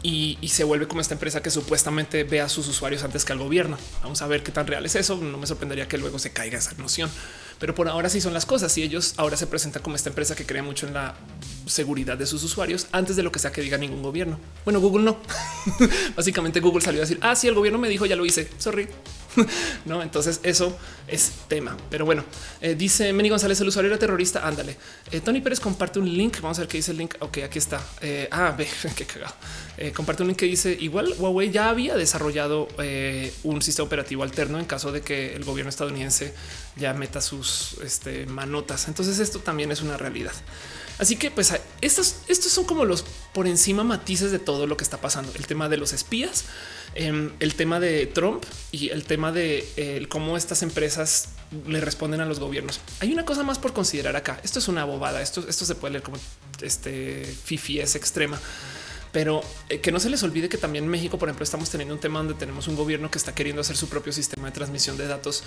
y, 0.03 0.39
se 0.49 0.65
vuelve 0.65 0.86
como 0.86 1.01
esta 1.01 1.15
empresa 1.15 1.43
que 1.43 1.51
supuestamente 1.51 2.24
ve 2.24 2.41
a 2.41 2.49
sus 2.49 2.69
usuarios 2.69 3.05
antes 3.05 3.24
que 3.24 3.32
al 3.32 3.39
gobierno. 3.39 3.77
Vamos 4.03 4.23
a 4.23 4.27
ver 4.27 4.43
qué 4.43 4.53
tan 4.53 4.66
real 4.66 4.85
es 4.86 4.95
eso. 4.95 5.16
No 5.16 5.39
me 5.39 5.47
sorprendería 5.47 5.89
que 5.89 5.99
luego 5.99 6.19
se 6.19 6.31
caiga 6.31 6.59
esa 6.59 6.73
noción, 6.74 7.11
pero 7.59 7.74
por 7.74 7.89
ahora 7.89 8.09
sí 8.09 8.20
son 8.20 8.32
las 8.32 8.47
cosas 8.47 8.77
y 8.78 8.82
ellos 8.82 9.15
ahora 9.16 9.36
se 9.36 9.47
presentan 9.47 9.82
como 9.82 9.97
esta 9.97 10.11
empresa 10.11 10.35
que 10.35 10.47
crea 10.47 10.62
mucho 10.62 10.86
en 10.86 10.95
la 10.95 11.15
seguridad 11.66 12.16
de 12.16 12.27
sus 12.27 12.43
usuarios 12.45 12.86
antes 12.93 13.16
de 13.16 13.23
lo 13.23 13.32
que 13.32 13.39
sea 13.39 13.53
que 13.53 13.61
diga 13.61 13.77
ningún 13.77 14.03
gobierno. 14.03 14.39
Bueno, 14.65 14.81
Google 14.81 15.05
no. 15.05 15.19
Básicamente 16.16 16.61
Google 16.61 16.82
salió 16.82 17.01
a 17.01 17.05
decir, 17.05 17.19
ah, 17.20 17.35
sí, 17.35 17.49
el 17.49 17.55
gobierno 17.55 17.78
me 17.78 17.89
dijo, 17.89 18.07
ya 18.07 18.16
lo 18.16 18.24
hice. 18.24 18.49
Sorry. 18.59 18.89
no, 19.85 20.02
entonces 20.02 20.40
eso 20.43 20.77
es 21.06 21.32
tema. 21.48 21.77
Pero 21.90 22.05
bueno, 22.05 22.24
eh, 22.61 22.74
dice 22.74 23.12
Meni 23.12 23.28
González, 23.28 23.61
el 23.61 23.69
usuario 23.69 23.90
era 23.90 23.98
terrorista. 23.98 24.47
Ándale. 24.47 24.77
Eh, 25.11 25.20
Tony 25.20 25.40
Pérez 25.40 25.61
comparte 25.61 25.98
un 25.98 26.12
link. 26.12 26.40
Vamos 26.40 26.59
a 26.59 26.62
ver 26.62 26.69
qué 26.69 26.78
dice 26.78 26.93
el 26.93 26.98
link. 26.98 27.15
Ok, 27.20 27.39
aquí 27.39 27.59
está. 27.59 27.81
Eh, 28.01 28.28
ah, 28.31 28.55
ve 28.56 28.66
qué 28.97 29.05
cagado. 29.05 29.35
comparte 29.94 30.23
un 30.23 30.28
link 30.28 30.39
que 30.39 30.47
dice 30.47 30.77
igual 30.81 31.15
Huawei 31.19 31.51
ya 31.51 31.69
había 31.69 31.97
desarrollado 31.97 32.69
un 33.43 33.62
sistema 33.62 33.86
operativo 33.86 34.23
alterno 34.23 34.59
en 34.59 34.65
caso 34.65 34.93
de 34.93 35.01
que 35.01 35.35
el 35.35 35.44
gobierno 35.44 35.70
estadounidense 35.70 36.35
ya 36.77 36.94
meta 36.94 37.20
sus 37.20 37.77
este, 37.85 38.27
manotas. 38.27 38.89
Entonces 38.89 39.19
esto 39.19 39.40
también 39.40 39.70
es 39.73 39.82
una 39.82 39.97
realidad. 39.97 40.32
Así 40.98 41.16
que 41.16 41.31
pues 41.31 41.52
estos, 41.81 42.16
estos 42.28 42.52
son 42.52 42.65
como 42.65 42.85
los 42.85 43.05
por 43.32 43.47
encima 43.47 43.82
matices 43.82 44.31
de 44.31 44.39
todo 44.39 44.66
lo 44.66 44.77
que 44.77 44.85
está 44.85 44.98
pasando. 44.98 45.32
El 45.35 45.47
tema 45.47 45.69
de 45.69 45.77
los 45.77 45.93
espías, 45.93 46.44
em, 46.95 47.33
el 47.41 47.55
tema 47.55 47.81
de 47.81 48.07
Trump 48.07 48.45
y 48.73 48.91
el 48.91 49.05
tema 49.05 49.33
de 49.33 50.07
cómo 50.09 50.37
estas 50.37 50.62
empresas 50.62 51.29
le 51.66 51.81
responden 51.81 52.21
a 52.21 52.27
los 52.27 52.41
gobiernos. 52.41 52.81
Hay 53.01 53.12
una 53.12 53.25
cosa 53.25 53.43
más 53.43 53.59
por 53.59 53.73
considerar 53.73 54.16
acá. 54.16 54.41
Esto 54.43 54.59
es 54.59 54.69
una 54.69 54.85
bobada. 54.85 55.23
Esto, 55.23 55.45
esto 55.49 55.65
se 55.65 55.75
puede 55.75 55.93
leer 55.93 56.03
como 56.03 56.19
este 56.61 57.25
fifi 57.45 57.81
es 57.81 57.95
extrema 57.95 58.41
pero 59.15 59.43
eh, 59.69 59.79
que 59.79 59.93
no 59.93 60.01
se 60.01 60.11
les 60.11 60.25
olvide 60.25 60.49
que 60.49 60.59
también 60.59 60.85
en 60.85 60.91
México, 60.91 61.19
por 61.19 61.29
ejemplo, 61.29 61.45
estamos 61.45 61.71
teniendo 61.71 61.95
un 61.95 62.01
tema 62.01 62.19
donde 62.19 62.35
tenemos 62.35 62.66
un 62.66 62.75
gobierno 62.75 63.12
que 63.12 63.16
está 63.16 63.33
queriendo 63.33 63.61
hacer 63.61 63.77
su 63.77 63.89
propio 63.89 64.12
sistema 64.12 64.49
de 64.49 64.53
transmisión 64.53 64.97
de 64.99 65.07
datos 65.07 65.45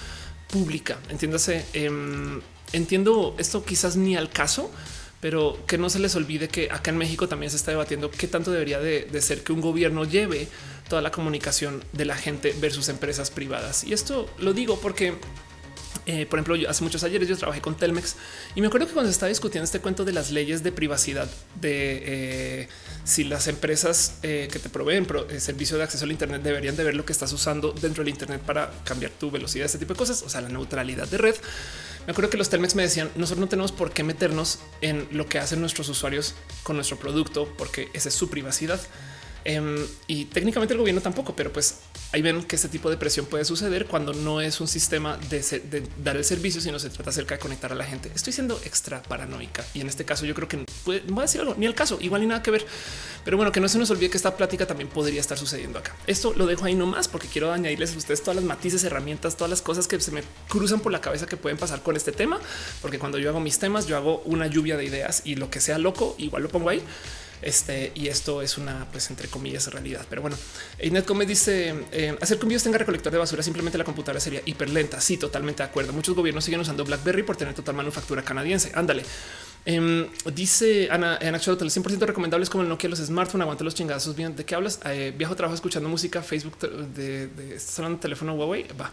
pública. 0.50 0.98
Entiéndase, 1.10 1.66
em, 1.74 2.40
entiendo 2.72 3.36
esto 3.38 3.66
quizás 3.66 3.98
ni 3.98 4.16
al 4.16 4.30
caso, 4.30 4.72
pero 5.20 5.60
que 5.68 5.78
no 5.78 5.90
se 5.90 6.00
les 6.00 6.16
olvide 6.16 6.48
que 6.48 6.70
acá 6.72 6.92
en 6.92 6.98
México 6.98 7.28
también 7.28 7.50
se 7.50 7.58
está 7.58 7.72
debatiendo 7.72 8.10
qué 8.10 8.28
tanto 8.28 8.52
debería 8.52 8.80
de, 8.80 9.22
ser 9.22 9.44
que 9.44 9.52
un 9.52 9.60
gobierno 9.60 10.06
lleve 10.06 10.48
toda 10.90 11.02
la 11.02 11.12
comunicación 11.12 11.84
de 11.94 12.06
la 12.06 12.16
gente 12.16 12.56
versus 12.60 12.90
empresas 12.90 13.32
privadas. 13.32 13.84
Y 13.84 13.94
esto 13.94 14.30
lo 14.40 14.54
digo 14.54 14.80
porque 14.80 15.16
eh, 16.06 16.26
por 16.26 16.40
ejemplo, 16.40 16.56
yo 16.56 16.70
hace 16.70 16.84
muchos 16.84 17.04
ayeres 17.04 17.28
yo 17.28 17.38
trabajé 17.38 17.60
con 17.60 17.76
Telmex 17.76 18.16
y 18.56 18.62
me 18.62 18.68
acuerdo 18.68 18.88
que 18.88 18.94
cuando 18.94 19.10
se 19.10 19.14
estaba 19.14 19.30
discutiendo 19.30 19.66
este 19.66 19.82
cuento 19.82 20.06
de 20.06 20.14
las 20.14 20.32
leyes 20.32 20.64
de 20.64 20.72
privacidad, 20.72 21.28
de 21.60 22.62
eh, 22.62 22.68
si 23.04 23.26
las 23.26 23.48
empresas 23.48 24.20
eh, 24.24 24.48
que 24.50 24.58
te 24.60 24.70
proveen 24.70 25.06
servicio 25.40 25.78
de 25.78 25.84
acceso 25.84 26.06
al 26.06 26.12
Internet 26.12 26.44
deberían 26.44 26.78
de 26.78 26.86
ver 26.86 26.96
lo 26.96 27.06
que 27.06 27.12
estás 27.12 27.34
usando 27.34 27.74
dentro 27.74 28.06
del 28.06 28.10
Internet 28.14 28.42
para 28.42 28.72
cambiar 28.86 29.12
tu 29.12 29.32
velocidad, 29.32 29.66
este 29.66 29.80
tipo 29.80 29.94
de 29.94 29.98
cosas, 29.98 30.24
o 30.24 30.30
sea, 30.30 30.40
la 30.40 30.50
neutralidad 30.50 31.10
de 31.10 31.18
red. 31.18 31.36
Me 32.06 32.12
acuerdo 32.12 32.30
que 32.30 32.38
los 32.38 32.50
Telmex 32.50 32.76
me 32.76 32.84
decían 32.84 33.12
nosotros 33.16 33.40
no 33.42 33.50
tenemos 33.50 33.74
por 33.74 33.92
qué 33.92 34.04
meternos 34.04 34.60
en 34.80 35.10
lo 35.12 35.26
que 35.28 35.40
hacen 35.40 35.60
nuestros 35.60 35.90
usuarios 35.90 36.36
con 36.64 36.78
nuestro 36.78 36.98
producto, 36.98 37.54
porque 37.58 37.90
esa 37.94 38.08
es 38.08 38.16
su 38.16 38.30
privacidad. 38.30 38.80
Em, 39.46 39.78
y 40.08 40.26
técnicamente 40.26 40.74
el 40.74 40.80
gobierno 40.80 41.02
tampoco, 41.02 41.36
pero 41.36 41.52
pues 41.54 41.80
ahí 42.12 42.22
ven 42.22 42.44
que 42.44 42.56
este 42.56 42.70
tipo 42.70 42.90
de 42.90 42.98
presión 42.98 43.26
puede 43.26 43.46
suceder 43.46 43.86
cuando 43.86 44.14
no 44.14 44.42
es 44.42 44.60
un 44.60 44.68
sistema 44.68 45.18
de, 45.30 45.84
dar 46.04 46.18
el 46.18 46.26
servicio, 46.26 46.62
sino 46.62 46.80
se 46.80 46.90
trata 46.90 47.10
acerca 47.10 47.36
de 47.36 47.40
conectar 47.40 47.72
a 47.72 47.76
la 47.76 47.86
gente. 47.86 48.12
Estoy 48.14 48.34
siendo 48.34 48.60
extra 48.66 49.02
paranoica 49.04 49.66
y 49.74 49.82
en 49.82 49.88
este 49.88 50.06
caso 50.06 50.26
yo 50.26 50.36
creo 50.36 50.48
que 50.48 50.66
puede, 50.84 51.02
voy 51.08 51.20
a 51.20 51.22
decir 51.24 51.42
algo, 51.42 51.56
ni 51.58 51.66
el 51.66 51.76
caso, 51.76 51.98
igual 52.02 52.22
ni 52.22 52.28
nada 52.28 52.44
que 52.44 52.52
ver. 52.52 52.66
Pero 53.24 53.38
bueno, 53.38 53.52
que 53.52 53.60
no 53.60 53.68
se 53.68 53.78
nos 53.78 53.90
olvide 53.92 54.10
que 54.10 54.18
esta 54.18 54.36
plática 54.36 54.66
también 54.66 54.90
podría 54.90 55.20
estar 55.20 55.38
sucediendo 55.38 55.80
acá. 55.80 55.96
Esto 56.08 56.34
lo 56.36 56.46
dejo 56.46 56.66
ahí 56.66 56.76
nomás 56.76 57.08
porque 57.08 57.28
quiero 57.28 57.52
añadirles 57.52 57.94
a 57.94 57.98
ustedes 57.98 58.22
todas 58.22 58.36
las 58.36 58.46
matices, 58.46 58.84
herramientas, 58.84 59.36
todas 59.36 59.50
las 59.50 59.62
cosas 59.62 59.88
que 59.88 60.00
se 60.00 60.12
me 60.12 60.24
cruzan 60.48 60.80
por 60.80 60.92
la 60.92 61.02
cabeza 61.02 61.26
que 61.26 61.38
pueden 61.38 61.58
pasar 61.58 61.82
con 61.84 61.96
este 61.96 62.12
tema, 62.12 62.40
porque 62.82 63.00
cuando 63.00 63.18
yo 63.18 63.30
hago 63.30 63.40
mis 63.40 63.60
temas, 63.60 63.88
yo 63.88 63.98
hago 63.98 64.22
una 64.26 64.48
lluvia 64.48 64.78
de 64.78 64.86
ideas 64.86 65.22
y 65.26 65.36
lo 65.36 65.50
que 65.50 65.60
sea 65.60 65.78
loco, 65.78 66.16
igual 66.18 66.44
lo 66.44 66.50
pongo 66.50 66.70
ahí. 66.70 66.82
Este 67.42 67.92
y 67.96 68.08
esto 68.08 68.42
es 68.42 68.58
una, 68.58 68.88
pues, 68.92 69.10
entre 69.10 69.28
comillas, 69.28 69.72
realidad. 69.72 70.06
Pero 70.10 70.22
bueno, 70.22 70.38
Inet 70.82 71.10
me 71.12 71.26
dice 71.26 71.76
eh, 71.92 72.18
hacer 72.22 72.38
que 72.38 72.46
un 72.46 72.50
virus 72.50 72.64
tenga 72.64 72.78
recolector 72.78 73.12
de 73.12 73.18
basura. 73.18 73.44
Simplemente 73.44 73.78
la 73.78 73.84
computadora 73.84 74.20
sería 74.20 74.42
hiper 74.46 74.70
lenta. 74.70 75.00
Sí, 75.02 75.18
totalmente 75.18 75.64
de 75.64 75.70
acuerdo. 75.70 75.94
Muchos 75.94 76.16
gobiernos 76.16 76.44
siguen 76.44 76.60
usando 76.62 76.84
Blackberry 76.84 77.24
por 77.24 77.38
tener 77.38 77.54
total 77.54 77.76
manufactura 77.76 78.22
canadiense. 78.24 78.72
Ándale. 78.74 79.04
Em, 79.70 80.08
dice 80.34 80.88
Ana 80.90 81.18
en 81.20 81.36
actual 81.36 81.58
el 81.60 81.70
100% 81.70 82.00
recomendables 82.06 82.50
como 82.50 82.64
el 82.64 82.70
Nokia, 82.70 82.90
los 82.90 83.00
smartphones, 83.00 83.44
aguanta 83.44 83.66
los 83.66 83.76
chingazos. 83.76 84.16
Bien, 84.16 84.34
¿de 84.34 84.46
qué 84.46 84.56
hablas? 84.56 84.80
Eh, 84.86 85.14
viajo, 85.18 85.36
trabajo 85.36 85.56
escuchando 85.56 85.90
música, 85.90 86.22
Facebook 86.22 86.58
de, 86.58 87.28
de, 87.28 87.58
de 87.58 87.98
teléfono 88.00 88.34
Huawei. 88.36 88.66
Va. 88.80 88.90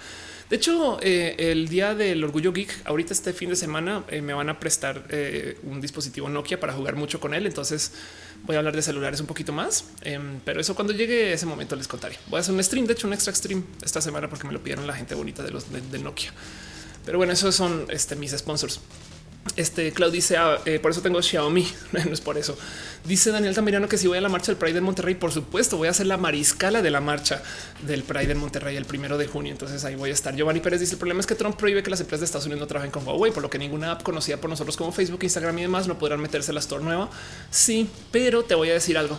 De 0.50 0.56
hecho, 0.56 0.98
eh, 1.00 1.36
el 1.38 1.68
día 1.68 1.94
del 1.94 2.24
orgullo 2.24 2.52
geek, 2.52 2.86
ahorita 2.86 3.12
este 3.12 3.32
fin 3.32 3.50
de 3.50 3.56
semana 3.56 4.02
eh, 4.08 4.20
me 4.20 4.34
van 4.34 4.48
a 4.48 4.58
prestar 4.58 5.04
un 5.62 5.80
dispositivo 5.80 6.28
Nokia 6.28 6.58
para 6.58 6.72
jugar 6.72 6.96
mucho 6.96 7.20
con 7.20 7.34
él. 7.34 7.46
Entonces 7.46 7.92
voy 8.44 8.56
a 8.56 8.58
hablar 8.58 8.76
de 8.76 8.82
celulares 8.82 9.20
un 9.20 9.26
poquito 9.26 9.52
más, 9.52 9.84
em, 10.02 10.40
pero 10.44 10.60
eso 10.60 10.74
cuando 10.74 10.92
llegue 10.92 11.32
ese 11.32 11.46
momento 11.46 11.76
les 11.76 11.88
contaré. 11.88 12.18
Voy 12.28 12.38
a 12.38 12.40
hacer 12.40 12.54
un 12.54 12.62
stream, 12.62 12.86
de 12.86 12.92
hecho, 12.92 13.06
un 13.06 13.12
extra 13.14 13.34
stream 13.34 13.64
esta 13.82 14.00
semana 14.00 14.28
porque 14.28 14.46
me 14.46 14.52
lo 14.52 14.62
pidieron 14.62 14.86
la 14.86 14.94
gente 14.94 15.14
bonita 15.14 15.42
de 15.42 15.50
los 15.50 15.66
de, 15.72 15.98
Nokia. 15.98 16.32
Pero 17.04 17.18
bueno, 17.18 17.32
esos 17.32 17.54
son 17.54 17.86
este, 17.88 18.16
mis 18.16 18.32
sponsors. 18.32 18.80
Este 19.56 19.92
Cloud 19.92 20.12
dice 20.12 20.36
ah, 20.36 20.58
eh, 20.64 20.80
por 20.80 20.90
eso 20.90 21.00
tengo 21.00 21.22
Xiaomi. 21.22 21.66
no 21.92 22.12
es 22.12 22.20
por 22.20 22.38
eso. 22.38 22.56
Dice 23.04 23.30
Daniel 23.30 23.54
Tamirano 23.54 23.86
que 23.88 23.98
si 23.98 24.06
voy 24.06 24.18
a 24.18 24.20
la 24.20 24.28
marcha 24.28 24.46
del 24.46 24.56
Pride 24.56 24.78
en 24.78 24.84
Monterrey, 24.84 25.14
por 25.14 25.30
supuesto, 25.30 25.76
voy 25.76 25.88
a 25.88 25.90
hacer 25.90 26.06
la 26.06 26.16
mariscala 26.16 26.82
de 26.82 26.90
la 26.90 27.00
marcha 27.00 27.42
del 27.86 28.02
Pride 28.02 28.32
en 28.32 28.38
Monterrey 28.38 28.76
el 28.76 28.86
primero 28.86 29.18
de 29.18 29.26
junio. 29.26 29.52
Entonces 29.52 29.84
ahí 29.84 29.94
voy 29.94 30.10
a 30.10 30.12
estar. 30.12 30.34
Giovanni 30.34 30.60
Pérez 30.60 30.80
dice 30.80 30.94
el 30.94 30.98
problema 30.98 31.20
es 31.20 31.26
que 31.26 31.34
Trump 31.34 31.56
prohíbe 31.56 31.82
que 31.82 31.90
las 31.90 32.00
empresas 32.00 32.20
de 32.20 32.24
Estados 32.26 32.46
Unidos 32.46 32.60
no 32.60 32.66
trabajen 32.66 32.90
con 32.90 33.06
Huawei, 33.06 33.32
por 33.32 33.42
lo 33.42 33.50
que 33.50 33.58
ninguna 33.58 33.92
app 33.92 34.02
conocida 34.02 34.38
por 34.38 34.50
nosotros 34.50 34.76
como 34.76 34.90
Facebook, 34.90 35.22
Instagram 35.22 35.58
y 35.58 35.62
demás 35.62 35.86
no 35.86 35.98
podrán 35.98 36.20
meterse 36.20 36.50
a 36.50 36.54
la 36.54 36.60
store 36.60 36.82
nueva. 36.82 37.10
Sí, 37.50 37.88
pero 38.10 38.42
te 38.42 38.54
voy 38.54 38.70
a 38.70 38.72
decir 38.72 38.98
algo. 38.98 39.18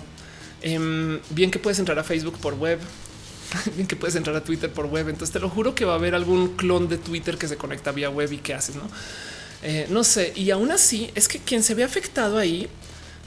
Em, 0.61 1.19
bien 1.29 1.51
que 1.51 1.59
puedes 1.59 1.77
entrar 1.77 1.99
a 1.99 2.03
Facebook 2.03 2.39
por 2.39 2.55
web, 2.55 2.79
bien 3.75 3.87
que 3.87 3.95
puedes 3.95 4.15
entrar 4.15 4.35
a 4.35 4.43
Twitter 4.43 4.71
por 4.71 4.87
web. 4.87 5.09
Entonces 5.09 5.31
te 5.31 5.39
lo 5.39 5.49
juro 5.49 5.75
que 5.75 5.85
va 5.85 5.93
a 5.93 5.95
haber 5.95 6.15
algún 6.15 6.55
clon 6.55 6.89
de 6.89 6.97
Twitter 6.97 7.37
que 7.37 7.47
se 7.47 7.55
conecta 7.55 7.91
vía 7.91 8.09
web 8.09 8.31
y 8.31 8.37
qué 8.39 8.55
haces, 8.55 8.75
no? 8.75 8.89
Eh, 9.67 9.87
no 9.89 10.03
sé. 10.03 10.31
Y 10.35 10.51
aún 10.51 10.69
así 10.69 11.09
es 11.15 11.27
que 11.27 11.39
quien 11.39 11.63
se 11.63 11.73
ve 11.73 11.83
afectado 11.83 12.37
ahí 12.37 12.69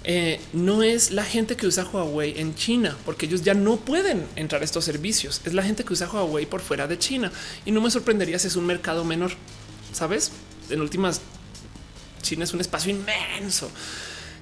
eh, 0.05 0.40
no 0.52 0.85
es 0.85 1.10
la 1.10 1.24
gente 1.24 1.56
que 1.56 1.66
usa 1.66 1.85
Huawei 1.85 2.39
en 2.39 2.55
China, 2.55 2.97
porque 3.05 3.27
ellos 3.27 3.43
ya 3.43 3.55
no 3.55 3.77
pueden 3.77 4.24
entrar 4.36 4.62
a 4.62 4.65
estos 4.65 4.85
servicios. 4.85 5.40
Es 5.44 5.52
la 5.52 5.65
gente 5.65 5.85
que 5.85 5.93
usa 5.93 6.09
Huawei 6.09 6.47
por 6.47 6.60
fuera 6.60 6.86
de 6.86 6.97
China. 6.97 7.32
Y 7.66 7.73
no 7.73 7.81
me 7.81 7.90
sorprendería 7.90 8.39
si 8.39 8.47
es 8.47 8.55
un 8.55 8.66
mercado 8.66 9.05
menor. 9.05 9.32
Sabes? 9.93 10.31
En 10.70 10.81
últimas, 10.81 11.20
China 12.23 12.44
es 12.44 12.52
un 12.52 12.60
espacio 12.60 12.93
inmenso. 12.93 13.69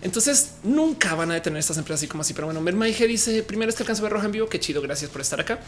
Entonces 0.07 0.53
nunca 0.63 1.17
van 1.17 1.33
a 1.33 1.35
detener 1.35 1.59
estas 1.59 1.79
empresas 1.79 1.99
así 1.99 2.07
como 2.07 2.21
así. 2.21 2.33
Pero 2.33 2.47
bueno, 2.47 2.61
Mermaige 2.61 3.09
dice 3.09 3.43
primero 3.43 3.71
es 3.71 3.75
que 3.75 3.83
alcanzo 3.83 4.03
a 4.03 4.05
ver 4.05 4.13
roja 4.13 4.27
en 4.27 4.33
vivo. 4.33 4.49
Qué 4.49 4.61
chido. 4.61 4.81
Gracias 4.81 5.11
por 5.11 5.21
estar 5.21 5.41
acá. 5.41 5.59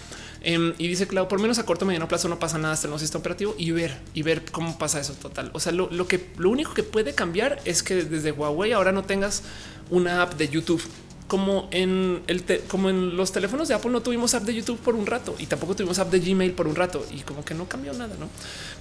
Em, 0.43 0.75
y 0.79 0.87
dice 0.87 1.09
claro, 1.09 1.27
por 1.27 1.41
menos 1.41 1.59
a 1.59 1.67
corto 1.67 1.85
mediano 1.85 2.07
plazo 2.07 2.29
no 2.29 2.39
pasa 2.39 2.57
nada 2.57 2.75
hasta 2.75 2.87
el 2.87 2.91
nuevo 2.91 3.01
sistema 3.01 3.19
operativo 3.19 3.57
y 3.59 3.73
ver 3.73 3.99
y 4.15 4.23
ver 4.23 4.45
cómo 4.53 4.79
pasa 4.79 5.01
eso 5.01 5.15
total. 5.15 5.51
O 5.55 5.61
sea, 5.61 5.73
lo, 5.73 5.89
que 6.07 6.31
lo 6.37 6.51
único 6.51 6.73
que 6.73 6.85
puede 6.85 7.17
cambiar 7.17 7.61
es 7.65 7.83
que 7.83 8.05
desde 8.05 8.31
Huawei 8.31 8.71
ahora 8.71 8.93
no 8.93 9.03
tengas 9.03 9.43
una 9.91 10.23
app 10.23 10.35
de 10.35 10.49
YouTube 10.49 10.83
como 11.27 11.69
en 11.73 12.23
el 12.29 12.45
como 12.69 12.91
en 12.91 13.17
los 13.17 13.33
teléfonos 13.33 13.67
de 13.67 13.75
Apple 13.75 13.91
no 13.91 14.03
tuvimos 14.03 14.35
app 14.35 14.45
de 14.45 14.55
YouTube 14.55 14.79
por 14.79 14.95
un 14.95 15.05
rato 15.05 15.35
y 15.41 15.47
tampoco 15.47 15.75
tuvimos 15.75 15.99
app 15.99 16.13
de 16.13 16.21
Gmail 16.21 16.53
por 16.53 16.69
un 16.69 16.77
rato 16.77 17.05
y 17.11 17.21
como 17.23 17.45
que 17.45 17.55
no 17.55 17.69
cambió 17.69 17.93
nada, 17.93 18.15
¿no? 18.21 18.29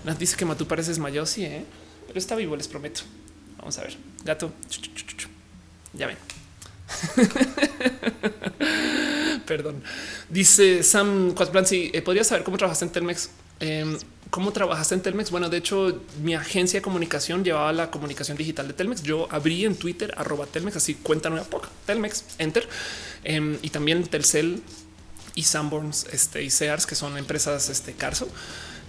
Nas 0.06 0.20
dice 0.20 0.38
que 0.38 0.46
Matú 0.46 0.68
parece 0.68 0.92
desmayado, 0.92 1.26
sí, 1.26 1.44
¿eh? 1.46 1.66
pero 2.06 2.20
está 2.20 2.36
vivo, 2.36 2.56
les 2.56 2.68
prometo. 2.68 3.02
Vamos 3.58 3.78
a 3.80 3.82
ver. 3.82 3.98
Gato. 4.24 4.52
Ya 5.98 6.08
ven. 6.08 6.18
Perdón. 9.46 9.84
Dice 10.30 10.84
Sam 10.84 11.34
Quatplancy, 11.34 11.92
eh, 11.94 12.02
¿podrías 12.02 12.28
saber 12.28 12.44
cómo 12.44 12.58
trabajaste 12.58 12.86
en 12.86 12.92
Telmex? 12.92 13.30
Em, 13.60 13.98
¿Cómo 14.30 14.52
trabajaste 14.52 14.96
en 14.96 15.02
Telmex? 15.02 15.32
Bueno, 15.32 15.50
de 15.50 15.58
hecho, 15.58 16.02
mi 16.22 16.36
agencia 16.36 16.80
de 16.80 16.82
comunicación 16.82 17.46
llevaba 17.46 17.72
la 17.72 17.90
comunicación 17.90 18.38
digital 18.38 18.68
de 18.68 18.74
Telmex. 18.74 19.04
Yo 19.04 19.28
abrí 19.32 19.64
en 19.64 19.76
Twitter 19.76 20.14
arroba 20.18 20.46
Telmex, 20.46 20.78
así 20.78 20.96
cuenta 20.96 21.30
nueva 21.30 21.46
poca 21.46 21.70
Telmex, 21.86 22.26
enter. 22.38 22.68
Em, 23.24 23.58
y 23.62 23.70
también 23.70 24.06
Telcel 24.06 24.62
y 25.34 25.44
Sanborns 25.44 26.08
este, 26.12 26.44
y 26.44 26.50
Sears, 26.50 26.86
que 26.86 26.96
son 26.96 27.18
empresas 27.18 27.70
este, 27.70 27.94
Carso. 27.94 28.28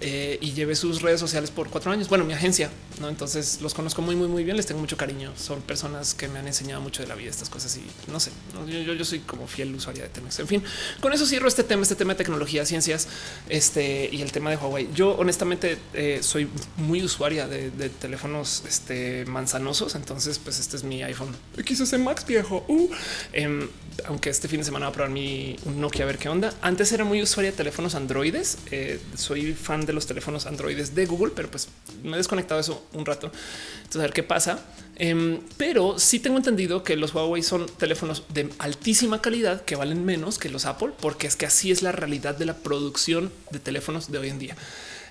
Eh, 0.01 0.39
y 0.41 0.53
llevé 0.53 0.77
sus 0.77 1.03
redes 1.03 1.19
sociales 1.19 1.51
por 1.51 1.71
cuatro 1.71 1.91
años. 1.91 2.09
Bueno, 2.09 2.25
mi 2.25 2.33
agencia, 2.33 2.71
no? 3.01 3.09
Entonces 3.09 3.61
los 3.61 3.75
conozco 3.75 4.01
muy, 4.01 4.15
muy, 4.15 4.29
muy 4.29 4.45
bien. 4.45 4.57
Les 4.57 4.67
tengo 4.67 4.81
mucho 4.81 4.97
cariño. 4.97 5.33
Son 5.37 5.61
personas 5.61 6.15
que 6.15 6.29
me 6.29 6.39
han 6.39 6.47
enseñado 6.47 6.81
mucho 6.81 7.03
de 7.03 7.09
la 7.09 7.17
vida, 7.17 7.31
estas 7.31 7.51
cosas 7.51 7.77
y 7.77 8.11
no 8.11 8.21
sé. 8.21 8.31
Yo, 8.69 8.95
yo, 8.95 9.05
soy 9.05 9.21
como 9.21 9.49
fiel 9.49 9.75
usuaria 9.75 10.05
de 10.05 10.09
Telmex. 10.09 10.39
En 10.39 10.47
fin, 10.47 10.63
con 11.01 11.13
eso 11.13 11.27
cierro 11.27 11.49
este 11.49 11.65
tema, 11.65 11.83
este 11.83 11.97
tema 11.97 12.15
de 12.15 12.19
tecnología, 12.19 12.65
ciencias 12.65 13.09
este, 13.49 14.09
y 14.13 14.23
el 14.23 14.31
tema 14.31 14.51
de 14.51 14.57
Huawei. 14.57 14.89
Yo 14.95 15.17
honestamente 15.17 15.79
eh, 15.95 16.21
soy 16.23 16.49
muy 16.77 17.03
usuaria 17.03 17.49
de, 17.49 17.71
teléfonos 17.89 18.63
este, 18.69 19.25
manzanosos. 19.27 19.97
Entonces, 19.97 20.39
pues 20.39 20.61
este 20.61 20.77
es 20.77 20.85
mi 20.85 21.03
iPhone 21.03 21.35
XS 21.57 21.99
Max 21.99 22.25
viejo. 22.25 22.65
Uh, 22.69 22.89
em, 23.33 23.69
aunque 24.07 24.31
este 24.31 24.49
fin 24.49 24.61
de 24.61 24.65
semana 24.65 24.87
voy 24.87 24.93
a 24.93 24.95
probar 24.95 25.11
mi 25.11 25.57
Nokia 25.77 26.05
a 26.05 26.07
ver 26.07 26.19
qué 26.19 26.29
onda. 26.29 26.55
Antes 26.63 26.93
era 26.93 27.05
muy 27.05 27.23
usuaria 27.23 27.51
de 27.51 27.57
teléfonos 27.57 27.95
androides. 27.95 28.59
Eh, 28.71 29.01
soy 29.17 29.55
fan 29.55 29.87
de 29.87 29.93
los 29.93 30.07
teléfonos 30.07 30.47
androides 30.47 30.95
de 30.95 31.07
Google, 31.07 31.33
pero 31.35 31.51
pues 31.51 31.69
me 32.03 32.13
he 32.13 32.17
desconectado 32.17 32.61
eso 32.61 32.87
un 32.93 33.05
rato. 33.05 33.31
Entonces, 33.79 34.01
a 34.01 34.03
ver 34.03 34.13
qué 34.13 34.23
pasa. 34.23 34.65
Em, 34.97 35.41
pero 35.57 35.99
sí 35.99 36.21
tengo 36.21 36.37
entendido 36.37 36.83
que 36.83 36.97
los 36.97 37.15
Huawei 37.15 37.43
son 37.43 37.67
teléfonos 37.67 38.25
de 38.33 38.51
altísima 38.59 39.21
calidad 39.21 39.65
que 39.65 39.77
valen 39.77 40.05
menos 40.05 40.39
que 40.39 40.49
los 40.49 40.65
Apple, 40.67 40.91
porque 41.01 41.27
es 41.27 41.37
que 41.37 41.47
así 41.47 41.71
es 41.71 41.83
la 41.83 41.93
realidad 41.93 42.37
de 42.37 42.47
la 42.47 42.55
producción 42.57 43.33
de 43.51 43.59
teléfonos 43.59 44.11
de 44.11 44.19
hoy 44.19 44.29
en 44.29 44.39
día. 44.39 44.57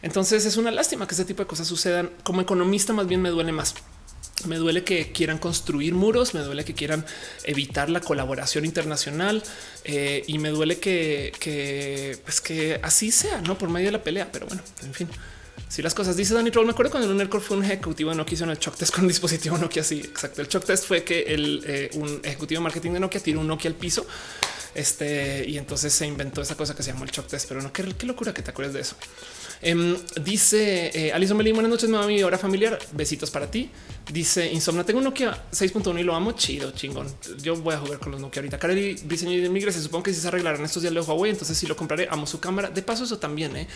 Entonces 0.01 0.45
es 0.45 0.57
una 0.57 0.71
lástima 0.71 1.07
que 1.07 1.15
ese 1.15 1.25
tipo 1.25 1.43
de 1.43 1.47
cosas 1.47 1.67
sucedan. 1.67 2.11
Como 2.23 2.41
economista, 2.41 2.93
más 2.93 3.07
bien 3.07 3.21
me 3.21 3.29
duele 3.29 3.51
más 3.51 3.73
me 4.45 4.57
duele 4.57 4.83
que 4.83 5.11
quieran 5.11 5.39
construir 5.39 5.93
muros, 5.93 6.33
me 6.33 6.41
duele 6.41 6.63
que 6.63 6.73
quieran 6.73 7.05
evitar 7.43 7.89
la 7.89 8.01
colaboración 8.01 8.65
internacional 8.65 9.41
eh, 9.83 10.23
y 10.27 10.37
me 10.37 10.49
duele 10.49 10.79
que, 10.79 11.33
que, 11.39 12.17
pues 12.23 12.39
que 12.41 12.79
así 12.83 13.11
sea, 13.11 13.41
no 13.41 13.57
por 13.57 13.69
medio 13.69 13.87
de 13.87 13.93
la 13.93 14.03
pelea. 14.03 14.29
Pero 14.31 14.45
bueno, 14.45 14.61
en 14.83 14.93
fin, 14.93 15.09
si 15.69 15.81
las 15.81 15.93
cosas 15.93 16.15
dice 16.15 16.33
Danny 16.33 16.51
Troll, 16.51 16.65
me 16.65 16.71
acuerdo 16.71 16.91
cuando 16.91 17.09
el 17.09 17.15
Unercore 17.15 17.43
fue 17.43 17.57
un 17.57 17.63
ejecutivo 17.63 18.11
de 18.11 18.15
Nokia 18.15 18.35
hizo 18.35 18.45
el 18.45 18.57
shock 18.57 18.77
test 18.77 18.93
con 18.93 19.03
un 19.03 19.07
dispositivo 19.09 19.57
Nokia. 19.57 19.83
Sí, 19.83 19.99
exacto. 19.99 20.41
El 20.41 20.47
shock 20.47 20.65
test 20.65 20.85
fue 20.85 21.03
que 21.03 21.21
el, 21.23 21.63
eh, 21.65 21.89
un 21.95 22.21
ejecutivo 22.23 22.59
de 22.59 22.63
marketing 22.63 22.91
de 22.91 22.99
Nokia 22.99 23.21
tiró 23.21 23.39
un 23.39 23.47
Nokia 23.47 23.69
al 23.69 23.75
piso 23.75 24.05
este 24.75 25.43
y 25.47 25.57
entonces 25.57 25.91
se 25.91 26.05
inventó 26.05 26.41
esa 26.41 26.55
cosa 26.55 26.75
que 26.75 26.83
se 26.83 26.91
llamó 26.91 27.03
el 27.03 27.11
shock 27.11 27.27
test. 27.27 27.47
Pero 27.47 27.61
no, 27.61 27.73
qué, 27.73 27.83
qué 27.97 28.05
locura 28.05 28.33
que 28.33 28.43
te 28.43 28.51
acuerdes 28.51 28.73
de 28.75 28.81
eso. 28.81 28.95
Em, 29.61 29.97
dice 30.21 30.91
eh, 30.93 31.11
Alison 31.11 31.37
buenas 31.37 31.69
noches, 31.69 31.89
mi 31.89 32.23
hora 32.23 32.37
familiar. 32.37 32.77
Besitos 32.93 33.31
para 33.31 33.49
ti. 33.49 33.69
Dice 34.09 34.49
Insomna, 34.53 34.85
tengo 34.85 34.99
un 34.99 35.03
Nokia 35.03 35.37
6.1 35.51 35.99
y 35.99 36.03
lo 36.03 36.15
amo 36.15 36.31
chido, 36.31 36.71
chingón. 36.71 37.07
Yo 37.41 37.57
voy 37.57 37.75
a 37.75 37.77
jugar 37.77 37.99
con 37.99 38.13
los 38.13 38.21
Nokia 38.21 38.39
ahorita. 38.39 38.57
Kareli 38.57 38.93
diseño 38.93 39.41
de 39.41 39.49
migres. 39.49 39.75
Supongo 39.75 40.03
que 40.03 40.13
si 40.13 40.21
se 40.21 40.29
arreglarán 40.29 40.63
estos 40.63 40.81
días 40.81 40.93
de 40.93 41.01
Huawei, 41.01 41.31
entonces 41.31 41.57
si 41.57 41.67
lo 41.67 41.75
compraré, 41.75 42.07
amo 42.09 42.25
su 42.25 42.39
cámara. 42.39 42.69
De 42.69 42.81
paso, 42.81 43.03
eso 43.03 43.19
también. 43.19 43.55
¿eh? 43.57 43.67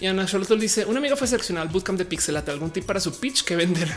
Y 0.00 0.06
Ana 0.06 0.26
Charlotte 0.26 0.58
dice: 0.58 0.84
Una 0.86 0.98
amiga 0.98 1.14
fue 1.14 1.28
seleccionada 1.28 1.66
al 1.66 1.72
bootcamp 1.72 1.98
de 1.98 2.04
Pixelate. 2.04 2.50
¿Algún 2.50 2.70
tip 2.70 2.84
para 2.84 2.98
su 2.98 3.18
pitch 3.18 3.44
que 3.44 3.56
vender? 3.56 3.88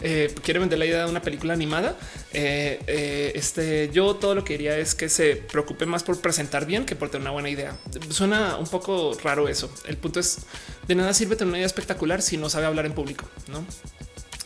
Eh, 0.00 0.32
quiere 0.42 0.60
vender 0.60 0.78
la 0.78 0.86
idea 0.86 1.04
de 1.04 1.10
una 1.10 1.20
película 1.20 1.52
animada. 1.52 1.96
Eh, 2.32 3.32
este 3.34 3.90
yo 3.92 4.14
todo 4.14 4.34
lo 4.34 4.44
que 4.44 4.54
diría 4.54 4.78
es 4.78 4.94
que 4.94 5.08
se 5.08 5.36
preocupe 5.36 5.86
más 5.86 6.04
por 6.04 6.20
presentar 6.20 6.66
bien 6.66 6.84
que 6.84 6.94
por 6.94 7.10
tener 7.10 7.22
una 7.22 7.32
buena 7.32 7.50
idea. 7.50 7.76
Suena 8.10 8.56
un 8.56 8.66
poco 8.66 9.16
raro 9.22 9.48
eso. 9.48 9.70
El 9.86 9.96
punto 9.96 10.20
es 10.20 10.38
de 10.86 10.94
nada 10.94 11.12
sirve 11.14 11.36
tener 11.36 11.48
una 11.48 11.58
idea 11.58 11.66
espectacular 11.66 12.22
si 12.22 12.36
no 12.36 12.48
sabe 12.48 12.66
hablar 12.66 12.86
en 12.86 12.92
público, 12.92 13.28
no? 13.48 13.64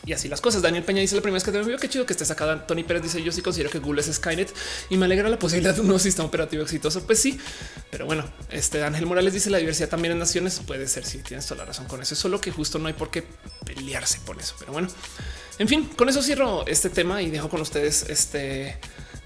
Y 0.05 0.11
así 0.11 0.27
las 0.27 0.41
cosas. 0.41 0.61
Daniel 0.61 0.83
Peña 0.83 0.99
dice 0.99 1.15
la 1.15 1.21
primera 1.21 1.35
vez 1.35 1.43
que 1.43 1.51
te 1.51 1.61
veo. 1.61 1.77
Qué 1.77 1.87
chido 1.87 2.05
que 2.05 2.13
esté 2.13 2.25
sacada. 2.25 2.67
Tony 2.67 2.83
Pérez 2.83 3.03
dice: 3.03 3.23
Yo 3.23 3.31
sí 3.31 3.41
considero 3.41 3.69
que 3.69 3.79
Google 3.79 4.01
es 4.01 4.07
Skynet 4.13 4.53
y 4.89 4.97
me 4.97 5.05
alegra 5.05 5.29
la 5.29 5.39
posibilidad 5.39 5.73
de 5.73 5.81
un 5.81 5.87
nuevo 5.87 5.99
sistema 5.99 6.27
operativo 6.27 6.63
exitoso. 6.63 7.05
Pues 7.05 7.19
sí, 7.19 7.39
pero 7.89 8.05
bueno, 8.05 8.25
este 8.51 8.83
Ángel 8.83 9.05
Morales 9.05 9.33
dice: 9.33 9.49
La 9.49 9.59
diversidad 9.59 9.89
también 9.89 10.11
en 10.11 10.19
naciones 10.19 10.59
puede 10.65 10.87
ser. 10.87 11.05
Si 11.05 11.19
tienes 11.19 11.45
toda 11.45 11.59
la 11.59 11.65
razón 11.65 11.85
con 11.85 12.01
eso, 12.01 12.15
es 12.15 12.19
solo 12.19 12.41
que 12.41 12.51
justo 12.51 12.79
no 12.79 12.87
hay 12.87 12.93
por 12.93 13.11
qué 13.11 13.23
pelearse 13.65 14.19
por 14.25 14.37
eso. 14.39 14.55
Pero 14.59 14.73
bueno, 14.73 14.89
en 15.57 15.67
fin, 15.69 15.89
con 15.95 16.09
eso 16.09 16.21
cierro 16.21 16.67
este 16.67 16.89
tema 16.89 17.21
y 17.21 17.29
dejo 17.29 17.49
con 17.49 17.61
ustedes 17.61 18.09
este 18.09 18.77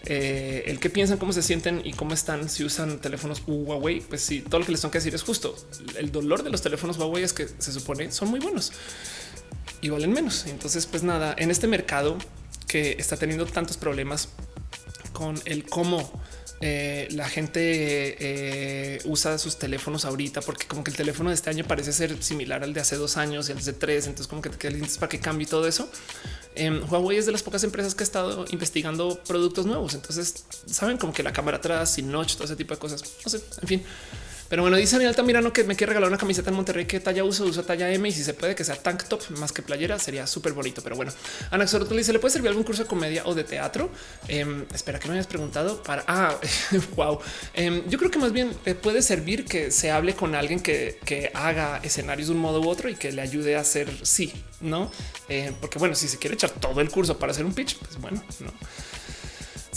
eh, 0.05 0.63
el 0.67 0.79
que 0.79 0.91
piensan, 0.91 1.17
cómo 1.17 1.33
se 1.33 1.41
sienten 1.41 1.81
y 1.83 1.93
cómo 1.93 2.13
están 2.13 2.49
si 2.49 2.63
usan 2.63 2.99
teléfonos 2.99 3.41
Huawei. 3.47 4.01
Pues 4.01 4.21
sí, 4.21 4.41
todo 4.41 4.59
lo 4.59 4.65
que 4.67 4.73
les 4.73 4.81
tengo 4.81 4.91
que 4.91 4.99
decir 4.99 5.15
es 5.15 5.23
justo. 5.23 5.55
El 5.97 6.11
dolor 6.11 6.43
de 6.43 6.51
los 6.51 6.61
teléfonos 6.61 6.97
Huawei 6.97 7.23
es 7.23 7.33
que 7.33 7.47
se 7.47 7.71
supone 7.71 8.11
son 8.11 8.29
muy 8.29 8.39
buenos 8.39 8.71
y 9.81 9.89
valen 9.89 10.11
menos. 10.11 10.45
Entonces, 10.47 10.85
pues 10.85 11.03
nada, 11.03 11.35
en 11.37 11.51
este 11.51 11.67
mercado 11.67 12.17
que 12.67 12.95
está 12.99 13.17
teniendo 13.17 13.45
tantos 13.45 13.77
problemas 13.77 14.29
con 15.13 15.39
el 15.45 15.65
cómo 15.65 16.11
eh, 16.59 17.07
la 17.11 17.29
gente 17.29 17.59
eh, 18.19 18.99
usa 19.05 19.37
sus 19.37 19.59
teléfonos 19.59 20.05
ahorita, 20.05 20.41
porque 20.41 20.65
como 20.65 20.83
que 20.83 20.89
el 20.91 20.97
teléfono 20.97 21.29
de 21.29 21.35
este 21.35 21.49
año 21.49 21.63
parece 21.65 21.93
ser 21.93 22.21
similar 22.23 22.63
al 22.63 22.73
de 22.73 22.81
hace 22.81 22.95
dos 22.95 23.17
años 23.17 23.49
y 23.49 23.51
al 23.51 23.63
de 23.63 23.73
tres. 23.73 24.07
Entonces, 24.07 24.27
como 24.27 24.41
que 24.41 24.49
te 24.49 24.57
quedas 24.57 24.97
para 24.97 25.09
que 25.09 25.19
cambie 25.19 25.45
todo 25.45 25.67
eso. 25.67 25.89
Eh, 26.55 26.81
Huawei 26.89 27.17
es 27.17 27.27
de 27.27 27.31
las 27.31 27.43
pocas 27.43 27.63
empresas 27.63 27.93
que 27.93 28.03
ha 28.03 28.05
estado 28.05 28.45
investigando 28.49 29.21
productos 29.27 29.65
nuevos. 29.65 29.93
Entonces, 29.93 30.45
saben 30.65 30.97
como 30.97 31.13
que 31.13 31.21
la 31.21 31.31
cámara 31.31 31.57
atrás, 31.57 31.93
sin 31.93 32.11
notch, 32.11 32.33
todo 32.33 32.45
ese 32.45 32.55
tipo 32.55 32.73
de 32.73 32.79
cosas. 32.79 33.03
No 33.23 33.29
sé, 33.29 33.41
en 33.61 33.67
fin. 33.67 33.83
Pero 34.49 34.61
bueno, 34.61 34.77
dice 34.77 34.93
Daniel 34.93 35.09
Altamirano 35.09 35.51
que 35.51 35.63
me 35.63 35.75
quiere 35.75 35.91
regalar 35.91 36.09
una 36.09 36.17
camiseta 36.17 36.49
en 36.49 36.55
Monterrey 36.55 36.85
que 36.85 36.99
talla 36.99 37.23
uso, 37.23 37.45
usa 37.45 37.63
talla 37.63 37.91
M 37.91 38.07
y 38.07 38.11
si 38.11 38.23
se 38.23 38.33
puede 38.33 38.55
que 38.55 38.63
sea 38.63 38.75
tank 38.75 39.03
top 39.05 39.21
más 39.31 39.51
que 39.51 39.61
playera 39.61 39.99
sería 39.99 40.25
súper 40.25 40.53
bonito. 40.53 40.81
Pero 40.81 40.95
bueno, 40.95 41.11
Ana 41.51 41.65
le 41.65 41.97
dice, 41.97 42.13
¿le 42.13 42.19
puede 42.19 42.33
servir 42.33 42.49
algún 42.49 42.63
curso 42.63 42.83
de 42.83 42.87
comedia 42.87 43.23
o 43.25 43.35
de 43.35 43.43
teatro? 43.43 43.89
Em, 44.27 44.65
espera 44.73 44.99
que 44.99 45.07
me 45.07 45.15
hayas 45.15 45.27
preguntado 45.27 45.83
para... 45.83 46.03
Ah, 46.07 46.35
wow. 46.95 47.19
Em, 47.53 47.87
yo 47.89 47.97
creo 47.97 48.11
que 48.11 48.19
más 48.19 48.31
bien 48.31 48.51
eh, 48.65 48.73
puede 48.73 49.01
servir 49.01 49.45
que 49.45 49.71
se 49.71 49.91
hable 49.91 50.15
con 50.15 50.35
alguien 50.35 50.59
que, 50.59 50.99
que, 51.05 51.31
haga 51.33 51.79
escenarios 51.83 52.29
de 52.29 52.33
un 52.35 52.39
modo 52.39 52.61
u 52.61 52.69
otro 52.69 52.89
y 52.89 52.95
que 52.95 53.11
le 53.11 53.21
ayude 53.21 53.57
a 53.57 53.61
hacer 53.61 53.89
sí, 54.03 54.33
¿no? 54.61 54.91
Eh, 55.29 55.51
porque 55.59 55.77
bueno, 55.79 55.95
si 55.95 56.07
se 56.07 56.17
quiere 56.17 56.35
echar 56.35 56.51
todo 56.51 56.79
el 56.81 56.89
curso 56.89 57.17
para 57.19 57.31
hacer 57.31 57.45
un 57.45 57.53
pitch, 57.53 57.77
pues 57.79 57.99
bueno, 57.99 58.23
no. 58.39 58.53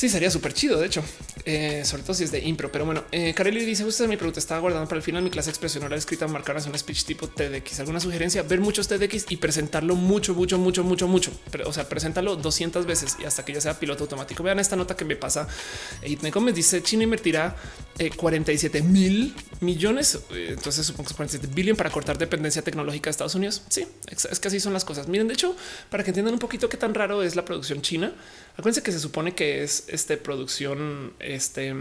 Sí, 0.01 0.09
sería 0.09 0.31
súper 0.31 0.55
chido, 0.55 0.81
de 0.81 0.87
hecho, 0.87 1.05
eh, 1.45 1.83
sobre 1.85 2.03
todo 2.03 2.15
si 2.15 2.25
es 2.25 2.33
de 2.33 2.39
impro. 2.39 2.73
Pero 2.73 2.87
bueno, 2.87 3.05
eh, 3.13 3.35
dice: 3.67 3.85
Usted 3.85 4.09
mi 4.09 4.17
pregunta 4.17 4.41
estaba 4.41 4.59
guardando 4.59 4.89
para 4.89 4.97
el 4.97 5.03
final. 5.03 5.23
Mi 5.23 5.29
clase 5.29 5.51
expresión 5.51 5.85
oral 5.85 5.99
escrita 5.99 6.27
marcar 6.27 6.57
un 6.57 6.79
speech 6.79 7.05
tipo 7.05 7.29
TEDx. 7.29 7.81
¿Alguna 7.81 8.01
sugerencia? 8.01 8.43
Ver 8.43 8.61
muchos 8.61 8.89
TEDx 8.89 9.27
y 9.29 9.37
presentarlo 9.37 9.97
mucho, 9.97 10.35
mucho, 10.35 10.57
mucho, 10.57 10.85
mucho, 10.85 11.07
mucho. 11.07 11.31
o 11.67 11.73
sea, 11.75 11.87
presentarlo 11.87 12.37
200 12.37 12.87
veces 12.87 13.19
y 13.21 13.27
hasta 13.27 13.45
que 13.45 13.53
ya 13.53 13.61
sea 13.61 13.79
piloto 13.79 14.05
automático. 14.05 14.43
Vean 14.43 14.59
esta 14.59 14.75
nota 14.75 14.97
que 14.97 15.05
me 15.05 15.17
pasa. 15.17 15.47
Itneco 16.03 16.41
me 16.41 16.55
dice: 16.55 16.83
China 16.83 17.05
invertirá 17.05 17.57
47 18.17 18.79
eh, 18.79 18.83
mil 18.83 19.35
millones. 19.61 20.19
Eh, 20.31 20.55
entonces 20.57 20.87
supongo 20.87 21.11
que 21.11 21.15
47 21.15 21.55
billion 21.55 21.77
para 21.77 21.91
cortar 21.91 22.17
dependencia 22.17 22.63
tecnológica 22.63 23.09
de 23.09 23.11
Estados 23.11 23.35
Unidos. 23.35 23.65
Sí, 23.69 23.87
es 24.09 24.41
que 24.41 24.49
así 24.49 24.61
son 24.61 24.73
las 24.73 24.87
cosas. 24.87 25.09
Miren, 25.09 25.29
de 25.29 25.35
hecho, 25.35 25.55
para 25.91 26.05
que 26.05 26.09
entiendan 26.09 26.33
un 26.33 26.41
poquito 26.41 26.71
qué 26.71 26.79
tan 26.79 26.95
raro 26.95 27.23
es 27.23 27.37
la 27.37 27.45
producción 27.45 27.83
china, 27.83 28.15
acuérdense 28.57 28.83
que 28.83 28.93
se 28.93 29.01
supone 29.01 29.35
que 29.35 29.63
es 29.63 29.85
este 29.89 30.17
producción 30.17 31.13
este, 31.19 31.75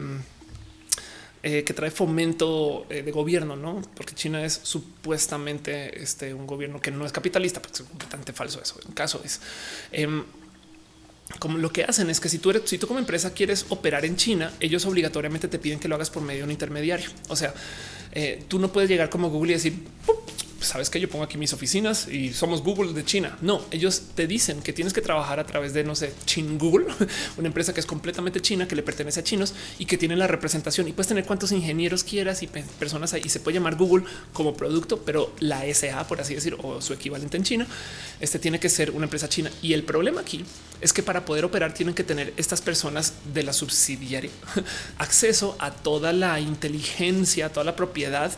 eh, 1.41 1.63
que 1.63 1.73
trae 1.73 1.91
fomento 1.91 2.85
eh, 2.89 3.01
de 3.01 3.11
gobierno, 3.11 3.55
no? 3.55 3.81
Porque 3.95 4.13
China 4.13 4.43
es 4.43 4.59
supuestamente 4.63 6.01
este, 6.01 6.33
un 6.33 6.45
gobierno 6.45 6.81
que 6.81 6.91
no 6.91 7.05
es 7.05 7.11
capitalista, 7.11 7.61
porque 7.61 7.83
es 7.83 7.87
completamente 7.87 8.33
falso. 8.33 8.61
Eso 8.61 8.79
en 8.85 8.93
caso 8.93 9.21
es 9.23 9.39
em, 9.91 10.23
como 11.37 11.57
lo 11.57 11.71
que 11.71 11.83
hacen 11.83 12.09
es 12.09 12.19
que 12.19 12.27
si 12.27 12.39
tú 12.39 12.49
eres, 12.49 12.63
si 12.65 12.77
tú 12.77 12.87
como 12.87 12.99
empresa 12.99 13.33
quieres 13.33 13.65
operar 13.69 14.03
en 14.03 14.15
China, 14.17 14.51
ellos 14.59 14.85
obligatoriamente 14.85 15.47
te 15.47 15.59
piden 15.59 15.79
que 15.79 15.87
lo 15.87 15.95
hagas 15.95 16.09
por 16.09 16.23
medio 16.23 16.39
de 16.39 16.45
un 16.45 16.51
intermediario. 16.51 17.09
O 17.29 17.35
sea, 17.35 17.53
eh, 18.11 18.43
tú 18.47 18.59
no 18.59 18.71
puedes 18.73 18.89
llegar 18.89 19.09
como 19.09 19.29
Google 19.29 19.51
y 19.51 19.55
decir 19.55 19.73
sabes 20.61 20.90
que 20.90 20.99
yo 20.99 21.10
pongo 21.10 21.23
aquí 21.23 21.38
mis 21.38 21.53
oficinas 21.53 22.07
y 22.07 22.34
somos 22.34 22.61
Google 22.64 22.94
de 22.94 23.03
China. 23.06 23.38
No, 23.41 23.61
ellos 23.72 24.03
te 24.15 24.27
dicen 24.27 24.61
que 24.61 24.73
tienes 24.73 24.94
que 24.94 25.02
trabajar 25.02 25.40
a 25.40 25.45
través 25.45 25.73
de, 25.73 25.84
no 25.84 25.95
sé, 25.95 26.14
Chin 26.26 26.57
Google, 26.57 26.88
una 27.38 27.48
empresa 27.48 27.73
que 27.73 27.80
es 27.80 27.86
completamente 27.86 28.41
china, 28.41 28.68
que 28.68 28.76
le 28.76 28.84
pertenece 28.84 29.19
a 29.19 29.23
chinos 29.23 29.53
y 29.77 29.86
que 29.86 29.98
tiene 29.98 30.15
la 30.15 30.27
representación 30.27 30.88
y 30.88 30.94
puedes 30.94 31.07
tener 31.07 31.26
cuantos 31.26 31.52
ingenieros 31.52 32.03
quieras 32.03 32.44
y 32.44 32.48
personas 32.48 33.14
ahí. 33.14 33.22
Y 33.26 33.30
se 33.30 33.40
puede 33.40 33.56
llamar 33.56 33.76
Google 33.76 34.06
como 34.34 34.56
producto, 34.56 35.02
pero 35.06 35.34
la 35.40 35.64
SA, 35.73 36.07
por 36.07 36.22
así 36.22 36.36
decir, 36.36 36.56
o 36.61 36.81
su 36.81 36.94
equivalente 36.94 37.38
en 37.38 37.44
China, 37.44 37.68
este 38.19 38.40
tiene 38.40 38.60
que 38.60 38.69
ser 38.69 38.91
una 38.91 39.06
empresa 39.06 39.30
china. 39.30 39.52
Y 39.61 39.73
el 39.73 39.84
problema 39.84 40.22
aquí 40.22 40.44
es 40.81 40.94
que 40.94 41.03
para 41.03 41.26
poder 41.26 41.45
operar 41.45 41.73
tienen 41.73 41.95
que 41.95 42.03
tener 42.03 42.34
estas 42.38 42.61
personas 42.61 43.14
de 43.34 43.44
la 43.44 43.53
subsidiaria 43.53 44.31
acceso 44.98 45.56
a 45.60 45.72
toda 45.72 46.14
la 46.14 46.40
inteligencia, 46.40 47.49
toda 47.49 47.64
la 47.64 47.76
propiedad 47.76 48.31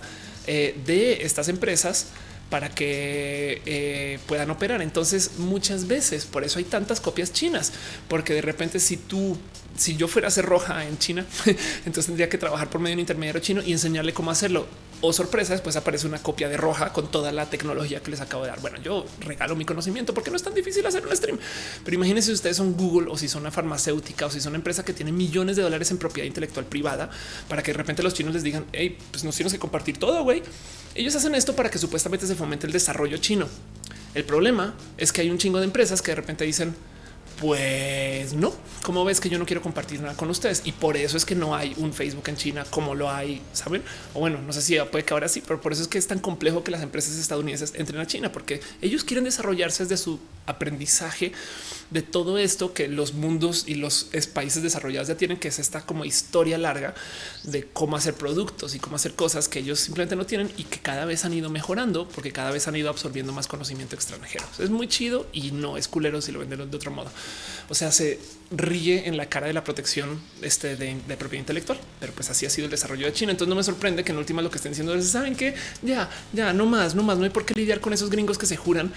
eh, 0.47 0.76
de 0.85 1.23
estas 1.23 1.49
empresas 1.49 2.07
para 2.49 2.69
que 2.69 3.61
eh, 3.65 4.19
puedan 4.27 4.51
operar. 4.51 4.81
Entonces, 4.81 5.38
muchas 5.38 5.88
veces 5.88 6.26
por 6.26 6.43
eso 6.43 6.59
hay 6.59 6.65
tantas 6.65 6.99
copias 6.99 7.31
chinas, 7.31 7.72
porque 8.07 8.34
de 8.34 8.41
repente, 8.41 8.80
si 8.80 8.97
tú, 8.97 9.38
si 9.81 9.97
yo 9.97 10.07
fuera 10.07 10.27
a 10.27 10.29
hacer 10.29 10.45
roja 10.45 10.85
en 10.85 10.97
China, 10.99 11.25
entonces 11.85 12.05
tendría 12.05 12.29
que 12.29 12.37
trabajar 12.37 12.69
por 12.69 12.79
medio 12.79 12.91
de 12.91 12.95
un 12.97 12.99
intermediario 13.01 13.41
chino 13.41 13.61
y 13.65 13.71
enseñarle 13.71 14.13
cómo 14.13 14.29
hacerlo 14.29 14.67
o 15.03 15.11
sorpresa, 15.11 15.53
después 15.53 15.75
aparece 15.75 16.05
una 16.05 16.21
copia 16.21 16.47
de 16.47 16.57
roja 16.57 16.93
con 16.93 17.09
toda 17.09 17.31
la 17.31 17.47
tecnología 17.47 18.01
que 18.01 18.11
les 18.11 18.21
acabo 18.21 18.43
de 18.43 18.49
dar. 18.49 18.61
Bueno, 18.61 18.77
yo 18.83 19.07
regalo 19.21 19.55
mi 19.55 19.65
conocimiento 19.65 20.13
porque 20.13 20.29
no 20.29 20.37
es 20.37 20.43
tan 20.43 20.53
difícil 20.53 20.85
hacer 20.85 21.05
un 21.07 21.17
stream, 21.17 21.39
pero 21.83 21.95
imagínense 21.95 22.27
si 22.27 22.33
ustedes 22.33 22.57
son 22.57 22.73
Google 22.73 23.09
o 23.09 23.17
si 23.17 23.27
son 23.27 23.41
una 23.41 23.49
farmacéutica 23.49 24.27
o 24.27 24.29
si 24.29 24.39
son 24.39 24.51
una 24.51 24.57
empresa 24.57 24.85
que 24.85 24.93
tiene 24.93 25.11
millones 25.11 25.55
de 25.55 25.63
dólares 25.63 25.89
en 25.89 25.97
propiedad 25.97 26.27
intelectual 26.27 26.67
privada 26.67 27.09
para 27.49 27.63
que 27.63 27.71
de 27.71 27.79
repente 27.79 28.03
los 28.03 28.13
chinos 28.13 28.35
les 28.35 28.43
digan, 28.43 28.65
hey, 28.73 28.95
pues 29.09 29.23
nos 29.23 29.35
tienes 29.35 29.51
que 29.51 29.59
compartir 29.59 29.97
todo, 29.97 30.23
güey. 30.23 30.43
Ellos 30.93 31.15
hacen 31.15 31.33
esto 31.33 31.55
para 31.55 31.71
que 31.71 31.79
supuestamente 31.79 32.27
se 32.27 32.35
fomente 32.35 32.67
el 32.67 32.73
desarrollo 32.73 33.17
chino. 33.17 33.47
El 34.13 34.25
problema 34.25 34.75
es 34.97 35.11
que 35.11 35.21
hay 35.21 35.31
un 35.31 35.39
chingo 35.39 35.57
de 35.57 35.65
empresas 35.65 36.03
que 36.03 36.11
de 36.11 36.15
repente 36.15 36.45
dicen, 36.45 36.75
pues 37.41 38.34
no, 38.34 38.53
como 38.84 39.03
ves 39.03 39.19
que 39.19 39.27
yo 39.27 39.39
no 39.39 39.47
quiero 39.47 39.63
compartir 39.63 39.99
nada 39.99 40.15
con 40.15 40.30
ustedes 40.30 40.61
y 40.63 40.73
por 40.73 40.95
eso 40.95 41.18
es 41.18 41.26
que 41.26 41.34
no 41.34 41.55
hay 41.55 41.73
un 41.77 41.91
Facebook 41.91 42.30
en 42.30 42.38
China 42.38 42.65
como 42.69 42.93
lo 42.93 43.09
hay, 43.09 43.41
saben? 43.51 43.81
O 44.13 44.19
bueno, 44.19 44.39
no 44.41 44.53
sé 44.53 44.61
si 44.61 44.77
puede 44.91 45.03
que 45.03 45.13
ahora 45.13 45.27
sí, 45.27 45.41
pero 45.45 45.59
por 45.59 45.73
eso 45.73 45.81
es 45.81 45.88
que 45.88 45.97
es 45.97 46.05
tan 46.05 46.19
complejo 46.19 46.63
que 46.63 46.69
las 46.69 46.84
empresas 46.84 47.18
estadounidenses 47.18 47.73
entren 47.76 47.99
a 47.99 48.05
China, 48.05 48.31
porque 48.31 48.61
ellos 48.81 49.03
quieren 49.03 49.23
desarrollarse 49.23 49.84
desde 49.84 49.97
su 49.97 50.19
aprendizaje 50.45 51.31
de 51.89 52.01
todo 52.01 52.38
esto 52.38 52.73
que 52.73 52.88
los 52.88 53.13
mundos 53.13 53.63
y 53.68 53.76
los 53.76 54.09
países 54.34 54.61
desarrollados 54.61 55.07
ya 55.07 55.18
tienen, 55.18 55.38
que 55.38 55.47
es 55.47 55.57
esta 55.57 55.81
como 55.81 56.05
historia 56.05 56.59
larga 56.59 56.93
de 57.43 57.68
cómo 57.68 57.97
hacer 57.97 58.13
productos 58.13 58.76
y 58.76 58.80
cómo 58.80 58.97
hacer 58.97 59.13
cosas 59.15 59.47
que 59.49 59.59
ellos 59.59 59.80
simplemente 59.80 60.15
no 60.15 60.26
tienen 60.27 60.51
y 60.57 60.63
que 60.65 60.80
cada 60.80 61.05
vez 61.05 61.26
han 61.26 61.34
ido 61.34 61.49
mejorando 61.49 62.07
porque 62.07 62.31
cada 62.31 62.51
vez 62.51 62.68
han 62.68 62.76
ido 62.76 62.89
absorbiendo 62.89 63.34
más 63.34 63.47
conocimiento 63.47 63.95
extranjero. 63.95 64.45
Es 64.59 64.69
muy 64.69 64.88
chido 64.88 65.27
y 65.34 65.51
no 65.51 65.77
es 65.77 65.88
culero 65.88 66.22
si 66.22 66.31
lo 66.31 66.39
venden 66.39 66.69
de 66.69 66.77
otro 66.77 66.91
modo. 66.91 67.09
O 67.69 67.75
sea, 67.75 67.91
se 67.91 68.19
ríe 68.51 69.07
en 69.07 69.17
la 69.17 69.27
cara 69.27 69.47
de 69.47 69.53
la 69.53 69.63
protección 69.63 70.19
este, 70.41 70.75
de, 70.75 70.95
propiedad 71.17 71.41
intelectual, 71.41 71.79
pero 71.99 72.11
pues 72.13 72.29
así 72.29 72.45
ha 72.45 72.49
sido 72.49 72.65
el 72.65 72.71
desarrollo 72.71 73.05
de 73.05 73.13
China. 73.13 73.31
Entonces 73.31 73.49
no 73.49 73.55
me 73.55 73.63
sorprende 73.63 74.03
que 74.03 74.11
en 74.11 74.17
última 74.17 74.41
lo 74.41 74.49
que 74.49 74.57
estén 74.57 74.71
diciendo 74.71 74.93
es 74.93 75.09
saben 75.09 75.35
que 75.35 75.55
ya, 75.81 76.09
ya 76.33 76.53
no 76.53 76.65
más, 76.65 76.95
no 76.95 77.03
más, 77.03 77.17
no 77.17 77.23
hay 77.23 77.29
por 77.29 77.45
qué 77.45 77.53
lidiar 77.53 77.79
con 77.79 77.93
esos 77.93 78.09
gringos 78.09 78.37
que 78.37 78.45
se 78.45 78.57
juran 78.57 78.91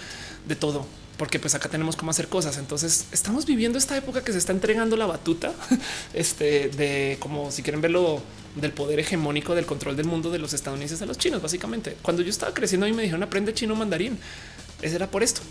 de 0.47 0.55
todo 0.55 0.85
porque 1.17 1.39
pues 1.39 1.55
acá 1.55 1.69
tenemos 1.69 1.95
cómo 1.95 2.11
hacer 2.11 2.27
cosas. 2.27 2.57
Entonces 2.57 3.05
estamos 3.11 3.45
viviendo 3.45 3.77
esta 3.77 3.95
época 3.97 4.23
que 4.23 4.31
se 4.31 4.37
está 4.37 4.51
entregando 4.51 4.97
la 4.97 5.05
batuta 5.05 5.53
este, 6.13 6.69
de 6.69 7.17
como 7.19 7.51
si 7.51 7.63
quieren 7.63 7.81
verlo 7.81 8.21
del 8.55 8.71
poder 8.71 8.99
hegemónico 8.99 9.53
del 9.53 9.65
control 9.65 9.97
del 9.97 10.05
mundo 10.05 10.31
de 10.31 10.39
los 10.39 10.53
estadounidenses 10.53 11.01
a 11.01 11.05
los 11.05 11.17
chinos. 11.17 11.41
Básicamente, 11.41 11.97
cuando 12.01 12.21
yo 12.21 12.29
estaba 12.29 12.53
creciendo, 12.53 12.85
a 12.85 12.89
mí 12.89 12.95
me 12.95 13.03
dijeron 13.03 13.23
aprende 13.23 13.53
chino 13.53 13.75
mandarín. 13.75 14.17
Ese 14.81 14.95
era 14.95 15.09
por 15.09 15.23
esto. 15.23 15.41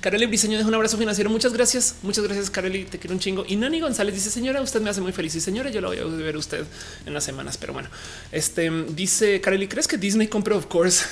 Carely 0.00 0.26
Briseño 0.26 0.56
deja 0.56 0.68
un 0.68 0.74
abrazo 0.74 0.96
financiero. 0.96 1.28
Muchas 1.28 1.52
gracias. 1.52 1.96
Muchas 2.02 2.24
gracias, 2.24 2.50
Carely. 2.50 2.84
Te 2.84 2.98
quiero 2.98 3.14
un 3.14 3.20
chingo. 3.20 3.44
Y 3.46 3.56
Nani 3.56 3.80
González 3.80 4.14
dice: 4.14 4.30
Señora, 4.30 4.60
usted 4.60 4.80
me 4.80 4.90
hace 4.90 5.00
muy 5.00 5.12
feliz. 5.12 5.34
Y 5.34 5.40
señora, 5.40 5.70
yo 5.70 5.80
lo 5.80 5.88
voy 5.88 5.98
a 5.98 6.04
ver 6.04 6.36
usted 6.36 6.64
en 7.04 7.14
las 7.14 7.24
semanas. 7.24 7.56
Pero 7.56 7.72
bueno, 7.72 7.88
este 8.30 8.70
dice 8.90 9.40
Carely: 9.40 9.66
¿Crees 9.66 9.88
que 9.88 9.96
Disney 9.96 10.28
compre? 10.28 10.54
Of 10.54 10.66
course. 10.66 11.04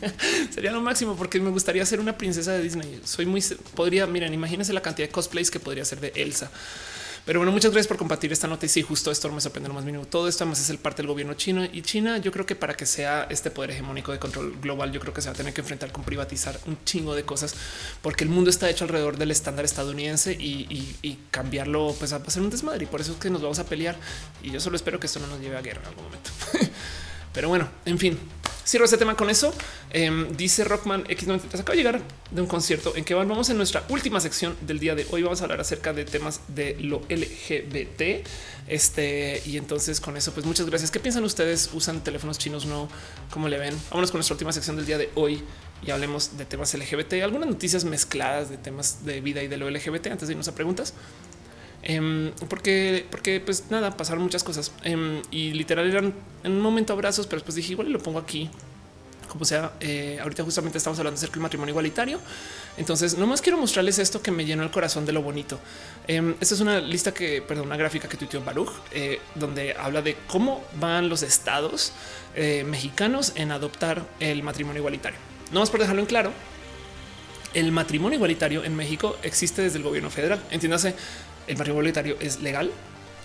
Sería 0.54 0.70
lo 0.70 0.80
máximo 0.80 1.16
porque 1.16 1.40
me 1.40 1.50
gustaría 1.50 1.84
ser 1.86 1.98
una 1.98 2.16
princesa 2.16 2.52
de 2.52 2.62
Disney. 2.62 3.00
Soy 3.04 3.26
muy 3.26 3.42
podría. 3.74 4.06
Miren, 4.06 4.32
imagínense 4.32 4.72
la 4.72 4.82
cantidad 4.82 5.08
de 5.08 5.12
cosplays 5.12 5.50
que 5.50 5.58
podría 5.58 5.84
ser 5.84 6.00
de 6.00 6.12
Elsa. 6.14 6.50
Pero 7.24 7.38
bueno, 7.38 7.52
muchas 7.52 7.70
gracias 7.70 7.88
por 7.88 7.96
compartir 7.96 8.32
esta 8.32 8.46
nota. 8.46 8.66
Y 8.66 8.82
justo 8.82 9.10
esto 9.10 9.32
me 9.32 9.40
sorprende 9.40 9.68
lo 9.68 9.74
más 9.74 9.84
mínimo. 9.84 10.04
Todo 10.04 10.28
esto 10.28 10.44
además 10.44 10.60
es 10.60 10.68
el 10.68 10.78
parte 10.78 11.00
del 11.00 11.06
gobierno 11.06 11.32
chino 11.34 11.64
y 11.64 11.80
China. 11.80 12.18
Yo 12.18 12.30
creo 12.30 12.44
que 12.44 12.54
para 12.54 12.74
que 12.74 12.84
sea 12.84 13.26
este 13.30 13.50
poder 13.50 13.70
hegemónico 13.70 14.12
de 14.12 14.18
control 14.18 14.56
global, 14.60 14.92
yo 14.92 15.00
creo 15.00 15.14
que 15.14 15.22
se 15.22 15.28
va 15.28 15.34
a 15.34 15.36
tener 15.36 15.54
que 15.54 15.62
enfrentar 15.62 15.90
con 15.90 16.04
privatizar 16.04 16.60
un 16.66 16.76
chingo 16.84 17.14
de 17.14 17.24
cosas 17.24 17.54
porque 18.02 18.24
el 18.24 18.30
mundo 18.30 18.50
está 18.50 18.68
hecho 18.68 18.84
alrededor 18.84 19.16
del 19.16 19.30
estándar 19.30 19.64
estadounidense 19.64 20.32
y, 20.32 21.18
cambiarlo 21.30 21.94
pues 21.98 22.12
va 22.12 22.18
a 22.18 22.30
ser 22.30 22.42
un 22.42 22.50
desmadre. 22.50 22.84
Y 22.84 22.86
por 22.86 23.00
eso 23.00 23.12
es 23.12 23.18
que 23.18 23.30
nos 23.30 23.40
vamos 23.40 23.58
a 23.58 23.64
pelear. 23.64 23.96
Y 24.42 24.50
yo 24.50 24.60
solo 24.60 24.76
espero 24.76 25.00
que 25.00 25.06
esto 25.06 25.18
no 25.20 25.26
nos 25.26 25.40
lleve 25.40 25.56
a 25.56 25.62
guerra 25.62 25.80
en 25.80 25.88
algún 25.88 26.04
momento. 26.04 26.30
Pero 27.32 27.48
bueno, 27.48 27.68
en 27.86 27.98
fin, 27.98 28.18
Cierro 28.66 28.86
este 28.86 28.96
tema 28.96 29.14
con 29.16 29.28
eso. 29.28 29.52
Em, 29.90 30.34
dice 30.36 30.64
Rockman 30.64 31.04
X93. 31.04 31.60
Acaba 31.60 31.72
de 31.72 31.76
llegar 31.76 32.00
de 32.30 32.40
un 32.40 32.46
concierto 32.46 32.96
en 32.96 33.04
que 33.04 33.14
vamos 33.14 33.50
en 33.50 33.58
nuestra 33.58 33.84
última 33.88 34.20
sección 34.20 34.56
del 34.62 34.78
día 34.78 34.94
de 34.94 35.06
hoy. 35.10 35.22
Vamos 35.22 35.40
a 35.40 35.44
hablar 35.44 35.60
acerca 35.60 35.92
de 35.92 36.04
temas 36.04 36.40
de 36.48 36.76
lo 36.80 37.02
LGBT. 37.08 38.26
Este 38.66 39.42
y 39.44 39.58
entonces 39.58 40.00
con 40.00 40.16
eso, 40.16 40.32
pues 40.32 40.46
muchas 40.46 40.66
gracias. 40.66 40.90
¿Qué 40.90 40.98
piensan 40.98 41.24
ustedes? 41.24 41.70
¿Usan 41.74 42.02
teléfonos 42.02 42.38
chinos? 42.38 42.64
No? 42.64 42.88
¿Cómo 43.30 43.48
le 43.48 43.58
ven? 43.58 43.74
Vámonos 43.90 44.10
con 44.10 44.18
nuestra 44.18 44.34
última 44.34 44.52
sección 44.52 44.76
del 44.76 44.86
día 44.86 44.96
de 44.96 45.10
hoy 45.14 45.42
y 45.86 45.90
hablemos 45.90 46.38
de 46.38 46.46
temas 46.46 46.72
LGBT. 46.72 47.14
Algunas 47.22 47.48
noticias 47.48 47.84
mezcladas 47.84 48.48
de 48.48 48.56
temas 48.56 49.04
de 49.04 49.20
vida 49.20 49.42
y 49.42 49.48
de 49.48 49.58
lo 49.58 49.68
LGBT 49.68 50.06
antes 50.06 50.28
de 50.28 50.32
irnos 50.32 50.48
a 50.48 50.54
preguntas. 50.54 50.94
Em, 51.86 52.32
porque, 52.48 53.06
porque 53.10 53.40
pues 53.40 53.70
nada, 53.70 53.94
pasaron 53.94 54.22
muchas 54.22 54.42
cosas 54.42 54.72
em, 54.84 55.20
y 55.30 55.52
literal 55.52 55.86
eran 55.86 56.14
en 56.42 56.52
un 56.52 56.60
momento 56.60 56.94
abrazos, 56.94 57.26
pero 57.26 57.36
después 57.36 57.54
dije 57.54 57.72
igual 57.72 57.90
lo 57.90 57.98
pongo 57.98 58.18
aquí. 58.18 58.50
Como 59.28 59.44
sea, 59.44 59.72
eh, 59.80 60.18
ahorita 60.22 60.44
justamente 60.44 60.78
estamos 60.78 60.98
hablando 60.98 61.18
acerca 61.18 61.34
del 61.34 61.42
matrimonio 61.42 61.72
igualitario. 61.72 62.20
Entonces, 62.76 63.18
nomás 63.18 63.42
quiero 63.42 63.58
mostrarles 63.58 63.98
esto 63.98 64.22
que 64.22 64.30
me 64.30 64.44
llenó 64.44 64.62
el 64.62 64.70
corazón 64.70 65.04
de 65.04 65.12
lo 65.12 65.22
bonito. 65.22 65.58
Em, 66.06 66.34
esta 66.40 66.54
es 66.54 66.60
una 66.60 66.80
lista 66.80 67.12
que, 67.12 67.42
perdón, 67.42 67.66
una 67.66 67.76
gráfica 67.76 68.08
que 68.08 68.16
tuiteó 68.16 68.42
Baruch, 68.42 68.70
eh, 68.92 69.20
donde 69.34 69.74
habla 69.74 70.02
de 70.02 70.16
cómo 70.28 70.64
van 70.78 71.08
los 71.08 71.22
estados 71.22 71.92
eh, 72.36 72.64
mexicanos 72.64 73.32
en 73.34 73.50
adoptar 73.50 74.06
el 74.20 74.42
matrimonio 74.42 74.78
igualitario. 74.80 75.18
No 75.52 75.60
más 75.60 75.70
por 75.70 75.80
dejarlo 75.80 76.00
en 76.00 76.06
claro, 76.06 76.32
el 77.54 77.72
matrimonio 77.72 78.16
igualitario 78.16 78.64
en 78.64 78.76
México 78.76 79.16
existe 79.22 79.62
desde 79.62 79.78
el 79.78 79.84
gobierno 79.84 80.10
federal. 80.10 80.42
Entiéndase, 80.50 80.94
el 81.46 81.56
matrimonio 81.56 81.90
igualitario 81.90 82.16
es 82.20 82.40
legal 82.40 82.70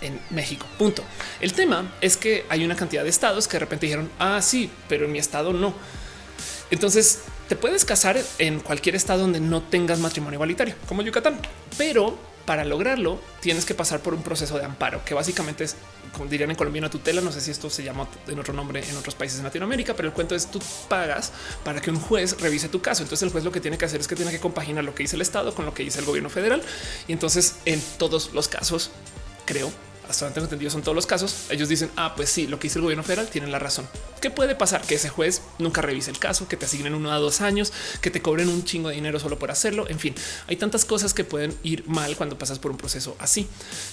en 0.00 0.18
México. 0.30 0.66
Punto. 0.78 1.02
El 1.40 1.52
tema 1.52 1.92
es 2.00 2.16
que 2.16 2.44
hay 2.48 2.64
una 2.64 2.76
cantidad 2.76 3.02
de 3.02 3.10
estados 3.10 3.46
que 3.46 3.54
de 3.54 3.60
repente 3.60 3.86
dijeron, 3.86 4.10
ah, 4.18 4.40
sí, 4.42 4.70
pero 4.88 5.04
en 5.04 5.12
mi 5.12 5.18
estado 5.18 5.52
no. 5.52 5.74
Entonces 6.70 7.22
te 7.48 7.56
puedes 7.56 7.84
casar 7.84 8.18
en 8.38 8.60
cualquier 8.60 8.94
estado 8.94 9.22
donde 9.22 9.40
no 9.40 9.62
tengas 9.62 9.98
matrimonio 9.98 10.36
igualitario, 10.36 10.74
como 10.86 11.02
Yucatán, 11.02 11.38
pero 11.76 12.16
para 12.46 12.64
lograrlo 12.64 13.20
tienes 13.40 13.64
que 13.64 13.74
pasar 13.74 14.00
por 14.00 14.14
un 14.14 14.22
proceso 14.22 14.58
de 14.58 14.64
amparo, 14.64 15.04
que 15.04 15.14
básicamente 15.14 15.64
es, 15.64 15.76
como 16.12 16.28
dirían 16.28 16.50
en 16.50 16.56
Colombia, 16.56 16.80
una 16.80 16.90
tutela. 16.90 17.20
No 17.20 17.32
sé 17.32 17.40
si 17.40 17.50
esto 17.50 17.70
se 17.70 17.82
llama 17.82 18.08
en 18.26 18.38
otro 18.38 18.52
nombre 18.54 18.82
en 18.88 18.96
otros 18.96 19.14
países 19.14 19.38
de 19.38 19.44
Latinoamérica, 19.44 19.94
pero 19.94 20.08
el 20.08 20.14
cuento 20.14 20.34
es 20.34 20.50
tú 20.50 20.60
pagas 20.88 21.32
para 21.64 21.80
que 21.80 21.90
un 21.90 22.00
juez 22.00 22.40
revise 22.40 22.68
tu 22.68 22.80
caso. 22.80 23.02
Entonces 23.02 23.22
el 23.24 23.30
juez 23.30 23.44
lo 23.44 23.52
que 23.52 23.60
tiene 23.60 23.78
que 23.78 23.84
hacer 23.84 24.00
es 24.00 24.08
que 24.08 24.16
tiene 24.16 24.30
que 24.30 24.40
compaginar 24.40 24.84
lo 24.84 24.94
que 24.94 25.02
dice 25.02 25.16
el 25.16 25.22
Estado 25.22 25.54
con 25.54 25.64
lo 25.64 25.74
que 25.74 25.82
dice 25.82 25.98
el 26.00 26.04
gobierno 26.04 26.30
federal. 26.30 26.62
Y 27.08 27.12
entonces 27.12 27.56
en 27.64 27.80
todos 27.98 28.32
los 28.32 28.48
casos, 28.48 28.90
creo, 29.44 29.70
hasta 30.10 30.24
donde 30.24 30.34
tengo 30.34 30.46
entendido 30.46 30.70
son 30.70 30.82
todos 30.82 30.94
los 30.94 31.06
casos, 31.06 31.46
ellos 31.50 31.68
dicen, 31.68 31.90
ah, 31.96 32.14
pues 32.16 32.30
sí, 32.30 32.46
lo 32.46 32.58
que 32.58 32.64
dice 32.64 32.78
el 32.78 32.82
gobierno 32.82 33.02
federal 33.04 33.28
tiene 33.28 33.46
la 33.46 33.58
razón. 33.58 33.88
¿Qué 34.20 34.30
puede 34.30 34.54
pasar? 34.54 34.82
Que 34.82 34.96
ese 34.96 35.08
juez 35.08 35.42
nunca 35.58 35.80
revise 35.82 36.10
el 36.10 36.18
caso, 36.18 36.48
que 36.48 36.56
te 36.56 36.66
asignen 36.66 36.94
uno 36.94 37.12
a 37.12 37.18
dos 37.18 37.40
años, 37.40 37.72
que 38.00 38.10
te 38.10 38.20
cobren 38.20 38.48
un 38.48 38.64
chingo 38.64 38.88
de 38.88 38.96
dinero 38.96 39.18
solo 39.18 39.38
por 39.38 39.50
hacerlo. 39.50 39.88
En 39.88 39.98
fin, 39.98 40.14
hay 40.48 40.56
tantas 40.56 40.84
cosas 40.84 41.14
que 41.14 41.24
pueden 41.24 41.56
ir 41.62 41.88
mal 41.88 42.16
cuando 42.16 42.36
pasas 42.36 42.58
por 42.58 42.70
un 42.70 42.76
proceso 42.76 43.16
así. 43.18 43.46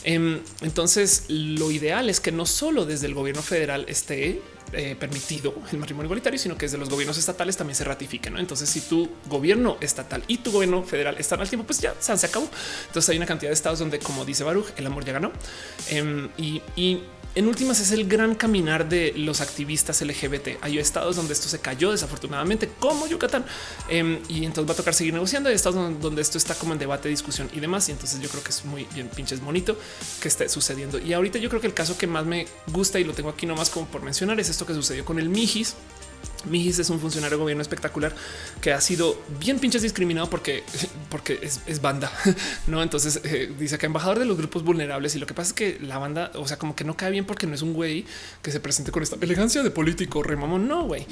Em, 0.03 0.41
entonces, 0.61 1.25
lo 1.27 1.71
ideal 1.71 2.09
es 2.09 2.19
que 2.19 2.31
no 2.31 2.45
solo 2.45 2.85
desde 2.85 3.05
el 3.05 3.13
gobierno 3.13 3.41
federal 3.41 3.85
esté 3.87 4.41
eh, 4.73 4.95
permitido 4.99 5.53
el 5.71 5.77
matrimonio 5.77 6.07
igualitario, 6.07 6.37
sino 6.37 6.57
que 6.57 6.65
desde 6.65 6.77
los 6.77 6.89
gobiernos 6.89 7.17
estatales 7.17 7.55
también 7.55 7.75
se 7.75 7.83
ratifique. 7.83 8.29
¿no? 8.29 8.39
Entonces, 8.39 8.69
si 8.69 8.81
tu 8.81 9.09
gobierno 9.27 9.77
estatal 9.81 10.23
y 10.27 10.39
tu 10.39 10.51
gobierno 10.51 10.83
federal 10.83 11.15
están 11.17 11.39
al 11.39 11.49
tiempo, 11.49 11.65
pues 11.65 11.79
ya 11.79 11.95
se 11.99 12.25
acabó. 12.25 12.49
Entonces, 12.87 13.09
hay 13.09 13.17
una 13.17 13.25
cantidad 13.25 13.49
de 13.49 13.53
estados 13.53 13.79
donde, 13.79 13.99
como 13.99 14.25
dice 14.25 14.43
Baruch, 14.43 14.67
el 14.77 14.85
amor 14.85 15.05
ya 15.05 15.13
ganó. 15.13 15.31
Em, 15.89 16.29
y 16.37 16.61
en 17.37 17.47
últimas 17.47 17.79
es 17.79 17.91
el 17.91 18.07
gran 18.07 18.33
caminar 18.33 18.89
de 18.89 19.13
los 19.15 19.41
activistas 19.41 20.01
LGBT. 20.01 20.57
Hay 20.61 20.79
estados 20.79 21.15
donde 21.15 21.33
esto 21.33 21.47
se 21.47 21.59
cayó 21.59 21.91
desafortunadamente, 21.91 22.67
como 22.79 23.05
Yucatán, 23.05 23.45
em, 23.89 24.17
y 24.27 24.43
entonces 24.43 24.67
va 24.67 24.73
a 24.73 24.75
tocar 24.75 24.95
seguir 24.95 25.13
negociando. 25.13 25.49
Hay 25.49 25.55
estados 25.55 26.01
donde, 26.01 26.19
esto 26.19 26.39
está 26.39 26.55
como 26.55 26.73
en 26.73 26.79
debate, 26.79 27.09
discusión 27.09 27.47
y 27.53 27.59
demás. 27.59 27.89
Y 27.89 27.91
entonces 27.91 28.19
yo 28.21 28.29
creo 28.29 28.41
que 28.41 28.49
es 28.49 28.65
muy 28.65 28.87
bien 28.91 29.07
pinches 29.09 29.39
bonito 29.39 29.77
que 30.19 30.29
esté 30.29 30.49
sucediendo. 30.49 30.97
Y 30.97 31.13
ahorita 31.13 31.37
yo 31.37 31.47
creo 31.49 31.61
que 31.61 31.67
el 31.67 31.75
caso 31.75 31.95
que 31.95 32.07
más 32.07 32.25
me 32.25 32.47
gusta 32.73 32.99
y 32.99 33.03
lo 33.03 33.13
tengo 33.13 33.29
aquí 33.29 33.45
nomás 33.45 33.69
como 33.69 33.85
por 33.85 34.01
mencionar 34.01 34.39
es 34.39 34.49
esto 34.49 34.65
que 34.65 34.73
sucedió 34.73 35.05
con 35.05 35.19
el 35.19 35.29
Mijis 35.29 35.75
Mijis 36.45 36.79
es 36.79 36.89
un 36.89 36.99
funcionario 36.99 37.37
de 37.37 37.41
gobierno 37.41 37.61
espectacular 37.61 38.13
que 38.61 38.71
ha 38.71 38.81
sido 38.81 39.19
bien 39.39 39.59
pinches 39.59 39.81
discriminado 39.81 40.29
porque, 40.29 40.63
porque 41.09 41.39
es, 41.41 41.81
banda, 41.81 42.11
no? 42.67 42.81
Entonces 42.81 43.21
eh, 43.23 43.53
dice 43.59 43.77
que 43.77 43.85
embajador 43.85 44.19
de 44.19 44.25
los 44.25 44.37
grupos 44.37 44.63
vulnerables 44.63 45.15
y 45.15 45.19
lo 45.19 45.25
que 45.25 45.33
pasa 45.33 45.49
es 45.49 45.53
que 45.53 45.79
la 45.81 45.97
banda, 45.97 46.31
o 46.35 46.47
sea, 46.47 46.57
como 46.57 46.75
que 46.75 46.83
no 46.83 46.95
cae 46.95 47.11
bien 47.11 47.25
porque 47.25 47.47
no 47.47 47.55
es 47.55 47.61
un 47.61 47.73
güey 47.73 48.05
que 48.41 48.51
se 48.51 48.59
presente 48.59 48.91
con 48.91 49.03
esta 49.03 49.17
elegancia 49.19 49.63
de 49.63 49.71
político 49.71 50.23
remamón. 50.23 50.67
No, 50.67 50.85
güey. 50.85 51.05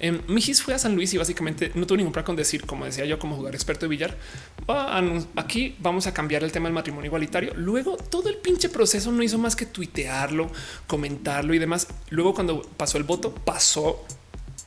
Eh, 0.00 0.20
Mijis 0.28 0.62
fue 0.62 0.74
a 0.74 0.78
San 0.78 0.94
Luis 0.94 1.12
y 1.14 1.18
básicamente 1.18 1.72
no 1.74 1.86
tuvo 1.86 1.98
ningún 1.98 2.12
problema 2.12 2.26
con 2.26 2.36
decir, 2.36 2.64
como 2.66 2.84
decía 2.84 3.04
yo, 3.04 3.18
como 3.18 3.36
jugador 3.36 3.54
experto 3.54 3.86
de 3.86 3.90
billar, 3.90 4.16
aquí 5.36 5.76
vamos 5.80 6.06
a 6.06 6.14
cambiar 6.14 6.44
el 6.44 6.52
tema 6.52 6.68
del 6.68 6.74
matrimonio 6.74 7.06
igualitario. 7.06 7.52
Luego 7.54 7.96
todo 7.96 8.28
el 8.28 8.36
pinche 8.36 8.68
proceso 8.68 9.12
no 9.12 9.22
hizo 9.22 9.38
más 9.38 9.56
que 9.56 9.66
tuitearlo, 9.66 10.50
comentarlo 10.86 11.54
y 11.54 11.58
demás. 11.58 11.88
Luego, 12.10 12.34
cuando 12.34 12.62
pasó 12.76 12.98
el 12.98 13.04
voto, 13.04 13.34
pasó 13.34 14.04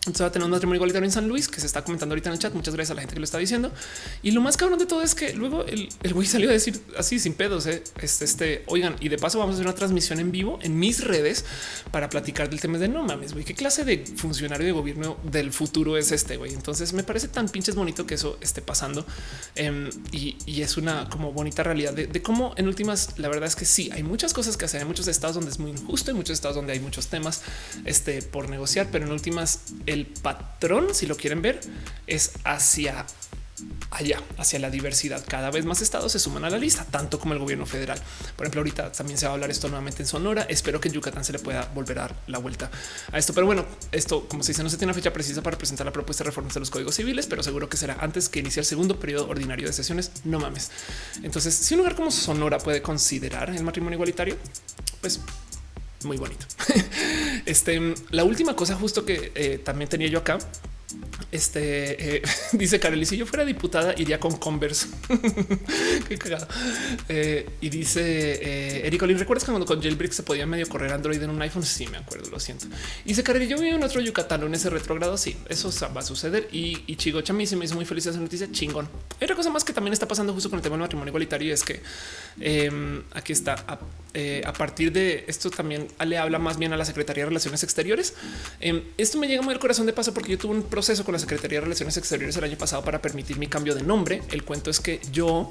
entonces 0.03 0.23
va 0.23 0.29
a 0.29 0.31
tener 0.31 0.45
un 0.45 0.51
matrimonio 0.51 0.77
igualitario 0.77 1.05
en 1.05 1.11
San 1.11 1.27
Luis 1.27 1.47
que 1.47 1.59
se 1.59 1.67
está 1.67 1.83
comentando 1.83 2.13
ahorita 2.13 2.29
en 2.29 2.33
el 2.33 2.39
chat. 2.39 2.55
Muchas 2.55 2.73
gracias 2.73 2.89
a 2.89 2.95
la 2.95 3.01
gente 3.01 3.13
que 3.13 3.19
lo 3.19 3.23
está 3.23 3.37
diciendo. 3.37 3.71
Y 4.23 4.31
lo 4.31 4.41
más 4.41 4.57
cabrón 4.57 4.79
de 4.79 4.87
todo 4.87 5.03
es 5.03 5.13
que 5.13 5.33
luego 5.33 5.63
el, 5.65 5.89
güey 6.11 6.25
salió 6.27 6.49
a 6.49 6.53
decir 6.53 6.81
así 6.97 7.19
sin 7.19 7.35
pedos. 7.35 7.67
Este, 7.67 8.25
este, 8.25 8.63
oigan, 8.65 8.95
y 8.99 9.09
de 9.09 9.19
paso 9.19 9.37
vamos 9.37 9.53
a 9.53 9.55
hacer 9.57 9.67
una 9.67 9.75
transmisión 9.75 10.19
en 10.19 10.31
vivo 10.31 10.57
en 10.63 10.79
mis 10.79 11.03
redes 11.03 11.45
para 11.91 12.09
platicar 12.09 12.49
del 12.49 12.59
tema 12.59 12.79
de 12.79 12.87
no 12.87 13.03
mames, 13.03 13.33
güey, 13.33 13.45
qué 13.45 13.53
clase 13.53 13.85
de 13.85 14.03
funcionario 14.15 14.65
de 14.65 14.71
gobierno 14.71 15.17
del 15.23 15.53
futuro 15.53 15.95
es 15.95 16.11
este 16.11 16.35
güey. 16.35 16.55
Entonces 16.55 16.93
me 16.93 17.03
parece 17.03 17.27
tan 17.27 17.47
pinches 17.47 17.75
bonito 17.75 18.07
que 18.07 18.15
eso 18.15 18.39
esté 18.41 18.63
pasando 18.63 19.05
em, 19.53 19.87
y, 20.11 20.35
es 20.61 20.77
una 20.77 21.09
como 21.09 21.31
bonita 21.31 21.63
realidad 21.63 21.93
de, 21.93 22.21
cómo 22.21 22.53
en 22.55 22.67
últimas 22.67 23.17
la 23.17 23.29
verdad 23.29 23.47
es 23.47 23.55
que 23.55 23.65
sí 23.65 23.89
hay 23.91 24.03
muchas 24.03 24.33
cosas 24.33 24.57
que 24.57 24.65
hacer. 24.65 24.81
Hay 24.81 24.87
muchos 24.87 25.07
estados 25.07 25.35
donde 25.35 25.51
es 25.51 25.59
muy 25.59 25.71
injusto, 25.71 26.09
hay 26.09 26.17
muchos 26.17 26.33
estados 26.33 26.55
donde 26.55 26.73
hay 26.73 26.79
muchos 26.79 27.07
temas 27.07 27.43
este, 27.85 28.23
por 28.23 28.49
negociar, 28.49 28.89
pero 28.91 29.05
en 29.05 29.11
últimas 29.11 29.59
el 29.91 30.05
patrón, 30.05 30.93
si 30.93 31.05
lo 31.05 31.15
quieren 31.15 31.41
ver, 31.41 31.59
es 32.07 32.33
hacia 32.43 33.05
allá, 33.91 34.21
hacia 34.37 34.59
la 34.59 34.69
diversidad. 34.69 35.23
Cada 35.27 35.51
vez 35.51 35.65
más 35.65 35.81
estados 35.81 36.11
se 36.11 36.19
suman 36.19 36.45
a 36.45 36.49
la 36.49 36.57
lista, 36.57 36.85
tanto 36.85 37.19
como 37.19 37.33
el 37.33 37.39
gobierno 37.39 37.65
federal. 37.65 37.99
Por 38.35 38.45
ejemplo, 38.45 38.61
ahorita 38.61 38.91
también 38.91 39.17
se 39.17 39.25
va 39.25 39.31
a 39.31 39.33
hablar 39.35 39.51
esto 39.51 39.67
nuevamente 39.67 40.01
en 40.01 40.07
Sonora. 40.07 40.43
Espero 40.43 40.79
que 40.79 40.87
en 40.87 40.95
Yucatán 40.95 41.23
se 41.23 41.33
le 41.33 41.39
pueda 41.39 41.65
volver 41.75 41.99
a 41.99 42.01
dar 42.03 42.15
la 42.27 42.39
vuelta 42.39 42.71
a 43.11 43.17
esto. 43.17 43.33
Pero 43.33 43.45
bueno, 43.45 43.65
esto, 43.91 44.27
como 44.27 44.43
se 44.43 44.53
dice, 44.53 44.63
no 44.63 44.69
se 44.69 44.77
tiene 44.77 44.91
una 44.91 44.95
fecha 44.95 45.13
precisa 45.13 45.41
para 45.41 45.57
presentar 45.57 45.85
la 45.85 45.93
propuesta 45.93 46.23
de 46.23 46.29
reformas 46.29 46.53
de 46.53 46.61
los 46.61 46.69
códigos 46.69 46.95
civiles, 46.95 47.27
pero 47.27 47.43
seguro 47.43 47.69
que 47.69 47.77
será 47.77 47.97
antes 47.99 48.29
que 48.29 48.39
inicie 48.39 48.61
el 48.61 48.65
segundo 48.65 48.99
periodo 48.99 49.27
ordinario 49.27 49.67
de 49.67 49.73
sesiones. 49.73 50.11
No 50.23 50.39
mames. 50.39 50.71
Entonces, 51.23 51.53
si 51.53 51.73
un 51.73 51.79
lugar 51.79 51.95
como 51.95 52.11
Sonora 52.11 52.57
puede 52.59 52.81
considerar 52.81 53.49
el 53.49 53.63
matrimonio 53.63 53.95
igualitario, 53.95 54.37
pues 55.01 55.19
muy 56.05 56.17
bonito. 56.17 56.45
este, 57.45 57.93
la 58.09 58.23
última 58.23 58.55
cosa 58.55 58.75
justo 58.75 59.05
que 59.05 59.31
eh, 59.35 59.59
también 59.63 59.89
tenía 59.89 60.07
yo 60.07 60.19
acá 60.19 60.39
este 61.31 62.17
eh, 62.17 62.21
dice 62.53 62.79
Kareli, 62.79 63.05
si 63.05 63.17
yo 63.17 63.25
fuera 63.25 63.45
diputada, 63.45 63.93
iría 63.97 64.19
con 64.19 64.37
Converse. 64.37 64.87
Qué 66.09 66.17
cagado. 66.17 66.47
Eh, 67.07 67.49
y 67.61 67.69
dice 67.69 68.01
eh, 68.01 68.87
Eric 68.87 69.01
Olin, 69.03 69.17
¿recuerdas 69.17 69.45
cuando 69.45 69.65
con 69.65 69.81
Jailbreak 69.81 70.11
se 70.11 70.23
podía 70.23 70.45
medio 70.45 70.67
correr 70.67 70.91
Android 70.91 71.21
en 71.21 71.29
un 71.29 71.41
iPhone? 71.41 71.63
Sí, 71.63 71.87
me 71.87 71.97
acuerdo, 71.97 72.29
lo 72.29 72.39
siento. 72.39 72.65
Y 73.05 73.09
dice 73.09 73.23
Kareli, 73.23 73.47
yo 73.47 73.57
vivo 73.57 73.75
en 73.75 73.83
otro 73.83 74.01
Yucatán 74.01 74.43
en 74.43 74.53
ese 74.53 74.69
retrogrado. 74.69 75.17
Sí, 75.17 75.37
eso 75.47 75.71
va 75.95 76.01
a 76.01 76.03
suceder. 76.03 76.49
Y, 76.51 76.83
y 76.87 76.95
Chigo 76.97 77.21
Chami 77.21 77.45
se 77.47 77.55
me 77.55 77.65
hizo 77.65 77.75
muy 77.75 77.85
feliz 77.85 78.05
esa 78.07 78.19
noticia. 78.19 78.51
Chingón. 78.51 78.89
Hay 79.19 79.25
otra 79.25 79.35
cosa 79.35 79.49
más 79.49 79.63
que 79.63 79.73
también 79.73 79.93
está 79.93 80.07
pasando 80.07 80.33
justo 80.33 80.49
con 80.49 80.59
el 80.59 80.63
tema 80.63 80.75
del 80.75 80.81
matrimonio 80.81 81.09
igualitario 81.09 81.53
es 81.53 81.63
que 81.63 81.81
em, 82.39 83.03
aquí 83.13 83.31
está. 83.31 83.79
A, 84.13 84.49
a, 84.49 84.53
partir 84.53 84.91
de 84.91 85.23
esto 85.27 85.49
también 85.49 85.87
le 86.05 86.17
habla 86.17 86.37
más 86.37 86.57
bien 86.57 86.73
a 86.73 86.77
la 86.77 86.85
Secretaría 86.85 87.23
de 87.23 87.29
Relaciones 87.29 87.63
Exteriores. 87.63 88.13
Em, 88.59 88.83
esto 88.97 89.17
me 89.17 89.27
llega 89.27 89.41
muy 89.41 89.53
al 89.53 89.59
corazón 89.59 89.85
de 89.85 89.93
paso 89.93 90.13
porque 90.13 90.31
yo 90.31 90.37
tuve 90.37 90.53
un 90.53 90.63
proceso 90.63 91.05
con 91.05 91.13
la 91.13 91.19
Secretaría 91.19 91.59
de 91.59 91.65
Relaciones 91.65 91.95
Exteriores 91.97 92.35
el 92.37 92.43
año 92.43 92.57
pasado 92.57 92.83
para 92.83 93.01
permitir 93.01 93.37
mi 93.37 93.47
cambio 93.47 93.73
de 93.73 93.83
nombre. 93.83 94.21
El 94.31 94.43
cuento 94.43 94.69
es 94.69 94.79
que 94.79 94.99
yo 95.11 95.49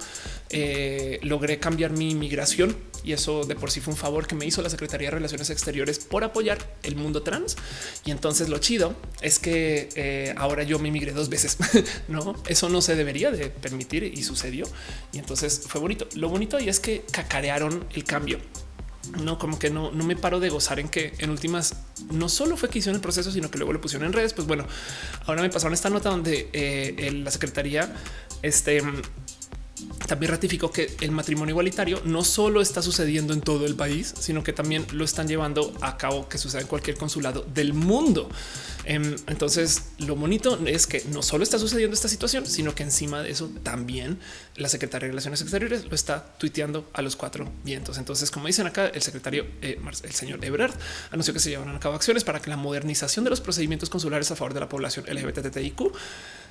eh, 0.50 1.18
logré 1.22 1.58
cambiar 1.58 1.92
mi 1.92 2.14
migración 2.14 2.76
y 3.04 3.12
eso 3.12 3.44
de 3.44 3.54
por 3.54 3.70
sí 3.70 3.80
fue 3.80 3.92
un 3.92 3.98
favor 3.98 4.26
que 4.26 4.34
me 4.34 4.46
hizo 4.46 4.62
la 4.62 4.70
Secretaría 4.70 5.08
de 5.08 5.16
Relaciones 5.16 5.50
Exteriores 5.50 5.98
por 5.98 6.24
apoyar 6.24 6.58
el 6.82 6.96
mundo 6.96 7.22
trans. 7.22 7.56
Y 8.04 8.10
entonces 8.10 8.48
lo 8.48 8.58
chido 8.58 8.94
es 9.20 9.38
que 9.38 9.88
eh, 9.94 10.34
ahora 10.36 10.62
yo 10.62 10.78
me 10.78 10.90
migré 10.90 11.12
dos 11.12 11.28
veces. 11.28 11.56
no, 12.08 12.34
eso 12.46 12.68
no 12.68 12.82
se 12.82 12.96
debería 12.96 13.30
de 13.30 13.50
permitir 13.50 14.04
y 14.04 14.22
sucedió. 14.22 14.66
Y 15.12 15.18
entonces 15.18 15.62
fue 15.66 15.80
bonito. 15.80 16.06
Lo 16.14 16.28
bonito 16.28 16.56
ahí 16.56 16.68
es 16.68 16.80
que 16.80 17.02
cacarearon 17.10 17.86
el 17.94 18.04
cambio 18.04 18.38
no 19.18 19.38
como 19.38 19.58
que 19.58 19.70
no, 19.70 19.90
no 19.90 20.04
me 20.04 20.14
paro 20.14 20.40
de 20.40 20.50
gozar 20.50 20.78
en 20.78 20.88
que 20.88 21.14
en 21.18 21.30
últimas 21.30 21.74
no 22.10 22.28
solo 22.28 22.56
fue 22.56 22.68
que 22.68 22.78
hicieron 22.78 22.96
el 22.96 23.00
proceso, 23.00 23.32
sino 23.32 23.50
que 23.50 23.58
luego 23.58 23.72
lo 23.72 23.80
pusieron 23.80 24.06
en 24.06 24.12
redes. 24.12 24.34
Pues 24.34 24.46
bueno, 24.46 24.66
ahora 25.26 25.42
me 25.42 25.50
pasaron 25.50 25.74
esta 25.74 25.90
nota 25.90 26.10
donde 26.10 26.48
eh, 26.52 27.10
la 27.12 27.30
secretaría 27.30 27.94
este, 28.42 28.82
también 30.06 30.32
ratificó 30.32 30.70
que 30.70 30.96
el 31.00 31.10
matrimonio 31.12 31.52
igualitario 31.52 32.00
no 32.04 32.24
solo 32.24 32.60
está 32.60 32.82
sucediendo 32.82 33.32
en 33.32 33.40
todo 33.40 33.66
el 33.66 33.76
país, 33.76 34.14
sino 34.18 34.42
que 34.42 34.52
también 34.52 34.86
lo 34.92 35.04
están 35.04 35.28
llevando 35.28 35.72
a 35.80 35.96
cabo 35.96 36.28
que 36.28 36.38
suceda 36.38 36.62
en 36.62 36.66
cualquier 36.66 36.96
consulado 36.96 37.46
del 37.54 37.74
mundo. 37.74 38.28
Em, 38.84 39.14
entonces, 39.26 39.90
lo 39.98 40.16
bonito 40.16 40.58
es 40.66 40.86
que 40.86 41.04
no 41.12 41.22
solo 41.22 41.44
está 41.44 41.58
sucediendo 41.58 41.94
esta 41.94 42.08
situación, 42.08 42.46
sino 42.46 42.74
que 42.74 42.82
encima 42.82 43.22
de 43.22 43.30
eso 43.30 43.50
también 43.62 44.18
la 44.56 44.68
Secretaría 44.68 45.06
de 45.06 45.12
Relaciones 45.12 45.42
Exteriores 45.42 45.84
lo 45.84 45.94
está 45.94 46.24
tuiteando 46.38 46.88
a 46.92 47.02
los 47.02 47.14
cuatro 47.16 47.50
vientos. 47.62 47.98
Entonces, 47.98 48.30
como 48.30 48.46
dicen 48.46 48.66
acá, 48.66 48.88
el 48.88 49.02
secretario, 49.02 49.46
eh, 49.62 49.78
el 50.02 50.12
señor 50.12 50.44
Ebrard, 50.44 50.74
anunció 51.10 51.34
que 51.34 51.40
se 51.40 51.50
llevarán 51.50 51.76
a 51.76 51.80
cabo 51.80 51.94
acciones 51.94 52.24
para 52.24 52.40
que 52.40 52.50
la 52.50 52.56
modernización 52.56 53.24
de 53.24 53.30
los 53.30 53.40
procedimientos 53.40 53.90
consulares 53.90 54.30
a 54.30 54.36
favor 54.36 54.54
de 54.54 54.60
la 54.60 54.68
población 54.68 55.04
LGBTIQ, 55.08 55.92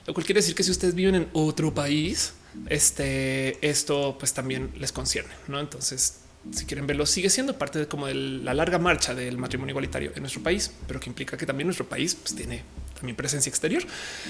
lo 0.10 0.16
cual 0.16 0.26
quiere 0.26 0.40
decir 0.40 0.56
que 0.56 0.64
si 0.64 0.72
ustedes 0.72 0.96
viven 0.96 1.14
en 1.14 1.30
otro 1.34 1.72
país, 1.72 2.34
este, 2.68 3.60
esto 3.62 4.16
pues 4.18 4.34
también 4.34 4.72
les 4.80 4.92
concierne, 4.92 5.32
¿no? 5.48 5.60
Entonces, 5.60 6.22
si 6.52 6.66
quieren 6.66 6.88
verlo, 6.88 7.06
sigue 7.06 7.30
siendo 7.30 7.60
parte 7.60 7.78
de 7.78 7.88
como 7.88 8.08
la 8.08 8.56
larga 8.56 8.80
marcha 8.80 9.14
del 9.14 9.38
matrimonio 9.38 9.74
igualitario 9.74 10.12
en 10.16 10.22
nuestro 10.22 10.42
país, 10.42 10.72
pero 10.88 11.00
que 11.00 11.12
implica 11.12 11.38
que 11.38 11.46
también 11.46 11.68
nuestro 11.68 11.88
país 11.88 12.16
pues, 12.16 12.34
tiene 12.34 12.64
también 13.00 13.16
presencia 13.16 13.50
exterior. 13.50 13.84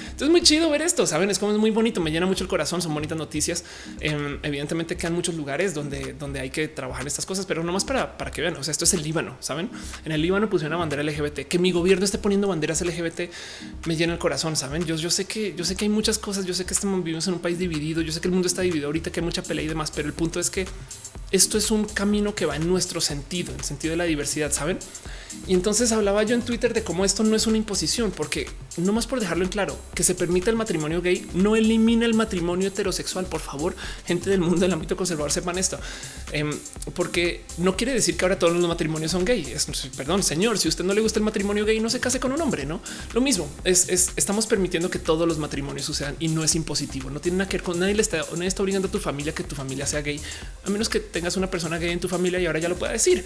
Entonces 0.03 0.30
muy 0.30 0.41
chido 0.41 0.69
ver 0.69 0.81
esto, 0.81 1.06
saben, 1.06 1.30
es 1.30 1.39
como 1.39 1.51
es 1.51 1.57
muy 1.57 1.72
bonito, 1.72 2.01
me 2.01 2.11
llena 2.11 2.25
mucho 2.25 2.43
el 2.43 2.49
corazón, 2.49 2.81
son 2.81 2.93
bonitas 2.93 3.17
noticias. 3.17 3.64
Em, 3.99 4.39
evidentemente 4.43 4.95
quedan 4.95 5.14
muchos 5.14 5.35
lugares 5.35 5.73
donde, 5.73 6.14
donde 6.14 6.39
hay 6.39 6.49
que 6.49 6.67
trabajar 6.67 7.06
estas 7.07 7.25
cosas, 7.25 7.45
pero 7.45 7.64
no 7.64 7.72
más 7.72 7.83
para, 7.83 8.17
para 8.17 8.31
que 8.31 8.41
vean, 8.41 8.56
o 8.57 8.64
sea, 8.64 8.72
esto 8.72 8.85
es 8.85 8.93
el 8.93 9.03
Líbano, 9.03 9.38
saben, 9.39 9.69
en 10.06 10.11
el 10.11 10.22
Líbano 10.22 10.49
pusieron 10.49 10.73
una 10.73 10.80
bandera 10.80 11.03
LGBT, 11.03 11.48
que 11.48 11.59
mi 11.59 11.72
gobierno 11.72 12.06
esté 12.06 12.17
poniendo 12.17 12.48
banderas 12.48 12.81
LGBT 12.81 13.22
me 13.85 13.95
llena 13.95 14.14
el 14.14 14.19
corazón, 14.19 14.56
saben, 14.56 14.85
yo, 14.85 14.95
yo 14.95 15.09
sé 15.09 15.25
que 15.25 15.53
yo 15.56 15.65
sé 15.65 15.75
que 15.75 15.85
hay 15.85 15.89
muchas 15.89 16.17
cosas, 16.17 16.45
yo 16.45 16.53
sé 16.53 16.65
que 16.65 16.73
estamos 16.73 17.03
vivimos 17.03 17.27
en 17.27 17.35
un 17.35 17.39
país 17.39 17.57
dividido, 17.57 18.01
yo 18.01 18.11
sé 18.11 18.22
que 18.22 18.27
el 18.27 18.33
mundo 18.33 18.48
está 18.48 18.61
dividido 18.61 18.88
ahorita, 18.88 19.11
que 19.11 19.19
hay 19.19 19.25
mucha 19.25 19.43
pelea 19.43 19.65
y 19.65 19.67
demás, 19.67 19.91
pero 19.91 20.07
el 20.07 20.14
punto 20.14 20.39
es 20.39 20.49
que 20.49 20.67
esto 21.31 21.57
es 21.57 21.72
un 21.72 21.85
camino 21.85 22.33
que 22.33 22.45
va 22.45 22.56
en 22.56 22.67
nuestro 22.67 23.01
sentido, 23.01 23.51
en 23.51 23.59
el 23.59 23.65
sentido 23.65 23.91
de 23.91 23.98
la 23.98 24.06
diversidad, 24.06 24.51
saben? 24.51 24.80
Y 25.48 25.53
entonces 25.53 25.91
hablaba 25.91 26.23
yo 26.23 26.35
en 26.35 26.41
Twitter 26.41 26.73
de 26.73 26.83
cómo 26.83 27.06
esto 27.06 27.23
no 27.23 27.35
es 27.35 27.45
una 27.48 27.57
imposición, 27.57 28.11
porque 28.11 28.48
no 28.78 28.94
más 28.94 29.08
por 29.08 29.20
dejarlo 29.20 29.44
en 29.44 29.50
claro, 29.50 29.78
que 29.94 30.04
se 30.04 30.16
permita 30.16 30.50
el 30.50 30.56
matrimonio 30.56 31.02
gay 31.02 31.28
no 31.34 31.56
elimina 31.56 32.06
el 32.06 32.14
matrimonio 32.14 32.68
heterosexual. 32.68 33.26
Por 33.26 33.42
favor, 33.42 33.76
gente 34.06 34.30
del 34.30 34.42
mundo 34.42 34.62
del 34.62 34.74
ámbito 34.74 34.96
conservador 34.96 35.32
sepan 35.32 35.58
esto, 35.58 35.80
em, 36.32 36.52
porque 36.94 37.44
no 37.58 37.76
quiere 37.76 37.94
decir 37.94 38.16
que 38.16 38.26
ahora 38.26 38.40
todos 38.40 38.54
los 38.54 38.68
matrimonios 38.68 39.12
son 39.12 39.26
gay. 39.26 39.56
perdón, 39.96 40.24
señor, 40.24 40.58
si 40.58 40.68
usted 40.68 40.84
no 40.84 40.94
le 40.94 41.02
gusta 41.02 41.20
el 41.20 41.26
matrimonio 41.26 41.66
gay, 41.66 41.80
no 41.80 41.90
se 41.90 42.00
case 42.00 42.20
con 42.20 42.32
un 42.32 42.42
hombre, 42.42 42.66
no 42.66 42.82
lo 43.14 43.22
mismo. 43.22 43.50
Es, 43.64 43.90
estamos 44.16 44.48
permitiendo 44.48 44.90
que 44.90 45.00
todos 45.00 45.28
los 45.28 45.38
matrimonios 45.38 45.86
sucedan 45.86 46.16
y 46.20 46.28
no 46.28 46.44
es 46.44 46.56
impositivo. 46.56 47.10
No 47.10 47.20
tiene 47.20 47.40
nada 47.40 47.50
que 47.50 47.58
ver 47.58 47.64
con 47.64 47.80
nadie. 47.80 47.96
Le 47.96 48.02
está, 48.02 48.18
nadie 48.34 48.48
está 48.48 48.64
obligando 48.64 48.88
a 48.88 48.92
tu 48.92 49.00
familia 49.00 49.34
que 49.34 49.44
tu 49.44 49.56
familia 49.56 49.86
sea 49.86 50.02
gay, 50.02 50.20
a 50.66 50.70
menos 50.70 50.90
que 50.90 51.00
tengas 51.00 51.38
una 51.38 51.50
persona 51.50 51.78
gay 51.78 51.92
en 51.92 52.00
tu 52.00 52.08
familia 52.08 52.40
y 52.40 52.46
ahora 52.46 52.60
ya 52.60 52.70
lo 52.70 52.78
pueda 52.78 52.94
decir. 52.94 53.26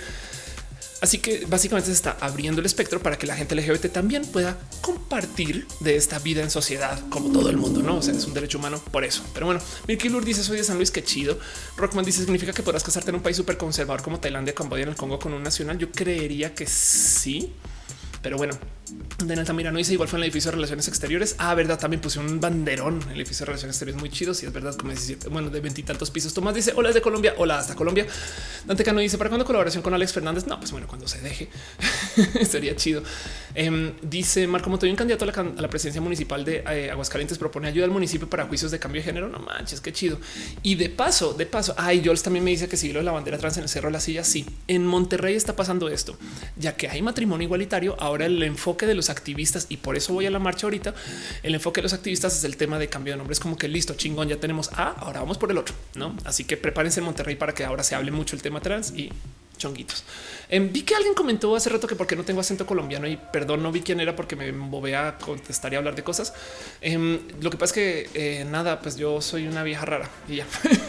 Así 1.04 1.18
que 1.18 1.46
básicamente 1.50 1.88
se 1.88 1.96
está 1.96 2.16
abriendo 2.22 2.62
el 2.62 2.66
espectro 2.66 3.02
para 3.02 3.18
que 3.18 3.28
la 3.28 3.36
gente 3.36 3.56
LGBT 3.56 3.92
también 3.92 4.26
pueda 4.26 4.58
compartir 4.80 5.68
de 5.82 5.98
esta 5.98 6.18
vida 6.18 6.42
en 6.42 6.50
sociedad 6.50 6.98
como 7.10 7.34
todo 7.34 7.50
el 7.50 7.58
mundo, 7.58 7.82
no? 7.82 7.98
O 7.98 8.02
sea, 8.02 8.14
es 8.14 8.24
un 8.24 8.34
derecho 8.34 8.58
humano 8.58 8.82
por 8.90 9.04
eso. 9.04 9.22
Pero 9.34 9.48
bueno, 9.48 9.60
Milky 9.86 10.08
Lur 10.08 10.24
dice 10.24 10.46
soy 10.46 10.56
de 10.56 10.64
San 10.64 10.78
Luis, 10.78 10.92
qué 10.92 11.04
chido. 11.04 11.38
Rockman 11.76 12.06
dice 12.06 12.22
significa 12.22 12.54
que 12.54 12.64
podrás 12.64 12.86
casarte 12.86 13.10
en 13.10 13.18
un 13.18 13.22
país 13.22 13.36
súper 13.36 13.58
conservador 13.58 14.02
como 14.02 14.22
Tailandia, 14.22 14.56
Camboya, 14.56 14.84
en 14.84 14.90
el 14.90 14.96
Congo 14.96 15.20
con 15.20 15.34
un 15.34 15.44
nacional. 15.44 15.78
Yo 15.78 15.92
creería 15.92 16.56
que 16.56 16.68
sí, 16.68 17.52
pero 18.22 18.38
bueno, 18.38 18.58
de 19.26 19.34
Altamirano 19.34 19.78
dice 19.78 19.94
igual 19.94 20.10
fue 20.10 20.20
en 20.20 20.24
el 20.24 20.28
edificio 20.28 20.52
de 20.52 20.56
relaciones 20.56 20.88
exteriores. 20.88 21.36
Ah, 21.38 21.56
verdad, 21.56 21.80
también 21.80 22.02
puse 22.02 22.20
un 22.20 22.40
banderón 22.42 23.02
en 23.04 23.12
el 23.12 23.22
edificio 23.22 23.46
de 23.46 23.48
relaciones 23.48 23.76
exteriores 23.76 24.00
muy 24.00 24.10
chido. 24.10 24.34
Si 24.34 24.46
es 24.46 24.52
verdad, 24.52 24.76
como 24.76 24.92
17, 24.92 25.30
bueno, 25.30 25.50
de 25.50 25.62
veintitantos 25.62 26.12
pisos. 26.12 26.34
Tomás 26.34 26.54
dice 26.54 26.74
hola 26.76 26.90
desde 26.90 27.02
Colombia, 27.02 27.34
hola 27.38 27.60
hasta 27.60 27.76
Colombia. 27.76 28.06
Dante 28.66 28.84
Cano 28.84 29.00
dice 29.00 29.18
para 29.18 29.30
cuándo 29.30 29.46
colaboración 29.46 29.82
con 29.82 29.94
Alex 29.94 30.12
Fernández. 30.12 30.46
No, 30.48 30.60
pues 30.60 30.72
bueno, 30.72 30.88
cuando 30.88 31.08
se 31.08 31.22
deje 31.22 31.50
sería 32.46 32.76
chido. 32.76 33.04
Em, 33.56 33.94
dice 34.02 34.48
Marco 34.48 34.70
Montoya, 34.70 34.92
un 34.92 34.98
candidato 34.98 35.24
a 35.24 35.62
la, 35.62 35.70
presidencia 35.70 36.02
municipal 36.02 36.44
de 36.44 36.64
eh, 36.70 36.92
Aguascalientes 36.92 37.38
propone 37.38 37.70
ayuda 37.70 37.86
al 37.86 37.92
municipio 37.92 38.30
para 38.30 38.46
juicios 38.46 38.72
de 38.72 38.80
cambio 38.80 39.02
de 39.02 39.06
género. 39.06 39.30
No 39.30 39.40
manches, 39.40 39.80
qué 39.80 39.94
chido. 39.94 40.20
Y 40.62 40.76
de 40.76 40.90
paso, 40.90 41.34
de 41.34 41.46
paso, 41.46 41.74
ay, 41.78 42.02
Jols 42.04 42.22
también 42.22 42.44
me 42.44 42.52
dice 42.52 42.68
que 42.68 42.76
sigue 42.76 42.94
lo 42.94 43.00
de 43.00 43.06
la 43.06 43.12
bandera 43.14 43.38
trans 43.38 43.58
en 43.58 43.64
el 43.64 43.70
cerro 43.70 43.88
de 43.88 43.94
la 43.94 44.02
silla. 44.02 44.26
Sí, 44.26 44.46
en 44.68 44.86
Monterrey 44.86 45.36
está 45.36 45.56
pasando 45.56 45.88
esto, 45.88 46.18
ya 46.58 46.76
que 46.76 46.90
hay 46.90 47.02
matrimonio 47.02 47.46
igualitario. 47.46 47.96
Ahora 48.00 48.26
el 48.26 48.42
enfoque 48.44 48.73
de 48.82 48.96
los 48.96 49.10
activistas 49.10 49.68
y 49.70 49.78
por 49.78 49.96
eso 49.96 50.14
voy 50.14 50.26
a 50.26 50.32
la 50.32 50.40
marcha 50.40 50.68
ahorita. 50.68 50.94
El 51.42 51.56
enfoque 51.56 51.82
de 51.82 51.84
los 51.84 51.94
activistas 51.94 52.38
es 52.38 52.44
el 52.44 52.58
tema 52.58 52.80
de 52.80 52.88
cambio 52.88 53.14
de 53.14 53.18
nombre. 53.18 53.34
Es 53.34 53.40
como 53.40 53.58
que 53.58 53.68
listo, 53.68 53.94
chingón, 53.94 54.28
ya 54.28 54.38
tenemos 54.38 54.70
A, 54.74 54.90
ahora 54.90 55.20
vamos 55.20 55.38
por 55.38 55.52
el 55.52 55.58
otro, 55.58 55.76
no? 55.96 56.16
Así 56.26 56.44
que 56.44 56.58
prepárense 56.58 57.00
en 57.00 57.06
Monterrey 57.06 57.36
para 57.36 57.54
que 57.54 57.64
ahora 57.64 57.84
se 57.84 57.96
hable 57.96 58.12
mucho 58.12 58.36
el 58.36 58.42
tema 58.42 58.60
trans 58.62 58.92
y 58.92 59.12
chonguitos. 59.58 60.04
Em, 60.50 60.72
vi 60.72 60.82
que 60.82 60.96
alguien 60.96 61.14
comentó 61.14 61.56
hace 61.56 61.70
rato 61.70 61.88
que 61.88 61.96
porque 61.96 62.16
no 62.16 62.24
tengo 62.24 62.42
acento 62.42 62.66
colombiano 62.66 63.08
y 63.08 63.18
perdón, 63.18 63.64
no 63.64 63.72
vi 63.72 63.82
quién 63.82 64.00
era 64.00 64.16
porque 64.16 64.36
me 64.36 64.52
bobé 64.52 64.96
a 64.96 65.18
contestar 65.18 65.74
y 65.74 65.76
hablar 65.76 65.96
de 65.96 66.04
cosas. 66.04 66.34
Em, 66.82 67.20
lo 67.42 67.50
que 67.50 67.58
pasa 67.58 67.72
es 67.72 67.74
que 67.74 68.10
eh, 68.14 68.46
nada, 68.46 68.80
pues 68.82 68.98
yo 68.98 69.22
soy 69.22 69.48
una 69.48 69.64
vieja 69.64 69.86
rara 69.86 70.10
y 70.28 70.38
ya. 70.38 70.48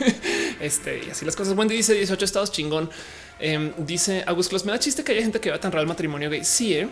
este 0.61 1.03
y 1.07 1.11
así 1.11 1.25
las 1.25 1.37
cosas. 1.37 1.57
Wendy 1.57 1.77
dice 1.77 1.95
18 1.95 2.25
estados 2.25 2.53
chingón. 2.53 2.91
Em, 3.39 3.73
dice 3.79 4.23
Augusto 4.27 4.57
me 4.65 4.73
da 4.73 4.79
chiste 4.79 5.03
que 5.03 5.13
haya 5.13 5.23
gente 5.23 5.41
que 5.41 5.51
va 5.51 5.59
tan 5.59 5.73
raro 5.73 5.83
el 5.83 5.89
matrimonio 5.89 6.31
gay. 6.31 6.45
Sí, 6.45 6.75
¿eh? 6.75 6.89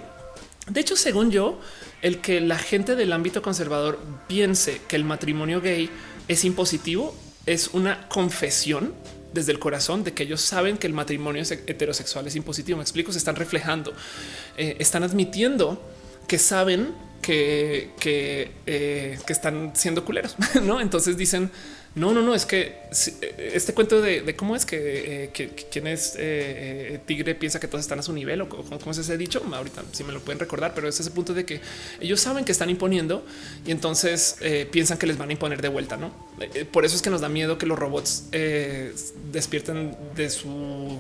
De 0.69 0.81
hecho, 0.81 0.97
según 0.97 1.31
yo, 1.31 1.61
el 2.03 2.21
que 2.21 2.41
la 2.41 2.59
gente 2.59 2.95
del 2.95 3.13
ámbito 3.13 3.43
conservador 3.43 3.99
piense 4.29 4.81
que 4.89 4.97
el 4.97 5.05
matrimonio 5.05 5.61
gay 5.61 5.91
es 6.29 6.45
impositivo 6.45 7.15
es 7.47 7.69
una 7.73 8.09
confesión 8.09 8.95
desde 9.33 9.53
el 9.53 9.59
corazón 9.59 10.05
de 10.05 10.13
que 10.13 10.23
ellos 10.25 10.41
saben 10.41 10.79
que 10.79 10.87
el 10.87 10.93
matrimonio 10.93 11.43
heterosexual 11.43 12.27
es 12.27 12.37
impositivo. 12.37 12.77
Me 12.79 12.83
explico, 12.83 13.13
se 13.13 13.19
están 13.19 13.37
reflejando, 13.37 13.93
eh, 14.57 14.77
están 14.79 15.03
admitiendo 15.03 15.83
que 16.29 16.39
saben 16.39 16.95
que, 17.21 17.91
que, 17.99 18.53
eh, 18.67 19.19
que 19.27 19.33
están 19.33 19.73
siendo 19.75 20.05
culeros, 20.05 20.37
¿no? 20.63 20.81
Entonces 20.81 21.17
dicen, 21.17 21.51
no, 21.95 22.15
no, 22.15 22.23
no, 22.23 22.35
es 22.35 22.47
que 22.47 22.79
eh, 23.21 23.51
este 23.55 23.75
cuento 23.75 24.01
de, 24.01 24.35
cómo 24.35 24.57
es 24.57 24.65
que, 24.65 25.31
eh, 25.35 25.51
quien 25.71 25.87
es 25.87 26.15
eh, 26.19 27.01
tigre 27.05 27.35
piensa 27.35 27.61
que 27.61 27.69
todos 27.69 27.83
están 27.83 27.99
a 27.99 28.03
su 28.03 28.15
nivel 28.15 28.41
o 28.41 28.49
cómo 28.49 28.91
es 28.91 28.99
ese 28.99 29.19
dicho. 29.19 29.43
Ahorita 29.53 29.83
si 29.93 30.03
me 30.03 30.13
lo 30.13 30.21
pueden 30.21 30.39
recordar, 30.39 30.73
pero 30.75 30.89
es 30.89 30.99
ese 30.99 31.11
punto 31.11 31.35
de 31.35 31.45
que 31.45 31.61
ellos 32.01 32.21
saben 32.21 32.47
que 32.47 32.53
están 32.53 32.71
imponiendo 32.71 33.27
y 33.67 33.73
entonces 33.73 34.37
piensan 34.71 34.97
que 34.97 35.07
les 35.07 35.19
van 35.19 35.29
a 35.29 35.33
imponer 35.33 35.61
de 35.61 35.69
vuelta. 35.69 35.97
No 35.97 36.13
por 36.73 36.85
eso 36.85 36.97
es 36.97 37.03
que 37.03 37.11
nos 37.11 37.21
da 37.21 37.29
miedo 37.29 37.59
que 37.59 37.67
los 37.67 37.79
robots 37.79 38.25
despierten 39.31 39.97
de 40.17 40.31
su, 40.31 40.99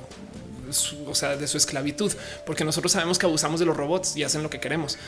o 1.06 1.14
sea, 1.14 1.36
de 1.36 1.48
su 1.48 1.56
esclavitud, 1.56 2.12
porque 2.44 2.64
nosotros 2.64 2.92
sabemos 2.92 3.18
que 3.18 3.26
abusamos 3.26 3.60
de 3.60 3.66
los 3.66 3.76
robots 3.76 4.16
y 4.16 4.24
hacen 4.24 4.42
lo 4.42 4.50
que 4.50 4.60
queremos. 4.60 4.98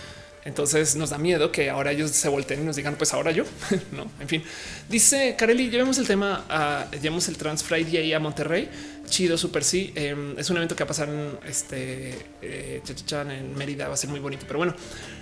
Entonces 0.45 0.95
nos 0.97 1.11
da 1.11 1.19
miedo 1.19 1.51
que 1.51 1.71
ahora 1.71 1.93
ellos 1.93 2.11
se 2.11 2.29
volteen 2.29 2.61
y 2.61 2.65
nos 2.65 2.77
digan, 2.77 2.97
pues 2.97 3.15
ahora 3.15 3.31
yo. 3.31 3.45
no, 3.93 4.11
en 4.21 4.29
fin, 4.29 4.43
dice 4.91 5.37
Kareli, 5.39 5.71
llevemos 5.71 5.97
el 5.99 6.07
tema 6.07 6.45
a 6.51 6.87
llevemos 6.93 7.29
el 7.29 7.39
Trans 7.39 7.63
Friday 7.65 8.13
a 8.13 8.19
Monterrey. 8.21 8.69
Chido, 9.09 9.37
super 9.37 9.65
sí. 9.65 9.93
Em, 9.95 10.39
es 10.39 10.49
un 10.51 10.57
evento 10.57 10.75
que 10.75 10.83
va 10.83 10.87
a 10.87 10.89
pasar 10.89 11.09
en 11.09 11.39
este 11.47 12.15
eh, 12.43 12.83
en 13.11 13.55
Mérida. 13.55 13.89
Va 13.89 13.95
a 13.95 13.97
ser 13.97 14.11
muy 14.11 14.21
bonito, 14.21 14.45
pero 14.47 14.59
bueno, 14.59 14.75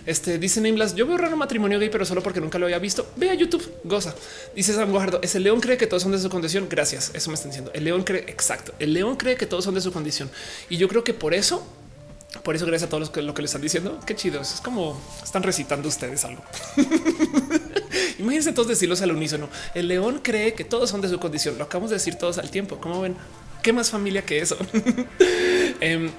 este 0.07 0.39
dice 0.39 0.61
Nameless. 0.61 0.95
Yo 0.95 1.07
veo 1.07 1.19
raro 1.19 1.37
matrimonio 1.37 1.79
gay, 1.79 1.89
pero 1.91 2.05
solo 2.05 2.23
porque 2.23 2.41
nunca 2.41 2.59
lo 2.59 2.67
había 2.67 2.79
visto. 2.79 3.13
Ve 3.17 3.31
a 3.31 3.35
YouTube, 3.35 3.69
goza. 3.85 4.15
Dice 4.55 4.73
Sam 4.73 4.91
Guajardo. 4.91 5.21
Ese 5.23 5.41
león 5.41 5.61
cree 5.61 5.77
que 5.77 5.87
todos 5.87 6.03
son 6.03 6.13
de 6.13 6.19
su 6.19 6.31
condición. 6.31 6.69
Gracias. 6.69 7.11
Eso 7.15 7.31
me 7.31 7.35
está 7.35 7.49
diciendo. 7.49 7.71
El 7.75 7.85
león 7.85 8.03
cree 8.05 8.21
exacto. 8.29 8.73
El 8.79 8.93
león 8.93 9.17
cree 9.17 9.37
que 9.37 9.47
todos 9.47 9.65
son 9.65 9.75
de 9.75 9.81
su 9.81 9.93
condición. 9.93 10.31
Y 10.69 10.77
yo 10.77 10.89
creo 10.89 11.03
que 11.03 11.15
por 11.15 11.35
eso 11.35 11.67
por 12.41 12.57
eso, 12.57 12.65
gracias 12.65 12.89
a 12.89 12.91
todos 12.91 13.01
los 13.01 13.11
que 13.11 13.21
lo 13.21 13.35
que 13.35 13.43
le 13.43 13.47
están 13.47 13.61
diciendo. 13.61 14.01
Qué 14.07 14.17
chido. 14.17 14.41
Es 14.41 14.61
como 14.63 14.99
están 15.23 15.43
recitando 15.43 15.89
ustedes 15.89 16.25
algo. 16.25 16.43
Imagínense 18.19 18.53
todos 18.53 18.69
decirlos 18.69 19.03
al 19.03 19.13
unísono. 19.13 19.49
El 19.75 19.89
león 19.89 20.21
cree 20.23 20.55
que 20.55 20.65
todos 20.65 20.89
son 20.89 21.03
de 21.03 21.09
su 21.09 21.21
condición. 21.21 21.59
Lo 21.59 21.65
acabamos 21.65 21.91
de 21.91 21.97
decir 21.97 22.15
todos 22.15 22.39
al 22.39 22.51
tiempo. 22.51 22.79
Como 22.79 23.03
ven, 23.03 23.17
qué 23.63 23.73
más 23.73 23.91
familia 23.91 24.25
que 24.25 24.39
eso. 24.39 24.57
Em, 25.81 26.11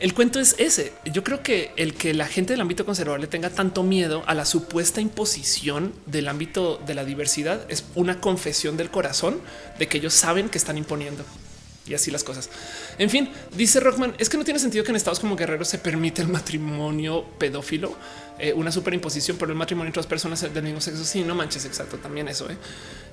el 0.00 0.14
cuento 0.14 0.40
es 0.40 0.56
ese. 0.58 0.92
Yo 1.04 1.22
creo 1.22 1.42
que 1.42 1.70
el 1.76 1.94
que 1.94 2.12
la 2.12 2.26
gente 2.26 2.52
del 2.52 2.60
ámbito 2.60 2.84
conservador 2.84 3.20
le 3.20 3.28
tenga 3.28 3.50
tanto 3.50 3.84
miedo 3.84 4.24
a 4.26 4.34
la 4.34 4.44
supuesta 4.44 5.00
imposición 5.00 5.94
del 6.06 6.28
ámbito 6.28 6.80
de 6.84 6.94
la 6.94 7.04
diversidad 7.04 7.64
es 7.68 7.84
una 7.94 8.20
confesión 8.20 8.76
del 8.76 8.90
corazón 8.90 9.40
de 9.78 9.86
que 9.86 9.98
ellos 9.98 10.12
saben 10.12 10.48
que 10.48 10.58
están 10.58 10.76
imponiendo 10.76 11.24
y 11.86 11.94
así 11.94 12.10
las 12.10 12.24
cosas. 12.24 12.50
En 12.98 13.10
fin, 13.10 13.30
dice 13.56 13.80
Rockman, 13.80 14.14
es 14.18 14.28
que 14.28 14.36
no 14.36 14.44
tiene 14.44 14.60
sentido 14.60 14.84
que 14.84 14.90
en 14.90 14.96
estados 14.96 15.20
como 15.20 15.36
Guerrero 15.36 15.64
se 15.64 15.78
permite 15.78 16.22
el 16.22 16.28
matrimonio 16.28 17.24
pedófilo 17.38 17.96
eh, 18.38 18.52
una 18.52 18.70
superimposición 18.70 19.36
por 19.36 19.48
el 19.48 19.54
matrimonio 19.54 19.88
entre 19.88 20.00
dos 20.00 20.06
personas 20.06 20.40
del 20.40 20.62
mismo 20.62 20.80
sexo. 20.80 21.04
Sí, 21.04 21.22
no 21.22 21.34
manches, 21.34 21.64
exacto. 21.64 21.96
También 21.98 22.28
eso. 22.28 22.48
¿eh? 22.50 22.56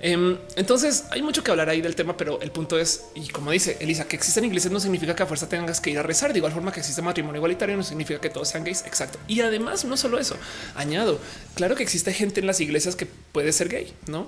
Em, 0.01 0.37
entonces 0.55 1.05
hay 1.11 1.21
mucho 1.21 1.43
que 1.43 1.51
hablar 1.51 1.69
ahí 1.69 1.81
del 1.81 1.95
tema, 1.95 2.17
pero 2.17 2.41
el 2.41 2.51
punto 2.51 2.77
es, 2.77 3.05
y 3.15 3.29
como 3.29 3.51
dice 3.51 3.77
Elisa, 3.79 4.05
que 4.05 4.15
existen 4.15 4.43
iglesias 4.45 4.71
no 4.71 4.79
significa 4.79 5.15
que 5.15 5.23
a 5.23 5.25
fuerza 5.25 5.47
tengas 5.47 5.79
que 5.79 5.91
ir 5.91 5.99
a 5.99 6.03
rezar. 6.03 6.33
De 6.33 6.39
igual 6.39 6.51
forma 6.51 6.71
que 6.71 6.79
existe 6.79 7.01
matrimonio 7.01 7.37
igualitario 7.37 7.77
no 7.77 7.83
significa 7.83 8.19
que 8.19 8.29
todos 8.29 8.49
sean 8.49 8.63
gays. 8.63 8.83
Exacto. 8.85 9.19
Y 9.27 9.41
además, 9.41 9.85
no 9.85 9.97
solo 9.97 10.19
eso, 10.19 10.35
añado, 10.75 11.19
claro 11.55 11.75
que 11.75 11.83
existe 11.83 12.13
gente 12.13 12.41
en 12.41 12.47
las 12.47 12.59
iglesias 12.59 12.95
que 12.95 13.05
puede 13.05 13.53
ser 13.53 13.69
gay, 13.69 13.93
no? 14.07 14.27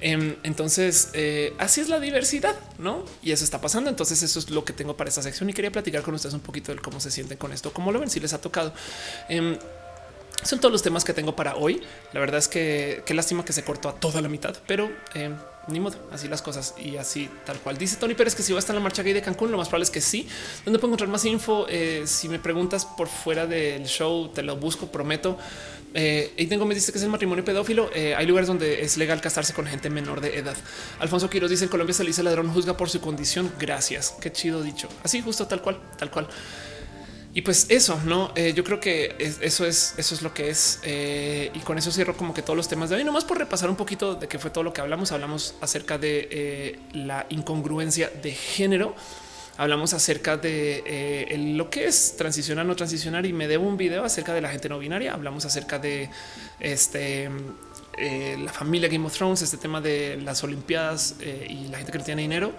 Em, 0.00 0.36
entonces, 0.42 1.08
eh, 1.14 1.54
así 1.58 1.80
es 1.80 1.88
la 1.88 2.00
diversidad, 2.00 2.54
no? 2.78 3.04
Y 3.22 3.32
eso 3.32 3.44
está 3.44 3.60
pasando. 3.60 3.88
Entonces, 3.90 4.22
eso 4.22 4.38
es 4.38 4.50
lo 4.50 4.64
que 4.64 4.72
tengo 4.72 4.96
para 4.96 5.08
esta 5.08 5.22
sección 5.22 5.48
y 5.48 5.52
quería 5.54 5.72
platicar 5.72 6.02
con 6.02 6.14
ustedes 6.14 6.34
un 6.34 6.40
poquito 6.40 6.74
de 6.74 6.80
cómo 6.80 7.00
se 7.00 7.10
sienten 7.10 7.38
con 7.38 7.52
esto, 7.52 7.72
cómo 7.72 7.92
lo 7.92 8.00
ven, 8.00 8.10
si 8.10 8.20
les 8.20 8.32
ha 8.32 8.40
tocado. 8.40 8.74
Son 10.44 10.60
todos 10.60 10.72
los 10.72 10.82
temas 10.82 11.04
que 11.04 11.12
tengo 11.12 11.34
para 11.34 11.56
hoy. 11.56 11.82
La 12.12 12.20
verdad 12.20 12.38
es 12.38 12.48
que 12.48 13.02
qué 13.06 13.14
lástima 13.14 13.44
que 13.44 13.52
se 13.52 13.64
cortó 13.64 13.88
a 13.88 13.94
toda 13.94 14.20
la 14.20 14.28
mitad, 14.28 14.54
pero 14.66 14.90
eh, 15.14 15.34
ni 15.68 15.80
modo, 15.80 15.96
así 16.12 16.28
las 16.28 16.42
cosas 16.42 16.74
y 16.78 16.96
así 16.96 17.30
tal 17.46 17.58
cual. 17.58 17.78
Dice 17.78 17.96
Tony 17.96 18.14
Pérez 18.14 18.34
que 18.34 18.42
si 18.42 18.52
va 18.52 18.58
a 18.58 18.60
estar 18.60 18.74
en 18.74 18.80
la 18.80 18.84
marcha 18.84 19.02
gay 19.02 19.12
de 19.12 19.22
Cancún, 19.22 19.50
lo 19.50 19.56
más 19.56 19.68
probable 19.68 19.84
es 19.84 19.90
que 19.90 20.00
sí. 20.00 20.28
¿Dónde 20.64 20.78
puedo 20.78 20.90
encontrar 20.90 21.08
más 21.08 21.24
info? 21.24 21.66
Eh, 21.68 22.02
si 22.06 22.28
me 22.28 22.38
preguntas 22.38 22.84
por 22.84 23.08
fuera 23.08 23.46
del 23.46 23.86
show, 23.86 24.28
te 24.28 24.42
lo 24.42 24.56
busco, 24.56 24.88
prometo. 24.88 25.38
Eh, 25.94 26.32
y 26.36 26.46
tengo 26.46 26.66
me 26.66 26.74
dice 26.74 26.90
que 26.90 26.98
es 26.98 27.04
el 27.04 27.10
matrimonio 27.10 27.44
pedófilo. 27.44 27.90
Eh, 27.94 28.14
hay 28.14 28.26
lugares 28.26 28.48
donde 28.48 28.82
es 28.82 28.96
legal 28.96 29.20
casarse 29.20 29.54
con 29.54 29.66
gente 29.66 29.88
menor 29.88 30.20
de 30.20 30.38
edad. 30.38 30.56
Alfonso 30.98 31.30
Quiroz 31.30 31.50
dice 31.50 31.64
en 31.64 31.70
Colombia 31.70 31.94
se 31.94 32.02
le 32.02 32.08
dice 32.08 32.22
ladrón 32.22 32.52
juzga 32.52 32.76
por 32.76 32.90
su 32.90 33.00
condición. 33.00 33.50
Gracias. 33.58 34.14
Qué 34.20 34.32
chido 34.32 34.62
dicho. 34.62 34.88
Así 35.02 35.22
justo 35.22 35.46
tal 35.46 35.62
cual, 35.62 35.80
tal 35.96 36.10
cual. 36.10 36.28
Y 37.36 37.42
pues 37.42 37.66
eso, 37.68 38.00
no, 38.04 38.30
eh, 38.36 38.52
yo 38.54 38.62
creo 38.62 38.78
que 38.78 39.16
eso 39.18 39.66
es, 39.66 39.94
eso 39.96 40.14
es 40.14 40.22
lo 40.22 40.32
que 40.32 40.50
es. 40.50 40.78
Eh, 40.84 41.50
y 41.52 41.58
con 41.60 41.76
eso 41.76 41.90
cierro 41.90 42.16
como 42.16 42.32
que 42.32 42.42
todos 42.42 42.56
los 42.56 42.68
temas 42.68 42.90
de 42.90 42.96
hoy, 42.96 43.02
nomás 43.02 43.24
por 43.24 43.38
repasar 43.38 43.68
un 43.68 43.74
poquito 43.74 44.14
de 44.14 44.28
qué 44.28 44.38
fue 44.38 44.52
todo 44.52 44.62
lo 44.62 44.72
que 44.72 44.80
hablamos. 44.80 45.10
Hablamos 45.10 45.56
acerca 45.60 45.98
de 45.98 46.28
eh, 46.30 46.78
la 46.92 47.26
incongruencia 47.30 48.08
de 48.08 48.30
género. 48.30 48.94
Hablamos 49.56 49.94
acerca 49.94 50.36
de 50.36 51.54
lo 51.56 51.70
que 51.70 51.86
es 51.86 52.16
transicionar, 52.16 52.66
no 52.66 52.76
transicionar 52.76 53.26
y 53.26 53.32
me 53.32 53.48
debo 53.48 53.66
un 53.66 53.76
video 53.76 54.04
acerca 54.04 54.32
de 54.32 54.40
la 54.40 54.48
gente 54.48 54.68
no 54.68 54.78
binaria. 54.78 55.12
Hablamos 55.12 55.44
acerca 55.44 55.80
de 55.80 56.10
este 56.60 57.30
la 57.96 58.52
familia 58.52 58.88
Game 58.88 59.06
of 59.06 59.16
Thrones, 59.16 59.42
este 59.42 59.56
tema 59.56 59.80
de 59.80 60.20
las 60.20 60.42
Olimpiadas 60.42 61.14
y 61.48 61.68
la 61.68 61.78
gente 61.78 61.92
que 61.92 61.98
no 61.98 62.04
tiene 62.04 62.22
dinero 62.22 62.52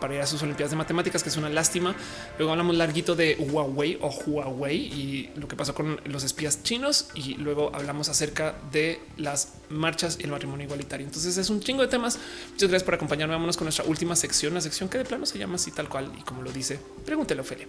para 0.00 0.14
ir 0.14 0.20
a 0.20 0.26
sus 0.26 0.42
Olimpiadas 0.42 0.70
de 0.70 0.76
Matemáticas, 0.76 1.22
que 1.22 1.28
es 1.28 1.36
una 1.36 1.48
lástima. 1.48 1.94
Luego 2.38 2.52
hablamos 2.52 2.76
larguito 2.76 3.14
de 3.14 3.36
Huawei 3.38 3.98
o 4.00 4.08
Huawei 4.08 4.76
y 4.76 5.30
lo 5.36 5.48
que 5.48 5.56
pasó 5.56 5.74
con 5.74 6.00
los 6.04 6.24
espías 6.24 6.62
chinos. 6.62 7.08
Y 7.14 7.34
luego 7.34 7.70
hablamos 7.74 8.08
acerca 8.08 8.54
de 8.70 9.00
las 9.16 9.54
marchas 9.68 10.18
y 10.20 10.24
el 10.24 10.30
matrimonio 10.30 10.64
igualitario. 10.64 11.06
Entonces 11.06 11.36
es 11.36 11.50
un 11.50 11.60
chingo 11.60 11.82
de 11.82 11.88
temas. 11.88 12.18
Muchas 12.52 12.68
gracias 12.68 12.84
por 12.84 12.94
acompañarme. 12.94 13.34
Vámonos 13.34 13.56
con 13.56 13.64
nuestra 13.64 13.84
última 13.84 14.16
sección, 14.16 14.54
la 14.54 14.60
sección 14.60 14.88
que 14.88 14.98
de 14.98 15.04
plano 15.04 15.26
se 15.26 15.38
llama 15.38 15.56
así 15.56 15.70
tal 15.70 15.88
cual. 15.88 16.12
Y 16.18 16.22
como 16.22 16.42
lo 16.42 16.52
dice, 16.52 16.78
pregúntele 17.04 17.40
Ophelia. 17.40 17.66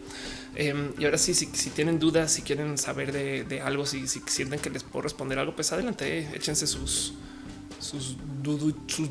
Em, 0.56 0.94
y 0.98 1.06
ahora 1.06 1.18
sí, 1.18 1.34
si, 1.34 1.48
tienen 1.72 2.00
dudas, 2.00 2.32
si 2.32 2.42
quieren 2.42 2.78
saber 2.78 3.12
de, 3.12 3.62
algo, 3.62 3.86
si, 3.86 4.08
sienten 4.08 4.60
que 4.60 4.70
les 4.70 4.84
puedo 4.84 5.04
responder 5.04 5.40
algo, 5.40 5.56
pues 5.56 5.72
adelante, 5.72 6.30
échense 6.34 6.68
sus 6.68 7.14
sus, 7.80 8.16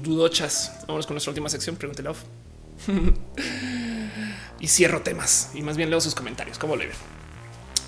dudochas. 0.02 0.72
Vámonos 0.86 1.06
con 1.06 1.14
nuestra 1.14 1.30
última 1.30 1.48
sección. 1.48 1.76
Pregúntele 1.76 2.08
off. 2.08 2.22
y 4.60 4.68
cierro 4.68 5.02
temas 5.02 5.50
y 5.54 5.62
más 5.62 5.76
bien 5.76 5.90
leo 5.90 6.00
sus 6.00 6.14
comentarios, 6.14 6.58
como 6.58 6.76
le 6.76 6.86
ven. 6.86 6.96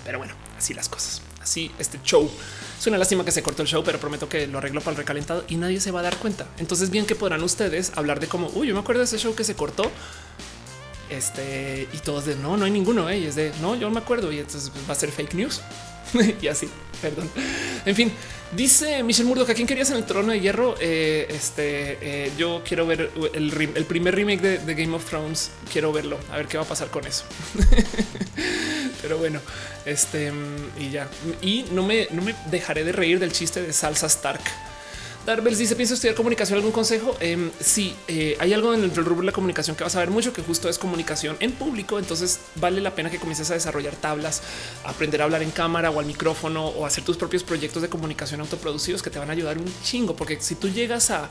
Pero 0.03 0.19
bueno, 0.19 0.33
así 0.57 0.73
las 0.73 0.89
cosas. 0.89 1.21
Así 1.41 1.71
este 1.79 1.99
show. 2.03 2.29
Es 2.79 2.87
una 2.87 2.97
lástima 2.97 3.23
que 3.23 3.31
se 3.31 3.43
cortó 3.43 3.61
el 3.61 3.67
show, 3.67 3.83
pero 3.83 3.99
prometo 3.99 4.27
que 4.27 4.47
lo 4.47 4.57
arreglo 4.57 4.81
para 4.81 4.91
el 4.91 4.97
recalentado 4.97 5.45
y 5.47 5.55
nadie 5.55 5.79
se 5.79 5.91
va 5.91 5.99
a 6.01 6.03
dar 6.03 6.17
cuenta. 6.17 6.47
Entonces, 6.57 6.89
bien 6.89 7.05
que 7.05 7.15
podrán 7.15 7.43
ustedes 7.43 7.91
hablar 7.95 8.19
de 8.19 8.27
cómo, 8.27 8.49
uy, 8.53 8.67
yo 8.67 8.73
me 8.73 8.81
acuerdo 8.81 8.99
de 8.99 9.05
ese 9.05 9.17
show 9.17 9.35
que 9.35 9.43
se 9.43 9.55
cortó. 9.55 9.91
Este 11.09 11.87
y 11.93 11.97
todos 11.99 12.25
de 12.25 12.35
no, 12.35 12.57
no 12.57 12.65
hay 12.65 12.71
ninguno. 12.71 13.09
¿eh? 13.09 13.19
Y 13.19 13.25
es 13.25 13.35
de 13.35 13.51
no, 13.61 13.75
yo 13.75 13.89
me 13.89 13.99
acuerdo. 13.99 14.31
Y 14.31 14.39
entonces 14.39 14.71
va 14.89 14.93
a 14.93 14.95
ser 14.95 15.11
fake 15.11 15.35
news 15.35 15.61
y 16.41 16.47
así. 16.47 16.69
Perdón. 17.01 17.29
En 17.85 17.95
fin, 17.95 18.11
dice 18.55 19.03
Michelle 19.03 19.27
Murdoch, 19.27 19.49
¿a 19.49 19.53
quién 19.53 19.67
querías 19.67 19.89
en 19.91 19.97
el 19.97 20.05
trono 20.05 20.31
de 20.31 20.39
hierro? 20.39 20.75
Eh, 20.79 21.27
este, 21.29 21.97
eh, 22.01 22.31
yo 22.37 22.63
quiero 22.65 22.87
ver 22.87 23.11
el, 23.33 23.85
primer 23.85 24.15
remake 24.15 24.41
de, 24.41 24.75
Game 24.75 24.95
of 24.95 25.05
Thrones. 25.05 25.51
Quiero 25.71 25.91
verlo, 25.91 26.17
a 26.31 26.37
ver 26.37 26.47
qué 26.47 26.57
va 26.57 26.63
a 26.63 26.67
pasar 26.67 26.89
con 26.89 27.05
eso. 27.05 27.25
Pero 29.01 29.17
bueno, 29.17 29.39
este 29.85 30.31
y 30.79 30.89
ya. 30.89 31.09
Y 31.41 31.65
no 31.71 31.83
me, 31.83 32.07
no 32.11 32.21
me 32.21 32.33
dejaré 32.49 32.83
de 32.83 32.91
reír 32.91 33.19
del 33.19 33.31
chiste 33.31 33.61
de 33.61 33.73
Salsa 33.73 34.07
Stark 34.07 34.41
Darbels 35.25 35.57
dice: 35.57 35.75
Pienso 35.75 35.95
estudiar 35.95 36.15
comunicación. 36.15 36.57
¿Algún 36.57 36.71
consejo? 36.71 37.17
Eh, 37.19 37.51
sí, 37.59 37.95
eh, 38.07 38.37
hay 38.39 38.53
algo 38.53 38.73
en 38.73 38.83
el 38.83 38.95
rubro 38.95 39.21
de 39.21 39.25
la 39.25 39.31
comunicación 39.31 39.75
que 39.75 39.83
vas 39.83 39.95
a 39.95 39.99
ver 39.99 40.11
mucho, 40.11 40.33
que 40.33 40.41
justo 40.41 40.69
es 40.69 40.77
comunicación 40.77 41.35
en 41.39 41.51
público. 41.51 41.97
Entonces 41.97 42.39
vale 42.55 42.79
la 42.81 42.93
pena 42.93 43.09
que 43.09 43.17
comiences 43.17 43.49
a 43.49 43.55
desarrollar 43.55 43.95
tablas, 43.95 44.43
aprender 44.83 45.21
a 45.21 45.25
hablar 45.25 45.41
en 45.41 45.51
cámara 45.51 45.89
o 45.89 45.99
al 45.99 46.05
micrófono 46.05 46.67
o 46.67 46.85
hacer 46.85 47.03
tus 47.03 47.17
propios 47.17 47.43
proyectos 47.43 47.81
de 47.81 47.89
comunicación 47.89 48.39
autoproducidos 48.41 49.01
que 49.01 49.09
te 49.09 49.17
van 49.17 49.29
a 49.29 49.33
ayudar 49.33 49.57
un 49.57 49.73
chingo. 49.83 50.15
Porque 50.15 50.39
si 50.39 50.55
tú 50.55 50.69
llegas 50.69 51.09
a 51.09 51.27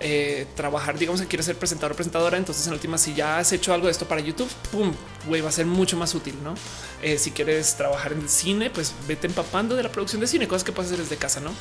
eh, 0.00 0.46
trabajar, 0.56 0.98
digamos 0.98 1.20
que 1.20 1.26
quieres 1.26 1.46
ser 1.46 1.56
presentador 1.56 1.92
o 1.92 1.96
presentadora, 1.96 2.36
entonces 2.36 2.66
en 2.66 2.72
última, 2.72 2.98
si 2.98 3.14
ya 3.14 3.38
has 3.38 3.52
hecho 3.52 3.72
algo 3.74 3.86
de 3.86 3.92
esto 3.92 4.06
para 4.06 4.20
YouTube, 4.20 4.50
pum, 4.70 4.92
güey, 5.26 5.40
va 5.40 5.48
a 5.48 5.52
ser 5.52 5.66
mucho 5.66 5.96
más 5.96 6.14
útil, 6.14 6.34
¿no? 6.42 6.54
Eh, 7.02 7.18
si 7.18 7.30
quieres 7.30 7.76
trabajar 7.76 8.12
en 8.12 8.28
cine, 8.28 8.70
pues 8.70 8.94
vete 9.06 9.26
empapando 9.26 9.76
de 9.76 9.82
la 9.82 9.92
producción 9.92 10.20
de 10.20 10.26
cine, 10.26 10.48
cosas 10.48 10.64
que 10.64 10.72
puedes 10.72 10.90
hacer 10.90 11.04
desde 11.04 11.16
casa, 11.16 11.40
¿no? 11.40 11.52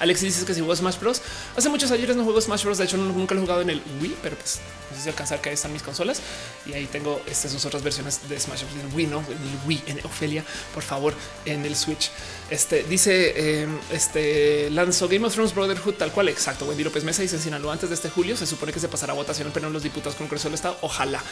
Alexis 0.00 0.34
dice 0.34 0.46
que 0.46 0.54
si 0.54 0.60
juego 0.60 0.74
Smash 0.74 0.98
Bros. 0.98 1.22
Hace 1.56 1.68
muchos 1.68 1.90
años 1.90 2.16
no 2.16 2.24
juego 2.24 2.40
Smash 2.40 2.64
Bros. 2.64 2.78
De 2.78 2.84
hecho, 2.84 2.96
nunca 2.96 3.34
lo 3.34 3.40
he 3.40 3.44
jugado 3.44 3.62
en 3.62 3.70
el 3.70 3.82
Wii, 4.00 4.16
pero 4.22 4.36
pues 4.36 4.60
no 4.90 4.96
sé 4.96 5.02
si 5.02 5.08
alcanzar 5.08 5.40
que 5.40 5.50
ahí 5.50 5.54
están 5.54 5.72
mis 5.72 5.82
consolas. 5.82 6.20
Y 6.66 6.72
ahí 6.72 6.86
tengo 6.86 7.20
estas 7.26 7.52
sus 7.52 7.64
otras 7.64 7.82
versiones 7.82 8.28
de 8.28 8.38
Smash 8.38 8.62
Bros. 8.62 8.74
En 8.84 8.94
Wii, 8.94 9.06
no 9.06 9.18
en 9.20 9.26
el 9.26 9.58
Wii, 9.66 9.82
en 9.86 10.00
Ofelia, 10.04 10.44
por 10.72 10.82
favor, 10.82 11.14
en 11.44 11.64
el 11.64 11.76
Switch. 11.76 12.10
Este 12.50 12.82
dice 12.84 13.62
em, 13.62 13.78
este 13.90 14.70
lanzó 14.70 15.08
Game 15.08 15.26
of 15.26 15.32
Thrones 15.32 15.54
Brotherhood 15.54 15.94
tal 15.94 16.12
cual. 16.12 16.28
Exacto. 16.28 16.64
Wendy 16.64 16.84
López 16.84 17.04
Mesa 17.04 17.22
dice 17.22 17.36
en 17.36 17.42
Sinaloa 17.42 17.72
antes 17.72 17.88
de 17.88 17.94
este 17.94 18.10
julio. 18.10 18.36
Se 18.36 18.46
supone 18.46 18.72
que 18.72 18.80
se 18.80 18.88
pasará 18.88 19.12
a 19.12 19.16
votación 19.16 19.46
en 19.48 19.52
pleno 19.52 19.70
los 19.70 19.82
diputados 19.82 20.16
con 20.16 20.26
Congreso 20.26 20.48
del 20.48 20.54
Estado. 20.54 20.76
Ojalá. 20.82 21.22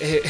Eh, 0.00 0.22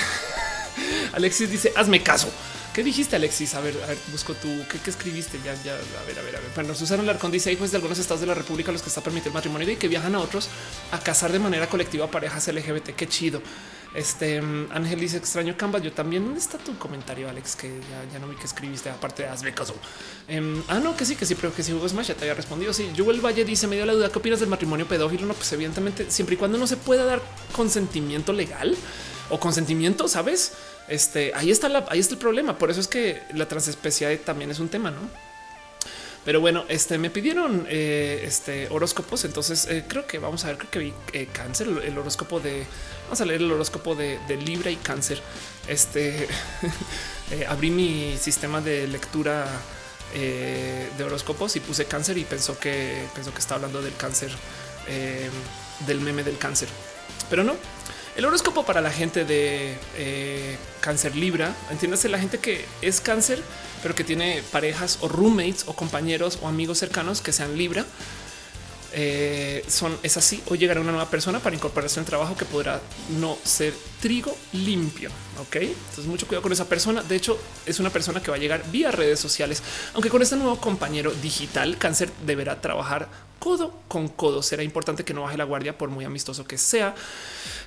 Alexis 1.12 1.50
dice 1.50 1.72
hazme 1.76 2.02
caso. 2.02 2.28
¿Qué 2.76 2.84
dijiste, 2.84 3.16
Alexis? 3.16 3.54
A 3.54 3.60
ver, 3.60 3.74
a 3.84 3.86
ver, 3.86 3.96
busco 4.12 4.34
tú. 4.34 4.48
¿Qué, 4.70 4.90
escribiste? 4.90 5.40
Ya, 5.42 5.54
ya, 5.64 5.72
a 5.72 6.04
ver, 6.04 6.18
a 6.18 6.22
ver, 6.22 6.36
a 6.36 6.40
ver. 6.40 6.50
Bueno, 6.54 6.74
Susana 6.74 7.02
Larcón 7.04 7.32
dice 7.32 7.50
hijos 7.50 7.70
de 7.70 7.78
algunos 7.78 7.98
estados 7.98 8.20
de 8.20 8.26
la 8.26 8.34
República 8.34 8.70
los 8.70 8.82
que 8.82 8.90
está 8.90 9.00
permitido 9.00 9.30
el 9.30 9.34
matrimonio 9.34 9.70
y 9.70 9.76
que 9.76 9.88
viajan 9.88 10.14
a 10.14 10.18
otros 10.18 10.50
a 10.92 10.98
casar 10.98 11.32
de 11.32 11.38
manera 11.38 11.70
colectiva 11.70 12.10
parejas 12.10 12.48
LGBT. 12.48 12.90
Qué 12.90 13.08
chido. 13.08 13.40
Este 13.94 14.42
Ángel 14.74 15.00
dice 15.00 15.16
extraño 15.16 15.56
Canvas. 15.56 15.84
Yo 15.84 15.92
también. 15.92 16.22
¿Dónde 16.26 16.38
está 16.38 16.58
tu 16.58 16.76
comentario, 16.76 17.30
Alex? 17.30 17.56
Que 17.56 17.80
ya, 18.12 18.18
no 18.18 18.28
vi 18.28 18.36
que 18.36 18.44
escribiste. 18.44 18.90
Aparte 18.90 19.24
hazme 19.26 19.54
caso. 19.54 19.74
Em, 20.28 20.62
ah, 20.68 20.78
no, 20.78 20.94
que 20.94 21.06
sí, 21.06 21.16
que 21.16 21.24
sí, 21.24 21.34
pero 21.34 21.54
que 21.54 21.62
si 21.62 21.72
Hugo 21.72 21.88
Smash 21.88 22.08
ya 22.08 22.14
te 22.14 22.24
había 22.24 22.34
respondido. 22.34 22.74
Sí, 22.74 22.90
el 22.94 23.20
Valle 23.24 23.46
dice: 23.46 23.66
Me 23.68 23.76
dio 23.76 23.86
la 23.86 23.94
duda. 23.94 24.12
¿Qué 24.12 24.18
opinas 24.18 24.40
del 24.40 24.50
matrimonio 24.50 24.86
pedófilo? 24.86 25.24
No, 25.24 25.32
pues 25.32 25.50
evidentemente, 25.50 26.10
siempre 26.10 26.34
y 26.34 26.36
cuando 26.36 26.58
no 26.58 26.66
se 26.66 26.76
pueda 26.76 27.06
dar 27.06 27.22
consentimiento 27.52 28.34
legal 28.34 28.76
o 29.30 29.40
consentimiento, 29.40 30.08
sabes? 30.08 30.52
Este 30.88 31.32
ahí 31.34 31.50
está 31.50 31.68
la, 31.68 31.86
el 31.90 32.18
problema. 32.18 32.58
Por 32.58 32.70
eso 32.70 32.80
es 32.80 32.88
que 32.88 33.22
la 33.34 33.48
transespecialidad 33.48 34.22
también 34.24 34.50
es 34.50 34.60
un 34.60 34.68
tema, 34.68 34.90
no? 34.90 35.00
Pero 36.24 36.40
bueno, 36.40 36.64
este 36.68 36.98
me 36.98 37.08
pidieron 37.08 37.66
eh, 37.68 38.24
este 38.24 38.68
horóscopos. 38.70 39.24
Entonces 39.24 39.66
eh, 39.66 39.84
creo 39.86 40.06
que 40.06 40.18
vamos 40.18 40.44
a 40.44 40.48
ver, 40.48 40.58
creo 40.58 40.70
que 40.70 40.78
vi 40.80 40.94
eh, 41.12 41.28
cáncer, 41.32 41.68
el, 41.68 41.96
horóscopo 41.96 42.40
de 42.40 42.66
vamos 43.04 43.20
a 43.20 43.24
leer 43.24 43.42
el 43.42 43.52
horóscopo 43.52 43.94
de, 43.94 44.18
Libra 44.44 44.70
y 44.70 44.76
cáncer. 44.76 45.22
Este 45.68 46.26
abrí 47.48 47.70
mi 47.70 48.16
sistema 48.18 48.60
de 48.60 48.88
lectura 48.88 49.46
de 50.14 51.04
horóscopos 51.04 51.56
y 51.56 51.60
puse 51.60 51.84
cáncer 51.84 52.16
y 52.16 52.24
pensó 52.24 52.58
que 52.58 53.02
pensó 53.14 53.34
que 53.34 53.40
está 53.40 53.56
hablando 53.56 53.82
del 53.82 53.94
cáncer 53.96 54.30
del 55.86 56.00
meme 56.00 56.22
del 56.22 56.38
cáncer, 56.38 56.68
pero 57.28 57.44
no. 57.44 57.54
El 58.16 58.24
horóscopo 58.24 58.64
para 58.64 58.80
la 58.80 58.90
gente 58.90 59.26
de 59.26 59.76
eh, 59.98 60.56
cáncer 60.80 61.14
libra, 61.14 61.54
entiéndase 61.70 62.08
la 62.08 62.18
gente 62.18 62.38
que 62.38 62.64
es 62.80 63.02
cáncer, 63.02 63.42
pero 63.82 63.94
que 63.94 64.04
tiene 64.04 64.42
parejas 64.50 64.98
o 65.02 65.08
roommates 65.08 65.64
o 65.66 65.74
compañeros 65.74 66.38
o 66.40 66.48
amigos 66.48 66.78
cercanos 66.78 67.20
que 67.20 67.32
sean 67.32 67.58
libra. 67.58 67.84
Eh, 68.98 69.62
son 69.68 69.94
es 70.02 70.16
así 70.16 70.42
o 70.46 70.54
llegará 70.54 70.80
una 70.80 70.92
nueva 70.92 71.10
persona 71.10 71.40
para 71.40 71.54
incorporarse 71.54 72.00
en 72.00 72.04
el 72.04 72.08
trabajo 72.08 72.34
que 72.34 72.46
podrá 72.46 72.80
no 73.20 73.36
ser 73.44 73.74
trigo 74.00 74.34
limpio. 74.54 75.10
Ok, 75.38 75.56
entonces 75.56 76.06
mucho 76.06 76.26
cuidado 76.26 76.42
con 76.42 76.52
esa 76.52 76.66
persona. 76.66 77.02
De 77.02 77.16
hecho, 77.16 77.38
es 77.66 77.78
una 77.80 77.90
persona 77.90 78.22
que 78.22 78.30
va 78.30 78.38
a 78.38 78.40
llegar 78.40 78.64
vía 78.70 78.90
redes 78.90 79.20
sociales, 79.20 79.62
aunque 79.92 80.08
con 80.08 80.22
este 80.22 80.36
nuevo 80.36 80.58
compañero 80.58 81.12
digital, 81.20 81.76
cáncer 81.76 82.10
deberá 82.24 82.62
trabajar 82.62 83.10
codo 83.38 83.74
con 83.88 84.08
codo. 84.08 84.42
Será 84.42 84.62
importante 84.62 85.04
que 85.04 85.12
no 85.12 85.22
baje 85.22 85.36
la 85.36 85.44
guardia 85.44 85.76
por 85.76 85.90
muy 85.90 86.06
amistoso 86.06 86.46
que 86.46 86.56
sea 86.56 86.94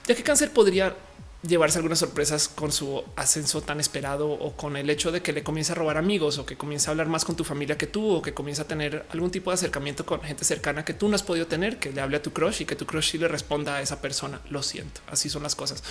ya 0.10 0.16
que 0.16 0.24
cáncer 0.24 0.52
podría 0.52 0.96
llevarse 1.44 1.78
algunas 1.78 2.00
sorpresas 2.00 2.48
con 2.48 2.72
su 2.72 3.04
ascenso 3.16 3.62
tan 3.62 3.80
esperado 3.80 4.28
o 4.28 4.58
con 4.58 4.76
el 4.76 4.90
hecho 4.90 5.12
de 5.12 5.22
que 5.22 5.32
le 5.34 5.44
comience 5.44 5.72
a 5.72 5.76
robar 5.76 5.98
amigos 5.98 6.40
o 6.40 6.48
que 6.48 6.58
comience 6.58 6.90
a 6.90 6.92
hablar 6.92 7.08
más 7.08 7.26
con 7.26 7.36
tu 7.36 7.44
familia 7.44 7.78
que 7.78 7.86
tú 7.86 8.16
o 8.16 8.22
que 8.24 8.34
comience 8.34 8.64
a 8.64 8.66
tener 8.66 9.06
algún 9.12 9.30
tipo 9.30 9.52
de 9.52 9.54
acercamiento 9.54 10.08
con 10.08 10.22
gente 10.22 10.46
cercana 10.46 10.84
que 10.84 10.96
tú 10.96 11.08
no 11.10 11.16
has 11.16 11.22
podido 11.22 11.46
tener, 11.46 11.78
que 11.78 11.92
le 11.92 12.02
hable 12.02 12.18
a 12.18 12.24
tu 12.24 12.34
crush 12.34 12.64
y 12.64 12.66
que 12.66 12.76
tu 12.76 12.88
crush 12.88 13.14
le 13.18 13.28
responda 13.28 13.76
a 13.76 13.82
esa 13.84 14.02
persona. 14.02 14.42
Lo 14.50 14.64
siento, 14.64 15.00
así 15.12 15.30
son 15.30 15.44
las 15.44 15.54
cosas. 15.54 15.84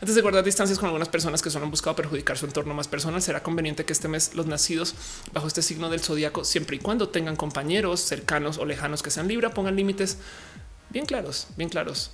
Antes 0.00 0.14
de 0.14 0.22
guardar 0.22 0.44
distancias 0.44 0.78
con 0.78 0.86
algunas 0.86 1.10
personas 1.10 1.42
que 1.42 1.50
solo 1.50 1.66
han 1.66 1.70
buscado 1.70 1.94
perjudicar 1.94 2.38
su 2.38 2.46
entorno 2.46 2.72
más 2.72 2.88
personal, 2.88 3.20
será 3.20 3.42
conveniente 3.42 3.84
que 3.84 3.92
este 3.92 4.08
mes 4.08 4.34
los 4.34 4.46
nacidos 4.46 4.94
bajo 5.34 5.46
este 5.46 5.60
signo 5.60 5.90
del 5.90 6.00
zodiaco, 6.00 6.42
siempre 6.42 6.76
y 6.76 6.78
cuando 6.78 7.10
tengan 7.10 7.36
compañeros 7.36 8.00
cercanos 8.00 8.56
o 8.56 8.64
lejanos 8.64 9.02
que 9.02 9.10
sean 9.10 9.28
libra, 9.28 9.50
pongan 9.50 9.76
límites 9.76 10.16
bien 10.88 11.04
claros, 11.04 11.48
bien 11.58 11.68
claros 11.68 12.12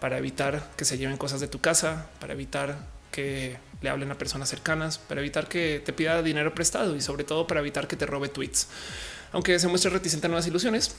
para 0.00 0.18
evitar 0.18 0.70
que 0.76 0.84
se 0.84 0.98
lleven 0.98 1.16
cosas 1.16 1.40
de 1.40 1.48
tu 1.48 1.60
casa, 1.60 2.08
para 2.20 2.34
evitar 2.34 2.76
que 3.10 3.56
le 3.80 3.88
hablen 3.88 4.10
a 4.10 4.18
personas 4.18 4.48
cercanas, 4.48 4.98
para 4.98 5.20
evitar 5.20 5.48
que 5.48 5.82
te 5.84 5.92
pida 5.92 6.22
dinero 6.22 6.54
prestado 6.54 6.96
y 6.96 7.00
sobre 7.00 7.24
todo 7.24 7.46
para 7.46 7.60
evitar 7.60 7.88
que 7.88 7.96
te 7.96 8.06
robe 8.06 8.28
tweets. 8.28 8.68
Aunque 9.32 9.58
se 9.58 9.68
muestre 9.68 9.90
reticente 9.90 10.26
a 10.26 10.28
nuevas 10.28 10.46
ilusiones, 10.46 10.94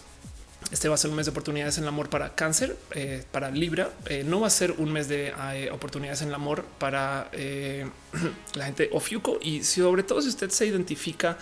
Este 0.72 0.90
va 0.90 0.95
a 0.95 0.98
ser 0.98 1.11
un 1.11 1.16
mes 1.16 1.27
de 1.27 1.30
oportunidades 1.30 1.77
en 1.77 1.84
el 1.84 1.88
amor 1.88 2.09
para 2.09 2.34
cáncer, 2.35 2.76
eh, 2.92 3.24
para 3.32 3.51
Libra. 3.51 3.92
Eh, 4.08 4.24
no 4.26 4.42
va 4.42 4.48
a 4.48 4.50
ser 4.50 4.72
un 4.72 4.92
mes 4.92 5.08
de 5.08 5.32
oportunidades 5.72 6.24
en 6.24 6.30
el 6.30 6.34
amor 6.34 6.66
para 6.80 7.30
la 8.56 8.66
gente 8.66 8.90
Ofiuco. 8.92 9.40
Y 9.42 9.64
sobre 9.64 10.03
todo 10.03 10.22
si 10.22 10.30
usted 10.30 10.50
se 10.50 10.66
identifica 10.66 11.38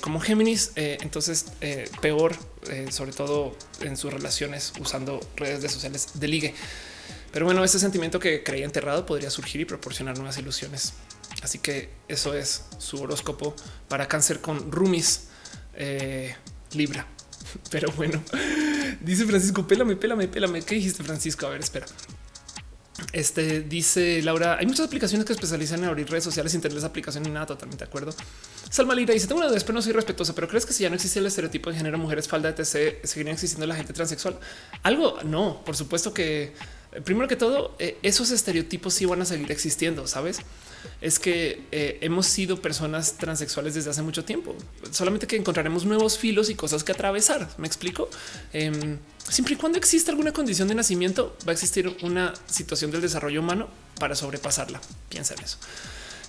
como 0.00 0.20
Géminis, 0.20 0.72
entonces 0.74 1.46
peor, 2.00 2.34
sobre 2.90 3.12
todo 3.12 3.56
en 3.82 3.96
sus 3.96 4.12
relaciones 4.12 4.72
usando 4.80 5.20
redes 5.36 5.62
de 5.62 5.68
sociales 5.68 6.08
de 6.14 6.28
ligue. 6.28 6.54
Pero 7.32 7.44
bueno, 7.44 7.62
ese 7.62 7.78
sentimiento 7.78 8.18
que 8.18 8.42
creía 8.42 8.64
enterrado 8.64 9.06
podría 9.06 9.30
surgir 9.30 9.60
y 9.60 9.64
proporcionar 9.64 10.16
nuevas 10.16 10.36
ilusiones. 10.38 10.94
Así 11.42 11.58
que 11.58 11.88
eso 12.08 12.34
es 12.34 12.64
su 12.78 13.00
horóscopo 13.00 13.54
para 13.88 14.08
cáncer 14.08 14.40
con 14.40 14.70
Rumis 14.70 15.28
eh, 15.74 16.34
Libra. 16.72 17.06
Pero 17.70 17.90
bueno, 17.92 18.22
dice 19.00 19.24
Francisco, 19.26 19.66
pélame, 19.66 19.96
pélame, 19.96 20.28
pélame. 20.28 20.62
¿Qué 20.62 20.74
dijiste, 20.74 21.04
Francisco? 21.04 21.46
A 21.46 21.50
ver, 21.50 21.60
espera. 21.60 21.86
Este 23.12 23.62
dice 23.62 24.20
Laura: 24.22 24.58
hay 24.58 24.66
muchas 24.66 24.86
aplicaciones 24.86 25.24
que 25.24 25.32
especializan 25.32 25.82
en 25.82 25.88
abrir 25.88 26.08
redes 26.10 26.24
sociales 26.24 26.52
sin 26.52 26.60
tener 26.60 26.76
esa 26.76 26.88
aplicación 26.88 27.22
ni 27.22 27.30
nada. 27.30 27.46
Totalmente 27.46 27.84
de 27.84 27.88
acuerdo. 27.88 28.14
Salma 28.70 28.94
Lira 28.94 29.12
dice: 29.12 29.26
Tengo 29.26 29.40
una 29.40 29.50
duda, 29.50 29.60
pero 29.60 29.74
no 29.74 29.82
soy 29.82 29.92
respetuosa, 29.92 30.34
pero 30.34 30.48
crees 30.48 30.64
que 30.64 30.72
si 30.72 30.84
ya 30.84 30.88
no 30.88 30.94
existe 30.94 31.18
el 31.18 31.26
estereotipo 31.26 31.70
de 31.70 31.76
género, 31.76 31.98
mujeres, 31.98 32.28
falda, 32.28 32.48
etc., 32.48 33.04
seguiría 33.04 33.32
existiendo 33.32 33.66
la 33.66 33.74
gente 33.74 33.92
transexual? 33.92 34.38
Algo 34.82 35.18
no, 35.24 35.62
por 35.64 35.76
supuesto 35.76 36.14
que 36.14 36.54
primero 37.04 37.28
que 37.28 37.36
todo, 37.36 37.74
eh, 37.78 37.98
esos 38.02 38.30
estereotipos 38.30 38.94
sí 38.94 39.04
van 39.04 39.22
a 39.22 39.24
seguir 39.24 39.50
existiendo, 39.52 40.06
sabes? 40.06 40.40
Es 41.00 41.18
que 41.18 41.62
eh, 41.70 41.98
hemos 42.00 42.26
sido 42.26 42.60
personas 42.60 43.16
transexuales 43.16 43.74
desde 43.74 43.90
hace 43.90 44.02
mucho 44.02 44.24
tiempo, 44.24 44.56
solamente 44.90 45.26
que 45.26 45.36
encontraremos 45.36 45.84
nuevos 45.84 46.18
filos 46.18 46.50
y 46.50 46.54
cosas 46.54 46.82
que 46.82 46.92
atravesar. 46.92 47.48
Me 47.58 47.66
explico. 47.66 48.08
Em, 48.52 48.98
siempre 49.28 49.54
y 49.54 49.56
cuando 49.56 49.78
exista 49.78 50.10
alguna 50.10 50.32
condición 50.32 50.68
de 50.68 50.74
nacimiento, 50.74 51.36
va 51.46 51.50
a 51.50 51.52
existir 51.52 51.96
una 52.02 52.34
situación 52.46 52.90
del 52.90 53.02
desarrollo 53.02 53.40
humano 53.40 53.68
para 53.98 54.16
sobrepasarla. 54.16 54.80
Piensa 55.08 55.34
en 55.34 55.40
eso. 55.40 55.58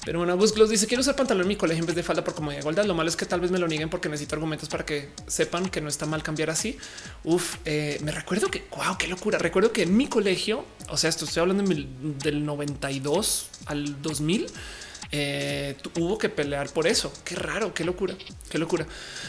Pero 0.04 0.18
bueno, 0.20 0.36
Busclos 0.36 0.70
dice 0.70 0.88
quiero 0.88 1.02
usar 1.02 1.16
pantalón 1.16 1.44
en 1.44 1.50
mi 1.50 1.56
colegio 1.56 1.82
en 1.82 1.86
vez 1.86 1.96
de 1.96 2.02
falda 2.02 2.24
por 2.24 2.34
comodidad 2.34 2.62
igualdad. 2.62 2.86
Lo 2.86 2.96
malo 2.96 3.10
es 3.10 3.16
que 3.16 3.26
tal 3.26 3.40
vez 3.40 3.52
me 3.52 3.60
lo 3.60 3.68
nieguen 3.68 3.90
porque 3.90 4.10
necesito 4.10 4.36
argumentos 4.36 4.68
para 4.68 4.84
que 4.86 5.10
sepan 5.28 5.70
que 5.70 5.80
no 5.80 5.90
está 5.90 6.06
mal 6.06 6.24
cambiar 6.24 6.50
así. 6.50 6.78
Uf, 7.24 7.58
eh, 7.66 8.00
me 8.04 8.12
recuerdo 8.12 8.50
que 8.50 8.66
wow, 8.76 8.98
qué 8.98 9.08
locura. 9.08 9.38
Recuerdo 9.38 9.72
que 9.72 9.84
en 9.84 9.96
mi 9.96 10.08
colegio, 10.08 10.66
o 10.90 10.98
sea, 10.98 11.10
esto 11.10 11.26
estoy 11.26 11.42
hablando 11.42 11.64
del 11.64 12.46
92 12.46 13.50
al 13.66 14.02
2000 14.02 14.48
eh, 15.14 15.76
hubo 16.00 16.18
que 16.18 16.30
pelear 16.30 16.70
por 16.70 16.88
eso. 16.88 17.12
Qué 17.26 17.36
raro, 17.36 17.74
qué 17.74 17.84
locura, 17.84 18.16
qué 18.50 18.58
locura. 18.58 18.86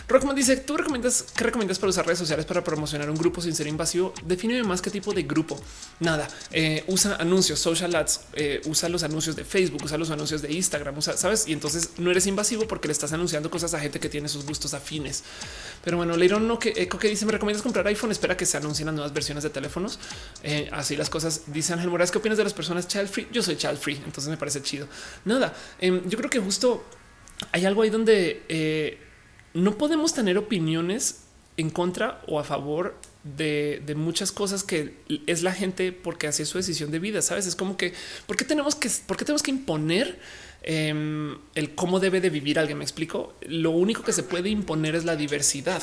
Rockman 0.07 0.37
dice: 0.37 0.57
¿Tú 0.57 0.77
recomiendas 0.77 1.27
qué 1.37 1.43
recomiendas 1.43 1.79
para 1.79 1.91
usar 1.91 2.07
redes 2.07 2.21
sociales 2.21 2.47
para 2.47 2.63
promocionar 2.63 3.11
un 3.11 3.17
grupo 3.17 3.43
sin 3.43 3.55
ser 3.55 3.67
invasivo? 3.67 4.15
Define 4.25 4.63
más 4.63 4.81
qué 4.81 4.91
tipo 4.91 5.13
de 5.13 5.25
grupo. 5.25 5.61
Nada, 5.99 6.29
eh, 6.53 6.85
usa 6.87 7.17
anuncios, 7.17 7.59
social 7.59 7.95
ads, 7.97 8.21
eh, 8.35 8.61
usa 8.67 8.89
los 8.89 9.03
anuncios 9.03 9.35
de 9.35 9.45
Facebook, 9.45 9.83
usa 9.85 9.99
los 9.99 10.11
anuncios 10.11 10.41
de 10.41 10.53
Instagram, 10.53 10.99
usa, 10.99 11.17
sabes? 11.17 11.49
Y 11.49 11.53
entonces 11.53 11.91
no 11.99 12.13
eres 12.13 12.27
invasivo 12.29 12.69
porque 12.69 12.87
le 12.87 12.93
estás 12.93 13.13
anunciando 13.13 13.51
cosas 13.51 13.75
a 13.75 13.81
gente 13.81 13.99
que 13.99 14.09
tiene 14.09 14.29
sus 14.29 14.47
gustos 14.47 14.75
afines. 14.75 15.25
Pero 15.83 15.97
bueno, 15.97 16.17
Leiron 16.17 16.47
no 16.47 16.61
que 16.61 16.73
eco 16.77 16.97
que 16.99 17.09
dice: 17.09 17.27
Me 17.27 17.33
recomiendas 17.33 17.63
comprar 17.63 17.87
iPhone. 17.89 18.13
Espera 18.13 18.37
que 18.37 18.47
se 18.47 18.57
anuncien 18.57 18.87
las 18.87 18.95
nuevas 18.95 19.13
versiones 19.13 19.43
de 19.43 19.51
teléfonos. 19.51 19.99
así 20.71 20.95
las 20.95 21.11
cosas. 21.11 21.43
Dice 21.49 21.73
Ángel 21.73 21.91
Morales: 21.91 22.13
¿Qué 22.13 22.19
opinas 22.19 22.39
de 22.39 22.45
las 22.45 22.55
personas 22.55 22.87
child 22.87 23.09
free? 23.09 23.27
Yo 23.33 23.43
soy 23.43 23.57
child 23.57 23.79
free, 23.79 23.97
entonces 23.97 24.29
me 24.29 24.37
parece 24.37 24.63
chido. 24.63 24.87
Nada, 25.25 25.53
Em, 25.79 26.09
yo 26.09 26.19
creo 26.19 26.31
que 26.31 26.39
justo 26.39 26.85
hay 27.51 27.65
algo 27.65 27.83
ahí 27.83 27.91
donde 27.91 28.43
eh, 28.49 28.99
no 29.55 29.77
podemos 29.77 30.15
tener 30.15 30.39
opiniones 30.39 31.25
en 31.57 31.71
contra 31.71 32.23
o 32.27 32.39
a 32.39 32.45
favor 32.45 32.97
de, 33.25 33.83
muchas 33.97 34.33
cosas 34.33 34.65
que 34.65 34.95
es 35.27 35.43
la 35.43 35.53
gente 35.53 35.93
porque 35.93 36.27
hace 36.27 36.45
su 36.45 36.59
decisión 36.59 36.91
de 36.91 36.99
vida. 36.99 37.23
Sabes, 37.23 37.47
es 37.47 37.57
como 37.57 37.77
que 37.77 37.93
por 38.27 38.37
qué 38.37 38.45
tenemos 38.45 38.75
que, 38.75 38.91
por 39.07 39.17
qué 39.17 39.25
tenemos 39.25 39.43
que 39.43 39.51
imponer 39.51 40.19
em, 40.63 41.37
el 41.55 41.75
cómo 41.75 42.01
debe 42.01 42.21
de 42.21 42.31
vivir 42.31 42.59
alguien. 42.59 42.79
Me 42.79 42.85
explico. 42.85 43.35
Lo 43.43 43.71
único 43.71 44.03
que 44.03 44.13
se 44.13 44.23
puede 44.23 44.49
imponer 44.49 44.95
es 44.95 45.05
la 45.05 45.17
diversidad 45.17 45.83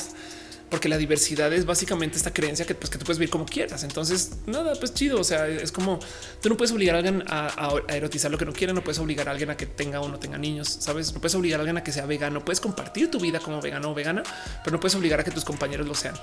porque 0.70 0.88
la 0.88 0.96
diversidad 0.96 1.52
es 1.52 1.66
básicamente 1.66 2.16
esta 2.16 2.32
creencia 2.32 2.64
que, 2.64 2.74
pues, 2.74 2.90
que 2.90 2.98
tú 2.98 3.04
puedes 3.04 3.18
vivir 3.18 3.30
como 3.30 3.44
quieras. 3.44 3.82
Entonces, 3.82 4.32
nada, 4.46 4.72
pues 4.78 4.94
chido. 4.94 5.20
O 5.20 5.24
sea, 5.24 5.48
es 5.48 5.72
como 5.72 5.98
tú 6.40 6.48
no 6.48 6.56
puedes 6.56 6.72
obligar 6.72 6.94
a 6.94 6.98
alguien 6.98 7.24
a, 7.26 7.74
erotizar 7.88 8.30
lo 8.30 8.38
que 8.38 8.44
no 8.44 8.52
quiere, 8.52 8.72
no 8.72 8.82
puedes 8.82 9.00
obligar 9.00 9.28
a 9.28 9.32
alguien 9.32 9.50
a 9.50 9.56
que 9.56 9.66
tenga 9.66 10.00
o 10.00 10.08
no 10.08 10.18
tenga 10.18 10.38
niños, 10.38 10.68
sabes? 10.68 11.12
No 11.12 11.20
puedes 11.20 11.34
obligar 11.34 11.58
a 11.58 11.62
alguien 11.62 11.76
a 11.76 11.82
que 11.82 11.90
sea 11.90 12.06
vegano, 12.06 12.44
puedes 12.44 12.60
compartir 12.60 13.10
tu 13.10 13.18
vida 13.18 13.40
como 13.40 13.60
vegano 13.60 13.90
o 13.90 13.94
vegana, 13.94 14.22
pero 14.62 14.76
no 14.76 14.80
puedes 14.80 14.94
obligar 14.94 15.20
a 15.20 15.24
que 15.24 15.32
tus 15.32 15.44
compañeros 15.44 15.86
lo 15.88 15.94
sean. 15.94 16.14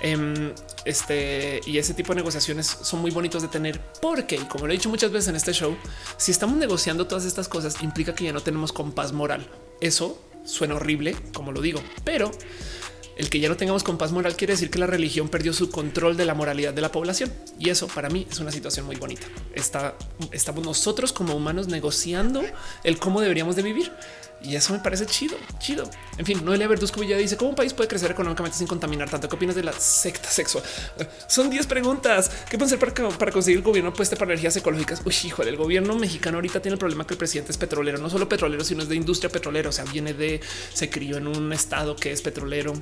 Em, 0.00 0.52
este 0.84 1.60
y 1.66 1.78
ese 1.78 1.94
tipo 1.94 2.12
de 2.12 2.16
negociaciones 2.16 2.66
son 2.66 3.00
muy 3.00 3.10
bonitos 3.10 3.42
de 3.42 3.48
tener 3.48 3.80
porque, 4.00 4.36
como 4.48 4.66
lo 4.66 4.72
he 4.72 4.76
dicho 4.76 4.88
muchas 4.88 5.10
veces 5.10 5.28
en 5.28 5.36
este 5.36 5.52
show, 5.52 5.76
si 6.16 6.30
estamos 6.30 6.56
negociando 6.56 7.06
todas 7.08 7.24
estas 7.24 7.48
cosas, 7.48 7.82
implica 7.82 8.14
que 8.14 8.24
ya 8.24 8.32
no 8.32 8.40
tenemos 8.40 8.72
compás 8.72 9.12
moral. 9.12 9.48
Eso 9.80 10.22
suena 10.44 10.76
horrible, 10.76 11.16
como 11.32 11.50
lo 11.50 11.60
digo, 11.60 11.82
pero 12.04 12.30
el 13.16 13.30
que 13.30 13.40
ya 13.40 13.48
no 13.48 13.56
tengamos 13.56 13.82
compás 13.82 14.12
moral 14.12 14.36
quiere 14.36 14.52
decir 14.52 14.70
que 14.70 14.78
la 14.78 14.86
religión 14.86 15.28
perdió 15.28 15.52
su 15.52 15.70
control 15.70 16.16
de 16.16 16.26
la 16.26 16.34
moralidad 16.34 16.74
de 16.74 16.82
la 16.82 16.92
población. 16.92 17.32
Y 17.58 17.70
eso 17.70 17.88
para 17.88 18.10
mí 18.10 18.26
es 18.30 18.38
una 18.40 18.52
situación 18.52 18.86
muy 18.86 18.96
bonita. 18.96 19.26
Estamos 19.54 20.64
nosotros 20.64 21.12
como 21.12 21.34
humanos 21.34 21.68
negociando 21.68 22.42
el 22.84 22.98
cómo 22.98 23.20
deberíamos 23.20 23.56
de 23.56 23.62
vivir. 23.62 23.90
Y 24.46 24.54
eso 24.54 24.72
me 24.72 24.78
parece 24.78 25.06
chido, 25.06 25.36
chido. 25.58 25.90
En 26.18 26.24
fin, 26.24 26.44
Noelia 26.44 26.68
Verduzco 26.68 27.02
ya 27.02 27.16
dice 27.16 27.36
cómo 27.36 27.50
un 27.50 27.56
país 27.56 27.74
puede 27.74 27.88
crecer 27.88 28.12
económicamente 28.12 28.56
sin 28.56 28.68
contaminar 28.68 29.10
tanto. 29.10 29.28
¿Qué 29.28 29.34
opinas 29.34 29.56
de 29.56 29.64
la 29.64 29.72
secta 29.72 30.28
sexual? 30.28 30.62
Son 31.26 31.50
10 31.50 31.66
preguntas. 31.66 32.30
¿Qué 32.48 32.56
pueden 32.56 32.72
hacer 32.72 33.18
para, 33.18 33.32
conseguir 33.32 33.58
el 33.58 33.64
gobierno 33.64 33.92
pueste 33.92 34.14
para 34.14 34.30
energías 34.30 34.56
ecológicas? 34.56 35.02
Uy, 35.04 35.14
híjole, 35.24 35.50
el 35.50 35.56
gobierno 35.56 35.96
mexicano 35.96 36.36
ahorita 36.36 36.62
tiene 36.62 36.74
el 36.74 36.78
problema 36.78 37.04
que 37.04 37.14
el 37.14 37.18
presidente 37.18 37.50
es 37.50 37.58
petrolero, 37.58 37.98
no 37.98 38.08
solo 38.08 38.28
petrolero, 38.28 38.62
sino 38.62 38.84
es 38.84 38.88
de 38.88 38.94
industria 38.94 39.30
petrolera. 39.30 39.68
O 39.68 39.72
sea, 39.72 39.84
viene 39.84 40.14
de, 40.14 40.40
se 40.72 40.88
crió 40.90 41.16
en 41.16 41.26
un 41.26 41.52
estado 41.52 41.96
que 41.96 42.12
es 42.12 42.22
petrolero 42.22 42.72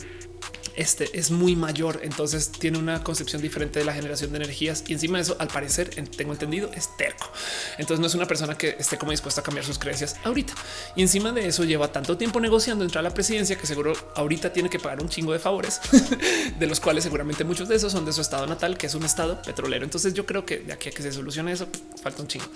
este 0.76 1.18
es 1.18 1.30
muy 1.30 1.56
mayor, 1.56 2.00
entonces 2.02 2.50
tiene 2.50 2.78
una 2.78 3.02
concepción 3.02 3.40
diferente 3.42 3.78
de 3.78 3.84
la 3.84 3.92
generación 3.92 4.30
de 4.30 4.38
energías 4.38 4.84
y 4.86 4.92
encima 4.92 5.18
de 5.18 5.22
eso, 5.22 5.36
al 5.38 5.48
parecer, 5.48 5.90
tengo 6.16 6.32
entendido, 6.32 6.70
es 6.74 6.96
terco. 6.96 7.30
Entonces 7.78 8.00
no 8.00 8.06
es 8.06 8.14
una 8.14 8.26
persona 8.26 8.56
que 8.56 8.76
esté 8.78 8.98
como 8.98 9.10
dispuesta 9.10 9.40
a 9.40 9.44
cambiar 9.44 9.64
sus 9.64 9.78
creencias 9.78 10.16
ahorita. 10.24 10.54
Y 10.96 11.02
encima 11.02 11.32
de 11.32 11.46
eso 11.46 11.64
lleva 11.64 11.92
tanto 11.92 12.16
tiempo 12.16 12.40
negociando 12.40 12.84
entrar 12.84 13.04
a 13.04 13.08
la 13.08 13.14
presidencia 13.14 13.56
que 13.56 13.66
seguro 13.66 13.92
ahorita 14.14 14.52
tiene 14.52 14.68
que 14.68 14.78
pagar 14.78 15.02
un 15.02 15.08
chingo 15.08 15.32
de 15.32 15.38
favores, 15.38 15.80
de 16.58 16.66
los 16.66 16.80
cuales 16.80 17.04
seguramente 17.04 17.44
muchos 17.44 17.68
de 17.68 17.76
esos 17.76 17.92
son 17.92 18.04
de 18.04 18.12
su 18.12 18.20
estado 18.20 18.46
natal, 18.46 18.76
que 18.76 18.86
es 18.86 18.94
un 18.94 19.04
estado 19.04 19.40
petrolero. 19.42 19.84
Entonces 19.84 20.14
yo 20.14 20.26
creo 20.26 20.44
que 20.44 20.58
de 20.58 20.72
aquí 20.72 20.88
a 20.88 20.92
que 20.92 21.02
se 21.02 21.12
solucione 21.12 21.52
eso, 21.52 21.68
falta 22.02 22.22
un 22.22 22.28
chingo. 22.28 22.46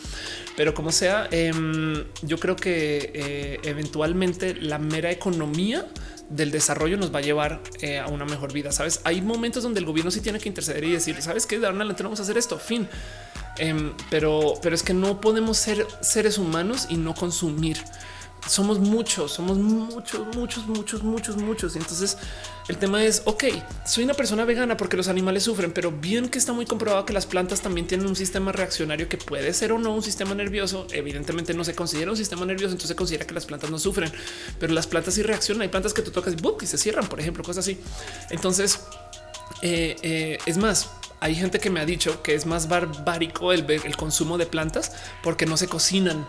Pero 0.56 0.74
como 0.74 0.92
sea, 0.92 1.28
em, 1.30 2.04
yo 2.22 2.38
creo 2.38 2.56
que 2.56 3.10
eh, 3.14 3.60
eventualmente 3.64 4.54
la 4.54 4.78
mera 4.78 5.10
economía 5.10 5.86
del 6.30 6.50
desarrollo 6.50 6.96
nos 6.96 7.14
va 7.14 7.18
a 7.18 7.22
llevar 7.22 7.60
eh, 7.80 7.98
a 7.98 8.06
una 8.08 8.24
mejor 8.24 8.52
vida. 8.52 8.72
Sabes, 8.72 9.00
hay 9.04 9.22
momentos 9.22 9.62
donde 9.62 9.80
el 9.80 9.86
gobierno 9.86 10.10
sí 10.10 10.20
tiene 10.20 10.38
que 10.38 10.48
interceder 10.48 10.84
y 10.84 10.92
decir, 10.92 11.20
sabes 11.22 11.46
que 11.46 11.58
de 11.58 11.66
ahora 11.66 11.82
en 11.82 11.96
vamos 11.96 12.20
a 12.20 12.22
hacer 12.22 12.36
esto. 12.36 12.58
Fin. 12.58 12.88
Em, 13.58 13.92
pero, 14.10 14.54
pero 14.62 14.74
es 14.74 14.82
que 14.82 14.94
no 14.94 15.20
podemos 15.20 15.56
ser 15.58 15.86
seres 16.00 16.38
humanos 16.38 16.86
y 16.90 16.96
no 16.96 17.14
consumir 17.14 17.78
somos 18.46 18.78
muchos, 18.78 19.32
somos 19.32 19.58
muchos, 19.58 20.26
muchos, 20.34 20.66
muchos, 20.66 21.02
muchos, 21.02 21.36
muchos. 21.36 21.74
Y 21.74 21.78
entonces 21.78 22.16
el 22.68 22.76
tema 22.76 23.04
es, 23.04 23.22
ok, 23.24 23.44
soy 23.86 24.04
una 24.04 24.14
persona 24.14 24.44
vegana 24.44 24.76
porque 24.76 24.96
los 24.96 25.08
animales 25.08 25.42
sufren, 25.42 25.72
pero 25.72 25.90
bien 25.90 26.28
que 26.28 26.38
está 26.38 26.52
muy 26.52 26.66
comprobado 26.66 27.04
que 27.04 27.12
las 27.12 27.26
plantas 27.26 27.60
también 27.60 27.86
tienen 27.86 28.06
un 28.06 28.16
sistema 28.16 28.52
reaccionario 28.52 29.08
que 29.08 29.16
puede 29.16 29.52
ser 29.52 29.72
o 29.72 29.78
no 29.78 29.94
un 29.94 30.02
sistema 30.02 30.34
nervioso. 30.34 30.86
Evidentemente 30.92 31.54
no 31.54 31.64
se 31.64 31.74
considera 31.74 32.10
un 32.10 32.16
sistema 32.16 32.44
nervioso, 32.46 32.72
entonces 32.72 32.88
se 32.88 32.96
considera 32.96 33.26
que 33.26 33.34
las 33.34 33.46
plantas 33.46 33.70
no 33.70 33.78
sufren, 33.78 34.12
pero 34.58 34.72
las 34.72 34.86
plantas 34.86 35.14
sí 35.14 35.22
reaccionan. 35.22 35.62
Hay 35.62 35.68
plantas 35.68 35.94
que 35.94 36.02
tú 36.02 36.10
tocas 36.10 36.34
y, 36.34 36.64
y 36.64 36.66
se 36.66 36.78
cierran, 36.78 37.06
por 37.08 37.20
ejemplo, 37.20 37.42
cosas 37.42 37.64
así. 37.64 37.78
Entonces, 38.30 38.80
eh, 39.62 39.96
eh, 40.02 40.38
es 40.46 40.56
más, 40.56 40.90
hay 41.20 41.34
gente 41.34 41.58
que 41.58 41.70
me 41.70 41.80
ha 41.80 41.84
dicho 41.84 42.22
que 42.22 42.34
es 42.34 42.46
más 42.46 42.68
barbárico 42.68 43.52
el, 43.52 43.68
el 43.70 43.96
consumo 43.96 44.38
de 44.38 44.46
plantas 44.46 44.92
porque 45.22 45.46
no 45.46 45.56
se 45.56 45.68
cocinan 45.68 46.26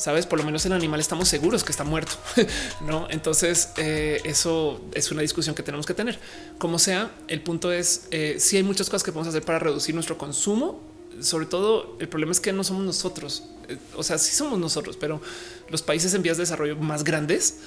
sabes, 0.00 0.24
por 0.24 0.38
lo 0.38 0.46
menos 0.46 0.64
el 0.64 0.72
animal 0.72 0.98
estamos 0.98 1.28
seguros 1.28 1.62
que 1.62 1.72
está 1.72 1.84
muerto, 1.84 2.14
no? 2.80 3.06
Entonces, 3.10 3.72
eh, 3.76 4.20
eso 4.24 4.80
es 4.94 5.12
una 5.12 5.20
discusión 5.20 5.54
que 5.54 5.62
tenemos 5.62 5.84
que 5.84 5.92
tener. 5.92 6.18
Como 6.56 6.78
sea, 6.78 7.10
el 7.28 7.42
punto 7.42 7.70
es 7.70 8.06
eh, 8.10 8.36
si 8.38 8.56
hay 8.56 8.62
muchas 8.62 8.88
cosas 8.88 9.02
que 9.02 9.12
podemos 9.12 9.28
hacer 9.28 9.44
para 9.44 9.58
reducir 9.58 9.94
nuestro 9.94 10.16
consumo. 10.16 10.88
Sobre 11.20 11.44
todo, 11.44 11.98
el 11.98 12.08
problema 12.08 12.32
es 12.32 12.40
que 12.40 12.50
no 12.50 12.64
somos 12.64 12.82
nosotros. 12.82 13.44
Eh, 13.68 13.76
o 13.94 14.02
sea, 14.02 14.16
sí 14.16 14.34
somos 14.34 14.58
nosotros, 14.58 14.96
pero 14.96 15.20
los 15.68 15.82
países 15.82 16.14
en 16.14 16.22
vías 16.22 16.38
de 16.38 16.44
desarrollo 16.44 16.76
más 16.76 17.04
grandes 17.04 17.58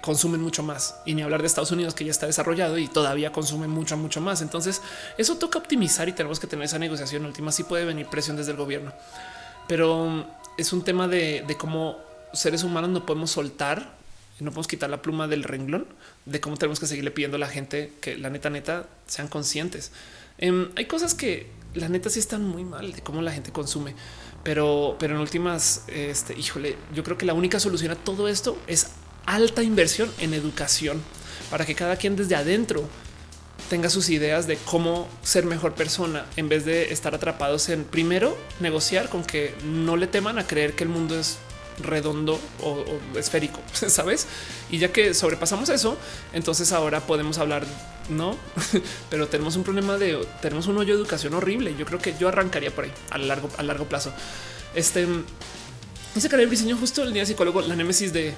consumen 0.00 0.40
mucho 0.40 0.62
más 0.62 0.94
y 1.04 1.14
ni 1.14 1.20
hablar 1.20 1.42
de 1.42 1.46
Estados 1.46 1.70
Unidos 1.72 1.92
que 1.92 2.02
ya 2.02 2.10
está 2.10 2.24
desarrollado 2.24 2.78
y 2.78 2.88
todavía 2.88 3.32
consume 3.32 3.68
mucho, 3.68 3.98
mucho 3.98 4.22
más. 4.22 4.40
Entonces, 4.40 4.80
eso 5.18 5.36
toca 5.36 5.58
optimizar 5.58 6.08
y 6.08 6.12
tenemos 6.12 6.40
que 6.40 6.46
tener 6.46 6.64
esa 6.64 6.78
negociación 6.78 7.26
última. 7.26 7.52
Sí 7.52 7.64
puede 7.64 7.84
venir 7.84 8.06
presión 8.06 8.38
desde 8.38 8.52
el 8.52 8.56
gobierno, 8.56 8.94
pero 9.66 10.24
es 10.58 10.72
un 10.72 10.82
tema 10.82 11.08
de, 11.08 11.44
cómo 11.58 11.96
seres 12.34 12.64
humanos 12.64 12.90
no 12.90 13.06
podemos 13.06 13.30
soltar 13.30 13.96
no 14.40 14.50
podemos 14.50 14.68
quitar 14.68 14.88
la 14.88 15.02
pluma 15.02 15.26
del 15.26 15.42
renglón 15.42 15.86
de 16.24 16.40
cómo 16.40 16.56
tenemos 16.56 16.78
que 16.78 16.86
seguirle 16.86 17.10
pidiendo 17.10 17.36
a 17.36 17.40
la 17.40 17.48
gente 17.48 17.92
que 18.00 18.16
la 18.16 18.30
neta, 18.30 18.50
neta 18.50 18.86
sean 19.08 19.26
conscientes. 19.26 19.90
Em, 20.38 20.70
hay 20.76 20.84
cosas 20.84 21.14
que 21.14 21.48
la 21.74 21.88
neta 21.88 22.08
sí 22.08 22.20
están 22.20 22.44
muy 22.44 22.62
mal 22.64 22.92
de 22.92 23.02
cómo 23.02 23.20
la 23.20 23.32
gente 23.32 23.50
consume, 23.50 23.96
pero, 24.44 24.96
pero 25.00 25.16
en 25.16 25.20
últimas, 25.20 25.82
este 25.88 26.38
híjole, 26.38 26.76
yo 26.94 27.02
creo 27.02 27.18
que 27.18 27.26
la 27.26 27.34
única 27.34 27.58
solución 27.58 27.90
a 27.90 27.96
todo 27.96 28.28
esto 28.28 28.56
es 28.68 28.90
alta 29.26 29.64
inversión 29.64 30.08
en 30.20 30.32
educación 30.34 31.02
para 31.50 31.66
que 31.66 31.74
cada 31.74 31.96
quien 31.96 32.14
desde 32.14 32.36
adentro 32.36 32.88
tenga 33.68 33.90
sus 33.90 34.08
ideas 34.10 34.46
de 34.46 34.56
cómo 34.56 35.08
ser 35.22 35.44
mejor 35.44 35.74
persona 35.74 36.26
en 36.36 36.48
vez 36.48 36.64
de 36.64 36.92
estar 36.92 37.14
atrapados 37.14 37.68
en 37.68 37.84
primero 37.84 38.36
negociar 38.60 39.08
con 39.08 39.24
que 39.24 39.54
no 39.64 39.96
le 39.96 40.06
teman 40.06 40.38
a 40.38 40.46
creer 40.46 40.74
que 40.74 40.84
el 40.84 40.90
mundo 40.90 41.18
es 41.18 41.38
redondo 41.82 42.40
o, 42.62 42.84
esférico, 43.16 43.60
sabes? 43.72 44.26
Y 44.70 44.78
ya 44.78 44.92
que 44.92 45.14
sobrepasamos 45.14 45.68
eso, 45.68 45.96
entonces 46.32 46.72
ahora 46.72 47.00
podemos 47.00 47.38
hablar, 47.38 47.64
no, 48.08 48.36
pero 49.10 49.28
tenemos 49.28 49.56
un 49.56 49.64
problema 49.64 49.96
de 49.96 50.26
tenemos 50.42 50.66
un 50.66 50.78
hoyo 50.78 50.94
de 50.94 51.00
educación 51.00 51.34
horrible. 51.34 51.74
Yo 51.78 51.86
creo 51.86 52.00
que 52.00 52.14
yo 52.18 52.28
arrancaría 52.28 52.70
por 52.70 52.84
ahí 52.84 52.92
a 53.10 53.18
largo, 53.18 53.48
a 53.56 53.62
largo 53.62 53.84
plazo. 53.84 54.12
Este 54.74 55.06
ese 56.16 56.34
el 56.34 56.50
diseño 56.50 56.76
justo 56.76 57.02
el 57.02 57.12
día 57.12 57.24
psicólogo, 57.24 57.60
la 57.60 57.76
némesis 57.76 58.12
de 58.12 58.34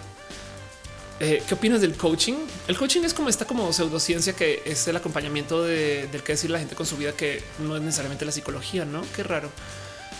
eh, 1.20 1.42
¿Qué 1.47 1.52
opinas 1.55 1.82
del 1.82 1.97
coaching? 1.97 2.34
El 2.66 2.78
coaching 2.78 3.02
es 3.02 3.12
como 3.12 3.28
esta 3.28 3.44
como 3.44 3.70
pseudociencia 3.74 4.32
que 4.32 4.62
es 4.65 4.89
el 4.89 4.97
acompañamiento 4.97 5.62
de, 5.62 6.08
del 6.10 6.23
que 6.23 6.32
decir 6.32 6.50
la 6.50 6.58
gente 6.58 6.74
con 6.74 6.86
su 6.86 6.97
vida 6.97 7.12
que 7.12 7.42
no 7.58 7.76
es 7.76 7.82
necesariamente 7.82 8.24
la 8.24 8.32
psicología, 8.32 8.86
¿no? 8.86 9.02
Qué 9.15 9.23
raro. 9.23 9.50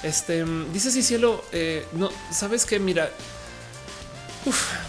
Este 0.03 0.45
dice 0.73 0.91
si 0.91 1.03
cielo, 1.03 1.43
eh, 1.53 1.87
no 1.93 2.11
sabes 2.31 2.67
que 2.67 2.79
mira, 2.79 3.11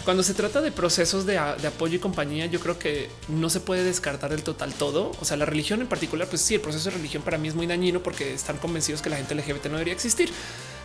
cuando 0.04 0.22
se 0.22 0.34
trata 0.34 0.60
de 0.60 0.70
procesos 0.70 1.24
de, 1.24 1.32
de, 1.32 1.66
apoyo 1.66 1.96
y 1.96 1.98
compañía, 1.98 2.44
yo 2.44 2.60
creo 2.60 2.78
que 2.78 3.08
no 3.28 3.48
se 3.48 3.60
puede 3.60 3.82
descartar 3.82 4.30
del 4.30 4.42
total 4.42 4.74
todo. 4.74 5.12
O 5.18 5.24
sea, 5.24 5.38
la 5.38 5.46
religión 5.46 5.80
en 5.80 5.86
particular, 5.86 6.28
pues 6.28 6.42
sí, 6.42 6.54
el 6.54 6.60
proceso 6.60 6.90
de 6.90 6.96
religión 6.96 7.22
para 7.22 7.38
mí 7.38 7.48
es 7.48 7.54
muy 7.54 7.66
dañino 7.66 8.02
porque 8.02 8.34
están 8.34 8.58
convencidos 8.58 9.00
que 9.00 9.08
la 9.08 9.16
gente 9.16 9.34
LGBT 9.34 9.66
no 9.66 9.72
debería 9.72 9.94
existir, 9.94 10.30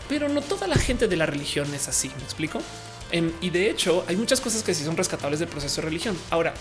pero 0.07 0.29
no 0.29 0.41
toda 0.41 0.67
la 0.67 0.77
gente 0.77 1.09
de 1.09 1.17
la 1.17 1.25
religión 1.25 1.73
es 1.73 1.89
así. 1.89 2.09
Me 2.17 2.23
explico. 2.23 2.61
Em, 3.11 3.31
y 3.41 3.49
de 3.49 3.69
hecho, 3.69 4.03
hay 4.07 4.15
muchas 4.15 4.41
cosas 4.41 4.63
que 4.63 4.73
sí 4.73 4.83
son 4.83 4.97
rescatables 4.97 5.39
del 5.39 5.49
proceso 5.49 5.81
de 5.81 5.87
religión. 5.87 6.17
Ahora, 6.29 6.53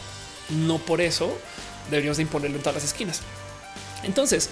no 0.51 0.79
por 0.79 1.01
eso 1.01 1.37
deberíamos 1.91 2.17
de 2.17 2.25
imponerlo 2.25 2.57
en 2.57 2.63
todas 2.63 2.77
las 2.77 2.85
esquinas. 2.85 3.21
Entonces, 4.03 4.51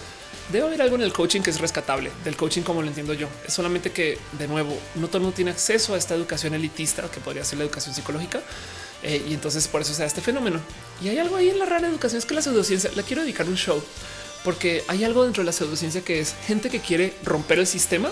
debe 0.53 0.67
haber 0.67 0.83
algo 0.83 0.97
en 0.97 1.03
el 1.03 1.13
coaching 1.13 1.41
que 1.41 1.51
es 1.51 1.61
rescatable 1.61 2.11
del 2.25 2.37
coaching, 2.37 2.63
como 2.63 2.83
lo 2.83 2.89
entiendo 2.89 3.15
yo. 3.15 3.29
Es 3.47 3.55
solamente 3.55 3.93
que, 3.93 4.19
de 4.39 4.49
nuevo, 4.49 4.77
no 4.97 5.07
todo 5.07 5.19
el 5.19 5.23
mundo 5.23 5.37
tiene 5.37 5.51
acceso 5.51 5.95
a 5.95 5.99
esta 5.99 6.15
educación 6.15 6.55
elitista 6.55 7.09
que 7.11 7.21
podría 7.21 7.45
ser 7.45 7.59
la 7.59 7.65
educación 7.65 7.95
psicológica. 7.95 8.41
Eh, 9.03 9.23
y 9.29 9.35
entonces 9.35 9.69
por 9.69 9.83
eso 9.83 9.93
se 9.93 10.01
da 10.01 10.07
este 10.07 10.23
fenómeno. 10.23 10.61
Y 11.03 11.09
hay 11.09 11.19
algo 11.19 11.37
ahí 11.37 11.51
en 11.51 11.59
la 11.59 11.67
rara 11.67 11.89
educación, 11.89 12.19
es 12.19 12.25
que 12.25 12.35
la 12.35 12.43
pseudociencia, 12.43 12.91
la 12.97 13.03
quiero 13.03 13.23
dedicar 13.23 13.47
un 13.47 13.57
show, 13.57 13.83
porque 14.43 14.83
hay 14.89 15.05
algo 15.05 15.25
dentro 15.25 15.43
de 15.43 15.47
la 15.47 15.53
pseudociencia 15.53 16.03
que 16.03 16.21
es 16.21 16.35
gente 16.47 16.71
que 16.71 16.81
quiere 16.81 17.15
romper 17.23 17.59
el 17.59 17.67
sistema, 17.67 18.11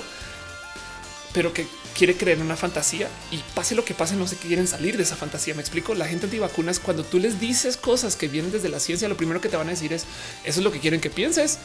pero 1.33 1.55
que 1.55 1.67
quiere 1.96 2.16
creer 2.16 2.38
en 2.38 2.44
una 2.44 2.56
fantasía 2.56 3.08
y 3.30 3.38
pase 3.54 3.74
lo 3.74 3.84
que 3.84 3.94
pase, 3.94 4.16
no 4.16 4.26
se 4.26 4.36
quieren 4.36 4.66
salir 4.66 4.96
de 4.96 5.02
esa 5.02 5.16
fantasía. 5.16 5.54
Me 5.54 5.60
explico. 5.60 5.94
La 5.94 6.06
gente 6.06 6.26
antivacunas, 6.26 6.78
cuando 6.78 7.04
tú 7.04 7.18
les 7.18 7.40
dices 7.40 7.76
cosas 7.76 8.16
que 8.16 8.28
vienen 8.28 8.52
desde 8.52 8.68
la 8.68 8.80
ciencia, 8.80 9.08
lo 9.08 9.16
primero 9.16 9.40
que 9.40 9.48
te 9.48 9.56
van 9.56 9.68
a 9.68 9.70
decir 9.70 9.92
es 9.92 10.04
eso 10.44 10.60
es 10.60 10.64
lo 10.64 10.72
que 10.72 10.80
quieren 10.80 11.00
que 11.00 11.10
pienses. 11.10 11.58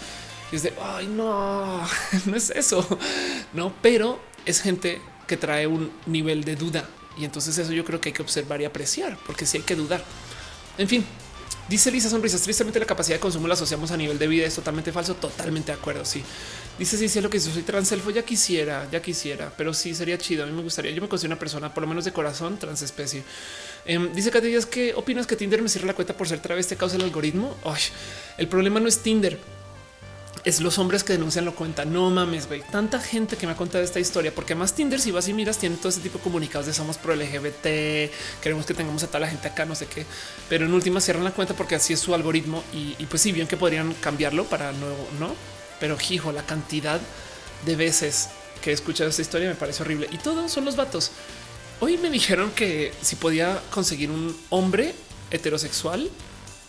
Y 0.51 0.55
es 0.55 0.63
de 0.63 0.73
ay, 0.81 1.07
no, 1.07 1.81
no 2.25 2.35
es 2.35 2.49
eso, 2.51 2.87
no, 3.53 3.73
pero 3.81 4.19
es 4.45 4.61
gente 4.61 5.01
que 5.27 5.37
trae 5.37 5.67
un 5.67 5.91
nivel 6.05 6.43
de 6.43 6.55
duda. 6.55 6.87
Y 7.17 7.25
entonces 7.25 7.57
eso 7.57 7.73
yo 7.73 7.83
creo 7.83 7.99
que 7.99 8.09
hay 8.09 8.13
que 8.13 8.21
observar 8.21 8.61
y 8.61 8.65
apreciar, 8.65 9.17
porque 9.25 9.45
si 9.45 9.57
hay 9.57 9.63
que 9.63 9.75
dudar. 9.75 10.03
En 10.77 10.87
fin, 10.87 11.03
Dice 11.69 11.91
Lisa 11.91 12.09
Sonrisas, 12.09 12.41
tristemente 12.41 12.79
la 12.79 12.85
capacidad 12.85 13.17
de 13.17 13.19
consumo 13.19 13.45
la 13.47 13.53
asociamos 13.53 13.91
a 13.91 13.97
nivel 13.97 14.17
de 14.17 14.27
vida. 14.27 14.45
Es 14.45 14.55
totalmente 14.55 14.93
falso. 14.93 15.15
Totalmente 15.15 15.73
de 15.73 15.77
acuerdo. 15.77 16.05
Sí. 16.05 16.23
Dice 16.77 16.97
sí, 16.97 17.09
sí, 17.09 17.21
lo 17.21 17.29
que 17.29 17.39
soy 17.39 17.63
transelfo. 17.63 18.11
Ya 18.11 18.23
quisiera, 18.23 18.87
ya 18.91 19.01
quisiera, 19.01 19.51
pero 19.57 19.73
sí 19.73 19.95
sería 19.95 20.17
chido. 20.17 20.43
A 20.43 20.47
mí 20.47 20.53
me 20.53 20.61
gustaría. 20.61 20.91
Yo 20.91 21.01
me 21.01 21.07
considero 21.07 21.33
una 21.33 21.39
persona, 21.39 21.73
por 21.73 21.81
lo 21.81 21.87
menos 21.87 22.05
de 22.05 22.11
corazón, 22.11 22.57
transespecie. 22.57 23.23
Eh, 23.85 24.09
dice 24.13 24.31
Katy 24.31 24.53
¿qué 24.69 24.93
opinas 24.95 25.25
que 25.27 25.35
Tinder 25.35 25.61
me 25.61 25.69
cierra 25.69 25.87
la 25.87 25.93
cuenta 25.93 26.15
por 26.15 26.27
ser 26.27 26.39
travesti 26.39 26.75
causa 26.75 26.97
el 26.97 27.03
algoritmo? 27.03 27.55
el 28.37 28.47
problema 28.47 28.79
no 28.79 28.87
es 28.87 28.99
Tinder 28.99 29.39
es 30.47 30.61
los 30.61 30.77
hombres 30.77 31.03
que 31.03 31.11
denuncian 31.13 31.43
lo 31.43 31.55
cuentan. 31.55 31.91
No 31.91 32.09
mames, 32.09 32.47
güey. 32.47 32.61
Tanta 32.71 33.01
gente 33.01 33.35
que 33.35 33.45
me 33.45 33.51
ha 33.51 33.55
contado 33.57 33.83
esta 33.83 33.99
historia, 33.99 34.33
porque 34.33 34.55
más 34.55 34.73
Tinder, 34.73 34.99
si 34.99 35.11
vas 35.11 35.27
y 35.27 35.33
miras, 35.33 35.57
tiene 35.57 35.75
todo 35.75 35.89
ese 35.89 35.99
tipo 35.99 36.19
de 36.19 36.23
comunicados 36.23 36.65
de 36.67 36.73
somos 36.73 36.97
pro 36.97 37.13
LGBT, 37.13 38.09
queremos 38.41 38.65
que 38.65 38.73
tengamos 38.73 39.03
a 39.03 39.07
toda 39.07 39.19
la 39.19 39.27
gente 39.27 39.47
acá, 39.49 39.65
no 39.65 39.75
sé 39.75 39.87
qué, 39.87 40.05
pero 40.47 40.65
en 40.65 40.73
última 40.73 41.01
cierran 41.01 41.25
la 41.25 41.31
cuenta 41.31 41.53
porque 41.53 41.75
así 41.75 41.91
es 41.91 41.99
su 41.99 42.13
algoritmo 42.13 42.63
y, 42.73 43.05
pues 43.07 43.21
sí, 43.21 43.33
bien 43.33 43.47
que 43.47 43.57
podrían 43.57 43.93
cambiarlo 43.95 44.45
para 44.45 44.71
nuevo, 44.71 45.07
no? 45.19 45.56
Pero 45.79 45.97
hijo, 46.09 46.31
la 46.31 46.45
cantidad 46.45 46.99
de 47.65 47.75
veces 47.75 48.29
que 48.61 48.71
he 48.71 48.73
escuchado 48.73 49.09
esta 49.09 49.21
historia 49.21 49.49
me 49.49 49.55
parece 49.55 49.83
horrible 49.83 50.07
y 50.11 50.17
todos 50.17 50.51
son 50.51 50.65
los 50.65 50.75
vatos. 50.75 51.11
Hoy 51.79 51.97
me 51.97 52.09
dijeron 52.09 52.51
que 52.51 52.91
si 53.01 53.15
podía 53.15 53.61
conseguir 53.69 54.09
un 54.09 54.35
hombre 54.49 54.95
heterosexual 55.29 56.09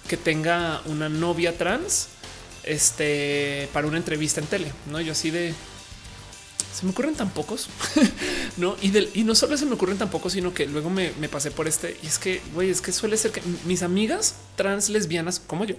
que 0.07 0.17
tenga 0.17 0.83
una 0.87 1.09
novia 1.09 1.57
trans 1.57 2.09
este 2.65 3.69
para 3.73 3.87
una 3.87 3.97
entrevista 3.97 4.41
en 4.41 4.47
tele. 4.47 4.73
No, 4.91 5.01
yo 5.01 5.13
así 5.13 5.31
de 5.31 5.55
se 6.79 6.85
me 6.85 6.93
ocurren 6.93 7.15
tan 7.15 7.31
pocos, 7.31 7.69
no? 8.57 8.77
Y, 8.81 8.91
del, 8.91 9.11
y 9.15 9.25
no 9.25 9.35
solo 9.35 9.57
se 9.57 9.67
me 9.67 9.75
ocurren 9.75 9.99
tan 9.99 10.11
pocos, 10.11 10.35
sino 10.35 10.55
que 10.55 10.67
luego 10.67 10.91
me, 10.91 11.11
pasé 11.29 11.51
por 11.51 11.67
este. 11.67 11.97
Y 12.03 12.07
es 12.07 12.19
que, 12.19 12.41
güey, 12.55 12.71
es 12.71 12.81
que 12.81 12.93
suele 12.93 13.17
ser 13.17 13.33
que 13.33 13.43
mis 13.65 13.83
amigas 13.83 14.37
trans 14.55 14.89
lesbianas 14.89 15.41
como 15.41 15.65
yo 15.65 15.75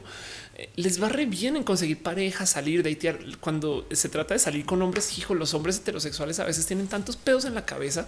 les 0.76 1.02
va 1.02 1.10
re 1.10 1.26
bien 1.26 1.56
en 1.56 1.64
conseguir 1.64 2.02
pareja, 2.02 2.46
salir, 2.46 2.84
datear. 2.84 3.20
Cuando 3.40 3.88
se 3.92 4.10
trata 4.10 4.34
de 4.34 4.40
salir 4.40 4.66
con 4.66 4.82
hombres, 4.82 5.18
hijo, 5.18 5.36
los 5.36 5.54
hombres 5.54 5.78
heterosexuales 5.78 6.40
a 6.40 6.46
veces 6.46 6.66
tienen 6.66 6.88
tantos 6.88 7.16
pedos 7.18 7.46
en 7.46 7.56
la 7.56 7.66
cabeza 7.66 8.08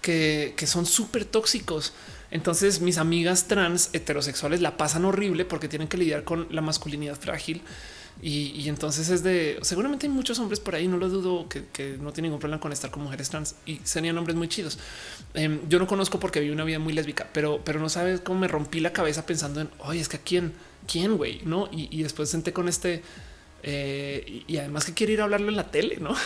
que, 0.00 0.54
son 0.66 0.86
súper 0.86 1.24
tóxicos. 1.24 1.92
Entonces 2.30 2.80
mis 2.80 2.98
amigas 2.98 3.46
trans 3.46 3.90
heterosexuales 3.92 4.60
la 4.60 4.76
pasan 4.76 5.04
horrible 5.04 5.44
porque 5.44 5.68
tienen 5.68 5.88
que 5.88 5.98
lidiar 5.98 6.24
con 6.24 6.46
la 6.50 6.62
masculinidad 6.62 7.18
frágil 7.18 7.62
y, 8.20 8.68
entonces 8.68 9.08
es 9.08 9.22
de 9.22 9.58
seguramente 9.62 10.06
hay 10.06 10.12
muchos 10.12 10.38
hombres 10.38 10.60
por 10.60 10.74
ahí, 10.74 10.86
no 10.86 10.96
lo 10.96 11.08
dudo 11.08 11.48
que, 11.48 11.96
no 12.00 12.12
tienen 12.12 12.30
ningún 12.30 12.38
problema 12.38 12.60
con 12.60 12.72
estar 12.72 12.90
con 12.90 13.02
mujeres 13.02 13.30
trans 13.30 13.56
y 13.66 13.80
serían 13.84 14.16
hombres 14.16 14.36
muy 14.36 14.48
chidos. 14.48 14.78
Em, 15.34 15.60
yo 15.68 15.78
no 15.78 15.86
conozco 15.86 16.20
porque 16.20 16.40
vi 16.40 16.50
una 16.50 16.64
vida 16.64 16.78
muy 16.78 16.92
lésbica, 16.92 17.28
pero, 17.32 17.60
pero 17.64 17.80
no 17.80 17.88
sabes 17.88 18.20
cómo 18.20 18.40
me 18.40 18.48
rompí 18.48 18.80
la 18.80 18.92
cabeza 18.92 19.26
pensando 19.26 19.60
en 19.60 19.70
oye, 19.80 20.00
es 20.00 20.08
que 20.08 20.18
a 20.18 20.20
quién, 20.20 20.52
quién, 20.86 21.16
güey, 21.16 21.40
no? 21.44 21.68
Y, 21.72 22.02
después 22.02 22.28
senté 22.28 22.52
con 22.52 22.68
este 22.68 23.02
eh, 23.62 24.42
y, 24.46 24.56
además 24.56 24.84
que 24.84 24.94
quiere 24.94 25.12
ir 25.12 25.20
a 25.20 25.24
hablarlo 25.24 25.48
en 25.48 25.56
la 25.56 25.70
tele, 25.70 25.98
no? 26.00 26.14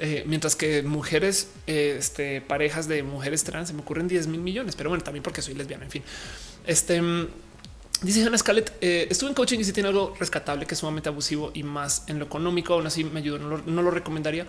Eh, 0.00 0.22
mientras 0.26 0.54
que 0.54 0.82
mujeres, 0.82 1.48
este, 1.66 2.40
parejas 2.40 2.86
de 2.86 3.02
mujeres 3.02 3.42
trans 3.42 3.68
se 3.68 3.74
me 3.74 3.80
ocurren 3.80 4.06
10 4.06 4.28
mil 4.28 4.40
millones, 4.40 4.76
pero 4.76 4.90
bueno, 4.90 5.02
también 5.02 5.24
porque 5.24 5.42
soy 5.42 5.54
lesbiana. 5.54 5.84
En 5.84 5.90
fin, 5.90 6.02
este 6.66 7.02
Dice 8.00 8.24
Hannah 8.24 8.38
Scarlett, 8.38 8.72
eh, 8.80 9.08
estuve 9.10 9.30
en 9.30 9.34
coaching 9.34 9.58
y 9.58 9.64
si 9.64 9.72
tiene 9.72 9.88
algo 9.88 10.14
rescatable 10.20 10.66
que 10.66 10.74
es 10.74 10.78
sumamente 10.80 11.08
abusivo 11.08 11.50
y 11.52 11.64
más 11.64 12.04
en 12.06 12.20
lo 12.20 12.26
económico, 12.26 12.74
aún 12.74 12.86
así 12.86 13.02
me 13.02 13.18
ayudó, 13.18 13.40
no 13.40 13.82
lo 13.82 13.90
recomendaría. 13.90 14.46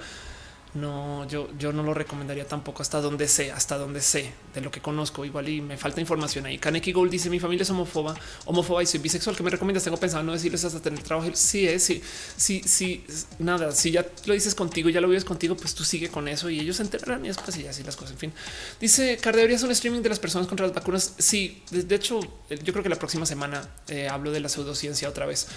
No, 0.76 1.28
yo, 1.28 1.50
yo 1.58 1.74
no 1.74 1.82
lo 1.82 1.96
recomendaría 1.96 2.48
tampoco 2.48 2.84
hasta 2.84 3.02
donde 3.02 3.28
sé, 3.28 3.52
hasta 3.52 3.78
donde 3.78 4.02
sé 4.02 4.32
de 4.54 4.62
lo 4.62 4.70
que 4.70 4.82
conozco. 4.82 5.26
Igual 5.26 5.50
y 5.50 5.62
me 5.62 5.78
falta 5.78 6.00
información 6.00 6.46
ahí. 6.46 6.60
Kaneki 6.60 6.92
Gold 6.92 7.10
dice: 7.10 7.30
Mi 7.32 7.40
familia 7.40 7.64
es 7.64 7.70
homófoba, 7.72 8.16
homófoba 8.46 8.84
y 8.84 8.86
soy 8.86 9.00
bisexual. 9.00 9.36
¿Qué 9.36 9.42
me 9.42 9.50
recomiendas? 9.50 9.84
Tengo 9.84 9.98
pensado 9.98 10.22
no 10.22 10.34
decirles 10.34 10.64
hasta 10.66 10.80
tener 10.80 11.02
trabajo. 11.02 11.32
Sí, 11.34 11.68
es 11.68 11.84
sí, 11.84 12.04
sí, 12.38 12.62
sí, 12.64 13.04
nada. 13.40 13.72
Si 13.72 13.90
ya 13.90 14.06
lo 14.26 14.34
dices 14.36 14.54
contigo, 14.54 14.90
ya 14.90 15.02
lo 15.02 15.08
vives 15.08 15.26
contigo, 15.26 15.58
pues 15.58 15.74
tú 15.74 15.84
sigue 15.84 16.10
con 16.10 16.28
eso 16.28 16.52
y 16.52 16.60
ellos 16.60 16.76
se 16.76 16.84
enterarán 16.84 17.26
y 17.26 17.30
después 17.30 17.58
y 17.58 17.66
así 17.66 17.82
las 17.82 17.96
cosas. 17.96 18.12
En 18.12 18.20
fin, 18.20 18.34
dice 18.80 19.18
Car, 19.18 19.36
deberías 19.36 19.64
un 19.64 19.72
streaming 19.72 20.02
de 20.02 20.10
las 20.10 20.20
personas 20.20 20.48
contra 20.48 20.68
las 20.68 20.76
vacunas. 20.76 21.16
Sí, 21.18 21.64
de, 21.72 21.96
hecho, 21.96 22.20
yo 22.50 22.74
creo 22.74 22.84
que 22.84 22.90
la 22.90 22.98
próxima 22.98 23.26
semana 23.26 23.68
eh, 23.88 24.08
hablo 24.08 24.32
de 24.32 24.40
la 24.40 24.50
pseudociencia 24.50 25.10
otra 25.10 25.26
vez. 25.26 25.48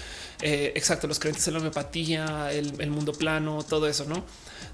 Eh, 0.40 0.72
exacto, 0.74 1.06
los 1.06 1.18
creyentes 1.18 1.46
en 1.48 1.52
la 1.52 1.60
homeopatía, 1.60 2.50
el 2.52 2.90
mundo 2.90 3.12
plano, 3.12 3.62
todo 3.62 3.86
eso, 3.86 4.06
no? 4.06 4.24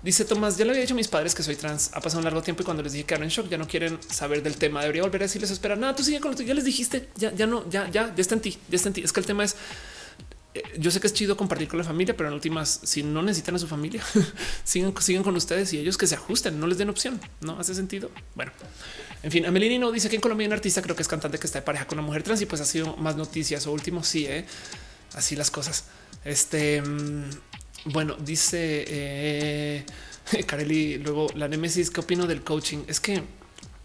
Dice 0.02 0.24
Tomás, 0.24 0.56
ya 0.56 0.64
le 0.64 0.70
había 0.70 0.82
dicho 0.82 0.94
a 0.94 0.96
mis 0.96 1.08
padres 1.08 1.34
que 1.34 1.42
soy 1.42 1.56
trans. 1.56 1.90
Ha 1.94 2.00
pasado 2.00 2.18
un 2.18 2.24
largo 2.24 2.42
tiempo 2.42 2.62
y 2.62 2.64
cuando 2.64 2.82
les 2.82 2.92
dije 2.92 3.04
que 3.04 3.14
eran 3.14 3.24
en 3.24 3.30
shock, 3.30 3.48
ya 3.48 3.58
no 3.58 3.66
quieren 3.66 3.98
saber 4.08 4.42
del 4.42 4.56
tema. 4.56 4.80
Debería 4.80 5.02
volver 5.02 5.22
a 5.22 5.24
decirles, 5.24 5.50
espera, 5.50 5.76
nada, 5.76 5.94
tú 5.94 6.02
sigue 6.02 6.20
con 6.20 6.30
lo 6.30 6.36
que 6.36 6.44
ya 6.44 6.54
les 6.54 6.64
dijiste. 6.64 7.08
Ya, 7.16 7.32
ya 7.34 7.46
no, 7.46 7.68
ya, 7.68 7.90
ya, 7.90 8.14
ya 8.14 8.20
está 8.20 8.34
en 8.34 8.40
ti, 8.40 8.58
ya 8.68 8.76
está 8.76 8.88
en 8.88 8.94
ti. 8.94 9.02
Es 9.02 9.12
que 9.12 9.20
el 9.20 9.26
tema 9.26 9.44
es, 9.44 9.56
eh, 10.54 10.62
yo 10.78 10.90
sé 10.90 11.00
que 11.00 11.06
es 11.06 11.12
chido 11.12 11.36
compartir 11.36 11.68
con 11.68 11.78
la 11.78 11.84
familia, 11.84 12.16
pero 12.16 12.28
en 12.28 12.34
últimas, 12.34 12.80
si 12.82 13.02
no 13.02 13.22
necesitan 13.22 13.54
a 13.54 13.58
su 13.58 13.66
familia, 13.66 14.02
siguen, 14.64 14.94
siguen 15.00 15.22
con 15.22 15.36
ustedes 15.36 15.72
y 15.72 15.78
ellos 15.78 15.98
que 15.98 16.06
se 16.06 16.14
ajusten, 16.14 16.58
no 16.58 16.66
les 16.66 16.78
den 16.78 16.88
opción. 16.88 17.20
No 17.40 17.58
hace 17.58 17.74
sentido. 17.74 18.10
Bueno, 18.34 18.52
en 19.22 19.30
fin, 19.30 19.46
Amelini 19.46 19.78
no 19.78 19.92
dice 19.92 20.08
que 20.08 20.16
en 20.16 20.22
Colombia 20.22 20.44
hay 20.44 20.48
un 20.48 20.54
artista, 20.54 20.82
creo 20.82 20.96
que 20.96 21.02
es 21.02 21.08
cantante 21.08 21.38
que 21.38 21.46
está 21.46 21.60
de 21.60 21.64
pareja 21.64 21.86
con 21.86 21.98
una 21.98 22.06
mujer 22.06 22.22
trans 22.22 22.40
y 22.40 22.46
pues 22.46 22.60
ha 22.60 22.64
sido 22.64 22.96
más 22.96 23.16
noticias 23.16 23.66
o 23.66 23.72
último. 23.72 24.04
Sí, 24.04 24.26
eh, 24.26 24.46
así 25.14 25.36
las 25.36 25.50
cosas. 25.50 25.84
Este 26.24 26.82
mm, 26.82 27.30
bueno, 27.84 28.16
dice 28.16 28.84
eh, 28.86 29.86
Kareli, 30.46 30.98
luego 30.98 31.28
la 31.34 31.48
Nemesis, 31.48 31.90
¿qué 31.90 32.00
opino 32.00 32.26
del 32.26 32.42
coaching? 32.42 32.84
Es 32.86 33.00
que 33.00 33.22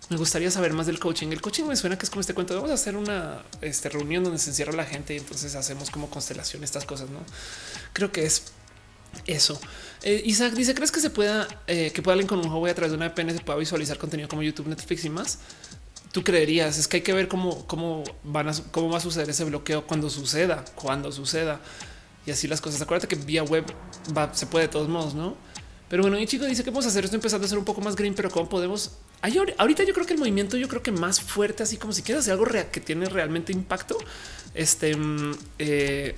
me 0.09 0.17
gustaría 0.17 0.51
saber 0.51 0.73
más 0.73 0.85
del 0.85 0.99
coaching. 0.99 1.29
El 1.29 1.41
coaching 1.41 1.63
me 1.63 1.75
suena 1.75 1.97
que 1.97 2.05
es 2.05 2.09
como 2.09 2.21
este 2.21 2.33
cuento. 2.33 2.53
Vamos 2.55 2.71
a 2.71 2.73
hacer 2.73 2.97
una 2.97 3.43
este, 3.61 3.89
reunión 3.89 4.23
donde 4.23 4.37
se 4.37 4.49
encierra 4.49 4.73
la 4.73 4.85
gente 4.85 5.13
y 5.13 5.17
entonces 5.17 5.55
hacemos 5.55 5.89
como 5.89 6.09
constelación 6.09 6.63
estas 6.63 6.85
cosas. 6.85 7.09
No 7.09 7.19
creo 7.93 8.11
que 8.11 8.25
es 8.25 8.43
eso. 9.25 9.59
Eh, 10.03 10.21
Isaac 10.25 10.53
dice: 10.53 10.75
¿Crees 10.75 10.91
que 10.91 10.99
se 10.99 11.09
pueda 11.09 11.47
eh, 11.67 11.91
que 11.93 12.01
pueda 12.01 12.13
alguien 12.13 12.27
con 12.27 12.39
un 12.39 12.47
Huawei 12.47 12.71
a 12.71 12.75
través 12.75 12.91
de 12.91 12.97
una 12.97 13.07
VPN 13.09 13.33
se 13.33 13.39
pueda 13.39 13.57
visualizar 13.57 13.97
contenido 13.97 14.27
como 14.27 14.43
YouTube, 14.43 14.67
Netflix 14.67 15.05
y 15.05 15.09
más? 15.09 15.39
Tú 16.11 16.23
creerías 16.23 16.77
es 16.77 16.87
que 16.87 16.97
hay 16.97 17.03
que 17.03 17.13
ver 17.13 17.27
cómo, 17.27 17.65
cómo 17.65 18.03
van 18.23 18.49
a 18.49 18.53
cómo 18.71 18.89
va 18.89 18.97
a 18.97 19.01
suceder 19.01 19.29
ese 19.29 19.45
bloqueo 19.45 19.87
cuando 19.87 20.09
suceda, 20.09 20.65
cuando 20.75 21.11
suceda 21.11 21.59
y 22.25 22.31
así 22.31 22.47
las 22.47 22.61
cosas. 22.61 22.81
Acuérdate 22.81 23.07
que 23.07 23.21
vía 23.21 23.43
web 23.43 23.65
se 24.33 24.45
puede 24.45 24.67
de 24.67 24.71
todos 24.71 24.89
modos, 24.89 25.13
no? 25.13 25.35
Pero 25.89 26.03
bueno, 26.03 26.17
y 26.17 26.25
chico 26.25 26.45
dice 26.45 26.63
que 26.63 26.71
vamos 26.71 26.85
a 26.85 26.89
hacer 26.89 27.03
esto 27.03 27.15
empezando 27.15 27.45
a 27.45 27.49
ser 27.49 27.57
un 27.57 27.65
poco 27.65 27.81
más 27.81 27.95
green, 27.95 28.15
pero 28.15 28.31
cómo 28.31 28.49
podemos 28.49 28.91
ahorita 29.57 29.83
yo 29.83 29.93
creo 29.93 30.05
que 30.05 30.13
el 30.13 30.19
movimiento, 30.19 30.57
yo 30.57 30.67
creo 30.67 30.83
que 30.83 30.91
más 30.91 31.21
fuerte, 31.21 31.63
así 31.63 31.77
como 31.77 31.93
si 31.93 32.01
quieres 32.01 32.23
hacer 32.23 32.33
algo 32.33 32.45
que 32.71 32.81
tiene 32.81 33.05
realmente 33.07 33.53
impacto. 33.53 33.97
Este, 34.53 34.95
mm, 34.95 35.31
eh, 35.59 36.15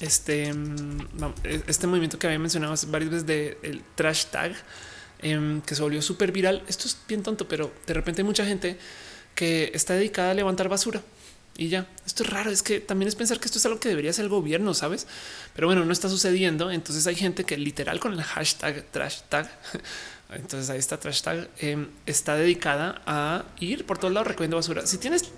este, 0.00 0.52
mm, 0.52 0.98
e, 1.44 1.62
este 1.66 1.86
movimiento 1.86 2.18
que 2.18 2.26
había 2.26 2.38
mencionado 2.38 2.74
varias 2.88 3.10
veces 3.10 3.26
de 3.26 3.58
el 3.62 3.82
trash 3.94 4.26
tag 4.26 4.52
em, 5.20 5.60
que 5.62 5.74
se 5.74 5.82
volvió 5.82 6.02
súper 6.02 6.32
viral. 6.32 6.62
Esto 6.66 6.88
es 6.88 6.98
bien 7.06 7.22
tonto, 7.22 7.46
pero 7.46 7.72
de 7.86 7.94
repente 7.94 8.22
hay 8.22 8.26
mucha 8.26 8.44
gente 8.44 8.78
que 9.34 9.70
está 9.74 9.94
dedicada 9.94 10.32
a 10.32 10.34
levantar 10.34 10.68
basura 10.68 11.02
y 11.56 11.68
ya. 11.68 11.86
Esto 12.04 12.22
es 12.24 12.30
raro. 12.30 12.50
Es 12.50 12.62
que 12.62 12.80
también 12.80 13.08
es 13.08 13.14
pensar 13.14 13.38
que 13.38 13.46
esto 13.46 13.58
es 13.58 13.66
algo 13.66 13.78
que 13.78 13.88
debería 13.88 14.12
ser 14.12 14.24
el 14.24 14.28
gobierno, 14.28 14.74
sabes? 14.74 15.06
Pero 15.54 15.68
bueno, 15.68 15.84
no 15.84 15.92
está 15.92 16.08
sucediendo. 16.08 16.70
Entonces 16.70 17.06
hay 17.06 17.14
gente 17.14 17.44
que 17.44 17.56
literal 17.56 18.00
con 18.00 18.12
el 18.12 18.22
hashtag 18.22 18.84
trash 18.90 19.20
tag 19.28 19.50
Entonces 20.30 20.68
ahí 20.70 20.78
está 20.78 20.98
trash 20.98 21.22
tag 21.22 21.48
em, 21.58 21.88
está 22.06 22.34
dedicada 22.34 23.02
a 23.06 23.44
ir 23.60 23.86
por 23.86 23.98
todos 23.98 24.12
lados 24.12 24.26
recogiendo 24.26 24.56
basura. 24.56 24.86
Si 24.86 24.98
tienes 24.98 25.30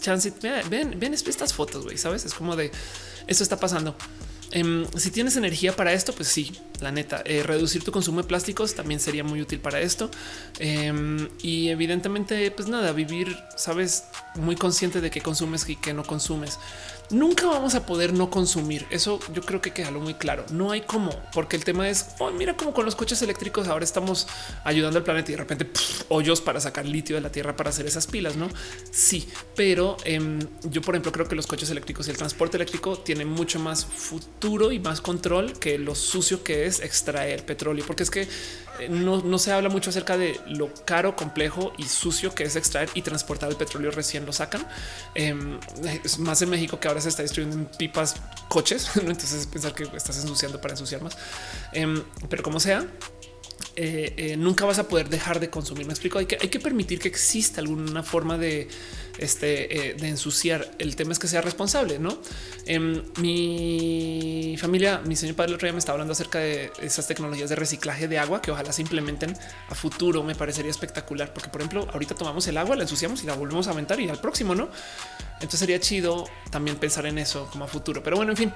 chance, 0.00 0.32
ven, 0.70 0.98
ven 0.98 1.14
estas 1.14 1.52
fotos, 1.52 1.84
güey, 1.84 1.98
sabes? 1.98 2.24
Es 2.24 2.34
como 2.34 2.54
de 2.54 2.70
esto 3.26 3.42
está 3.42 3.58
pasando. 3.58 3.96
Em, 4.52 4.86
si 4.96 5.10
tienes 5.10 5.36
energía 5.36 5.74
para 5.74 5.92
esto, 5.92 6.12
pues 6.12 6.28
sí, 6.28 6.52
la 6.80 6.92
neta, 6.92 7.22
eh, 7.24 7.42
reducir 7.42 7.82
tu 7.82 7.90
consumo 7.90 8.22
de 8.22 8.28
plásticos 8.28 8.74
también 8.74 9.00
sería 9.00 9.24
muy 9.24 9.40
útil 9.40 9.58
para 9.60 9.80
esto. 9.80 10.10
Em, 10.58 11.28
y 11.42 11.68
evidentemente, 11.68 12.50
pues 12.50 12.68
nada, 12.68 12.92
vivir, 12.92 13.36
sabes, 13.56 14.04
muy 14.36 14.56
consciente 14.56 15.00
de 15.00 15.10
qué 15.10 15.20
consumes 15.20 15.68
y 15.68 15.76
qué 15.76 15.94
no 15.94 16.04
consumes 16.04 16.58
nunca 17.10 17.46
vamos 17.46 17.74
a 17.74 17.86
poder 17.86 18.12
no 18.12 18.30
consumir. 18.30 18.86
Eso 18.90 19.20
yo 19.32 19.42
creo 19.42 19.60
que 19.60 19.72
queda 19.72 19.90
muy 19.90 20.14
claro. 20.14 20.44
No 20.50 20.70
hay 20.70 20.82
cómo, 20.82 21.10
porque 21.32 21.56
el 21.56 21.64
tema 21.64 21.88
es 21.88 22.06
oh, 22.18 22.30
mira 22.30 22.56
como 22.56 22.72
con 22.72 22.84
los 22.84 22.96
coches 22.96 23.20
eléctricos 23.22 23.68
ahora 23.68 23.84
estamos 23.84 24.26
ayudando 24.64 24.98
al 24.98 25.04
planeta 25.04 25.30
y 25.30 25.34
de 25.34 25.38
repente 25.38 25.70
hoyos 26.08 26.40
para 26.40 26.60
sacar 26.60 26.86
litio 26.86 27.16
de 27.16 27.22
la 27.22 27.30
tierra 27.30 27.56
para 27.56 27.70
hacer 27.70 27.86
esas 27.86 28.06
pilas. 28.06 28.36
No, 28.36 28.48
sí, 28.90 29.28
pero 29.54 29.96
em, 30.04 30.40
yo, 30.64 30.82
por 30.82 30.94
ejemplo, 30.94 31.12
creo 31.12 31.28
que 31.28 31.34
los 31.34 31.46
coches 31.46 31.70
eléctricos 31.70 32.06
y 32.08 32.10
el 32.10 32.16
transporte 32.16 32.56
eléctrico 32.56 32.98
tienen 32.98 33.28
mucho 33.28 33.58
más 33.58 33.84
futuro 33.84 34.72
y 34.72 34.78
más 34.78 35.00
control 35.00 35.58
que 35.58 35.78
lo 35.78 35.94
sucio 35.94 36.42
que 36.42 36.66
es 36.66 36.80
extraer 36.80 37.44
petróleo, 37.44 37.84
porque 37.86 38.02
es 38.02 38.10
que 38.10 38.28
eh, 38.80 38.88
no, 38.88 39.38
se 39.38 39.52
habla 39.52 39.68
mucho 39.68 39.90
acerca 39.90 40.16
de 40.16 40.40
lo 40.46 40.72
caro, 40.84 41.16
complejo 41.16 41.72
y 41.78 41.84
sucio 41.84 42.34
que 42.34 42.44
es 42.44 42.56
extraer 42.56 42.88
y 42.94 43.02
transportar 43.02 43.50
el 43.50 43.56
petróleo 43.56 43.90
recién 43.90 44.26
lo 44.26 44.32
sacan. 44.32 44.66
Em, 45.14 45.58
es 46.04 46.18
más 46.18 46.42
en 46.42 46.50
México 46.50 46.80
que 46.80 46.88
ahora 46.88 47.00
se 47.00 47.08
está 47.08 47.22
destruyendo 47.22 47.56
en 47.56 47.66
pipas 47.66 48.16
coches. 48.48 48.90
Entonces 48.96 49.46
pensar 49.46 49.74
que 49.74 49.84
estás 49.94 50.18
ensuciando 50.18 50.60
para 50.60 50.74
ensuciar 50.74 51.02
más. 51.02 51.16
Em, 51.72 52.02
pero 52.28 52.42
como 52.42 52.60
sea, 52.60 52.86
eh, 53.78 54.14
eh, 54.16 54.36
nunca 54.38 54.64
vas 54.64 54.78
a 54.78 54.88
poder 54.88 55.10
dejar 55.10 55.38
de 55.38 55.50
consumir. 55.50 55.86
Me 55.86 55.92
explico. 55.92 56.18
Hay 56.18 56.24
que, 56.24 56.38
hay 56.40 56.48
que 56.48 56.58
permitir 56.58 56.98
que 56.98 57.08
exista 57.08 57.60
alguna 57.60 58.02
forma 58.02 58.38
de 58.38 58.68
este, 59.18 59.90
eh, 59.90 59.94
de 59.94 60.08
ensuciar. 60.08 60.70
El 60.78 60.96
tema 60.96 61.12
es 61.12 61.18
que 61.18 61.28
sea 61.28 61.42
responsable, 61.42 61.98
no? 61.98 62.18
Em, 62.64 63.02
mi 63.18 64.56
familia, 64.58 65.02
mi 65.04 65.14
señor 65.14 65.36
padre, 65.36 65.50
el 65.50 65.54
otro 65.56 65.66
día 65.66 65.74
me 65.74 65.78
estaba 65.78 65.94
hablando 65.94 66.12
acerca 66.12 66.38
de 66.38 66.72
esas 66.80 67.06
tecnologías 67.06 67.50
de 67.50 67.56
reciclaje 67.56 68.08
de 68.08 68.18
agua 68.18 68.40
que 68.40 68.50
ojalá 68.50 68.72
se 68.72 68.80
implementen 68.80 69.36
a 69.68 69.74
futuro. 69.74 70.22
Me 70.22 70.34
parecería 70.34 70.70
espectacular 70.70 71.34
porque, 71.34 71.50
por 71.50 71.60
ejemplo, 71.60 71.86
ahorita 71.92 72.14
tomamos 72.14 72.46
el 72.48 72.56
agua, 72.56 72.76
la 72.76 72.82
ensuciamos 72.82 73.22
y 73.22 73.26
la 73.26 73.34
volvemos 73.34 73.68
a 73.68 73.72
aventar 73.72 74.00
y 74.00 74.08
al 74.08 74.20
próximo, 74.20 74.54
no? 74.54 74.70
Entonces 75.34 75.60
sería 75.60 75.78
chido 75.80 76.26
también 76.50 76.78
pensar 76.78 77.04
en 77.04 77.18
eso 77.18 77.46
como 77.52 77.66
a 77.66 77.68
futuro. 77.68 78.02
Pero 78.02 78.16
bueno, 78.16 78.32
en 78.32 78.38
fin. 78.38 78.52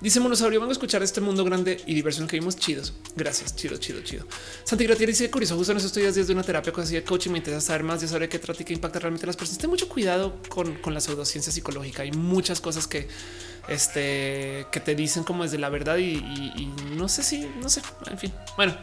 Dice 0.00 0.20
Monosaurio, 0.20 0.60
vengo 0.60 0.70
a 0.70 0.72
escuchar 0.72 1.02
este 1.02 1.20
mundo 1.20 1.44
grande 1.44 1.80
y 1.86 1.94
diversión 1.94 2.26
que 2.26 2.38
vimos 2.38 2.56
chidos. 2.56 2.92
Gracias, 3.16 3.56
chido, 3.56 3.76
chido, 3.78 4.02
chido. 4.02 4.26
Santi 4.64 4.84
Gratier 4.84 5.08
dice 5.08 5.30
curioso, 5.30 5.56
justo 5.56 5.72
en 5.72 5.78
esos 5.78 5.94
días 5.94 6.14
de 6.14 6.32
una 6.32 6.42
terapia 6.42 6.72
con 6.72 6.84
de 6.84 7.02
coaching 7.02 7.30
me 7.30 7.38
interesa 7.38 7.60
saber 7.60 7.84
más, 7.84 8.02
ya 8.02 8.08
saber 8.08 8.28
qué 8.28 8.38
trata 8.38 8.64
qué 8.64 8.74
impacta 8.74 8.98
realmente 8.98 9.24
a 9.24 9.28
las 9.28 9.36
personas. 9.36 9.58
Ten 9.60 9.70
mucho 9.70 9.88
cuidado 9.88 10.40
con, 10.48 10.74
con 10.76 10.92
la 10.92 11.00
pseudociencia 11.00 11.52
psicológica. 11.52 12.02
Hay 12.02 12.12
muchas 12.12 12.60
cosas 12.60 12.86
que 12.86 13.08
este 13.68 14.66
que 14.70 14.80
te 14.80 14.94
dicen 14.94 15.24
como 15.24 15.44
es 15.44 15.50
de 15.50 15.58
la 15.58 15.68
verdad 15.68 15.96
y, 15.96 16.72
no 16.96 17.08
sé 17.08 17.22
si, 17.22 17.48
no 17.60 17.68
sé, 17.68 17.82
en 18.10 18.18
fin. 18.18 18.32
Bueno, 18.56 18.76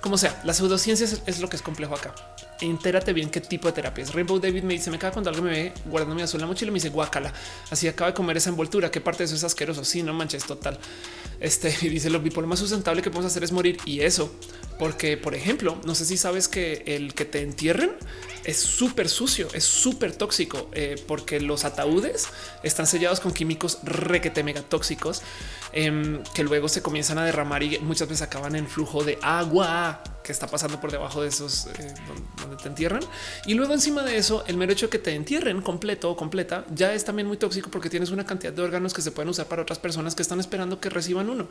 como 0.00 0.16
sea, 0.16 0.40
la 0.44 0.54
pseudociencia 0.54 1.06
es, 1.26 1.40
lo 1.40 1.48
que 1.48 1.56
es 1.56 1.62
complejo 1.62 1.94
acá. 1.94 2.14
Entérate 2.60 3.12
bien 3.12 3.30
qué 3.30 3.40
tipo 3.40 3.68
de 3.68 3.72
terapia 3.72 4.02
es. 4.02 4.12
Rainbow 4.12 4.38
David 4.40 4.64
me 4.64 4.74
dice, 4.74 4.90
me 4.90 4.98
caga 4.98 5.12
cuando 5.12 5.30
algo 5.30 5.42
me 5.42 5.50
ve 5.50 5.72
guardando 5.86 6.14
mi 6.14 6.22
azul 6.22 6.38
en 6.38 6.42
la 6.42 6.46
mochila 6.48 6.70
y 6.70 6.72
me 6.72 6.76
dice 6.76 6.88
guacala. 6.88 7.32
Así 7.70 7.86
acaba 7.86 8.10
de 8.10 8.14
comer 8.14 8.36
esa 8.36 8.50
envoltura. 8.50 8.90
¿Qué 8.90 9.00
parte 9.00 9.18
de 9.18 9.24
eso 9.26 9.36
es 9.36 9.44
asqueroso? 9.44 9.84
Sí, 9.84 10.02
no 10.02 10.12
manches, 10.12 10.44
total. 10.44 10.78
Este 11.40 11.74
y 11.82 11.88
dice 11.88 12.10
lo 12.10 12.20
bipolar 12.20 12.48
más 12.48 12.58
sustentable 12.58 13.02
que 13.02 13.10
podemos 13.10 13.30
hacer 13.30 13.44
es 13.44 13.52
morir. 13.52 13.78
Y 13.84 14.00
eso, 14.00 14.32
porque 14.78 15.16
por 15.16 15.34
ejemplo, 15.34 15.80
no 15.84 15.94
sé 15.94 16.04
si 16.04 16.16
sabes 16.16 16.48
que 16.48 16.82
el 16.86 17.14
que 17.14 17.24
te 17.24 17.42
entierren 17.42 17.92
es 18.48 18.56
súper 18.56 19.10
sucio, 19.10 19.46
es 19.52 19.64
súper 19.64 20.16
tóxico, 20.16 20.70
eh, 20.72 20.96
porque 21.06 21.38
los 21.38 21.66
ataúdes 21.66 22.28
están 22.62 22.86
sellados 22.86 23.20
con 23.20 23.32
químicos 23.32 23.80
requete 23.82 24.42
mega 24.42 24.62
tóxicos 24.62 25.20
em, 25.72 26.22
que 26.32 26.44
luego 26.44 26.66
se 26.70 26.80
comienzan 26.80 27.18
a 27.18 27.26
derramar 27.26 27.62
y 27.62 27.78
muchas 27.80 28.08
veces 28.08 28.22
acaban 28.22 28.56
en 28.56 28.66
flujo 28.66 29.04
de 29.04 29.18
agua 29.20 30.02
que 30.24 30.32
está 30.32 30.46
pasando 30.46 30.80
por 30.80 30.90
debajo 30.90 31.22
de 31.22 31.28
esos 31.28 31.66
eh, 31.78 31.94
donde 32.40 32.56
te 32.56 32.68
entierran. 32.68 33.02
Y 33.46 33.52
luego 33.52 33.74
encima 33.74 34.02
de 34.02 34.16
eso, 34.16 34.44
el 34.46 34.56
mero 34.56 34.72
hecho 34.72 34.86
de 34.86 34.90
que 34.90 34.98
te 34.98 35.14
entierren 35.14 35.60
completo 35.60 36.10
o 36.10 36.16
completa 36.16 36.64
ya 36.74 36.94
es 36.94 37.04
también 37.04 37.28
muy 37.28 37.36
tóxico 37.36 37.70
porque 37.70 37.90
tienes 37.90 38.10
una 38.10 38.24
cantidad 38.24 38.52
de 38.52 38.62
órganos 38.62 38.94
que 38.94 39.02
se 39.02 39.10
pueden 39.10 39.28
usar 39.28 39.46
para 39.46 39.62
otras 39.62 39.78
personas 39.78 40.14
que 40.14 40.22
están 40.22 40.40
esperando 40.40 40.80
que 40.80 40.88
reciban 40.88 41.28
uno. 41.28 41.48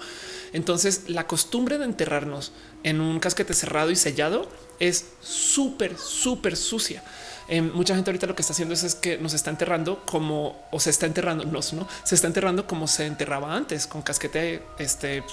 Entonces 0.54 1.10
la 1.10 1.26
costumbre 1.28 1.78
de 1.78 1.86
enterrarnos 1.86 2.52
en 2.84 3.02
un 3.02 3.20
casquete 3.20 3.54
cerrado 3.54 3.92
y 3.92 3.96
sellado 3.96 4.48
es 4.80 5.06
súper, 5.22 5.98
súper 5.98 6.56
sucia. 6.56 7.04
Em, 7.50 7.72
mucha 7.74 7.96
gente 7.96 8.10
ahorita 8.10 8.28
lo 8.28 8.36
que 8.36 8.42
está 8.42 8.52
haciendo 8.52 8.74
es, 8.74 8.96
que 8.96 9.18
nos 9.18 9.34
está 9.34 9.50
enterrando 9.50 10.04
como 10.06 10.68
o 10.72 10.80
se 10.82 10.90
está 10.90 11.06
enterrando, 11.06 11.46
no, 11.46 11.52
no 11.54 11.88
se 12.04 12.16
está 12.16 12.28
enterrando 12.28 12.68
como 12.68 12.88
se 12.88 13.06
enterraba 13.06 13.56
antes 13.56 13.88
con 13.88 14.02
casquete 14.02 14.64
este 14.80 15.24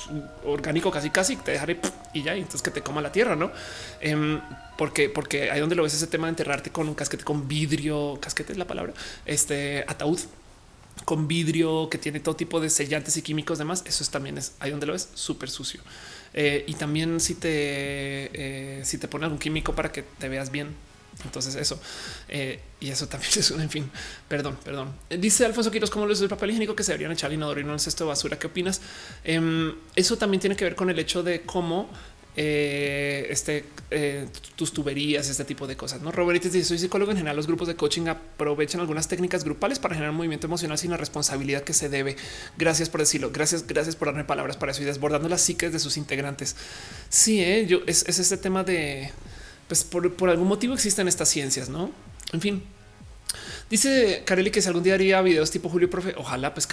orgánico, 0.44 0.92
casi 0.92 1.10
casi 1.10 1.36
te 1.36 1.52
dejaré 1.52 1.81
y 2.12 2.23
ya, 2.23 2.36
y 2.36 2.40
entonces 2.40 2.62
que 2.62 2.70
te 2.70 2.82
coma 2.82 3.02
la 3.02 3.10
tierra, 3.10 3.34
no? 3.34 3.50
Em, 4.00 4.40
porque, 4.78 5.08
porque 5.08 5.50
ahí 5.50 5.58
donde 5.58 5.74
lo 5.74 5.82
ves 5.82 5.94
ese 5.94 6.06
tema 6.06 6.28
de 6.28 6.31
enterrarte 6.31 6.70
con 6.70 6.89
un 6.89 6.94
casquete 6.94 7.24
con 7.24 7.48
vidrio, 7.48 8.18
casquete 8.20 8.52
es 8.52 8.58
la 8.58 8.66
palabra, 8.66 8.92
este 9.26 9.84
ataúd 9.89 10.20
con 11.05 11.26
vidrio 11.26 11.89
que 11.90 11.98
tiene 11.98 12.20
todo 12.20 12.36
tipo 12.36 12.60
de 12.60 12.70
sellantes 12.70 13.16
y 13.16 13.23
químicos 13.23 13.58
demás. 13.58 13.82
Eso 13.86 14.05
es 14.05 14.10
también 14.10 14.39
es 14.39 14.52
ahí 14.60 14.70
donde 14.70 14.86
lo 14.86 14.92
ves 14.92 15.08
súper 15.14 15.50
sucio. 15.50 15.81
Eh, 16.35 16.65
y 16.67 16.75
también 16.75 17.21
si 17.21 17.37
te, 17.37 17.49
eh, 17.51 18.85
si 18.85 18.99
te 18.99 19.09
algún 19.25 19.39
químico 19.39 19.75
para 19.75 19.93
que 19.93 20.03
te 20.03 20.29
veas 20.29 20.51
bien. 20.51 20.75
Entonces 21.25 21.55
eso 21.55 21.81
eh, 22.29 22.61
y 22.81 22.91
eso 22.91 23.07
también 23.07 23.31
es 23.37 23.51
un 23.51 23.61
en 23.61 23.71
fin. 23.71 23.91
Perdón, 24.29 24.59
perdón. 24.65 24.93
Dice 25.09 25.47
Alfonso 25.47 25.71
Quiroz 25.71 25.91
cómo 25.91 26.07
les 26.07 26.21
el 26.21 26.29
papel 26.29 26.51
higiénico 26.51 26.75
que 26.75 26.83
se 26.83 26.93
deberían 26.93 27.13
echar 27.13 27.33
y 27.33 27.37
no 27.37 27.53
en 27.53 27.79
cesto 27.79 28.05
de 28.05 28.09
basura. 28.09 28.39
¿Qué 28.39 28.49
opinas? 28.49 28.81
Em, 29.23 29.75
eso 29.95 30.19
también 30.19 30.41
tiene 30.41 30.57
que 30.57 30.65
ver 30.65 30.75
con 30.75 30.91
el 30.91 30.99
hecho 30.99 31.23
de 31.23 31.43
cómo 31.43 31.89
eh, 32.37 33.29
este, 33.31 33.65
eh, 33.91 34.27
tus 34.57 34.73
tuberías, 34.73 35.29
este 35.29 35.45
tipo 35.45 35.69
de 35.69 35.77
cosas. 35.77 36.03
No, 36.03 36.11
Robert 36.11 36.43
dice: 36.43 36.65
Soy 36.65 36.79
psicólogo 36.79 37.13
en 37.13 37.19
general. 37.19 37.37
Los 37.37 37.47
grupos 37.47 37.69
de 37.69 37.77
coaching 37.77 38.09
aprovechan 38.09 38.81
algunas 38.81 39.07
técnicas 39.07 39.45
grupales 39.45 39.79
para 39.79 39.95
generar 39.95 40.13
movimiento 40.13 40.47
emocional 40.47 40.77
sin 40.77 40.91
la 40.91 40.97
responsabilidad 40.97 41.63
que 41.63 41.73
se 41.73 41.89
debe. 41.89 42.17
Gracias 42.59 42.89
por 42.89 43.01
decirlo. 43.01 43.31
Gracias, 43.33 43.67
gracias 43.67 43.95
por 43.95 44.09
darme 44.09 44.25
palabras 44.25 44.57
para 44.57 44.73
eso 44.73 44.83
y 44.83 44.85
desbordando 44.85 45.29
las 45.29 45.43
psiques 45.43 45.73
de 45.73 45.79
sus 45.79 45.97
integrantes. 45.97 46.57
Sí, 47.09 47.41
eh, 47.41 47.67
yo 47.67 47.83
es, 47.87 48.05
este 48.09 48.37
tema 48.37 48.65
de 48.65 49.13
pues 49.69 49.85
por, 49.85 50.29
algún 50.29 50.49
motivo 50.49 50.75
existen 50.75 51.09
estas 51.09 51.29
ciencias, 51.29 51.69
no? 51.69 51.91
En 52.33 52.41
fin, 52.41 52.63
dice 53.71 54.23
Carely 54.27 54.51
que 54.51 54.61
si 54.61 54.69
algún 54.69 54.83
día 54.83 54.95
haría 54.95 55.23
videos 55.23 55.51
tipo 55.51 55.69
Julio 55.69 55.89
Profe, 55.89 56.15
ojalá 56.17 56.53
pues. 56.53 56.67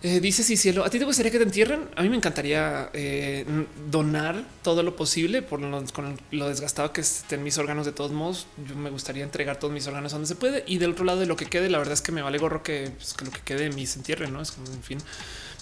Eh, 0.00 0.20
dice 0.20 0.44
si 0.44 0.56
cielo, 0.56 0.84
¿a 0.84 0.90
ti 0.90 0.98
te 1.00 1.04
gustaría 1.04 1.32
que 1.32 1.38
te 1.38 1.44
entierren? 1.44 1.88
A 1.96 2.02
mí 2.02 2.08
me 2.08 2.16
encantaría 2.16 2.88
eh, 2.92 3.44
donar 3.90 4.44
todo 4.62 4.84
lo 4.84 4.94
posible 4.94 5.42
por 5.42 5.60
lo, 5.60 6.48
desgastado 6.48 6.92
que 6.92 7.00
estén 7.00 7.42
mis 7.42 7.58
órganos. 7.58 7.84
De 7.84 7.92
todos 7.92 8.12
modos, 8.12 8.46
yo 8.68 8.76
me 8.76 8.90
gustaría 8.90 9.24
entregar 9.24 9.58
todos 9.58 9.74
mis 9.74 9.86
órganos 9.88 10.12
donde 10.12 10.28
se 10.28 10.36
puede. 10.36 10.62
Y 10.68 10.78
del 10.78 10.92
otro 10.92 11.04
lado 11.04 11.18
de 11.18 11.26
lo 11.26 11.34
que 11.34 11.46
quede, 11.46 11.68
la 11.68 11.78
verdad 11.78 11.94
es 11.94 12.02
que 12.02 12.12
me 12.12 12.22
vale 12.22 12.38
gorro 12.38 12.62
que, 12.62 12.92
pues, 12.96 13.16
lo 13.24 13.32
que 13.32 13.40
quede 13.40 13.70
mis 13.70 13.96
entierren, 13.96 14.32
no 14.32 14.40
es 14.40 14.52
como, 14.52 14.68
en 14.68 14.82
fin, 14.84 14.98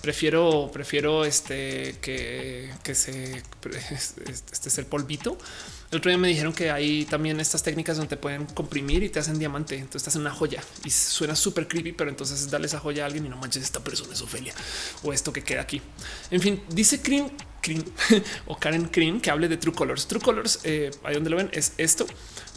prefiero, 0.02 0.70
prefiero 0.70 1.24
este 1.24 1.96
que, 2.02 2.70
que 2.82 2.94
se 2.94 3.42
este 4.52 4.68
es 4.68 4.78
el 4.78 4.84
polvito 4.84 5.38
el 5.90 5.98
otro 5.98 6.10
día 6.10 6.18
me 6.18 6.28
dijeron 6.28 6.52
que 6.52 6.70
hay 6.70 7.04
también 7.04 7.38
estas 7.38 7.62
técnicas 7.62 7.96
donde 7.96 8.08
te 8.08 8.16
pueden 8.16 8.46
comprimir 8.46 9.04
y 9.04 9.08
te 9.08 9.20
hacen 9.20 9.38
diamante. 9.38 9.76
Entonces 9.76 10.02
te 10.02 10.10
hacen 10.10 10.22
una 10.22 10.32
joya 10.32 10.62
y 10.84 10.90
suena 10.90 11.36
súper 11.36 11.68
creepy, 11.68 11.92
pero 11.92 12.10
entonces 12.10 12.50
darle 12.50 12.66
esa 12.66 12.80
joya 12.80 13.04
a 13.04 13.06
alguien 13.06 13.24
y 13.26 13.28
no 13.28 13.36
manches, 13.36 13.62
esta 13.62 13.82
persona 13.82 14.12
es 14.12 14.20
Ofelia 14.20 14.54
o 15.04 15.12
esto 15.12 15.32
que 15.32 15.44
queda 15.44 15.60
aquí. 15.60 15.80
En 16.30 16.40
fin, 16.40 16.62
dice 16.70 17.00
Cream, 17.00 17.30
Cream 17.62 17.84
o 18.46 18.58
Karen 18.58 18.86
Cream 18.86 19.20
que 19.20 19.30
hable 19.30 19.48
de 19.48 19.56
True 19.56 19.74
Colors. 19.74 20.08
True 20.08 20.20
Colors, 20.20 20.60
eh, 20.64 20.90
ahí 21.04 21.14
donde 21.14 21.30
lo 21.30 21.36
ven, 21.36 21.50
es 21.52 21.72
esto. 21.78 22.06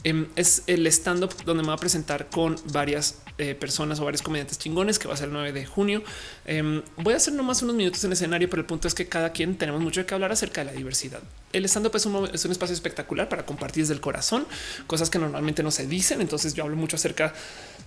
Em, 0.06 0.28
es 0.38 0.64
el 0.68 0.88
stand 0.88 1.24
up 1.26 1.34
donde 1.46 1.62
me 1.62 1.70
va 1.70 1.74
a 1.74 1.78
presentar 1.78 2.30
con 2.30 2.56
varias 2.72 3.18
eh, 3.38 3.54
personas 3.54 4.00
o 4.00 4.06
varios 4.06 4.22
comediantes 4.22 4.58
chingones 4.58 4.98
que 4.98 5.10
va 5.10 5.14
a 5.14 5.18
ser 5.18 5.28
el 5.28 5.34
9 5.34 5.52
de 5.52 5.66
junio. 5.66 6.04
Em, 6.46 6.82
voy 6.98 7.14
a 7.14 7.18
hacer 7.18 7.34
nomás 7.34 7.62
unos 7.64 7.76
minutos 7.76 8.02
en 8.06 8.14
escenario, 8.14 8.50
pero 8.50 8.62
el 8.62 8.66
punto 8.66 8.88
es 8.88 8.94
que 8.94 9.08
cada 9.08 9.34
quien 9.34 9.58
tenemos 9.58 9.82
mucho 9.82 10.06
que 10.06 10.14
hablar 10.14 10.32
acerca 10.32 10.64
de 10.64 10.72
la 10.72 10.72
diversidad. 10.72 11.20
El 11.52 11.66
stand 11.66 11.88
up 11.88 11.96
es 11.96 12.06
un, 12.06 12.30
es 12.34 12.46
un 12.46 12.52
espacio 12.52 12.74
espectacular 12.74 13.28
para 13.28 13.46
compartir 13.46 13.84
desde 13.84 13.94
el 13.94 14.00
corazón 14.00 14.48
cosas 14.88 15.10
que 15.10 15.20
normalmente 15.20 15.64
no 15.64 15.72
se 15.72 15.86
dicen. 15.86 16.22
Entonces 16.22 16.54
yo 16.54 16.64
hablo 16.64 16.78
mucho 16.78 16.96
acerca 16.96 17.34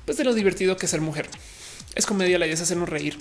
pues, 0.05 0.19
de 0.19 0.25
lo 0.25 0.35
divertido 0.35 0.77
que 0.77 0.87
es 0.87 0.91
ser 0.91 1.01
mujer. 1.01 1.29
Es 1.95 2.05
comedia, 2.05 2.39
la 2.39 2.45
idea 2.45 2.55
es 2.55 2.61
hacernos 2.61 2.91
reír. 2.91 3.17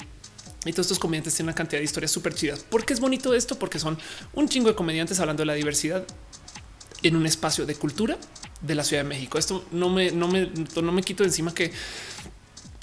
Y 0.65 0.73
todos 0.73 0.87
estos 0.87 0.99
comediantes 0.99 1.33
tienen 1.33 1.49
una 1.49 1.55
cantidad 1.55 1.79
de 1.79 1.85
historias 1.85 2.11
súper 2.11 2.35
chidas. 2.35 2.63
¿Por 2.63 2.85
qué 2.85 2.93
es 2.93 2.99
bonito 2.99 3.33
esto? 3.33 3.57
Porque 3.57 3.79
son 3.79 3.97
un 4.33 4.49
chingo 4.49 4.67
de 4.67 4.75
comediantes 4.75 5.19
hablando 5.19 5.41
de 5.41 5.47
la 5.47 5.53
diversidad 5.53 6.05
en 7.03 7.15
un 7.15 7.25
espacio 7.25 7.65
de 7.65 7.73
cultura 7.73 8.17
de 8.61 8.75
la 8.75 8.83
Ciudad 8.83 9.03
de 9.03 9.09
México. 9.09 9.37
Esto 9.37 9.65
no 9.71 9.89
me, 9.89 10.11
no 10.11 10.27
me, 10.27 10.51
no 10.81 10.91
me 10.91 11.01
quito 11.01 11.23
de 11.23 11.29
encima 11.29 11.53
que 11.53 11.71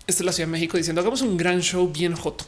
esta 0.07 0.23
es 0.23 0.25
la 0.25 0.33
Ciudad 0.33 0.49
de 0.49 0.53
México 0.53 0.77
diciendo 0.77 1.01
hagamos 1.01 1.23
un 1.23 1.37
gran 1.37 1.61
show 1.61 1.89
bien 1.89 2.15
joto. 2.17 2.47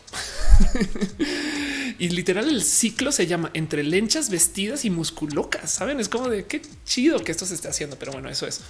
y 1.99 2.09
literal 2.09 2.49
el 2.49 2.62
ciclo 2.62 3.12
se 3.12 3.26
llama 3.26 3.50
entre 3.52 3.84
lenchas 3.84 4.31
vestidas 4.31 4.84
y 4.84 4.91
musculocas. 4.91 5.70
Saben, 5.70 6.00
es 6.00 6.09
como 6.09 6.28
de 6.28 6.47
qué 6.47 6.62
chido 6.86 7.23
que 7.23 7.33
esto 7.33 7.44
se 7.44 7.55
esté 7.55 7.68
haciendo, 7.68 7.99
pero 7.99 8.12
bueno, 8.12 8.31
eso 8.31 8.47
es. 8.47 8.62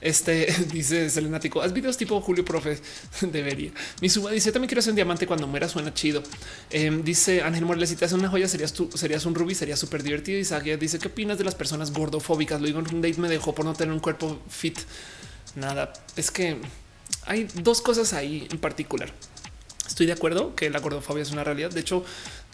Este 0.00 0.46
dice 0.72 1.10
Selenático, 1.10 1.60
haz 1.60 1.72
videos 1.72 1.96
tipo 1.96 2.20
Julio 2.20 2.44
Profe. 2.44 2.78
Debería. 3.20 3.70
Mi 4.00 4.08
suba 4.08 4.30
dice 4.30 4.52
también 4.52 4.68
quiero 4.68 4.80
hacer 4.80 4.92
un 4.92 4.96
diamante 4.96 5.26
cuando 5.26 5.46
muera. 5.46 5.68
Suena 5.68 5.92
chido. 5.92 6.22
Em, 6.70 7.02
dice 7.04 7.42
Ángel 7.42 7.64
Morales, 7.64 7.90
si 7.90 7.96
te 7.96 8.04
haces 8.04 8.18
una 8.18 8.28
joya, 8.28 8.48
serías 8.48 8.72
tú, 8.72 8.90
serías 8.94 9.26
un 9.26 9.34
rubí, 9.34 9.54
sería 9.54 9.76
súper 9.76 10.02
divertido. 10.02 10.38
Y 10.38 10.76
dice 10.76 10.98
qué 10.98 11.08
opinas 11.08 11.38
de 11.38 11.44
las 11.44 11.54
personas 11.54 11.92
gordofóbicas. 11.92 12.60
Lo 12.60 12.66
digo 12.66 12.80
en 12.80 12.94
un 12.94 13.02
date 13.02 13.20
me 13.20 13.28
dejó 13.28 13.54
por 13.54 13.64
no 13.64 13.74
tener 13.74 13.92
un 13.92 14.00
cuerpo 14.00 14.40
fit. 14.48 14.78
Nada, 15.56 15.92
es 16.16 16.30
que 16.30 16.56
hay 17.26 17.48
dos 17.54 17.80
cosas 17.80 18.12
ahí 18.12 18.48
en 18.50 18.58
particular. 18.58 19.12
Estoy 19.86 20.06
de 20.06 20.12
acuerdo 20.12 20.54
que 20.54 20.70
la 20.70 20.78
gordofobia 20.78 21.22
es 21.22 21.30
una 21.30 21.44
realidad. 21.44 21.70
De 21.70 21.80
hecho, 21.80 22.04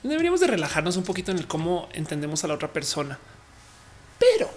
deberíamos 0.02 0.40
de 0.40 0.46
relajarnos 0.46 0.96
un 0.96 1.04
poquito 1.04 1.30
en 1.30 1.38
el 1.38 1.46
cómo 1.46 1.88
entendemos 1.92 2.42
a 2.44 2.48
la 2.48 2.54
otra 2.54 2.72
persona. 2.72 3.18
Pero 4.18 4.50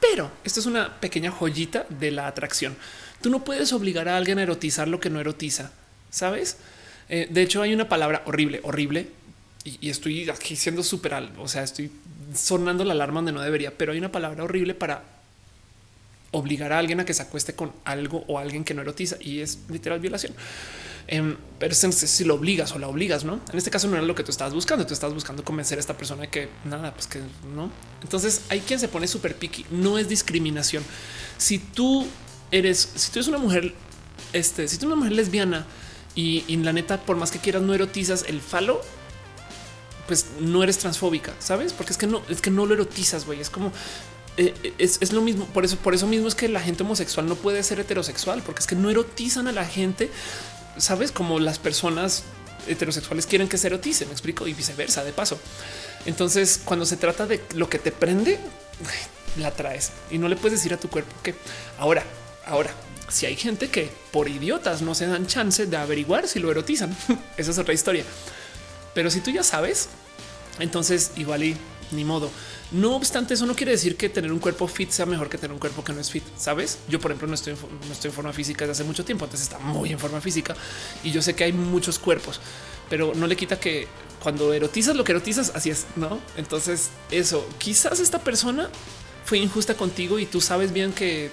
pero 0.00 0.30
esto 0.44 0.60
es 0.60 0.66
una 0.66 1.00
pequeña 1.00 1.30
joyita 1.30 1.86
de 1.88 2.10
la 2.10 2.26
atracción. 2.26 2.76
Tú 3.20 3.30
no 3.30 3.44
puedes 3.44 3.72
obligar 3.72 4.08
a 4.08 4.16
alguien 4.16 4.38
a 4.38 4.42
erotizar 4.42 4.88
lo 4.88 5.00
que 5.00 5.10
no 5.10 5.20
erotiza, 5.20 5.72
¿sabes? 6.10 6.56
Eh, 7.08 7.28
de 7.30 7.42
hecho, 7.42 7.60
hay 7.60 7.74
una 7.74 7.88
palabra 7.88 8.22
horrible, 8.24 8.60
horrible, 8.62 9.08
y, 9.64 9.90
estoy 9.90 10.28
aquí 10.30 10.56
siendo 10.56 10.82
súper 10.82 11.12
o 11.38 11.46
sea, 11.46 11.62
estoy 11.62 11.90
sonando 12.34 12.84
la 12.84 12.92
alarma 12.92 13.16
donde 13.16 13.32
no 13.32 13.42
debería, 13.42 13.76
pero 13.76 13.92
hay 13.92 13.98
una 13.98 14.10
palabra 14.10 14.44
horrible 14.44 14.74
para 14.74 15.04
obligar 16.30 16.72
a 16.72 16.78
alguien 16.78 17.00
a 17.00 17.04
que 17.04 17.12
se 17.12 17.22
acueste 17.22 17.54
con 17.54 17.72
algo 17.84 18.24
o 18.26 18.38
alguien 18.38 18.64
que 18.64 18.72
no 18.72 18.82
erotiza 18.82 19.16
y 19.20 19.40
es 19.40 19.58
literal 19.68 20.00
violación. 20.00 20.32
Em, 21.10 21.36
pero 21.58 21.74
si 21.74 22.24
lo 22.24 22.36
obligas 22.36 22.70
o 22.72 22.78
la 22.78 22.86
obligas, 22.86 23.24
no? 23.24 23.40
En 23.50 23.58
este 23.58 23.68
caso 23.68 23.88
no 23.88 23.96
era 23.96 24.06
lo 24.06 24.14
que 24.14 24.22
tú 24.22 24.30
estabas 24.30 24.54
buscando. 24.54 24.86
Tú 24.86 24.94
estabas 24.94 25.12
buscando 25.12 25.44
convencer 25.44 25.76
a 25.76 25.80
esta 25.80 25.96
persona 25.96 26.22
de 26.22 26.28
que 26.28 26.48
nada, 26.64 26.94
pues 26.94 27.08
que 27.08 27.20
no. 27.52 27.70
Entonces 28.00 28.42
hay 28.48 28.60
quien 28.60 28.78
se 28.78 28.86
pone 28.86 29.08
súper 29.08 29.34
picky. 29.34 29.66
No 29.72 29.98
es 29.98 30.08
discriminación. 30.08 30.84
Si 31.36 31.58
tú 31.58 32.06
eres, 32.52 32.92
si 32.94 33.10
tú 33.10 33.18
eres 33.18 33.26
una 33.26 33.38
mujer, 33.38 33.74
este, 34.32 34.68
si 34.68 34.76
tú 34.76 34.86
eres 34.86 34.92
una 34.92 34.96
mujer 34.96 35.12
lesbiana 35.12 35.66
y, 36.14 36.44
y 36.46 36.56
la 36.58 36.72
neta, 36.72 37.00
por 37.00 37.16
más 37.16 37.32
que 37.32 37.40
quieras, 37.40 37.62
no 37.62 37.74
erotizas 37.74 38.24
el 38.28 38.40
falo, 38.40 38.80
pues 40.06 40.26
no 40.38 40.62
eres 40.62 40.78
transfóbica, 40.78 41.34
sabes? 41.40 41.72
Porque 41.72 41.90
es 41.90 41.98
que 41.98 42.06
no, 42.06 42.22
es 42.28 42.40
que 42.40 42.52
no 42.52 42.66
lo 42.66 42.74
erotizas, 42.74 43.26
güey. 43.26 43.40
Es 43.40 43.50
como 43.50 43.72
eh, 44.36 44.54
es, 44.78 44.98
es, 45.00 45.12
lo 45.12 45.22
mismo. 45.22 45.44
Por 45.46 45.64
eso, 45.64 45.76
por 45.76 45.92
eso 45.92 46.06
mismo 46.06 46.28
es 46.28 46.36
que 46.36 46.48
la 46.48 46.60
gente 46.60 46.84
homosexual 46.84 47.26
no 47.26 47.34
puede 47.34 47.64
ser 47.64 47.80
heterosexual, 47.80 48.42
porque 48.42 48.60
es 48.60 48.68
que 48.68 48.76
no 48.76 48.90
erotizan 48.90 49.48
a 49.48 49.52
la 49.52 49.64
gente 49.64 50.08
sabes, 50.80 51.12
como 51.12 51.38
las 51.38 51.58
personas 51.58 52.24
heterosexuales 52.66 53.26
quieren 53.26 53.48
que 53.48 53.58
se 53.58 53.66
eroticen, 53.68 54.08
me 54.08 54.12
explico, 54.12 54.46
y 54.46 54.54
viceversa, 54.54 55.04
de 55.04 55.12
paso. 55.12 55.38
Entonces, 56.06 56.60
cuando 56.64 56.86
se 56.86 56.96
trata 56.96 57.26
de 57.26 57.42
lo 57.54 57.68
que 57.68 57.78
te 57.78 57.92
prende, 57.92 58.38
la 59.38 59.50
traes 59.52 59.92
y 60.10 60.18
no 60.18 60.28
le 60.28 60.36
puedes 60.36 60.58
decir 60.58 60.74
a 60.74 60.76
tu 60.78 60.88
cuerpo 60.88 61.12
que 61.22 61.34
ahora, 61.78 62.04
ahora, 62.46 62.70
si 63.08 63.26
hay 63.26 63.36
gente 63.36 63.68
que 63.68 63.90
por 64.12 64.28
idiotas 64.28 64.82
no 64.82 64.94
se 64.94 65.06
dan 65.06 65.26
chance 65.26 65.66
de 65.66 65.76
averiguar 65.76 66.28
si 66.28 66.38
lo 66.38 66.50
erotizan, 66.50 66.96
esa 67.36 67.50
es 67.50 67.58
otra 67.58 67.74
historia. 67.74 68.04
Pero 68.94 69.10
si 69.10 69.20
tú 69.20 69.30
ya 69.30 69.42
sabes, 69.42 69.88
entonces 70.58 71.12
igual 71.16 71.44
y 71.44 71.56
ni 71.92 72.04
modo. 72.04 72.30
No 72.72 72.94
obstante, 72.96 73.34
eso 73.34 73.46
no 73.46 73.54
quiere 73.54 73.72
decir 73.72 73.96
que 73.96 74.08
tener 74.08 74.32
un 74.32 74.38
cuerpo 74.38 74.66
fit 74.68 74.90
sea 74.90 75.06
mejor 75.06 75.28
que 75.28 75.38
tener 75.38 75.52
un 75.52 75.58
cuerpo 75.58 75.82
que 75.82 75.92
no 75.92 76.00
es 76.00 76.10
fit. 76.10 76.24
Sabes? 76.36 76.78
Yo, 76.88 77.00
por 77.00 77.10
ejemplo, 77.10 77.28
no 77.28 77.34
estoy, 77.34 77.54
en 77.54 78.12
forma 78.12 78.32
física 78.32 78.66
desde 78.66 78.82
hace 78.82 78.84
mucho 78.84 79.04
tiempo. 79.04 79.24
Antes 79.24 79.42
está 79.42 79.58
muy 79.58 79.90
en 79.90 79.98
forma 79.98 80.20
física 80.20 80.54
y 81.02 81.10
yo 81.10 81.22
sé 81.22 81.34
que 81.34 81.44
hay 81.44 81.52
muchos 81.52 81.98
cuerpos, 81.98 82.40
pero 82.88 83.12
no 83.14 83.26
le 83.26 83.36
quita 83.36 83.58
que 83.58 83.88
cuando 84.22 84.52
erotizas 84.52 84.94
lo 84.94 85.04
que 85.04 85.12
erotizas, 85.12 85.52
así 85.54 85.70
es, 85.70 85.86
no? 85.96 86.20
Entonces, 86.36 86.90
eso 87.10 87.46
quizás 87.58 88.00
esta 88.00 88.18
persona 88.18 88.68
fue 89.24 89.38
injusta 89.38 89.74
contigo 89.74 90.18
y 90.18 90.26
tú 90.26 90.40
sabes 90.40 90.72
bien 90.72 90.92
que 90.92 91.30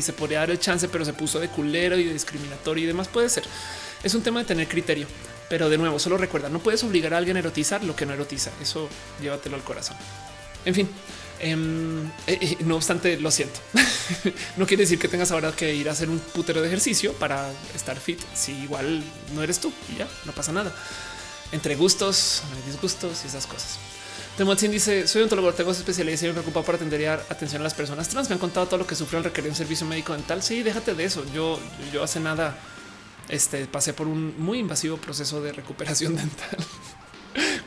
se 0.00 0.12
podría 0.12 0.40
dar 0.40 0.50
el 0.50 0.58
chance, 0.58 0.88
pero 0.88 1.04
se 1.04 1.12
puso 1.12 1.38
de 1.40 1.48
culero 1.48 1.98
y 1.98 2.04
de 2.04 2.12
discriminatorio 2.12 2.84
y 2.84 2.86
demás. 2.86 3.08
Puede 3.08 3.28
ser. 3.28 3.44
Es 4.02 4.14
un 4.14 4.22
tema 4.22 4.40
de 4.40 4.46
tener 4.46 4.68
criterio. 4.68 5.06
Pero 5.48 5.70
de 5.70 5.78
nuevo, 5.78 5.98
solo 5.98 6.18
recuerda, 6.18 6.48
no 6.48 6.58
puedes 6.58 6.82
obligar 6.84 7.14
a 7.14 7.18
alguien 7.18 7.36
a 7.36 7.40
erotizar 7.40 7.82
lo 7.82 7.96
que 7.96 8.04
no 8.04 8.12
erotiza. 8.12 8.50
Eso 8.60 8.88
llévatelo 9.20 9.56
al 9.56 9.62
corazón. 9.62 9.96
En 10.64 10.74
fin, 10.74 10.88
em, 11.40 12.06
eh, 12.26 12.38
eh, 12.40 12.56
no 12.60 12.76
obstante, 12.76 13.18
lo 13.18 13.30
siento. 13.30 13.60
no 14.56 14.66
quiere 14.66 14.82
decir 14.82 14.98
que 14.98 15.08
tengas 15.08 15.30
ahora 15.30 15.52
que 15.52 15.74
ir 15.74 15.88
a 15.88 15.92
hacer 15.92 16.10
un 16.10 16.18
putero 16.18 16.60
de 16.60 16.68
ejercicio 16.68 17.14
para 17.14 17.50
estar 17.74 17.98
fit. 17.98 18.20
Si 18.34 18.52
igual 18.52 19.02
no 19.34 19.42
eres 19.42 19.58
tú 19.58 19.72
y 19.92 19.98
ya 19.98 20.08
no 20.26 20.32
pasa 20.32 20.52
nada. 20.52 20.74
Entre 21.50 21.76
gustos, 21.76 22.42
disgustos 22.66 23.24
y 23.24 23.28
esas 23.28 23.46
cosas. 23.46 23.78
Temotzin 24.36 24.70
dice: 24.70 25.08
Soy 25.08 25.22
ontólogo, 25.22 25.54
tengo 25.54 25.70
especialidad 25.72 26.20
y 26.20 26.26
me 26.26 26.32
preocupa 26.32 26.62
por 26.62 26.74
atender 26.74 27.08
atención 27.08 27.62
a 27.62 27.64
las 27.64 27.74
personas 27.74 28.08
trans. 28.08 28.28
Me 28.28 28.34
han 28.34 28.38
contado 28.38 28.66
todo 28.66 28.78
lo 28.78 28.86
que 28.86 28.94
sufren 28.94 29.18
al 29.18 29.24
requerir 29.24 29.50
un 29.50 29.56
servicio 29.56 29.86
médico 29.86 30.12
dental. 30.12 30.42
Sí, 30.42 30.62
déjate 30.62 30.94
de 30.94 31.04
eso. 31.04 31.24
Yo, 31.32 31.58
yo 31.92 32.02
hace 32.02 32.20
nada 32.20 32.58
este, 33.28 33.66
pasé 33.66 33.92
por 33.92 34.06
un 34.06 34.34
muy 34.38 34.58
invasivo 34.58 34.96
proceso 34.96 35.42
de 35.42 35.52
recuperación 35.52 36.16
dental 36.16 36.58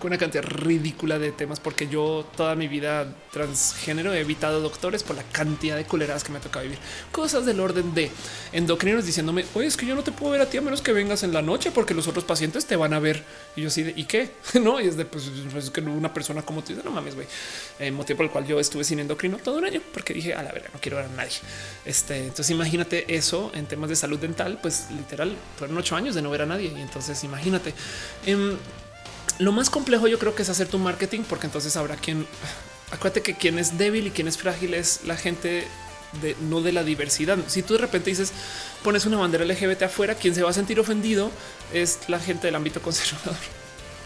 con 0.02 0.10
una 0.10 0.18
cantidad 0.18 0.44
ridícula 0.44 1.20
de 1.20 1.32
temas, 1.32 1.60
porque 1.60 1.88
yo 1.88 2.26
toda 2.36 2.56
mi 2.56 2.68
vida 2.68 3.08
transgénero 3.32 4.14
he 4.14 4.20
evitado 4.20 4.60
doctores 4.60 5.04
por 5.04 5.16
la 5.16 5.24
cantidad 5.24 5.78
de 5.78 5.86
culeradas 5.86 6.24
que 6.24 6.32
me 6.32 6.40
ha 6.40 6.42
tocado 6.42 6.64
vivir. 6.64 6.80
Cosas 7.12 7.46
del 7.46 7.60
orden 7.60 7.94
de 7.94 8.12
endocrinos 8.52 9.06
diciéndome, 9.06 9.46
oye, 9.54 9.68
es 9.68 9.78
que 9.78 9.86
yo 9.86 9.96
no 9.96 10.04
te 10.04 10.12
puedo 10.12 10.32
ver 10.34 10.42
a 10.42 10.48
ti 10.48 10.58
a 10.58 10.62
menos 10.62 10.82
que 10.82 10.92
vengas 10.92 11.24
en 11.24 11.32
la 11.32 11.42
noche 11.42 11.72
porque 11.72 11.94
los 11.94 12.08
otros 12.08 12.26
pacientes 12.26 12.66
te 12.66 12.76
van 12.76 12.94
a 12.94 13.00
ver. 13.00 13.24
Y 13.56 13.62
yo 13.62 13.70
sí, 13.70 13.94
¿y 13.96 14.06
qué? 14.06 14.32
no, 14.62 14.82
y 14.82 14.88
es 14.88 14.98
de 14.98 15.06
pues, 15.06 15.28
es 15.56 15.70
que 15.70 15.82
una 15.82 16.14
persona 16.14 16.42
como 16.42 16.64
tú, 16.64 16.74
no 16.84 16.92
mames, 16.92 17.16
güey. 17.16 17.28
El 17.80 17.94
motivo 17.94 18.18
por 18.18 18.26
el 18.26 18.32
cual 18.32 18.48
yo 18.48 18.60
estuve 18.60 18.84
sin 18.84 19.00
endocrino 19.00 19.38
todo 19.38 19.60
un 19.60 19.66
año, 19.66 19.82
porque 19.94 20.14
dije, 20.14 20.34
a 20.34 20.42
la 20.42 20.52
verga, 20.52 20.70
no 20.74 20.80
quiero 20.82 20.98
ver 20.98 21.06
a 21.06 21.10
nadie. 21.10 21.38
Este, 21.86 22.18
entonces 22.18 22.50
imagínate 22.50 23.16
eso 23.16 23.52
en 23.54 23.68
temas 23.68 23.90
de 23.90 23.96
salud 23.96 24.18
dental, 24.18 24.58
pues 24.62 24.88
literal, 24.92 25.36
fueron 25.58 25.78
ocho 25.78 25.96
años 25.96 26.16
de 26.16 26.24
no 26.24 26.32
ver 26.32 26.42
a 26.42 26.46
nadie. 26.48 26.74
Y 26.76 26.82
entonces 26.82 27.24
imagínate. 27.24 27.74
Em, 28.26 28.58
lo 29.40 29.52
más 29.52 29.70
complejo 29.70 30.08
yo 30.08 30.20
creo 30.20 30.36
que 30.36 30.44
es 30.44 30.50
hacer 30.50 30.68
tu 30.68 30.80
marketing, 30.80 31.22
porque 31.28 31.48
entonces 31.48 31.76
habrá 31.78 31.96
quien, 31.96 32.26
acuérdate 32.92 33.22
que 33.22 33.36
quien 33.36 33.60
es 33.60 33.78
débil 33.78 34.08
y 34.08 34.12
quien 34.12 34.28
es 34.28 34.38
frágil 34.38 34.74
es 34.74 35.02
la 35.06 35.18
gente 35.18 35.68
de 36.22 36.36
no 36.42 36.62
de 36.62 36.72
la 36.72 36.84
diversidad. 36.84 37.38
Si 37.48 37.62
tú 37.62 37.74
de 37.74 37.80
repente 37.80 38.10
dices 38.10 38.34
pones 38.84 39.06
una 39.06 39.18
bandera 39.18 39.46
LGBT 39.46 39.84
afuera, 39.84 40.16
quien 40.16 40.36
se 40.36 40.44
va 40.44 40.50
a 40.50 40.54
sentir 40.54 40.80
ofendido 40.80 41.32
es 41.74 42.00
la 42.08 42.20
gente 42.20 42.48
del 42.48 42.56
ámbito 42.56 42.82
conservador. 42.84 43.36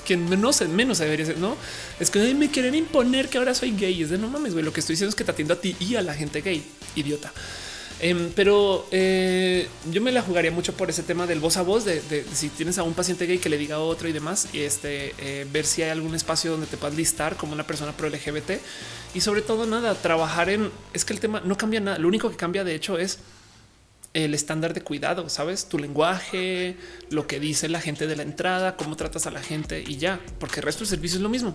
Quien 0.06 0.30
menos, 0.30 0.62
menos 0.62 1.00
debería 1.00 1.26
ser, 1.26 1.40
no 1.40 1.58
es 2.00 2.12
que 2.12 2.34
me 2.36 2.52
quieren 2.52 2.76
imponer 2.76 3.28
que 3.28 3.40
ahora 3.40 3.56
soy 3.56 3.72
gay. 3.72 4.04
Es 4.04 4.12
de 4.12 4.20
no 4.20 4.28
mames, 4.28 4.54
güey. 4.54 4.64
Lo 4.64 4.72
que 4.72 4.80
estoy 4.80 4.94
diciendo 4.94 5.10
es 5.10 5.16
que 5.16 5.24
te 5.24 5.32
atiendo 5.32 5.56
a 5.56 5.58
ti 5.60 5.76
y 5.80 5.96
a 5.96 6.04
la 6.04 6.14
gente 6.14 6.42
gay, 6.42 6.64
idiota. 6.96 7.34
Em, 8.02 8.30
pero 8.36 8.86
eh, 8.92 9.70
yo 9.90 10.02
me 10.02 10.12
la 10.12 10.22
jugaría 10.22 10.52
mucho 10.52 10.74
por 10.74 10.90
ese 10.90 11.02
tema 11.02 11.26
del 11.28 11.40
voz 11.40 11.56
a 11.56 11.62
voz 11.62 11.86
de, 11.86 12.26
si 12.34 12.50
tienes 12.50 12.78
a 12.78 12.84
un 12.84 12.94
paciente 12.94 13.26
gay 13.26 13.38
que 13.38 13.48
le 13.48 13.58
diga 13.58 13.78
a 13.78 13.80
otro 13.80 14.10
y 14.10 14.12
demás 14.12 14.50
y 14.52 14.60
este 14.60 15.16
eh, 15.18 15.48
ver 15.52 15.66
si 15.66 15.82
hay 15.82 15.92
algún 15.92 16.14
espacio 16.14 16.52
donde 16.52 16.68
te 16.68 16.76
puedas 16.76 16.96
listar 16.96 17.38
como 17.38 17.54
una 17.54 17.66
persona 17.66 17.94
pro 17.94 18.10
LGBT 18.10 18.60
y 19.14 19.22
sobre 19.22 19.42
todo 19.42 19.66
nada 19.66 19.96
trabajar 19.96 20.50
en 20.50 20.72
es 20.94 21.06
que 21.06 21.14
el 21.14 21.22
tema 21.22 21.42
no 21.46 21.58
cambia 21.58 21.80
nada. 21.80 21.98
Lo 21.98 22.10
único 22.10 22.30
que 22.30 22.36
cambia 22.36 22.66
de 22.66 22.76
hecho 22.76 22.98
es 22.98 23.20
el 24.14 24.34
estándar 24.34 24.74
de 24.74 24.82
cuidado, 24.82 25.30
sabes 25.30 25.68
tu 25.68 25.78
lenguaje, 25.78 26.78
lo 27.10 27.28
que 27.28 27.40
dice 27.40 27.70
la 27.70 27.80
gente 27.80 28.08
de 28.08 28.16
la 28.18 28.24
entrada, 28.24 28.76
cómo 28.76 28.98
tratas 28.98 29.26
a 29.26 29.32
la 29.32 29.42
gente 29.42 29.84
y 29.86 29.98
ya, 29.98 30.20
porque 30.40 30.60
el 30.60 30.66
resto 30.66 30.80
del 30.80 30.90
servicio 30.90 31.18
es 31.18 31.22
lo 31.24 31.30
mismo, 31.30 31.54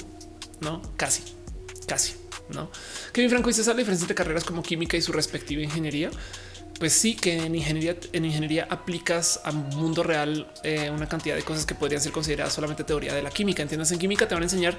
no 0.61 0.81
casi, 0.97 1.23
casi. 1.87 2.15
No, 2.55 2.71
Kevin 3.13 3.31
Franco 3.31 3.49
dice: 3.49 3.63
¿Sabe 3.63 3.77
la 3.77 3.81
diferencia 3.81 4.05
entre 4.05 4.15
carreras 4.15 4.45
como 4.45 4.63
química 4.63 4.97
y 4.97 5.03
su 5.03 5.13
respectiva 5.13 5.63
ingeniería? 5.63 6.11
Pues 6.79 6.95
sí, 6.95 7.15
que 7.15 7.37
en 7.37 7.55
ingeniería, 7.55 7.97
en 8.13 8.25
ingeniería 8.25 8.67
aplicas 8.71 9.41
a 9.45 9.53
mundo 9.53 10.03
real 10.03 10.51
eh, 10.63 10.91
una 10.91 11.07
cantidad 11.09 11.37
de 11.37 11.43
cosas 11.43 11.67
que 11.67 11.75
podrían 11.75 12.01
ser 12.01 12.11
consideradas 12.11 12.55
solamente 12.55 12.85
teoría 12.85 13.13
de 13.13 13.23
la 13.23 13.31
química. 13.31 13.63
Entiendes, 13.63 13.93
en 13.93 13.99
química 13.99 14.27
te 14.27 14.35
van 14.35 14.43
a 14.43 14.47
enseñar 14.47 14.77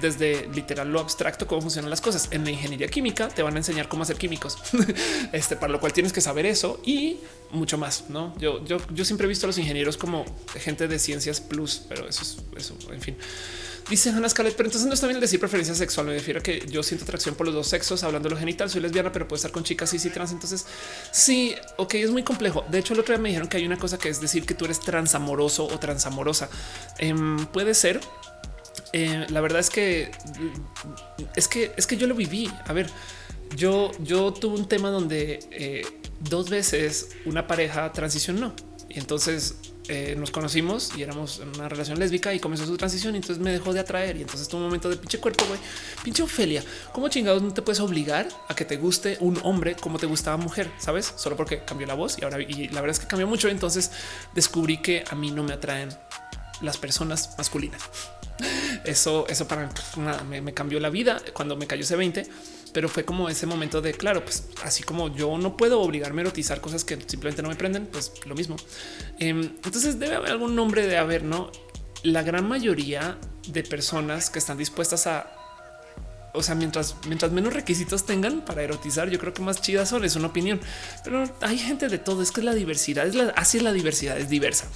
desde 0.00 0.48
literal 0.48 0.90
lo 0.90 1.00
abstracto 1.00 1.46
cómo 1.46 1.62
funcionan 1.62 1.90
las 1.90 2.00
cosas. 2.00 2.28
En 2.30 2.44
la 2.44 2.50
ingeniería 2.50 2.88
química 2.88 3.28
te 3.28 3.42
van 3.42 3.54
a 3.54 3.58
enseñar 3.58 3.88
cómo 3.88 4.02
hacer 4.02 4.16
químicos, 4.16 4.58
este 5.32 5.56
para 5.56 5.72
lo 5.72 5.80
cual 5.80 5.92
tienes 5.92 6.12
que 6.12 6.20
saber 6.20 6.46
eso 6.46 6.80
y 6.84 7.18
mucho 7.50 7.78
más. 7.78 8.04
No, 8.08 8.36
yo, 8.38 8.64
yo, 8.64 8.78
yo 8.92 9.04
siempre 9.04 9.26
he 9.26 9.28
visto 9.28 9.46
a 9.46 9.48
los 9.48 9.58
ingenieros 9.58 9.96
como 9.96 10.24
gente 10.58 10.88
de 10.88 10.98
ciencias 10.98 11.40
plus, 11.40 11.82
pero 11.88 12.08
eso 12.08 12.22
es 12.22 12.38
eso. 12.56 12.76
En 12.92 13.00
fin, 13.00 13.16
Dice 13.88 14.10
Hannah 14.10 14.28
Scarlett, 14.28 14.56
pero 14.56 14.68
entonces 14.68 14.86
no 14.86 14.94
está 14.94 15.06
bien 15.06 15.20
decir 15.20 15.40
preferencia 15.40 15.74
sexual. 15.74 16.06
Me 16.06 16.14
refiero 16.14 16.40
a 16.40 16.42
que 16.42 16.64
yo 16.68 16.82
siento 16.82 17.04
atracción 17.04 17.34
por 17.34 17.46
los 17.46 17.54
dos 17.54 17.68
sexos, 17.68 18.02
hablando 18.04 18.28
de 18.28 18.34
lo 18.34 18.38
genital. 18.38 18.70
Soy 18.70 18.80
lesbiana, 18.80 19.10
pero 19.10 19.26
puedo 19.26 19.36
estar 19.36 19.50
con 19.50 19.64
chicas 19.64 19.92
y 19.94 19.98
sí 19.98 20.10
trans. 20.10 20.32
Entonces, 20.32 20.66
sí, 21.10 21.54
ok, 21.76 21.94
es 21.94 22.10
muy 22.10 22.22
complejo. 22.22 22.64
De 22.70 22.78
hecho, 22.78 22.94
el 22.94 23.00
otro 23.00 23.14
día 23.14 23.22
me 23.22 23.30
dijeron 23.30 23.48
que 23.48 23.56
hay 23.56 23.66
una 23.66 23.78
cosa 23.78 23.98
que 23.98 24.08
es 24.08 24.20
decir 24.20 24.46
que 24.46 24.54
tú 24.54 24.64
eres 24.64 24.80
transamoroso 24.80 25.64
o 25.64 25.78
transamorosa. 25.78 26.48
Em, 26.98 27.46
puede 27.46 27.74
ser. 27.74 28.00
Eh, 28.92 29.26
la 29.28 29.40
verdad 29.40 29.60
es 29.60 29.70
que 29.70 30.10
es 31.36 31.46
que 31.46 31.72
es 31.76 31.86
que 31.86 31.96
yo 31.96 32.06
lo 32.06 32.14
viví. 32.14 32.50
A 32.66 32.72
ver, 32.72 32.90
yo, 33.56 33.92
yo 34.00 34.32
tuve 34.32 34.58
un 34.58 34.68
tema 34.68 34.90
donde 34.90 35.40
eh, 35.50 35.82
dos 36.20 36.50
veces 36.50 37.08
una 37.24 37.46
pareja 37.46 37.92
transicionó 37.92 38.54
y 38.88 38.98
entonces 38.98 39.56
eh, 39.92 40.14
nos 40.16 40.30
conocimos 40.30 40.92
y 40.96 41.02
éramos 41.02 41.40
en 41.40 41.48
una 41.48 41.68
relación 41.68 41.98
lésbica 41.98 42.32
y 42.32 42.38
comenzó 42.38 42.64
su 42.64 42.76
transición. 42.76 43.14
Y 43.14 43.18
entonces 43.18 43.42
me 43.42 43.50
dejó 43.50 43.72
de 43.72 43.80
atraer. 43.80 44.16
Y 44.16 44.22
entonces 44.22 44.46
tuvo 44.46 44.60
un 44.60 44.66
momento 44.66 44.88
de 44.88 44.96
pinche 44.96 45.18
cuerpo, 45.18 45.44
güey, 45.48 45.58
pinche 46.04 46.22
Ofelia. 46.22 46.62
¿Cómo 46.92 47.08
chingados 47.08 47.42
no 47.42 47.52
te 47.52 47.60
puedes 47.60 47.80
obligar 47.80 48.28
a 48.46 48.54
que 48.54 48.64
te 48.64 48.76
guste 48.76 49.16
un 49.18 49.40
hombre 49.42 49.74
como 49.74 49.98
te 49.98 50.06
gustaba 50.06 50.36
mujer? 50.36 50.70
Sabes, 50.78 51.12
solo 51.16 51.36
porque 51.36 51.64
cambió 51.64 51.88
la 51.88 51.94
voz 51.94 52.18
y 52.20 52.24
ahora 52.24 52.40
y 52.40 52.68
la 52.68 52.80
verdad 52.80 52.90
es 52.96 53.00
que 53.00 53.08
cambió 53.08 53.26
mucho. 53.26 53.48
Entonces 53.48 53.90
descubrí 54.32 54.78
que 54.78 55.02
a 55.10 55.16
mí 55.16 55.32
no 55.32 55.42
me 55.42 55.54
atraen 55.54 55.88
las 56.60 56.78
personas 56.78 57.34
masculinas. 57.36 57.82
Eso, 58.84 59.26
eso 59.28 59.46
para 59.46 59.68
nada 59.98 60.24
me 60.24 60.54
cambió 60.54 60.80
la 60.80 60.88
vida 60.88 61.20
cuando 61.34 61.56
me 61.56 61.66
cayó 61.66 61.82
ese 61.82 61.96
20 61.96 62.26
pero 62.72 62.88
fue 62.88 63.04
como 63.04 63.28
ese 63.28 63.46
momento 63.46 63.80
de 63.80 63.92
claro, 63.92 64.24
pues 64.24 64.48
así 64.64 64.82
como 64.82 65.14
yo 65.14 65.36
no 65.38 65.56
puedo 65.56 65.80
obligarme 65.80 66.22
a 66.22 66.24
erotizar 66.24 66.60
cosas 66.60 66.84
que 66.84 66.96
simplemente 67.06 67.42
no 67.42 67.48
me 67.48 67.56
prenden, 67.56 67.86
pues 67.86 68.12
lo 68.26 68.34
mismo. 68.34 68.56
Em, 69.18 69.40
entonces 69.40 69.98
debe 69.98 70.16
haber 70.16 70.30
algún 70.30 70.54
nombre 70.54 70.86
de 70.86 70.96
haber, 70.96 71.22
no? 71.22 71.50
La 72.02 72.22
gran 72.22 72.48
mayoría 72.48 73.18
de 73.48 73.62
personas 73.62 74.30
que 74.30 74.38
están 74.38 74.58
dispuestas 74.58 75.06
a 75.06 75.39
o 76.32 76.42
sea, 76.42 76.54
mientras, 76.54 76.96
mientras 77.06 77.32
menos 77.32 77.52
requisitos 77.52 78.06
tengan 78.06 78.42
para 78.44 78.62
erotizar, 78.62 79.10
yo 79.10 79.18
creo 79.18 79.34
que 79.34 79.42
más 79.42 79.60
chidas 79.60 79.88
son, 79.88 80.04
es 80.04 80.16
una 80.16 80.28
opinión. 80.28 80.60
Pero 81.04 81.24
hay 81.40 81.58
gente 81.58 81.88
de 81.88 81.98
todo, 81.98 82.22
es 82.22 82.30
que 82.30 82.42
la 82.42 82.54
diversidad, 82.54 83.06
es 83.06 83.16
así 83.34 83.58
es 83.58 83.62
la 83.62 83.72
diversidad, 83.72 84.18
es 84.18 84.28
diversa. 84.28 84.66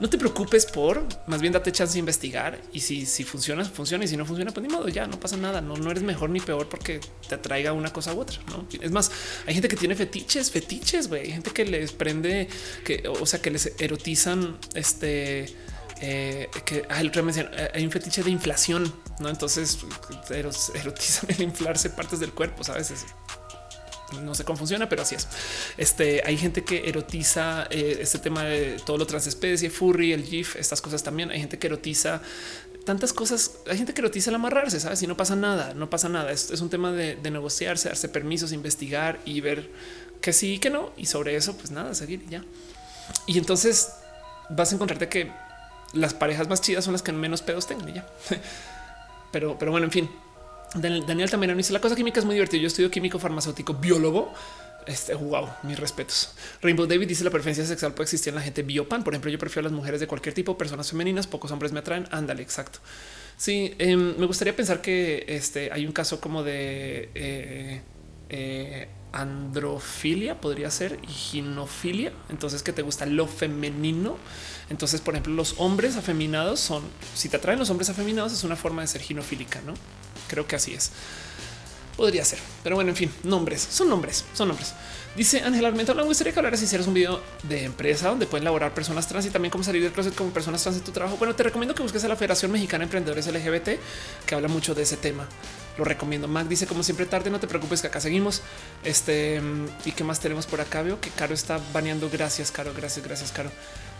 No 0.00 0.08
te 0.08 0.18
preocupes 0.18 0.66
por, 0.66 1.04
más 1.26 1.40
bien 1.40 1.52
date 1.52 1.72
chance 1.72 1.94
de 1.94 1.98
investigar 2.00 2.60
y 2.72 2.80
si, 2.80 3.06
si 3.06 3.24
funciona, 3.24 3.64
funciona 3.64 4.04
y 4.04 4.08
si 4.08 4.16
no 4.16 4.24
funciona, 4.24 4.52
pues 4.52 4.66
ni 4.66 4.72
modo, 4.72 4.88
ya 4.88 5.06
no 5.06 5.18
pasa 5.18 5.36
nada, 5.36 5.60
no, 5.60 5.76
no 5.76 5.90
eres 5.90 6.02
mejor 6.02 6.30
ni 6.30 6.40
peor 6.40 6.68
porque 6.68 7.00
te 7.28 7.34
atraiga 7.34 7.72
una 7.72 7.92
cosa 7.92 8.14
u 8.14 8.20
otra, 8.20 8.38
¿no? 8.48 8.66
Es 8.80 8.92
más, 8.92 9.10
hay 9.46 9.54
gente 9.54 9.68
que 9.68 9.76
tiene 9.76 9.96
fetiches, 9.96 10.50
fetiches, 10.50 11.08
güey, 11.08 11.22
hay 11.22 11.32
gente 11.32 11.50
que 11.50 11.64
les 11.64 11.92
prende, 11.92 12.48
que, 12.84 13.08
o 13.08 13.26
sea, 13.26 13.42
que 13.42 13.50
les 13.50 13.72
erotizan, 13.78 14.56
este 14.74 15.56
eh, 16.00 16.48
que 16.64 16.84
ah, 16.88 17.00
el 17.00 17.08
otro 17.08 17.28
eh, 17.28 17.70
hay 17.74 17.84
un 17.84 17.90
fetiche 17.90 18.22
de 18.22 18.30
inflación, 18.30 18.92
no? 19.18 19.28
Entonces 19.28 19.78
erotizan 20.30 21.30
el 21.36 21.42
inflarse 21.42 21.90
partes 21.90 22.20
del 22.20 22.32
cuerpo, 22.32 22.64
sabes? 22.64 22.92
no 24.22 24.34
sé 24.34 24.44
cómo 24.44 24.56
funciona, 24.56 24.88
pero 24.88 25.02
así 25.02 25.16
es. 25.16 25.28
Este 25.76 26.22
hay 26.24 26.36
gente 26.36 26.64
que 26.64 26.88
erotiza 26.88 27.66
eh, 27.70 27.98
este 28.00 28.18
tema 28.18 28.44
de 28.44 28.80
todo 28.84 28.96
lo 28.96 29.06
transespecie, 29.06 29.70
furry, 29.70 30.12
el 30.12 30.24
GIF, 30.24 30.56
estas 30.56 30.80
cosas 30.80 31.02
también. 31.02 31.30
Hay 31.30 31.40
gente 31.40 31.58
que 31.58 31.66
erotiza 31.66 32.22
tantas 32.84 33.12
cosas. 33.12 33.58
Hay 33.68 33.76
gente 33.76 33.92
que 33.92 34.00
erotiza 34.00 34.30
el 34.30 34.36
amarrarse, 34.36 34.80
sabes? 34.80 35.02
Y 35.02 35.06
no 35.06 35.16
pasa 35.16 35.36
nada, 35.36 35.74
no 35.74 35.90
pasa 35.90 36.08
nada. 36.08 36.32
Es, 36.32 36.50
es 36.50 36.60
un 36.60 36.70
tema 36.70 36.92
de, 36.92 37.16
de, 37.16 37.30
negociarse, 37.30 37.88
darse 37.88 38.08
permisos, 38.08 38.52
investigar 38.52 39.20
y 39.24 39.40
ver 39.40 39.70
que 40.22 40.32
sí 40.32 40.54
y 40.54 40.58
que 40.58 40.70
no. 40.70 40.92
Y 40.96 41.06
sobre 41.06 41.36
eso, 41.36 41.56
pues 41.56 41.70
nada, 41.70 41.94
seguir 41.94 42.22
y 42.26 42.30
ya. 42.30 42.44
Y 43.26 43.36
entonces 43.36 43.90
vas 44.48 44.72
a 44.72 44.74
encontrarte 44.76 45.08
que 45.08 45.30
las 45.92 46.14
parejas 46.14 46.48
más 46.48 46.60
chidas 46.60 46.84
son 46.84 46.92
las 46.92 47.02
que 47.02 47.12
menos 47.12 47.42
pedos 47.42 47.66
tengan 47.66 47.88
y 47.88 47.94
ya. 47.94 48.06
Pero, 49.30 49.58
pero 49.58 49.70
bueno, 49.70 49.84
en 49.84 49.92
fin. 49.92 50.10
Daniel 50.74 51.30
también 51.30 51.54
dice 51.54 51.74
la 51.74 51.82
cosa 51.82 51.94
química 51.94 52.18
es 52.18 52.24
muy 52.24 52.34
divertida. 52.34 52.62
Yo 52.62 52.66
estudio 52.66 52.90
químico 52.90 53.18
farmacéutico 53.18 53.74
biólogo. 53.74 54.32
Este 54.86 55.14
wow, 55.14 55.50
mis 55.64 55.78
respetos. 55.78 56.34
Rainbow 56.62 56.86
David 56.86 57.06
dice 57.06 57.24
la 57.24 57.30
preferencia 57.30 57.66
sexual 57.66 57.92
puede 57.92 58.04
existir 58.04 58.30
en 58.30 58.36
la 58.36 58.40
gente 58.40 58.62
biopan. 58.62 59.04
Por 59.04 59.12
ejemplo, 59.12 59.30
yo 59.30 59.38
prefiero 59.38 59.66
a 59.66 59.70
las 59.70 59.72
mujeres 59.76 60.00
de 60.00 60.06
cualquier 60.06 60.34
tipo, 60.34 60.56
personas 60.56 60.88
femeninas, 60.88 61.26
pocos 61.26 61.50
hombres 61.50 61.72
me 61.72 61.80
atraen. 61.80 62.08
Ándale, 62.10 62.42
exacto. 62.42 62.78
Sí, 63.36 63.74
em, 63.78 64.16
me 64.16 64.24
gustaría 64.24 64.56
pensar 64.56 64.80
que 64.80 65.26
este 65.28 65.70
hay 65.72 65.86
un 65.86 65.92
caso 65.92 66.20
como 66.22 66.42
de 66.42 67.10
eh, 67.14 67.82
eh, 68.30 68.88
androfilia, 69.12 70.40
podría 70.40 70.70
ser 70.70 70.98
y 71.02 71.12
ginofilia. 71.12 72.12
Entonces, 72.28 72.62
que 72.62 72.72
te 72.72 72.82
gusta 72.82 73.06
lo 73.06 73.26
femenino 73.26 74.16
entonces, 74.70 75.00
por 75.00 75.14
ejemplo, 75.14 75.32
los 75.32 75.54
hombres 75.58 75.96
afeminados 75.96 76.60
son, 76.60 76.82
si 77.14 77.28
te 77.28 77.36
atraen 77.36 77.58
los 77.58 77.70
hombres 77.70 77.88
afeminados, 77.88 78.32
es 78.32 78.44
una 78.44 78.56
forma 78.56 78.82
de 78.82 78.88
ser 78.88 79.00
ginofílica, 79.00 79.60
¿no? 79.62 79.74
Creo 80.28 80.46
que 80.46 80.56
así 80.56 80.74
es. 80.74 80.90
Podría 81.96 82.24
ser, 82.24 82.38
pero 82.62 82.76
bueno, 82.76 82.90
en 82.90 82.96
fin, 82.96 83.10
nombres, 83.24 83.66
son 83.70 83.88
nombres, 83.88 84.24
son 84.34 84.48
nombres. 84.48 84.74
Dice 85.16 85.42
Ángel 85.42 85.64
Armento, 85.64 85.94
me 85.94 86.02
gustaría 86.04 86.32
que 86.32 86.38
hablaras 86.38 86.60
si 86.60 86.66
hicieras 86.66 86.86
un 86.86 86.94
video 86.94 87.20
de 87.42 87.64
empresa 87.64 88.08
donde 88.08 88.26
pueden 88.26 88.44
laborar 88.44 88.72
personas 88.72 89.08
trans 89.08 89.26
y 89.26 89.30
también 89.30 89.50
cómo 89.50 89.64
salir 89.64 89.82
del 89.82 89.92
closet 89.92 90.14
como 90.14 90.30
personas 90.30 90.62
trans 90.62 90.78
en 90.78 90.84
tu 90.84 90.92
trabajo. 90.92 91.16
Bueno, 91.16 91.34
te 91.34 91.42
recomiendo 91.42 91.74
que 91.74 91.82
busques 91.82 92.04
a 92.04 92.08
la 92.08 92.14
Federación 92.14 92.52
Mexicana 92.52 92.82
de 92.82 92.84
Emprendedores 92.84 93.26
LGBT, 93.26 93.80
que 94.26 94.34
habla 94.34 94.46
mucho 94.46 94.74
de 94.74 94.82
ese 94.82 94.96
tema. 94.96 95.26
Lo 95.76 95.84
recomiendo. 95.84 96.28
Mac 96.28 96.46
dice, 96.46 96.66
como 96.66 96.82
siempre 96.82 97.06
tarde, 97.06 97.30
no 97.30 97.40
te 97.40 97.48
preocupes 97.48 97.80
que 97.80 97.88
acá 97.88 98.00
seguimos. 98.00 98.42
Este, 98.84 99.40
¿y 99.84 99.92
qué 99.92 100.04
más 100.04 100.20
tenemos 100.20 100.46
por 100.46 100.60
acá? 100.60 100.82
Veo 100.82 101.00
que 101.00 101.10
Caro 101.10 101.34
está 101.34 101.60
baneando. 101.72 102.08
Gracias, 102.10 102.52
Caro, 102.52 102.72
gracias, 102.76 103.04
gracias, 103.04 103.32
Caro. 103.32 103.50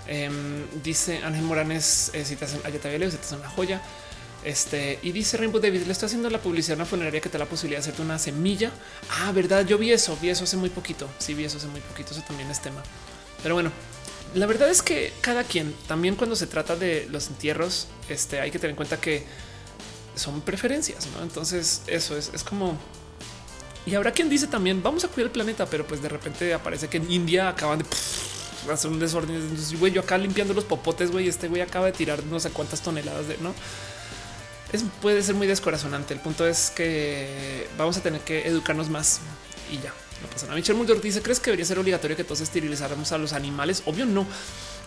Em, 0.07 0.65
dice 0.83 1.20
Ángel 1.25 1.43
Moranes, 1.43 2.11
eh, 2.15 2.25
si 2.25 2.37
te 2.37 2.45
hacen, 2.47 2.61
allá 2.65 2.78
te 2.78 3.11
si 3.11 3.17
te 3.17 3.25
hacen 3.25 3.39
una 3.41 3.51
joya. 3.51 3.83
Este 4.44 4.99
y 5.02 5.12
dice 5.12 5.36
Rainbow 5.36 5.60
David, 5.60 5.83
le 5.83 5.92
estoy 5.92 6.07
haciendo 6.07 6.31
la 6.31 6.41
publicidad 6.41 6.78
a 6.78 6.83
una 6.83 6.86
funeraria 6.86 7.20
que 7.20 7.28
te 7.28 7.39
da 7.39 7.44
la 7.44 7.50
posibilidad 7.50 7.78
de 7.78 7.83
hacerte 7.83 8.02
una 8.02 8.18
semilla. 8.18 8.70
Ah, 9.10 9.33
verdad, 9.33 9.67
yo 9.67 9.78
vi 9.78 9.92
eso, 9.92 10.17
vi 10.20 10.31
eso 10.31 10.44
hace 10.44 10.57
muy 10.57 10.70
poquito. 10.70 11.08
Sí, 11.18 11.34
vi 11.34 11.44
eso 11.44 11.58
hace 11.58 11.67
muy 11.67 11.81
poquito. 11.81 12.12
Eso 12.12 12.23
también 12.23 12.50
es 12.50 12.60
tema. 12.60 12.83
Pero 13.42 13.55
bueno, 13.55 13.73
la 14.34 14.47
verdad 14.47 14.68
es 14.68 14.83
que 14.83 15.12
cada 15.20 15.44
quien, 15.44 15.75
también 15.86 16.15
cuando 16.15 16.36
se 16.36 16.47
trata 16.47 16.76
de 16.76 17.07
los 17.10 17.28
entierros, 17.28 17.89
este 18.08 18.41
hay 18.41 18.50
que 18.50 18.58
tener 18.58 18.70
en 18.70 18.76
cuenta 18.76 19.00
que 19.00 19.25
son 20.15 20.41
preferencias, 20.41 21.07
¿no? 21.17 21.23
Entonces, 21.23 21.83
eso 21.86 22.17
es, 22.17 22.31
es 22.34 22.44
como. 22.44 22.78
Y 23.86 23.94
habrá 23.94 24.12
quien 24.12 24.28
dice 24.28 24.47
también 24.47 24.83
vamos 24.83 25.05
a 25.05 25.08
cuidar 25.08 25.26
el 25.26 25.33
planeta, 25.33 25.67
pero 25.67 25.86
pues 25.86 26.02
de 26.02 26.08
repente 26.08 26.52
aparece 26.52 26.89
que 26.89 26.99
en 26.99 27.10
India 27.10 27.49
acaban 27.49 27.78
de 27.78 27.86
hacer 28.73 28.91
un 28.91 28.99
desorden. 28.99 29.34
Entonces, 29.34 29.78
güey, 29.78 29.92
yo 29.92 30.02
acá 30.02 30.18
limpiando 30.18 30.52
los 30.52 30.65
popotes, 30.65 31.10
güey, 31.10 31.28
este 31.28 31.49
güey 31.49 31.62
acaba 31.62 31.86
de 31.86 31.92
tirar 31.92 32.23
no 32.25 32.39
sé 32.39 32.50
cuántas 32.50 32.83
toneladas 32.83 33.28
de 33.28 33.39
no. 33.39 33.55
Es, 34.73 34.85
puede 35.01 35.23
ser 35.23 35.35
muy 35.35 35.47
descorazonante. 35.47 36.15
El 36.15 36.21
punto 36.21 36.47
es 36.47 36.71
que 36.71 37.69
vamos 37.79 37.97
a 37.97 38.03
tener 38.03 38.21
que 38.21 38.47
educarnos 38.47 38.91
más 38.91 39.21
y 39.71 39.77
ya 39.77 39.93
no 40.23 40.29
pasa 40.29 40.47
nada. 40.47 40.57
Michelle 40.57 40.79
Mulder 40.79 41.01
dice: 41.01 41.23
¿Crees 41.23 41.41
que 41.41 41.47
debería 41.47 41.65
ser 41.65 41.79
obligatorio 41.79 42.17
que 42.17 42.25
todos 42.25 42.41
esterilizáramos 42.41 43.13
a 43.13 43.19
los 43.19 43.33
animales? 43.33 43.83
Obvio, 43.87 44.05
no. 44.05 44.27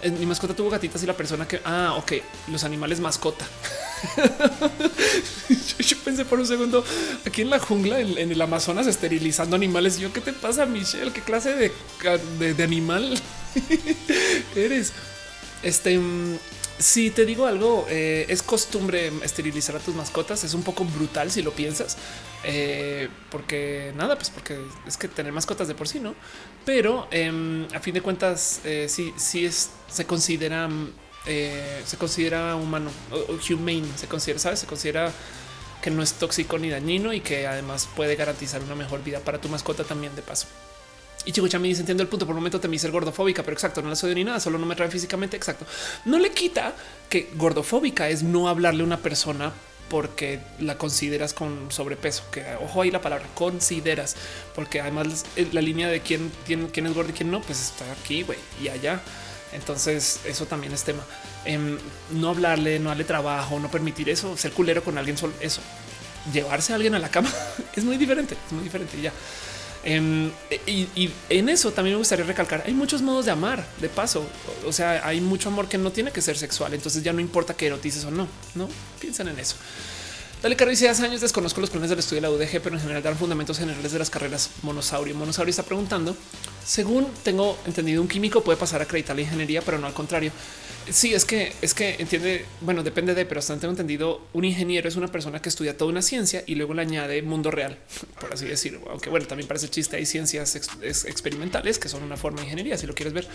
Mi 0.03 0.25
mascota 0.25 0.55
tuvo 0.55 0.69
gatitas 0.69 1.03
y 1.03 1.05
la 1.05 1.15
persona 1.15 1.47
que, 1.47 1.61
ah, 1.63 1.93
ok, 1.97 2.13
los 2.47 2.63
animales 2.63 2.99
mascota. 2.99 3.45
yo, 5.79 5.97
pensé 6.03 6.25
por 6.25 6.39
un 6.39 6.47
segundo 6.47 6.83
aquí 7.23 7.43
en 7.43 7.51
la 7.51 7.59
jungla, 7.59 7.99
en, 7.99 8.31
el 8.31 8.41
Amazonas, 8.41 8.87
esterilizando 8.87 9.55
animales. 9.55 9.99
yo, 9.99 10.11
¿qué 10.11 10.21
te 10.21 10.33
pasa, 10.33 10.65
Michelle? 10.65 11.11
¿Qué 11.11 11.21
clase 11.21 11.55
de, 11.55 11.71
de, 12.39 12.53
de 12.55 12.63
animal 12.63 13.19
eres? 14.55 14.91
Este 15.61 15.99
mm, 15.99 16.37
si 16.81 17.11
te 17.11 17.25
digo 17.25 17.45
algo, 17.45 17.85
eh, 17.89 18.25
es 18.27 18.43
costumbre 18.43 19.11
esterilizar 19.23 19.75
a 19.75 19.79
tus 19.79 19.95
mascotas. 19.95 20.43
Es 20.43 20.53
un 20.53 20.63
poco 20.63 20.83
brutal 20.85 21.31
si 21.31 21.41
lo 21.41 21.51
piensas, 21.51 21.97
eh, 22.43 23.07
porque 23.29 23.93
nada, 23.95 24.15
pues 24.15 24.29
porque 24.29 24.59
es 24.87 24.97
que 24.97 25.07
tener 25.07 25.31
mascotas 25.31 25.67
de 25.67 25.75
por 25.75 25.87
sí, 25.87 25.99
no? 25.99 26.15
Pero 26.65 27.07
em, 27.11 27.67
a 27.73 27.79
fin 27.79 27.93
de 27.93 28.01
cuentas, 28.01 28.61
eh, 28.65 28.87
sí, 28.89 29.13
sí 29.17 29.45
es, 29.45 29.69
se 29.87 30.05
considera, 30.05 30.69
se 31.23 31.97
considera 31.97 32.55
humano 32.55 32.89
humane, 33.51 33.87
se 33.95 34.07
considera, 34.07 34.39
sabes, 34.39 34.59
se 34.59 34.65
considera 34.65 35.11
que 35.81 35.91
no 35.91 36.01
es 36.01 36.13
tóxico 36.13 36.57
ni 36.57 36.69
dañino 36.69 37.13
y 37.13 37.21
que 37.21 37.47
además 37.47 37.87
puede 37.95 38.15
garantizar 38.15 38.61
una 38.63 38.75
mejor 38.75 39.03
vida 39.03 39.19
para 39.19 39.39
tu 39.39 39.49
mascota 39.49 39.83
también 39.83 40.15
de 40.15 40.21
paso. 40.21 40.47
Y 41.25 41.31
Chico 41.31 41.47
me 41.59 41.67
dice 41.67 41.81
entiendo 41.81 42.03
el 42.03 42.09
punto. 42.09 42.25
Por 42.25 42.33
un 42.33 42.41
momento 42.41 42.59
te 42.59 42.67
me 42.67 42.77
ser 42.79 42.91
gordofóbica, 42.91 43.43
pero 43.43 43.53
exacto, 43.53 43.81
no 43.81 43.89
la 43.89 43.95
soy 43.95 44.15
ni 44.15 44.23
nada, 44.23 44.39
solo 44.39 44.57
no 44.57 44.65
me 44.65 44.75
trae 44.75 44.89
físicamente. 44.89 45.37
Exacto. 45.37 45.65
No 46.05 46.19
le 46.19 46.31
quita 46.31 46.73
que 47.09 47.29
gordofóbica 47.35 48.09
es 48.09 48.23
no 48.23 48.47
hablarle 48.47 48.83
a 48.83 48.85
una 48.85 48.97
persona 48.97 49.51
porque 49.91 50.39
la 50.59 50.77
consideras 50.77 51.33
con 51.33 51.69
sobrepeso, 51.69 52.23
que 52.31 52.45
ojo 52.63 52.81
ahí 52.81 52.91
la 52.91 53.01
palabra 53.01 53.27
consideras, 53.35 54.15
porque 54.55 54.79
además 54.79 55.25
la 55.51 55.59
línea 55.59 55.89
de 55.89 55.99
quién, 55.99 56.31
tiene, 56.45 56.67
quién 56.67 56.87
es 56.87 56.93
gordo 56.93 57.09
y 57.09 57.13
quién 57.13 57.29
no, 57.29 57.41
pues 57.41 57.59
está 57.59 57.91
aquí 57.91 58.23
güey, 58.23 58.39
y 58.63 58.69
allá. 58.69 59.01
Entonces 59.51 60.21
eso 60.25 60.45
también 60.45 60.71
es 60.71 60.83
tema. 60.83 61.03
Em, 61.43 61.77
no 62.11 62.29
hablarle, 62.29 62.79
no 62.79 62.87
darle 62.87 63.03
trabajo, 63.03 63.59
no 63.59 63.69
permitir 63.69 64.09
eso, 64.09 64.37
ser 64.37 64.53
culero 64.53 64.81
con 64.81 64.97
alguien, 64.97 65.17
solo 65.17 65.33
eso. 65.41 65.61
Llevarse 66.31 66.71
a 66.71 66.77
alguien 66.77 66.95
a 66.95 66.99
la 66.99 67.09
cama 67.09 67.29
es 67.75 67.83
muy 67.83 67.97
diferente, 67.97 68.37
es 68.45 68.53
muy 68.53 68.63
diferente 68.63 68.97
y 68.97 69.01
ya. 69.01 69.11
Em, 69.83 70.31
y, 70.67 71.09
en 71.29 71.49
eso 71.49 71.71
también 71.71 71.95
me 71.95 71.99
gustaría 71.99 72.23
recalcar, 72.23 72.63
hay 72.67 72.73
muchos 72.73 73.01
modos 73.01 73.25
de 73.25 73.31
amar, 73.31 73.65
de 73.79 73.89
paso, 73.89 74.23
o 74.65 74.71
sea, 74.71 75.05
hay 75.07 75.21
mucho 75.21 75.49
amor 75.49 75.67
que 75.67 75.79
no 75.79 75.91
tiene 75.91 76.11
que 76.11 76.21
ser 76.21 76.37
sexual, 76.37 76.73
entonces 76.75 77.01
ya 77.01 77.13
no 77.13 77.19
importa 77.19 77.55
que 77.55 77.65
erotices 77.65 78.05
o 78.05 78.11
no, 78.11 78.27
no 78.53 78.69
piensen 78.99 79.27
en 79.27 79.39
eso. 79.39 79.55
Dale 80.41 80.55
Caro 80.55 80.71
dice 80.71 80.89
hace 80.89 81.05
años 81.05 81.21
desconozco 81.21 81.61
los 81.61 81.69
planes 81.69 81.91
del 81.91 81.99
estudio 81.99 82.19
de 82.19 82.27
la 82.27 82.33
UDG, 82.33 82.61
pero 82.63 82.75
en 82.75 82.81
general 82.81 83.03
dan 83.03 83.15
fundamentos 83.15 83.59
generales 83.59 83.91
de 83.91 83.99
las 83.99 84.09
carreras 84.09 84.49
monosaurio. 84.63 85.13
Monosaurio 85.13 85.51
está 85.51 85.61
preguntando, 85.61 86.17
según 86.65 87.07
tengo 87.23 87.59
entendido, 87.67 88.01
un 88.01 88.07
químico 88.07 88.43
puede 88.43 88.57
pasar 88.57 88.81
a 88.81 88.85
acreditar 88.85 89.15
la 89.15 89.21
ingeniería, 89.21 89.61
pero 89.61 89.77
no 89.77 89.85
al 89.85 89.93
contrario. 89.93 90.31
Sí, 90.89 91.13
es 91.13 91.25
que 91.25 91.53
es 91.61 91.75
que 91.75 91.95
entiende. 91.99 92.43
Bueno, 92.61 92.81
depende 92.81 93.13
de, 93.13 93.23
pero 93.27 93.37
hasta 93.37 93.55
tengo 93.57 93.69
entendido, 93.69 94.25
un 94.33 94.43
ingeniero 94.43 94.89
es 94.89 94.95
una 94.95 95.09
persona 95.09 95.39
que 95.43 95.49
estudia 95.49 95.77
toda 95.77 95.91
una 95.91 96.01
ciencia 96.01 96.43
y 96.47 96.55
luego 96.55 96.73
le 96.73 96.81
añade 96.81 97.21
mundo 97.21 97.51
real, 97.51 97.77
por 98.19 98.33
así 98.33 98.47
decirlo. 98.47 98.81
Aunque 98.89 99.11
bueno, 99.11 99.27
también 99.27 99.47
parece 99.47 99.69
chiste. 99.69 99.97
Hay 99.97 100.07
ciencias 100.07 100.55
experimentales 100.55 101.77
que 101.77 101.87
son 101.87 102.01
una 102.01 102.17
forma 102.17 102.39
de 102.39 102.45
ingeniería, 102.45 102.79
si 102.79 102.87
lo 102.87 102.95
quieres 102.95 103.13
ver. 103.13 103.27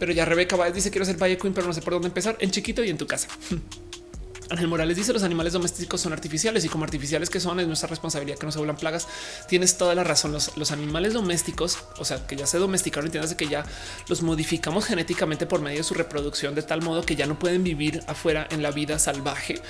Pero 0.00 0.12
ya 0.12 0.24
Rebeca 0.24 0.56
Baez 0.56 0.74
dice 0.74 0.90
quiero 0.90 1.04
ser 1.04 1.22
Valle 1.22 1.38
Queen, 1.38 1.54
pero 1.54 1.68
no 1.68 1.72
sé 1.72 1.82
por 1.82 1.92
dónde 1.92 2.08
empezar. 2.08 2.36
En 2.40 2.50
chiquito 2.50 2.82
y 2.82 2.90
en 2.90 2.98
tu 2.98 3.06
casa. 3.06 3.28
Ángel 4.50 4.68
Morales 4.68 4.96
dice 4.96 5.12
los 5.12 5.22
animales 5.22 5.52
domésticos 5.52 6.00
son 6.00 6.12
artificiales 6.12 6.64
y 6.64 6.68
como 6.68 6.84
artificiales 6.84 7.30
que 7.30 7.40
son 7.40 7.58
es 7.60 7.66
nuestra 7.66 7.88
responsabilidad 7.88 8.38
que 8.38 8.46
no 8.46 8.52
se 8.52 8.60
plagas. 8.74 9.08
Tienes 9.48 9.78
toda 9.78 9.94
la 9.94 10.04
razón. 10.04 10.32
Los, 10.32 10.70
animales 10.70 11.14
domésticos, 11.14 11.78
o 11.98 12.04
sea, 12.04 12.26
que 12.26 12.36
ya 12.36 12.46
se 12.46 12.58
domesticaron, 12.58 13.06
entiendes 13.06 13.34
que 13.34 13.48
ya 13.48 13.64
los 14.08 14.22
modificamos 14.22 14.84
genéticamente 14.84 15.46
por 15.46 15.60
medio 15.60 15.78
de 15.78 15.84
su 15.84 15.94
reproducción 15.94 16.54
de 16.54 16.62
tal 16.62 16.82
modo 16.82 17.02
que 17.02 17.16
ya 17.16 17.26
no 17.26 17.38
pueden 17.38 17.64
vivir 17.64 18.02
afuera 18.06 18.46
en 18.50 18.62
la 18.62 18.70
vida 18.70 18.98
salvaje. 18.98 19.60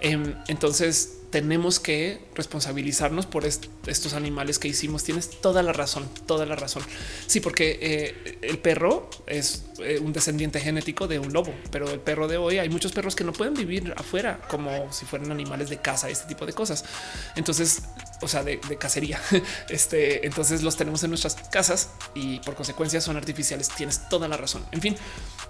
Em, 0.00 0.34
entonces 0.48 1.19
tenemos 1.30 1.78
que 1.78 2.20
responsabilizarnos 2.34 3.26
por 3.26 3.46
estos 3.46 4.14
animales 4.14 4.58
que 4.58 4.68
hicimos. 4.68 5.04
Tienes 5.04 5.30
toda 5.40 5.62
la 5.62 5.72
razón, 5.72 6.08
toda 6.26 6.44
la 6.44 6.56
razón. 6.56 6.82
Sí, 7.26 7.40
porque 7.40 7.78
eh, 7.80 8.38
el 8.42 8.58
perro 8.58 9.08
es 9.26 9.64
eh, 9.78 9.98
un 10.00 10.12
descendiente 10.12 10.60
genético 10.60 11.06
de 11.06 11.18
un 11.18 11.32
lobo, 11.32 11.54
pero 11.70 11.88
el 11.90 12.00
perro 12.00 12.26
de 12.26 12.36
hoy 12.36 12.58
hay 12.58 12.68
muchos 12.68 12.92
perros 12.92 13.14
que 13.14 13.24
no 13.24 13.32
pueden 13.32 13.54
vivir 13.54 13.94
afuera 13.96 14.40
como 14.48 14.92
si 14.92 15.06
fueran 15.06 15.30
animales 15.30 15.70
de 15.70 15.78
casa, 15.78 16.10
este 16.10 16.26
tipo 16.26 16.46
de 16.46 16.52
cosas. 16.52 16.84
Entonces, 17.36 17.82
o 18.20 18.28
sea, 18.28 18.42
de, 18.42 18.58
cacería. 18.78 19.20
Este, 19.68 20.26
entonces 20.26 20.62
los 20.62 20.76
tenemos 20.76 21.02
en 21.04 21.10
nuestras 21.10 21.34
casas 21.34 21.90
y 22.14 22.40
por 22.40 22.54
consecuencia 22.54 23.00
son 23.00 23.16
artificiales. 23.16 23.68
Tienes 23.68 24.08
toda 24.08 24.26
la 24.26 24.36
razón. 24.36 24.64
En 24.72 24.80
fin, 24.80 24.96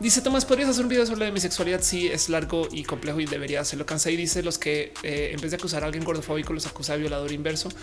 dice 0.01 0.23
Tomás, 0.23 0.45
¿podrías 0.45 0.69
hacer 0.69 0.83
un 0.83 0.89
video 0.89 1.07
sobre 1.07 1.27
la 1.27 1.31
bisexualidad? 1.31 1.81
Sí, 1.83 2.09
es 2.09 2.29
largo 2.29 2.67
y 2.70 2.83
complejo 2.83 3.20
y 3.20 3.27
debería 3.27 3.61
hacerlo. 3.61 3.87
Cansé 3.87 4.12
y 4.12 4.17
dice 4.17 4.43
los 4.43 4.59
que 4.59 4.93
eh, 5.03 5.31
en 5.33 5.41
vez 5.41 5.51
de 5.51 5.59
acusar 5.59 5.83
a 5.83 5.87
alguien 5.87 6.05
gordofóbico 6.05 6.53
los 6.53 6.67
acusa 6.67 6.95
de 6.95 7.01
violador 7.01 7.31
inverso. 7.33 7.69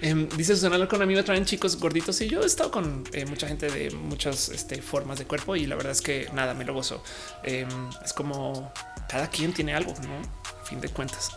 Em, 0.00 0.28
dice 0.36 0.54
Susana 0.54 0.86
con 0.86 1.02
amigo 1.02 1.24
traen 1.24 1.44
chicos 1.44 1.76
gorditos 1.80 2.20
y 2.20 2.28
yo 2.28 2.42
he 2.42 2.46
estado 2.46 2.70
con 2.70 3.02
eh, 3.12 3.24
mucha 3.24 3.48
gente 3.48 3.68
de 3.68 3.90
muchas 3.90 4.48
este, 4.50 4.80
formas 4.80 5.18
de 5.18 5.24
cuerpo 5.24 5.56
y 5.56 5.66
la 5.66 5.74
verdad 5.74 5.90
es 5.90 6.02
que 6.02 6.28
nada, 6.34 6.54
me 6.54 6.64
lo 6.64 6.74
gozo. 6.74 7.02
Em, 7.42 7.68
es 8.04 8.12
como 8.12 8.72
cada 9.08 9.28
quien 9.28 9.52
tiene 9.52 9.74
algo, 9.74 9.94
no? 10.02 10.20
A 10.60 10.64
fin 10.64 10.80
de 10.80 10.88
cuentas. 10.88 11.30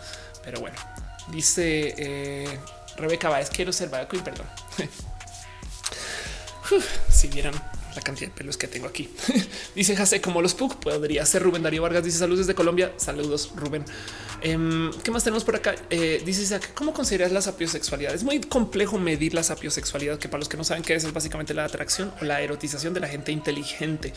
Pero 0.43 0.59
bueno, 0.59 0.75
dice 1.31 1.95
eh, 1.97 2.59
Rebeca 2.97 3.29
Baez, 3.29 3.49
quiero 3.49 3.73
ser 3.73 3.89
y 3.89 4.17
perdón. 4.17 4.45
si 7.09 7.27
vieran 7.29 7.53
la 7.95 8.01
cantidad 8.01 8.29
de 8.29 8.35
pelos 8.35 8.57
que 8.57 8.67
tengo 8.67 8.87
aquí. 8.87 9.09
dice 9.75 9.95
Jase, 9.95 10.21
como 10.21 10.41
los 10.41 10.53
Pug, 10.53 10.79
podría 10.79 11.25
ser 11.25 11.43
Rubén 11.43 11.63
Darío 11.63 11.81
Vargas. 11.81 12.03
Dice 12.03 12.19
saludos 12.19 12.47
desde 12.47 12.55
Colombia. 12.55 12.93
Saludos, 12.97 13.51
Rubén. 13.55 13.85
Em, 14.41 14.91
¿Qué 15.03 15.11
más 15.11 15.23
tenemos 15.23 15.43
por 15.43 15.55
acá? 15.55 15.75
Eh, 15.89 16.21
dice 16.25 16.59
cómo 16.73 16.93
consideras 16.93 17.31
la 17.31 17.41
sapiosexualidad. 17.41 18.13
Es 18.13 18.23
muy 18.23 18.41
complejo 18.41 18.97
medir 18.97 19.33
la 19.33 19.43
sapiosexualidad, 19.43 20.17
que 20.17 20.29
para 20.29 20.39
los 20.39 20.49
que 20.49 20.57
no 20.57 20.63
saben 20.63 20.83
qué 20.83 20.95
es, 20.95 21.03
es 21.03 21.13
básicamente 21.13 21.53
la 21.53 21.65
atracción 21.65 22.11
o 22.21 22.25
la 22.25 22.41
erotización 22.41 22.93
de 22.93 22.99
la 22.99 23.07
gente 23.07 23.31
inteligente. 23.31 24.13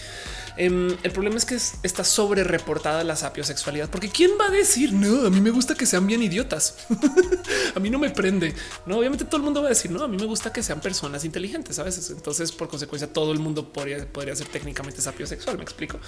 Em, 0.56 0.96
el 1.02 1.10
problema 1.10 1.36
es 1.36 1.44
que 1.44 1.56
está 1.82 2.04
sobre 2.04 2.44
reportada 2.44 3.04
la 3.04 3.16
sapiosexualidad, 3.16 3.90
porque 3.90 4.08
quién 4.08 4.32
va 4.40 4.46
a 4.46 4.50
decir 4.50 4.92
no? 4.92 5.26
A 5.26 5.30
mí 5.30 5.40
me 5.40 5.50
gusta 5.50 5.74
que 5.74 5.84
sean 5.84 6.06
bien 6.06 6.22
idiotas. 6.22 6.76
a 7.74 7.80
mí 7.80 7.90
no 7.90 7.98
me 7.98 8.10
prende. 8.10 8.54
No, 8.86 8.98
obviamente 8.98 9.24
todo 9.24 9.36
el 9.36 9.42
mundo 9.42 9.60
va 9.60 9.66
a 9.66 9.70
decir 9.70 9.90
no. 9.90 10.02
A 10.02 10.08
mí 10.08 10.16
me 10.16 10.26
gusta 10.26 10.52
que 10.52 10.62
sean 10.62 10.80
personas 10.80 11.24
inteligentes. 11.24 11.78
A 11.78 11.82
veces, 11.82 12.10
entonces, 12.10 12.52
por 12.52 12.68
consecuencia, 12.68 13.12
todo 13.12 13.32
el 13.32 13.38
mundo 13.38 13.63
podría, 13.72 14.06
podría 14.10 14.34
ser 14.36 14.48
técnicamente 14.48 15.00
sapiosexual. 15.00 15.56
Me 15.56 15.64
explico. 15.64 15.98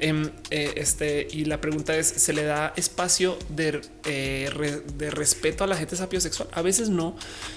Em, 0.00 0.30
eh, 0.50 0.74
este 0.76 1.26
y 1.30 1.44
la 1.44 1.60
pregunta 1.60 1.96
es: 1.96 2.06
se 2.06 2.32
le 2.32 2.44
da 2.44 2.72
espacio 2.76 3.38
de 3.48 3.80
eh, 4.04 4.50
respeto 5.10 5.64
a 5.64 5.66
la 5.66 5.76
gente 5.76 5.96
sapiosexual. 5.96 6.48
A 6.52 6.62
veces 6.62 6.88
no. 6.88 7.16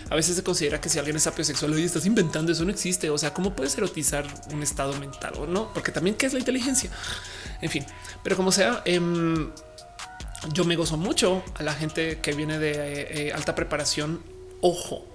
A 0.10 0.16
veces 0.16 0.36
se 0.36 0.44
considera 0.44 0.82
que 0.82 0.90
si 0.90 1.00
alguien 1.00 1.16
es 1.18 1.24
sapiosexual 1.24 1.77
y 1.80 1.84
estás 1.84 2.06
inventando 2.06 2.52
eso 2.52 2.66
no 2.66 2.72
existe. 2.72 3.10
O 3.10 3.18
sea, 3.18 3.34
cómo 3.34 3.56
puedes 3.56 3.77
erotizar 3.77 4.26
un 4.52 4.64
estado 4.64 4.94
mental 5.00 5.34
o 5.38 5.48
no? 5.48 5.74
Porque 5.74 5.92
también 5.92 6.16
qué 6.16 6.26
es 6.26 6.34
la 6.34 6.40
inteligencia. 6.40 6.90
En 7.61 7.69
fin, 7.69 7.86
pero 8.24 8.36
como 8.36 8.52
sea, 8.52 8.82
em, 8.86 9.52
yo 10.53 10.66
me 10.66 10.76
gozo 10.76 10.98
mucho 10.98 11.44
a 11.56 11.64
la 11.64 11.74
gente 11.74 12.19
que 12.19 12.34
viene 12.34 12.60
de 12.60 13.27
eh, 13.27 13.34
alta 13.34 13.56
preparación. 13.56 14.22
Ojo, 14.61 15.06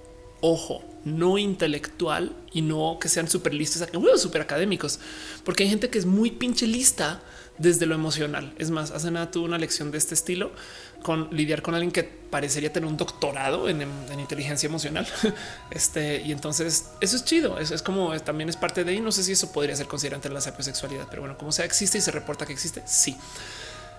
ojo, 0.41 0.83
no 1.05 1.37
intelectual 1.37 2.35
y 2.51 2.61
no 2.61 2.97
que 2.99 3.09
sean 3.09 3.27
súper 3.27 3.53
listos, 3.53 3.87
súper 4.17 4.41
académicos, 4.41 4.99
porque 5.43 5.63
hay 5.63 5.69
gente 5.69 5.89
que 5.89 5.99
es 5.99 6.05
muy 6.05 6.31
pinche 6.31 6.67
lista 6.67 7.21
desde 7.57 7.85
lo 7.85 7.95
emocional. 7.95 8.53
Es 8.57 8.71
más, 8.71 8.91
hace 8.91 9.11
nada 9.11 9.29
tuve 9.29 9.45
una 9.45 9.57
lección 9.57 9.91
de 9.91 9.97
este 9.97 10.13
estilo 10.13 10.51
con 11.03 11.27
lidiar 11.31 11.61
con 11.61 11.75
alguien 11.75 11.91
que 11.91 12.03
parecería 12.03 12.71
tener 12.71 12.89
un 12.89 12.97
doctorado 12.97 13.69
en, 13.69 13.81
inteligencia 14.17 14.67
emocional. 14.67 15.07
Este 15.69 16.21
y 16.21 16.31
entonces 16.31 16.89
eso 17.01 17.15
es 17.15 17.25
chido. 17.25 17.59
Eso 17.59 17.75
es 17.75 17.81
como 17.81 18.17
también 18.21 18.49
es 18.49 18.57
parte 18.57 18.83
de 18.83 18.91
ahí. 18.91 19.01
No 19.01 19.11
sé 19.11 19.23
si 19.23 19.33
eso 19.33 19.51
podría 19.51 19.75
ser 19.75 19.87
considerado 19.87 20.17
entre 20.17 20.33
la 20.33 20.41
sapiosexualidad, 20.41 21.07
pero 21.09 21.21
bueno, 21.21 21.37
como 21.37 21.51
sea, 21.51 21.65
existe 21.65 21.97
y 21.97 22.01
se 22.01 22.11
reporta 22.11 22.45
que 22.45 22.53
existe. 22.53 22.81
Sí. 22.85 23.15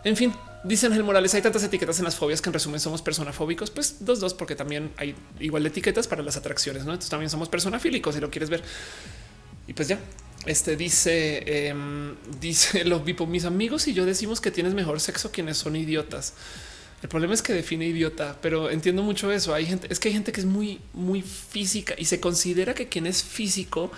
En 0.02 0.16
fin, 0.16 0.34
dicen 0.65 0.93
el 0.93 1.05
Morales, 1.05 1.34
hay 1.34 1.43
tantas 1.43 1.62
etiquetas 1.62 1.99
en 1.99 2.05
las 2.05 2.17
fobias 2.17 2.41
que 2.41 2.49
en 2.49 2.55
resumen 2.55 2.81
somos 2.81 3.02
personafóbicos. 3.02 3.70
Pues 3.70 3.99
dos, 4.01 4.20
dos, 4.20 4.34
porque 4.34 4.57
también 4.57 4.91
hay 4.97 5.15
igual 5.39 5.62
de 5.62 5.68
etiquetas 5.68 6.09
para 6.09 6.23
las 6.23 6.36
atracciones. 6.36 6.84
No, 6.84 6.93
entonces 6.93 7.10
también 7.10 7.31
somos 7.31 7.49
personafílicos 7.49 8.15
si 8.15 8.20
lo 8.20 8.31
quieres 8.31 8.51
ver. 8.51 8.62
Y 9.67 9.73
pues 9.73 9.89
ya, 9.89 9.99
este 10.47 10.76
dice, 10.76 11.68
em, 11.68 12.17
dice 12.41 12.84
lo 12.84 13.01
vipo. 13.01 13.26
Mis 13.26 13.44
amigos 13.44 13.86
y 13.86 13.94
yo 13.94 14.05
decimos 14.05 14.41
que 14.41 14.51
tienes 14.51 14.75
mejor 14.75 15.01
sexo 15.01 15.31
quienes 15.31 15.57
son 15.57 15.76
idiotas. 15.76 16.34
El 17.02 17.09
problema 17.09 17.34
es 17.34 17.43
que 17.43 17.52
define 17.52 17.86
idiota, 17.86 18.39
pero 18.41 18.70
entiendo 18.70 19.02
mucho 19.02 19.31
eso. 19.31 19.52
Hay 19.52 19.67
gente, 19.67 19.89
es 19.91 20.01
que 20.01 20.09
hay 20.09 20.15
gente 20.15 20.33
que 20.33 20.41
es 20.41 20.47
muy, 20.47 20.81
muy 20.94 21.20
física 21.20 21.94
y 21.99 22.07
se 22.07 22.18
considera 22.18 22.75
que 22.75 22.89
quien 22.89 23.07
es 23.07 23.23
físico, 23.23 23.93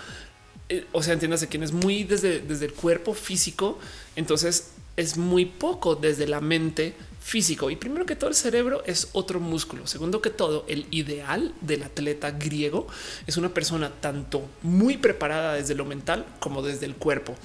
eh, 0.67 0.85
o 0.91 1.01
sea, 1.01 1.13
entiéndase, 1.13 1.47
quien 1.47 1.63
es 1.63 1.71
muy 1.71 2.03
desde, 2.03 2.41
desde 2.41 2.65
el 2.65 2.73
cuerpo 2.73 3.13
físico, 3.13 3.79
entonces 4.17 4.71
es 4.97 5.15
muy 5.15 5.45
poco 5.45 5.95
desde 5.95 6.27
la 6.27 6.41
mente 6.41 6.95
físico. 7.21 7.69
Y 7.69 7.75
primero 7.75 8.05
que 8.05 8.15
todo, 8.15 8.29
el 8.29 8.35
cerebro 8.35 8.83
es 8.85 9.09
otro 9.13 9.39
músculo. 9.39 9.85
Segundo 9.87 10.21
que 10.21 10.29
todo, 10.29 10.65
el 10.67 10.87
ideal 10.91 11.53
del 11.61 11.83
atleta 11.83 12.31
griego 12.31 12.87
es 13.27 13.37
una 13.37 13.53
persona 13.53 13.91
tanto 14.01 14.45
muy 14.63 14.97
preparada 14.97 15.53
desde 15.53 15.75
lo 15.75 15.85
mental 15.85 16.25
como 16.39 16.61
desde 16.61 16.85
el 16.85 16.95
cuerpo. 16.95 17.35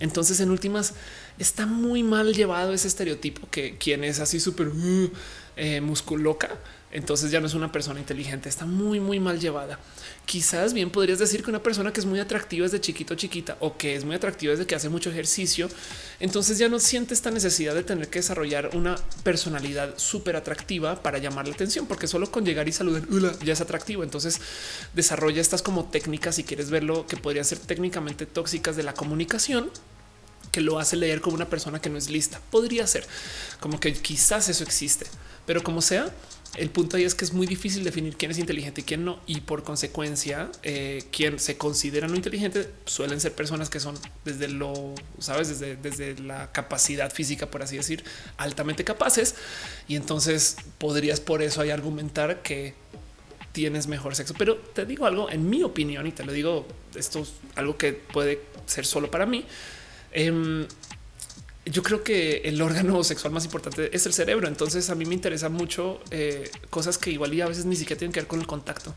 Entonces, 0.00 0.40
en 0.40 0.50
últimas, 0.50 0.94
está 1.38 1.66
muy 1.66 2.02
mal 2.02 2.34
llevado 2.34 2.72
ese 2.72 2.88
estereotipo 2.88 3.48
que 3.50 3.76
quien 3.76 4.02
es 4.02 4.18
así 4.18 4.40
súper 4.40 4.68
uh, 4.68 5.10
eh, 5.56 5.80
musculoca 5.80 6.58
entonces 6.94 7.32
ya 7.32 7.40
no 7.40 7.48
es 7.48 7.54
una 7.54 7.72
persona 7.72 7.98
inteligente, 7.98 8.48
está 8.48 8.66
muy, 8.66 9.00
muy 9.00 9.18
mal 9.18 9.40
llevada. 9.40 9.80
Quizás 10.26 10.72
bien 10.72 10.90
podrías 10.90 11.18
decir 11.18 11.42
que 11.42 11.50
una 11.50 11.60
persona 11.60 11.92
que 11.92 11.98
es 11.98 12.06
muy 12.06 12.20
atractiva 12.20 12.62
desde 12.62 12.80
chiquito 12.80 13.16
chiquita 13.16 13.56
o 13.58 13.76
que 13.76 13.96
es 13.96 14.04
muy 14.04 14.14
atractiva 14.14 14.52
desde 14.52 14.64
que 14.64 14.76
hace 14.76 14.88
mucho 14.88 15.10
ejercicio, 15.10 15.68
entonces 16.20 16.56
ya 16.56 16.68
no 16.68 16.78
siente 16.78 17.12
esta 17.12 17.32
necesidad 17.32 17.74
de 17.74 17.82
tener 17.82 18.08
que 18.08 18.20
desarrollar 18.20 18.70
una 18.76 18.94
personalidad 19.24 19.98
súper 19.98 20.36
atractiva 20.36 21.02
para 21.02 21.18
llamar 21.18 21.48
la 21.48 21.54
atención, 21.54 21.86
porque 21.86 22.06
solo 22.06 22.30
con 22.30 22.44
llegar 22.44 22.68
y 22.68 22.72
saludar 22.72 23.02
ya 23.44 23.52
es 23.52 23.60
atractivo. 23.60 24.04
Entonces 24.04 24.40
desarrolla 24.94 25.40
estas 25.40 25.62
como 25.62 25.86
técnicas, 25.86 26.36
si 26.36 26.44
quieres 26.44 26.70
verlo, 26.70 27.08
que 27.08 27.16
podrían 27.16 27.44
ser 27.44 27.58
técnicamente 27.58 28.24
tóxicas 28.24 28.76
de 28.76 28.84
la 28.84 28.94
comunicación 28.94 29.68
que 30.52 30.60
lo 30.60 30.78
hace 30.78 30.94
leer 30.94 31.20
como 31.20 31.34
una 31.34 31.50
persona 31.50 31.80
que 31.80 31.90
no 31.90 31.98
es 31.98 32.08
lista. 32.08 32.40
Podría 32.52 32.86
ser 32.86 33.04
como 33.58 33.80
que 33.80 33.92
quizás 33.92 34.48
eso 34.48 34.62
existe, 34.62 35.06
pero 35.44 35.64
como 35.64 35.82
sea, 35.82 36.14
el 36.56 36.70
punto 36.70 36.96
ahí 36.96 37.04
es 37.04 37.14
que 37.14 37.24
es 37.24 37.32
muy 37.32 37.46
difícil 37.46 37.82
definir 37.82 38.16
quién 38.16 38.30
es 38.30 38.38
inteligente 38.38 38.82
y 38.82 38.84
quién 38.84 39.04
no. 39.04 39.20
Y 39.26 39.40
por 39.40 39.64
consecuencia, 39.64 40.50
eh, 40.62 41.02
quien 41.10 41.38
se 41.38 41.56
considera 41.56 42.06
no 42.06 42.14
inteligente 42.14 42.70
suelen 42.86 43.20
ser 43.20 43.32
personas 43.32 43.70
que 43.70 43.80
son 43.80 43.98
desde 44.24 44.48
lo, 44.48 44.94
sabes, 45.18 45.48
desde, 45.48 45.76
desde 45.76 46.20
la 46.22 46.52
capacidad 46.52 47.12
física, 47.12 47.50
por 47.50 47.62
así 47.62 47.76
decir, 47.76 48.04
altamente 48.36 48.84
capaces. 48.84 49.34
Y 49.88 49.96
entonces 49.96 50.56
podrías 50.78 51.20
por 51.20 51.42
eso 51.42 51.60
ahí 51.60 51.70
argumentar 51.70 52.42
que 52.42 52.74
tienes 53.54 53.86
mejor 53.86 54.14
sexo. 54.14 54.34
Pero 54.36 54.56
te 54.56 54.86
digo 54.86 55.06
algo, 55.06 55.30
en 55.30 55.48
mi 55.48 55.62
opinión, 55.62 56.06
y 56.06 56.12
te 56.12 56.24
lo 56.24 56.32
digo, 56.32 56.66
esto 56.94 57.20
es 57.20 57.32
algo 57.56 57.76
que 57.76 57.92
puede 57.92 58.40
ser 58.66 58.86
solo 58.86 59.10
para 59.10 59.26
mí. 59.26 59.44
Em, 60.12 60.66
yo 61.66 61.82
creo 61.82 62.02
que 62.02 62.42
el 62.44 62.60
órgano 62.60 63.02
sexual 63.04 63.32
más 63.32 63.44
importante 63.44 63.94
es 63.94 64.06
el 64.06 64.12
cerebro. 64.12 64.48
Entonces 64.48 64.90
a 64.90 64.94
mí 64.94 65.04
me 65.04 65.14
interesa 65.14 65.48
mucho 65.48 66.00
eh, 66.10 66.50
cosas 66.70 66.98
que 66.98 67.10
igual 67.10 67.32
y 67.34 67.40
a 67.40 67.46
veces 67.46 67.64
ni 67.64 67.76
siquiera 67.76 67.98
tienen 67.98 68.12
que 68.12 68.20
ver 68.20 68.26
con 68.26 68.40
el 68.40 68.46
contacto. 68.46 68.94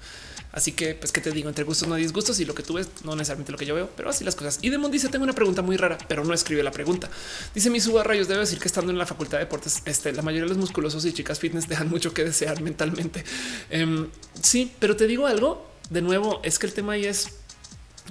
Así 0.52 0.72
que, 0.72 0.96
pues, 0.96 1.12
¿qué 1.12 1.22
te 1.22 1.30
digo? 1.32 1.50
Entre 1.50 1.64
gustos 1.64 1.88
no 1.88 1.96
hay 1.96 2.02
disgustos 2.02 2.40
y 2.40 2.46
lo 2.46 2.56
que 2.56 2.64
tú 2.64 2.74
ves, 2.74 2.88
no 3.04 3.16
necesariamente 3.16 3.52
lo 3.52 3.58
que 3.58 3.66
yo 3.66 3.76
veo, 3.76 3.92
pero 3.96 4.10
así 4.10 4.24
las 4.24 4.36
cosas. 4.36 4.58
Y 4.62 4.70
Demon 4.70 4.90
dice, 4.90 5.08
tengo 5.10 5.24
una 5.24 5.34
pregunta 5.34 5.62
muy 5.62 5.78
rara, 5.78 5.98
pero 6.08 6.24
no 6.24 6.34
escribe 6.34 6.64
la 6.64 6.72
pregunta. 6.72 7.10
Dice 7.54 7.70
mi 7.70 7.80
suba 7.80 8.04
rayos, 8.04 8.28
debe 8.28 8.40
decir 8.40 8.58
que 8.58 8.68
estando 8.68 8.92
en 8.92 8.98
la 8.98 9.06
facultad 9.06 9.38
de 9.38 9.44
deportes, 9.44 9.84
este, 9.86 10.14
la 10.14 10.24
mayoría 10.24 10.46
de 10.46 10.50
los 10.50 10.58
musculosos 10.58 11.06
y 11.06 11.14
chicas 11.14 11.40
fitness 11.40 11.68
dejan 11.68 11.90
mucho 11.90 12.14
que 12.14 12.24
desear 12.24 12.62
mentalmente. 12.62 13.24
Em, 13.70 14.08
sí, 14.42 14.72
pero 14.80 14.96
te 14.96 15.06
digo 15.06 15.28
algo, 15.28 15.70
de 15.90 16.02
nuevo, 16.02 16.40
es 16.44 16.58
que 16.58 16.66
el 16.66 16.74
tema 16.74 16.94
ahí 16.94 17.06
es, 17.06 17.36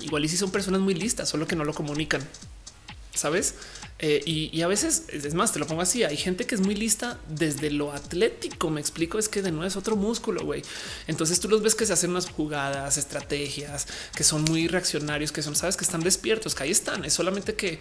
igual 0.01 0.25
y 0.25 0.29
si 0.29 0.37
son 0.37 0.53
personas 0.53 0.81
muy 0.81 0.95
listas, 0.95 1.29
solo 1.29 1.49
que 1.49 1.57
no 1.57 1.65
lo 1.65 1.75
comunican. 1.75 2.23
¿Sabes? 3.17 3.55
Eh, 3.99 4.23
y, 4.27 4.61
a 4.61 4.67
veces 4.67 5.05
es 5.11 5.35
más, 5.35 5.53
te 5.53 5.59
lo 5.59 5.67
pongo 5.67 5.83
así. 5.83 6.05
Hay 6.05 6.17
gente 6.17 6.47
que 6.47 6.55
es 6.55 6.61
muy 6.61 6.75
lista 6.75 7.19
desde 7.29 7.71
lo 7.71 7.93
atlético. 7.93 8.71
Me 8.71 8.81
explico, 8.81 9.19
es 9.19 9.29
que 9.29 9.43
de 9.43 9.51
nuevo 9.51 9.67
es 9.67 9.77
otro 9.77 9.97
músculo. 9.97 10.45
güey. 10.45 10.63
Entonces 11.07 11.41
tú 11.41 11.49
los 11.49 11.63
ves 11.63 11.75
que 11.75 11.87
se 11.87 11.95
hacen 11.95 12.11
unas 12.11 12.29
jugadas, 12.29 12.99
estrategias 12.99 13.87
que 14.15 14.23
son 14.23 14.45
muy 14.45 14.69
reaccionarios, 14.69 15.33
que 15.33 15.43
son, 15.43 15.57
sabes, 15.57 15.77
que 15.77 15.85
están 15.85 16.03
despiertos, 16.03 16.55
que 16.55 16.65
ahí 16.65 16.71
están. 16.71 17.05
Es 17.05 17.15
solamente 17.15 17.55
que 17.55 17.79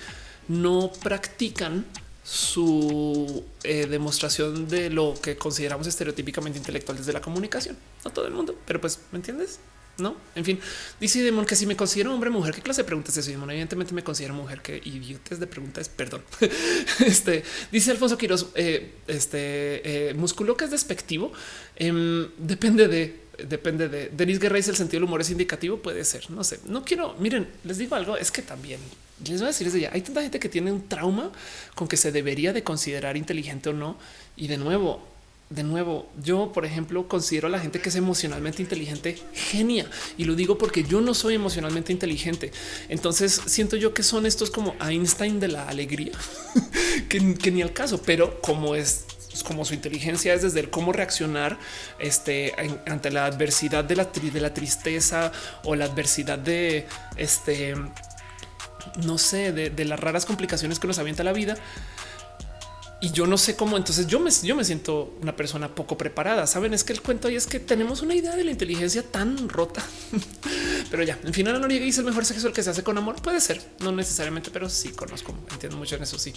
no 0.47 0.91
practican 1.03 1.85
su 2.23 3.43
eh, 3.63 3.85
demostración 3.85 4.67
de 4.67 4.89
lo 4.89 5.13
que 5.21 5.37
consideramos 5.37 5.85
estereotípicamente 5.85 6.57
intelectual 6.57 6.97
desde 6.97 7.13
la 7.13 7.21
comunicación. 7.21 7.77
No 8.03 8.11
todo 8.11 8.25
el 8.25 8.33
mundo, 8.33 8.57
pero 8.65 8.81
pues 8.81 8.99
me 9.11 9.17
entiendes. 9.17 9.59
No, 9.97 10.17
en 10.35 10.43
fin, 10.43 10.59
dice 10.99 11.23
Demon 11.23 11.45
que 11.45 11.55
si 11.55 11.65
me 11.65 11.77
considero 11.77 12.13
hombre 12.13 12.29
mujer, 12.29 12.53
¿qué 12.53 12.61
clase 12.61 12.81
de 12.81 12.85
preguntas 12.85 13.15
es 13.15 13.27
eso? 13.27 13.49
Evidentemente 13.49 13.93
me 13.93 14.03
considero 14.03 14.33
mujer, 14.33 14.61
que 14.61 14.81
idiotes 14.83 15.39
de 15.39 15.47
preguntas, 15.47 15.87
perdón. 15.87 16.21
este 17.05 17.43
dice 17.71 17.91
Alfonso 17.91 18.17
Quiroz, 18.17 18.47
eh, 18.55 18.95
este 19.07 20.09
eh, 20.09 20.13
músculo 20.13 20.57
que 20.57 20.65
es 20.65 20.71
despectivo. 20.71 21.31
Em, 21.77 22.27
depende 22.37 22.89
de, 22.89 23.21
depende 23.47 23.87
de 23.87 24.09
Denis 24.09 24.39
Guerra 24.39 24.57
dice 24.57 24.71
el 24.71 24.77
sentido 24.77 24.99
del 24.99 25.05
humor 25.05 25.21
es 25.21 25.29
indicativo. 25.29 25.77
Puede 25.77 26.03
ser, 26.03 26.29
no 26.29 26.43
sé, 26.43 26.59
no 26.65 26.83
quiero. 26.83 27.15
Miren, 27.19 27.47
les 27.63 27.77
digo 27.77 27.95
algo, 27.95 28.17
es 28.17 28.31
que 28.31 28.41
también 28.41 28.79
les 29.23 29.39
voy 29.39 29.45
a 29.45 29.47
decir 29.47 29.65
desde 29.65 29.79
ya 29.79 29.91
hay 29.93 30.01
tanta 30.01 30.21
gente 30.21 30.39
que 30.39 30.49
tiene 30.49 30.73
un 30.73 30.89
trauma 30.89 31.31
con 31.73 31.87
que 31.87 31.95
se 31.95 32.11
debería 32.11 32.51
de 32.51 32.63
considerar 32.63 33.15
inteligente 33.15 33.69
o 33.69 33.73
no. 33.73 33.97
Y 34.35 34.47
de 34.47 34.57
nuevo, 34.57 35.14
de 35.49 35.63
nuevo, 35.63 36.09
yo, 36.23 36.51
por 36.51 36.65
ejemplo, 36.65 37.07
considero 37.07 37.47
a 37.47 37.51
la 37.51 37.59
gente 37.59 37.79
que 37.79 37.89
es 37.89 37.95
emocionalmente 37.95 38.63
inteligente 38.63 39.19
genia 39.33 39.87
y 40.17 40.25
lo 40.25 40.33
digo 40.33 40.57
porque 40.57 40.83
yo 40.83 41.01
no 41.01 41.13
soy 41.13 41.35
emocionalmente 41.35 41.91
inteligente. 41.91 42.51
Entonces 42.89 43.41
siento 43.45 43.75
yo 43.75 43.93
que 43.93 44.01
son 44.01 44.25
estos 44.25 44.49
como 44.49 44.75
Einstein 44.81 45.39
de 45.39 45.49
la 45.49 45.67
alegría, 45.67 46.13
que, 47.09 47.19
ni 47.51 47.61
al 47.61 47.73
caso, 47.73 48.01
pero 48.01 48.41
como 48.41 48.75
es 48.75 49.05
como 49.43 49.65
su 49.65 49.73
inteligencia 49.73 50.33
es 50.33 50.41
desde 50.41 50.61
el 50.61 50.69
cómo 50.69 50.93
reaccionar 50.93 51.59
este, 51.99 52.55
ante 52.87 53.11
la 53.11 53.25
adversidad 53.25 53.83
de 53.83 53.97
la, 53.97 54.05
de 54.05 54.39
la 54.39 54.53
tristeza 54.53 55.33
o 55.65 55.75
la 55.75 55.85
adversidad 55.85 56.39
de 56.39 56.87
este, 57.17 57.75
no 59.03 59.17
sé, 59.17 59.51
de, 59.51 59.69
de 59.69 59.85
las 59.85 59.99
raras 59.99 60.25
complicaciones 60.25 60.79
que 60.79 60.87
nos 60.87 60.99
avienta 60.99 61.23
la 61.23 61.33
vida 61.33 61.57
y 63.05 63.11
yo 63.11 63.27
no 63.27 63.37
sé 63.37 63.55
cómo. 63.55 63.77
Entonces 63.77 64.07
yo 64.07 64.19
me, 64.19 64.31
yo 64.31 64.55
me 64.55 64.63
siento 64.63 65.13
una 65.21 65.35
persona 65.35 65.73
poco 65.75 65.95
preparada. 65.97 66.47
Saben, 66.47 66.73
es 66.73 66.83
que 66.83 66.93
el 66.93 67.01
cuento 67.01 67.27
ahí 67.27 67.35
es 67.35 67.45
que 67.45 67.59
tenemos 67.59 68.01
una 68.01 68.15
idea 68.15 68.35
de 68.35 68.43
la 68.43 68.51
inteligencia 68.51 69.03
tan 69.03 69.47
rota, 69.47 69.83
pero 70.95 71.03
ya 71.03 71.19
en 71.25 71.33
final 71.33 71.59
no 71.59 71.67
dice 71.67 71.99
el 71.99 72.05
mejor 72.05 72.23
sexo 72.23 72.47
el 72.47 72.53
que 72.53 72.63
se 72.63 72.69
hace 72.69 72.81
con 72.81 72.97
amor. 72.97 73.21
Puede 73.21 73.41
ser, 73.41 73.61
no 73.79 73.91
necesariamente, 73.91 74.49
pero 74.49 74.69
sí 74.69 74.93
conozco, 74.93 75.35
entiendo 75.51 75.75
mucho 75.75 75.97
en 75.97 76.03
eso. 76.03 76.17
Sí, 76.17 76.33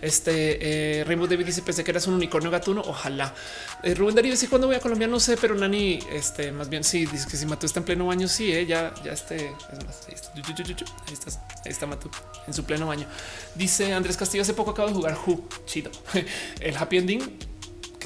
este 0.00 1.00
eh, 1.00 1.04
Rainbow 1.04 1.26
David 1.26 1.46
dice: 1.46 1.60
Pensé 1.60 1.82
que 1.82 1.90
eras 1.90 2.06
un 2.06 2.14
unicornio 2.14 2.48
gatuno. 2.48 2.82
Ojalá. 2.86 3.34
Eh, 3.82 3.96
Rubén 3.96 4.14
Darío 4.14 4.30
dice: 4.30 4.46
Cuando 4.48 4.68
voy 4.68 4.76
a 4.76 4.80
Colombia, 4.80 5.08
no 5.08 5.18
sé, 5.18 5.36
pero 5.36 5.56
Nani, 5.56 5.98
este 6.12 6.52
más 6.52 6.68
bien 6.68 6.84
sí 6.84 7.04
dice 7.06 7.26
que 7.28 7.36
si 7.36 7.46
Matú 7.46 7.66
está 7.66 7.80
en 7.80 7.84
pleno 7.84 8.06
baño. 8.06 8.28
Sí, 8.28 8.52
eh, 8.52 8.64
ya, 8.64 8.94
ya 9.04 9.10
este 9.10 9.46
es 9.46 9.84
más. 9.84 10.06
Ahí, 10.06 10.14
está. 10.14 10.30
ahí 10.36 11.12
estás, 11.12 11.40
ahí 11.64 11.72
está 11.72 11.86
Matú 11.88 12.08
en 12.46 12.54
su 12.54 12.62
pleno 12.62 12.86
baño. 12.86 13.08
Dice 13.56 13.92
Andrés 13.92 14.16
Castillo: 14.16 14.42
Hace 14.42 14.54
poco 14.54 14.70
acabo 14.70 14.86
de 14.86 14.94
jugar 14.94 15.18
Who 15.26 15.48
chido. 15.64 15.90
el 16.60 16.76
happy 16.76 16.98
ending, 16.98 17.38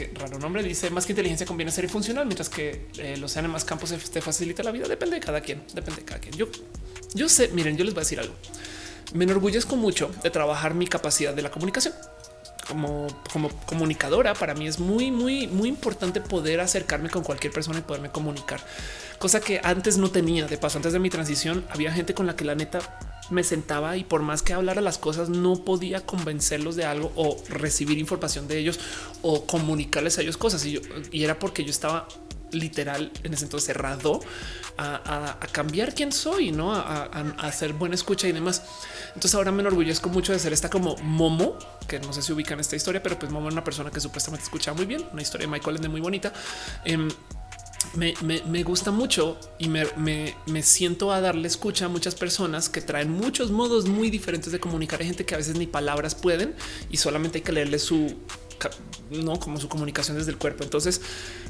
que 0.01 0.19
raro 0.19 0.39
nombre, 0.39 0.63
dice 0.63 0.89
más 0.91 1.05
que 1.05 1.13
inteligencia 1.13 1.47
conviene 1.47 1.71
ser 1.71 1.89
funcional, 1.89 2.25
mientras 2.25 2.49
que 2.49 2.87
eh, 2.99 3.17
los 3.19 3.33
sean 3.33 3.51
más 3.51 3.65
campos 3.65 3.91
te 3.91 4.21
facilita 4.23 4.63
la 4.63 4.71
vida. 4.71 4.89
Depende 4.89 5.17
de 5.17 5.21
cada 5.21 5.41
quien, 5.41 5.63
depende 5.75 6.01
de 6.01 6.07
cada 6.07 6.21
quien. 6.21 6.35
Yo, 6.35 6.49
yo 7.15 7.29
sé, 7.29 7.49
miren, 7.49 7.77
yo 7.77 7.85
les 7.85 7.93
voy 7.93 8.01
a 8.01 8.05
decir 8.05 8.21
algo. 8.21 8.35
Me 9.13 9.25
enorgullezco 9.25 9.77
mucho 9.77 10.11
de 10.23 10.31
trabajar 10.31 10.75
mi 10.75 10.87
capacidad 10.87 11.35
de 11.35 11.43
la 11.43 11.51
comunicación. 11.51 11.95
Como, 12.67 13.09
como 13.33 13.49
comunicadora, 13.67 14.35
para 14.35 14.55
mí 14.55 14.69
es 14.69 14.79
muy, 14.79 15.11
muy, 15.11 15.49
muy 15.49 15.69
importante 15.69 16.21
poder 16.21 16.61
acercarme 16.61 17.11
con 17.11 17.25
cualquier 17.25 17.53
persona 17.53 17.81
y 17.81 17.83
poderme 17.83 18.11
comunicar, 18.11 18.61
cosa 19.19 19.41
que 19.41 19.61
antes 19.65 19.99
no 19.99 20.11
tenía. 20.11 20.47
De 20.47 20.57
paso, 20.57 20.79
antes 20.79 20.93
de 20.93 21.01
mi 21.01 21.11
transición, 21.11 21.67
había 21.69 21.93
gente 21.93 22.15
con 22.15 22.27
la 22.27 22.37
que 22.37 22.45
la 22.45 22.55
neta 22.55 22.79
me 23.31 23.45
sentaba 23.45 23.97
y 23.97 24.05
por 24.05 24.23
más 24.23 24.43
que 24.43 24.53
hablara 24.53 24.81
las 24.81 24.99
cosas 24.99 25.29
no 25.29 25.65
podía 25.65 26.05
convencerlos 26.05 26.77
de 26.77 26.85
algo 26.85 27.13
o 27.17 27.43
recibir 27.49 27.99
información 27.99 28.49
de 28.49 28.59
ellos 28.59 28.81
o 29.23 29.47
comunicarles 29.47 30.19
a 30.19 30.23
ellos 30.23 30.37
cosas. 30.37 30.65
Y, 30.65 30.81
y 31.11 31.25
era 31.25 31.39
porque 31.39 31.65
yo 31.65 31.71
estaba 31.71 32.09
literal 32.53 33.13
en 33.23 33.35
ese 33.35 33.45
entonces 33.45 33.67
cerrado 33.67 34.21
a, 34.79 35.39
cambiar 35.53 35.95
quién 35.95 36.11
soy, 36.11 36.53
no 36.53 36.75
a, 36.75 37.05
hacer 37.39 37.75
buena 37.75 37.95
escucha 37.95 38.29
y 38.29 38.33
demás. 38.33 38.63
Entonces 39.09 39.35
ahora 39.35 39.53
me 39.53 39.61
enorgullezco 39.61 40.09
mucho 40.09 40.33
de 40.33 40.39
ser 40.39 40.53
esta 40.53 40.71
como 40.71 40.97
Momo, 40.99 41.59
que 41.87 42.01
no 42.01 42.13
sé 42.13 42.23
si 42.23 42.33
ubican 42.33 42.61
esta 42.61 42.77
historia, 42.77 43.03
pero 43.03 43.19
pues 43.19 43.31
Momo 43.31 43.49
es 43.49 43.53
una 43.53 43.65
persona 43.65 43.91
que 43.91 44.01
supuestamente 44.01 44.45
escucha 44.45 44.73
muy 44.73 44.87
bien, 44.87 45.05
una 45.13 45.23
historia 45.23 45.47
de 45.47 45.53
Michael 45.53 45.77
Ende 45.77 45.89
muy 45.89 46.01
bonita. 46.01 46.33
Em, 46.85 47.09
me, 47.95 48.63
gusta 48.63 48.91
mucho 48.91 49.39
y 49.59 49.69
me, 49.69 49.87
me, 49.97 50.63
siento 50.63 51.13
a 51.13 51.21
darle 51.21 51.49
escucha 51.49 51.87
a 51.87 51.89
muchas 51.89 52.15
personas 52.15 52.69
que 52.69 52.81
traen 52.81 53.11
muchos 53.11 53.51
modos 53.51 53.87
muy 53.87 54.11
diferentes 54.11 54.53
de 54.53 54.61
comunicar. 54.61 55.01
Hay 55.01 55.07
gente 55.07 55.25
que 55.25 55.35
a 55.35 55.39
veces 55.39 55.57
ni 55.57 55.67
palabras 55.67 56.15
pueden 56.15 56.55
y 56.91 56.99
solamente 56.99 57.39
hay 57.39 57.43
que 57.43 57.53
leerle 57.53 57.79
su 57.79 58.17
no 59.11 59.39
como 59.39 59.59
su 59.59 59.69
comunicación 59.69 60.17
desde 60.17 60.31
el 60.31 60.39
cuerpo. 60.39 60.65
Entonces 60.65 61.01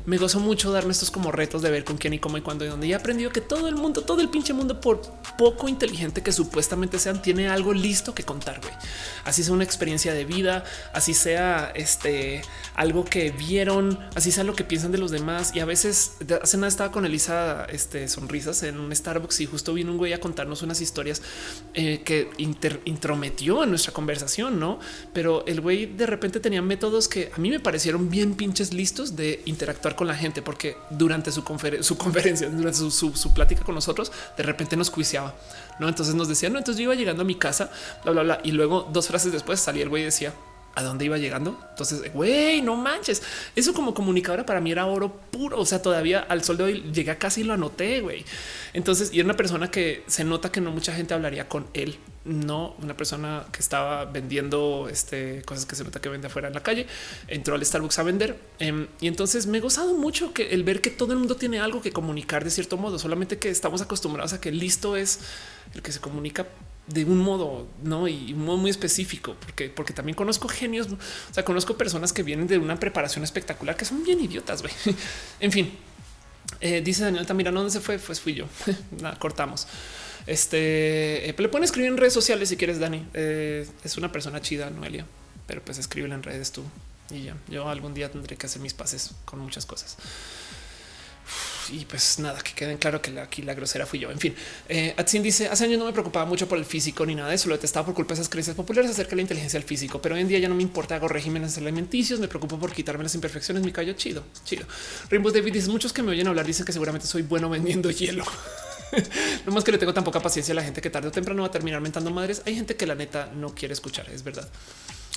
me 0.06 0.16
gozo 0.16 0.40
mucho 0.40 0.72
darme 0.72 0.92
estos 0.92 1.10
como 1.10 1.30
retos 1.32 1.62
de 1.62 1.70
ver 1.70 1.84
con 1.84 1.98
quién 1.98 2.14
y 2.14 2.18
cómo 2.18 2.38
y 2.38 2.40
cuándo 2.40 2.64
y 2.64 2.68
dónde. 2.68 2.86
Y 2.86 2.92
he 2.92 2.94
aprendido 2.94 3.30
que 3.30 3.40
todo 3.40 3.68
el 3.68 3.76
mundo, 3.76 4.02
todo 4.02 4.20
el 4.20 4.28
pinche 4.28 4.52
mundo, 4.52 4.80
por 4.80 5.02
poco 5.36 5.68
inteligente 5.68 6.22
que 6.22 6.32
supuestamente 6.32 6.98
sean, 6.98 7.22
tiene 7.22 7.48
algo 7.48 7.72
listo 7.72 8.14
que 8.14 8.22
contar. 8.22 8.60
Así 9.24 9.42
sea 9.42 9.52
una 9.52 9.64
experiencia 9.64 10.12
de 10.12 10.24
vida, 10.24 10.64
así 10.92 11.14
sea 11.14 11.72
este 11.74 12.42
algo 12.74 13.04
que 13.04 13.30
vieron, 13.30 13.98
así 14.14 14.32
sea 14.32 14.44
lo 14.44 14.54
que 14.54 14.64
piensan 14.64 14.92
de 14.92 14.98
los 14.98 15.10
demás. 15.10 15.52
Y 15.54 15.60
a 15.60 15.64
veces 15.64 16.12
hace 16.42 16.56
nada 16.56 16.68
estaba 16.68 16.92
con 16.92 17.04
Elisa 17.04 17.66
este, 17.70 18.08
sonrisas 18.08 18.62
en 18.62 18.78
un 18.78 18.94
Starbucks 18.94 19.40
y 19.40 19.46
justo 19.46 19.74
vino 19.74 19.92
un 19.92 19.98
güey 19.98 20.12
a 20.12 20.20
contarnos 20.20 20.62
unas 20.62 20.80
historias 20.80 21.22
eh, 21.74 22.02
que 22.04 22.30
intrometió 22.84 23.64
en 23.64 23.70
nuestra 23.70 23.92
conversación, 23.92 24.58
no? 24.58 24.78
Pero 25.12 25.44
el 25.46 25.60
güey 25.60 25.86
de 25.86 26.06
repente 26.06 26.40
tenía 26.40 26.62
métodos 26.62 26.99
que 27.08 27.30
a 27.34 27.38
mí 27.38 27.50
me 27.50 27.60
parecieron 27.60 28.10
bien 28.10 28.34
pinches 28.34 28.72
listos 28.72 29.16
de 29.16 29.42
interactuar 29.46 29.96
con 29.96 30.06
la 30.06 30.14
gente, 30.14 30.42
porque 30.42 30.76
durante 30.90 31.32
su, 31.32 31.42
su 31.80 31.96
conferencia, 31.96 32.48
durante 32.48 32.78
su, 32.78 33.32
plática 33.34 33.64
con 33.64 33.74
nosotros, 33.74 34.12
de 34.36 34.42
repente 34.42 34.76
nos 34.76 34.90
juiciaba. 34.90 35.34
No, 35.78 35.88
entonces 35.88 36.14
nos 36.14 36.28
decía, 36.28 36.50
no, 36.50 36.58
entonces 36.58 36.78
yo 36.78 36.84
iba 36.84 36.94
llegando 36.94 37.22
a 37.22 37.24
mi 37.24 37.34
casa, 37.34 37.70
bla, 38.02 38.12
bla, 38.12 38.22
bla. 38.22 38.40
Y 38.44 38.52
luego 38.52 38.88
dos 38.92 39.08
frases 39.08 39.32
después 39.32 39.60
salía 39.60 39.82
el 39.82 39.88
güey 39.88 40.02
y 40.02 40.06
decía, 40.06 40.34
a 40.74 40.82
dónde 40.82 41.04
iba 41.04 41.18
llegando. 41.18 41.58
Entonces, 41.70 42.12
güey, 42.12 42.62
no 42.62 42.76
manches. 42.76 43.22
Eso 43.56 43.74
como 43.74 43.92
comunicadora 43.92 44.46
para 44.46 44.60
mí 44.60 44.70
era 44.70 44.86
oro 44.86 45.12
puro. 45.30 45.58
O 45.58 45.66
sea, 45.66 45.82
todavía 45.82 46.20
al 46.20 46.44
sol 46.44 46.56
de 46.56 46.64
hoy 46.64 46.92
llegué 46.92 47.10
a 47.10 47.18
casi 47.18 47.42
lo 47.42 47.54
anoté, 47.54 48.00
güey. 48.00 48.24
Entonces, 48.72 49.10
y 49.12 49.18
era 49.18 49.26
una 49.26 49.36
persona 49.36 49.70
que 49.70 50.04
se 50.06 50.24
nota 50.24 50.52
que 50.52 50.60
no 50.60 50.70
mucha 50.70 50.94
gente 50.94 51.14
hablaría 51.14 51.48
con 51.48 51.66
él. 51.74 51.98
No 52.24 52.76
una 52.82 52.96
persona 52.96 53.46
que 53.50 53.60
estaba 53.60 54.04
vendiendo 54.04 54.88
este, 54.90 55.42
cosas 55.42 55.66
que 55.66 55.74
se 55.74 55.84
nota 55.84 56.00
que 56.00 56.08
vende 56.08 56.28
afuera 56.28 56.48
en 56.48 56.54
la 56.54 56.62
calle. 56.62 56.86
Entró 57.26 57.54
al 57.54 57.64
Starbucks 57.64 57.98
a 57.98 58.02
vender. 58.02 58.38
Em, 58.58 58.86
y 59.00 59.08
entonces 59.08 59.46
me 59.46 59.58
he 59.58 59.60
gozado 59.60 59.94
mucho 59.94 60.32
que 60.32 60.50
el 60.50 60.62
ver 60.62 60.80
que 60.80 60.90
todo 60.90 61.12
el 61.12 61.18
mundo 61.18 61.36
tiene 61.36 61.60
algo 61.60 61.82
que 61.82 61.92
comunicar 61.92 62.44
de 62.44 62.50
cierto 62.50 62.76
modo, 62.76 62.98
solamente 62.98 63.38
que 63.38 63.48
estamos 63.48 63.82
acostumbrados 63.82 64.32
a 64.32 64.40
que 64.40 64.52
listo 64.52 64.96
es 64.96 65.20
el 65.74 65.82
que 65.82 65.92
se 65.92 66.00
comunica 66.00 66.46
de 66.92 67.04
un 67.04 67.18
modo, 67.18 67.66
no 67.82 68.08
y 68.08 68.32
un 68.32 68.44
modo 68.44 68.56
muy 68.56 68.70
específico, 68.70 69.36
porque, 69.40 69.68
porque 69.68 69.92
también 69.92 70.16
conozco 70.16 70.48
genios. 70.48 70.88
O 70.88 71.34
sea, 71.34 71.44
conozco 71.44 71.76
personas 71.76 72.12
que 72.12 72.22
vienen 72.22 72.46
de 72.46 72.58
una 72.58 72.78
preparación 72.78 73.24
espectacular 73.24 73.76
que 73.76 73.84
son 73.84 74.02
bien 74.02 74.20
idiotas. 74.20 74.62
en 75.40 75.52
fin, 75.52 75.72
eh, 76.60 76.80
dice 76.82 77.04
Daniel 77.04 77.26
también 77.26 77.54
¿dónde 77.54 77.70
se 77.70 77.80
fue? 77.80 77.98
Pues 77.98 78.20
fui 78.20 78.34
yo. 78.34 78.46
Nada, 79.00 79.18
cortamos. 79.18 79.66
Este 80.26 81.30
eh, 81.30 81.34
le 81.36 81.48
pueden 81.48 81.64
escribir 81.64 81.90
en 81.90 81.96
redes 81.96 82.12
sociales 82.12 82.48
si 82.48 82.56
quieres, 82.56 82.78
Dani. 82.78 83.06
Eh, 83.14 83.66
es 83.84 83.96
una 83.96 84.10
persona 84.12 84.40
chida, 84.40 84.70
Noelia, 84.70 85.06
pero 85.46 85.62
pues 85.64 85.78
escribe 85.78 86.08
en 86.12 86.22
redes 86.22 86.52
tú 86.52 86.62
y 87.10 87.24
ya. 87.24 87.36
Yo 87.48 87.68
algún 87.68 87.94
día 87.94 88.10
tendré 88.10 88.36
que 88.36 88.46
hacer 88.46 88.60
mis 88.60 88.74
pases 88.74 89.12
con 89.24 89.38
muchas 89.38 89.64
cosas 89.64 89.96
y 91.70 91.84
pues 91.84 92.18
nada, 92.18 92.40
que 92.40 92.52
queden 92.52 92.78
claro 92.78 93.02
que 93.02 93.18
aquí 93.20 93.42
la 93.42 93.54
grosera 93.54 93.86
fui 93.86 93.98
yo. 93.98 94.10
En 94.10 94.18
fin, 94.18 94.34
eh, 94.68 94.94
dice 95.22 95.48
hace 95.48 95.64
años 95.64 95.78
no 95.78 95.84
me 95.84 95.92
preocupaba 95.92 96.24
mucho 96.24 96.48
por 96.48 96.58
el 96.58 96.64
físico 96.64 97.04
ni 97.04 97.14
nada 97.14 97.28
de 97.28 97.34
eso. 97.34 97.48
Lo 97.48 97.54
detestaba 97.54 97.86
por 97.86 97.94
culpa 97.94 98.14
de 98.14 98.20
esas 98.20 98.28
creencias 98.28 98.56
populares 98.56 98.90
acerca 98.90 99.10
de 99.10 99.16
la 99.16 99.22
inteligencia 99.22 99.58
del 99.58 99.66
físico, 99.66 100.00
pero 100.00 100.14
hoy 100.14 100.22
en 100.22 100.28
día 100.28 100.38
ya 100.38 100.48
no 100.48 100.54
me 100.54 100.62
importa. 100.62 100.94
Hago 100.94 101.08
regímenes 101.08 101.56
alimenticios, 101.58 102.20
me 102.20 102.28
preocupo 102.28 102.58
por 102.58 102.72
quitarme 102.72 103.04
las 103.04 103.14
imperfecciones. 103.14 103.62
Mi 103.64 103.72
callo 103.72 103.92
chido, 103.94 104.24
chido. 104.44 104.66
Rainbow 105.10 105.32
David 105.32 105.52
dice 105.52 105.68
muchos 105.68 105.92
que 105.92 106.02
me 106.02 106.12
oyen 106.12 106.26
hablar 106.26 106.46
dicen 106.46 106.64
que 106.64 106.72
seguramente 106.72 107.06
soy 107.06 107.22
bueno 107.22 107.50
vendiendo 107.50 107.90
hielo. 107.90 108.24
no 109.46 109.52
más 109.52 109.64
que 109.64 109.72
le 109.72 109.78
tengo 109.78 109.94
tan 109.94 110.04
poca 110.04 110.20
paciencia 110.20 110.52
a 110.52 110.56
la 110.56 110.62
gente 110.62 110.80
que 110.80 110.90
tarde 110.90 111.08
o 111.08 111.10
temprano 111.10 111.42
va 111.42 111.48
a 111.48 111.50
terminar 111.50 111.80
mentando 111.80 112.10
madres. 112.10 112.42
Hay 112.46 112.54
gente 112.54 112.76
que 112.76 112.86
la 112.86 112.94
neta 112.94 113.30
no 113.34 113.54
quiere 113.54 113.74
escuchar. 113.74 114.08
Es 114.10 114.24
verdad. 114.24 114.48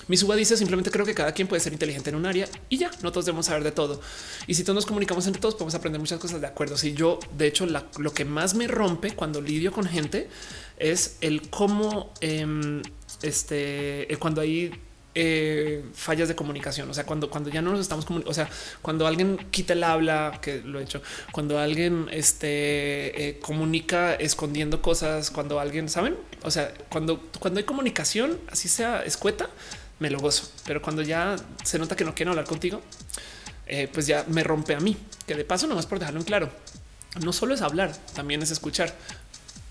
Mi 0.07 0.17
suba 0.17 0.35
dice 0.35 0.57
simplemente 0.57 0.91
creo 0.91 1.05
que 1.05 1.13
cada 1.13 1.31
quien 1.31 1.47
puede 1.47 1.59
ser 1.59 1.73
inteligente 1.73 2.09
en 2.09 2.15
un 2.15 2.25
área 2.25 2.47
y 2.69 2.77
ya 2.77 2.91
no 3.01 3.11
todos 3.11 3.25
debemos 3.25 3.45
saber 3.45 3.63
de 3.63 3.71
todo. 3.71 4.01
Y 4.47 4.55
si 4.55 4.63
todos 4.63 4.75
nos 4.75 4.85
comunicamos 4.85 5.25
entre 5.27 5.41
todos, 5.41 5.55
podemos 5.55 5.75
aprender 5.75 5.99
muchas 5.99 6.19
cosas 6.19 6.41
de 6.41 6.47
acuerdo. 6.47 6.77
Si 6.77 6.93
yo, 6.93 7.19
de 7.37 7.47
hecho, 7.47 7.65
lo 7.65 8.13
que 8.13 8.25
más 8.25 8.55
me 8.55 8.67
rompe 8.67 9.15
cuando 9.15 9.41
lidio 9.41 9.71
con 9.71 9.85
gente 9.85 10.29
es 10.77 11.17
el 11.21 11.49
cómo 11.49 12.11
em, 12.21 12.81
este, 13.21 14.11
eh, 14.11 14.17
cuando 14.17 14.41
hay 14.41 14.71
eh, 15.15 15.83
fallas 15.93 16.27
de 16.27 16.35
comunicación. 16.35 16.89
O 16.89 16.93
sea, 16.93 17.05
cuando, 17.05 17.29
cuando 17.29 17.49
ya 17.49 17.61
no 17.61 17.71
nos 17.71 17.81
estamos 17.81 18.05
o 18.09 18.33
sea, 18.33 18.49
cuando 18.81 19.05
alguien 19.05 19.37
quita 19.51 19.73
el 19.73 19.83
habla, 19.83 20.39
que 20.41 20.61
lo 20.61 20.79
he 20.79 20.83
hecho, 20.83 21.01
cuando 21.31 21.59
alguien 21.59 22.07
este, 22.11 23.29
eh, 23.29 23.39
comunica 23.39 24.15
escondiendo 24.15 24.81
cosas, 24.81 25.29
cuando 25.29 25.59
alguien 25.59 25.87
saben, 25.87 26.15
o 26.43 26.49
sea, 26.49 26.73
cuando, 26.89 27.21
cuando 27.39 27.59
hay 27.59 27.63
comunicación, 27.63 28.39
así 28.49 28.67
sea 28.67 29.03
escueta, 29.03 29.49
me 30.03 30.09
lo 30.09 30.19
gozo. 30.19 30.51
Pero 30.65 30.81
cuando 30.81 31.01
ya 31.01 31.37
se 31.63 31.79
nota 31.79 31.95
que 31.95 32.03
no 32.03 32.13
quieren 32.13 32.31
hablar 32.31 32.45
contigo, 32.45 32.81
eh, 33.65 33.87
pues 33.91 34.05
ya 34.05 34.25
me 34.27 34.43
rompe 34.43 34.75
a 34.75 34.81
mí. 34.81 34.97
Que 35.25 35.33
de 35.33 35.45
paso, 35.45 35.65
nomás 35.65 35.85
por 35.85 35.97
dejarlo 35.97 36.19
en 36.19 36.25
claro, 36.25 36.51
no 37.21 37.31
solo 37.31 37.53
es 37.53 37.61
hablar, 37.61 37.95
también 38.13 38.43
es 38.43 38.51
escuchar. 38.51 38.93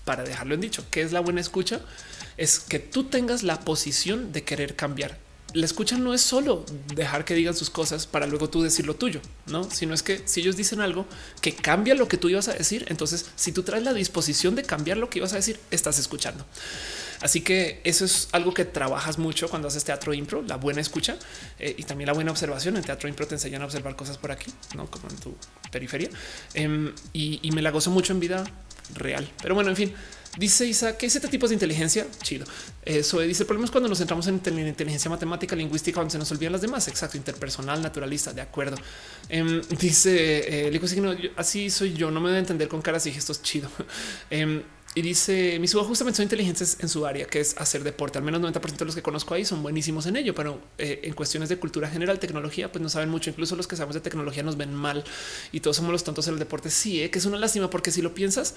Para 0.05 0.23
dejarlo 0.23 0.55
en 0.55 0.61
dicho, 0.61 0.83
¿qué 0.89 1.03
es 1.03 1.11
la 1.11 1.19
buena 1.19 1.39
escucha? 1.39 1.81
Es 2.35 2.59
que 2.59 2.79
tú 2.79 3.05
tengas 3.05 3.43
la 3.43 3.59
posición 3.59 4.31
de 4.31 4.43
querer 4.43 4.75
cambiar. 4.75 5.19
La 5.53 5.65
escucha 5.65 5.99
no 5.99 6.15
es 6.15 6.21
solo 6.21 6.65
dejar 6.95 7.25
que 7.25 7.35
digan 7.35 7.55
sus 7.55 7.69
cosas 7.69 8.07
para 8.07 8.25
luego 8.25 8.49
tú 8.49 8.63
decir 8.63 8.87
lo 8.87 8.95
tuyo, 8.95 9.21
no, 9.45 9.69
sino 9.69 9.93
es 9.93 10.01
que 10.01 10.23
si 10.25 10.41
ellos 10.41 10.57
dicen 10.57 10.81
algo 10.81 11.05
que 11.41 11.53
cambia 11.53 11.93
lo 11.93 12.07
que 12.07 12.17
tú 12.17 12.27
ibas 12.27 12.47
a 12.47 12.53
decir, 12.53 12.85
entonces 12.89 13.27
si 13.35 13.51
tú 13.51 13.61
traes 13.61 13.83
la 13.83 13.93
disposición 13.93 14.55
de 14.55 14.63
cambiar 14.63 14.97
lo 14.97 15.11
que 15.11 15.19
ibas 15.19 15.33
a 15.33 15.35
decir, 15.35 15.59
estás 15.69 15.99
escuchando. 15.99 16.43
Así 17.23 17.39
que 17.39 17.79
eso 17.85 18.03
es 18.03 18.27
algo 18.33 18.53
que 18.53 18.65
trabajas 18.65 19.17
mucho 19.17 19.47
cuando 19.47 19.69
haces 19.69 19.85
teatro 19.85 20.13
impro, 20.13 20.41
la 20.41 20.57
buena 20.57 20.81
escucha 20.81 21.17
eh, 21.57 21.73
y 21.77 21.83
también 21.83 22.07
la 22.07 22.13
buena 22.13 22.31
observación. 22.31 22.75
En 22.75 22.83
teatro 22.83 23.07
impro 23.07 23.25
te 23.25 23.35
enseñan 23.35 23.61
a 23.61 23.65
observar 23.65 23.95
cosas 23.95 24.17
por 24.17 24.33
aquí, 24.33 24.51
no 24.75 24.91
como 24.91 25.07
en 25.07 25.15
tu 25.15 25.33
periferia. 25.71 26.09
Em, 26.53 26.93
y, 27.13 27.49
me 27.53 27.61
la 27.61 27.71
gozo 27.71 27.91
mucho 27.91 28.11
en 28.11 28.19
vida 28.19 28.43
real. 28.93 29.31
Pero 29.41 29.55
bueno, 29.55 29.69
en 29.69 29.75
fin, 29.77 29.93
Dice 30.35 30.65
Isa 30.65 30.97
que 30.97 31.05
este 31.05 31.27
tipo 31.27 31.47
de 31.47 31.53
inteligencia 31.53 32.07
chido. 32.23 32.43
Eso 32.83 33.19
dice 33.19 33.43
el 33.43 33.45
problema 33.45 33.65
es 33.65 33.71
cuando 33.71 33.87
nos 33.87 33.99
centramos 33.99 34.25
en 34.25 34.41
inteligencia 34.67 35.07
matemática, 35.07 35.55
lingüística, 35.55 35.99
donde 35.99 36.11
se 36.11 36.17
nos 36.17 36.31
olvidan 36.31 36.53
las 36.53 36.61
demás. 36.61 36.87
Exacto, 36.87 37.17
interpersonal, 37.17 37.83
naturalista. 37.83 38.33
De 38.33 38.41
acuerdo. 38.41 38.75
Em, 39.29 39.61
dice 39.79 40.71
eh, 40.71 41.31
así 41.37 41.69
soy 41.69 41.93
yo. 41.93 42.09
No 42.09 42.19
me 42.19 42.29
voy 42.29 42.37
a 42.37 42.39
entender 42.39 42.67
con 42.67 42.81
caras 42.81 43.05
y 43.05 43.11
gestos 43.11 43.43
chido. 43.43 43.69
Em, 44.31 44.63
y 44.95 45.01
dice 45.01 45.57
mi 45.59 45.67
suba 45.67 45.83
justamente 45.83 46.17
son 46.17 46.23
inteligentes 46.23 46.77
en 46.79 46.87
su 46.87 47.05
área, 47.05 47.25
que 47.25 47.39
es 47.39 47.57
hacer 47.57 47.83
deporte. 47.83 48.19
Al 48.19 48.23
menos 48.23 48.41
90% 48.41 48.77
de 48.77 48.85
los 48.85 48.95
que 48.95 49.01
conozco 49.01 49.33
ahí 49.33 49.43
son 49.43 49.63
buenísimos 49.63 50.05
en 50.05 50.17
ello, 50.17 50.35
pero 50.35 50.59
eh, 50.77 51.01
en 51.03 51.13
cuestiones 51.13 51.49
de 51.49 51.57
cultura 51.57 51.89
general, 51.89 52.19
tecnología, 52.19 52.71
pues 52.71 52.81
no 52.81 52.89
saben 52.89 53.09
mucho. 53.09 53.31
Incluso 53.31 53.55
los 53.55 53.67
que 53.67 53.75
sabemos 53.75 53.95
de 53.95 54.01
tecnología 54.01 54.43
nos 54.43 54.55
ven 54.55 54.73
mal 54.73 55.03
y 55.51 55.61
todos 55.61 55.77
somos 55.77 55.91
los 55.91 56.03
tontos 56.03 56.27
en 56.27 56.33
el 56.33 56.39
deporte. 56.39 56.69
Sí, 56.69 57.01
eh, 57.01 57.09
que 57.09 57.17
es 57.17 57.25
una 57.25 57.39
lástima, 57.39 57.71
porque 57.71 57.89
si 57.89 58.03
lo 58.03 58.13
piensas, 58.13 58.55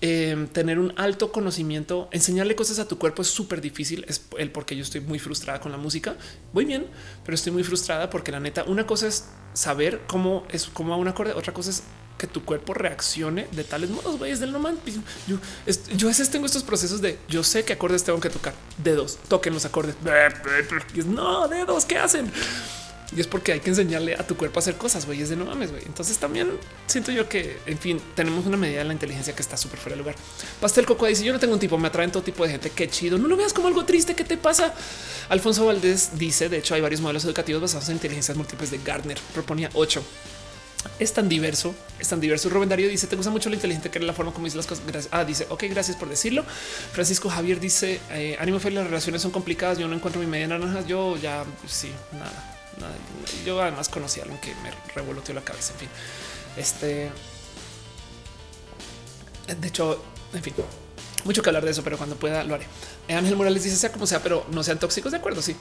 em, 0.00 0.48
tener 0.48 0.80
un 0.80 0.92
alto 0.96 1.30
conocimiento, 1.30 2.08
enseñarle 2.10 2.56
cosas 2.56 2.80
a 2.80 2.88
tu 2.88 2.98
cuerpo 2.98 3.22
es 3.22 3.28
súper 3.28 3.60
difícil. 3.60 4.04
Es 4.08 4.22
el 4.38 4.50
porque 4.50 4.74
yo 4.74 4.82
estoy 4.82 5.02
muy 5.02 5.20
frustrada 5.20 5.60
con 5.60 5.70
la 5.70 5.78
música. 5.78 6.16
Voy 6.52 6.64
bien, 6.64 6.86
pero 7.24 7.36
estoy 7.36 7.52
muy 7.52 7.62
frustrada 7.62 8.10
porque 8.10 8.32
la 8.32 8.40
neta, 8.40 8.64
una 8.64 8.86
cosa 8.86 9.06
es 9.06 9.26
saber 9.52 10.02
cómo 10.08 10.44
es 10.50 10.66
cómo 10.66 10.92
a 10.94 10.96
un 10.96 11.08
acorde, 11.08 11.32
otra 11.32 11.54
cosa 11.54 11.70
es 11.70 11.82
que 12.18 12.26
tu 12.26 12.44
cuerpo 12.44 12.74
reaccione 12.74 13.46
de 13.52 13.64
tales 13.64 13.90
modos. 13.90 14.18
Güey, 14.18 14.32
es 14.32 14.40
del 14.40 14.52
no 14.52 14.60
Yo, 15.26 15.38
yo 15.96 16.08
a 16.08 16.10
veces 16.10 16.30
tengo 16.30 16.46
estos 16.46 16.62
procesos 16.62 17.00
de 17.00 17.18
yo 17.28 17.44
sé 17.44 17.64
qué 17.64 17.74
acordes 17.74 18.04
tengo 18.04 18.20
que 18.20 18.30
tocar. 18.30 18.54
Dedos, 18.78 19.18
toquen 19.28 19.54
los 19.54 19.64
acordes. 19.64 19.96
no, 21.06 21.48
dedos, 21.48 21.84
¿qué 21.84 21.98
hacen? 21.98 22.32
Y 23.14 23.20
es 23.20 23.26
porque 23.28 23.52
hay 23.52 23.60
que 23.60 23.70
enseñarle 23.70 24.14
a 24.14 24.26
tu 24.26 24.36
cuerpo 24.36 24.58
a 24.58 24.60
hacer 24.60 24.76
cosas, 24.76 25.06
güey, 25.06 25.22
es 25.22 25.28
de 25.28 25.36
no 25.36 25.44
mames, 25.44 25.70
güey. 25.70 25.84
Entonces 25.86 26.18
también 26.18 26.50
siento 26.86 27.12
yo 27.12 27.28
que, 27.28 27.56
en 27.66 27.78
fin, 27.78 28.00
tenemos 28.16 28.46
una 28.46 28.56
medida 28.56 28.78
de 28.78 28.84
la 28.84 28.92
inteligencia 28.92 29.34
que 29.34 29.42
está 29.42 29.56
súper 29.56 29.78
fuera 29.78 29.94
de 29.94 30.02
lugar. 30.02 30.16
Pastel 30.60 30.86
Coco 30.86 31.06
dice, 31.06 31.24
yo 31.24 31.32
no 31.32 31.38
tengo 31.38 31.54
un 31.54 31.60
tipo, 31.60 31.78
me 31.78 31.88
atraen 31.88 32.10
todo 32.10 32.22
tipo 32.22 32.44
de 32.44 32.50
gente, 32.50 32.70
qué 32.70 32.88
chido. 32.88 33.16
No 33.16 33.28
lo 33.28 33.36
veas 33.36 33.52
como 33.52 33.68
algo 33.68 33.84
triste, 33.84 34.14
¿qué 34.14 34.24
te 34.24 34.36
pasa? 34.36 34.74
Alfonso 35.28 35.66
Valdés 35.66 36.18
dice, 36.18 36.48
de 36.48 36.58
hecho, 36.58 36.74
hay 36.74 36.80
varios 36.80 37.00
modelos 37.00 37.24
educativos 37.24 37.62
basados 37.62 37.88
en 37.88 37.94
inteligencias 37.94 38.36
múltiples 38.36 38.72
de 38.72 38.78
Gardner. 38.78 39.18
Proponía 39.32 39.70
ocho 39.74 40.02
es 40.98 41.12
tan 41.12 41.28
diverso, 41.28 41.74
es 41.98 42.08
tan 42.08 42.20
diverso. 42.20 42.48
Rubén 42.48 42.68
Darío 42.68 42.88
dice: 42.88 43.06
Te 43.06 43.16
gusta 43.16 43.30
mucho 43.30 43.48
lo 43.48 43.54
inteligente 43.54 43.90
que 43.90 43.98
era 43.98 44.06
la 44.06 44.12
forma 44.12 44.32
como 44.32 44.44
dice 44.46 44.56
las 44.56 44.66
cosas. 44.66 44.84
Gracias. 44.86 45.12
Ah, 45.12 45.24
dice: 45.24 45.46
Ok, 45.50 45.64
gracias 45.70 45.96
por 45.96 46.08
decirlo. 46.08 46.44
Francisco 46.92 47.28
Javier 47.28 47.60
dice: 47.60 48.00
eh, 48.10 48.36
Ánimo, 48.38 48.58
fe, 48.58 48.70
las 48.70 48.86
relaciones 48.86 49.22
son 49.22 49.30
complicadas. 49.30 49.78
Yo 49.78 49.88
no 49.88 49.94
encuentro 49.94 50.20
mi 50.20 50.26
media 50.26 50.48
naranja. 50.48 50.86
Yo 50.86 51.16
ya, 51.16 51.44
sí, 51.66 51.90
nada, 52.12 52.58
nada. 52.78 52.94
Yo 53.44 53.60
además 53.60 53.88
conocí 53.88 54.20
a 54.20 54.24
alguien 54.24 54.40
que 54.40 54.54
me 54.56 54.70
revoloteó 54.94 55.34
la 55.34 55.42
cabeza. 55.42 55.72
En 55.74 55.78
fin, 55.80 55.88
este 56.56 57.10
de 59.54 59.68
hecho, 59.68 60.02
en 60.32 60.42
fin, 60.42 60.54
mucho 61.24 61.42
que 61.42 61.48
hablar 61.48 61.64
de 61.64 61.70
eso, 61.70 61.84
pero 61.84 61.96
cuando 61.96 62.16
pueda 62.16 62.42
lo 62.44 62.54
haré. 62.54 62.66
Ángel 63.08 63.36
Morales 63.36 63.62
dice: 63.62 63.76
Sea 63.76 63.92
como 63.92 64.06
sea, 64.06 64.22
pero 64.22 64.46
no 64.50 64.62
sean 64.62 64.78
tóxicos. 64.78 65.12
De 65.12 65.18
acuerdo, 65.18 65.42
sí. 65.42 65.56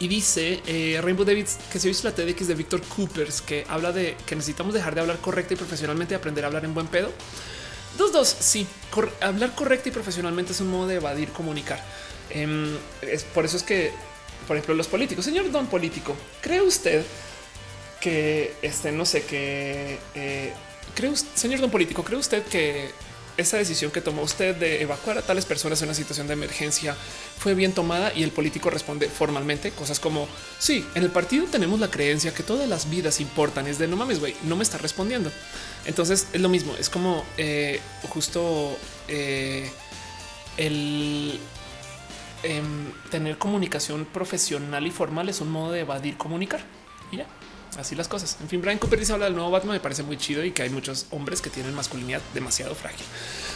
Y 0.00 0.08
dice 0.08 0.62
eh, 0.66 1.00
Rainbow 1.02 1.24
Davids 1.24 1.58
que 1.72 1.78
se 1.78 1.88
visto 1.88 2.08
la 2.08 2.14
TEDx 2.14 2.46
de 2.46 2.54
Víctor 2.54 2.82
Coopers, 2.82 3.42
que 3.42 3.64
habla 3.68 3.92
de 3.92 4.16
que 4.26 4.36
necesitamos 4.36 4.74
dejar 4.74 4.94
de 4.94 5.00
hablar 5.00 5.18
correcta 5.18 5.54
y 5.54 5.56
profesionalmente 5.56 6.14
y 6.14 6.16
aprender 6.16 6.44
a 6.44 6.46
hablar 6.46 6.64
en 6.64 6.74
buen 6.74 6.86
pedo. 6.86 7.10
Dos, 7.96 8.12
dos, 8.12 8.28
sí, 8.28 8.66
hablar 9.20 9.54
correcta 9.54 9.88
y 9.88 9.92
profesionalmente 9.92 10.52
es 10.52 10.60
un 10.60 10.68
modo 10.68 10.86
de 10.86 10.96
evadir 10.96 11.30
comunicar. 11.30 11.82
Em, 12.30 12.76
es 13.02 13.24
por 13.24 13.44
eso 13.44 13.56
es 13.56 13.62
que, 13.62 13.90
por 14.46 14.56
ejemplo, 14.56 14.74
los 14.74 14.86
políticos, 14.86 15.24
señor 15.24 15.50
don 15.50 15.66
político, 15.66 16.14
¿cree 16.40 16.60
usted 16.60 17.04
que 18.00 18.54
este 18.62 18.92
no 18.92 19.04
sé 19.04 19.24
qué? 19.24 19.98
Eh, 20.14 20.52
cree 20.94 21.12
señor 21.34 21.60
don 21.60 21.70
político, 21.70 22.04
cree 22.04 22.18
usted 22.18 22.44
que 22.44 22.90
esa 23.38 23.56
decisión 23.56 23.90
que 23.90 24.00
tomó 24.00 24.22
usted 24.22 24.54
de 24.56 24.82
evacuar 24.82 25.16
a 25.16 25.22
tales 25.22 25.46
personas 25.46 25.80
en 25.80 25.88
una 25.88 25.94
situación 25.94 26.26
de 26.26 26.32
emergencia 26.34 26.94
fue 27.38 27.54
bien 27.54 27.72
tomada 27.72 28.12
y 28.14 28.24
el 28.24 28.32
político 28.32 28.68
responde 28.68 29.08
formalmente 29.08 29.70
cosas 29.70 30.00
como 30.00 30.28
sí, 30.58 30.84
en 30.96 31.04
el 31.04 31.10
partido 31.10 31.46
tenemos 31.46 31.78
la 31.78 31.88
creencia 31.88 32.34
que 32.34 32.42
todas 32.42 32.68
las 32.68 32.90
vidas 32.90 33.20
importan. 33.20 33.68
Es 33.68 33.78
de 33.78 33.86
no 33.86 33.96
mames, 33.96 34.18
güey, 34.18 34.34
no 34.42 34.56
me 34.56 34.64
está 34.64 34.76
respondiendo. 34.76 35.30
Entonces 35.86 36.26
es 36.32 36.40
lo 36.40 36.48
mismo. 36.48 36.74
Es 36.78 36.90
como 36.90 37.24
eh, 37.38 37.80
justo 38.08 38.76
eh, 39.06 39.70
el 40.56 41.38
em, 42.42 42.92
tener 43.10 43.38
comunicación 43.38 44.04
profesional 44.04 44.84
y 44.86 44.90
formal 44.90 45.28
es 45.28 45.40
un 45.40 45.50
modo 45.50 45.72
de 45.72 45.80
evadir 45.80 46.16
comunicar 46.16 46.60
y 47.12 47.18
ya 47.18 47.26
así 47.76 47.94
las 47.94 48.08
cosas. 48.08 48.36
En 48.40 48.48
fin, 48.48 48.60
Brian 48.60 48.78
Cooper 48.78 48.98
dice 48.98 49.12
habla 49.12 49.26
del 49.26 49.34
nuevo 49.34 49.50
Batman. 49.50 49.74
Me 49.74 49.80
parece 49.80 50.02
muy 50.02 50.16
chido 50.16 50.44
y 50.44 50.52
que 50.52 50.62
hay 50.62 50.70
muchos 50.70 51.06
hombres 51.10 51.40
que 51.40 51.50
tienen 51.50 51.74
masculinidad 51.74 52.20
demasiado 52.34 52.74
frágil. 52.74 53.04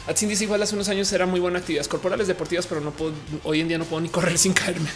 Atsin 0.07 0.29
dice 0.29 0.45
igual 0.45 0.61
hace 0.63 0.75
unos 0.75 0.89
años 0.89 1.13
era 1.13 1.27
muy 1.27 1.39
buena 1.39 1.61
actividades 1.61 1.89
corporales 1.89 2.27
deportivas, 2.27 2.67
pero 2.67 2.81
no 2.81 2.91
puedo 2.91 3.13
hoy 3.45 3.61
en 3.61 3.69
día 3.69 3.79
no 3.79 3.85
puedo 3.85 4.01
ni 4.01 4.09
correr 4.11 4.37
sin 4.39 4.53
caerme. 4.53 4.91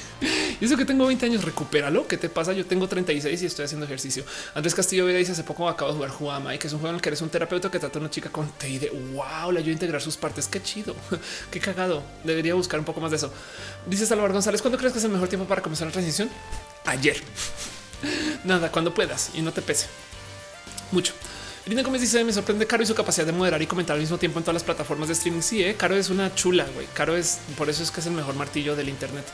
y 0.61 0.65
eso 0.65 0.77
que 0.77 0.85
tengo 0.85 1.07
20 1.07 1.27
años, 1.27 1.45
recupéralo. 1.45 2.07
¿Qué 2.07 2.17
te 2.17 2.29
pasa? 2.29 2.53
Yo 2.53 2.67
tengo 2.67 2.89
36 2.89 3.43
y 3.43 3.47
estoy 3.47 3.65
haciendo 3.65 3.87
ejercicio. 3.87 4.25
Andrés 4.55 4.75
Castillo 4.75 5.07
Vega 5.07 5.19
dice 5.19 5.33
hace 5.33 5.45
poco 5.45 5.69
acabo 5.69 5.91
de 5.91 5.97
jugar 5.97 6.11
Juama 6.11 6.55
y 6.55 6.59
que 6.59 6.67
es 6.67 6.73
un 6.73 6.81
juego 6.81 6.91
en 6.91 6.97
el 6.97 7.03
que 7.03 7.09
eres 7.09 7.23
un 7.23 7.29
terapeuta 7.29 7.71
que 7.71 7.79
trata 7.79 7.99
a 7.99 8.01
una 8.01 8.11
chica 8.11 8.31
con 8.31 8.49
TI 8.51 8.79
de 8.79 8.91
wow, 8.91 9.53
le 9.53 9.61
ayuda 9.61 9.71
a 9.71 9.75
integrar 9.75 10.03
sus 10.03 10.17
partes. 10.17 10.49
Qué 10.49 10.63
chido, 10.63 10.97
qué 11.51 11.61
cagado. 11.61 12.03
Debería 12.25 12.55
buscar 12.55 12.81
un 12.81 12.87
poco 12.87 13.01
más 13.01 13.11
de 13.11 13.19
eso. 13.19 13.33
Dice 13.87 14.07
Salvador 14.07 14.33
González, 14.33 14.61
¿cuándo 14.61 14.79
crees 14.79 14.93
que 14.93 14.99
es 14.99 15.05
el 15.05 15.11
mejor 15.13 15.29
tiempo 15.29 15.47
para 15.47 15.63
comenzar 15.63 15.87
la 15.87 15.93
transición? 15.93 16.29
Ayer. 16.85 17.17
Nada, 18.45 18.71
cuando 18.71 18.95
puedas 18.95 19.31
y 19.35 19.43
no 19.43 19.53
te 19.53 19.63
pese 19.63 19.87
mucho. 20.93 21.13
Irina 21.67 21.83
Gómez 21.83 22.01
dice: 22.01 22.23
Me 22.23 22.33
sorprende 22.33 22.65
Caro 22.65 22.85
y 22.85 22.87
su 22.87 22.95
capacidad 22.95 23.27
de 23.27 23.33
moderar 23.33 23.61
y 23.61 23.67
comentar 23.67 23.95
al 23.95 24.01
mismo 24.01 24.19
tiempo 24.19 24.39
en 24.39 24.45
todas 24.45 24.55
las 24.55 24.63
plataformas 24.63 25.09
de 25.09 25.15
streaming. 25.15 25.41
Sí, 25.41 25.65
eh, 25.65 25.75
Caro 25.75 25.97
es 25.97 26.11
una 26.11 26.33
chula, 26.33 26.65
güey. 26.73 26.87
Caro 26.95 27.17
es 27.17 27.41
por 27.59 27.69
eso 27.69 27.83
es 27.83 27.91
que 27.91 27.99
es 27.99 28.07
el 28.07 28.13
mejor 28.13 28.37
martillo 28.37 28.77
del 28.77 28.89
Internet. 28.89 29.25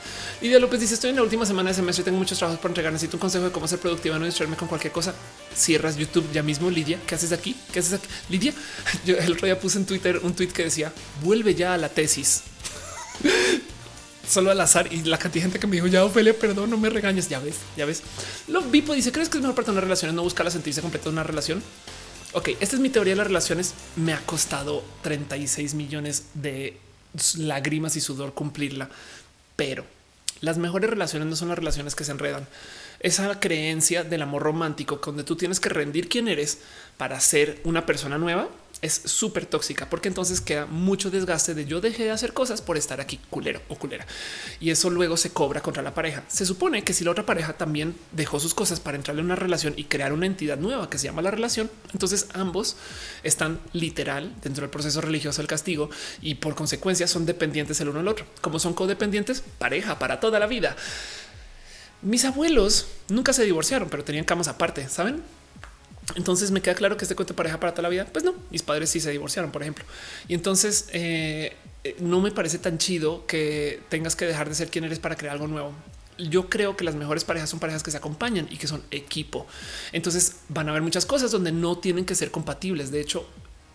Lidia 0.41 0.59
López 0.59 0.81
dice: 0.81 0.95
Estoy 0.95 1.11
en 1.11 1.17
la 1.17 1.23
última 1.23 1.45
semana 1.45 1.69
de 1.69 1.75
semestre 1.75 2.01
y 2.01 2.05
tengo 2.07 2.17
muchos 2.17 2.39
trabajos 2.39 2.59
por 2.59 2.71
entregar. 2.71 2.91
Necesito 2.91 3.19
un 3.19 3.21
consejo 3.21 3.45
de 3.45 3.53
cómo 3.53 3.69
ser 3.69 3.81
productiva, 3.81 4.19
no 4.19 4.25
distraerme 4.25 4.57
con 4.57 4.67
cualquier 4.67 4.95
cosa. 4.95 5.15
Cierras 5.55 5.97
YouTube 5.97 6.27
ya 6.33 6.43
mismo. 6.43 6.71
Lidia, 6.71 6.99
¿qué 7.07 7.17
haces 7.17 7.33
aquí? 7.33 7.55
¿Qué 7.71 7.81
haces 7.81 7.93
aquí? 7.93 8.09
Lidia, 8.31 8.55
yo 9.05 9.19
el 9.19 9.33
otro 9.33 9.45
día 9.45 9.61
puse 9.61 9.77
en 9.77 9.85
Twitter 9.85 10.21
un 10.23 10.35
tweet 10.35 10.49
que 10.49 10.65
decía: 10.65 10.91
Vuelve 11.23 11.55
ya 11.55 11.75
a 11.75 11.77
la 11.77 11.91
tesis. 11.91 12.45
Solo 14.29 14.51
al 14.51 14.61
azar 14.61 14.93
y 14.93 15.03
la 15.03 15.19
cantidad 15.19 15.45
de 15.45 15.51
gente 15.51 15.59
que 15.59 15.67
me 15.67 15.77
dijo 15.77 15.89
ya 15.89 16.05
Ophelia, 16.05 16.39
perdón, 16.39 16.71
no 16.71 16.77
me 16.77 16.89
regañes. 16.89 17.29
Ya 17.29 17.41
ves, 17.41 17.57
ya 17.77 17.85
ves. 17.85 18.03
Lo 18.49 18.63
Vipo 18.63 18.95
dice: 18.95 19.13
¿Crees 19.13 19.29
que 19.29 19.39
es 19.39 19.43
mejor 19.43 19.57
para 19.57 19.73
una 19.73 19.81
relación 19.81 20.15
no 20.15 20.23
buscar 20.23 20.45
la 20.45 20.51
sentirse 20.51 20.81
completa 20.81 21.05
de 21.05 21.11
una 21.11 21.23
relación? 21.23 21.63
Ok, 22.33 22.51
esta 22.61 22.77
es 22.77 22.81
mi 22.81 22.89
teoría 22.89 23.13
de 23.13 23.17
las 23.17 23.27
relaciones. 23.27 23.75
Me 23.97 24.13
ha 24.13 24.21
costado 24.25 24.83
36 25.03 25.75
millones 25.75 26.27
de 26.35 26.79
lágrimas 27.37 27.97
y 27.97 28.01
sudor 28.01 28.33
cumplirla, 28.33 28.89
pero 29.57 29.85
las 30.41 30.59
mejores 30.59 30.89
relaciones 30.89 31.29
no 31.29 31.37
son 31.37 31.49
las 31.49 31.59
relaciones 31.59 31.95
que 31.95 32.05
se 32.05 32.13
enredan. 32.13 32.47
Esa 33.01 33.39
creencia 33.39 34.03
del 34.03 34.23
amor 34.23 34.43
romántico, 34.43 35.01
donde 35.05 35.25
tú 35.25 35.37
tienes 35.37 35.61
que 35.61 35.69
rendir 35.69 36.09
quién 36.09 36.29
eres 36.29 36.59
para 36.97 37.21
ser 37.21 37.61
una 37.65 37.85
persona 37.85 38.17
nueva, 38.19 38.49
es 38.83 39.01
súper 39.05 39.47
tóxica 39.47 39.89
porque 39.89 40.09
entonces 40.09 40.41
queda 40.41 40.67
mucho 40.67 41.11
desgaste 41.11 41.55
de 41.55 41.65
yo 41.65 41.81
dejé 41.81 42.05
de 42.05 42.11
hacer 42.11 42.33
cosas 42.33 42.61
por 42.61 42.77
estar 42.77 43.01
aquí 43.01 43.21
culero 43.31 43.63
o 43.69 43.77
culera. 43.77 44.07
Y 44.61 44.71
eso 44.71 44.91
luego 44.91 45.17
se 45.17 45.31
cobra 45.31 45.63
contra 45.63 45.83
la 45.83 45.95
pareja. 45.95 46.25
Se 46.29 46.45
supone 46.45 46.83
que 46.83 46.93
si 46.93 47.05
la 47.05 47.13
otra 47.13 47.25
pareja 47.25 47.53
también 47.53 47.95
dejó 48.11 48.41
sus 48.41 48.55
cosas 48.55 48.81
para 48.81 48.97
entrarle 48.97 49.21
en 49.21 49.27
una 49.27 49.37
relación 49.37 49.75
y 49.77 49.85
crear 49.85 50.13
una 50.13 50.27
entidad 50.27 50.59
nueva 50.59 50.91
que 50.91 50.99
se 50.99 51.07
llama 51.07 51.23
la 51.23 51.31
relación, 51.31 51.71
entonces 51.93 52.27
ambos 52.35 52.77
están 53.23 53.61
literal 53.73 54.35
dentro 54.43 54.63
del 54.63 54.71
proceso 54.71 55.01
religioso 55.01 55.41
del 55.41 55.47
castigo 55.47 55.89
y 56.21 56.35
por 56.35 56.57
consecuencia 56.57 57.07
son 57.07 57.25
dependientes 57.25 57.81
el 57.81 57.89
uno 57.89 58.01
del 58.01 58.09
otro. 58.09 58.27
Como 58.41 58.59
son 58.59 58.75
codependientes, 58.75 59.45
pareja 59.59 60.01
para 60.01 60.19
toda 60.19 60.41
la 60.41 60.47
vida. 60.47 60.77
Mis 62.03 62.25
abuelos 62.25 62.89
nunca 63.09 63.33
se 63.33 63.45
divorciaron, 63.45 63.89
pero 63.89 64.03
tenían 64.03 64.25
camas 64.25 64.49
aparte, 64.49 64.89
¿saben? 64.89 65.23
Entonces 66.17 66.51
me 66.51 66.61
queda 66.61 66.75
claro 66.75 66.97
que 66.97 67.05
este 67.05 67.15
cuento 67.15 67.33
de 67.33 67.37
pareja 67.37 67.61
para 67.61 67.73
toda 67.73 67.83
la 67.83 67.89
vida. 67.89 68.07
Pues 68.13 68.25
no, 68.25 68.35
mis 68.51 68.63
padres 68.63 68.91
sí 68.91 69.01
se 69.01 69.11
divorciaron, 69.11 69.51
por 69.51 69.63
ejemplo. 69.63 69.85
Y 70.29 70.35
entonces 70.35 70.89
eh, 70.93 71.57
eh, 71.85 71.97
no 72.01 72.21
me 72.21 72.31
parece 72.31 72.59
tan 72.59 72.79
chido 72.79 73.27
que 73.27 73.81
tengas 73.89 74.17
que 74.17 74.25
dejar 74.25 74.49
de 74.49 74.55
ser 74.55 74.69
quien 74.69 74.85
eres 74.85 74.99
para 74.99 75.17
crear 75.17 75.35
algo 75.35 75.47
nuevo. 75.47 75.73
Yo 76.19 76.49
creo 76.51 76.77
que 76.77 76.85
las 76.85 76.95
mejores 76.95 77.25
parejas 77.25 77.51
son 77.51 77.59
parejas 77.59 77.83
que 77.83 77.91
se 77.91 77.97
acompañan 77.97 78.47
y 78.51 78.57
que 78.59 78.67
son 78.67 78.83
equipo. 78.91 79.47
Entonces 79.93 80.37
van 80.49 80.69
a 80.69 80.71
haber 80.73 80.83
muchas 80.83 81.07
cosas 81.07 81.31
donde 81.31 81.53
no 81.53 81.79
tienen 81.79 82.05
que 82.05 82.15
ser 82.15 82.31
compatibles. 82.31 82.91
De 82.91 83.01
hecho, 83.01 83.27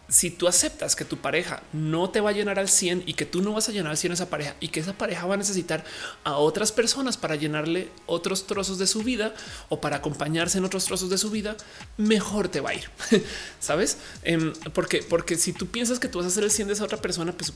si 0.09 0.29
tú 0.31 0.47
aceptas 0.47 0.95
que 0.95 1.05
tu 1.05 1.17
pareja 1.17 1.61
no 1.73 2.09
te 2.09 2.21
va 2.21 2.29
a 2.29 2.33
llenar 2.33 2.59
al 2.59 2.69
100 2.69 3.03
y 3.05 3.13
que 3.13 3.25
tú 3.25 3.41
no 3.41 3.53
vas 3.53 3.67
a 3.67 3.71
llenar 3.71 3.91
al 3.91 3.97
100 3.97 4.11
a 4.11 4.13
esa 4.13 4.29
pareja 4.29 4.55
y 4.59 4.69
que 4.69 4.79
esa 4.79 4.93
pareja 4.93 5.25
va 5.25 5.33
a 5.33 5.37
necesitar 5.37 5.83
a 6.23 6.37
otras 6.37 6.71
personas 6.71 7.17
para 7.17 7.35
llenarle 7.35 7.89
otros 8.05 8.47
trozos 8.47 8.77
de 8.77 8.87
su 8.87 9.03
vida 9.03 9.33
o 9.69 9.81
para 9.81 9.97
acompañarse 9.97 10.57
en 10.57 10.65
otros 10.65 10.85
trozos 10.85 11.09
de 11.09 11.17
su 11.17 11.29
vida, 11.29 11.57
mejor 11.97 12.47
te 12.47 12.61
va 12.61 12.69
a 12.69 12.75
ir. 12.75 12.89
Sabes? 13.59 13.97
Em, 14.23 14.53
porque, 14.73 15.03
porque 15.07 15.35
si 15.35 15.53
tú 15.53 15.67
piensas 15.67 15.99
que 15.99 16.07
tú 16.07 16.19
vas 16.19 16.27
a 16.27 16.31
ser 16.31 16.43
el 16.43 16.51
100 16.51 16.67
de 16.67 16.73
esa 16.73 16.85
otra 16.85 17.01
persona, 17.01 17.33
pues 17.33 17.53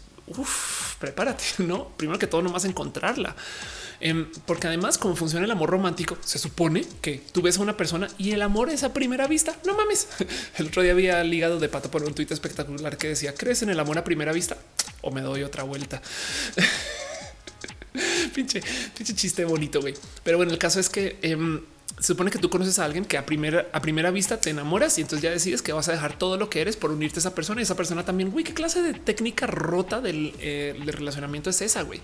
prepárate, 1.00 1.44
no? 1.60 1.90
Primero 1.98 2.20
que 2.20 2.28
todo, 2.28 2.42
no 2.42 2.52
vas 2.52 2.66
a 2.66 2.68
encontrarla. 2.68 3.36
Em, 4.02 4.28
porque 4.48 4.66
además, 4.68 4.98
como 4.98 5.16
funciona 5.16 5.46
el 5.46 5.52
amor 5.52 5.70
romántico, 5.70 6.18
se 6.26 6.40
supone 6.40 6.84
que 7.02 7.22
tú 7.32 7.44
ves 7.44 7.60
a 7.60 7.62
una 7.62 7.78
persona 7.78 8.08
y 8.18 8.32
el 8.32 8.42
amor 8.42 8.72
es 8.72 8.84
a 8.84 8.94
primera 8.94 9.28
vista. 9.28 9.56
No 9.66 9.76
mames. 9.76 10.08
El 10.58 10.68
otro 10.68 10.82
día 10.82 10.92
había 10.92 11.24
ligado 11.24 11.60
de 11.60 11.70
pato 11.70 11.92
por 11.92 12.04
un 12.04 12.14
tuit 12.14 12.32
espectacular 12.32 12.98
que 12.98 13.10
decía: 13.10 13.36
¿Crees 13.36 13.62
en 13.62 13.70
el 13.70 13.80
amor 13.80 14.00
a 14.00 14.04
primera 14.04 14.34
vista? 14.34 14.58
O 15.02 15.12
me 15.12 15.22
doy 15.22 15.44
otra 15.44 15.64
vuelta. 15.64 16.02
pinche, 18.34 18.62
chiste 19.04 19.46
bonito, 19.46 19.82
güey. 19.82 19.94
Pero 20.24 20.38
bueno, 20.38 20.52
el 20.52 20.58
caso 20.58 20.80
es 20.80 20.90
que 20.90 21.20
em, 21.22 21.62
se 22.00 22.08
supone 22.08 22.32
que 22.32 22.40
tú 22.40 22.50
conoces 22.50 22.80
a 22.80 22.86
alguien 22.86 23.06
que 23.06 23.20
a 23.20 23.26
primera, 23.28 23.68
a 23.72 23.82
primera 23.82 24.10
vista 24.10 24.42
te 24.42 24.50
enamoras 24.50 24.98
y 24.98 25.02
entonces 25.02 25.22
ya 25.22 25.30
decides 25.30 25.62
que 25.62 25.74
vas 25.74 25.88
a 25.90 25.92
dejar 25.92 26.18
todo 26.18 26.38
lo 26.38 26.50
que 26.50 26.62
eres 26.62 26.76
por 26.76 26.90
unirte 26.90 27.20
a 27.20 27.22
esa 27.22 27.36
persona 27.36 27.62
y 27.62 27.64
esa 27.64 27.76
persona 27.76 28.04
también. 28.04 28.32
Güey, 28.32 28.44
qué 28.44 28.56
clase 28.56 28.82
de 28.82 28.96
técnica 28.96 29.46
rota 29.46 30.02
del, 30.02 30.34
eh, 30.40 30.76
del 30.84 30.94
relacionamiento 30.94 31.52
es 31.52 31.62
esa, 31.62 31.84
güey. 31.84 32.02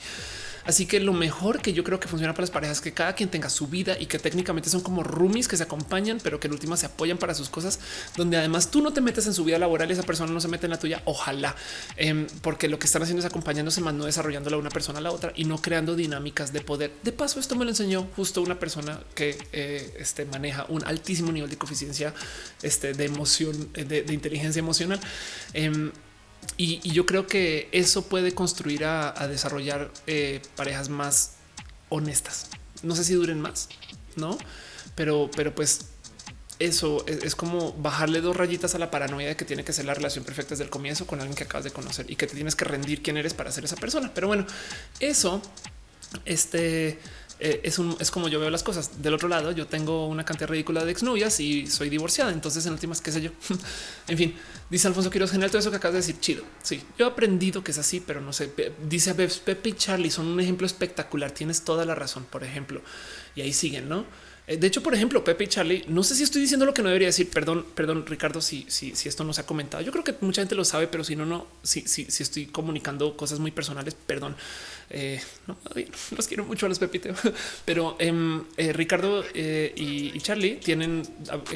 Así 0.67 0.85
que 0.85 0.99
lo 0.99 1.13
mejor 1.13 1.61
que 1.61 1.71
yo 1.71 1.85
creo 1.85 1.97
que 1.99 2.09
funciona 2.09 2.33
para 2.33 2.43
las 2.43 2.51
parejas 2.51 2.77
es 2.77 2.81
que 2.81 2.91
cada 2.91 3.15
quien 3.15 3.29
tenga 3.29 3.49
su 3.49 3.67
vida 3.67 3.97
y 3.97 4.05
que 4.05 4.19
técnicamente 4.19 4.69
son 4.69 4.81
como 4.81 5.01
roomies 5.01 5.47
que 5.47 5.55
se 5.55 5.63
acompañan, 5.63 6.19
pero 6.21 6.41
que 6.41 6.47
en 6.47 6.53
última 6.53 6.75
se 6.75 6.87
apoyan 6.87 7.17
para 7.17 7.33
sus 7.33 7.47
cosas, 7.47 7.79
donde 8.17 8.35
además 8.35 8.69
tú 8.69 8.81
no 8.81 8.91
te 8.91 8.99
metes 8.99 9.25
en 9.27 9.33
su 9.33 9.45
vida 9.45 9.57
laboral 9.57 9.89
y 9.89 9.93
esa 9.93 10.03
persona 10.03 10.31
no 10.33 10.41
se 10.41 10.49
mete 10.49 10.65
en 10.65 10.71
la 10.71 10.79
tuya. 10.79 11.01
Ojalá, 11.05 11.55
em, 11.95 12.27
porque 12.41 12.67
lo 12.67 12.79
que 12.79 12.85
están 12.85 13.01
haciendo 13.01 13.21
es 13.21 13.25
acompañándose 13.25 13.79
más, 13.79 13.93
no 13.93 14.03
desarrollándola 14.05 14.57
una 14.57 14.69
persona 14.69 14.99
a 14.99 15.01
la 15.01 15.11
otra 15.11 15.31
y 15.37 15.45
no 15.45 15.61
creando 15.61 15.95
dinámicas 15.95 16.51
de 16.51 16.59
poder. 16.59 16.91
De 17.01 17.13
paso, 17.13 17.39
esto 17.39 17.55
me 17.55 17.63
lo 17.63 17.71
enseñó 17.71 18.05
justo 18.17 18.41
una 18.41 18.59
persona 18.59 18.99
que 19.15 19.37
eh, 19.53 19.95
este, 19.99 20.25
maneja 20.25 20.65
un 20.67 20.83
altísimo 20.85 21.31
nivel 21.31 21.49
de 21.49 21.57
coeficiencia 21.57 22.13
este, 22.61 22.91
de 22.93 23.05
emoción, 23.05 23.71
de, 23.71 24.03
inteligencia 24.09 24.59
emocional. 24.59 24.99
Em, 25.53 25.93
y, 26.55 26.79
yo 26.91 27.05
creo 27.05 27.27
que 27.27 27.69
eso 27.71 28.07
puede 28.07 28.33
construir 28.33 28.85
a, 28.85 29.27
desarrollar 29.27 29.91
eh, 30.07 30.41
parejas 30.55 30.89
más 30.89 31.33
honestas. 31.89 32.47
No 32.83 32.95
sé 32.95 33.03
si 33.03 33.13
duren 33.13 33.41
más, 33.41 33.69
no, 34.15 34.37
pero, 34.95 35.29
pero 35.35 35.53
pues 35.53 35.87
eso 36.59 37.05
es, 37.07 37.35
como 37.35 37.73
bajarle 37.73 38.21
dos 38.21 38.35
rayitas 38.35 38.73
a 38.75 38.79
la 38.79 38.89
paranoia 38.89 39.27
de 39.27 39.35
que 39.35 39.45
tiene 39.45 39.63
que 39.63 39.73
ser 39.73 39.85
la 39.85 39.93
relación 39.93 40.23
perfecta 40.23 40.51
desde 40.51 40.63
el 40.63 40.69
comienzo 40.69 41.05
con 41.05 41.19
alguien 41.19 41.35
que 41.35 41.43
acabas 41.43 41.65
de 41.65 41.71
conocer 41.71 42.09
y 42.09 42.15
que 42.15 42.25
te 42.27 42.35
tienes 42.35 42.55
que 42.55 42.65
rendir 42.65 43.03
quién 43.03 43.17
eres 43.17 43.33
para 43.33 43.51
ser 43.51 43.65
esa 43.65 43.75
persona. 43.75 44.11
Pero 44.13 44.27
bueno, 44.27 44.45
eso 44.99 45.41
este 46.25 46.99
eh, 47.39 47.61
es, 47.63 47.77
un, 47.77 47.95
es 47.99 48.09
como 48.09 48.27
yo 48.27 48.39
veo 48.39 48.49
las 48.49 48.63
cosas. 48.63 49.01
Del 49.01 49.13
otro 49.13 49.27
lado, 49.27 49.51
yo 49.51 49.67
tengo 49.67 50.07
una 50.07 50.25
cantidad 50.25 50.49
ridícula 50.49 50.83
de 50.85 50.91
exnovias 50.91 51.39
y 51.39 51.67
soy 51.67 51.89
divorciada. 51.89 52.31
Entonces, 52.31 52.65
en 52.65 52.73
últimas, 52.73 53.01
qué 53.01 53.11
sé 53.11 53.21
yo. 53.21 53.31
en 54.07 54.17
fin, 54.17 54.35
dice 54.69 54.87
Alfonso 54.87 55.09
Quiroz, 55.09 55.31
genial 55.31 55.49
todo 55.51 55.59
eso 55.59 55.69
que 55.69 55.77
acabas 55.77 55.93
de 55.93 55.99
decir. 55.99 56.19
Chido. 56.19 56.43
Sí, 56.63 56.81
yo 56.97 57.05
he 57.05 57.09
aprendido 57.09 57.63
que 57.63 57.71
es 57.71 57.77
así, 57.77 57.99
pero 57.99 58.21
no 58.21 58.33
sé. 58.33 58.51
Dice 58.87 59.13
Pepe 59.13 59.69
y 59.69 59.73
Charlie 59.73 60.11
son 60.11 60.27
un 60.27 60.39
ejemplo 60.39 60.65
espectacular. 60.65 61.31
Tienes 61.31 61.63
toda 61.63 61.85
la 61.85 61.95
razón, 61.95 62.25
por 62.25 62.43
ejemplo. 62.43 62.81
Y 63.35 63.41
ahí 63.41 63.53
siguen, 63.53 63.87
no? 63.87 64.05
Eh, 64.47 64.55
de 64.55 64.65
hecho, 64.65 64.81
por 64.81 64.95
ejemplo, 64.95 65.23
Pepe 65.25 65.43
y 65.43 65.47
Charlie, 65.47 65.83
no 65.89 66.03
sé 66.03 66.15
si 66.15 66.23
estoy 66.23 66.41
diciendo 66.41 66.65
lo 66.65 66.73
que 66.73 66.81
no 66.81 66.87
debería 66.87 67.09
decir. 67.09 67.29
Perdón, 67.29 67.65
perdón, 67.75 68.05
Ricardo, 68.07 68.41
si, 68.41 68.65
si, 68.69 68.95
si 68.95 69.09
esto 69.09 69.25
no 69.25 69.33
se 69.33 69.41
ha 69.41 69.45
comentado. 69.45 69.83
Yo 69.83 69.91
creo 69.91 70.05
que 70.05 70.15
mucha 70.21 70.41
gente 70.41 70.55
lo 70.55 70.63
sabe, 70.63 70.87
pero 70.87 71.03
si 71.03 71.15
no, 71.17 71.25
no, 71.25 71.47
si, 71.63 71.81
si, 71.81 72.05
si 72.05 72.23
estoy 72.23 72.45
comunicando 72.45 73.15
cosas 73.17 73.39
muy 73.39 73.51
personales, 73.51 73.93
perdón. 73.93 74.35
Eh, 74.89 75.21
no, 75.47 75.57
los 76.15 76.27
quiero 76.27 76.45
mucho 76.45 76.65
a 76.65 76.69
los 76.69 76.79
Pepite, 76.79 77.13
pero 77.65 77.97
em, 77.99 78.45
eh, 78.55 78.71
Ricardo 78.71 79.23
eh, 79.33 79.73
y, 79.75 80.17
Charlie 80.21 80.55
tienen 80.55 81.03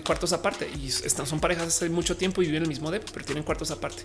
cuartos 0.06 0.34
aparte 0.34 0.70
y 0.70 0.88
están, 0.88 1.26
son 1.26 1.40
parejas 1.40 1.68
hace 1.68 1.90
mucho 1.90 2.16
tiempo 2.16 2.42
y 2.42 2.46
viven 2.46 2.64
el 2.64 2.70
mismo 2.70 2.92
DEP, 2.92 3.10
pero 3.12 3.26
tienen 3.26 3.44
cuartos 3.44 3.72
aparte. 3.72 4.04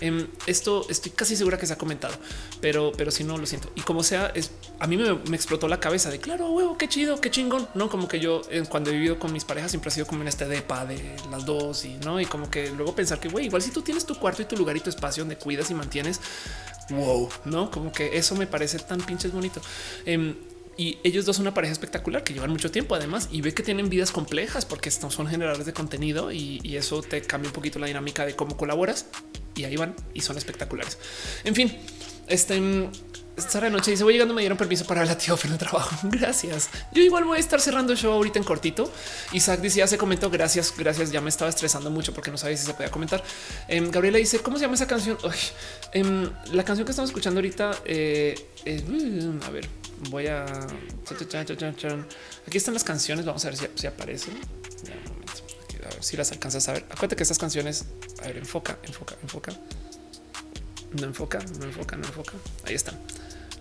Em, 0.00 0.26
esto 0.46 0.86
estoy 0.88 1.12
casi 1.12 1.36
segura 1.36 1.58
que 1.58 1.66
se 1.66 1.72
ha 1.72 1.78
comentado, 1.78 2.14
pero, 2.60 2.92
pero 2.96 3.10
si 3.10 3.24
no 3.24 3.38
lo 3.38 3.46
siento. 3.46 3.70
Y 3.74 3.80
como 3.80 4.02
sea, 4.02 4.32
es 4.34 4.50
a 4.78 4.86
mí 4.86 4.96
me, 4.96 5.36
explotó 5.36 5.68
la 5.68 5.80
cabeza 5.80 6.10
de 6.10 6.18
claro, 6.18 6.50
huevo, 6.50 6.76
qué 6.76 6.88
chido, 6.88 7.20
qué 7.20 7.30
chingón. 7.30 7.68
No 7.74 7.88
como 7.88 8.08
que 8.08 8.20
yo 8.20 8.42
cuando 8.68 8.90
he 8.90 8.94
vivido 8.94 9.18
con 9.18 9.32
mis 9.32 9.44
parejas 9.44 9.70
siempre 9.70 9.88
ha 9.88 9.92
sido 9.92 10.06
como 10.06 10.22
en 10.22 10.28
este 10.28 10.46
depa 10.46 10.84
de 10.84 11.16
las 11.30 11.44
dos 11.44 11.84
y 11.84 11.94
no, 12.04 12.20
y 12.20 12.26
como 12.26 12.50
que 12.50 12.70
luego 12.70 12.94
pensar 12.94 13.20
que 13.20 13.28
güey, 13.28 13.46
igual 13.46 13.62
si 13.62 13.70
tú 13.70 13.82
tienes 13.82 14.04
tu 14.04 14.16
cuarto 14.16 14.42
y 14.42 14.44
tu 14.44 14.56
lugar 14.56 14.76
y 14.76 14.80
tu 14.80 14.90
espacio 14.90 15.22
donde 15.22 15.36
cuidas 15.36 15.70
y 15.70 15.74
mantienes, 15.74 16.20
wow, 16.90 17.28
no 17.44 17.70
como 17.70 17.92
que 17.92 18.16
eso 18.16 18.34
me 18.34 18.46
parece 18.46 18.78
tan 18.78 19.00
pinches 19.00 19.32
bonito. 19.32 19.60
Em, 20.06 20.34
y 20.76 20.98
ellos 21.04 21.24
dos 21.24 21.36
son 21.36 21.44
una 21.44 21.54
pareja 21.54 21.72
espectacular 21.72 22.24
que 22.24 22.34
llevan 22.34 22.50
mucho 22.50 22.70
tiempo 22.70 22.96
además 22.96 23.28
y 23.30 23.42
ve 23.42 23.54
que 23.54 23.62
tienen 23.62 23.88
vidas 23.88 24.10
complejas 24.10 24.64
porque 24.64 24.90
son 24.90 25.26
generadores 25.28 25.66
de 25.66 25.72
contenido 25.72 26.32
y, 26.32 26.60
y, 26.64 26.76
eso 26.76 27.00
te 27.00 27.22
cambia 27.22 27.48
un 27.48 27.54
poquito 27.54 27.78
la 27.78 27.86
dinámica 27.86 28.26
de 28.26 28.34
cómo 28.34 28.56
colaboras 28.56 29.06
y 29.54 29.64
ahí 29.64 29.76
van 29.76 29.94
y 30.14 30.20
son 30.22 30.36
espectaculares. 30.36 30.98
En 31.44 31.54
fin, 31.54 31.72
este 32.28 32.88
Sara 33.36 33.68
Noche 33.68 33.90
dice 33.90 34.04
voy 34.04 34.12
llegando, 34.12 34.32
me 34.32 34.42
dieron 34.42 34.56
permiso 34.56 34.86
para 34.86 35.04
la 35.04 35.18
tío 35.18 35.36
el 35.44 35.58
trabajo. 35.58 35.96
Gracias. 36.08 36.70
Yo 36.92 37.02
igual 37.02 37.24
voy 37.24 37.38
a 37.38 37.40
estar 37.40 37.60
cerrando 37.60 37.92
el 37.92 37.98
show 37.98 38.12
ahorita 38.12 38.38
en 38.38 38.44
cortito. 38.44 38.90
Isaac 39.32 39.60
dice 39.60 39.78
ya 39.78 39.86
se 39.86 39.98
comentó. 39.98 40.30
Gracias, 40.30 40.72
gracias. 40.76 41.10
Ya 41.10 41.20
me 41.20 41.30
estaba 41.30 41.50
estresando 41.50 41.90
mucho 41.90 42.14
porque 42.14 42.30
no 42.30 42.38
sabía 42.38 42.56
si 42.56 42.66
se 42.66 42.74
podía 42.74 42.90
comentar. 42.90 43.22
Em, 43.66 43.90
Gabriela 43.90 44.18
dice 44.18 44.38
cómo 44.38 44.56
se 44.56 44.62
llama 44.62 44.74
esa 44.74 44.86
canción. 44.86 45.18
Em, 45.92 46.30
la 46.52 46.64
canción 46.64 46.84
que 46.84 46.92
estamos 46.92 47.10
escuchando 47.10 47.38
ahorita. 47.38 47.76
Eh, 47.84 48.34
mm, 48.66 49.42
a 49.44 49.50
ver, 49.50 49.68
voy 50.10 50.28
a 50.28 50.44
aquí 52.46 52.56
están 52.56 52.74
las 52.74 52.84
canciones. 52.84 53.24
Vamos 53.24 53.44
a 53.44 53.50
ver 53.50 53.58
si, 53.74 53.86
aparecen. 53.86 54.34
A 55.84 55.88
ver 55.88 56.02
si 56.02 56.16
las 56.16 56.30
alcanzas 56.30 56.68
a 56.68 56.72
ver. 56.72 56.84
Acuérdate 56.84 57.16
que 57.16 57.24
estas 57.24 57.38
canciones, 57.38 57.84
a 58.22 58.28
ver, 58.28 58.38
enfoca, 58.38 58.78
enfoca, 58.84 59.16
enfoca. 59.22 59.52
No 60.94 61.04
enfoca, 61.06 61.38
no 61.58 61.66
enfoca, 61.66 61.96
no 61.96 62.06
enfoca. 62.06 62.32
Ahí 62.64 62.74
están. 62.74 62.98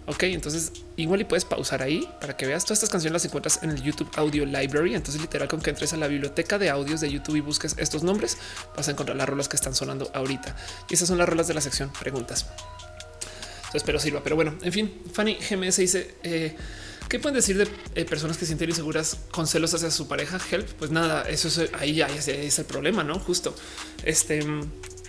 Ok, 0.06 0.24
entonces 0.24 0.74
igual 0.98 1.22
y 1.22 1.24
puedes 1.24 1.46
pausar 1.46 1.82
ahí 1.82 2.08
para 2.20 2.36
que 2.36 2.46
veas 2.46 2.66
todas 2.66 2.80
estas 2.80 2.90
canciones 2.90 3.14
las 3.14 3.26
encuentras 3.26 3.64
en 3.64 3.70
el 3.70 3.82
YouTube 3.82 4.10
Audio 4.16 4.46
Library. 4.46 4.96
Entonces 4.96 5.22
literal 5.22 5.48
con 5.48 5.62
que 5.62 5.70
entres 5.70 5.94
a 5.94 5.98
la 5.98 6.08
biblioteca 6.08 6.58
de 6.58 6.70
audios 6.70 7.00
de 7.00 7.10
YouTube 7.10 7.38
y 7.38 7.42
busques 7.42 7.76
estos 7.78 8.04
nombres 8.04 8.38
vas 8.76 8.88
a 8.88 8.92
encontrar 8.92 9.16
las 9.16 9.30
rolas 9.30 9.48
que 9.48 9.56
están 9.56 9.74
sonando 9.74 10.12
ahorita. 10.14 10.56
Y 10.90 10.96
esas 10.96 11.08
son 11.08 11.18
las 11.18 11.30
rolas 11.30 11.48
de 11.48 11.54
la 11.54 11.62
sección 11.62 11.92
preguntas. 12.00 12.48
espero 13.74 13.98
sirva. 14.00 14.22
Pero 14.24 14.36
bueno, 14.36 14.56
en 14.62 14.74
fin, 14.74 15.02
Fanny 15.14 15.36
GMS 15.36 15.78
dice 15.78 16.16
eh, 16.24 16.56
¿Qué 17.14 17.20
pueden 17.20 17.36
decir 17.36 17.58
de 17.58 17.68
eh, 17.96 18.06
personas 18.06 18.38
que 18.38 18.46
sienten 18.46 18.70
inseguras 18.70 19.18
con 19.32 19.46
celos 19.46 19.74
hacia 19.74 19.92
su 19.92 20.08
pareja? 20.08 20.40
Help, 20.52 20.68
pues 20.80 20.92
nada, 20.92 21.24
eso 21.30 21.48
es 21.48 21.72
ahí 21.74 21.96
ya 21.96 22.08
es, 22.08 22.28
el 22.60 22.66
problema, 22.66 23.04
no? 23.04 23.20
Justo 23.20 23.56
este 24.04 24.44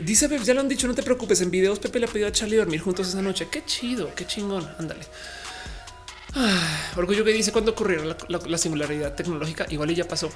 dice 0.00 0.28
ya 0.44 0.54
lo 0.54 0.60
han 0.60 0.68
dicho, 0.68 0.86
no 0.86 0.94
te 0.94 1.02
preocupes. 1.02 1.40
En 1.40 1.50
videos, 1.50 1.78
Pepe 1.78 2.00
le 2.00 2.08
pidió 2.08 2.26
a 2.26 2.32
Charlie 2.32 2.56
dormir 2.56 2.80
juntos 2.80 3.08
esa 3.08 3.22
noche. 3.22 3.48
Qué 3.50 3.64
chido, 3.64 4.14
qué 4.14 4.26
chingón. 4.26 4.68
Ándale. 4.78 5.04
orgullo 6.96 7.24
que 7.24 7.32
dice 7.32 7.52
cuando 7.52 7.72
ocurrió 7.72 8.16
la, 8.28 8.58
singularidad 8.58 9.14
tecnológica. 9.14 9.66
Igual 9.70 9.90
y 9.90 9.94
ya 9.94 10.08
pasó. 10.08 10.30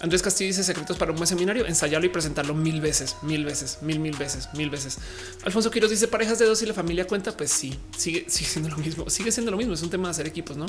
Andrés 0.00 0.22
Castillo 0.22 0.48
dice 0.48 0.62
secretos 0.62 0.96
para 0.96 1.10
un 1.10 1.16
buen 1.16 1.26
seminario, 1.26 1.66
ensayarlo 1.66 2.06
y 2.06 2.10
presentarlo 2.10 2.54
mil 2.54 2.80
veces, 2.80 3.16
mil 3.22 3.44
veces, 3.44 3.78
mil, 3.82 3.98
mil 3.98 4.16
veces, 4.16 4.48
mil 4.54 4.70
veces. 4.70 4.98
Alfonso 5.44 5.70
Quiroz 5.70 5.90
dice 5.90 6.06
parejas 6.06 6.38
de 6.38 6.46
dos 6.46 6.62
y 6.62 6.66
la 6.66 6.74
familia 6.74 7.06
cuenta. 7.06 7.36
Pues 7.36 7.50
sí, 7.50 7.76
sigue, 7.96 8.24
sigue 8.28 8.48
siendo 8.48 8.70
lo 8.70 8.76
mismo, 8.76 9.10
sigue 9.10 9.32
siendo 9.32 9.50
lo 9.50 9.56
mismo. 9.56 9.74
Es 9.74 9.82
un 9.82 9.90
tema 9.90 10.08
de 10.08 10.12
hacer 10.12 10.26
equipos, 10.26 10.56
no? 10.56 10.66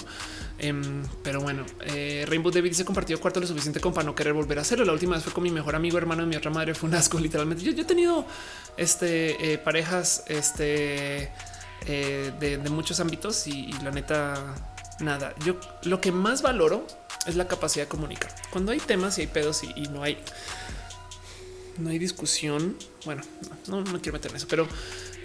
Em, 0.58 1.04
pero 1.24 1.42
bueno, 1.42 1.64
eh, 1.86 2.26
Rainbow 2.28 2.52
David 2.52 2.70
dice 2.70 2.86
compartido 2.86 3.20
cuarto 3.20 3.40
lo 3.40 3.46
suficiente 3.46 3.80
como 3.80 3.94
para 3.94 4.06
no 4.06 4.16
querer 4.16 4.34
volver 4.34 4.58
a 4.58 4.62
hacerlo. 4.62 4.84
La 4.84 4.94
última 4.94 5.16
vez 5.16 5.24
fue 5.24 5.34
con 5.34 5.44
mi 5.44 5.52
mejor 5.52 5.76
amigo, 5.76 5.98
hermano 5.98 6.24
de 6.24 6.28
mi 6.28 6.36
otra 6.36 6.50
madre. 6.50 6.74
Fue 6.74 6.90
un 6.90 6.96
asco, 6.96 7.20
literalmente. 7.20 7.64
Yo, 7.64 7.72
he 7.72 7.86
tenido 7.86 8.26
este, 8.78 9.54
eh, 9.54 9.58
parejas 9.60 10.24
este, 10.28 11.32
eh, 11.86 12.32
de, 12.40 12.58
muchos 12.70 13.00
ámbitos 13.00 13.46
y, 13.46 13.70
y 13.70 13.74
la 13.84 13.92
neta, 13.92 14.56
nada. 15.02 15.36
Yo 15.46 15.60
lo 15.84 16.02
que 16.02 16.12
más 16.12 16.42
valoro 16.42 16.88
es 17.26 17.36
la 17.36 17.48
capacidad 17.48 17.86
de 17.86 17.90
comunicar. 17.90 18.34
Cuando 18.50 18.72
hay 18.72 18.80
temas 18.80 19.18
y 19.18 19.22
hay 19.22 19.28
pedos 19.28 19.64
y, 19.64 19.84
no 19.90 20.04
hay 20.04 20.18
no 21.78 21.90
hay 21.90 22.00
discusión. 22.00 22.76
Bueno, 23.06 23.22
no, 23.68 23.82
me 23.82 24.02
quiero 24.02 24.14
meter 24.14 24.32
en 24.32 24.38
eso, 24.38 24.48
pero 24.50 24.68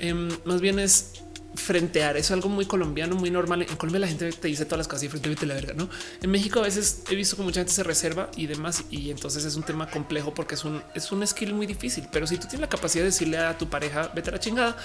em, 0.01 0.29
más 0.45 0.61
bien 0.61 0.79
es 0.79 1.13
frentear. 1.55 2.17
Es 2.17 2.31
algo 2.31 2.49
muy 2.49 2.67
colombiano, 2.67 3.17
muy 3.17 3.31
normal. 3.31 3.63
En 3.63 3.77
Colombia 3.77 4.01
la 4.01 4.09
gente 4.09 4.31
te 4.33 4.49
dice 4.49 4.65
todas 4.65 4.79
las 4.79 4.89
cosas 4.89 5.05
y 5.05 5.09
frente 5.09 5.31
a 5.31 5.47
la 5.47 5.55
verga. 5.55 5.75
No 5.75 5.89
en 6.21 6.31
México 6.31 6.61
a 6.61 6.63
veces 6.63 7.03
he 7.11 7.15
visto 7.15 7.37
que 7.37 7.43
mucha 7.43 7.61
gente 7.61 7.73
se 7.73 7.83
reserva 7.83 8.31
y 8.37 8.47
demás. 8.47 8.85
Y 8.91 9.11
entonces 9.11 9.45
es 9.45 9.57
un 9.57 9.63
tema 9.63 9.91
complejo 9.91 10.35
porque 10.35 10.55
es 10.55 10.65
un, 10.65 10.83
es 10.95 11.11
un 11.13 11.27
skill 11.27 11.55
muy 11.55 11.67
difícil. 11.67 12.09
Pero 12.11 12.27
si 12.27 12.37
tú 12.37 12.43
tienes 12.43 12.61
la 12.61 12.69
capacidad 12.69 13.03
de 13.03 13.11
decirle 13.11 13.39
a 13.39 13.57
tu 13.57 13.69
pareja, 13.69 14.11
vete 14.15 14.31
a 14.31 14.33
la 14.33 14.41
chingada, 14.41 14.77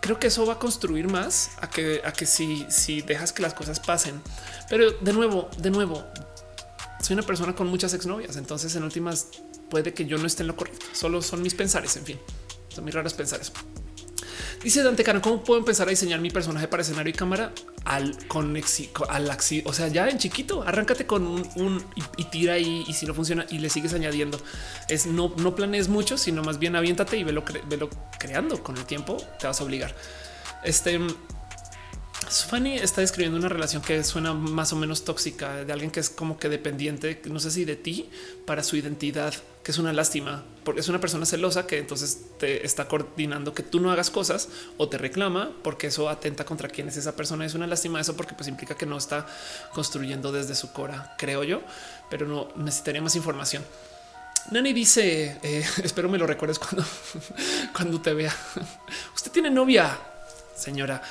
creo 0.00 0.18
que 0.18 0.28
eso 0.28 0.46
va 0.46 0.54
a 0.54 0.58
construir 0.58 1.08
más 1.08 1.50
a 1.60 1.68
que, 1.68 2.00
a 2.04 2.12
que 2.12 2.26
si, 2.26 2.66
si 2.68 3.02
dejas 3.02 3.32
que 3.32 3.42
las 3.42 3.54
cosas 3.54 3.80
pasen. 3.80 4.20
Pero 4.68 4.92
de 4.92 5.12
nuevo, 5.12 5.50
de 5.58 5.70
nuevo, 5.70 6.04
soy 7.00 7.14
una 7.14 7.22
persona 7.22 7.54
con 7.54 7.68
muchas 7.68 7.94
exnovias, 7.94 8.36
entonces 8.36 8.74
en 8.76 8.82
últimas 8.82 9.28
puede 9.70 9.92
que 9.94 10.06
yo 10.06 10.18
no 10.18 10.26
esté 10.26 10.42
en 10.42 10.48
lo 10.48 10.56
correcto. 10.56 10.86
Solo 10.92 11.22
son 11.22 11.42
mis 11.42 11.54
pensares. 11.54 11.96
En 11.96 12.04
fin, 12.04 12.18
son 12.68 12.84
mis 12.84 12.94
raros 12.94 13.14
pensares. 13.14 13.52
Dice 14.62 14.82
Dante 14.82 15.04
Cano, 15.04 15.22
¿cómo 15.22 15.44
puedo 15.44 15.60
empezar 15.60 15.86
a 15.86 15.90
diseñar 15.90 16.20
mi 16.20 16.30
personaje 16.30 16.66
para 16.66 16.82
escenario 16.82 17.10
y 17.10 17.12
cámara 17.12 17.52
al 17.84 18.16
con 18.26 18.56
al 19.08 19.30
o 19.64 19.72
sea, 19.72 19.88
ya 19.88 20.08
en 20.08 20.18
chiquito, 20.18 20.62
arráncate 20.62 21.06
con 21.06 21.26
un, 21.26 21.84
y, 22.16 22.24
tira 22.24 22.54
ahí 22.54 22.84
y 22.88 22.92
si 22.94 23.06
no 23.06 23.14
funciona 23.14 23.46
y 23.48 23.58
le 23.58 23.70
sigues 23.70 23.94
añadiendo. 23.94 24.40
Es 24.88 25.06
no, 25.06 25.32
no 25.36 25.54
planees 25.54 25.88
mucho, 25.88 26.18
sino 26.18 26.42
más 26.42 26.58
bien 26.58 26.74
aviéntate 26.74 27.16
y 27.16 27.22
velo, 27.22 27.44
velo 27.68 27.90
creando 28.18 28.62
con 28.62 28.76
el 28.76 28.84
tiempo. 28.86 29.18
Te 29.38 29.46
vas 29.46 29.60
a 29.60 29.64
obligar. 29.64 29.94
Este 30.64 30.98
Fanny 32.28 32.74
está 32.74 33.00
describiendo 33.00 33.38
una 33.38 33.48
relación 33.48 33.82
que 33.82 34.02
suena 34.02 34.34
más 34.34 34.72
o 34.72 34.76
menos 34.76 35.04
tóxica 35.04 35.64
de 35.64 35.72
alguien 35.72 35.90
que 35.90 36.00
es 36.00 36.10
como 36.10 36.38
que 36.38 36.48
dependiente, 36.48 37.20
no 37.26 37.38
sé 37.38 37.50
si 37.50 37.64
de 37.64 37.76
ti 37.76 38.10
para 38.44 38.62
su 38.62 38.76
identidad, 38.76 39.32
que 39.62 39.70
es 39.70 39.78
una 39.78 39.92
lástima, 39.92 40.44
porque 40.64 40.80
es 40.80 40.88
una 40.88 41.00
persona 41.00 41.24
celosa 41.24 41.66
que 41.66 41.78
entonces 41.78 42.22
te 42.38 42.66
está 42.66 42.88
coordinando 42.88 43.54
que 43.54 43.62
tú 43.62 43.80
no 43.80 43.92
hagas 43.92 44.10
cosas 44.10 44.48
o 44.76 44.88
te 44.88 44.98
reclama 44.98 45.52
porque 45.62 45.86
eso 45.86 46.08
atenta 46.08 46.44
contra 46.44 46.68
quién 46.68 46.88
es 46.88 46.96
esa 46.96 47.14
persona. 47.14 47.46
Es 47.46 47.54
una 47.54 47.66
lástima 47.66 48.00
eso 48.00 48.16
porque 48.16 48.34
pues 48.34 48.48
implica 48.48 48.76
que 48.76 48.86
no 48.86 48.96
está 48.98 49.26
construyendo 49.72 50.32
desde 50.32 50.54
su 50.54 50.72
cora, 50.72 51.14
creo 51.18 51.44
yo, 51.44 51.62
pero 52.10 52.26
no 52.26 52.48
necesitaría 52.56 53.02
más 53.02 53.14
información. 53.14 53.64
Nani 54.50 54.72
dice, 54.72 55.38
eh, 55.42 55.64
espero 55.82 56.08
me 56.08 56.18
lo 56.18 56.26
recuerdes 56.26 56.58
cuando, 56.58 56.84
cuando 57.72 58.00
te 58.00 58.14
vea. 58.14 58.34
Usted 59.14 59.30
tiene 59.30 59.50
novia, 59.50 59.96
señora 60.56 61.02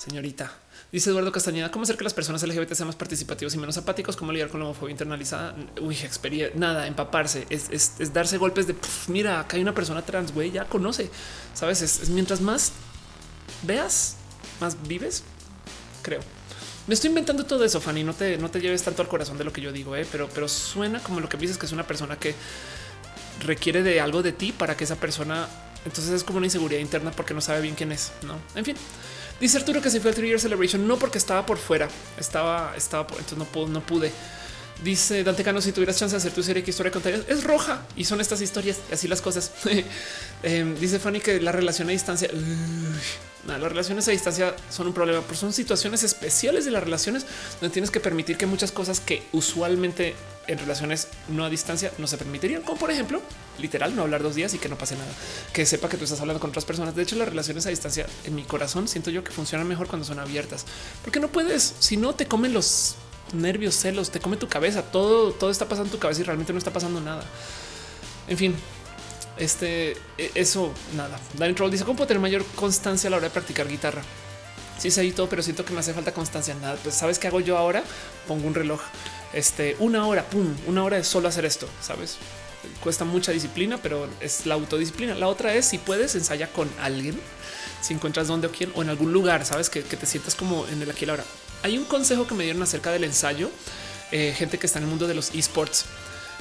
señorita. 0.00 0.50
Dice 0.92 1.10
Eduardo 1.10 1.30
Castañeda, 1.30 1.70
¿cómo 1.70 1.84
hacer 1.84 1.96
que 1.96 2.02
las 2.02 2.14
personas 2.14 2.42
LGBT 2.42 2.72
sean 2.72 2.88
más 2.88 2.96
participativos 2.96 3.54
y 3.54 3.58
menos 3.58 3.76
apáticos? 3.76 4.16
¿Cómo 4.16 4.32
lidiar 4.32 4.48
con 4.48 4.58
la 4.58 4.66
homofobia 4.66 4.90
internalizada? 4.90 5.54
Uy, 5.80 5.94
experiencia, 5.94 6.58
nada, 6.58 6.88
empaparse, 6.88 7.46
es, 7.48 8.12
darse 8.12 8.38
golpes 8.38 8.66
de, 8.66 8.74
mira, 9.06 9.38
acá 9.38 9.56
hay 9.56 9.62
una 9.62 9.72
persona 9.72 10.02
trans, 10.02 10.34
güey, 10.34 10.50
ya 10.50 10.64
conoce, 10.64 11.08
¿sabes? 11.54 11.82
Es, 11.82 12.08
mientras 12.08 12.40
más 12.40 12.72
veas, 13.62 14.16
más 14.60 14.76
vives, 14.88 15.22
creo. 16.02 16.22
Me 16.88 16.94
estoy 16.94 17.10
inventando 17.10 17.46
todo 17.46 17.64
eso, 17.64 17.80
Fanny, 17.80 18.02
no 18.02 18.12
te, 18.12 18.36
no 18.38 18.50
te 18.50 18.60
lleves 18.60 18.82
tanto 18.82 19.00
al 19.00 19.06
corazón 19.06 19.38
de 19.38 19.44
lo 19.44 19.52
que 19.52 19.60
yo 19.60 19.70
digo, 19.70 19.94
¿eh? 19.94 20.04
pero, 20.10 20.28
pero 20.34 20.48
suena 20.48 21.00
como 21.00 21.20
lo 21.20 21.28
que 21.28 21.36
dices 21.36 21.56
que 21.56 21.66
es 21.66 21.72
una 21.72 21.86
persona 21.86 22.18
que 22.18 22.34
requiere 23.44 23.84
de 23.84 24.00
algo 24.00 24.24
de 24.24 24.32
ti 24.32 24.50
para 24.50 24.76
que 24.76 24.82
esa 24.82 24.96
persona, 24.96 25.46
entonces 25.84 26.12
es 26.12 26.24
como 26.24 26.38
una 26.38 26.48
inseguridad 26.48 26.80
interna 26.80 27.12
porque 27.12 27.32
no 27.32 27.40
sabe 27.40 27.60
bien 27.60 27.76
quién 27.76 27.92
es, 27.92 28.10
¿no? 28.26 28.34
En 28.56 28.64
fin. 28.64 28.76
Dice 29.40 29.56
Arturo 29.56 29.80
que 29.80 29.88
se 29.88 30.00
fue 30.00 30.10
al 30.10 30.16
Year 30.16 30.38
Celebration, 30.38 30.86
no 30.86 30.98
porque 30.98 31.16
estaba 31.16 31.46
por 31.46 31.56
fuera, 31.56 31.88
estaba, 32.18 32.74
estaba 32.76 33.06
por, 33.06 33.18
entonces 33.18 33.38
no 33.38 33.46
pude, 33.46 33.70
no 33.70 33.80
pude. 33.80 34.12
Dice 34.84 35.24
Dante 35.24 35.42
Cano, 35.42 35.60
si 35.60 35.72
tuvieras 35.72 35.98
chance 35.98 36.14
de 36.14 36.18
hacer 36.18 36.32
tu 36.32 36.42
serie, 36.42 36.62
¿qué 36.62 36.70
historia 36.70 36.92
contarías? 36.92 37.22
Es 37.26 37.44
roja 37.44 37.82
y 37.96 38.04
son 38.04 38.20
estas 38.20 38.40
historias, 38.42 38.78
así 38.92 39.08
las 39.08 39.20
cosas. 39.20 39.50
Em, 40.42 40.74
dice 40.78 40.98
Fanny 40.98 41.20
que 41.20 41.38
la 41.38 41.52
relación 41.52 41.88
a 41.88 41.92
distancia, 41.92 42.30
las 43.46 43.60
relaciones 43.60 44.06
a 44.08 44.10
distancia 44.10 44.54
son 44.70 44.88
un 44.88 44.92
problema, 44.92 45.22
pero 45.22 45.34
son 45.34 45.52
situaciones 45.52 46.02
especiales 46.02 46.64
de 46.64 46.70
las 46.70 46.82
relaciones 46.82 47.24
donde 47.60 47.72
tienes 47.72 47.90
que 47.90 48.00
permitir 48.00 48.36
que 48.36 48.46
muchas 48.46 48.70
cosas 48.70 49.00
que 49.00 49.22
usualmente 49.32 50.14
en 50.46 50.58
relaciones 50.58 51.08
no 51.28 51.44
a 51.44 51.50
distancia 51.50 51.92
no 51.98 52.06
se 52.06 52.18
permitirían, 52.18 52.62
como 52.62 52.78
por 52.78 52.90
ejemplo, 52.90 53.22
literal, 53.58 53.94
no 53.94 54.02
hablar 54.02 54.22
dos 54.22 54.34
días 54.34 54.52
y 54.54 54.58
que 54.58 54.68
no 54.68 54.76
pase 54.76 54.96
nada, 54.96 55.10
que 55.52 55.64
sepa 55.64 55.88
que 55.88 55.96
tú 55.96 56.04
estás 56.04 56.20
hablando 56.20 56.40
con 56.40 56.50
otras 56.50 56.64
personas. 56.64 56.94
De 56.94 57.02
hecho, 57.02 57.16
las 57.16 57.28
relaciones 57.28 57.66
a 57.66 57.70
distancia 57.70 58.06
en 58.24 58.34
mi 58.34 58.42
corazón 58.42 58.88
siento 58.88 59.10
yo 59.10 59.24
que 59.24 59.30
funcionan 59.30 59.66
mejor 59.66 59.86
cuando 59.86 60.04
son 60.04 60.18
abiertas, 60.18 60.66
porque 61.02 61.20
no 61.20 61.28
puedes, 61.28 61.74
si 61.78 61.96
no 61.96 62.14
te 62.14 62.26
comen 62.26 62.52
los 62.52 62.96
nervios, 63.32 63.76
celos, 63.76 64.10
te 64.10 64.20
come 64.20 64.36
tu 64.36 64.48
cabeza, 64.48 64.82
todo, 64.82 65.32
todo 65.32 65.50
está 65.50 65.66
pasando 65.66 65.86
en 65.86 65.92
tu 65.92 65.98
cabeza 65.98 66.20
y 66.20 66.24
realmente 66.24 66.52
no 66.52 66.58
está 66.58 66.72
pasando 66.72 67.00
nada. 67.00 67.24
En 68.28 68.36
fin, 68.36 68.54
este, 69.40 69.92
e, 70.18 70.30
eso, 70.34 70.72
nada. 70.94 71.18
Danny 71.34 71.54
Troll 71.54 71.70
dice, 71.70 71.84
¿cómo 71.84 71.96
puedo 71.96 72.08
tener 72.08 72.20
mayor 72.20 72.44
constancia 72.54 73.08
a 73.08 73.10
la 73.10 73.16
hora 73.16 73.28
de 73.28 73.32
practicar 73.32 73.66
guitarra? 73.66 74.02
Sí, 74.78 74.90
sé 74.90 75.10
todo, 75.12 75.28
pero 75.28 75.42
siento 75.42 75.64
que 75.64 75.72
me 75.72 75.80
hace 75.80 75.92
falta 75.92 76.12
constancia. 76.12 76.54
Nada, 76.54 76.76
pues 76.82 76.94
sabes 76.94 77.18
qué 77.18 77.26
hago 77.28 77.40
yo 77.40 77.58
ahora? 77.58 77.82
Pongo 78.28 78.46
un 78.46 78.54
reloj, 78.54 78.80
este, 79.34 79.76
una 79.78 80.06
hora, 80.06 80.24
pum, 80.24 80.54
una 80.66 80.84
hora 80.84 80.96
de 80.96 81.04
solo 81.04 81.28
hacer 81.28 81.44
esto, 81.44 81.68
sabes? 81.82 82.16
Cuesta 82.82 83.04
mucha 83.04 83.32
disciplina, 83.32 83.78
pero 83.82 84.08
es 84.20 84.46
la 84.46 84.54
autodisciplina. 84.54 85.14
La 85.14 85.28
otra 85.28 85.54
es 85.54 85.66
si 85.66 85.78
puedes 85.78 86.14
ensaya 86.14 86.50
con 86.50 86.70
alguien, 86.80 87.18
si 87.82 87.94
encuentras 87.94 88.28
dónde 88.28 88.46
o 88.46 88.52
quién 88.52 88.72
o 88.74 88.82
en 88.82 88.88
algún 88.88 89.12
lugar, 89.12 89.44
sabes 89.44 89.68
que, 89.68 89.82
te 89.82 90.06
sientas 90.06 90.34
como 90.34 90.66
en 90.68 90.80
el 90.80 90.90
aquí 90.90 91.04
y 91.04 91.06
la 91.06 91.14
hora. 91.14 91.24
Hay 91.62 91.76
un 91.76 91.84
consejo 91.84 92.26
que 92.26 92.34
me 92.34 92.44
dieron 92.44 92.62
acerca 92.62 92.90
del 92.90 93.04
ensayo, 93.04 93.50
eh, 94.12 94.34
gente 94.36 94.58
que 94.58 94.66
está 94.66 94.78
en 94.78 94.84
el 94.84 94.90
mundo 94.90 95.06
de 95.06 95.14
los 95.14 95.34
esports. 95.34 95.84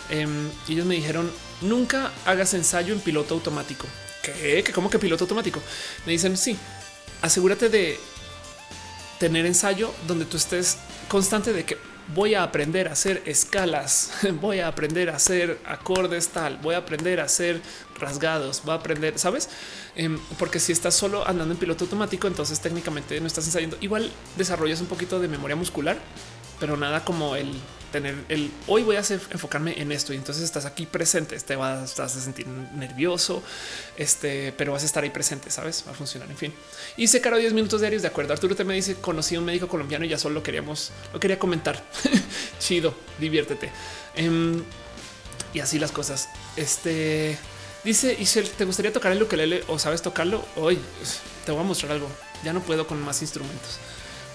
Em, 0.10 0.50
ellos 0.68 0.86
me 0.86 0.95
dijeron 0.95 1.30
nunca 1.62 2.12
hagas 2.26 2.54
ensayo 2.54 2.94
en 2.94 3.00
piloto 3.00 3.34
automático. 3.34 3.88
¿Qué? 4.24 4.64
¿Qué? 4.64 4.74
¿Cómo 4.74 4.90
que 4.90 5.00
piloto 5.00 5.24
automático? 5.24 5.62
Me 6.06 6.12
dicen 6.12 6.38
sí. 6.38 6.58
Asegúrate 7.22 7.70
de 7.70 8.00
tener 9.20 9.46
ensayo 9.46 9.94
donde 10.08 10.26
tú 10.26 10.38
estés 10.38 10.78
constante 11.08 11.54
de 11.54 11.66
que 11.66 11.78
voy 12.16 12.34
a 12.34 12.44
aprender 12.44 12.88
a 12.88 12.94
hacer 12.94 13.22
escalas, 13.26 14.12
voy 14.42 14.60
a 14.60 14.68
aprender 14.68 15.10
a 15.10 15.16
hacer 15.16 15.60
acordes 15.66 16.30
tal, 16.30 16.58
voy 16.58 16.76
a 16.76 16.80
aprender 16.80 17.20
a 17.20 17.26
hacer 17.26 17.62
rasgados, 18.00 18.64
voy 18.64 18.74
a 18.74 18.78
aprender, 18.78 19.20
sabes? 19.20 19.50
Em, 19.96 20.20
porque 20.38 20.60
si 20.60 20.72
estás 20.72 20.96
solo 20.96 21.28
andando 21.28 21.54
en 21.54 21.60
piloto 21.60 21.84
automático, 21.84 22.28
entonces 22.28 22.60
técnicamente 22.60 23.20
no 23.20 23.28
estás 23.28 23.46
ensayando. 23.46 23.78
Igual 23.82 24.12
desarrollas 24.38 24.82
un 24.82 24.88
poquito 24.88 25.20
de 25.20 25.28
memoria 25.28 25.56
muscular, 25.56 25.98
pero 26.60 26.78
nada 26.78 27.04
como 27.04 27.36
el 27.36 27.52
tener 27.92 28.16
el 28.30 28.51
hoy 28.68 28.84
voy 28.84 28.95
a 28.95 29.00
enfocarme 29.00 29.80
en 29.82 29.92
esto 29.92 30.14
y 30.14 30.18
entonces 30.18 30.43
estás 30.43 30.66
aquí 30.66 30.85
presente, 30.85 31.40
te 31.40 31.56
vas, 31.56 32.00
a 32.00 32.09
sentir 32.09 32.48
nervioso, 32.48 33.43
este, 33.98 34.53
pero 34.58 34.72
vas 34.72 34.84
a 34.84 34.85
estar 34.85 35.03
ahí 35.03 35.09
presente, 35.09 35.51
sabes, 35.51 35.84
va 35.88 35.92
a 35.92 35.95
funcionar. 35.95 36.30
En 36.30 36.38
fin, 36.38 36.53
hice 36.98 37.22
caro 37.22 37.38
10 37.38 37.53
minutos 37.53 37.82
diarios. 37.82 38.01
De 38.01 38.08
acuerdo. 38.08 38.34
Arturo 38.34 38.56
te 38.56 38.64
me 38.64 38.74
dice 38.74 38.95
conocí 38.95 39.35
a 39.35 39.40
un 39.40 39.45
médico 39.45 39.68
colombiano 39.68 40.06
y 40.06 40.09
ya 40.09 40.18
solo 40.18 40.43
queríamos, 40.43 40.92
lo 41.14 41.19
quería 41.19 41.40
comentar. 41.40 41.84
Chido, 42.59 42.95
diviértete. 43.19 43.72
Em, 44.16 44.64
y 45.53 45.59
así 45.59 45.80
las 45.80 45.92
cosas. 45.92 46.30
Este 46.56 47.38
dice 47.84 48.16
Isel, 48.19 48.50
¿te 48.50 48.66
gustaría 48.66 48.93
tocar 48.93 49.11
el 49.11 49.22
ukelele 49.22 49.64
o 49.68 49.80
sabes 49.80 50.01
tocarlo? 50.01 50.45
Hoy 50.56 50.77
te 51.45 51.51
voy 51.51 51.61
a 51.61 51.64
mostrar 51.64 51.92
algo. 51.92 52.09
Ya 52.43 52.53
no 52.53 52.61
puedo 52.61 52.88
con 52.88 53.01
más 53.01 53.22
instrumentos 53.22 53.80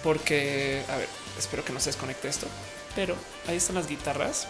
porque 0.04 0.84
a 0.88 0.98
ver, 0.98 1.08
espero 1.38 1.64
que 1.64 1.72
no 1.72 1.80
se 1.80 1.88
desconecte 1.88 2.28
esto, 2.28 2.46
pero 2.94 3.16
ahí 3.46 3.56
están 3.56 3.76
las 3.76 3.88
guitarras. 3.88 4.46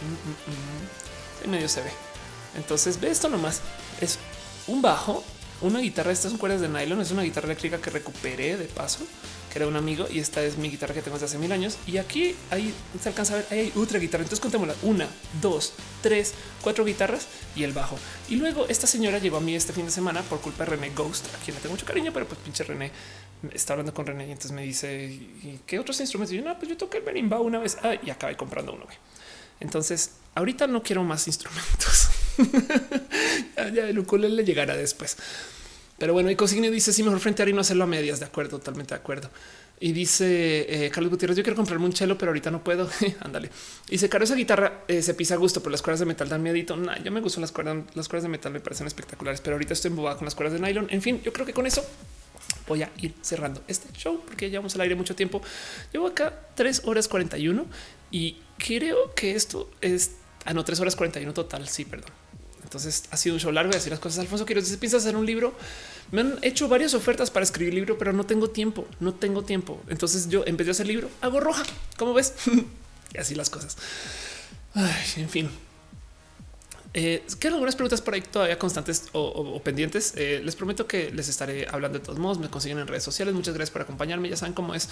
Mm, 0.00 0.12
mm, 0.12 0.52
mm. 0.52 1.44
En 1.44 1.50
medio 1.50 1.68
se 1.68 1.82
ve. 1.82 1.90
Entonces 2.56 3.00
ve 3.00 3.10
esto 3.10 3.28
nomás. 3.28 3.60
Es 4.00 4.18
un 4.66 4.82
bajo, 4.82 5.24
una 5.60 5.80
guitarra. 5.80 6.12
Estas 6.12 6.30
son 6.30 6.38
cuerdas 6.38 6.60
de 6.60 6.68
nylon. 6.68 7.00
Es 7.00 7.10
una 7.10 7.22
guitarra 7.22 7.46
eléctrica 7.46 7.78
que 7.78 7.90
recuperé 7.90 8.56
de 8.56 8.66
paso, 8.66 9.00
que 9.50 9.58
era 9.58 9.66
un 9.66 9.76
amigo. 9.76 10.06
Y 10.10 10.18
esta 10.18 10.42
es 10.42 10.56
mi 10.56 10.70
guitarra 10.70 10.94
que 10.94 11.02
tengo 11.02 11.16
desde 11.16 11.26
hace 11.26 11.38
mil 11.38 11.52
años. 11.52 11.78
Y 11.86 11.98
aquí 11.98 12.34
ahí 12.50 12.74
se 13.00 13.08
alcanza 13.08 13.34
a 13.34 13.36
ver. 13.36 13.46
Hay 13.50 13.72
otra 13.76 13.98
guitarra. 13.98 14.22
Entonces 14.22 14.40
contémosla: 14.40 14.74
una, 14.82 15.08
dos, 15.40 15.72
tres, 16.02 16.34
cuatro 16.62 16.84
guitarras 16.84 17.26
y 17.56 17.64
el 17.64 17.72
bajo. 17.72 17.98
Y 18.28 18.36
luego 18.36 18.66
esta 18.68 18.86
señora 18.86 19.18
llegó 19.18 19.38
a 19.38 19.40
mí 19.40 19.54
este 19.54 19.72
fin 19.72 19.86
de 19.86 19.92
semana 19.92 20.22
por 20.22 20.40
culpa 20.40 20.64
de 20.64 20.70
René 20.70 20.90
Ghost, 20.90 21.26
a 21.34 21.38
quien 21.44 21.54
le 21.54 21.60
tengo 21.62 21.74
mucho 21.74 21.86
cariño, 21.86 22.12
pero 22.12 22.26
pues 22.26 22.40
pinche 22.40 22.64
René 22.64 22.92
está 23.52 23.72
hablando 23.72 23.92
con 23.92 24.06
René 24.06 24.28
y 24.28 24.30
entonces 24.30 24.52
me 24.52 24.62
dice 24.62 25.04
¿y 25.04 25.60
qué 25.66 25.78
otros 25.78 26.00
instrumentos? 26.00 26.32
Y 26.32 26.38
yo 26.38 26.44
no, 26.44 26.56
pues 26.58 26.68
yo 26.68 26.76
toqué 26.76 26.98
el 26.98 27.04
berimbau 27.04 27.42
una 27.42 27.58
vez 27.58 27.78
ah, 27.82 27.94
y 28.02 28.10
acabé 28.10 28.36
comprando 28.36 28.74
uno. 28.74 28.86
Entonces 29.60 30.12
ahorita 30.34 30.66
no 30.66 30.82
quiero 30.82 31.04
más 31.04 31.26
instrumentos. 31.26 32.10
ya, 33.56 33.88
el 33.88 33.98
ukulele 33.98 34.44
llegará 34.44 34.76
después. 34.76 35.16
Pero 35.98 36.14
bueno, 36.14 36.30
y 36.30 36.36
Consigne 36.36 36.70
dice 36.70 36.92
sí, 36.92 37.02
mejor 37.02 37.20
frente 37.20 37.42
a 37.42 37.48
y 37.48 37.52
no 37.52 37.60
hacerlo 37.60 37.84
a 37.84 37.86
medias. 37.86 38.18
De 38.18 38.26
acuerdo, 38.26 38.58
totalmente 38.58 38.94
de 38.94 39.00
acuerdo. 39.00 39.30
Y 39.78 39.92
dice 39.92 40.86
eh, 40.86 40.90
Carlos 40.90 41.10
Gutiérrez, 41.10 41.36
yo 41.36 41.42
quiero 41.42 41.56
comprarme 41.56 41.84
un 41.84 41.92
chelo, 41.92 42.16
pero 42.18 42.30
ahorita 42.30 42.50
no 42.50 42.62
puedo. 42.64 42.88
Ándale. 43.20 43.50
Dice, 43.88 44.08
Caro, 44.08 44.24
esa 44.24 44.34
guitarra 44.34 44.84
eh, 44.88 45.02
se 45.02 45.14
pisa 45.14 45.34
a 45.34 45.36
gusto, 45.36 45.60
pero 45.60 45.70
las 45.70 45.82
cuerdas 45.82 46.00
de 46.00 46.06
metal 46.06 46.28
dan 46.28 46.42
miedito. 46.42 46.76
Nah, 46.76 46.98
yo 47.02 47.12
me 47.12 47.20
gustan 47.20 47.42
las 47.42 47.52
cuerdas, 47.52 47.84
las 47.94 48.08
cuerdas 48.08 48.24
de 48.24 48.28
metal 48.30 48.52
me 48.52 48.60
parecen 48.60 48.86
espectaculares, 48.86 49.40
pero 49.40 49.54
ahorita 49.54 49.74
estoy 49.74 49.90
embobada 49.90 50.16
con 50.16 50.24
las 50.24 50.34
cuerdas 50.34 50.60
de 50.60 50.66
nylon. 50.66 50.86
En 50.90 51.02
fin, 51.02 51.20
yo 51.22 51.32
creo 51.32 51.46
que 51.46 51.52
con 51.52 51.66
eso 51.66 51.84
voy 52.72 52.82
a 52.82 52.90
ir 52.96 53.14
cerrando 53.20 53.62
este 53.68 53.92
show 53.92 54.22
porque 54.26 54.48
llevamos 54.48 54.74
al 54.74 54.80
aire 54.80 54.94
mucho 54.94 55.14
tiempo. 55.14 55.42
Llevo 55.92 56.06
acá 56.06 56.46
3 56.54 56.82
horas 56.86 57.06
41 57.06 57.66
y 58.10 58.38
creo 58.58 59.14
que 59.14 59.34
esto 59.34 59.70
es 59.82 60.12
a 60.44 60.50
ah, 60.50 60.54
no 60.54 60.64
3 60.64 60.80
horas 60.80 60.96
41 60.96 61.34
total. 61.34 61.68
Sí, 61.68 61.84
perdón. 61.84 62.10
Entonces 62.64 63.04
ha 63.10 63.18
sido 63.18 63.34
un 63.34 63.40
show 63.40 63.52
largo 63.52 63.70
de 63.70 63.76
decir 63.76 63.90
las 63.90 64.00
cosas. 64.00 64.20
Alfonso 64.20 64.46
quiero 64.46 64.62
si 64.62 64.76
piensas 64.78 65.02
hacer 65.02 65.16
un 65.16 65.26
libro, 65.26 65.54
me 66.10 66.22
han 66.22 66.38
hecho 66.40 66.68
varias 66.68 66.94
ofertas 66.94 67.30
para 67.30 67.44
escribir 67.44 67.74
libro, 67.74 67.98
pero 67.98 68.14
no 68.14 68.24
tengo 68.24 68.48
tiempo, 68.48 68.86
no 69.00 69.12
tengo 69.12 69.44
tiempo. 69.44 69.82
Entonces 69.88 70.30
yo 70.30 70.44
vez 70.56 70.66
de 70.66 70.70
hacer 70.70 70.86
libro, 70.86 71.10
hago 71.20 71.40
roja. 71.40 71.62
¿Cómo 71.98 72.14
ves? 72.14 72.34
y 73.14 73.18
así 73.18 73.34
las 73.34 73.50
cosas. 73.50 73.76
En 75.16 75.28
fin, 75.28 75.50
eh, 76.94 77.24
quedan 77.38 77.54
algunas 77.54 77.74
preguntas 77.74 78.02
por 78.02 78.12
ahí 78.12 78.20
todavía 78.20 78.58
constantes 78.58 79.08
o, 79.12 79.60
pendientes. 79.62 80.12
Eh, 80.16 80.40
les 80.44 80.56
prometo 80.56 80.86
que 80.86 81.10
les 81.10 81.28
estaré 81.28 81.66
hablando 81.70 81.98
de 81.98 82.04
todos 82.04 82.18
modos. 82.18 82.38
Me 82.38 82.48
consiguen 82.48 82.78
en 82.78 82.86
redes 82.86 83.02
sociales. 83.02 83.34
Muchas 83.34 83.54
gracias 83.54 83.72
por 83.72 83.82
acompañarme. 83.82 84.28
Ya 84.28 84.36
saben 84.36 84.52
cómo 84.52 84.74
es. 84.74 84.88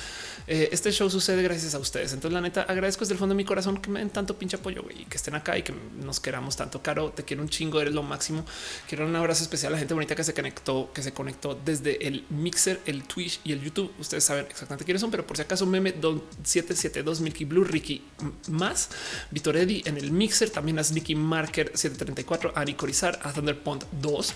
Eh, 0.46 0.70
este 0.72 0.92
show 0.92 1.10
sucede 1.10 1.42
gracias 1.42 1.74
a 1.74 1.78
ustedes. 1.78 2.12
Entonces, 2.12 2.32
la 2.32 2.40
neta, 2.40 2.62
agradezco 2.62 3.00
desde 3.00 3.14
el 3.14 3.18
fondo 3.18 3.34
de 3.34 3.36
mi 3.36 3.44
corazón 3.44 3.80
que 3.82 3.90
me 3.90 4.00
den 4.00 4.10
tanto 4.10 4.38
pinche 4.38 4.56
apoyo 4.56 4.84
y 4.96 5.04
que 5.04 5.16
estén 5.16 5.34
acá 5.34 5.58
y 5.58 5.62
que 5.62 5.74
nos 6.02 6.20
queramos 6.20 6.56
tanto. 6.56 6.82
Caro, 6.82 7.10
te 7.10 7.24
quiero 7.24 7.42
un 7.42 7.48
chingo, 7.48 7.80
eres 7.80 7.92
lo 7.92 8.02
máximo. 8.02 8.46
Quiero 8.88 9.06
un 9.06 9.14
abrazo 9.16 9.42
especial 9.42 9.72
a 9.72 9.74
la 9.74 9.78
gente 9.78 9.92
bonita 9.92 10.14
que 10.14 10.24
se 10.24 10.32
conectó, 10.32 10.90
que 10.94 11.02
se 11.02 11.12
conectó 11.12 11.58
desde 11.64 12.06
el 12.06 12.24
Mixer, 12.30 12.80
el 12.86 13.04
Twitch 13.04 13.40
y 13.44 13.52
el 13.52 13.60
YouTube. 13.60 13.92
Ustedes 13.98 14.24
saben 14.24 14.46
exactamente 14.46 14.84
quiénes 14.84 15.02
son, 15.02 15.10
pero 15.10 15.26
por 15.26 15.36
si 15.36 15.42
acaso, 15.42 15.66
meme 15.66 15.92
don 15.92 16.22
772 16.44 17.20
Milky 17.20 17.44
Blue, 17.44 17.64
Ricky 17.64 18.02
más, 18.48 18.88
Eddy 19.32 19.82
en 19.84 19.98
el 19.98 20.12
Mixer, 20.12 20.50
también 20.50 20.76
las 20.76 20.92
Nicky 20.92 21.14
Marker 21.14 21.72
34 21.96 22.52
a 22.54 22.64
Nicorizar, 22.64 23.18
a 23.22 23.32
Thunderpond 23.32 23.84
2. 24.00 24.34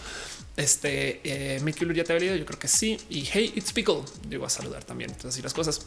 Este 0.56 1.20
eh, 1.24 1.60
Mickey 1.60 1.92
ya 1.94 2.04
te 2.04 2.12
había 2.12 2.26
leído. 2.26 2.36
Yo 2.36 2.46
creo 2.46 2.58
que 2.58 2.68
sí. 2.68 2.98
Y 3.10 3.24
hey, 3.30 3.52
it's 3.56 3.72
Pickle 3.72 4.02
llegó 4.28 4.46
a 4.46 4.50
saludar 4.50 4.84
también. 4.84 5.10
Entonces, 5.10 5.34
así 5.34 5.42
las 5.42 5.54
cosas. 5.54 5.86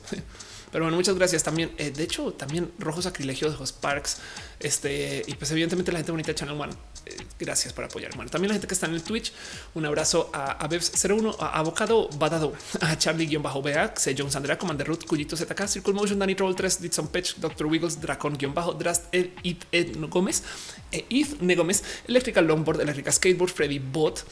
Pero 0.71 0.83
bueno, 0.85 0.97
muchas 0.97 1.15
gracias 1.15 1.43
también. 1.43 1.71
Eh, 1.77 1.91
de 1.91 2.03
hecho, 2.03 2.33
también 2.33 2.71
Rojos 2.79 3.05
Sacrilegios 3.05 3.57
de 3.57 3.73
Parks. 3.79 4.17
Este 4.59 5.23
y 5.25 5.33
pues, 5.35 5.51
evidentemente, 5.51 5.91
la 5.91 5.99
gente 5.99 6.11
bonita 6.11 6.31
de 6.31 6.35
Channel 6.35 6.59
One. 6.59 6.73
Eh, 7.05 7.15
gracias 7.39 7.73
por 7.73 7.85
apoyar. 7.85 8.15
Bueno, 8.15 8.29
también 8.29 8.49
la 8.49 8.55
gente 8.55 8.67
que 8.67 8.73
está 8.73 8.87
en 8.87 8.93
el 8.93 9.03
Twitch. 9.03 9.31
Un 9.75 9.85
abrazo 9.85 10.29
a, 10.33 10.51
a 10.51 10.69
01, 10.69 11.37
a 11.39 11.59
Avocado 11.59 12.09
Badado, 12.17 12.53
a 12.81 12.97
Charlie-BA, 12.97 13.93
C. 13.95 14.15
Jones 14.17 14.35
Andrea, 14.35 14.57
Commander 14.57 14.87
Root, 14.87 15.05
Cuyito 15.05 15.37
ZK, 15.37 15.67
Circle 15.67 15.93
Motion, 15.93 16.19
Danny 16.19 16.35
Troll 16.35 16.55
3, 16.55 16.81
Ditson 16.81 17.07
Pech, 17.07 17.35
Dr. 17.37 17.65
Wiggles, 17.67 18.01
Dracon-Drast, 18.01 19.05
Ed, 19.13 19.29
Ed, 19.71 19.97
Gómez, 20.09 20.43
e 20.91 21.05
Eth 21.09 21.41
Negómez, 21.41 21.83
Electrical 22.07 22.45
Longboard, 22.45 22.81
Electrical 22.81 23.13
Skateboard, 23.13 23.51
Freddy 23.51 23.79
Bot. 23.79 24.25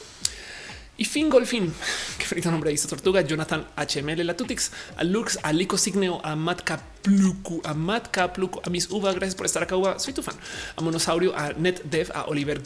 Y 0.98 1.04
Fin 1.04 1.28
Golfin, 1.28 1.72
que 2.18 2.24
frita 2.24 2.50
nombre 2.50 2.70
dice 2.70 2.88
Tortuga, 2.88 3.20
Jonathan 3.20 3.66
HML, 3.76 4.26
la 4.26 4.34
Tutix, 4.34 4.70
a 4.96 5.04
Lux, 5.04 5.38
a 5.42 5.52
Lico 5.52 5.76
Signeo, 5.76 6.20
a 6.24 6.34
Matt 6.36 6.62
Kapluku, 6.62 7.60
a 7.64 7.74
Matt 7.74 8.08
Kapluku, 8.10 8.60
a 8.64 8.70
Miss 8.70 8.90
Uva, 8.90 9.12
gracias 9.12 9.34
por 9.34 9.44
estar 9.44 9.62
acá, 9.62 9.76
Uva, 9.76 9.98
soy 9.98 10.14
tu 10.14 10.22
fan, 10.22 10.34
a 10.74 10.80
Monosaurio, 10.80 11.36
a 11.36 11.52
NetDev, 11.52 12.12
a 12.14 12.24
Oliver, 12.24 12.62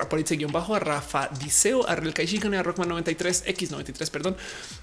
a 0.00 0.08
Politze 0.08 0.36
guion 0.36 0.52
bajo, 0.52 0.74
a 0.74 0.78
Rafa 0.78 1.28
Diceo, 1.40 1.88
a 1.88 1.96
Real 1.96 2.12
a 2.54 2.62
Rockman 2.62 2.88
93, 2.88 3.46
X93, 3.46 4.10
perdón, 4.10 4.36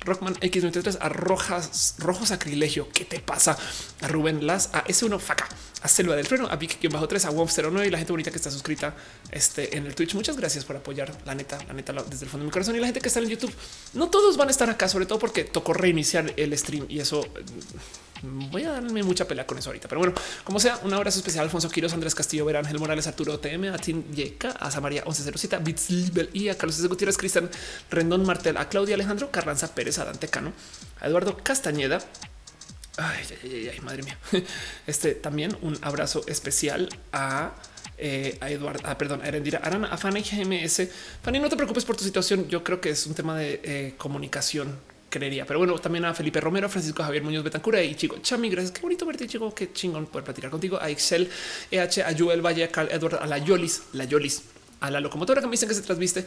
Rockman 0.03 0.35
X93, 0.35 0.98
a 1.00 1.10
Rojas, 1.10 1.95
Rojo 2.00 2.26
Sacrilegio, 2.26 2.90
¿qué 2.92 3.06
te 3.06 3.19
pasa? 3.19 3.58
A 4.01 4.08
Rubén 4.08 4.48
Las, 4.48 4.72
a 4.74 4.84
S1 4.85 5.19
Faca, 5.19 5.48
a 5.82 5.88
Selva 5.88 6.16
del 6.16 6.27
Freno, 6.27 6.48
a 6.48 6.56
Vicky-3, 6.56 7.26
a 7.26 7.32
Womp09 7.32 7.88
y 7.88 7.90
la 7.90 7.98
gente 7.98 8.14
bonita 8.14 8.32
que 8.32 8.38
está 8.38 8.51
suscrita 8.51 8.95
este, 9.32 9.76
en 9.76 9.85
el 9.85 9.95
Twitch. 9.95 10.14
Muchas 10.14 10.38
gracias 10.38 10.64
por 10.64 10.76
apoyar, 10.76 11.11
la 11.26 11.34
neta, 11.34 11.58
la 11.68 11.74
neta, 11.74 11.93
desde 11.93 12.26
el 12.26 12.30
fondo 12.30 12.43
de 12.43 12.45
mi 12.45 12.51
corazón 12.51 12.76
y 12.76 12.80
la 12.80 12.85
gente 12.85 13.01
que 13.01 13.08
está 13.08 13.19
en 13.19 13.30
YouTube. 13.30 13.53
No 13.93 14.10
todos 14.10 14.38
van 14.38 14.50
a 14.50 14.51
estar 14.51 14.69
acá, 14.69 14.88
sobre 14.88 15.06
todo 15.06 15.18
porque 15.19 15.43
tocó 15.43 15.74
reiniciar 15.74 16.34
el 16.38 16.58
stream 16.58 16.85
y 16.88 17.00
eso 17.00 17.26
mm, 18.22 18.51
voy 18.51 18.64
a 18.64 18.74
darme 18.74 19.01
mucha 19.01 19.27
pelea 19.27 19.48
con 19.48 19.58
eso 19.58 19.69
ahorita. 19.69 19.88
Pero 19.88 20.00
bueno, 20.00 20.14
como 20.43 20.60
sea, 20.60 20.80
un 20.84 20.93
abrazo 20.93 21.18
especial 21.18 21.43
Alfonso 21.45 21.69
Quiros, 21.69 21.93
Andrés 21.93 22.14
Castillo, 22.14 22.45
Ver 22.45 22.58
Ángel 22.58 22.77
Morales, 22.77 23.08
Arturo 23.08 23.40
TM, 23.40 23.74
a 23.74 23.77
Tim 23.77 24.03
Yeka, 24.14 24.51
a 24.51 24.69
Samaria 24.69 25.01
1107, 25.03 25.56
a 25.56 25.60
Bitslibel 25.60 26.30
y 26.34 26.50
a 26.50 26.58
Carlos 26.58 26.85
Gutiérrez, 26.88 27.18
Cristian 27.18 27.50
Rendón 27.90 28.24
Martel, 28.26 28.58
a 28.58 28.69
Claudia 28.69 28.95
Alejandro 28.95 29.32
Carranza 29.32 29.74
Pérez, 29.74 29.98
a 29.98 30.06
Dante 30.06 30.27
Cano, 30.27 30.53
a 31.00 31.08
Eduardo 31.08 31.38
Castañeda, 31.38 32.00
Ay, 32.98 33.24
ay, 33.44 33.70
ay, 33.74 33.80
madre 33.82 34.03
mía. 34.03 34.18
Este 34.88 35.16
también 35.16 35.56
un 35.61 35.78
abrazo 35.82 36.24
especial 36.28 36.90
a, 37.14 37.53
eh, 37.98 38.38
a 38.42 38.50
Eduardo, 38.50 38.82
ah, 38.84 38.98
perdón, 38.98 39.22
a 39.22 39.28
Erendira 39.28 39.60
Arana, 39.60 39.88
a 39.88 39.98
Fanny 39.98 40.22
GMS. 40.22 40.90
Fanny, 41.24 41.40
no 41.40 41.50
te 41.50 41.56
preocupes 41.56 41.86
por 41.86 41.95
tu 41.95 42.03
situación. 42.03 42.48
Yo 42.50 42.64
creo 42.64 42.82
que 42.82 42.90
es 42.90 43.06
un 43.08 43.14
tema 43.14 43.38
de 43.38 43.61
eh, 43.64 43.94
comunicación, 43.98 44.78
creería. 45.10 45.45
Pero 45.45 45.60
bueno, 45.60 45.78
también 45.80 46.03
a 46.03 46.14
Felipe 46.14 46.42
Romero, 46.42 46.68
Francisco 46.68 47.02
Javier 47.02 47.24
Muñoz 47.24 47.44
Betancura 47.44 47.82
y 47.82 47.95
chico 47.95 48.18
Chami. 48.22 48.50
Gracias. 48.50 48.72
Qué 48.74 48.82
bonito 48.82 49.06
verte, 49.06 49.26
chico. 49.26 49.56
Qué 49.56 49.72
chingón 49.72 50.08
poder 50.08 50.26
platicar 50.26 50.52
contigo. 50.52 50.78
A 50.82 50.90
Excel, 50.90 51.30
EH, 51.72 52.03
a 52.03 52.14
Joel 52.18 52.45
Valle, 52.45 52.66
a 52.66 52.72
Carl 52.72 52.90
Edward, 52.92 53.20
a 53.22 53.26
la 53.26 53.38
Yolis, 53.38 53.84
la 53.94 54.03
Yolis, 54.03 54.44
a 54.82 54.92
la 54.92 55.00
locomotora 55.00 55.40
que 55.40 55.48
me 55.48 55.52
dicen 55.52 55.70
que 55.70 55.76
se 55.76 55.82
transviste 55.82 56.26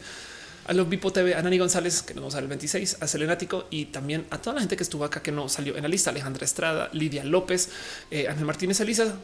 a 0.67 0.73
los 0.73 0.89
Bipo 0.89 1.11
TV, 1.11 1.35
a 1.35 1.41
Nani 1.41 1.57
González, 1.57 2.01
que 2.01 2.13
nos 2.13 2.21
vamos 2.23 2.35
a 2.35 2.39
el 2.39 2.47
26, 2.47 2.97
a 3.01 3.07
Selenático 3.07 3.67
y 3.69 3.85
también 3.85 4.25
a 4.31 4.39
toda 4.39 4.55
la 4.55 4.61
gente 4.61 4.75
que 4.75 4.83
estuvo 4.83 5.05
acá 5.05 5.21
que 5.21 5.31
no 5.31 5.47
salió 5.47 5.75
en 5.75 5.83
la 5.83 5.89
lista: 5.89 6.09
Alejandra 6.09 6.45
Estrada, 6.45 6.89
Lidia 6.93 7.23
López, 7.23 7.69
eh, 8.09 8.27
Ángel 8.27 8.45
Martínez, 8.45 8.79
Elisa. 8.79 9.15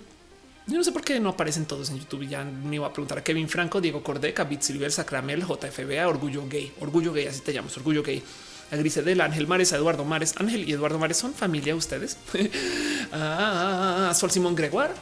Yo 0.67 0.77
no 0.77 0.83
sé 0.83 0.91
por 0.91 1.03
qué 1.03 1.19
no 1.19 1.29
aparecen 1.29 1.65
todos 1.65 1.89
en 1.89 1.97
YouTube. 1.99 2.27
Ya 2.27 2.43
me 2.43 2.75
iba 2.75 2.85
a 2.85 2.93
preguntar 2.93 3.17
a 3.17 3.23
Kevin 3.23 3.49
Franco, 3.49 3.81
Diego 3.81 4.03
Cordeca, 4.03 4.43
Bit 4.43 4.61
Silver, 4.61 4.91
Sacramel, 4.91 5.43
JFBA, 5.43 6.07
Orgullo 6.07 6.47
Gay, 6.47 6.71
Orgullo 6.79 7.11
Gay, 7.11 7.25
así 7.25 7.41
te 7.41 7.53
llamas, 7.53 7.75
Orgullo 7.77 8.03
Gay. 8.03 8.21
A 8.71 8.77
Grisedela, 8.77 9.25
Ángel 9.25 9.47
Mares, 9.47 9.73
a 9.73 9.77
Eduardo 9.77 10.05
Mares, 10.05 10.35
Ángel 10.37 10.69
y 10.69 10.71
Eduardo 10.71 10.97
Mares 10.97 11.17
son 11.17 11.33
familia 11.33 11.75
ustedes. 11.75 12.17
a 13.11 14.13
Sol 14.15 14.31
Simón 14.31 14.55
Gregoire, 14.55 14.93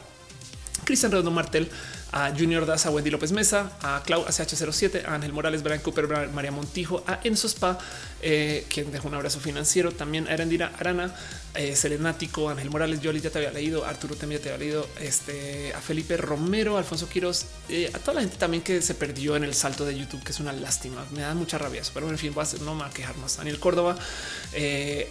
Cristian 0.84 1.12
Redondo 1.12 1.30
Martel, 1.30 1.68
a 2.12 2.30
Junior 2.36 2.66
Daza, 2.66 2.88
a 2.88 2.92
Wendy 2.92 3.10
López 3.10 3.32
Mesa, 3.32 3.70
a 3.82 4.02
Clau 4.04 4.24
ACH07, 4.24 5.04
a 5.04 5.14
Ángel 5.14 5.32
Morales, 5.32 5.62
Brian 5.62 5.80
Cooper, 5.80 6.28
María 6.28 6.50
Montijo, 6.50 7.04
a 7.06 7.20
Enzo 7.22 7.48
Spa, 7.48 7.78
eh, 8.22 8.66
quien 8.68 8.90
dejó 8.90 9.08
un 9.08 9.14
abrazo 9.14 9.40
financiero, 9.40 9.92
también 9.92 10.26
a 10.26 10.32
Erendira 10.32 10.72
Arana, 10.78 11.14
eh, 11.54 11.76
Selenático, 11.76 12.48
Ángel 12.48 12.70
Morales, 12.70 13.00
Yoli 13.00 13.20
ya 13.20 13.30
te 13.30 13.38
había 13.38 13.52
leído, 13.52 13.84
Arturo 13.84 14.16
también 14.16 14.40
te 14.42 14.52
había 14.52 14.66
leído, 14.66 14.86
este, 15.00 15.72
a 15.74 15.80
Felipe 15.80 16.16
Romero, 16.16 16.76
Alfonso 16.76 17.08
Quiros, 17.08 17.46
eh, 17.68 17.90
a 17.94 17.98
toda 17.98 18.14
la 18.14 18.20
gente 18.22 18.36
también 18.36 18.62
que 18.62 18.82
se 18.82 18.94
perdió 18.94 19.36
en 19.36 19.44
el 19.44 19.54
salto 19.54 19.84
de 19.84 19.96
YouTube, 19.96 20.22
que 20.24 20.32
es 20.32 20.40
una 20.40 20.52
lástima, 20.52 21.04
me 21.12 21.20
da 21.22 21.34
mucha 21.34 21.58
rabia 21.58 21.82
pero 21.94 22.08
en 22.08 22.18
fin, 22.18 22.34
no 22.64 22.74
me 22.74 22.84
a 22.84 22.90
quejar 22.90 23.16
más. 23.18 23.36
Daniel 23.36 23.58
Córdoba, 23.58 23.96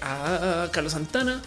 a 0.01 0.69
Carlos 0.71 0.93
Santana, 0.93 1.41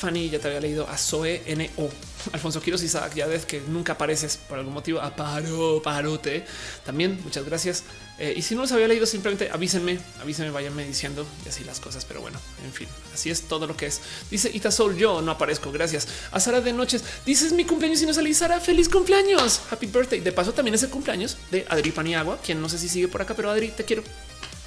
Fanny, 0.00 0.30
ya 0.30 0.38
te 0.38 0.48
había 0.48 0.60
leído 0.60 0.88
a 0.88 0.96
Zoe 0.96 1.42
N.O. 1.44 1.90
Alfonso 2.32 2.62
Quiros 2.62 2.82
Isaac 2.82 3.14
Yadez, 3.14 3.44
que 3.44 3.60
nunca 3.60 3.92
apareces 3.92 4.38
por 4.38 4.58
algún 4.58 4.72
motivo. 4.72 4.98
A 4.98 5.14
Paro, 5.14 5.82
Parote. 5.82 6.46
También 6.86 7.20
muchas 7.22 7.44
gracias. 7.44 7.84
Eh, 8.18 8.32
y 8.34 8.40
si 8.40 8.54
no 8.54 8.62
los 8.62 8.72
había 8.72 8.88
leído, 8.88 9.04
simplemente 9.04 9.50
avísenme, 9.52 9.98
avísenme, 10.22 10.50
váyanme 10.52 10.86
diciendo 10.86 11.26
y 11.44 11.50
así 11.50 11.64
las 11.64 11.80
cosas. 11.80 12.06
Pero 12.06 12.22
bueno, 12.22 12.38
en 12.64 12.72
fin, 12.72 12.88
así 13.12 13.28
es 13.28 13.42
todo 13.42 13.66
lo 13.66 13.76
que 13.76 13.86
es. 13.86 14.00
Dice 14.30 14.50
Ita 14.52 14.70
Soul, 14.70 14.96
yo 14.96 15.20
no 15.20 15.32
aparezco. 15.32 15.70
Gracias 15.70 16.08
a 16.32 16.40
Sara 16.40 16.62
de 16.62 16.72
Noches. 16.72 17.04
Dices 17.26 17.52
mi 17.52 17.66
cumpleaños 17.66 18.00
y 18.00 18.06
no 18.06 18.14
salí. 18.14 18.32
Sara, 18.32 18.58
feliz 18.58 18.88
cumpleaños. 18.88 19.60
Happy 19.70 19.86
birthday. 19.86 20.20
De 20.20 20.32
paso, 20.32 20.54
también 20.54 20.74
es 20.74 20.82
el 20.82 20.88
cumpleaños 20.88 21.36
de 21.50 21.66
Adri 21.68 21.92
Paniagua, 21.92 22.40
quien 22.40 22.62
no 22.62 22.70
sé 22.70 22.78
si 22.78 22.88
sigue 22.88 23.08
por 23.08 23.20
acá, 23.20 23.34
pero 23.34 23.50
Adri, 23.50 23.68
te 23.68 23.84
quiero 23.84 24.02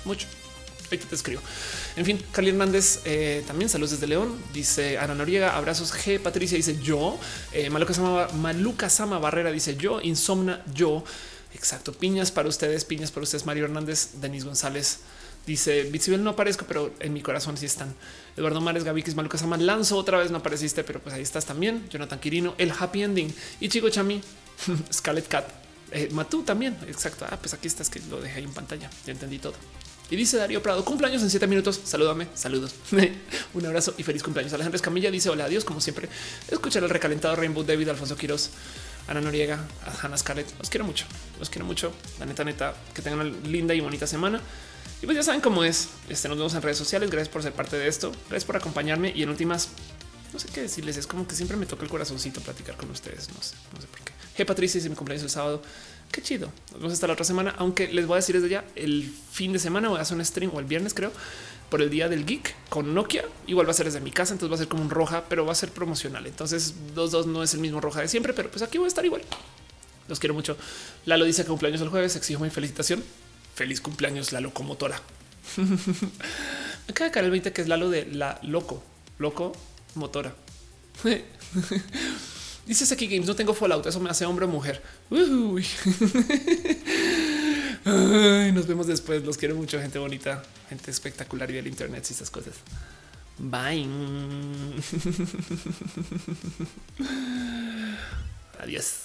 mucho. 0.05 0.27
Ahorita 0.93 1.09
te 1.09 1.15
escribo. 1.15 1.41
En 1.95 2.05
fin, 2.05 2.23
Carly 2.31 2.51
Hernández 2.51 2.99
eh, 3.05 3.43
también 3.47 3.67
saludos 3.67 3.91
desde 3.91 4.05
León. 4.05 4.37
Dice 4.53 4.99
Ana 4.99 5.15
Noriega, 5.15 5.57
abrazos 5.57 5.91
G. 5.91 6.19
Patricia 6.19 6.55
dice 6.55 6.77
yo. 6.83 7.19
Eh, 7.51 7.71
Maluca 7.71 8.89
Sama, 8.89 9.17
Barrera 9.17 9.51
dice 9.51 9.75
yo. 9.75 9.99
Insomna 10.01 10.63
yo. 10.71 11.03
Exacto. 11.55 11.93
Piñas 11.93 12.29
para 12.29 12.47
ustedes, 12.47 12.85
piñas 12.85 13.09
para 13.09 13.23
ustedes. 13.23 13.47
Mario 13.47 13.63
Hernández, 13.65 14.09
Denis 14.21 14.45
González. 14.45 14.99
Dice 15.47 15.81
Bitsibel 15.85 16.23
no 16.23 16.29
aparezco, 16.29 16.65
pero 16.67 16.93
en 16.99 17.11
mi 17.11 17.23
corazón 17.23 17.57
sí 17.57 17.65
están. 17.65 17.95
Eduardo 18.37 18.61
Mares, 18.61 18.83
Gavikis, 18.83 19.15
Maluca 19.15 19.39
Sama, 19.39 19.57
Lanzo 19.57 19.97
otra 19.97 20.19
vez 20.19 20.29
no 20.29 20.37
apareciste, 20.37 20.83
pero 20.83 20.99
pues 20.99 21.15
ahí 21.15 21.23
estás 21.23 21.47
también. 21.47 21.89
Jonathan 21.89 22.19
Quirino, 22.19 22.53
el 22.59 22.71
happy 22.71 23.01
ending 23.01 23.33
y 23.59 23.67
Chico 23.67 23.89
Chami, 23.89 24.21
Scarlet 24.93 25.27
Cat, 25.27 25.49
eh, 25.91 26.09
Matú 26.11 26.43
también. 26.43 26.77
Exacto. 26.87 27.25
Ah, 27.27 27.39
pues 27.41 27.55
aquí 27.55 27.67
estás 27.67 27.89
que 27.89 27.99
lo 28.11 28.21
dejé 28.21 28.37
ahí 28.37 28.43
en 28.43 28.53
pantalla. 28.53 28.91
Ya 29.07 29.11
entendí 29.11 29.39
todo. 29.39 29.55
Y 30.13 30.15
dice 30.15 30.37
Darío 30.37 30.61
Prado, 30.61 30.85
cumpleaños 30.85 31.23
en 31.23 31.31
siete 31.31 31.47
minutos. 31.47 31.81
Salúdame, 31.85 32.27
saludos. 32.35 32.75
Un 33.55 33.65
abrazo 33.65 33.95
y 33.97 34.03
feliz 34.03 34.21
cumpleaños. 34.21 34.53
Alejandro 34.53 34.75
Escamilla 34.75 35.09
dice 35.09 35.27
hola, 35.31 35.45
adiós, 35.45 35.65
como 35.65 35.81
siempre. 35.81 36.07
Escuchar 36.51 36.83
el 36.83 36.91
recalentado 36.91 37.35
Rainbow 37.35 37.63
David, 37.63 37.89
Alfonso 37.89 38.15
Quiroz, 38.15 38.51
Ana 39.07 39.21
Noriega, 39.21 39.65
Hannah 40.03 40.15
Scarlett. 40.15 40.53
Los 40.59 40.69
quiero 40.69 40.85
mucho, 40.85 41.05
los 41.39 41.49
quiero 41.49 41.65
mucho. 41.65 41.91
La 42.19 42.27
neta, 42.27 42.43
neta, 42.43 42.75
que 42.93 43.01
tengan 43.01 43.21
una 43.27 43.37
linda 43.47 43.73
y 43.73 43.79
bonita 43.79 44.05
semana. 44.05 44.39
Y 45.01 45.07
pues 45.07 45.17
ya 45.17 45.23
saben 45.23 45.41
cómo 45.41 45.63
es. 45.63 45.89
Este, 46.07 46.29
nos 46.29 46.37
vemos 46.37 46.53
en 46.53 46.61
redes 46.61 46.77
sociales. 46.77 47.09
Gracias 47.09 47.29
por 47.33 47.41
ser 47.41 47.53
parte 47.53 47.79
de 47.79 47.87
esto. 47.87 48.11
Gracias 48.29 48.45
por 48.45 48.55
acompañarme. 48.55 49.11
Y 49.15 49.23
en 49.23 49.29
últimas, 49.29 49.69
no 50.31 50.37
sé 50.37 50.47
qué 50.53 50.61
decirles. 50.61 50.95
Es 50.97 51.07
como 51.07 51.27
que 51.27 51.33
siempre 51.33 51.57
me 51.57 51.65
toca 51.65 51.85
el 51.85 51.89
corazoncito 51.89 52.39
platicar 52.39 52.77
con 52.77 52.91
ustedes. 52.91 53.29
No 53.29 53.41
sé, 53.41 53.55
no 53.73 53.81
sé 53.81 53.87
por 53.87 53.99
qué. 54.01 54.13
G 54.37 54.45
Patricia 54.45 54.77
dice 54.77 54.89
mi 54.91 54.95
cumpleaños 54.95 55.23
el 55.23 55.31
sábado. 55.31 55.63
Qué 56.13 56.21
chido. 56.21 56.51
Nos 56.71 56.79
vemos 56.79 56.93
hasta 56.93 57.07
la 57.07 57.13
otra 57.13 57.25
semana. 57.25 57.55
Aunque 57.57 57.91
les 57.91 58.05
voy 58.05 58.13
a 58.13 58.17
decir 58.17 58.35
desde 58.35 58.47
ya 58.47 58.63
el 58.75 59.11
fin 59.31 59.51
de 59.51 59.57
semana 59.57 59.89
voy 59.89 59.97
a 59.97 60.01
hacer 60.01 60.15
un 60.15 60.23
stream 60.23 60.51
o 60.53 60.59
el 60.59 60.65
viernes, 60.65 60.93
creo, 60.93 61.11
por 61.71 61.81
el 61.81 61.89
día 61.89 62.07
del 62.07 62.23
geek 62.23 62.55
con 62.69 62.93
Nokia. 62.93 63.25
Igual 63.47 63.65
va 63.65 63.71
a 63.71 63.73
ser 63.73 63.87
desde 63.87 63.99
mi 63.99 64.11
casa, 64.11 64.33
entonces 64.33 64.51
va 64.51 64.55
a 64.55 64.59
ser 64.59 64.67
como 64.67 64.83
un 64.83 64.91
roja, 64.91 65.23
pero 65.27 65.43
va 65.43 65.53
a 65.53 65.55
ser 65.55 65.71
promocional. 65.71 66.27
Entonces, 66.27 66.75
dos, 66.93 67.09
dos 67.09 67.25
no 67.25 67.41
es 67.41 67.55
el 67.55 67.61
mismo 67.61 67.81
roja 67.81 68.01
de 68.01 68.07
siempre, 68.07 68.33
pero 68.33 68.51
pues 68.51 68.61
aquí 68.61 68.77
voy 68.77 68.85
a 68.85 68.89
estar 68.89 69.03
igual. 69.03 69.23
Los 70.07 70.19
quiero 70.19 70.35
mucho. 70.35 70.55
Lalo 71.05 71.25
dice 71.25 71.45
cumpleaños 71.45 71.81
el 71.81 71.89
jueves. 71.89 72.15
Exijo 72.15 72.43
mi 72.43 72.51
felicitación. 72.51 73.03
Feliz 73.55 73.81
cumpleaños, 73.81 74.31
la 74.33 74.39
locomotora. 74.39 75.01
Me 75.57 76.91
acaba 76.91 77.07
de 77.07 77.11
caer 77.11 77.25
el 77.25 77.31
20 77.31 77.53
que 77.53 77.61
es 77.63 77.67
Lalo 77.67 77.89
de 77.89 78.05
la 78.05 78.39
loco, 78.43 78.83
loco 79.17 79.53
motora. 79.95 80.35
Dice 82.65 82.93
aquí 82.93 83.07
Games, 83.07 83.27
no 83.27 83.35
tengo 83.35 83.53
Fallout, 83.53 83.85
eso 83.85 83.99
me 83.99 84.09
hace 84.09 84.25
hombre 84.25 84.45
o 84.45 84.47
mujer. 84.47 84.81
Uy. 85.09 85.67
Nos 87.85 88.67
vemos 88.67 88.87
después. 88.87 89.25
Los 89.25 89.37
quiero 89.37 89.55
mucho, 89.55 89.77
gente 89.79 89.99
bonita, 89.99 90.41
gente 90.69 90.89
espectacular 90.89 91.51
y 91.51 91.55
del 91.55 91.67
internet 91.67 92.05
y 92.09 92.13
estas 92.13 92.29
cosas. 92.29 92.55
Bye. 93.37 93.85
Adiós. 98.59 99.02